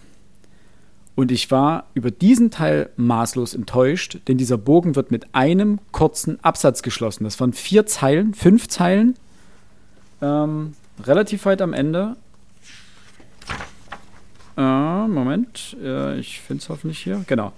Und 1.16 1.32
ich 1.32 1.50
war 1.50 1.86
über 1.94 2.10
diesen 2.10 2.50
Teil 2.50 2.90
maßlos 2.96 3.54
enttäuscht, 3.54 4.18
denn 4.28 4.36
dieser 4.36 4.58
Bogen 4.58 4.94
wird 4.94 5.10
mit 5.10 5.34
einem 5.34 5.80
kurzen 5.90 6.38
Absatz 6.44 6.82
geschlossen. 6.82 7.24
Das 7.24 7.40
waren 7.40 7.54
vier 7.54 7.86
Zeilen, 7.86 8.34
fünf 8.34 8.68
Zeilen, 8.68 9.16
ähm, 10.20 10.74
relativ 11.02 11.46
weit 11.46 11.62
am 11.62 11.72
Ende. 11.72 12.16
Äh, 14.58 15.08
Moment, 15.08 15.76
äh, 15.82 16.18
ich 16.18 16.40
finde 16.40 16.62
es 16.62 16.68
hoffentlich 16.68 16.98
hier. 16.98 17.24
Genau. 17.26 17.52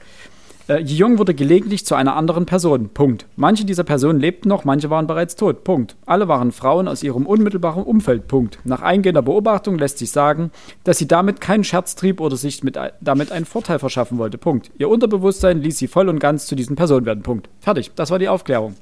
Äh, 0.68 0.80
Jung 0.82 1.18
wurde 1.18 1.34
gelegentlich 1.34 1.86
zu 1.86 1.94
einer 1.94 2.14
anderen 2.14 2.44
Person. 2.44 2.90
Punkt. 2.90 3.26
Manche 3.36 3.64
dieser 3.64 3.84
Personen 3.84 4.20
lebten 4.20 4.48
noch, 4.48 4.64
manche 4.64 4.90
waren 4.90 5.06
bereits 5.06 5.34
tot. 5.34 5.64
Punkt. 5.64 5.96
Alle 6.04 6.28
waren 6.28 6.52
Frauen 6.52 6.88
aus 6.88 7.02
ihrem 7.02 7.24
unmittelbaren 7.24 7.82
Umfeld. 7.82 8.28
Punkt. 8.28 8.58
Nach 8.64 8.82
eingehender 8.82 9.22
Beobachtung 9.22 9.78
lässt 9.78 9.98
sich 9.98 10.10
sagen, 10.10 10.50
dass 10.84 10.98
sie 10.98 11.08
damit 11.08 11.40
keinen 11.40 11.64
Scherz 11.64 11.96
trieb 11.96 12.20
oder 12.20 12.36
sich 12.36 12.62
mit, 12.62 12.78
damit 13.00 13.32
einen 13.32 13.46
Vorteil 13.46 13.78
verschaffen 13.78 14.18
wollte. 14.18 14.36
Punkt. 14.36 14.70
Ihr 14.78 14.90
Unterbewusstsein 14.90 15.62
ließ 15.62 15.78
sie 15.78 15.88
voll 15.88 16.08
und 16.10 16.18
ganz 16.18 16.46
zu 16.46 16.54
diesen 16.54 16.76
Personen 16.76 17.06
werden. 17.06 17.22
Punkt. 17.22 17.48
Fertig. 17.60 17.92
Das 17.94 18.10
war 18.10 18.18
die 18.18 18.28
Aufklärung. 18.28 18.74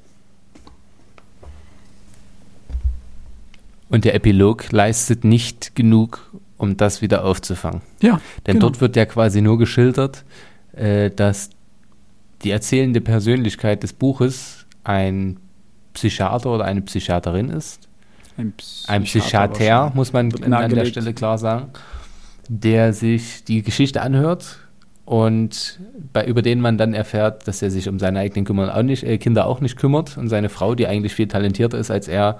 Und 3.89 4.03
der 4.03 4.13
Epilog 4.13 4.73
leistet 4.73 5.23
nicht 5.23 5.73
genug, 5.73 6.29
um 6.57 6.75
das 6.75 7.01
wieder 7.01 7.23
aufzufangen. 7.23 7.81
Ja. 8.01 8.19
Denn 8.45 8.55
genau. 8.55 8.67
dort 8.67 8.81
wird 8.81 8.97
ja 8.97 9.05
quasi 9.05 9.41
nur 9.41 9.57
geschildert, 9.57 10.25
äh, 10.73 11.09
dass 11.09 11.51
die 12.43 12.51
erzählende 12.51 13.01
Persönlichkeit 13.01 13.83
des 13.83 13.93
Buches 13.93 14.65
ein 14.83 15.37
Psychiater 15.93 16.51
oder 16.51 16.65
eine 16.65 16.81
Psychiaterin 16.81 17.49
ist. 17.49 17.87
Ein, 18.37 18.53
Psychiater, 18.53 18.93
ein 18.93 19.03
Psychiater 19.03 19.91
muss 19.95 20.13
man 20.13 20.31
an 20.53 20.69
der 20.69 20.85
Stelle 20.85 21.13
klar 21.13 21.37
sagen, 21.37 21.69
der 22.47 22.93
sich 22.93 23.43
die 23.43 23.63
Geschichte 23.63 24.01
anhört 24.01 24.59
und 25.05 25.79
bei, 26.13 26.25
über 26.25 26.41
den 26.41 26.61
man 26.61 26.77
dann 26.77 26.93
erfährt, 26.93 27.47
dass 27.47 27.61
er 27.61 27.71
sich 27.71 27.89
um 27.89 27.97
seine 27.97 28.19
eigenen 28.19 28.45
Kümmern 28.45 28.69
auch 28.69 28.83
nicht, 28.83 29.03
äh, 29.03 29.17
Kinder 29.17 29.47
auch 29.47 29.61
nicht 29.61 29.77
kümmert 29.77 30.17
und 30.17 30.27
seine 30.27 30.49
Frau, 30.49 30.75
die 30.75 30.85
eigentlich 30.85 31.15
viel 31.15 31.27
talentierter 31.27 31.77
ist 31.77 31.89
als 31.89 32.07
er, 32.07 32.39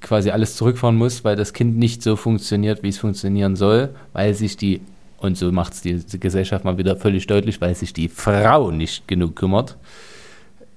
quasi 0.00 0.30
alles 0.30 0.56
zurückfahren 0.56 0.96
muss, 0.96 1.24
weil 1.24 1.36
das 1.36 1.52
Kind 1.52 1.76
nicht 1.76 2.02
so 2.02 2.16
funktioniert, 2.16 2.82
wie 2.82 2.88
es 2.88 2.98
funktionieren 2.98 3.56
soll, 3.56 3.90
weil 4.12 4.34
sich 4.34 4.56
die 4.56 4.80
und 5.18 5.36
so 5.36 5.50
macht 5.52 5.72
es 5.72 5.80
die 5.80 6.20
Gesellschaft 6.20 6.64
mal 6.64 6.78
wieder 6.78 6.96
völlig 6.96 7.26
deutlich, 7.26 7.60
weil 7.60 7.74
sich 7.74 7.92
die 7.92 8.08
Frau 8.08 8.70
nicht 8.70 9.08
genug 9.08 9.36
kümmert. 9.36 9.76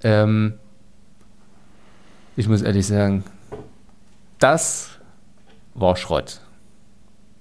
Ähm, 0.04 0.54
ich 2.36 2.48
muss 2.48 2.62
ehrlich 2.62 2.86
sagen, 2.86 3.24
das 4.40 4.92
war 5.74 5.96
Schrott. 5.96 6.42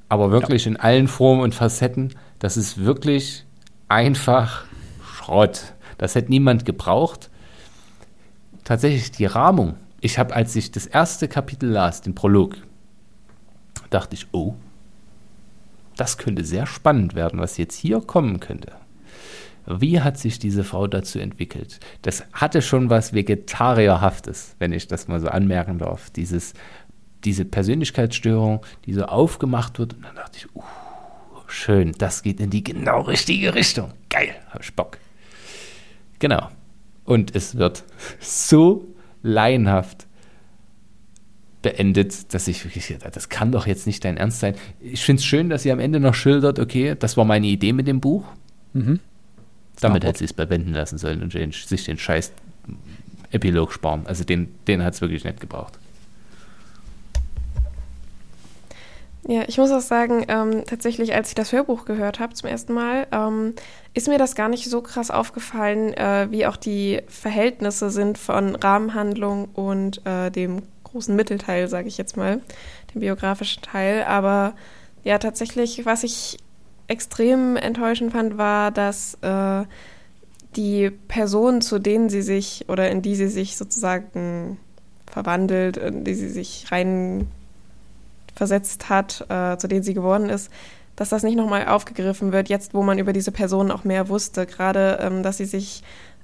Aber 0.08 0.30
wirklich 0.30 0.64
ja. 0.64 0.72
in 0.72 0.76
allen 0.76 1.08
Formen 1.08 1.42
und 1.42 1.54
Facetten, 1.54 2.14
das 2.38 2.56
ist 2.56 2.84
wirklich 2.84 3.44
einfach 3.88 4.64
Schrott. 5.14 5.74
Das 5.98 6.14
hätte 6.14 6.30
niemand 6.30 6.64
gebraucht. 6.64 7.30
Tatsächlich 8.64 9.10
die 9.10 9.26
Rahmung. 9.26 9.76
Ich 10.00 10.18
habe, 10.18 10.34
als 10.34 10.54
ich 10.56 10.70
das 10.70 10.86
erste 10.86 11.28
Kapitel 11.28 11.68
las, 11.68 12.02
den 12.02 12.14
Prolog, 12.14 12.56
dachte 13.90 14.14
ich, 14.14 14.26
oh, 14.32 14.54
das 15.96 16.18
könnte 16.18 16.44
sehr 16.44 16.66
spannend 16.66 17.14
werden, 17.14 17.40
was 17.40 17.56
jetzt 17.56 17.76
hier 17.76 18.00
kommen 18.00 18.40
könnte. 18.40 18.72
Wie 19.66 20.00
hat 20.00 20.16
sich 20.16 20.38
diese 20.38 20.62
Frau 20.62 20.86
dazu 20.86 21.18
entwickelt? 21.18 21.80
Das 22.02 22.24
hatte 22.32 22.62
schon 22.62 22.88
was 22.88 23.12
Vegetarierhaftes, 23.12 24.54
wenn 24.60 24.72
ich 24.72 24.86
das 24.86 25.08
mal 25.08 25.20
so 25.20 25.26
anmerken 25.28 25.78
darf. 25.78 26.10
Dieses, 26.10 26.54
diese 27.24 27.44
Persönlichkeitsstörung, 27.44 28.64
die 28.84 28.92
so 28.92 29.04
aufgemacht 29.06 29.80
wird. 29.80 29.94
Und 29.94 30.04
dann 30.04 30.14
dachte 30.14 30.38
ich, 30.38 30.54
uh, 30.54 30.62
schön, 31.48 31.92
das 31.98 32.22
geht 32.22 32.38
in 32.38 32.50
die 32.50 32.62
genau 32.62 33.00
richtige 33.00 33.54
Richtung. 33.54 33.92
Geil, 34.08 34.36
hab 34.50 34.62
ich 34.62 34.72
Bock. 34.74 34.98
Genau. 36.20 36.48
Und 37.04 37.34
es 37.34 37.56
wird 37.56 37.82
so 38.20 38.86
laienhaft 39.22 40.05
beendet, 41.66 42.32
dass 42.32 42.46
ich 42.46 42.64
wirklich, 42.64 42.96
das 43.12 43.28
kann 43.28 43.50
doch 43.50 43.66
jetzt 43.66 43.88
nicht 43.88 44.04
dein 44.04 44.18
Ernst 44.18 44.38
sein. 44.38 44.54
Ich 44.78 45.04
finde 45.04 45.18
es 45.18 45.26
schön, 45.26 45.50
dass 45.50 45.64
sie 45.64 45.72
am 45.72 45.80
Ende 45.80 45.98
noch 45.98 46.14
schildert, 46.14 46.60
okay, 46.60 46.94
das 46.96 47.16
war 47.16 47.24
meine 47.24 47.48
Idee 47.48 47.72
mit 47.72 47.88
dem 47.88 48.00
Buch. 48.00 48.24
Mhm. 48.72 49.00
Damit 49.80 50.04
hätte 50.04 50.20
sie 50.20 50.26
es 50.26 50.32
bewenden 50.32 50.74
lassen 50.74 50.96
sollen 50.96 51.22
und 51.22 51.32
sich 51.32 51.84
den 51.84 51.98
scheiß 51.98 52.30
Epilog 53.32 53.72
sparen. 53.72 54.06
Also 54.06 54.22
den, 54.22 54.54
den 54.68 54.84
hat 54.84 54.94
es 54.94 55.00
wirklich 55.00 55.24
nicht 55.24 55.40
gebraucht. 55.40 55.76
Ja, 59.26 59.42
ich 59.48 59.58
muss 59.58 59.72
auch 59.72 59.80
sagen, 59.80 60.24
ähm, 60.28 60.62
tatsächlich, 60.68 61.16
als 61.16 61.30
ich 61.30 61.34
das 61.34 61.50
Hörbuch 61.50 61.84
gehört 61.84 62.20
habe 62.20 62.34
zum 62.34 62.48
ersten 62.48 62.74
Mal, 62.74 63.08
ähm, 63.10 63.54
ist 63.92 64.06
mir 64.06 64.18
das 64.18 64.36
gar 64.36 64.48
nicht 64.48 64.70
so 64.70 64.82
krass 64.82 65.10
aufgefallen, 65.10 65.92
äh, 65.94 66.28
wie 66.30 66.46
auch 66.46 66.56
die 66.56 67.02
Verhältnisse 67.08 67.90
sind 67.90 68.18
von 68.18 68.54
Rahmenhandlung 68.54 69.46
und 69.46 70.06
äh, 70.06 70.30
dem 70.30 70.62
großen 70.96 71.14
Mittelteil, 71.14 71.68
sage 71.68 71.88
ich 71.88 71.98
jetzt 71.98 72.16
mal, 72.16 72.40
den 72.94 73.00
biografischen 73.00 73.62
Teil. 73.62 74.02
Aber 74.04 74.54
ja, 75.04 75.18
tatsächlich, 75.18 75.84
was 75.84 76.04
ich 76.04 76.38
extrem 76.88 77.56
enttäuschend 77.56 78.12
fand, 78.12 78.38
war, 78.38 78.70
dass 78.70 79.18
äh, 79.20 79.64
die 80.56 80.90
Personen, 80.90 81.60
zu 81.60 81.78
denen 81.78 82.08
sie 82.08 82.22
sich 82.22 82.64
oder 82.68 82.90
in 82.90 83.02
die 83.02 83.14
sie 83.14 83.28
sich 83.28 83.58
sozusagen 83.58 84.58
verwandelt, 85.06 85.76
in 85.76 86.04
die 86.04 86.14
sie 86.14 86.30
sich 86.30 86.66
rein 86.72 87.28
versetzt 88.34 88.88
hat, 88.88 89.26
äh, 89.28 89.58
zu 89.58 89.68
denen 89.68 89.82
sie 89.82 89.94
geworden 89.94 90.30
ist, 90.30 90.50
dass 90.94 91.10
das 91.10 91.22
nicht 91.22 91.36
nochmal 91.36 91.68
aufgegriffen 91.68 92.32
wird, 92.32 92.48
jetzt 92.48 92.72
wo 92.72 92.82
man 92.82 92.98
über 92.98 93.12
diese 93.12 93.32
Personen 93.32 93.70
auch 93.70 93.84
mehr 93.84 94.08
wusste. 94.08 94.46
Gerade, 94.46 94.98
ähm, 95.02 95.22
dass 95.22 95.36
sie 95.36 95.44
sich 95.44 95.82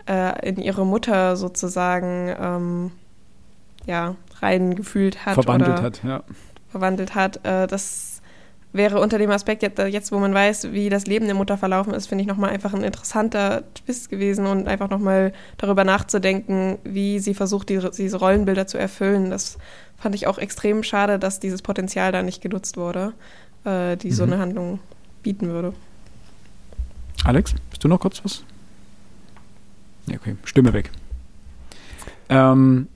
äh, 0.08 0.48
in 0.48 0.56
ihre 0.56 0.86
Mutter 0.86 1.36
sozusagen 1.36 2.34
ähm, 2.40 2.92
ja, 3.86 4.16
reingefühlt 4.42 5.24
hat. 5.24 5.34
Verwandelt 5.34 5.80
hat, 5.80 6.02
ja. 6.04 6.22
Verwandelt 6.70 7.14
hat. 7.14 7.44
Äh, 7.44 7.66
das 7.66 8.12
wäre 8.72 9.00
unter 9.00 9.18
dem 9.18 9.30
Aspekt, 9.30 9.62
jetzt, 9.62 9.78
jetzt, 9.78 10.12
wo 10.12 10.18
man 10.18 10.32
weiß, 10.32 10.72
wie 10.72 10.88
das 10.88 11.06
Leben 11.06 11.26
der 11.26 11.34
Mutter 11.34 11.58
verlaufen 11.58 11.92
ist, 11.92 12.06
finde 12.06 12.22
ich 12.22 12.28
nochmal 12.28 12.50
einfach 12.50 12.72
ein 12.72 12.84
interessanter 12.84 13.64
Twist 13.74 14.08
gewesen 14.08 14.46
und 14.46 14.66
einfach 14.66 14.88
nochmal 14.88 15.32
darüber 15.58 15.84
nachzudenken, 15.84 16.78
wie 16.84 17.18
sie 17.18 17.34
versucht, 17.34 17.68
diese, 17.68 17.90
diese 17.90 18.16
Rollenbilder 18.18 18.66
zu 18.66 18.78
erfüllen. 18.78 19.30
Das 19.30 19.58
fand 19.98 20.14
ich 20.14 20.26
auch 20.26 20.38
extrem 20.38 20.82
schade, 20.82 21.18
dass 21.18 21.38
dieses 21.38 21.62
Potenzial 21.62 22.12
da 22.12 22.22
nicht 22.22 22.40
genutzt 22.40 22.76
wurde, 22.76 23.12
äh, 23.64 23.96
die 23.96 24.08
mhm. 24.08 24.14
so 24.14 24.22
eine 24.24 24.38
Handlung 24.38 24.78
bieten 25.22 25.48
würde. 25.48 25.74
Alex, 27.24 27.54
bist 27.70 27.84
du 27.84 27.88
noch 27.88 28.00
kurz 28.00 28.24
was? 28.24 28.42
Ja, 30.06 30.16
okay. 30.16 30.36
Stimme 30.44 30.72
weg. 30.72 30.90
Ähm, 32.28 32.88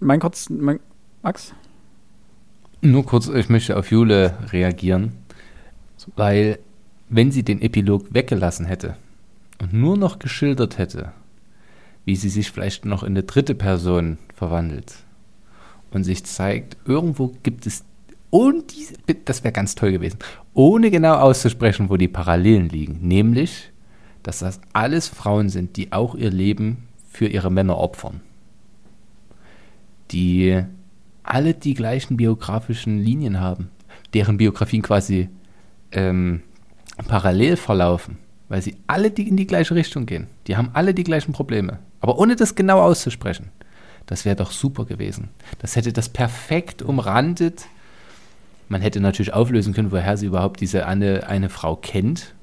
mein 0.00 0.20
kurz, 0.20 0.48
mein, 0.48 0.78
Max? 1.24 1.54
Nur 2.82 3.06
kurz, 3.06 3.28
ich 3.28 3.48
möchte 3.48 3.78
auf 3.78 3.90
Jule 3.90 4.36
reagieren, 4.52 5.12
weil 6.16 6.58
wenn 7.08 7.32
sie 7.32 7.42
den 7.42 7.62
Epilog 7.62 8.12
weggelassen 8.12 8.66
hätte 8.66 8.98
und 9.58 9.72
nur 9.72 9.96
noch 9.96 10.18
geschildert 10.18 10.76
hätte, 10.76 11.12
wie 12.04 12.14
sie 12.14 12.28
sich 12.28 12.50
vielleicht 12.50 12.84
noch 12.84 13.02
in 13.02 13.12
eine 13.12 13.22
dritte 13.22 13.54
Person 13.54 14.18
verwandelt 14.34 14.96
und 15.92 16.04
sich 16.04 16.24
zeigt, 16.24 16.76
irgendwo 16.84 17.32
gibt 17.42 17.66
es, 17.66 17.84
und 18.28 18.76
diese, 18.76 18.94
das 19.24 19.44
wäre 19.44 19.52
ganz 19.52 19.74
toll 19.74 19.92
gewesen, 19.92 20.18
ohne 20.52 20.90
genau 20.90 21.14
auszusprechen, 21.14 21.88
wo 21.88 21.96
die 21.96 22.08
Parallelen 22.08 22.68
liegen, 22.68 22.98
nämlich 23.00 23.72
dass 24.22 24.40
das 24.40 24.60
alles 24.74 25.08
Frauen 25.08 25.48
sind, 25.48 25.78
die 25.78 25.90
auch 25.90 26.14
ihr 26.14 26.30
Leben 26.30 26.86
für 27.08 27.26
ihre 27.26 27.50
Männer 27.50 27.78
opfern. 27.78 28.20
Die 30.10 30.64
alle 31.24 31.54
die 31.54 31.74
gleichen 31.74 32.16
biografischen 32.16 32.98
Linien 32.98 33.40
haben, 33.40 33.70
deren 34.12 34.36
Biografien 34.36 34.82
quasi 34.82 35.28
ähm, 35.92 36.42
parallel 37.08 37.56
verlaufen, 37.56 38.18
weil 38.48 38.62
sie 38.62 38.76
alle 38.86 39.10
die 39.10 39.28
in 39.28 39.36
die 39.36 39.46
gleiche 39.46 39.74
Richtung 39.74 40.06
gehen. 40.06 40.28
Die 40.46 40.56
haben 40.56 40.70
alle 40.74 40.94
die 40.94 41.04
gleichen 41.04 41.32
Probleme. 41.32 41.78
Aber 42.00 42.18
ohne 42.18 42.36
das 42.36 42.54
genau 42.54 42.80
auszusprechen. 42.80 43.50
Das 44.06 44.24
wäre 44.24 44.36
doch 44.36 44.50
super 44.50 44.84
gewesen. 44.84 45.30
Das 45.58 45.76
hätte 45.76 45.92
das 45.92 46.10
perfekt 46.10 46.82
umrandet. 46.82 47.64
Man 48.68 48.82
hätte 48.82 49.00
natürlich 49.00 49.32
auflösen 49.32 49.72
können, 49.72 49.92
woher 49.92 50.16
sie 50.16 50.26
überhaupt 50.26 50.60
diese 50.60 50.86
eine, 50.86 51.26
eine 51.26 51.48
Frau 51.48 51.76
kennt, 51.76 52.34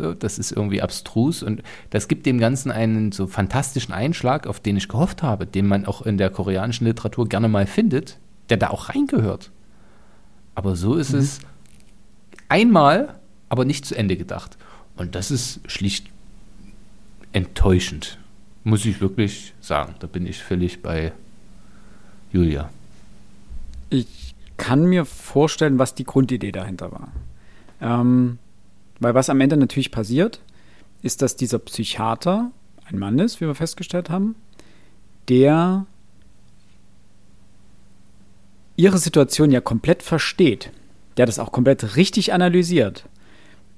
so, 0.00 0.14
das 0.14 0.38
ist 0.38 0.52
irgendwie 0.52 0.82
abstrus 0.82 1.42
und 1.42 1.62
das 1.90 2.08
gibt 2.08 2.26
dem 2.26 2.38
Ganzen 2.38 2.70
einen 2.70 3.12
so 3.12 3.26
fantastischen 3.26 3.94
Einschlag, 3.94 4.46
auf 4.46 4.60
den 4.60 4.76
ich 4.76 4.88
gehofft 4.88 5.22
habe, 5.22 5.46
den 5.46 5.66
man 5.66 5.86
auch 5.86 6.02
in 6.02 6.18
der 6.18 6.30
koreanischen 6.30 6.86
Literatur 6.86 7.28
gerne 7.28 7.48
mal 7.48 7.66
findet, 7.66 8.18
der 8.48 8.56
da 8.56 8.70
auch 8.70 8.88
reingehört. 8.88 9.50
Aber 10.54 10.76
so 10.76 10.96
ist 10.96 11.12
mhm. 11.12 11.18
es 11.20 11.40
einmal, 12.48 13.18
aber 13.48 13.64
nicht 13.64 13.86
zu 13.86 13.94
Ende 13.94 14.16
gedacht. 14.16 14.58
Und 14.96 15.14
das 15.14 15.30
ist 15.30 15.60
schlicht 15.70 16.06
enttäuschend, 17.32 18.18
muss 18.64 18.84
ich 18.84 19.00
wirklich 19.00 19.54
sagen. 19.60 19.94
Da 20.00 20.06
bin 20.06 20.26
ich 20.26 20.42
völlig 20.42 20.82
bei 20.82 21.12
Julia. 22.32 22.70
Ich 23.88 24.34
kann 24.56 24.84
mir 24.84 25.04
vorstellen, 25.04 25.78
was 25.78 25.94
die 25.94 26.04
Grundidee 26.04 26.52
dahinter 26.52 26.92
war. 26.92 27.08
Ähm, 27.80 28.38
weil 29.00 29.14
was 29.14 29.30
am 29.30 29.40
Ende 29.40 29.56
natürlich 29.56 29.90
passiert, 29.90 30.40
ist, 31.02 31.22
dass 31.22 31.34
dieser 31.34 31.58
Psychiater 31.58 32.52
ein 32.84 32.98
Mann 32.98 33.18
ist, 33.18 33.40
wie 33.40 33.46
wir 33.46 33.54
festgestellt 33.54 34.10
haben, 34.10 34.36
der 35.28 35.86
ihre 38.76 38.98
Situation 38.98 39.50
ja 39.50 39.60
komplett 39.60 40.02
versteht, 40.02 40.70
der 41.16 41.26
das 41.26 41.38
auch 41.38 41.52
komplett 41.52 41.96
richtig 41.96 42.32
analysiert, 42.32 43.04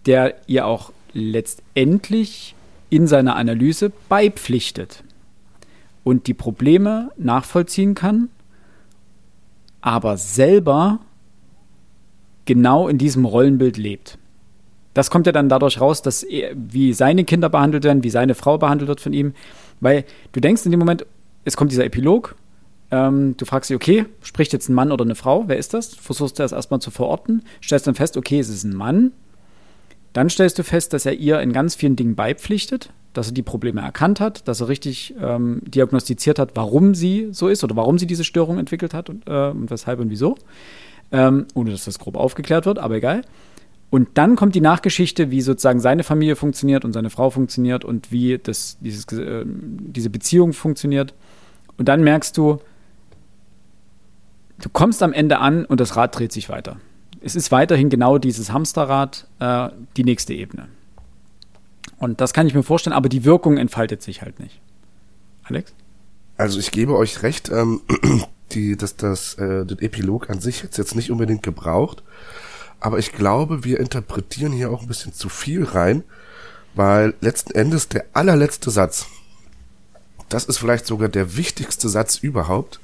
der 0.06 0.36
ihr 0.48 0.66
auch 0.66 0.92
letztendlich 1.12 2.54
in 2.90 3.06
seiner 3.06 3.36
Analyse 3.36 3.92
beipflichtet 4.08 5.04
und 6.04 6.26
die 6.26 6.34
Probleme 6.34 7.10
nachvollziehen 7.16 7.94
kann, 7.94 8.28
aber 9.80 10.16
selber 10.16 11.00
genau 12.44 12.88
in 12.88 12.98
diesem 12.98 13.24
Rollenbild 13.24 13.76
lebt 13.76 14.18
das 14.94 15.10
kommt 15.10 15.26
ja 15.26 15.32
dann 15.32 15.48
dadurch 15.48 15.80
raus, 15.80 16.02
dass 16.02 16.22
er, 16.22 16.52
wie 16.54 16.92
seine 16.92 17.24
Kinder 17.24 17.48
behandelt 17.48 17.84
werden, 17.84 18.04
wie 18.04 18.10
seine 18.10 18.34
Frau 18.34 18.58
behandelt 18.58 18.88
wird 18.88 19.00
von 19.00 19.12
ihm. 19.12 19.34
Weil 19.80 20.04
du 20.32 20.40
denkst 20.40 20.64
in 20.64 20.70
dem 20.70 20.80
Moment, 20.80 21.06
es 21.44 21.56
kommt 21.56 21.72
dieser 21.72 21.84
Epilog, 21.84 22.36
ähm, 22.92 23.34
du 23.38 23.46
fragst 23.46 23.70
dich, 23.70 23.74
okay, 23.74 24.04
spricht 24.22 24.52
jetzt 24.52 24.68
ein 24.68 24.74
Mann 24.74 24.92
oder 24.92 25.04
eine 25.04 25.14
Frau? 25.14 25.44
Wer 25.48 25.56
ist 25.56 25.72
das? 25.72 25.94
Versuchst 25.94 26.38
du 26.38 26.42
das 26.42 26.52
erstmal 26.52 26.80
zu 26.80 26.90
verorten, 26.90 27.42
stellst 27.62 27.86
dann 27.86 27.94
fest, 27.94 28.16
okay, 28.16 28.38
es 28.38 28.50
ist 28.50 28.64
ein 28.64 28.76
Mann. 28.76 29.12
Dann 30.12 30.28
stellst 30.28 30.58
du 30.58 30.62
fest, 30.62 30.92
dass 30.92 31.06
er 31.06 31.14
ihr 31.14 31.40
in 31.40 31.54
ganz 31.54 31.74
vielen 31.74 31.96
Dingen 31.96 32.14
beipflichtet, 32.14 32.90
dass 33.14 33.28
er 33.28 33.32
die 33.32 33.42
Probleme 33.42 33.80
erkannt 33.80 34.20
hat, 34.20 34.46
dass 34.46 34.60
er 34.60 34.68
richtig 34.68 35.14
ähm, 35.18 35.62
diagnostiziert 35.64 36.38
hat, 36.38 36.50
warum 36.54 36.94
sie 36.94 37.28
so 37.32 37.48
ist 37.48 37.64
oder 37.64 37.76
warum 37.76 37.98
sie 37.98 38.06
diese 38.06 38.24
Störung 38.24 38.58
entwickelt 38.58 38.92
hat 38.92 39.08
und, 39.08 39.26
äh, 39.26 39.48
und 39.48 39.70
weshalb 39.70 39.98
und 39.98 40.10
wieso. 40.10 40.36
Ähm, 41.12 41.46
ohne 41.54 41.70
dass 41.70 41.86
das 41.86 41.98
grob 41.98 42.16
aufgeklärt 42.16 42.66
wird, 42.66 42.78
aber 42.78 42.96
egal. 42.96 43.22
Und 43.92 44.08
dann 44.14 44.36
kommt 44.36 44.54
die 44.54 44.62
Nachgeschichte, 44.62 45.30
wie 45.30 45.42
sozusagen 45.42 45.78
seine 45.78 46.02
Familie 46.02 46.34
funktioniert 46.34 46.86
und 46.86 46.94
seine 46.94 47.10
Frau 47.10 47.28
funktioniert 47.28 47.84
und 47.84 48.10
wie 48.10 48.38
das, 48.38 48.78
dieses, 48.80 49.04
äh, 49.12 49.44
diese 49.46 50.08
Beziehung 50.08 50.54
funktioniert. 50.54 51.12
Und 51.76 51.90
dann 51.90 52.02
merkst 52.02 52.34
du, 52.38 52.58
du 54.62 54.70
kommst 54.70 55.02
am 55.02 55.12
Ende 55.12 55.40
an 55.40 55.66
und 55.66 55.78
das 55.78 55.94
Rad 55.94 56.18
dreht 56.18 56.32
sich 56.32 56.48
weiter. 56.48 56.78
Es 57.20 57.36
ist 57.36 57.52
weiterhin 57.52 57.90
genau 57.90 58.16
dieses 58.16 58.50
Hamsterrad, 58.50 59.26
äh, 59.40 59.68
die 59.98 60.04
nächste 60.04 60.32
Ebene. 60.32 60.68
Und 61.98 62.22
das 62.22 62.32
kann 62.32 62.46
ich 62.46 62.54
mir 62.54 62.62
vorstellen, 62.62 62.96
aber 62.96 63.10
die 63.10 63.26
Wirkung 63.26 63.58
entfaltet 63.58 64.00
sich 64.00 64.22
halt 64.22 64.40
nicht. 64.40 64.58
Alex? 65.42 65.74
Also 66.38 66.58
ich 66.60 66.70
gebe 66.70 66.96
euch 66.96 67.22
recht, 67.22 67.50
ähm, 67.50 67.82
die, 68.52 68.74
dass 68.74 68.96
das, 68.96 69.34
äh, 69.34 69.66
den 69.66 69.80
Epilog 69.80 70.30
an 70.30 70.40
sich 70.40 70.62
jetzt, 70.62 70.78
jetzt 70.78 70.96
nicht 70.96 71.10
unbedingt 71.10 71.42
gebraucht. 71.42 72.02
Aber 72.82 72.98
ich 72.98 73.12
glaube, 73.12 73.62
wir 73.62 73.78
interpretieren 73.78 74.50
hier 74.50 74.72
auch 74.72 74.82
ein 74.82 74.88
bisschen 74.88 75.12
zu 75.12 75.28
viel 75.28 75.62
rein, 75.62 76.02
weil 76.74 77.14
letzten 77.20 77.54
Endes 77.54 77.88
der 77.88 78.06
allerletzte 78.12 78.72
Satz, 78.72 79.06
das 80.28 80.46
ist 80.46 80.58
vielleicht 80.58 80.86
sogar 80.86 81.08
der 81.08 81.36
wichtigste 81.36 81.88
Satz 81.88 82.16
überhaupt, 82.16 82.80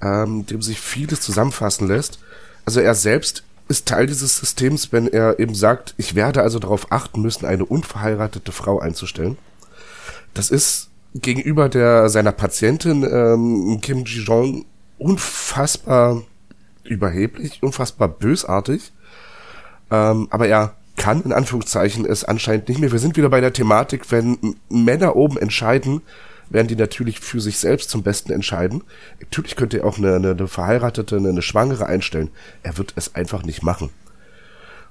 ähm, 0.00 0.46
dem 0.46 0.62
sich 0.62 0.78
vieles 0.78 1.20
zusammenfassen 1.20 1.88
lässt. 1.88 2.20
Also 2.64 2.78
er 2.78 2.94
selbst 2.94 3.42
ist 3.66 3.88
Teil 3.88 4.06
dieses 4.06 4.36
Systems, 4.36 4.92
wenn 4.92 5.08
er 5.08 5.40
eben 5.40 5.56
sagt, 5.56 5.94
ich 5.96 6.14
werde 6.14 6.42
also 6.42 6.60
darauf 6.60 6.92
achten 6.92 7.22
müssen, 7.22 7.44
eine 7.44 7.64
unverheiratete 7.64 8.52
Frau 8.52 8.78
einzustellen. 8.78 9.36
Das 10.32 10.48
ist 10.48 10.90
gegenüber 11.12 11.68
der 11.68 12.08
seiner 12.08 12.30
Patientin 12.32 13.02
ähm, 13.02 13.80
Kim 13.82 14.04
Ji-jong 14.04 14.64
unfassbar 14.98 16.22
überheblich, 16.84 17.62
unfassbar 17.62 18.08
bösartig. 18.08 18.92
Ähm, 19.90 20.28
aber 20.30 20.48
er 20.48 20.74
kann 20.96 21.22
in 21.22 21.32
Anführungszeichen 21.32 22.04
es 22.04 22.24
anscheinend 22.24 22.68
nicht 22.68 22.80
mehr. 22.80 22.92
Wir 22.92 22.98
sind 22.98 23.16
wieder 23.16 23.28
bei 23.28 23.40
der 23.40 23.52
Thematik, 23.52 24.10
wenn 24.10 24.56
Männer 24.68 25.16
oben 25.16 25.38
entscheiden, 25.38 26.02
werden 26.50 26.68
die 26.68 26.76
natürlich 26.76 27.20
für 27.20 27.40
sich 27.40 27.58
selbst 27.58 27.90
zum 27.90 28.02
Besten 28.02 28.32
entscheiden. 28.32 28.84
Natürlich 29.20 29.56
könnte 29.56 29.78
er 29.78 29.86
auch 29.86 29.98
eine, 29.98 30.16
eine, 30.16 30.30
eine 30.32 30.48
verheiratete, 30.48 31.16
eine, 31.16 31.30
eine 31.30 31.42
Schwangere 31.42 31.86
einstellen. 31.86 32.30
Er 32.62 32.76
wird 32.76 32.92
es 32.96 33.14
einfach 33.14 33.42
nicht 33.42 33.62
machen. 33.62 33.90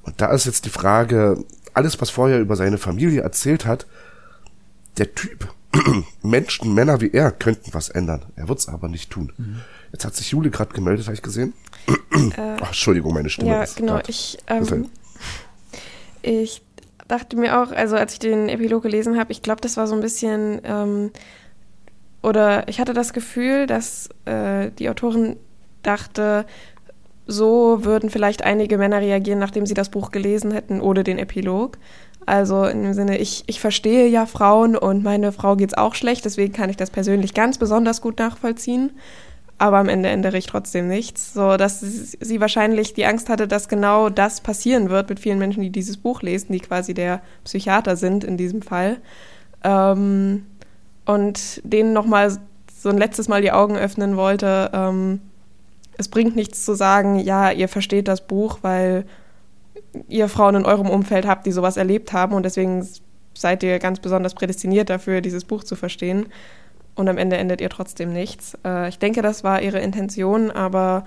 Und 0.02 0.20
da 0.20 0.32
ist 0.34 0.46
jetzt 0.46 0.66
die 0.66 0.70
Frage, 0.70 1.44
alles, 1.74 2.02
was 2.02 2.10
vorher 2.10 2.40
über 2.40 2.56
seine 2.56 2.80
Familie 2.80 3.22
erzählt 3.22 3.66
hat, 3.66 3.86
der 4.98 5.14
Typ, 5.14 5.54
Menschen, 6.24 6.74
Männer 6.74 7.00
wie 7.00 7.12
er, 7.12 7.32
könnten 7.32 7.74
was 7.74 7.90
ändern. 7.90 8.24
Er 8.36 8.50
wird 8.50 8.60
es 8.60 8.68
aber 8.68 8.88
nicht 8.88 9.12
tun. 9.12 9.32
Mhm. 9.38 9.62
Jetzt 9.92 10.06
hat 10.06 10.16
sich 10.16 10.32
Jule 10.32 10.50
gerade 10.50 10.74
gemeldet, 10.74 11.06
habe 11.06 11.16
ich 11.16 11.22
gesehen. 11.22 11.54
Äh, 11.88 12.58
Ach, 12.62 12.68
Entschuldigung, 12.68 13.14
meine 13.14 13.30
Stimme. 13.30 13.50
Ja, 13.50 13.66
genau. 13.76 14.00
Ich, 14.08 14.38
ähm, 14.48 14.90
ich 16.22 16.62
dachte 17.08 17.38
mir 17.38 17.62
auch, 17.62 17.72
also 17.72 17.96
als 17.96 18.14
ich 18.14 18.20
den 18.20 18.50
Epilog 18.50 18.84
gelesen 18.84 19.18
habe, 19.20 19.32
ich 19.32 19.42
glaube, 19.42 19.62
das 19.62 19.78
war 19.78 19.88
so 19.88 19.96
ein 19.96 20.02
bisschen, 20.02 20.62
ähm, 20.64 21.12
oder 22.22 22.68
ich 22.68 22.80
hatte 22.80 22.94
das 22.94 23.14
Gefühl, 23.14 23.68
dass 23.68 24.10
äh, 24.26 24.72
die 24.78 24.90
Autorin 24.90 25.38
dachte, 25.84 26.46
so 27.28 27.84
würden 27.84 28.10
vielleicht 28.10 28.44
einige 28.44 28.78
Männer 28.78 29.02
reagieren, 29.02 29.40
nachdem 29.40 29.66
sie 29.66 29.74
das 29.74 29.90
Buch 29.90 30.12
gelesen 30.12 30.52
hätten, 30.52 30.82
ohne 30.82 31.04
den 31.04 31.18
Epilog. 31.18 31.78
Also 32.26 32.66
in 32.66 32.84
dem 32.84 32.94
Sinne, 32.94 33.18
ich, 33.18 33.44
ich 33.48 33.60
verstehe 33.60 34.08
ja 34.08 34.26
Frauen 34.26 34.76
und 34.76 35.04
meine 35.04 35.32
Frau 35.32 35.56
geht 35.56 35.70
es 35.70 35.78
auch 35.78 35.96
schlecht, 35.96 36.26
deswegen 36.26 36.54
kann 36.54 36.70
ich 36.70 36.78
das 36.78 36.92
persönlich 36.92 37.34
ganz 37.34 37.58
besonders 37.58 38.02
gut 38.02 38.20
nachvollziehen 38.20 38.92
aber 39.62 39.78
am 39.78 39.90
Ende 39.90 40.10
ändere 40.10 40.40
ich 40.40 40.48
trotzdem 40.48 40.88
nichts. 40.88 41.36
So, 41.36 41.56
dass 41.56 41.82
sie 41.82 42.42
wahrscheinlich 42.42 42.96
die 42.96 43.06
Angst 43.06 43.30
hatte, 43.30 43.48
dass 43.48 43.70
genau 43.70 44.10
das 44.10 44.42
passieren 44.42 44.90
wird 44.90 45.08
mit 45.08 45.20
vielen 45.20 45.38
Menschen, 45.38 45.62
die 45.62 45.70
dieses 45.70 45.98
Buch 45.98 46.24
lesen, 46.24 46.52
die 46.52 46.62
quasi 46.62 46.96
der 46.96 47.22
Psychiater 47.44 47.96
sind 47.96 48.24
in 48.24 48.38
diesem 48.38 48.64
Fall. 48.64 48.98
Ähm, 49.64 50.48
und 51.06 51.62
denen 51.64 51.94
nochmal 51.94 52.36
so 52.76 52.90
ein 52.90 52.98
letztes 52.98 53.28
Mal 53.28 53.44
die 53.44 53.52
Augen 53.52 53.78
öffnen 53.78 54.18
wollte. 54.18 54.72
Ähm, 54.74 55.22
es 55.96 56.08
bringt 56.08 56.36
nichts 56.36 56.66
zu 56.66 56.74
sagen, 56.74 57.20
ja, 57.20 57.52
ihr 57.52 57.68
versteht 57.68 58.08
das 58.08 58.26
Buch, 58.26 58.60
weil 58.64 59.06
ihr 60.08 60.28
Frauen 60.28 60.56
in 60.56 60.66
eurem 60.66 60.90
Umfeld 60.90 61.28
habt, 61.28 61.46
die 61.46 61.52
sowas 61.52 61.78
erlebt 61.78 62.14
haben 62.14 62.34
und 62.34 62.44
deswegen 62.44 62.88
seid 63.36 63.62
ihr 63.62 63.78
ganz 63.78 64.00
besonders 64.00 64.34
prädestiniert 64.34 64.90
dafür, 64.90 65.22
dieses 65.22 65.46
Buch 65.46 65.64
zu 65.64 65.76
verstehen. 65.76 66.26
Und 66.96 67.08
am 67.08 67.18
Ende 67.18 67.38
endet 67.38 67.62
ihr 67.62 67.70
trotzdem 67.70 68.12
nichts. 68.12 68.58
Äh, 68.66 68.90
ich 68.90 69.00
denke, 69.00 69.22
das 69.22 69.44
war 69.44 69.62
ihre 69.62 69.80
Intention, 69.80 70.52
aber 70.52 71.06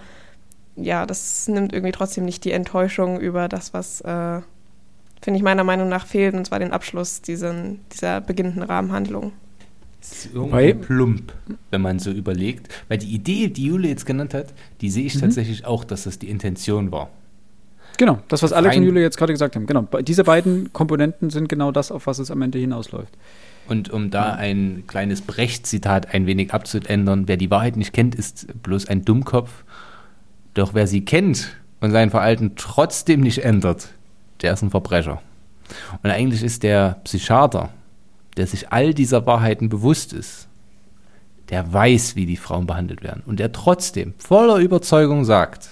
ja, 0.77 1.07
das 1.07 1.47
nimmt 1.49 1.73
irgendwie 1.73 1.93
trotzdem 1.93 2.25
nicht 2.25 2.45
die 2.45 2.53
Enttäuschung 2.53 3.21
über 3.21 3.49
das, 3.49 3.75
was, 3.75 4.01
äh, 4.01 4.41
finde 5.23 5.37
ich, 5.37 5.43
meiner 5.43 5.65
Meinung 5.65 5.89
nach 5.89 6.07
fehlt, 6.07 6.35
und 6.35 6.47
zwar 6.47 6.59
den 6.59 6.73
Abschluss 6.73 7.23
diesen, 7.23 7.81
dieser 7.93 8.21
beginnenden 8.21 8.63
Rahmenhandlung. 8.63 9.33
Das 10.01 10.13
ist 10.13 10.35
irgendwie 10.35 10.75
plump, 10.75 11.33
wenn 11.71 11.81
man 11.81 11.99
so 11.99 12.11
überlegt. 12.11 12.69
Weil 12.89 12.99
die 12.99 13.15
Idee, 13.15 13.49
die 13.49 13.67
Jule 13.67 13.89
jetzt 13.89 14.05
genannt 14.05 14.35
hat, 14.35 14.53
die 14.83 14.91
sehe 14.91 15.07
ich 15.07 15.15
mhm. 15.15 15.21
tatsächlich 15.21 15.65
auch, 15.65 15.85
dass 15.85 16.05
das 16.05 16.19
die 16.19 16.29
Intention 16.29 16.93
war. 16.93 17.09
Genau, 17.97 18.19
das, 18.29 18.43
was 18.43 18.53
Alex 18.53 18.75
Rein 18.75 18.83
und 18.83 18.89
Jule 18.89 19.01
jetzt 19.01 19.17
gerade 19.17 19.33
gesagt 19.33 19.57
haben. 19.57 19.67
Genau, 19.67 19.83
diese 20.03 20.25
beiden 20.25 20.73
Komponenten 20.73 21.31
sind 21.31 21.49
genau 21.49 21.71
das, 21.71 21.91
auf 21.91 22.07
was 22.07 22.19
es 22.19 22.31
am 22.31 22.43
Ende 22.43 22.59
hinausläuft. 22.59 23.17
Und 23.67 23.91
um 23.91 24.10
da 24.10 24.34
ein 24.34 24.84
kleines 24.86 25.23
Brecht-Zitat 25.23 26.12
ein 26.12 26.26
wenig 26.26 26.52
abzuändern, 26.52 27.28
wer 27.28 27.36
die 27.36 27.51
Wahrheit 27.51 27.76
nicht 27.76 27.93
kennt, 27.93 28.15
ist 28.15 28.62
bloß 28.62 28.89
ein 28.89 29.05
Dummkopf. 29.05 29.65
Doch 30.52 30.75
wer 30.75 30.86
sie 30.86 31.05
kennt 31.05 31.57
und 31.81 31.91
sein 31.91 32.10
Verhalten 32.10 32.52
trotzdem 32.57 33.20
nicht 33.20 33.39
ändert, 33.39 33.89
der 34.43 34.52
ist 34.52 34.62
ein 34.62 34.70
Verbrecher. 34.70 35.23
Und 36.02 36.10
eigentlich 36.10 36.43
ist 36.43 36.62
der 36.62 37.01
Psychiater, 37.05 37.70
der 38.36 38.47
sich 38.47 38.70
all 38.70 38.94
dieser 38.94 39.26
Wahrheiten 39.26 39.68
bewusst 39.68 40.12
ist, 40.12 40.49
der 41.49 41.73
weiß, 41.73 42.17
wie 42.17 42.26
die 42.26 42.36
Frauen 42.36 42.67
behandelt 42.67 43.02
werden 43.02 43.23
und 43.26 43.39
der 43.39 43.52
trotzdem 43.52 44.15
voller 44.18 44.57
Überzeugung 44.57 45.25
sagt, 45.25 45.70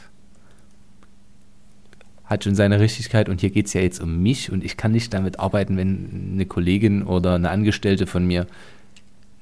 hat 2.32 2.44
schon 2.44 2.54
seine 2.54 2.80
Richtigkeit 2.80 3.28
und 3.28 3.40
hier 3.40 3.50
geht 3.50 3.66
es 3.66 3.72
ja 3.72 3.80
jetzt 3.80 4.00
um 4.00 4.22
mich 4.22 4.50
und 4.50 4.64
ich 4.64 4.76
kann 4.76 4.92
nicht 4.92 5.14
damit 5.14 5.38
arbeiten, 5.38 5.76
wenn 5.76 6.32
eine 6.32 6.46
Kollegin 6.46 7.04
oder 7.04 7.34
eine 7.36 7.50
Angestellte 7.50 8.06
von 8.06 8.26
mir 8.26 8.46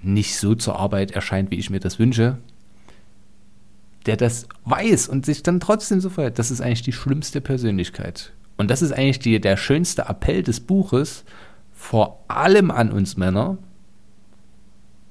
nicht 0.03 0.37
so 0.37 0.55
zur 0.55 0.79
Arbeit 0.79 1.13
erscheint, 1.13 1.51
wie 1.51 1.59
ich 1.59 1.71
mir 1.71 1.81
das 1.81 1.99
wünsche, 1.99 2.39
der 4.07 4.17
das 4.17 4.49
weiß 4.65 5.09
und 5.09 5.27
sich 5.27 5.43
dann 5.43 5.61
trotzdem 5.61 6.01
so 6.01 6.11
verhält. 6.11 6.39
Das 6.39 6.51
ist 6.51 6.61
eigentlich 6.61 6.83
die 6.83 6.93
schlimmste 6.93 7.41
Persönlichkeit. 7.41 8.33
Und 8.57 8.71
das 8.71 8.83
ist 8.83 8.93
eigentlich 8.93 9.21
die, 9.21 9.41
der 9.41 9.57
schönste 9.57 10.03
Appell 10.03 10.43
des 10.43 10.61
Buches, 10.61 11.25
vor 11.73 12.23
allem 12.29 12.71
an 12.71 12.93
uns 12.93 13.17
Männer. 13.17 13.57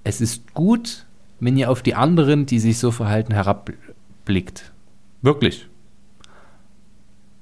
Es 0.03 0.21
ist 0.21 0.53
gut, 0.53 1.05
wenn 1.39 1.57
ihr 1.57 1.71
auf 1.71 1.81
die 1.81 1.95
anderen, 1.95 2.45
die 2.45 2.59
sich 2.59 2.77
so 2.77 2.91
verhalten, 2.91 3.33
herabblickt. 3.33 4.71
Wirklich. 5.21 5.67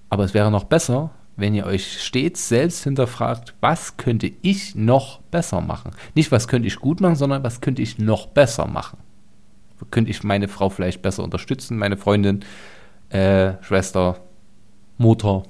Aber 0.09 0.23
es 0.23 0.33
wäre 0.33 0.51
noch 0.51 0.63
besser, 0.63 1.11
wenn 1.35 1.53
ihr 1.53 1.65
euch 1.65 2.03
stets 2.03 2.49
selbst 2.49 2.83
hinterfragt, 2.83 3.53
was 3.61 3.97
könnte 3.97 4.31
ich 4.41 4.75
noch 4.75 5.21
besser 5.21 5.61
machen? 5.61 5.91
Nicht, 6.15 6.31
was 6.31 6.47
könnte 6.47 6.67
ich 6.67 6.77
gut 6.77 6.99
machen, 6.99 7.15
sondern 7.15 7.43
was 7.43 7.61
könnte 7.61 7.81
ich 7.81 7.99
noch 7.99 8.27
besser 8.27 8.67
machen? 8.67 8.97
Könnte 9.91 10.09
ich 10.09 10.23
meine 10.23 10.47
Frau 10.47 10.69
vielleicht 10.69 11.03
besser 11.03 11.23
unterstützen, 11.23 11.77
meine 11.77 11.97
Freundin, 11.97 12.43
äh, 13.09 13.53
Schwester, 13.61 14.19
Mutter, 14.97 15.43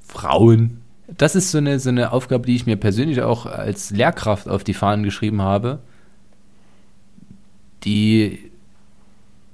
Frauen? 0.00 0.82
Das 1.16 1.34
ist 1.34 1.50
so 1.50 1.58
eine, 1.58 1.80
so 1.80 1.88
eine 1.88 2.12
Aufgabe, 2.12 2.44
die 2.44 2.54
ich 2.54 2.66
mir 2.66 2.76
persönlich 2.76 3.22
auch 3.22 3.46
als 3.46 3.90
Lehrkraft 3.90 4.46
auf 4.46 4.62
die 4.62 4.74
Fahnen 4.74 5.04
geschrieben 5.04 5.40
habe, 5.40 5.78
die 7.84 8.47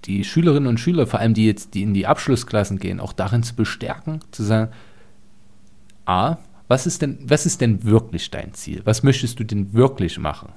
die 0.04 0.24
Schülerinnen 0.24 0.68
und 0.68 0.80
Schüler, 0.80 1.06
vor 1.06 1.20
allem 1.20 1.34
die 1.34 1.46
jetzt, 1.46 1.74
die 1.74 1.82
in 1.82 1.94
die 1.94 2.06
Abschlussklassen 2.06 2.78
gehen, 2.78 3.00
auch 3.00 3.12
darin 3.12 3.42
zu 3.42 3.54
bestärken, 3.54 4.20
zu 4.30 4.42
sagen, 4.42 4.70
A, 6.04 6.36
was 6.68 6.86
ist 6.86 7.02
denn, 7.02 7.18
was 7.22 7.46
ist 7.46 7.60
denn 7.60 7.84
wirklich 7.84 8.30
dein 8.30 8.54
Ziel? 8.54 8.82
Was 8.84 9.02
möchtest 9.02 9.38
du 9.38 9.44
denn 9.44 9.72
wirklich 9.72 10.18
machen? 10.18 10.52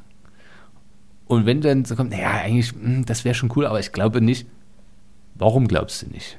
Und 1.25 1.45
wenn 1.45 1.61
dann 1.61 1.85
so 1.85 1.95
kommt, 1.95 2.11
naja, 2.11 2.31
eigentlich, 2.31 2.71
hm, 2.71 3.05
das 3.05 3.25
wäre 3.25 3.35
schon 3.35 3.51
cool, 3.55 3.65
aber 3.65 3.79
ich 3.79 3.91
glaube 3.91 4.21
nicht, 4.21 4.47
warum 5.35 5.67
glaubst 5.67 6.01
du 6.01 6.07
nicht? 6.07 6.37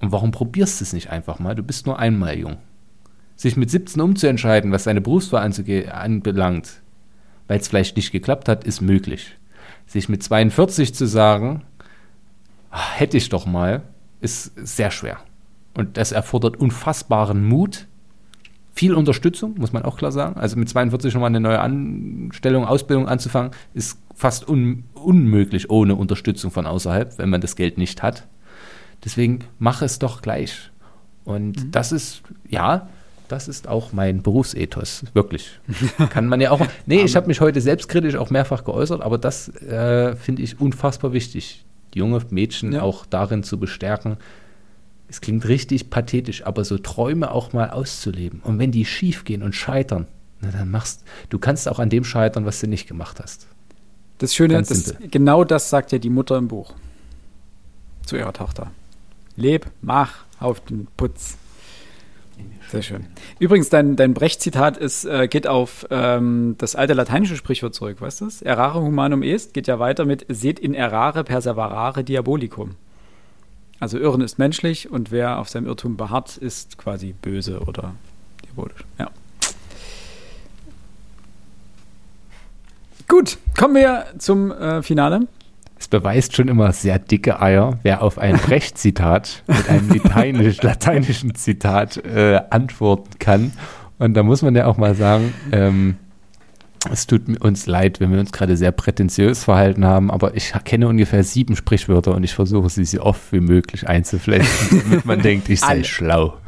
Und 0.00 0.12
warum 0.12 0.32
probierst 0.32 0.80
du 0.80 0.84
es 0.84 0.92
nicht 0.92 1.10
einfach 1.10 1.38
mal? 1.38 1.54
Du 1.54 1.62
bist 1.62 1.86
nur 1.86 1.98
einmal 1.98 2.38
jung. 2.38 2.58
Sich 3.36 3.56
mit 3.56 3.70
17 3.70 4.00
umzuentscheiden, 4.00 4.70
was 4.70 4.84
seine 4.84 5.00
Berufswahl 5.00 5.42
anbelangt, 5.42 6.82
weil 7.48 7.58
es 7.58 7.68
vielleicht 7.68 7.96
nicht 7.96 8.12
geklappt 8.12 8.48
hat, 8.48 8.64
ist 8.64 8.80
möglich. 8.80 9.36
Sich 9.86 10.08
mit 10.08 10.22
42 10.22 10.94
zu 10.94 11.06
sagen, 11.06 11.62
hätte 12.74 13.16
ich 13.16 13.28
doch 13.28 13.46
mal, 13.46 13.82
ist 14.20 14.52
sehr 14.56 14.90
schwer. 14.90 15.18
Und 15.76 15.96
das 15.96 16.12
erfordert 16.12 16.56
unfassbaren 16.56 17.44
Mut, 17.44 17.86
viel 18.74 18.94
Unterstützung, 18.94 19.54
muss 19.58 19.72
man 19.72 19.84
auch 19.84 19.96
klar 19.96 20.12
sagen. 20.12 20.36
Also 20.36 20.56
mit 20.56 20.68
42 20.68 21.14
nochmal 21.14 21.28
eine 21.28 21.40
neue 21.40 21.60
Anstellung, 21.60 22.64
Ausbildung 22.64 23.08
anzufangen, 23.08 23.52
ist 23.72 23.98
fast 24.14 24.48
un 24.48 24.84
unmöglich 24.94 25.70
ohne 25.70 25.94
Unterstützung 25.94 26.50
von 26.50 26.66
außerhalb, 26.66 27.18
wenn 27.18 27.30
man 27.30 27.40
das 27.40 27.56
Geld 27.56 27.78
nicht 27.78 28.02
hat. 28.02 28.26
Deswegen 29.04 29.40
mach 29.58 29.82
es 29.82 29.98
doch 29.98 30.22
gleich. 30.22 30.70
Und 31.24 31.64
mhm. 31.64 31.70
das 31.70 31.92
ist, 31.92 32.22
ja, 32.48 32.88
das 33.28 33.48
ist 33.48 33.68
auch 33.68 33.92
mein 33.92 34.22
Berufsethos, 34.22 35.04
wirklich. 35.12 35.60
Kann 36.10 36.26
man 36.26 36.40
ja 36.40 36.50
auch. 36.50 36.60
Nee, 36.86 37.02
ich 37.02 37.14
habe 37.14 37.28
mich 37.28 37.40
heute 37.40 37.60
selbstkritisch 37.60 38.16
auch 38.16 38.30
mehrfach 38.30 38.64
geäußert, 38.64 39.02
aber 39.02 39.18
das 39.18 39.48
äh, 39.62 40.16
finde 40.16 40.42
ich 40.42 40.60
unfassbar 40.60 41.12
wichtig 41.12 41.64
junge 41.94 42.20
Mädchen 42.30 42.72
ja. 42.72 42.82
auch 42.82 43.06
darin 43.06 43.42
zu 43.42 43.58
bestärken. 43.58 44.16
Es 45.08 45.20
klingt 45.20 45.46
richtig 45.46 45.90
pathetisch, 45.90 46.46
aber 46.46 46.64
so 46.64 46.78
Träume 46.78 47.30
auch 47.30 47.52
mal 47.52 47.70
auszuleben. 47.70 48.40
Und 48.40 48.58
wenn 48.58 48.72
die 48.72 48.84
schief 48.84 49.24
gehen 49.24 49.42
und 49.42 49.54
scheitern, 49.54 50.06
na, 50.40 50.50
dann 50.50 50.70
machst 50.70 51.04
du 51.28 51.38
kannst 51.38 51.68
auch 51.68 51.78
an 51.78 51.90
dem 51.90 52.04
scheitern, 52.04 52.46
was 52.46 52.60
du 52.60 52.66
nicht 52.66 52.86
gemacht 52.86 53.20
hast. 53.20 53.46
Das 54.18 54.34
Schöne 54.34 54.58
ist, 54.58 54.96
genau 55.10 55.44
das 55.44 55.70
sagt 55.70 55.92
ja 55.92 55.98
die 55.98 56.10
Mutter 56.10 56.36
im 56.36 56.48
Buch 56.48 56.74
zu 58.06 58.16
ihrer 58.16 58.32
Tochter. 58.32 58.70
Leb, 59.36 59.66
mach, 59.82 60.24
auf 60.38 60.60
den 60.60 60.86
Putz. 60.96 61.36
Sehr 62.74 62.82
schön. 62.82 63.06
Übrigens, 63.38 63.68
dein, 63.68 63.96
dein 63.96 64.14
Brecht-Zitat 64.14 65.04
äh, 65.04 65.28
geht 65.28 65.46
auf 65.46 65.86
ähm, 65.90 66.56
das 66.58 66.76
alte 66.76 66.94
lateinische 66.94 67.36
Sprichwort 67.36 67.74
zurück, 67.74 68.00
weißt 68.00 68.20
du? 68.20 68.28
Errare 68.42 68.82
humanum 68.82 69.22
est 69.22 69.54
geht 69.54 69.66
ja 69.66 69.78
weiter 69.78 70.04
mit 70.04 70.26
Seht 70.28 70.58
in 70.58 70.74
errare 70.74 71.24
perseverare 71.24 72.04
diabolicum. 72.04 72.76
Also 73.80 73.98
Irren 73.98 74.20
ist 74.20 74.38
menschlich 74.38 74.90
und 74.90 75.10
wer 75.10 75.38
auf 75.38 75.48
seinem 75.48 75.66
Irrtum 75.66 75.96
beharrt, 75.96 76.36
ist 76.36 76.78
quasi 76.78 77.14
böse 77.20 77.60
oder 77.60 77.94
diabolisch. 78.44 78.84
Ja. 78.98 79.10
Gut, 83.08 83.36
kommen 83.58 83.74
wir 83.74 84.06
zum 84.18 84.50
äh, 84.50 84.82
Finale. 84.82 85.26
Es 85.84 85.88
beweist 85.88 86.34
schon 86.34 86.48
immer 86.48 86.72
sehr 86.72 86.98
dicke 86.98 87.42
Eier, 87.42 87.78
wer 87.82 88.00
auf 88.00 88.16
ein 88.16 88.38
Brecht-Zitat 88.38 89.42
mit 89.46 89.68
einem 89.68 89.90
lateinisch, 89.90 90.62
lateinischen 90.62 91.34
Zitat 91.34 91.98
äh, 91.98 92.40
antworten 92.48 93.18
kann. 93.18 93.52
Und 93.98 94.14
da 94.14 94.22
muss 94.22 94.40
man 94.40 94.56
ja 94.56 94.64
auch 94.64 94.78
mal 94.78 94.94
sagen, 94.94 95.34
ähm, 95.52 95.96
es 96.90 97.06
tut 97.06 97.38
uns 97.38 97.66
leid, 97.66 98.00
wenn 98.00 98.10
wir 98.10 98.18
uns 98.18 98.32
gerade 98.32 98.56
sehr 98.56 98.72
prätentiös 98.72 99.44
verhalten 99.44 99.84
haben, 99.84 100.10
aber 100.10 100.34
ich 100.34 100.54
kenne 100.64 100.88
ungefähr 100.88 101.22
sieben 101.22 101.54
Sprichwörter 101.54 102.14
und 102.14 102.24
ich 102.24 102.32
versuche 102.32 102.70
sie 102.70 102.86
so 102.86 103.02
oft 103.02 103.30
wie 103.30 103.40
möglich 103.40 103.86
einzuflechten, 103.86 104.82
damit 104.84 105.04
man 105.04 105.20
denkt, 105.22 105.50
ich 105.50 105.60
sei 105.60 105.84
schlau. 105.84 106.38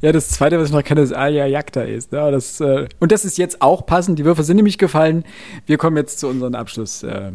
Ja, 0.00 0.10
das 0.10 0.30
zweite, 0.30 0.58
was 0.58 0.70
ich 0.70 0.74
noch 0.74 0.82
kenne, 0.82 1.02
ist 1.02 1.12
Alia 1.12 1.46
Jagda 1.46 1.82
ist. 1.82 2.12
Ja, 2.12 2.32
das, 2.32 2.60
äh, 2.60 2.88
und 2.98 3.12
das 3.12 3.24
ist 3.24 3.38
jetzt 3.38 3.62
auch 3.62 3.86
passend. 3.86 4.18
Die 4.18 4.24
Würfe 4.24 4.42
sind 4.42 4.56
nämlich 4.56 4.76
gefallen. 4.76 5.22
Wir 5.66 5.78
kommen 5.78 5.96
jetzt 5.96 6.18
zu 6.18 6.26
unserem 6.26 6.56
Abschluss. 6.56 7.04
Äh, 7.04 7.30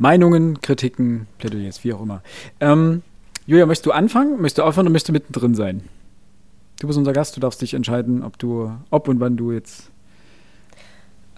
Meinungen, 0.00 0.62
Kritiken, 0.62 1.26
Plädoyers, 1.36 1.84
wie 1.84 1.92
auch 1.92 2.00
immer. 2.00 2.22
Ähm, 2.58 3.02
Julia, 3.46 3.66
möchtest 3.66 3.84
du 3.84 3.92
anfangen? 3.92 4.40
Möchtest 4.40 4.58
du 4.58 4.62
aufhören 4.62 4.86
oder 4.86 4.92
möchtest 4.92 5.10
du 5.10 5.12
mittendrin 5.12 5.54
sein? 5.54 5.82
Du 6.80 6.86
bist 6.86 6.98
unser 6.98 7.12
Gast, 7.12 7.36
du 7.36 7.40
darfst 7.40 7.60
dich 7.60 7.74
entscheiden, 7.74 8.24
ob 8.24 8.38
du, 8.38 8.72
ob 8.88 9.08
und 9.08 9.20
wann 9.20 9.36
du 9.36 9.52
jetzt. 9.52 9.90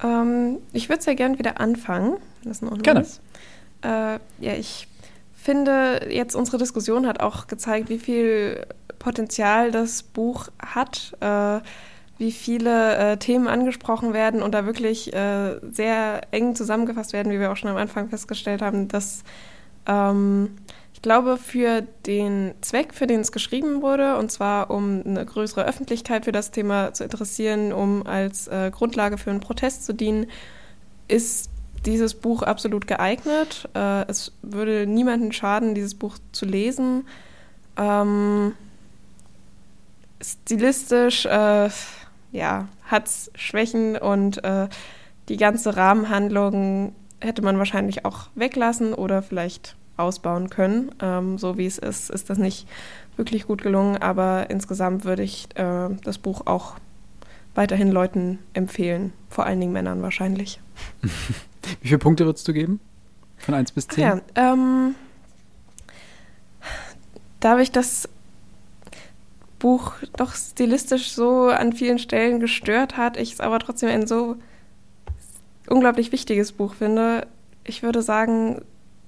Ähm, 0.01 0.59
ich 0.73 0.89
würde 0.89 1.03
sehr 1.03 1.17
gern 1.17 1.41
wieder 1.41 1.61
anfangen, 1.61 2.19
wenn 2.43 2.53
das 2.53 2.63
in 2.63 2.69
Ordnung 2.69 2.85
Gerne. 2.85 3.01
ist. 3.01 3.21
Äh, 3.83 4.21
ja, 4.39 4.55
ich 4.57 4.87
finde, 5.35 6.07
jetzt 6.09 6.37
unsere 6.37 6.59
Diskussion 6.59 7.09
hat 7.09 7.19
auch 7.19 7.49
gezeigt, 7.49 7.89
wie 7.89 7.99
viel 7.99 8.65
Potenzial 9.01 9.73
das 9.73 10.05
Buch 10.05 10.51
hat. 10.65 11.17
Äh, 11.19 11.59
wie 12.23 12.31
viele 12.31 12.97
äh, 12.97 13.17
Themen 13.17 13.49
angesprochen 13.49 14.13
werden 14.15 14.43
und 14.43 14.55
da 14.55 14.65
wirklich 14.65 15.13
äh, 15.13 15.59
sehr 15.73 16.21
eng 16.31 16.55
zusammengefasst 16.55 17.13
werden, 17.13 17.33
wie 17.33 17.41
wir 17.41 17.51
auch 17.51 17.57
schon 17.57 17.69
am 17.69 17.77
Anfang 17.77 18.09
festgestellt 18.09 18.63
haben, 18.63 18.87
dass 18.87 19.25
ähm, 19.87 20.51
ich 20.95 21.03
glaube, 21.03 21.37
für 21.37 21.83
den 22.07 22.55
Zweck, 22.61 22.95
für 22.95 23.09
den 23.09 23.23
es 23.23 23.33
geschrieben 23.33 23.83
wurde, 23.83 24.19
und 24.19 24.31
zwar 24.31 24.71
um 24.71 25.03
eine 25.05 25.27
größere 25.27 25.67
Öffentlichkeit 25.67 26.25
für 26.25 26.31
das 26.31 26.53
Thema 26.53 26.95
zu 26.95 27.03
interessieren, 27.03 27.73
um 27.73 28.07
als 28.07 28.47
äh, 28.47 28.71
Grundlage 28.73 29.19
für 29.19 29.31
einen 29.31 29.41
Protest 29.41 29.85
zu 29.85 29.93
dienen, 29.93 30.27
ist 31.09 31.51
dieses 31.87 32.15
Buch 32.15 32.43
absolut 32.43 32.87
geeignet. 32.87 33.69
Äh, 33.75 34.07
es 34.07 34.31
würde 34.43 34.87
niemanden 34.87 35.33
schaden, 35.33 35.75
dieses 35.75 35.97
Buch 35.97 36.19
zu 36.31 36.47
lesen. 36.47 37.05
Ähm, 37.77 38.55
stilistisch, 40.21 41.27
äh, 41.27 41.69
ja, 42.33 42.69
hat 42.85 43.07
es 43.07 43.31
Schwächen 43.35 43.97
und 43.97 44.43
äh, 44.43 44.69
die 45.29 45.37
ganze 45.37 45.77
Rahmenhandlung 45.77 46.95
hätte 47.21 47.43
man 47.43 47.59
wahrscheinlich 47.59 48.05
auch 48.05 48.29
weglassen 48.35 48.95
oder 48.95 49.23
vielleicht 49.23 49.77
ausbauen 49.97 50.51
können. 50.51 50.93
Ähm, 51.01 51.39
so 51.39 51.57
wie 51.59 51.67
es 51.67 51.79
ist, 51.79 52.11
ist 52.11 52.31
das 52.31 52.39
nicht 52.39 52.67
wirklich 53.17 53.47
gut 53.47 53.63
gelungen, 53.63 53.99
aber 53.99 54.51
insgesamt 54.51 55.05
würde 55.05 55.23
ich 55.23 55.49
äh, 55.55 55.91
das 56.03 56.19
Buch 56.19 56.47
auch 56.47 56.75
weiterhin 57.55 57.93
Leuten 57.93 58.39
empfehlen, 58.55 59.13
vor 59.29 59.45
allen 59.45 59.61
Dingen 59.61 59.73
Männern 59.73 60.03
wahrscheinlich. 60.03 60.61
Wie 61.81 61.89
viele 61.89 61.99
Punkte 61.99 62.25
würdest 62.25 62.49
du 62.49 62.53
geben? 62.53 62.81
Von 63.37 63.55
1 63.55 63.73
bis 63.73 63.89
10? 63.89 64.03
Ja, 64.03 64.21
ähm, 64.35 64.95
da 67.41 67.59
ich 67.59 67.73
das 67.73 68.09
Buch 69.63 69.93
doch 70.17 70.35
stilistisch 70.35 71.13
so 71.13 71.47
an 71.47 71.73
vielen 71.73 72.01
Stellen 72.01 72.41
gestört 72.41 72.97
hat, 72.97 73.17
ich 73.17 73.35
es 73.35 73.41
aber 73.41 73.61
trotzdem 73.61 73.91
ein 73.91 74.09
so 74.09 74.35
unglaublich 75.69 76.11
wichtiges 76.11 76.51
Buch 76.51 76.75
finde, 76.75 77.29
ich 77.63 77.85
würde 77.85 78.03
sagen 78.03 78.63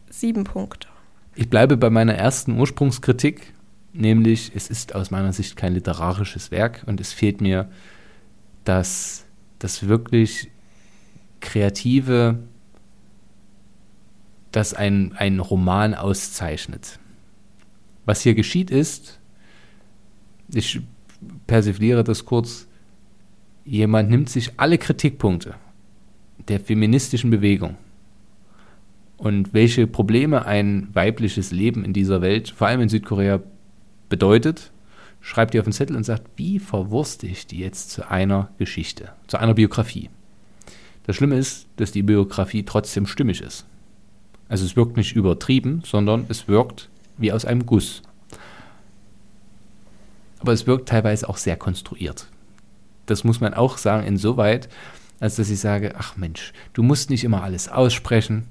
sieben 0.09 0.45
Punkte. 0.45 0.87
Ich 1.35 1.51
bleibe 1.51 1.77
bei 1.77 1.91
meiner 1.91 2.15
ersten 2.15 2.57
Ursprungskritik, 2.57 3.53
nämlich 3.93 4.53
es 4.55 4.71
ist 4.71 4.95
aus 4.95 5.11
meiner 5.11 5.33
Sicht 5.33 5.57
kein 5.57 5.75
literarisches 5.75 6.53
Werk 6.53 6.85
und 6.87 7.01
es 7.01 7.13
fehlt 7.13 7.41
mir 7.41 7.69
das, 8.63 9.25
das 9.59 9.89
wirklich 9.89 10.53
kreative, 11.41 12.39
das 14.53 14.73
ein, 14.73 15.15
ein 15.17 15.41
Roman 15.41 15.95
auszeichnet. 15.95 17.01
Was 18.05 18.21
hier 18.21 18.37
geschieht 18.37 18.71
ist, 18.71 19.19
ich 20.53 20.81
persifliere 21.47 22.05
das 22.05 22.25
kurz, 22.25 22.67
jemand 23.65 24.11
nimmt 24.11 24.29
sich 24.29 24.53
alle 24.57 24.79
Kritikpunkte 24.79 25.55
der 26.49 26.61
feministischen 26.61 27.31
Bewegung 27.31 27.77
und 29.17 29.55
welche 29.55 29.87
Probleme 29.87 30.45
ein 30.45 30.89
weibliches 30.93 31.51
Leben 31.51 31.85
in 31.85 31.93
dieser 31.93 32.21
Welt, 32.21 32.51
vor 32.51 32.67
allem 32.67 32.83
in 32.83 32.89
Südkorea, 32.89 33.41
bedeutet, 34.09 34.71
schreibt 35.21 35.55
die 35.55 35.61
auf 35.61 35.65
den 35.65 35.73
Zettel 35.73 35.97
und 35.97 36.05
sagt, 36.05 36.29
wie 36.37 36.59
verwurste 36.59 37.27
ich 37.27 37.47
die 37.47 37.59
jetzt 37.59 37.91
zu 37.91 38.11
einer 38.11 38.51
Geschichte, 38.59 39.13
zu 39.27 39.39
einer 39.39 39.55
Biografie. 39.55 40.11
Das 41.07 41.17
Schlimme 41.17 41.37
ist, 41.37 41.67
dass 41.77 41.93
die 41.93 42.03
Biografie 42.03 42.65
trotzdem 42.65 43.07
stimmig 43.07 43.41
ist. 43.41 43.67
Also 44.49 44.67
es 44.67 44.77
wirkt 44.77 44.97
nicht 44.97 45.17
übertrieben, 45.17 45.83
sondern 45.85 46.27
es 46.29 46.49
wirkt 46.49 46.91
wie 47.17 47.33
aus 47.33 47.45
einem 47.45 47.65
Guss 47.65 48.03
aber 50.45 50.53
es 50.53 50.67
wirkt 50.67 50.91
teilweise 50.91 51.27
auch 51.27 51.39
sehr 51.39 51.57
konstruiert. 51.57 52.27
Das 53.07 53.25
muss 53.25 53.41
man 53.41 53.55
auch 53.55 53.79
sagen, 53.79 54.07
insoweit, 54.07 54.69
als 55.19 55.37
dass 55.37 55.49
ich 55.49 55.59
sage, 55.59 55.95
ach 55.97 56.19
Mensch, 56.19 56.53
du 56.75 56.83
musst 56.83 57.09
nicht 57.09 57.25
immer 57.25 57.43
alles 57.43 57.71
aussprechen, 57.71 58.45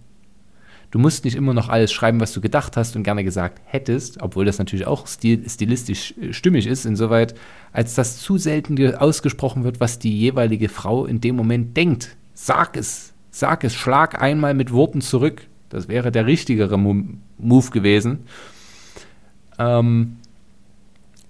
du 0.89 0.97
musst 0.97 1.23
nicht 1.23 1.35
immer 1.35 1.53
noch 1.53 1.69
alles 1.69 1.93
schreiben, 1.93 2.19
was 2.19 2.33
du 2.33 2.41
gedacht 2.41 2.77
hast 2.77 2.95
und 2.95 3.03
gerne 3.03 3.23
gesagt 3.23 3.61
hättest, 3.65 4.23
obwohl 4.23 4.43
das 4.43 4.57
natürlich 4.57 4.88
auch 4.88 5.05
stil, 5.05 5.47
stilistisch 5.47 6.15
äh, 6.19 6.33
stimmig 6.33 6.65
ist, 6.65 6.85
insoweit, 6.85 7.35
als 7.73 7.93
dass 7.93 8.17
zu 8.17 8.39
selten 8.39 8.95
ausgesprochen 8.95 9.63
wird, 9.63 9.80
was 9.80 9.99
die 9.99 10.17
jeweilige 10.17 10.69
Frau 10.69 11.05
in 11.05 11.22
dem 11.22 11.35
Moment 11.35 11.77
denkt. 11.77 12.17
Sag 12.33 12.75
es, 12.75 13.13
sag 13.30 13.63
es, 13.63 13.75
schlag 13.75 14.19
einmal 14.19 14.55
mit 14.55 14.73
Worten 14.73 15.01
zurück. 15.01 15.43
Das 15.69 15.88
wäre 15.88 16.11
der 16.11 16.25
richtigere 16.25 16.80
Move 16.80 17.69
gewesen. 17.69 18.25
Ähm, 19.59 20.17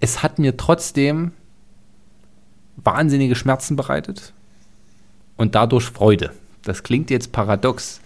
es 0.03 0.22
hat 0.22 0.38
mir 0.38 0.57
trotzdem 0.57 1.32
wahnsinnige 2.75 3.35
Schmerzen 3.35 3.77
bereitet 3.77 4.33
und 5.38 5.56
dadurch 5.56 5.85
Freude. 5.85 6.33
Das 6.61 6.83
klingt 6.83 7.09
jetzt 7.09 7.32
paradox, 7.32 8.01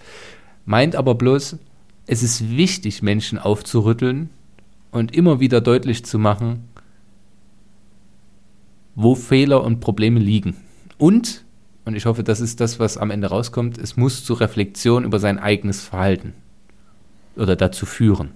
meint 0.68 0.96
aber 0.96 1.16
bloß, 1.16 1.58
es 2.06 2.22
ist 2.22 2.52
wichtig, 2.52 3.02
Menschen 3.02 3.40
aufzurütteln 3.40 4.30
und 4.92 5.16
immer 5.16 5.40
wieder 5.40 5.60
deutlich 5.60 6.06
zu 6.06 6.20
machen, 6.20 6.70
wo 8.94 9.16
Fehler 9.16 9.64
und 9.64 9.80
Probleme 9.80 10.20
liegen. 10.20 10.56
Und, 11.00 11.46
und 11.84 11.96
ich 11.96 12.06
hoffe, 12.06 12.24
das 12.24 12.42
ist 12.42 12.62
das, 12.62 12.80
was 12.80 12.98
am 12.98 13.10
Ende 13.10 13.30
rauskommt, 13.30 13.80
es 13.80 13.98
muss 13.98 14.24
zur 14.24 14.40
Reflexion 14.40 15.04
über 15.04 15.18
sein 15.18 15.40
eigenes 15.40 15.82
Verhalten 15.82 16.36
oder 17.36 17.56
dazu 17.56 17.88
führen. 17.88 18.34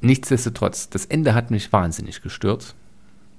Nichtsdestotrotz, 0.00 0.88
das 0.88 1.06
Ende 1.06 1.34
hat 1.34 1.50
mich 1.50 1.72
wahnsinnig 1.72 2.22
gestört. 2.22 2.74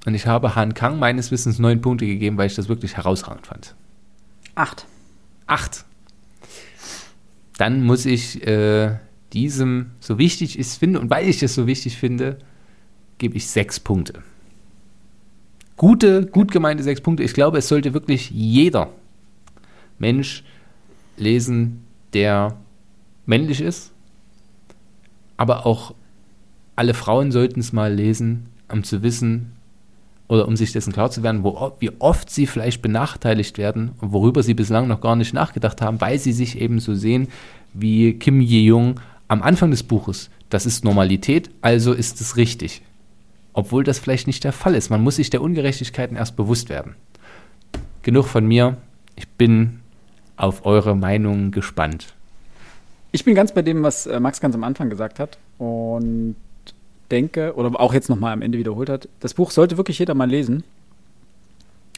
Und 0.05 0.15
ich 0.15 0.25
habe 0.25 0.55
Han 0.55 0.73
Kang 0.73 0.99
meines 0.99 1.31
Wissens 1.31 1.59
neun 1.59 1.81
Punkte 1.81 2.05
gegeben, 2.05 2.37
weil 2.37 2.47
ich 2.47 2.55
das 2.55 2.69
wirklich 2.69 2.97
herausragend 2.97 3.47
fand. 3.47 3.75
Acht. 4.55 4.85
Acht. 5.47 5.85
Dann 7.57 7.83
muss 7.83 8.05
ich 8.05 8.45
äh, 8.47 8.97
diesem, 9.33 9.91
so 9.99 10.17
wichtig 10.17 10.57
ich 10.57 10.67
es 10.67 10.77
finde, 10.77 10.99
und 10.99 11.09
weil 11.09 11.27
ich 11.27 11.41
es 11.43 11.53
so 11.53 11.67
wichtig 11.67 11.97
finde, 11.97 12.37
gebe 13.17 13.37
ich 13.37 13.47
sechs 13.47 13.79
Punkte. 13.79 14.23
Gute, 15.77 16.25
gut 16.25 16.51
gemeinte 16.51 16.83
sechs 16.83 17.01
Punkte. 17.01 17.23
Ich 17.23 17.33
glaube, 17.33 17.59
es 17.59 17.67
sollte 17.67 17.93
wirklich 17.93 18.29
jeder 18.31 18.89
Mensch 19.99 20.43
lesen, 21.17 21.85
der 22.13 22.57
männlich 23.25 23.61
ist, 23.61 23.91
aber 25.37 25.65
auch 25.65 25.93
alle 26.81 26.95
Frauen 26.95 27.31
sollten 27.31 27.59
es 27.59 27.73
mal 27.73 27.93
lesen, 27.93 28.47
um 28.67 28.83
zu 28.83 29.03
wissen 29.03 29.51
oder 30.27 30.47
um 30.47 30.57
sich 30.57 30.71
dessen 30.71 30.91
klar 30.91 31.11
zu 31.11 31.21
werden, 31.21 31.43
wo, 31.43 31.73
wie 31.77 31.91
oft 31.99 32.31
sie 32.31 32.47
vielleicht 32.47 32.81
benachteiligt 32.81 33.59
werden 33.59 33.91
und 34.01 34.13
worüber 34.13 34.41
sie 34.41 34.55
bislang 34.55 34.87
noch 34.87 34.99
gar 34.99 35.15
nicht 35.15 35.31
nachgedacht 35.31 35.79
haben, 35.79 36.01
weil 36.01 36.17
sie 36.17 36.33
sich 36.33 36.59
eben 36.59 36.79
so 36.79 36.95
sehen 36.95 37.27
wie 37.75 38.13
Kim 38.13 38.41
Ye-jung 38.41 38.99
am 39.27 39.43
Anfang 39.43 39.69
des 39.69 39.83
Buches. 39.83 40.31
Das 40.49 40.65
ist 40.65 40.83
Normalität, 40.83 41.51
also 41.61 41.93
ist 41.93 42.19
es 42.19 42.35
richtig. 42.35 42.81
Obwohl 43.53 43.83
das 43.83 43.99
vielleicht 43.99 44.25
nicht 44.25 44.43
der 44.43 44.51
Fall 44.51 44.73
ist. 44.73 44.89
Man 44.89 45.03
muss 45.03 45.17
sich 45.17 45.29
der 45.29 45.43
Ungerechtigkeiten 45.43 46.17
erst 46.17 46.35
bewusst 46.35 46.69
werden. 46.69 46.95
Genug 48.01 48.25
von 48.25 48.47
mir. 48.47 48.77
Ich 49.15 49.27
bin 49.27 49.81
auf 50.35 50.65
eure 50.65 50.95
Meinungen 50.95 51.51
gespannt. 51.51 52.15
Ich 53.11 53.23
bin 53.23 53.35
ganz 53.35 53.51
bei 53.51 53.61
dem, 53.61 53.83
was 53.83 54.07
äh, 54.07 54.19
Max 54.19 54.41
ganz 54.41 54.55
am 54.55 54.63
Anfang 54.63 54.89
gesagt 54.89 55.19
hat. 55.19 55.37
Und 55.59 56.37
denke, 57.11 57.53
oder 57.55 57.79
auch 57.79 57.93
jetzt 57.93 58.09
nochmal 58.09 58.33
am 58.33 58.41
Ende 58.41 58.57
wiederholt 58.57 58.89
hat, 58.89 59.09
das 59.19 59.33
Buch 59.33 59.51
sollte 59.51 59.77
wirklich 59.77 59.99
jeder 59.99 60.13
mal 60.13 60.29
lesen. 60.29 60.63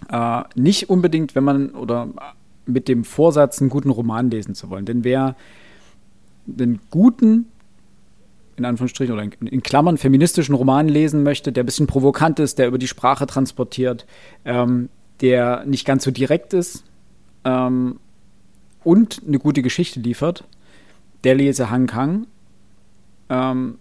Äh, 0.10 0.44
nicht 0.56 0.90
unbedingt, 0.90 1.36
wenn 1.36 1.44
man 1.44 1.70
oder 1.72 2.10
mit 2.66 2.88
dem 2.88 3.04
Vorsatz, 3.04 3.62
einen 3.62 3.70
guten 3.70 3.90
Roman 3.90 4.30
lesen 4.30 4.56
zu 4.56 4.70
wollen. 4.70 4.86
Denn 4.86 5.04
wer 5.04 5.36
einen 6.48 6.80
guten, 6.90 7.48
in 8.56 8.66
Anführungsstrichen 8.66 9.14
oder 9.14 9.24
in, 9.24 9.64
Klammern, 9.64 9.98
feministischen 9.98 10.56
Roman 10.56 10.88
lesen 10.88 11.24
möchte, 11.24 11.52
der 11.52 11.64
ein 11.64 11.66
bisschen 11.66 11.88
provokant 11.88 12.40
ist, 12.40 12.60
der 12.60 12.68
über 12.68 12.78
die 12.78 12.88
Sprache 12.88 13.28
transportiert, 13.28 14.06
ähm, 14.46 14.90
der 15.22 15.66
nicht 15.66 15.86
ganz 15.86 16.04
so 16.04 16.12
direkt 16.12 16.54
ist 16.54 16.84
ähm, 17.44 18.00
und 18.84 19.22
eine 19.26 19.40
gute 19.40 19.62
Geschichte 19.62 20.00
liefert, 20.00 20.44
der 21.24 21.36
lese 21.36 21.70
Han 21.70 21.88
Kang. 21.88 22.28
Ähm, 23.30 23.78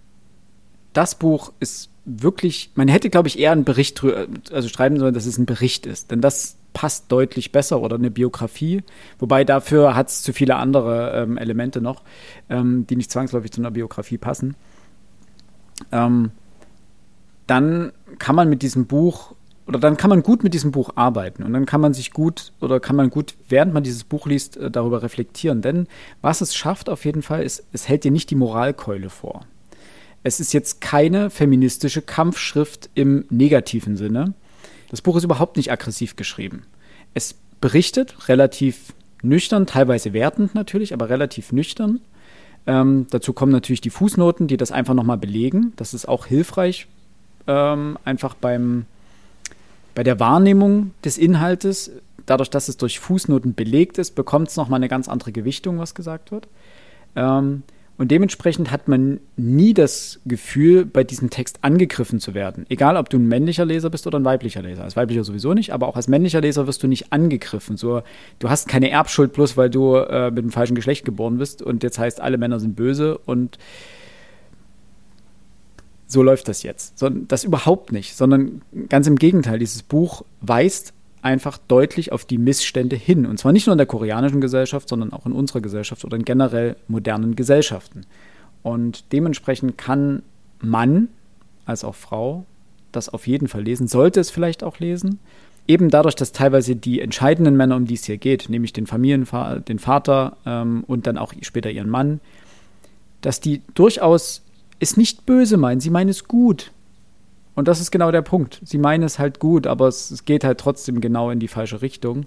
das 0.92 1.14
Buch 1.14 1.52
ist 1.60 1.90
wirklich, 2.04 2.70
man 2.74 2.88
hätte, 2.88 3.10
glaube 3.10 3.28
ich, 3.28 3.38
eher 3.38 3.52
einen 3.52 3.64
Bericht, 3.64 4.02
also 4.52 4.68
schreiben 4.68 4.98
sollen, 4.98 5.14
dass 5.14 5.26
es 5.26 5.38
ein 5.38 5.46
Bericht 5.46 5.86
ist, 5.86 6.10
denn 6.10 6.20
das 6.20 6.56
passt 6.72 7.12
deutlich 7.12 7.52
besser 7.52 7.80
oder 7.80 7.96
eine 7.96 8.10
Biografie, 8.10 8.82
wobei 9.18 9.44
dafür 9.44 9.94
hat 9.94 10.08
es 10.08 10.22
zu 10.22 10.32
viele 10.32 10.56
andere 10.56 11.12
ähm, 11.22 11.36
Elemente 11.36 11.80
noch, 11.80 12.02
ähm, 12.48 12.86
die 12.86 12.96
nicht 12.96 13.10
zwangsläufig 13.10 13.52
zu 13.52 13.60
einer 13.60 13.70
Biografie 13.70 14.18
passen. 14.18 14.56
Ähm, 15.90 16.30
dann 17.46 17.92
kann 18.18 18.34
man 18.34 18.48
mit 18.48 18.62
diesem 18.62 18.86
Buch 18.86 19.34
oder 19.66 19.78
dann 19.78 19.96
kann 19.96 20.10
man 20.10 20.22
gut 20.22 20.42
mit 20.42 20.54
diesem 20.54 20.72
Buch 20.72 20.90
arbeiten 20.96 21.44
und 21.44 21.52
dann 21.52 21.66
kann 21.66 21.80
man 21.80 21.94
sich 21.94 22.10
gut 22.10 22.52
oder 22.60 22.80
kann 22.80 22.96
man 22.96 23.10
gut, 23.10 23.34
während 23.48 23.72
man 23.72 23.84
dieses 23.84 24.02
Buch 24.02 24.26
liest, 24.26 24.56
äh, 24.56 24.70
darüber 24.70 25.02
reflektieren. 25.02 25.62
Denn 25.62 25.86
was 26.20 26.40
es 26.40 26.54
schafft 26.54 26.88
auf 26.88 27.04
jeden 27.04 27.22
Fall, 27.22 27.42
ist, 27.42 27.64
es 27.72 27.88
hält 27.88 28.04
dir 28.04 28.10
nicht 28.10 28.30
die 28.30 28.34
Moralkeule 28.34 29.10
vor 29.10 29.44
es 30.22 30.40
ist 30.40 30.52
jetzt 30.52 30.80
keine 30.80 31.30
feministische 31.30 32.02
Kampfschrift 32.02 32.90
im 32.94 33.24
negativen 33.30 33.96
Sinne. 33.96 34.34
Das 34.90 35.02
Buch 35.02 35.16
ist 35.16 35.24
überhaupt 35.24 35.56
nicht 35.56 35.72
aggressiv 35.72 36.16
geschrieben. 36.16 36.64
Es 37.14 37.34
berichtet 37.60 38.28
relativ 38.28 38.92
nüchtern, 39.22 39.66
teilweise 39.66 40.12
wertend 40.12 40.54
natürlich, 40.54 40.92
aber 40.92 41.08
relativ 41.08 41.52
nüchtern. 41.52 42.00
Ähm, 42.66 43.06
dazu 43.10 43.32
kommen 43.32 43.52
natürlich 43.52 43.80
die 43.80 43.90
Fußnoten, 43.90 44.46
die 44.46 44.56
das 44.56 44.70
einfach 44.70 44.94
nochmal 44.94 45.18
belegen. 45.18 45.72
Das 45.76 45.94
ist 45.94 46.06
auch 46.06 46.26
hilfreich, 46.26 46.86
ähm, 47.46 47.98
einfach 48.04 48.34
beim, 48.34 48.84
bei 49.94 50.04
der 50.04 50.20
Wahrnehmung 50.20 50.92
des 51.04 51.18
Inhaltes, 51.18 51.90
dadurch, 52.26 52.50
dass 52.50 52.68
es 52.68 52.76
durch 52.76 53.00
Fußnoten 53.00 53.54
belegt 53.54 53.98
ist, 53.98 54.14
bekommt 54.14 54.48
es 54.48 54.56
nochmal 54.56 54.78
eine 54.78 54.88
ganz 54.88 55.08
andere 55.08 55.32
Gewichtung, 55.32 55.78
was 55.78 55.94
gesagt 55.94 56.30
wird. 56.30 56.46
Ähm, 57.16 57.64
und 57.98 58.10
dementsprechend 58.10 58.70
hat 58.70 58.88
man 58.88 59.20
nie 59.36 59.74
das 59.74 60.20
Gefühl, 60.24 60.86
bei 60.86 61.04
diesem 61.04 61.30
Text 61.30 61.58
angegriffen 61.62 62.20
zu 62.20 62.34
werden. 62.34 62.64
Egal, 62.68 62.96
ob 62.96 63.10
du 63.10 63.18
ein 63.18 63.28
männlicher 63.28 63.64
Leser 63.64 63.90
bist 63.90 64.06
oder 64.06 64.18
ein 64.18 64.24
weiblicher 64.24 64.62
Leser. 64.62 64.82
Als 64.82 64.96
weiblicher 64.96 65.24
sowieso 65.24 65.52
nicht, 65.52 65.72
aber 65.72 65.86
auch 65.86 65.96
als 65.96 66.08
männlicher 66.08 66.40
Leser 66.40 66.66
wirst 66.66 66.82
du 66.82 66.88
nicht 66.88 67.12
angegriffen. 67.12 67.76
So, 67.76 68.02
du 68.38 68.50
hast 68.50 68.66
keine 68.66 68.90
Erbschuld 68.90 69.32
bloß, 69.34 69.56
weil 69.56 69.70
du 69.70 69.96
äh, 69.96 70.30
mit 70.30 70.42
dem 70.42 70.50
falschen 70.50 70.74
Geschlecht 70.74 71.04
geboren 71.04 71.38
bist 71.38 71.62
und 71.62 71.82
jetzt 71.82 71.98
heißt, 71.98 72.20
alle 72.20 72.38
Männer 72.38 72.60
sind 72.60 72.76
böse 72.76 73.18
und 73.18 73.58
so 76.06 76.22
läuft 76.22 76.48
das 76.48 76.62
jetzt. 76.62 76.98
So, 76.98 77.08
das 77.08 77.44
überhaupt 77.44 77.92
nicht, 77.92 78.16
sondern 78.16 78.62
ganz 78.88 79.06
im 79.06 79.16
Gegenteil. 79.16 79.58
Dieses 79.58 79.82
Buch 79.82 80.24
weist 80.40 80.92
einfach 81.22 81.56
deutlich 81.56 82.12
auf 82.12 82.24
die 82.24 82.38
Missstände 82.38 82.96
hin. 82.96 83.26
Und 83.26 83.38
zwar 83.38 83.52
nicht 83.52 83.66
nur 83.66 83.72
in 83.72 83.78
der 83.78 83.86
koreanischen 83.86 84.40
Gesellschaft, 84.40 84.88
sondern 84.88 85.12
auch 85.12 85.24
in 85.24 85.32
unserer 85.32 85.60
Gesellschaft 85.60 86.04
oder 86.04 86.16
in 86.16 86.24
generell 86.24 86.76
modernen 86.88 87.36
Gesellschaften. 87.36 88.02
Und 88.62 89.12
dementsprechend 89.12 89.78
kann 89.78 90.22
Mann 90.60 91.08
als 91.64 91.84
auch 91.84 91.94
Frau 91.94 92.44
das 92.90 93.08
auf 93.08 93.26
jeden 93.26 93.48
Fall 93.48 93.62
lesen, 93.62 93.88
sollte 93.88 94.20
es 94.20 94.30
vielleicht 94.30 94.62
auch 94.62 94.78
lesen. 94.78 95.18
Eben 95.66 95.90
dadurch, 95.90 96.16
dass 96.16 96.32
teilweise 96.32 96.76
die 96.76 97.00
entscheidenden 97.00 97.56
Männer, 97.56 97.76
um 97.76 97.86
die 97.86 97.94
es 97.94 98.04
hier 98.04 98.18
geht, 98.18 98.48
nämlich 98.48 98.72
den 98.72 98.86
Familienvater, 98.86 99.60
den 99.60 99.78
Vater 99.78 100.36
ähm, 100.44 100.84
und 100.86 101.06
dann 101.06 101.16
auch 101.16 101.32
später 101.40 101.70
ihren 101.70 101.88
Mann, 101.88 102.20
dass 103.20 103.40
die 103.40 103.62
durchaus 103.74 104.42
es 104.80 104.96
nicht 104.96 105.24
böse 105.24 105.56
meinen, 105.56 105.80
sie 105.80 105.90
meinen 105.90 106.08
es 106.08 106.26
gut. 106.26 106.72
Und 107.54 107.68
das 107.68 107.80
ist 107.80 107.90
genau 107.90 108.10
der 108.10 108.22
Punkt. 108.22 108.60
Sie 108.64 108.78
meinen 108.78 109.02
es 109.02 109.18
halt 109.18 109.38
gut, 109.38 109.66
aber 109.66 109.88
es, 109.88 110.10
es 110.10 110.24
geht 110.24 110.44
halt 110.44 110.58
trotzdem 110.58 111.00
genau 111.00 111.30
in 111.30 111.38
die 111.38 111.48
falsche 111.48 111.82
Richtung. 111.82 112.26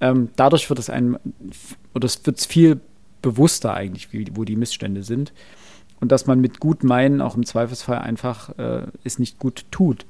Ähm, 0.00 0.30
dadurch 0.36 0.68
wird 0.68 0.78
es 0.78 0.90
ein, 0.90 1.16
oder 1.94 2.06
es 2.06 2.24
wird 2.26 2.40
viel 2.40 2.80
bewusster 3.22 3.74
eigentlich, 3.74 4.12
wie, 4.12 4.26
wo 4.34 4.44
die 4.44 4.56
Missstände 4.56 5.02
sind. 5.02 5.32
Und 6.00 6.12
dass 6.12 6.26
man 6.26 6.40
mit 6.40 6.60
gut 6.60 6.84
meinen 6.84 7.20
auch 7.20 7.36
im 7.36 7.46
Zweifelsfall 7.46 7.98
einfach 7.98 8.58
äh, 8.58 8.86
es 9.04 9.18
nicht 9.18 9.38
gut 9.38 9.64
tut. 9.70 10.04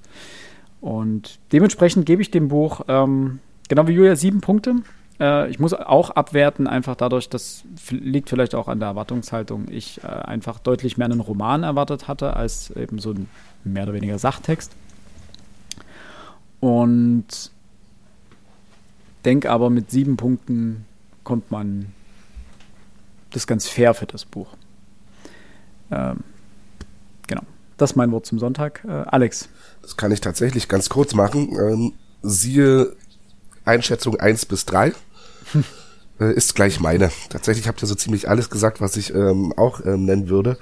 Und 0.81 1.39
dementsprechend 1.53 2.07
gebe 2.07 2.23
ich 2.23 2.31
dem 2.31 2.49
Buch, 2.49 2.83
ähm, 2.89 3.39
genau 3.69 3.87
wie 3.87 3.93
Julia, 3.93 4.17
sieben 4.17 4.41
Punkte. 4.41 4.77
Äh, 5.21 5.49
ich 5.49 5.59
muss 5.59 5.73
auch 5.73 6.11
abwerten, 6.11 6.67
einfach 6.67 6.97
dadurch, 6.97 7.29
das 7.29 7.65
liegt 7.91 8.29
vielleicht 8.29 8.55
auch 8.55 8.69
an 8.69 8.81
der 8.81 8.89
Erwartungshaltung, 8.89 9.67
ich 9.71 10.03
äh, 10.03 10.07
einfach 10.07 10.59
deutlich 10.59 10.97
mehr 10.97 11.07
einen 11.07 11.21
Roman 11.21 11.63
erwartet 11.63 12.09
hatte 12.09 12.35
als 12.35 12.71
eben 12.71 12.99
so 12.99 13.13
ein 13.13 13.29
mehr 13.73 13.85
oder 13.85 13.95
weniger 13.95 14.19
Sachtext. 14.19 14.73
Und 16.61 17.51
denke 19.25 19.51
aber, 19.51 19.71
mit 19.71 19.91
sieben 19.91 20.17
Punkten 20.17 20.87
kommt 21.25 21.51
man 21.51 21.93
das 23.31 23.47
ganz 23.47 23.69
fair 23.69 23.93
für 23.95 24.07
das 24.07 24.25
Buch. 24.25 24.49
Ähm, 25.91 26.21
genau. 27.27 27.43
Das 27.77 27.93
ist 27.93 27.97
mein 27.97 28.11
Wort 28.13 28.27
zum 28.27 28.39
Sonntag. 28.39 28.83
Äh, 28.85 28.91
Alex. 28.91 29.49
Das 29.83 29.97
kann 29.97 30.11
ich 30.11 30.21
tatsächlich 30.21 30.69
ganz 30.69 30.89
kurz 30.89 31.15
machen. 31.15 31.51
Ähm, 31.61 31.93
siehe 32.23 32.97
Einschätzung 33.65 34.19
1 34.19 34.47
bis 34.47 34.65
3. 34.65 34.93
Äh, 36.19 36.33
ist 36.33 36.55
gleich 36.55 36.81
meine. 36.81 37.11
Tatsächlich 37.29 37.69
habt 37.69 37.83
ihr 37.83 37.87
so 37.87 37.95
ziemlich 37.95 38.29
alles 38.29 38.49
gesagt, 38.49 38.81
was 38.81 38.97
ich 38.97 39.15
ähm, 39.15 39.53
auch 39.57 39.85
ähm, 39.85 40.07
nennen 40.07 40.29
würde. 40.31 40.57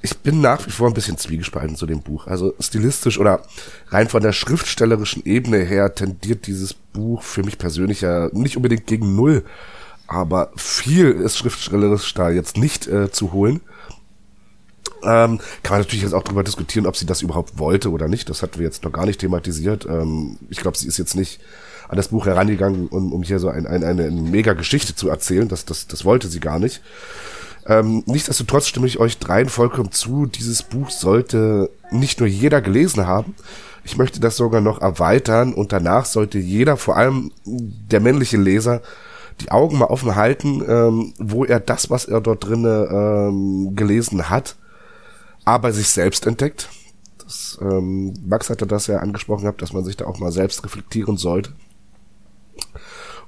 Ich 0.00 0.16
bin 0.18 0.40
nach 0.40 0.66
wie 0.66 0.70
vor 0.70 0.88
ein 0.88 0.94
bisschen 0.94 1.18
zwiegespalten 1.18 1.76
zu 1.76 1.86
dem 1.86 2.00
Buch. 2.00 2.26
Also 2.26 2.54
stilistisch 2.60 3.18
oder 3.18 3.42
rein 3.88 4.08
von 4.08 4.22
der 4.22 4.32
schriftstellerischen 4.32 5.24
Ebene 5.26 5.58
her 5.58 5.94
tendiert 5.94 6.46
dieses 6.46 6.72
Buch 6.72 7.22
für 7.22 7.42
mich 7.42 7.58
persönlich 7.58 8.00
ja 8.00 8.30
nicht 8.32 8.56
unbedingt 8.56 8.86
gegen 8.86 9.16
Null, 9.16 9.44
aber 10.06 10.50
viel 10.56 11.10
ist 11.10 11.36
schriftstellerisch 11.36 12.14
da 12.14 12.30
jetzt 12.30 12.56
nicht 12.56 12.86
äh, 12.86 13.10
zu 13.10 13.32
holen. 13.32 13.60
Ähm, 15.02 15.40
kann 15.62 15.74
man 15.74 15.80
natürlich 15.80 16.02
jetzt 16.02 16.14
auch 16.14 16.22
darüber 16.22 16.42
diskutieren, 16.42 16.86
ob 16.86 16.96
sie 16.96 17.06
das 17.06 17.20
überhaupt 17.20 17.58
wollte 17.58 17.90
oder 17.90 18.08
nicht. 18.08 18.30
Das 18.30 18.42
hatten 18.42 18.58
wir 18.58 18.64
jetzt 18.64 18.82
noch 18.82 18.92
gar 18.92 19.04
nicht 19.04 19.20
thematisiert. 19.20 19.84
Ähm, 19.84 20.38
ich 20.48 20.58
glaube, 20.58 20.78
sie 20.78 20.88
ist 20.88 20.96
jetzt 20.96 21.16
nicht 21.16 21.40
an 21.88 21.96
das 21.96 22.08
Buch 22.08 22.26
herangegangen, 22.26 22.88
um, 22.88 23.12
um 23.12 23.22
hier 23.22 23.38
so 23.38 23.48
ein, 23.48 23.66
ein, 23.66 23.84
eine 23.84 24.10
mega 24.10 24.54
Geschichte 24.54 24.94
zu 24.94 25.08
erzählen. 25.08 25.48
Das, 25.48 25.64
das, 25.64 25.86
das 25.86 26.04
wollte 26.04 26.28
sie 26.28 26.40
gar 26.40 26.58
nicht. 26.58 26.82
Ähm, 27.68 28.02
nichtsdestotrotz 28.06 28.66
stimme 28.66 28.86
ich 28.86 28.98
euch 28.98 29.18
dreien 29.18 29.48
vollkommen 29.48 29.92
zu. 29.92 30.26
Dieses 30.26 30.62
Buch 30.62 30.90
sollte 30.90 31.70
nicht 31.90 32.20
nur 32.20 32.28
jeder 32.28 32.60
gelesen 32.60 33.06
haben. 33.06 33.34
Ich 33.84 33.96
möchte 33.96 34.20
das 34.20 34.36
sogar 34.36 34.60
noch 34.60 34.80
erweitern 34.80 35.54
und 35.54 35.72
danach 35.72 36.06
sollte 36.06 36.38
jeder, 36.38 36.76
vor 36.76 36.96
allem 36.96 37.32
der 37.44 38.00
männliche 38.00 38.36
Leser, 38.36 38.82
die 39.40 39.50
Augen 39.50 39.78
mal 39.78 39.86
offen 39.86 40.16
halten, 40.16 40.64
ähm, 40.66 41.12
wo 41.18 41.44
er 41.44 41.60
das, 41.60 41.90
was 41.90 42.06
er 42.06 42.20
dort 42.20 42.44
drinnen 42.44 42.88
ähm, 42.90 43.76
gelesen 43.76 44.30
hat, 44.30 44.56
aber 45.44 45.72
sich 45.72 45.88
selbst 45.88 46.26
entdeckt. 46.26 46.68
Das, 47.22 47.58
ähm, 47.60 48.14
Max 48.26 48.50
hatte 48.50 48.66
das 48.66 48.86
ja 48.86 48.98
angesprochen 48.98 49.42
gehabt, 49.42 49.62
dass 49.62 49.72
man 49.72 49.84
sich 49.84 49.96
da 49.96 50.06
auch 50.06 50.18
mal 50.18 50.32
selbst 50.32 50.64
reflektieren 50.64 51.16
sollte 51.16 51.52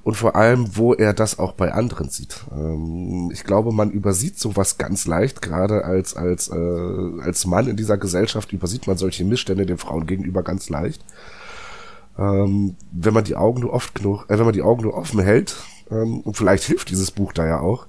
und 0.03 0.15
vor 0.15 0.35
allem, 0.35 0.77
wo 0.77 0.93
er 0.93 1.13
das 1.13 1.39
auch 1.39 1.53
bei 1.53 1.73
anderen 1.73 2.09
sieht. 2.09 2.45
Ähm, 2.51 3.29
ich 3.33 3.43
glaube, 3.43 3.71
man 3.71 3.91
übersieht 3.91 4.39
sowas 4.39 4.77
ganz 4.77 5.05
leicht, 5.07 5.41
gerade 5.41 5.85
als 5.85 6.15
als 6.15 6.49
äh, 6.49 7.21
als 7.21 7.45
Mann 7.45 7.67
in 7.67 7.75
dieser 7.75 7.97
Gesellschaft 7.97 8.53
übersieht 8.53 8.87
man 8.87 8.97
solche 8.97 9.25
Missstände 9.25 9.65
den 9.65 9.77
Frauen 9.77 10.07
gegenüber 10.07 10.43
ganz 10.43 10.69
leicht. 10.69 11.03
Ähm, 12.17 12.75
wenn 12.91 13.13
man 13.13 13.23
die 13.23 13.35
Augen 13.35 13.61
nur 13.61 13.73
oft 13.73 13.95
genug, 13.95 14.25
äh, 14.29 14.37
wenn 14.37 14.45
man 14.45 14.53
die 14.53 14.61
Augen 14.61 14.83
nur 14.83 14.95
offen 14.95 15.19
hält 15.19 15.55
ähm, 15.89 16.21
und 16.21 16.35
vielleicht 16.35 16.63
hilft 16.63 16.89
dieses 16.89 17.11
Buch 17.11 17.33
da 17.33 17.45
ja 17.45 17.59
auch, 17.59 17.87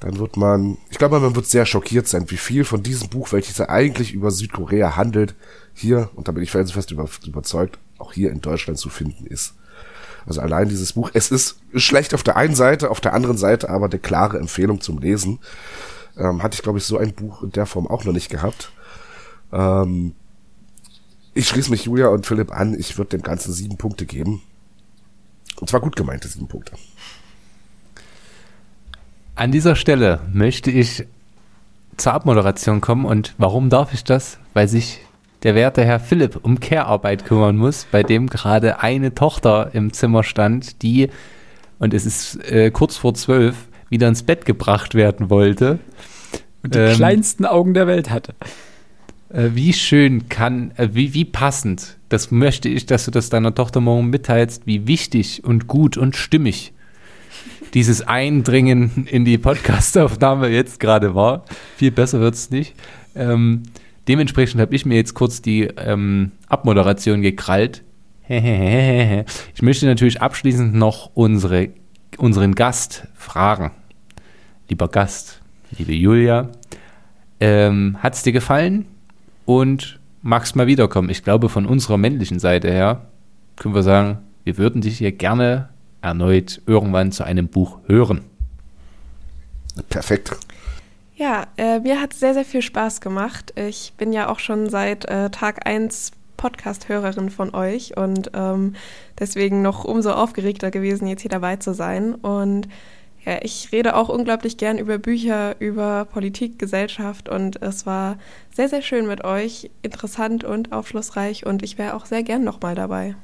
dann 0.00 0.18
wird 0.18 0.36
man, 0.36 0.78
ich 0.88 0.98
glaube, 0.98 1.20
man 1.20 1.36
wird 1.36 1.46
sehr 1.46 1.66
schockiert 1.66 2.08
sein, 2.08 2.30
wie 2.30 2.36
viel 2.36 2.64
von 2.64 2.82
diesem 2.82 3.08
Buch, 3.08 3.32
welches 3.32 3.58
ja 3.58 3.68
eigentlich 3.68 4.14
über 4.14 4.30
Südkorea 4.30 4.96
handelt, 4.96 5.34
hier, 5.74 6.10
und 6.14 6.26
da 6.26 6.32
bin 6.32 6.42
ich 6.42 6.50
felsenfest 6.50 6.90
über, 6.90 7.06
überzeugt, 7.26 7.78
auch 7.98 8.12
hier 8.12 8.30
in 8.30 8.40
Deutschland 8.40 8.78
zu 8.78 8.88
finden 8.88 9.26
ist. 9.26 9.54
Also 10.26 10.40
allein 10.40 10.68
dieses 10.68 10.92
Buch, 10.92 11.10
es 11.14 11.30
ist 11.30 11.56
schlecht 11.74 12.14
auf 12.14 12.22
der 12.22 12.36
einen 12.36 12.54
Seite, 12.54 12.90
auf 12.90 13.00
der 13.00 13.14
anderen 13.14 13.36
Seite 13.36 13.68
aber 13.70 13.86
eine 13.86 13.98
klare 13.98 14.38
Empfehlung 14.38 14.80
zum 14.80 14.98
Lesen. 14.98 15.38
Ähm, 16.16 16.42
hatte 16.42 16.54
ich, 16.54 16.62
glaube 16.62 16.78
ich, 16.78 16.84
so 16.84 16.98
ein 16.98 17.14
Buch 17.14 17.42
in 17.42 17.52
der 17.52 17.66
Form 17.66 17.86
auch 17.86 18.04
noch 18.04 18.12
nicht 18.12 18.30
gehabt. 18.30 18.72
Ähm, 19.52 20.14
ich 21.34 21.48
schließe 21.48 21.70
mich 21.70 21.84
Julia 21.84 22.08
und 22.08 22.26
Philipp 22.26 22.52
an. 22.52 22.78
Ich 22.78 22.98
würde 22.98 23.10
dem 23.10 23.22
Ganzen 23.22 23.52
sieben 23.52 23.76
Punkte 23.76 24.06
geben. 24.06 24.42
Und 25.60 25.68
zwar 25.70 25.80
gut 25.80 25.96
gemeinte 25.96 26.28
sieben 26.28 26.48
Punkte. 26.48 26.72
An 29.36 29.52
dieser 29.52 29.76
Stelle 29.76 30.20
möchte 30.32 30.70
ich 30.70 31.06
zur 31.96 32.12
Abmoderation 32.12 32.80
kommen. 32.80 33.04
Und 33.04 33.34
warum 33.38 33.70
darf 33.70 33.94
ich 33.94 34.04
das? 34.04 34.38
Weil 34.54 34.68
sich 34.68 35.00
der 35.42 35.54
werte 35.54 35.84
Herr 35.84 36.00
Philipp 36.00 36.38
um 36.42 36.60
Care-Arbeit 36.60 37.24
kümmern 37.24 37.56
muss, 37.56 37.86
bei 37.90 38.02
dem 38.02 38.28
gerade 38.28 38.80
eine 38.80 39.14
Tochter 39.14 39.70
im 39.72 39.92
Zimmer 39.92 40.22
stand, 40.22 40.82
die, 40.82 41.08
und 41.78 41.94
es 41.94 42.06
ist 42.06 42.36
äh, 42.50 42.70
kurz 42.70 42.96
vor 42.96 43.14
zwölf, 43.14 43.68
wieder 43.88 44.08
ins 44.08 44.22
Bett 44.22 44.44
gebracht 44.44 44.94
werden 44.94 45.30
wollte. 45.30 45.78
Und 46.62 46.74
die 46.74 46.78
ähm, 46.78 46.94
kleinsten 46.94 47.44
Augen 47.46 47.74
der 47.74 47.86
Welt 47.86 48.10
hatte. 48.10 48.34
Äh, 49.30 49.50
wie 49.54 49.72
schön 49.72 50.28
kann, 50.28 50.72
äh, 50.76 50.90
wie, 50.92 51.14
wie 51.14 51.24
passend, 51.24 51.96
das 52.08 52.30
möchte 52.30 52.68
ich, 52.68 52.86
dass 52.86 53.04
du 53.04 53.10
das 53.10 53.30
deiner 53.30 53.54
Tochter 53.54 53.80
morgen 53.80 54.10
mitteilst, 54.10 54.66
wie 54.66 54.86
wichtig 54.86 55.44
und 55.44 55.66
gut 55.66 55.96
und 55.96 56.16
stimmig 56.16 56.72
dieses 57.74 58.06
Eindringen 58.06 59.06
in 59.08 59.24
die 59.24 59.38
Podcastaufnahme 59.38 60.48
jetzt 60.48 60.80
gerade 60.80 61.14
war. 61.14 61.44
Viel 61.76 61.92
besser 61.92 62.20
wird 62.20 62.34
es 62.34 62.50
nicht. 62.50 62.74
Ähm, 63.14 63.62
Dementsprechend 64.10 64.60
habe 64.60 64.74
ich 64.74 64.84
mir 64.84 64.96
jetzt 64.96 65.14
kurz 65.14 65.40
die 65.40 65.68
ähm, 65.76 66.32
Abmoderation 66.48 67.22
gekrallt. 67.22 67.84
ich 68.28 69.62
möchte 69.62 69.86
natürlich 69.86 70.20
abschließend 70.20 70.74
noch 70.74 71.12
unsere, 71.14 71.68
unseren 72.18 72.56
Gast 72.56 73.06
fragen. 73.14 73.70
Lieber 74.68 74.88
Gast, 74.88 75.40
liebe 75.78 75.92
Julia, 75.92 76.48
ähm, 77.38 77.98
hat 78.00 78.14
es 78.14 78.24
dir 78.24 78.32
gefallen 78.32 78.86
und 79.44 80.00
magst 80.22 80.56
mal 80.56 80.66
wiederkommen? 80.66 81.08
Ich 81.08 81.22
glaube, 81.22 81.48
von 81.48 81.64
unserer 81.64 81.96
männlichen 81.96 82.40
Seite 82.40 82.68
her 82.68 83.06
können 83.54 83.76
wir 83.76 83.84
sagen, 83.84 84.18
wir 84.42 84.58
würden 84.58 84.80
dich 84.80 84.98
hier 84.98 85.12
gerne 85.12 85.68
erneut 86.02 86.60
irgendwann 86.66 87.12
zu 87.12 87.22
einem 87.22 87.46
Buch 87.46 87.78
hören. 87.86 88.22
Perfekt. 89.88 90.36
Ja, 91.20 91.48
äh, 91.58 91.80
mir 91.80 92.00
hat 92.00 92.14
sehr, 92.14 92.32
sehr 92.32 92.46
viel 92.46 92.62
Spaß 92.62 93.02
gemacht. 93.02 93.52
Ich 93.54 93.92
bin 93.98 94.14
ja 94.14 94.30
auch 94.30 94.38
schon 94.38 94.70
seit 94.70 95.04
äh, 95.04 95.28
Tag 95.28 95.66
1 95.66 96.12
Podcast-Hörerin 96.38 97.28
von 97.28 97.54
euch 97.54 97.94
und 97.94 98.30
ähm, 98.32 98.74
deswegen 99.18 99.60
noch 99.60 99.84
umso 99.84 100.12
aufgeregter 100.12 100.70
gewesen, 100.70 101.06
jetzt 101.06 101.20
hier 101.20 101.30
dabei 101.30 101.56
zu 101.56 101.74
sein. 101.74 102.14
Und 102.14 102.68
ja, 103.26 103.36
ich 103.42 103.70
rede 103.70 103.96
auch 103.96 104.08
unglaublich 104.08 104.56
gern 104.56 104.78
über 104.78 104.96
Bücher, 104.96 105.60
über 105.60 106.06
Politik, 106.06 106.58
Gesellschaft 106.58 107.28
und 107.28 107.60
es 107.60 107.84
war 107.84 108.16
sehr, 108.54 108.70
sehr 108.70 108.80
schön 108.80 109.06
mit 109.06 109.22
euch, 109.22 109.70
interessant 109.82 110.42
und 110.42 110.72
aufschlussreich 110.72 111.44
und 111.44 111.62
ich 111.62 111.76
wäre 111.76 111.96
auch 111.96 112.06
sehr 112.06 112.22
gern 112.22 112.44
nochmal 112.44 112.74
dabei. 112.74 113.14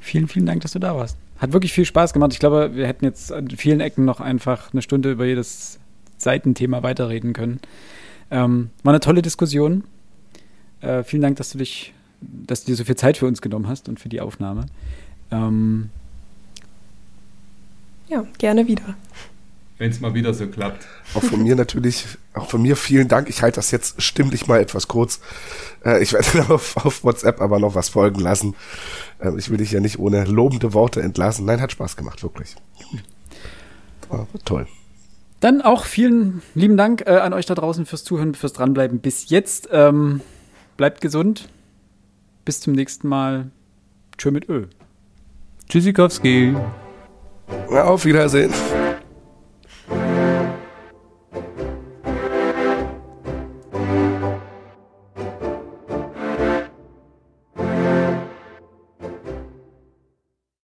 Vielen, 0.00 0.28
vielen 0.28 0.46
Dank, 0.46 0.62
dass 0.62 0.72
du 0.72 0.78
da 0.78 0.96
warst. 0.96 1.18
Hat 1.40 1.52
wirklich 1.52 1.74
viel 1.74 1.84
Spaß 1.84 2.14
gemacht. 2.14 2.32
Ich 2.32 2.38
glaube, 2.38 2.70
wir 2.72 2.86
hätten 2.86 3.04
jetzt 3.04 3.34
an 3.34 3.50
vielen 3.50 3.80
Ecken 3.80 4.06
noch 4.06 4.20
einfach 4.20 4.72
eine 4.72 4.80
Stunde 4.80 5.12
über 5.12 5.26
jedes 5.26 5.78
Seitenthema 6.18 6.82
weiterreden 6.82 7.32
können. 7.32 7.60
Ähm, 8.30 8.70
war 8.82 8.92
eine 8.92 9.00
tolle 9.00 9.22
Diskussion. 9.22 9.84
Äh, 10.80 11.02
vielen 11.02 11.22
Dank, 11.22 11.36
dass 11.36 11.50
du 11.50 11.58
dich, 11.58 11.94
dass 12.20 12.64
du 12.64 12.72
dir 12.72 12.76
so 12.76 12.84
viel 12.84 12.96
Zeit 12.96 13.16
für 13.16 13.26
uns 13.26 13.40
genommen 13.40 13.68
hast 13.68 13.88
und 13.88 13.98
für 13.98 14.08
die 14.08 14.20
Aufnahme. 14.20 14.66
Ähm, 15.30 15.90
ja, 18.08 18.24
gerne 18.38 18.66
wieder. 18.66 18.94
Wenn 19.78 19.90
es 19.92 20.00
mal 20.00 20.12
wieder 20.12 20.34
so 20.34 20.48
klappt. 20.48 20.86
Auch 21.14 21.22
von 21.22 21.42
mir 21.42 21.54
natürlich, 21.54 22.04
auch 22.34 22.50
von 22.50 22.60
mir 22.60 22.74
vielen 22.74 23.06
Dank. 23.06 23.28
Ich 23.28 23.42
halte 23.42 23.56
das 23.56 23.70
jetzt 23.70 24.02
stimmlich 24.02 24.48
mal 24.48 24.60
etwas 24.60 24.88
kurz. 24.88 25.20
Äh, 25.84 26.02
ich 26.02 26.12
werde 26.12 26.48
auf, 26.52 26.76
auf 26.78 27.04
WhatsApp 27.04 27.40
aber 27.40 27.60
noch 27.60 27.76
was 27.76 27.88
folgen 27.88 28.20
lassen. 28.20 28.56
Äh, 29.20 29.38
ich 29.38 29.50
will 29.50 29.58
dich 29.58 29.70
ja 29.70 29.80
nicht 29.80 29.98
ohne 29.98 30.24
lobende 30.24 30.74
Worte 30.74 31.00
entlassen. 31.00 31.44
Nein, 31.44 31.60
hat 31.60 31.72
Spaß 31.72 31.96
gemacht, 31.96 32.22
wirklich. 32.24 32.56
War 34.08 34.26
toll. 34.44 34.66
Dann 35.40 35.62
auch 35.62 35.84
vielen 35.84 36.42
lieben 36.54 36.76
Dank 36.76 37.02
äh, 37.06 37.10
an 37.10 37.32
euch 37.32 37.46
da 37.46 37.54
draußen 37.54 37.86
fürs 37.86 38.02
Zuhören, 38.04 38.34
fürs 38.34 38.52
Dranbleiben 38.52 38.98
bis 38.98 39.30
jetzt. 39.30 39.68
Ähm, 39.70 40.20
bleibt 40.76 41.00
gesund. 41.00 41.48
Bis 42.44 42.60
zum 42.60 42.72
nächsten 42.72 43.08
Mal. 43.08 43.50
Tschö 44.16 44.30
mit 44.30 44.48
Ö. 44.48 44.66
Tschüssikowski. 45.68 46.56
Auf 47.70 48.04
Wiedersehen. 48.04 48.52